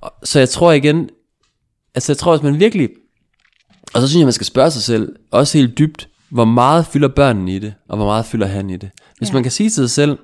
Og, 0.00 0.12
så 0.24 0.38
jeg 0.38 0.48
tror 0.48 0.72
igen, 0.72 1.08
altså 1.94 2.12
jeg 2.12 2.18
tror, 2.18 2.36
hvis 2.36 2.42
man 2.42 2.60
virkelig, 2.60 2.88
og 3.94 4.00
så 4.00 4.08
synes 4.08 4.20
jeg, 4.20 4.26
man 4.26 4.32
skal 4.32 4.46
spørge 4.46 4.70
sig 4.70 4.82
selv, 4.82 5.16
også 5.30 5.58
helt 5.58 5.78
dybt, 5.78 6.08
hvor 6.32 6.44
meget 6.44 6.86
fylder 6.86 7.08
børnene 7.08 7.54
i 7.54 7.58
det, 7.58 7.74
og 7.88 7.96
hvor 7.96 8.06
meget 8.06 8.24
fylder 8.24 8.46
han 8.46 8.70
i 8.70 8.76
det. 8.76 8.90
Hvis 9.18 9.28
Ja. 9.28 9.32
ja. 9.32 9.34
man 9.36 9.42
kan 9.42 9.52
sige 9.52 9.68
til 9.70 9.74
sig 9.74 9.90
selv, 9.90 10.18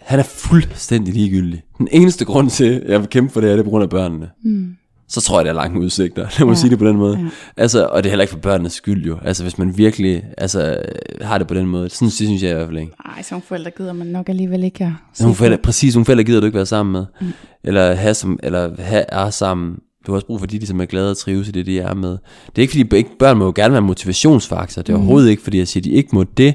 han 0.00 0.18
er 0.18 0.22
fuldstændig 0.22 1.14
ligegyldig. 1.14 1.62
Den 1.78 1.88
eneste 1.90 2.24
grund 2.24 2.50
til, 2.50 2.64
at 2.84 2.90
jeg 2.90 3.00
vil 3.00 3.08
kæmpe 3.08 3.32
for 3.32 3.40
det 3.40 3.48
her, 3.48 3.56
det 3.56 3.60
er 3.60 3.64
på 3.64 3.70
grund 3.70 3.82
af 3.82 3.90
børnene. 3.90 4.30
Mm. 4.44 4.76
Så 5.08 5.20
tror 5.20 5.38
jeg, 5.38 5.44
det 5.44 5.50
er 5.50 5.54
lange 5.54 5.80
udsigter. 5.80 6.22
Lad 6.38 6.40
mig 6.40 6.46
Ja. 6.46 6.48
ja. 6.50 6.54
sige 6.54 6.70
det 6.70 6.78
på 6.78 6.86
den 6.86 6.96
måde. 6.96 7.16
Ja. 7.16 7.22
Ja. 7.22 7.28
Altså, 7.56 7.86
og 7.86 8.02
det 8.02 8.08
er 8.08 8.10
heller 8.10 8.22
ikke 8.22 8.32
for 8.32 8.38
børnenes 8.38 8.72
skyld 8.72 9.06
jo. 9.06 9.18
Altså, 9.24 9.42
hvis 9.42 9.58
man 9.58 9.78
virkelig 9.78 10.24
altså, 10.38 10.82
har 11.20 11.38
det 11.38 11.46
på 11.46 11.54
den 11.54 11.66
måde. 11.66 11.90
Sådan 11.90 12.06
det 12.06 12.12
synes 12.12 12.42
jeg 12.42 12.50
i 12.50 12.54
hvert 12.54 12.66
fald 12.66 12.78
ikke. 12.78 12.92
Nej, 13.06 13.22
som 13.22 13.42
forældre 13.42 13.70
gider 13.70 13.92
man 13.92 14.06
nok 14.06 14.28
alligevel 14.28 14.64
ikke 14.64 14.84
at 14.84 14.90
se 15.14 15.22
Nogle 15.22 15.36
forældre, 15.36 15.58
præcis, 15.58 15.94
nogle 15.94 16.04
forældre 16.04 16.24
gider 16.24 16.40
du 16.40 16.46
ikke 16.46 16.56
være 16.56 16.66
sammen 16.66 16.92
med. 16.92 17.04
Mm. 17.20 17.26
Eller 17.64 17.94
have, 17.94 18.14
som, 18.14 18.38
eller 18.42 18.82
have 18.82 19.04
er 19.08 19.30
sammen 19.30 19.76
Du 20.06 20.12
har 20.12 20.14
også 20.16 20.26
brug 20.26 20.38
for, 20.40 20.46
de 20.46 20.58
ligesom 20.58 20.80
er 20.80 20.84
glade 20.84 21.10
og 21.10 21.16
trives 21.16 21.48
i 21.48 21.50
det, 21.50 21.66
de 21.66 21.80
er 21.80 21.94
med. 21.94 22.10
Det 22.10 22.18
er 22.56 22.62
ikke 22.62 22.70
fordi, 22.72 22.96
ikke, 22.96 23.10
børn 23.18 23.38
må 23.38 23.44
jo 23.44 23.52
gerne 23.56 23.72
være 23.72 23.78
en 23.78 23.86
motivationsfaktor. 23.86 24.82
Det 24.82 24.92
er 24.92 24.96
Mm. 24.96 25.02
overhovedet 25.02 25.30
ikke, 25.30 25.42
fordi 25.42 25.58
jeg 25.58 25.68
siger, 25.68 25.80
at 25.80 25.84
de 25.84 25.90
ikke 25.90 26.08
må 26.12 26.24
det. 26.24 26.54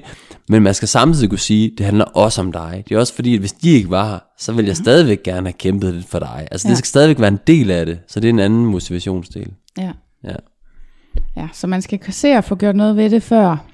Men 0.50 0.64
man 0.64 0.74
skal 0.74 0.88
samtidig 0.88 1.30
kunne 1.30 1.40
sige, 1.40 1.66
at 1.72 1.78
det 1.78 1.86
handler 1.86 2.06
også 2.06 2.42
om 2.42 2.52
dig. 2.52 2.84
Det 2.90 2.96
er 2.96 3.00
også 3.00 3.14
fordi, 3.14 3.34
at 3.34 3.40
hvis 3.40 3.52
de 3.52 3.70
ikke 3.70 3.90
var 3.90 4.10
her, 4.10 4.20
så 4.38 4.54
vil 4.54 4.66
jeg 4.66 4.78
stadigvæk 4.78 5.24
gerne 5.24 5.48
have 5.48 5.54
kæmpet 5.54 5.94
lidt 5.94 6.08
for 6.10 6.20
dig. 6.20 6.48
Altså 6.52 6.68
Ja. 6.68 6.70
det 6.70 6.78
skal 6.78 6.88
stadigvæk 6.88 7.20
være 7.20 7.28
en 7.28 7.40
del 7.48 7.72
af 7.72 7.86
det. 7.86 8.00
Så 8.08 8.20
det 8.20 8.28
er 8.28 8.34
en 8.34 8.40
anden 8.40 8.66
motivationsdel. 8.66 9.52
Ja. 9.78 9.92
Ja. 10.24 10.36
ja, 11.38 11.48
så 11.54 11.68
man 11.68 11.82
skal 11.82 12.00
se 12.10 12.28
at 12.28 12.44
få 12.44 12.56
gjort 12.56 12.76
noget 12.76 12.96
ved 12.96 13.10
det 13.10 13.24
før, 13.24 13.66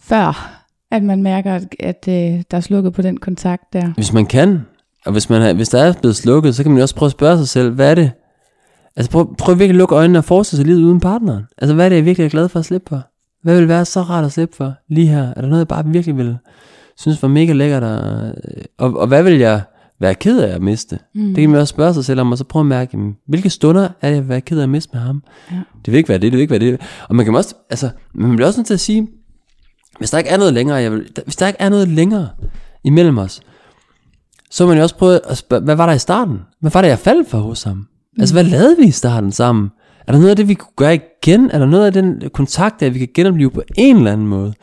før 0.00 0.54
at 0.90 1.02
man 1.02 1.22
mærker, 1.22 1.54
at, 1.54 1.64
at 1.80 2.04
øh, 2.08 2.42
der 2.50 2.56
er 2.56 2.60
slukket 2.60 2.92
på 2.92 3.02
den 3.02 3.16
kontakt 3.16 3.62
der. 3.72 3.92
Hvis 3.94 4.12
man 4.12 4.26
kan, 4.26 4.60
og 5.06 5.12
hvis, 5.12 5.30
man 5.30 5.42
har, 5.42 5.52
hvis 5.52 5.68
der 5.68 5.82
er 5.82 5.92
blevet 6.00 6.16
slukket, 6.16 6.54
så 6.56 6.62
kan 6.62 6.72
man 6.72 6.78
jo 6.78 6.82
også 6.82 6.94
prøve 6.94 7.06
at 7.08 7.12
spørge 7.12 7.38
sig 7.38 7.48
selv, 7.48 7.70
hvad 7.74 7.90
er 7.90 7.94
det? 7.94 8.10
Altså 8.98 9.10
prøv, 9.10 9.36
prøv 9.36 9.58
virkelig 9.58 9.74
at 9.74 9.78
lukke 9.78 9.94
øjnene 9.94 10.18
og 10.18 10.24
forestille 10.24 10.58
sig 10.58 10.66
livet 10.66 10.82
uden 10.82 11.00
partneren. 11.00 11.44
Altså 11.58 11.74
hvad 11.74 11.84
er 11.84 11.88
det, 11.88 11.96
jeg 11.96 12.04
virkelig 12.04 12.24
er 12.24 12.28
glad 12.28 12.48
for 12.48 12.58
at 12.58 12.64
slippe 12.64 12.88
for? 12.88 13.02
Hvad 13.42 13.58
vil 13.58 13.68
være 13.68 13.84
så 13.84 14.02
rart 14.02 14.24
at 14.24 14.32
slippe 14.32 14.56
for 14.56 14.74
lige 14.88 15.06
her? 15.06 15.22
Er 15.22 15.40
der 15.40 15.48
noget, 15.48 15.58
jeg 15.58 15.68
bare 15.68 15.86
virkelig 15.86 16.16
vil 16.16 16.36
synes 16.96 17.22
var 17.22 17.28
mega 17.28 17.52
lækkert? 17.52 17.82
Og, 17.82 18.32
og, 18.78 18.96
og 18.96 19.06
hvad 19.06 19.22
vil 19.22 19.38
jeg 19.38 19.62
være 20.00 20.14
ked 20.14 20.40
af 20.40 20.54
at 20.54 20.62
miste? 20.62 20.98
Mm. 21.14 21.26
Det 21.26 21.36
kan 21.36 21.50
man 21.50 21.60
også 21.60 21.70
spørge 21.70 21.94
sig 21.94 22.04
selv 22.04 22.20
om, 22.20 22.32
og 22.32 22.38
så 22.38 22.44
prøve 22.44 22.60
at 22.60 22.66
mærke, 22.66 22.90
jamen, 22.92 23.16
hvilke 23.26 23.50
stunder 23.50 23.88
er 24.00 24.08
det, 24.08 24.14
jeg 24.14 24.22
vil 24.22 24.28
være 24.28 24.40
ked 24.40 24.58
af 24.58 24.62
at 24.62 24.68
miste 24.68 24.90
med 24.92 25.00
ham? 25.00 25.22
Ja. 25.50 25.56
Det 25.84 25.92
vil 25.92 25.98
ikke 25.98 26.08
være 26.08 26.18
det, 26.18 26.22
det 26.22 26.32
vil 26.32 26.40
ikke 26.40 26.50
være 26.50 26.60
det. 26.60 26.80
Og 27.08 27.16
man 27.16 27.24
kan 27.24 27.34
også, 27.34 27.54
altså, 27.70 27.90
man 28.14 28.36
bliver 28.36 28.46
også 28.46 28.60
nødt 28.60 28.66
til 28.66 28.74
at 28.74 28.80
sige, 28.80 29.08
hvis 29.98 30.10
der 30.10 30.18
ikke 30.18 30.30
er 30.30 30.36
noget 30.36 30.54
længere, 30.54 30.76
jeg 30.76 30.92
vil, 30.92 31.08
hvis 31.24 31.36
der 31.36 31.46
ikke 31.46 31.60
er 31.60 31.68
noget 31.68 31.88
længere 31.88 32.28
imellem 32.84 33.18
os, 33.18 33.40
så 34.50 34.64
må 34.64 34.68
man 34.68 34.76
jo 34.76 34.82
også 34.82 34.96
prøve 34.96 35.20
at 35.30 35.38
spørge, 35.38 35.64
hvad 35.64 35.76
var 35.76 35.86
der 35.86 35.92
i 35.92 35.98
starten? 35.98 36.40
Hvad 36.60 36.70
var 36.70 36.82
det, 36.82 36.88
jeg 36.88 36.98
faldt 36.98 37.28
for 37.28 37.38
hos 37.38 37.62
ham? 37.62 37.86
Mm. 38.18 38.22
Altså, 38.22 38.34
hvad 38.34 38.44
lavede 38.44 38.76
vi 38.76 38.86
i 38.86 38.90
starten 38.90 39.32
sammen? 39.32 39.70
Er 40.06 40.12
der 40.12 40.18
noget 40.18 40.30
af 40.30 40.36
det, 40.36 40.48
vi 40.48 40.54
kunne 40.54 40.72
gøre 40.76 40.94
igen? 40.94 41.50
Er 41.50 41.58
der 41.58 41.66
noget 41.66 41.86
af 41.86 41.92
den 41.92 42.22
kontakt, 42.32 42.80
der 42.80 42.90
vi 42.90 42.98
kan 42.98 43.08
genopleve 43.14 43.50
på 43.50 43.62
en 43.76 43.96
eller 43.96 44.12
anden 44.12 44.26
måde? 44.26 44.54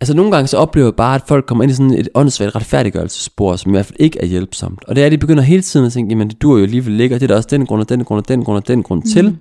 Altså 0.00 0.14
nogle 0.14 0.32
gange 0.32 0.48
så 0.48 0.56
oplever 0.56 0.86
jeg 0.86 0.94
bare, 0.94 1.14
at 1.14 1.22
folk 1.28 1.46
kommer 1.46 1.64
ind 1.64 1.70
i 1.70 1.74
sådan 1.74 1.94
et 1.94 2.08
åndssvagt 2.14 2.54
retfærdiggørelsesspor, 2.56 3.56
som 3.56 3.72
i 3.72 3.74
hvert 3.74 3.86
fald 3.86 3.96
ikke 4.00 4.20
er 4.20 4.26
hjælpsomt. 4.26 4.84
Og 4.88 4.96
det 4.96 5.02
er, 5.02 5.06
at 5.06 5.12
de 5.12 5.18
begynder 5.18 5.42
hele 5.42 5.62
tiden 5.62 5.86
at 5.86 5.92
tænke, 5.92 6.10
jamen 6.10 6.28
det 6.28 6.42
dur 6.42 6.56
jo 6.58 6.62
alligevel 6.62 7.00
ikke, 7.00 7.14
og 7.14 7.20
det 7.20 7.26
er 7.26 7.28
der 7.28 7.36
også 7.36 7.48
den 7.50 7.66
grund, 7.66 7.80
og 7.80 7.88
den 7.88 8.04
grund, 8.04 8.18
og 8.18 8.28
den 8.28 8.44
grund, 8.44 8.56
og 8.56 8.68
den 8.68 8.82
grund 8.82 9.02
til. 9.02 9.36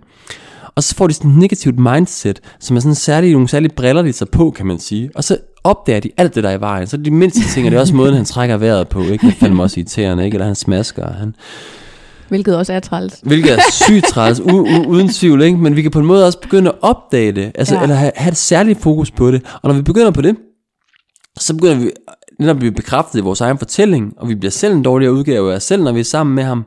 Og 0.75 0.83
så 0.83 0.95
får 0.95 1.07
de 1.07 1.13
sådan 1.13 1.31
et 1.31 1.37
negativt 1.37 1.79
mindset, 1.79 2.41
som 2.59 2.75
er 2.75 2.79
sådan 2.79 2.95
særlige, 2.95 3.33
nogle 3.33 3.47
særlige 3.47 3.71
briller, 3.75 4.01
de 4.01 4.11
tager 4.11 4.29
på, 4.31 4.51
kan 4.51 4.65
man 4.65 4.79
sige. 4.79 5.09
Og 5.15 5.23
så 5.23 5.37
opdager 5.63 5.99
de 5.99 6.09
alt 6.17 6.35
det, 6.35 6.43
der 6.43 6.49
er 6.49 6.57
i 6.57 6.61
vejen. 6.61 6.87
Så 6.87 6.97
de 6.97 7.11
mindste 7.11 7.53
ting, 7.53 7.65
og 7.65 7.71
det 7.71 7.77
er 7.77 7.81
også 7.81 7.95
måden, 7.95 8.15
han 8.15 8.25
trækker 8.25 8.57
vejret 8.57 8.87
på, 8.87 9.01
ikke? 9.03 9.27
Det 9.27 9.35
fandt 9.35 9.55
mig 9.55 9.63
også 9.63 9.79
irriterende, 9.79 10.25
ikke? 10.25 10.35
Eller 10.35 10.45
han 10.45 10.55
smasker, 10.55 11.13
han... 11.13 11.35
Hvilket 12.31 12.57
også 12.57 12.73
er 12.73 12.79
træls. 12.79 13.19
Hvilket 13.23 13.53
er 13.53 13.57
sygt 13.71 14.05
træls, 14.05 14.39
u- 14.39 14.43
u- 14.49 14.87
uden 14.87 15.09
tvivl, 15.09 15.41
ikke? 15.41 15.57
Men 15.57 15.75
vi 15.75 15.81
kan 15.81 15.91
på 15.91 15.99
en 15.99 16.05
måde 16.05 16.25
også 16.25 16.39
begynde 16.39 16.69
at 16.69 16.75
opdage 16.81 17.31
det, 17.31 17.51
altså, 17.55 17.75
Ja. 17.75 17.81
eller 17.81 17.95
have, 17.95 18.11
have 18.15 18.31
et 18.31 18.37
særligt 18.37 18.81
fokus 18.81 19.11
på 19.11 19.31
det. 19.31 19.41
Og 19.61 19.69
når 19.69 19.73
vi 19.75 19.81
begynder 19.81 20.11
på 20.11 20.21
det, 20.21 20.35
så 21.39 21.53
begynder 21.53 21.75
vi 21.75 21.91
netop 22.39 22.55
at 22.55 22.59
blive 22.59 22.71
bekræftet 22.71 23.19
i 23.19 23.21
vores 23.21 23.41
egen 23.41 23.57
fortælling, 23.57 24.13
og 24.17 24.29
vi 24.29 24.35
bliver 24.35 24.51
selv 24.51 24.73
en 24.75 24.83
dårligere 24.83 25.13
udgave 25.13 25.51
af 25.51 25.55
os 25.55 25.63
selv, 25.63 25.83
når 25.83 25.91
vi 25.91 25.99
er 25.99 26.03
sammen 26.03 26.35
med 26.35 26.43
ham. 26.43 26.65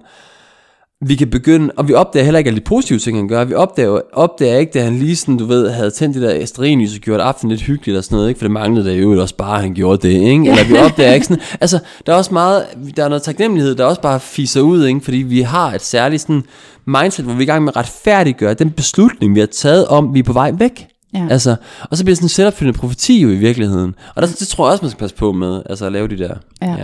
Vi 1.06 1.14
kan 1.14 1.30
begynde, 1.30 1.72
og 1.76 1.88
vi 1.88 1.94
opdager 1.94 2.24
heller 2.24 2.38
ikke 2.38 2.48
alle 2.48 2.60
de 2.60 2.64
positive 2.64 2.98
ting, 2.98 3.18
han 3.18 3.28
gør. 3.28 3.44
Vi 3.44 3.54
opdager, 3.54 4.00
opdager 4.12 4.58
ikke, 4.58 4.72
da 4.72 4.84
han 4.84 4.98
lige 4.98 5.16
sådan, 5.16 5.36
du 5.36 5.44
ved, 5.44 5.70
havde 5.70 5.90
tændt 5.90 6.14
det 6.14 6.22
der 6.22 6.34
esterinlys 6.34 6.94
og 6.94 7.00
gjort 7.00 7.20
aftenen 7.20 7.50
lidt 7.50 7.62
hyggeligt 7.62 7.98
og 7.98 8.04
sådan 8.04 8.16
noget, 8.16 8.28
ikke? 8.28 8.38
For 8.38 8.44
det 8.44 8.50
manglede 8.50 8.88
der 8.88 8.94
jo 8.94 9.20
også 9.22 9.36
bare, 9.36 9.56
at 9.56 9.62
han 9.62 9.74
gjorde 9.74 10.08
det, 10.08 10.14
ikke? 10.14 10.50
Eller 10.50 10.68
vi 10.68 10.76
opdager 10.76 11.12
ikke 11.12 11.26
sådan, 11.26 11.42
altså, 11.60 11.78
der 12.06 12.12
er 12.12 12.16
også 12.16 12.32
meget, 12.32 12.66
der 12.96 13.04
er 13.04 13.08
noget 13.08 13.22
taknemmelighed, 13.22 13.74
der 13.74 13.84
også 13.84 14.00
bare 14.00 14.20
fiser 14.20 14.60
ud, 14.60 14.84
ikke? 14.84 15.00
Fordi 15.00 15.16
vi 15.16 15.40
har 15.40 15.72
et 15.72 15.82
særligt 15.82 16.22
sådan 16.22 16.42
mindset, 16.86 17.24
hvor 17.24 17.34
vi 17.34 17.38
er 17.38 17.42
i 17.42 17.46
gang 17.46 17.64
med 17.64 17.72
at 17.72 17.76
retfærdiggøre 17.76 18.54
den 18.54 18.70
beslutning, 18.70 19.34
vi 19.34 19.40
har 19.40 19.46
taget 19.46 19.86
om, 19.86 20.14
vi 20.14 20.18
er 20.18 20.22
på 20.24 20.32
vej 20.32 20.52
væk. 20.58 20.86
Ja. 21.14 21.26
Altså, 21.30 21.56
og 21.90 21.96
så 21.96 22.04
bliver 22.04 22.12
det 22.12 22.18
sådan 22.18 22.24
en 22.24 22.28
selvopfyldende 22.28 22.78
profeti 22.78 23.20
jo 23.20 23.28
i 23.28 23.36
virkeligheden. 23.36 23.94
Og 24.14 24.22
der, 24.22 24.28
det 24.28 24.48
tror 24.48 24.66
jeg 24.66 24.72
også, 24.72 24.84
man 24.84 24.90
skal 24.90 25.00
passe 25.00 25.16
på 25.16 25.32
med, 25.32 25.62
altså 25.70 25.86
at 25.86 25.92
lave 25.92 26.08
de 26.08 26.18
der. 26.18 26.34
Ja. 26.62 26.76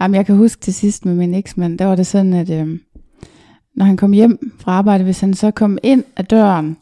Jamen, 0.00 0.14
jeg 0.14 0.26
kan 0.26 0.36
huske 0.36 0.60
til 0.60 0.74
sidst 0.74 1.04
med 1.04 1.14
min 1.14 1.34
eksmand, 1.34 1.78
der 1.78 1.84
var 1.84 1.94
det 1.94 2.06
sådan, 2.06 2.32
at 2.32 2.50
øhm, 2.50 2.80
når 3.74 3.84
han 3.84 3.96
kom 3.96 4.12
hjem 4.12 4.52
fra 4.60 4.72
arbejde, 4.72 5.04
hvis 5.04 5.20
han 5.20 5.34
så 5.34 5.50
kom 5.50 5.78
ind 5.82 6.04
ad 6.16 6.24
døren, 6.24 6.76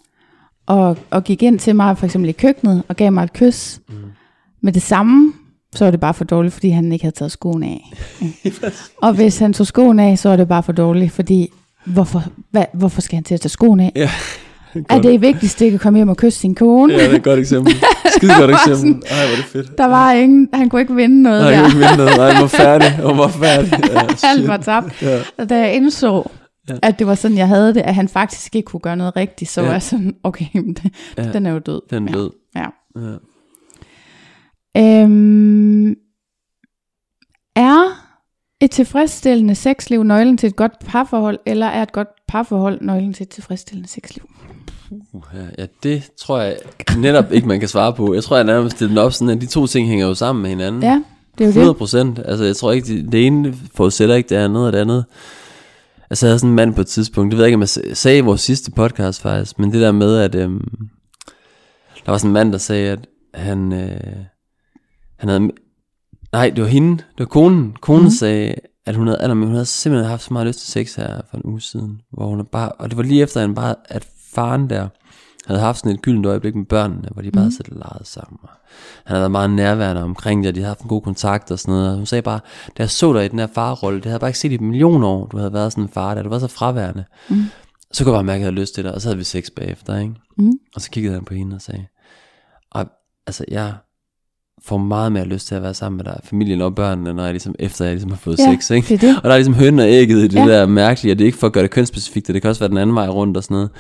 og, 0.67 0.97
og 1.11 1.25
gik 1.25 1.43
ind 1.43 1.59
til 1.59 1.77
mig, 1.77 1.99
for 1.99 2.07
eksempel 2.07 2.29
i 2.29 2.33
køkkenet, 2.33 2.83
og 2.89 2.97
gav 2.97 3.13
mig 3.13 3.25
et 3.25 3.33
kys, 3.33 3.81
mm. 3.89 3.95
med 4.61 4.73
det 4.73 4.83
samme, 4.83 5.33
så 5.75 5.85
var 5.85 5.91
det 5.91 6.01
bare 6.01 6.15
for 6.15 6.25
dårligt, 6.25 6.55
fordi 6.55 6.69
han 6.69 6.93
ikke 6.93 7.05
havde 7.05 7.17
taget 7.17 7.33
skoene 7.33 7.67
af. 7.67 7.93
og 9.03 9.13
hvis 9.15 9.39
han 9.39 9.53
tog 9.53 9.67
skoene 9.67 10.03
af, 10.05 10.19
så 10.19 10.29
var 10.29 10.37
det 10.37 10.49
bare 10.49 10.63
for 10.63 10.73
dårligt, 10.73 11.13
fordi 11.13 11.49
hvorfor, 11.85 12.25
hvad, 12.51 12.65
hvorfor 12.75 13.01
skal 13.01 13.17
han 13.17 13.25
til 13.25 13.35
at 13.35 13.41
tage 13.41 13.51
skoene 13.51 13.85
af? 13.85 13.93
Ja. 13.97 14.11
Er 14.89 15.01
det 15.01 15.21
vigtigste 15.21 15.65
ikke 15.65 15.75
at 15.75 15.81
komme 15.81 15.97
hjem 15.99 16.09
og 16.09 16.17
kysse 16.17 16.39
sin 16.39 16.55
kone? 16.55 16.93
Ja, 16.93 16.99
det 17.05 17.13
er 17.13 17.17
et 17.17 17.23
godt 17.23 17.39
eksempel. 17.41 17.75
Skide 18.17 18.33
godt 18.39 18.51
eksempel. 18.51 19.03
Ej, 19.11 19.27
hvor 19.27 19.33
er 19.33 19.37
det 19.37 19.45
fedt. 19.45 19.79
Der 19.79 19.87
var 19.87 20.13
ingen, 20.13 20.49
han 20.53 20.69
kunne 20.69 20.81
ikke 20.81 20.95
vinde 20.95 21.23
noget 21.23 21.43
Nej, 21.43 21.51
der. 21.51 21.57
jeg 21.57 21.71
kan 21.71 21.81
ikke 21.81 21.89
vinde 21.89 21.97
noget. 21.97 22.17
Nej, 22.17 22.27
jeg 22.27 22.41
var 22.43 22.47
færdig. 22.47 22.95
Jeg 22.99 23.19
var 23.19 23.29
færdig. 23.29 23.73
Ja, 23.93 24.29
Alt 24.29 24.49
var 24.49 24.57
tabt. 24.57 25.03
Ja. 25.03 25.19
Og 25.39 25.49
da 25.49 25.59
jeg 25.59 25.75
indså, 25.75 26.31
Ja. 26.71 26.79
at 26.83 26.99
det 26.99 27.07
var 27.07 27.15
sådan, 27.15 27.37
jeg 27.37 27.49
havde 27.49 27.75
det, 27.75 27.81
at 27.81 27.95
han 27.95 28.09
faktisk 28.09 28.57
ikke 28.57 28.67
kunne 28.67 28.81
gøre 28.81 28.97
noget 28.97 29.17
rigtigt, 29.17 29.51
så 29.51 29.61
Ja. 29.61 29.67
var 29.67 29.73
jeg 29.75 29.83
sådan, 29.83 30.17
okay, 30.23 30.45
men 30.65 30.75
det, 30.75 30.93
Ja. 31.19 31.33
den 31.33 31.47
er 31.47 31.51
jo 31.51 31.59
død. 31.59 31.81
Den 31.91 32.09
er 32.09 32.13
ja. 32.13 32.19
død. 32.19 32.31
Ja. 32.57 32.67
Ja. 32.97 33.17
Øhm, 34.77 35.95
er 37.57 38.07
et 38.61 38.71
tilfredsstillende 38.71 39.55
sexliv 39.55 40.03
nøglen 40.03 40.37
til 40.37 40.47
et 40.47 40.57
godt 40.57 40.73
parforhold, 40.87 41.39
eller 41.47 41.67
er 41.67 41.83
et 41.83 41.93
godt 41.93 42.09
parforhold 42.29 42.81
nøglen 42.81 43.13
til 43.13 43.23
et 43.25 43.29
tilfredsstillende 43.29 43.89
sexliv? 43.89 44.31
Uh, 45.13 45.23
ja, 45.59 45.67
det 45.83 46.11
tror 46.19 46.41
jeg 46.41 46.57
netop 46.99 47.33
ikke, 47.33 47.49
man 47.49 47.61
kan 47.61 47.69
svare 47.69 47.93
på. 47.93 48.15
Jeg 48.15 48.25
tror, 48.25 48.37
jeg 48.37 48.45
nærmest 48.45 48.77
stiller 48.77 48.89
den 48.91 48.99
op 48.99 49.13
sådan, 49.13 49.37
at 49.37 49.41
de 49.41 49.47
to 49.47 49.67
ting 49.67 49.89
hænger 49.89 50.07
jo 50.07 50.15
sammen 50.15 50.43
med 50.43 50.51
hinanden. 50.51 50.83
Ja, 50.83 51.03
det 51.39 51.45
er 51.45 51.49
jo 51.49 51.51
100 51.51 51.69
det. 51.69 51.77
procent. 51.77 52.19
Altså, 52.25 52.45
jeg 52.45 52.57
tror 52.57 52.73
ikke, 52.73 52.87
det, 52.87 53.13
det 53.13 53.27
ene 53.27 53.55
forudsætter 53.75 54.15
ikke 54.15 54.29
det 54.29 54.37
andet, 54.37 54.67
og 54.67 54.73
det 54.73 54.79
andet. 54.79 55.05
Altså, 56.11 56.27
jeg 56.27 56.31
havde 56.31 56.39
sådan 56.39 56.51
en 56.51 56.57
mand 56.57 56.75
på 56.75 56.81
et 56.81 56.87
tidspunkt, 56.87 57.31
det 57.31 57.39
ved 57.39 57.45
jeg 57.45 57.49
ikke, 57.49 57.55
om 57.55 57.61
jeg 57.61 57.97
sagde 57.97 58.19
i 58.19 58.21
vores 58.21 58.41
sidste 58.41 58.71
podcast 58.71 59.23
faktisk, 59.23 59.59
men 59.59 59.73
det 59.73 59.81
der 59.81 59.93
med, 59.93 60.17
at 60.19 60.35
øhm, 60.35 60.89
der 62.07 62.11
var 62.11 62.19
sådan 62.19 62.29
en 62.29 62.35
mand, 62.35 62.53
der 62.53 62.59
sagde, 62.59 62.91
at 62.91 63.09
han, 63.35 63.73
øh, 63.73 64.17
han 65.19 65.29
havde, 65.29 65.51
nej, 66.33 66.51
det 66.51 66.65
var 66.65 66.71
hende, 66.71 66.97
det 66.97 67.19
var 67.19 67.25
konen, 67.25 67.77
konen 67.81 68.05
mm. 68.05 68.11
Sagde, 68.11 68.55
at 68.87 68.97
hun 68.97 69.07
havde, 69.07 69.19
eller, 69.23 69.35
hun 69.35 69.51
havde 69.51 69.67
simpelthen 69.67 70.11
haft 70.11 70.23
så 70.23 70.33
meget 70.33 70.47
lyst 70.47 70.59
til 70.59 70.73
sex 70.73 70.95
her 70.95 71.21
for 71.31 71.37
en 71.37 71.43
uge 71.45 71.61
siden, 71.61 72.01
hvor 72.13 72.27
hun 72.27 72.47
bare, 72.53 72.73
og 72.73 72.91
det 72.91 72.97
var 72.97 73.03
lige 73.03 73.23
efter, 73.23 73.41
at, 73.41 73.47
han 73.47 73.55
bare, 73.55 73.75
at 73.85 74.09
faren 74.35 74.71
der, 74.71 74.89
havde 75.47 75.61
haft 75.61 75.79
sådan 75.79 75.93
et 75.93 76.03
gyldent 76.03 76.27
øjeblik 76.27 76.55
med 76.55 76.65
børnene, 76.65 77.09
hvor 77.13 77.23
de 77.23 77.31
bare 77.31 77.45
mm. 77.45 77.53
havde 77.67 77.79
leget 77.79 78.07
sammen. 78.07 78.39
Og 78.43 78.49
han 79.05 79.17
havde 79.17 79.21
været 79.21 79.31
meget 79.31 79.51
nærværende 79.51 80.03
omkring 80.03 80.43
det, 80.43 80.49
og 80.49 80.55
de 80.55 80.61
havde 80.61 80.69
haft 80.69 80.81
en 80.81 80.89
god 80.89 81.03
kontakt 81.03 81.51
og 81.51 81.59
sådan 81.59 81.75
noget. 81.75 81.91
Og 81.91 81.97
hun 81.97 82.07
sagde 82.07 82.23
bare, 82.23 82.41
da 82.79 82.83
jeg 82.83 82.91
så 82.91 83.13
dig 83.13 83.25
i 83.25 83.29
den 83.29 83.39
her 83.39 83.47
farrolle, 83.55 83.97
det 83.97 84.05
havde 84.05 84.15
jeg 84.15 84.21
bare 84.21 84.31
ikke 84.31 84.39
set 84.39 84.53
i 84.53 84.55
et 84.55 84.61
million 84.61 85.05
år, 85.05 85.27
du 85.27 85.37
havde 85.37 85.53
været 85.53 85.73
sådan 85.73 85.85
en 85.85 85.91
far 85.91 86.15
der, 86.15 86.23
du 86.23 86.29
var 86.29 86.39
så 86.39 86.49
fraværende. 86.49 87.05
Mm. 87.29 87.45
Så 87.93 88.05
kunne 88.05 88.13
jeg 88.13 88.17
bare 88.17 88.25
mærke, 88.25 88.37
at 88.37 88.41
jeg 88.41 88.47
havde 88.47 88.61
lyst 88.61 88.75
til 88.75 88.85
dig, 88.85 88.95
og 88.95 89.01
så 89.01 89.09
havde 89.09 89.19
vi 89.19 89.25
sex 89.25 89.51
bagefter, 89.57 89.99
ikke? 89.99 90.15
Mm. 90.39 90.53
Og 90.75 90.81
så 90.81 90.91
kiggede 90.91 91.15
han 91.15 91.25
på 91.25 91.35
hende 91.35 91.57
og 91.57 91.63
sagde, 91.63 91.87
og, 92.71 92.87
altså 93.27 93.45
jeg 93.49 93.73
får 94.65 94.79
meget 94.79 95.13
mere 95.13 95.25
lyst 95.25 95.47
til 95.47 95.55
at 95.55 95.63
være 95.63 95.75
sammen 95.75 95.97
med 95.97 96.05
dig, 96.05 96.21
familien 96.25 96.61
og 96.61 96.75
børnene, 96.75 97.13
når 97.13 97.23
jeg 97.25 97.33
ligesom, 97.33 97.55
efter 97.59 97.85
jeg 97.85 97.95
ligesom 97.95 98.11
har 98.11 98.19
fået 98.19 98.39
Ja, 98.39 98.55
sex, 98.55 98.71
ikke? 98.71 98.89
det 98.89 99.01
det. 99.01 99.17
Og 99.17 99.23
der 99.23 99.31
er 99.31 99.37
ligesom 99.37 99.55
hønnen 99.55 99.81
og 99.81 99.89
ægget 99.89 100.19
i 100.19 100.29
det 100.29 100.35
Ja. 100.35 100.47
der 100.47 100.67
mærkelige, 100.67 101.13
og 101.13 101.19
det 101.19 101.25
er 101.25 101.27
ikke 101.27 101.39
for 101.39 101.47
at 101.47 101.53
gøre 101.53 101.63
det 101.63 101.71
kønsspecifikt, 101.71 102.31
og 102.31 102.35
det 102.35 102.43
kan 102.43 102.49
også 102.49 102.61
være 102.61 102.69
den 102.69 102.79
anden 102.79 102.97
vej 102.97 103.09
rundt 103.09 103.37
og 103.37 103.43
sådan 103.43 103.55
noget. 103.55 103.71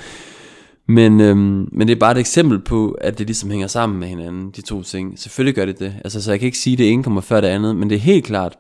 Men, 0.90 1.20
øhm, 1.20 1.68
men 1.72 1.88
det 1.88 1.94
er 1.94 1.98
bare 1.98 2.12
et 2.12 2.18
eksempel 2.18 2.58
på, 2.58 2.90
at 2.90 3.18
det 3.18 3.26
ligesom 3.26 3.50
hænger 3.50 3.66
sammen 3.66 3.98
med 4.00 4.08
hinanden, 4.08 4.50
de 4.56 4.62
to 4.62 4.82
ting. 4.82 5.18
Selvfølgelig 5.18 5.54
gør 5.54 5.64
det 5.64 5.78
det. 5.78 5.94
Altså, 6.04 6.22
så 6.22 6.30
jeg 6.30 6.40
kan 6.40 6.46
ikke 6.46 6.58
sige, 6.58 6.74
at 6.74 6.78
det 6.78 6.92
ene 6.92 7.02
kommer 7.02 7.20
før 7.20 7.40
det 7.40 7.48
andet, 7.48 7.76
men 7.76 7.90
det 7.90 7.96
er 7.96 8.00
helt 8.00 8.24
klart, 8.24 8.58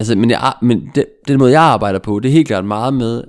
altså, 0.00 0.14
men, 0.14 0.30
jeg, 0.30 0.52
men 0.62 0.90
det, 0.94 1.06
den 1.28 1.38
måde, 1.38 1.52
jeg 1.52 1.62
arbejder 1.62 1.98
på, 1.98 2.20
det 2.20 2.28
er 2.28 2.32
helt 2.32 2.46
klart 2.46 2.64
meget 2.64 2.94
med 2.94 3.22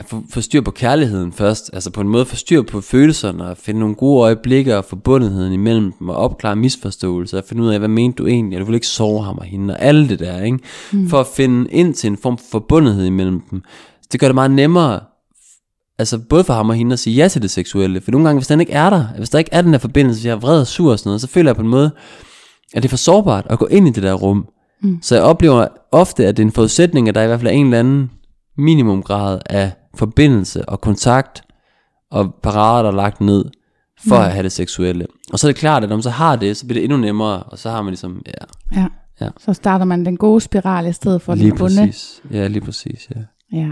at 0.00 0.06
få, 0.06 0.22
få 0.30 0.40
styr 0.40 0.60
på 0.60 0.70
kærligheden 0.70 1.32
først. 1.32 1.70
Altså 1.72 1.90
på 1.90 2.00
en 2.00 2.08
måde 2.08 2.26
få 2.26 2.36
styr 2.36 2.62
på 2.62 2.80
følelserne, 2.80 3.44
og 3.44 3.56
finde 3.56 3.80
nogle 3.80 3.94
gode 3.94 4.22
øjeblikke 4.22 4.76
og 4.76 4.84
forbundetheden 4.84 5.52
imellem 5.52 5.92
dem, 5.92 6.08
og 6.08 6.16
opklare 6.16 6.56
misforståelser, 6.56 7.38
og 7.38 7.44
finde 7.48 7.62
ud 7.62 7.68
af, 7.68 7.78
hvad 7.78 7.88
mente 7.88 8.16
du 8.16 8.26
egentlig, 8.26 8.58
og 8.58 8.60
du 8.60 8.66
vil 8.66 8.74
ikke 8.74 8.86
sove 8.86 9.24
ham 9.24 9.38
og 9.38 9.44
hende, 9.44 9.74
og 9.74 9.82
alt 9.82 10.10
det 10.10 10.18
der, 10.18 10.42
ikke? 10.42 10.58
Mm. 10.92 11.08
For 11.08 11.20
at 11.20 11.26
finde 11.36 11.70
ind 11.70 11.94
til 11.94 12.10
en 12.10 12.16
form 12.16 12.38
for 12.38 12.44
forbundethed 12.50 13.04
imellem 13.04 13.40
dem. 13.50 13.62
Så 14.02 14.08
det 14.12 14.20
gør 14.20 14.28
det 14.28 14.34
meget 14.34 14.50
nemmere, 14.50 15.00
altså 15.98 16.18
både 16.18 16.44
for 16.44 16.54
ham 16.54 16.68
og 16.68 16.74
hende 16.74 16.92
at 16.92 16.98
sige 16.98 17.16
ja 17.16 17.28
til 17.28 17.42
det 17.42 17.50
seksuelle, 17.50 18.00
for 18.00 18.10
nogle 18.10 18.26
gange, 18.28 18.38
hvis 18.38 18.46
den 18.46 18.60
ikke 18.60 18.72
er 18.72 18.90
der, 18.90 19.06
hvis 19.16 19.30
der 19.30 19.38
ikke 19.38 19.50
er 19.52 19.62
den 19.62 19.72
der 19.72 19.78
forbindelse, 19.78 20.18
hvis 20.18 20.26
jeg 20.26 20.32
er 20.32 20.36
vred 20.36 20.60
og 20.60 20.66
sur 20.66 20.92
og 20.92 20.98
sådan 20.98 21.08
noget, 21.08 21.20
så 21.20 21.26
føler 21.26 21.50
jeg 21.50 21.56
på 21.56 21.62
en 21.62 21.68
måde, 21.68 21.90
at 22.74 22.82
det 22.82 22.84
er 22.84 22.90
for 22.90 22.96
sårbart 22.96 23.46
at 23.50 23.58
gå 23.58 23.66
ind 23.66 23.88
i 23.88 23.90
det 23.90 24.02
der 24.02 24.12
rum. 24.12 24.46
Mm. 24.82 24.98
Så 25.02 25.14
jeg 25.14 25.24
oplever 25.24 25.66
ofte, 25.92 26.26
at 26.26 26.36
det 26.36 26.42
er 26.42 26.46
en 26.46 26.52
forudsætning, 26.52 27.08
at 27.08 27.14
der 27.14 27.22
i 27.22 27.26
hvert 27.26 27.40
fald 27.40 27.52
er 27.52 27.54
en 27.54 27.66
eller 27.66 27.78
anden 27.78 28.10
minimumgrad 28.58 29.40
af 29.46 29.72
forbindelse 29.94 30.68
og 30.68 30.80
kontakt 30.80 31.42
og 32.10 32.34
parader, 32.42 32.82
der 32.82 32.90
er 32.90 32.96
lagt 32.96 33.20
ned 33.20 33.44
for 34.08 34.16
mm. 34.16 34.24
at 34.24 34.32
have 34.32 34.42
det 34.42 34.52
seksuelle. 34.52 35.06
Og 35.32 35.38
så 35.38 35.46
er 35.46 35.52
det 35.52 35.58
klart, 35.58 35.82
at 35.82 35.88
når 35.88 35.96
man 35.96 36.02
så 36.02 36.10
har 36.10 36.36
det, 36.36 36.56
så 36.56 36.66
bliver 36.66 36.80
det 36.80 36.84
endnu 36.84 36.98
nemmere, 36.98 37.42
og 37.42 37.58
så 37.58 37.70
har 37.70 37.82
man 37.82 37.90
ligesom, 37.90 38.22
ja, 38.26 38.80
Ja. 38.80 38.86
Ja. 39.20 39.28
Så 39.38 39.52
starter 39.52 39.84
man 39.84 40.04
den 40.04 40.16
gode 40.16 40.40
spiral 40.40 40.86
i 40.86 40.92
stedet 40.92 41.22
for 41.22 41.34
lige 41.34 41.50
den 41.50 41.62
onde. 41.62 41.86
præcis. 41.86 42.22
Ja, 42.30 42.46
lige 42.46 42.60
præcis, 42.60 43.08
ja. 43.16 43.20
Ja. 43.58 43.70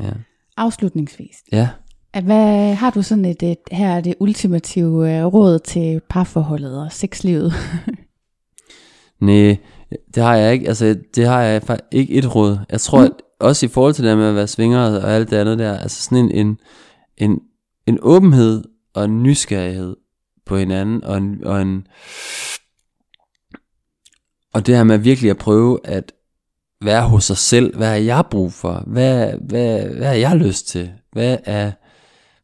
Ja. 0.00 0.10
Afslutningsvis. 0.56 1.36
ja. 1.52 1.68
At 2.14 2.24
hvad, 2.24 2.74
har 2.74 2.90
du 2.90 3.02
sådan 3.02 3.24
et, 3.24 3.42
et 3.42 3.58
her 3.70 3.96
er 3.96 4.00
det 4.00 4.14
ultimative 4.20 5.18
øh, 5.18 5.24
råd 5.24 5.58
til 5.58 6.00
parforholdet 6.08 6.80
og 6.80 6.92
sexlivet? 6.92 7.52
Nej, 9.20 9.56
det 10.14 10.22
har 10.22 10.34
jeg 10.34 10.52
ikke. 10.52 10.68
Altså, 10.68 10.96
det 11.14 11.26
har 11.26 11.42
jeg 11.42 11.62
faktisk 11.62 11.84
ikke 11.92 12.14
et 12.14 12.34
råd. 12.34 12.58
Jeg 12.70 12.80
tror, 12.80 12.98
mm. 12.98 13.04
at 13.04 13.12
også 13.40 13.66
i 13.66 13.68
forhold 13.68 13.94
til 13.94 14.04
det 14.04 14.18
med 14.18 14.28
at 14.28 14.34
være 14.34 14.46
svinger 14.46 15.00
og 15.00 15.14
alt 15.14 15.30
det 15.30 15.36
andet 15.36 15.58
der, 15.58 15.78
altså 15.78 16.02
sådan 16.02 16.18
en, 16.18 16.30
en, 16.30 16.58
en, 17.16 17.40
en 17.86 17.98
åbenhed 18.02 18.64
og 18.94 19.04
en 19.04 19.22
nysgerrighed 19.22 19.96
på 20.46 20.56
hinanden, 20.56 21.04
og 21.04 21.16
en, 21.16 21.44
og 21.44 21.62
en 21.62 21.86
og 24.52 24.66
det 24.66 24.76
her 24.76 24.84
med 24.84 24.98
virkelig 24.98 25.30
at 25.30 25.38
prøve 25.38 25.78
at 25.84 26.12
være 26.84 27.02
hos 27.02 27.24
sig 27.24 27.36
selv. 27.36 27.76
Hvad 27.76 27.88
har 27.88 27.94
jeg 27.94 28.24
brug 28.30 28.52
for? 28.52 28.82
Hvad, 28.86 29.32
hvad, 29.40 29.80
hvad 29.96 30.06
har 30.06 30.14
jeg 30.14 30.36
lyst 30.36 30.68
til? 30.68 30.90
Hvad 31.12 31.36
er, 31.44 31.70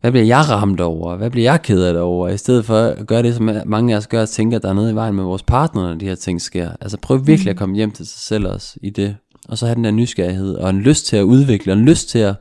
hvad 0.01 0.10
bliver 0.10 0.27
jeg 0.27 0.48
ramt 0.51 0.81
over? 0.81 1.16
Hvad 1.16 1.31
bliver 1.31 1.51
jeg 1.51 1.62
ked 1.62 1.82
af 1.82 1.93
det 1.93 2.02
over? 2.02 2.28
I 2.28 2.36
stedet 2.36 2.65
for 2.65 2.78
at 2.78 3.06
gøre 3.06 3.23
det, 3.23 3.35
som 3.35 3.51
mange 3.66 3.94
af 3.94 3.98
os 3.98 4.06
gør, 4.06 4.23
at 4.23 4.28
tænke, 4.28 4.56
at 4.56 4.62
der 4.62 4.69
er 4.69 4.74
noget 4.74 4.93
i 4.93 4.94
vejen 4.94 5.15
med 5.15 5.24
vores 5.24 5.43
partner, 5.43 5.82
når 5.82 5.94
de 5.94 6.09
her 6.09 6.15
ting 6.15 6.40
sker. 6.40 6.70
Altså 6.81 6.97
prøv 7.02 7.27
virkelig 7.27 7.51
at 7.51 7.56
komme 7.56 7.77
hjem 7.77 7.90
til 7.90 8.06
sig 8.06 8.20
selv 8.20 8.47
også 8.47 8.77
i 8.82 8.90
det. 8.90 9.16
Og 9.48 9.59
så 9.59 9.66
have 9.66 9.74
den 9.74 9.85
der 9.85 9.90
nysgerrighed, 9.90 10.55
og 10.55 10.70
en 10.70 10.81
lyst 10.81 11.06
til 11.06 11.16
at 11.16 11.23
udvikle, 11.23 11.73
og 11.73 11.78
en 11.78 11.85
lyst 11.85 12.09
til 12.09 12.19
at 12.19 12.35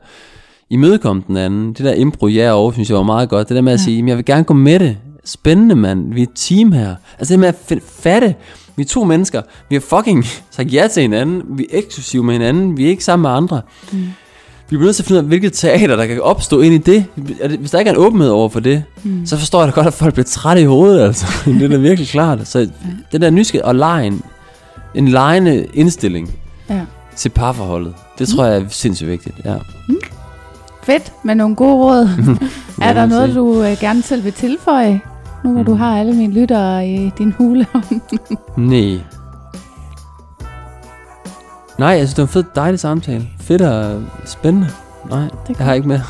imødekomme 0.70 1.22
den 1.26 1.36
anden. 1.36 1.68
Det 1.68 1.78
der 1.84 1.92
impro, 1.92 2.26
ja 2.26 2.52
over, 2.52 2.72
synes 2.72 2.90
jeg 2.90 2.96
var 2.96 3.02
meget 3.02 3.28
godt. 3.28 3.48
Det 3.48 3.54
der 3.54 3.60
med 3.60 3.72
at 3.72 3.80
sige, 3.80 3.96
jamen, 3.96 4.08
jeg 4.08 4.16
vil 4.16 4.24
gerne 4.24 4.44
gå 4.44 4.54
med 4.54 4.78
det. 4.78 4.96
Spændende, 5.24 5.74
mand. 5.74 6.14
Vi 6.14 6.20
er 6.20 6.26
et 6.26 6.32
team 6.34 6.72
her. 6.72 6.94
Altså 7.18 7.34
det 7.34 7.40
med 7.40 7.48
at 7.48 7.82
fatte, 7.82 8.34
vi 8.78 8.82
er 8.82 8.86
to 8.86 9.04
mennesker. 9.04 9.42
Vi 9.68 9.74
har 9.76 9.80
fucking 9.80 10.24
sagt 10.50 10.72
ja 10.72 10.88
til 10.92 11.00
hinanden. 11.02 11.42
Vi 11.48 11.66
er 11.72 11.78
eksklusive 11.78 12.22
med 12.24 12.32
hinanden. 12.32 12.76
Vi 12.76 12.84
er 12.84 12.88
ikke 12.88 13.04
sammen 13.04 13.22
med 13.22 13.30
andre. 13.30 13.60
Mm. 13.92 13.98
Vi 14.70 14.76
bliver 14.76 14.84
nødt 14.84 14.96
til 14.96 15.02
at 15.02 15.06
finde 15.06 15.18
ud 15.18 15.24
af, 15.24 15.28
hvilket 15.28 15.52
teater, 15.52 15.96
der 15.96 16.06
kan 16.06 16.20
opstå 16.22 16.60
ind 16.60 16.74
i 16.74 16.78
det. 16.78 17.04
Hvis 17.58 17.70
der 17.70 17.78
ikke 17.78 17.88
er 17.88 17.92
en 17.94 18.00
åbenhed 18.00 18.30
over 18.30 18.48
for 18.48 18.60
det, 18.60 18.84
mm. 19.02 19.26
så 19.26 19.36
forstår 19.36 19.60
jeg 19.60 19.68
da 19.68 19.72
godt, 19.74 19.86
at 19.86 19.94
folk 19.94 20.14
bliver 20.14 20.24
trætte 20.24 20.62
i 20.62 20.64
hovedet. 20.64 21.04
Altså. 21.04 21.26
det 21.44 21.62
er 21.62 21.68
da 21.68 21.76
virkelig 21.76 22.08
klart. 22.08 22.48
Så 22.48 22.68
det 23.12 23.20
der 23.20 23.30
nysgerrighed 23.30 23.68
og 23.68 23.74
lejen, 23.74 24.22
en 24.94 25.08
lejende 25.08 25.66
indstilling 25.74 26.34
Ja. 26.70 26.80
til 27.16 27.28
parforholdet, 27.28 27.94
det 28.18 28.28
tror 28.28 28.44
jeg 28.44 28.56
er 28.56 28.64
sindssygt 28.68 29.10
vigtigt. 29.10 29.36
Ja. 29.44 29.54
Fedt, 30.82 31.12
med 31.22 31.34
nogle 31.34 31.56
gode 31.56 31.74
råd. 31.74 32.08
er 32.82 32.92
der 32.92 33.06
noget, 33.06 33.34
du 33.34 33.62
øh, 33.62 33.76
gerne 33.80 34.02
selv 34.02 34.24
vil 34.24 34.32
tilføje? 34.32 35.00
Nu 35.44 35.52
hvor 35.52 35.62
du 35.62 35.72
Mm. 35.72 35.78
har 35.78 35.98
alle 35.98 36.12
mine 36.14 36.32
lyttere 36.32 36.88
i 36.88 37.10
din 37.18 37.32
hule. 37.32 37.66
Nej. 38.56 39.00
Nej, 41.78 41.96
synes, 41.98 42.14
det 42.14 42.18
var 42.18 42.24
en 42.26 42.28
fed, 42.28 42.44
dejlig 42.54 42.80
samtale. 42.80 43.28
Fedt 43.40 43.62
og 43.62 44.02
spændende. 44.24 44.68
Nej, 45.10 45.28
kan 45.46 45.56
jeg 45.58 45.66
har 45.66 45.74
ikke 45.74 45.88
mere. 45.88 46.02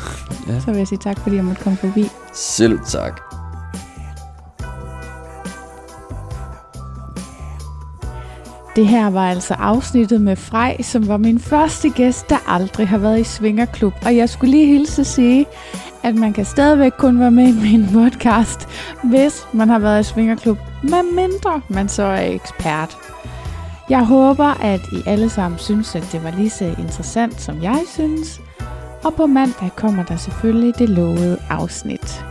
så 0.59 0.65
vil 0.71 0.77
jeg 0.77 0.87
sige 0.87 0.99
tak, 1.03 1.19
fordi 1.19 1.35
jeg 1.35 1.45
måtte 1.45 1.61
komme 1.63 1.77
forbi. 1.77 2.05
Selv 2.33 2.79
tak. 2.87 3.21
Det 8.75 8.87
her 8.87 9.09
var 9.09 9.29
altså 9.29 9.53
afsnittet 9.53 10.21
med 10.21 10.35
Frej, 10.35 10.81
som 10.81 11.07
var 11.07 11.17
min 11.17 11.39
første 11.39 11.89
gæst, 11.89 12.29
der 12.29 12.37
aldrig 12.47 12.87
har 12.87 12.97
været 12.97 13.19
i 13.19 13.23
Svingerklub. 13.23 13.93
Og 14.05 14.15
jeg 14.15 14.29
skulle 14.29 14.51
lige 14.51 14.65
hilse 14.67 15.03
sige, 15.03 15.45
at 16.03 16.15
man 16.15 16.33
kan 16.33 16.45
stadigvæk 16.45 16.91
kun 16.97 17.19
være 17.19 17.31
med 17.31 17.47
i 17.47 17.61
min 17.61 17.87
podcast, 17.93 18.67
hvis 19.03 19.47
man 19.53 19.69
har 19.69 19.79
været 19.79 19.99
i 19.99 20.03
Svingerklub, 20.03 20.57
med 20.83 21.15
mindre 21.15 21.61
man 21.69 21.89
så 21.89 22.03
er 22.03 22.21
ekspert. 22.21 22.97
Jeg 23.89 24.05
håber, 24.05 24.63
at 24.63 24.81
I 24.91 25.03
alle 25.05 25.29
sammen 25.29 25.59
synes, 25.59 25.95
at 25.95 26.09
det 26.11 26.23
var 26.23 26.31
lige 26.31 26.49
så 26.49 26.65
interessant, 26.65 27.41
som 27.41 27.63
jeg 27.63 27.81
synes. 27.87 28.41
Og 29.03 29.13
på 29.13 29.25
mandag 29.25 29.71
kommer 29.75 30.03
der 30.05 30.15
selvfølgelig 30.15 30.77
det 30.77 30.89
lovede 30.89 31.37
afsnit. 31.49 32.25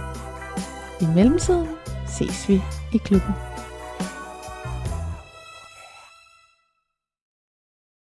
I 1.01 1.07
mellemtiden 1.15 1.66
ses 2.07 2.49
vi 2.49 2.62
i 2.93 2.97
klubben. 2.97 3.48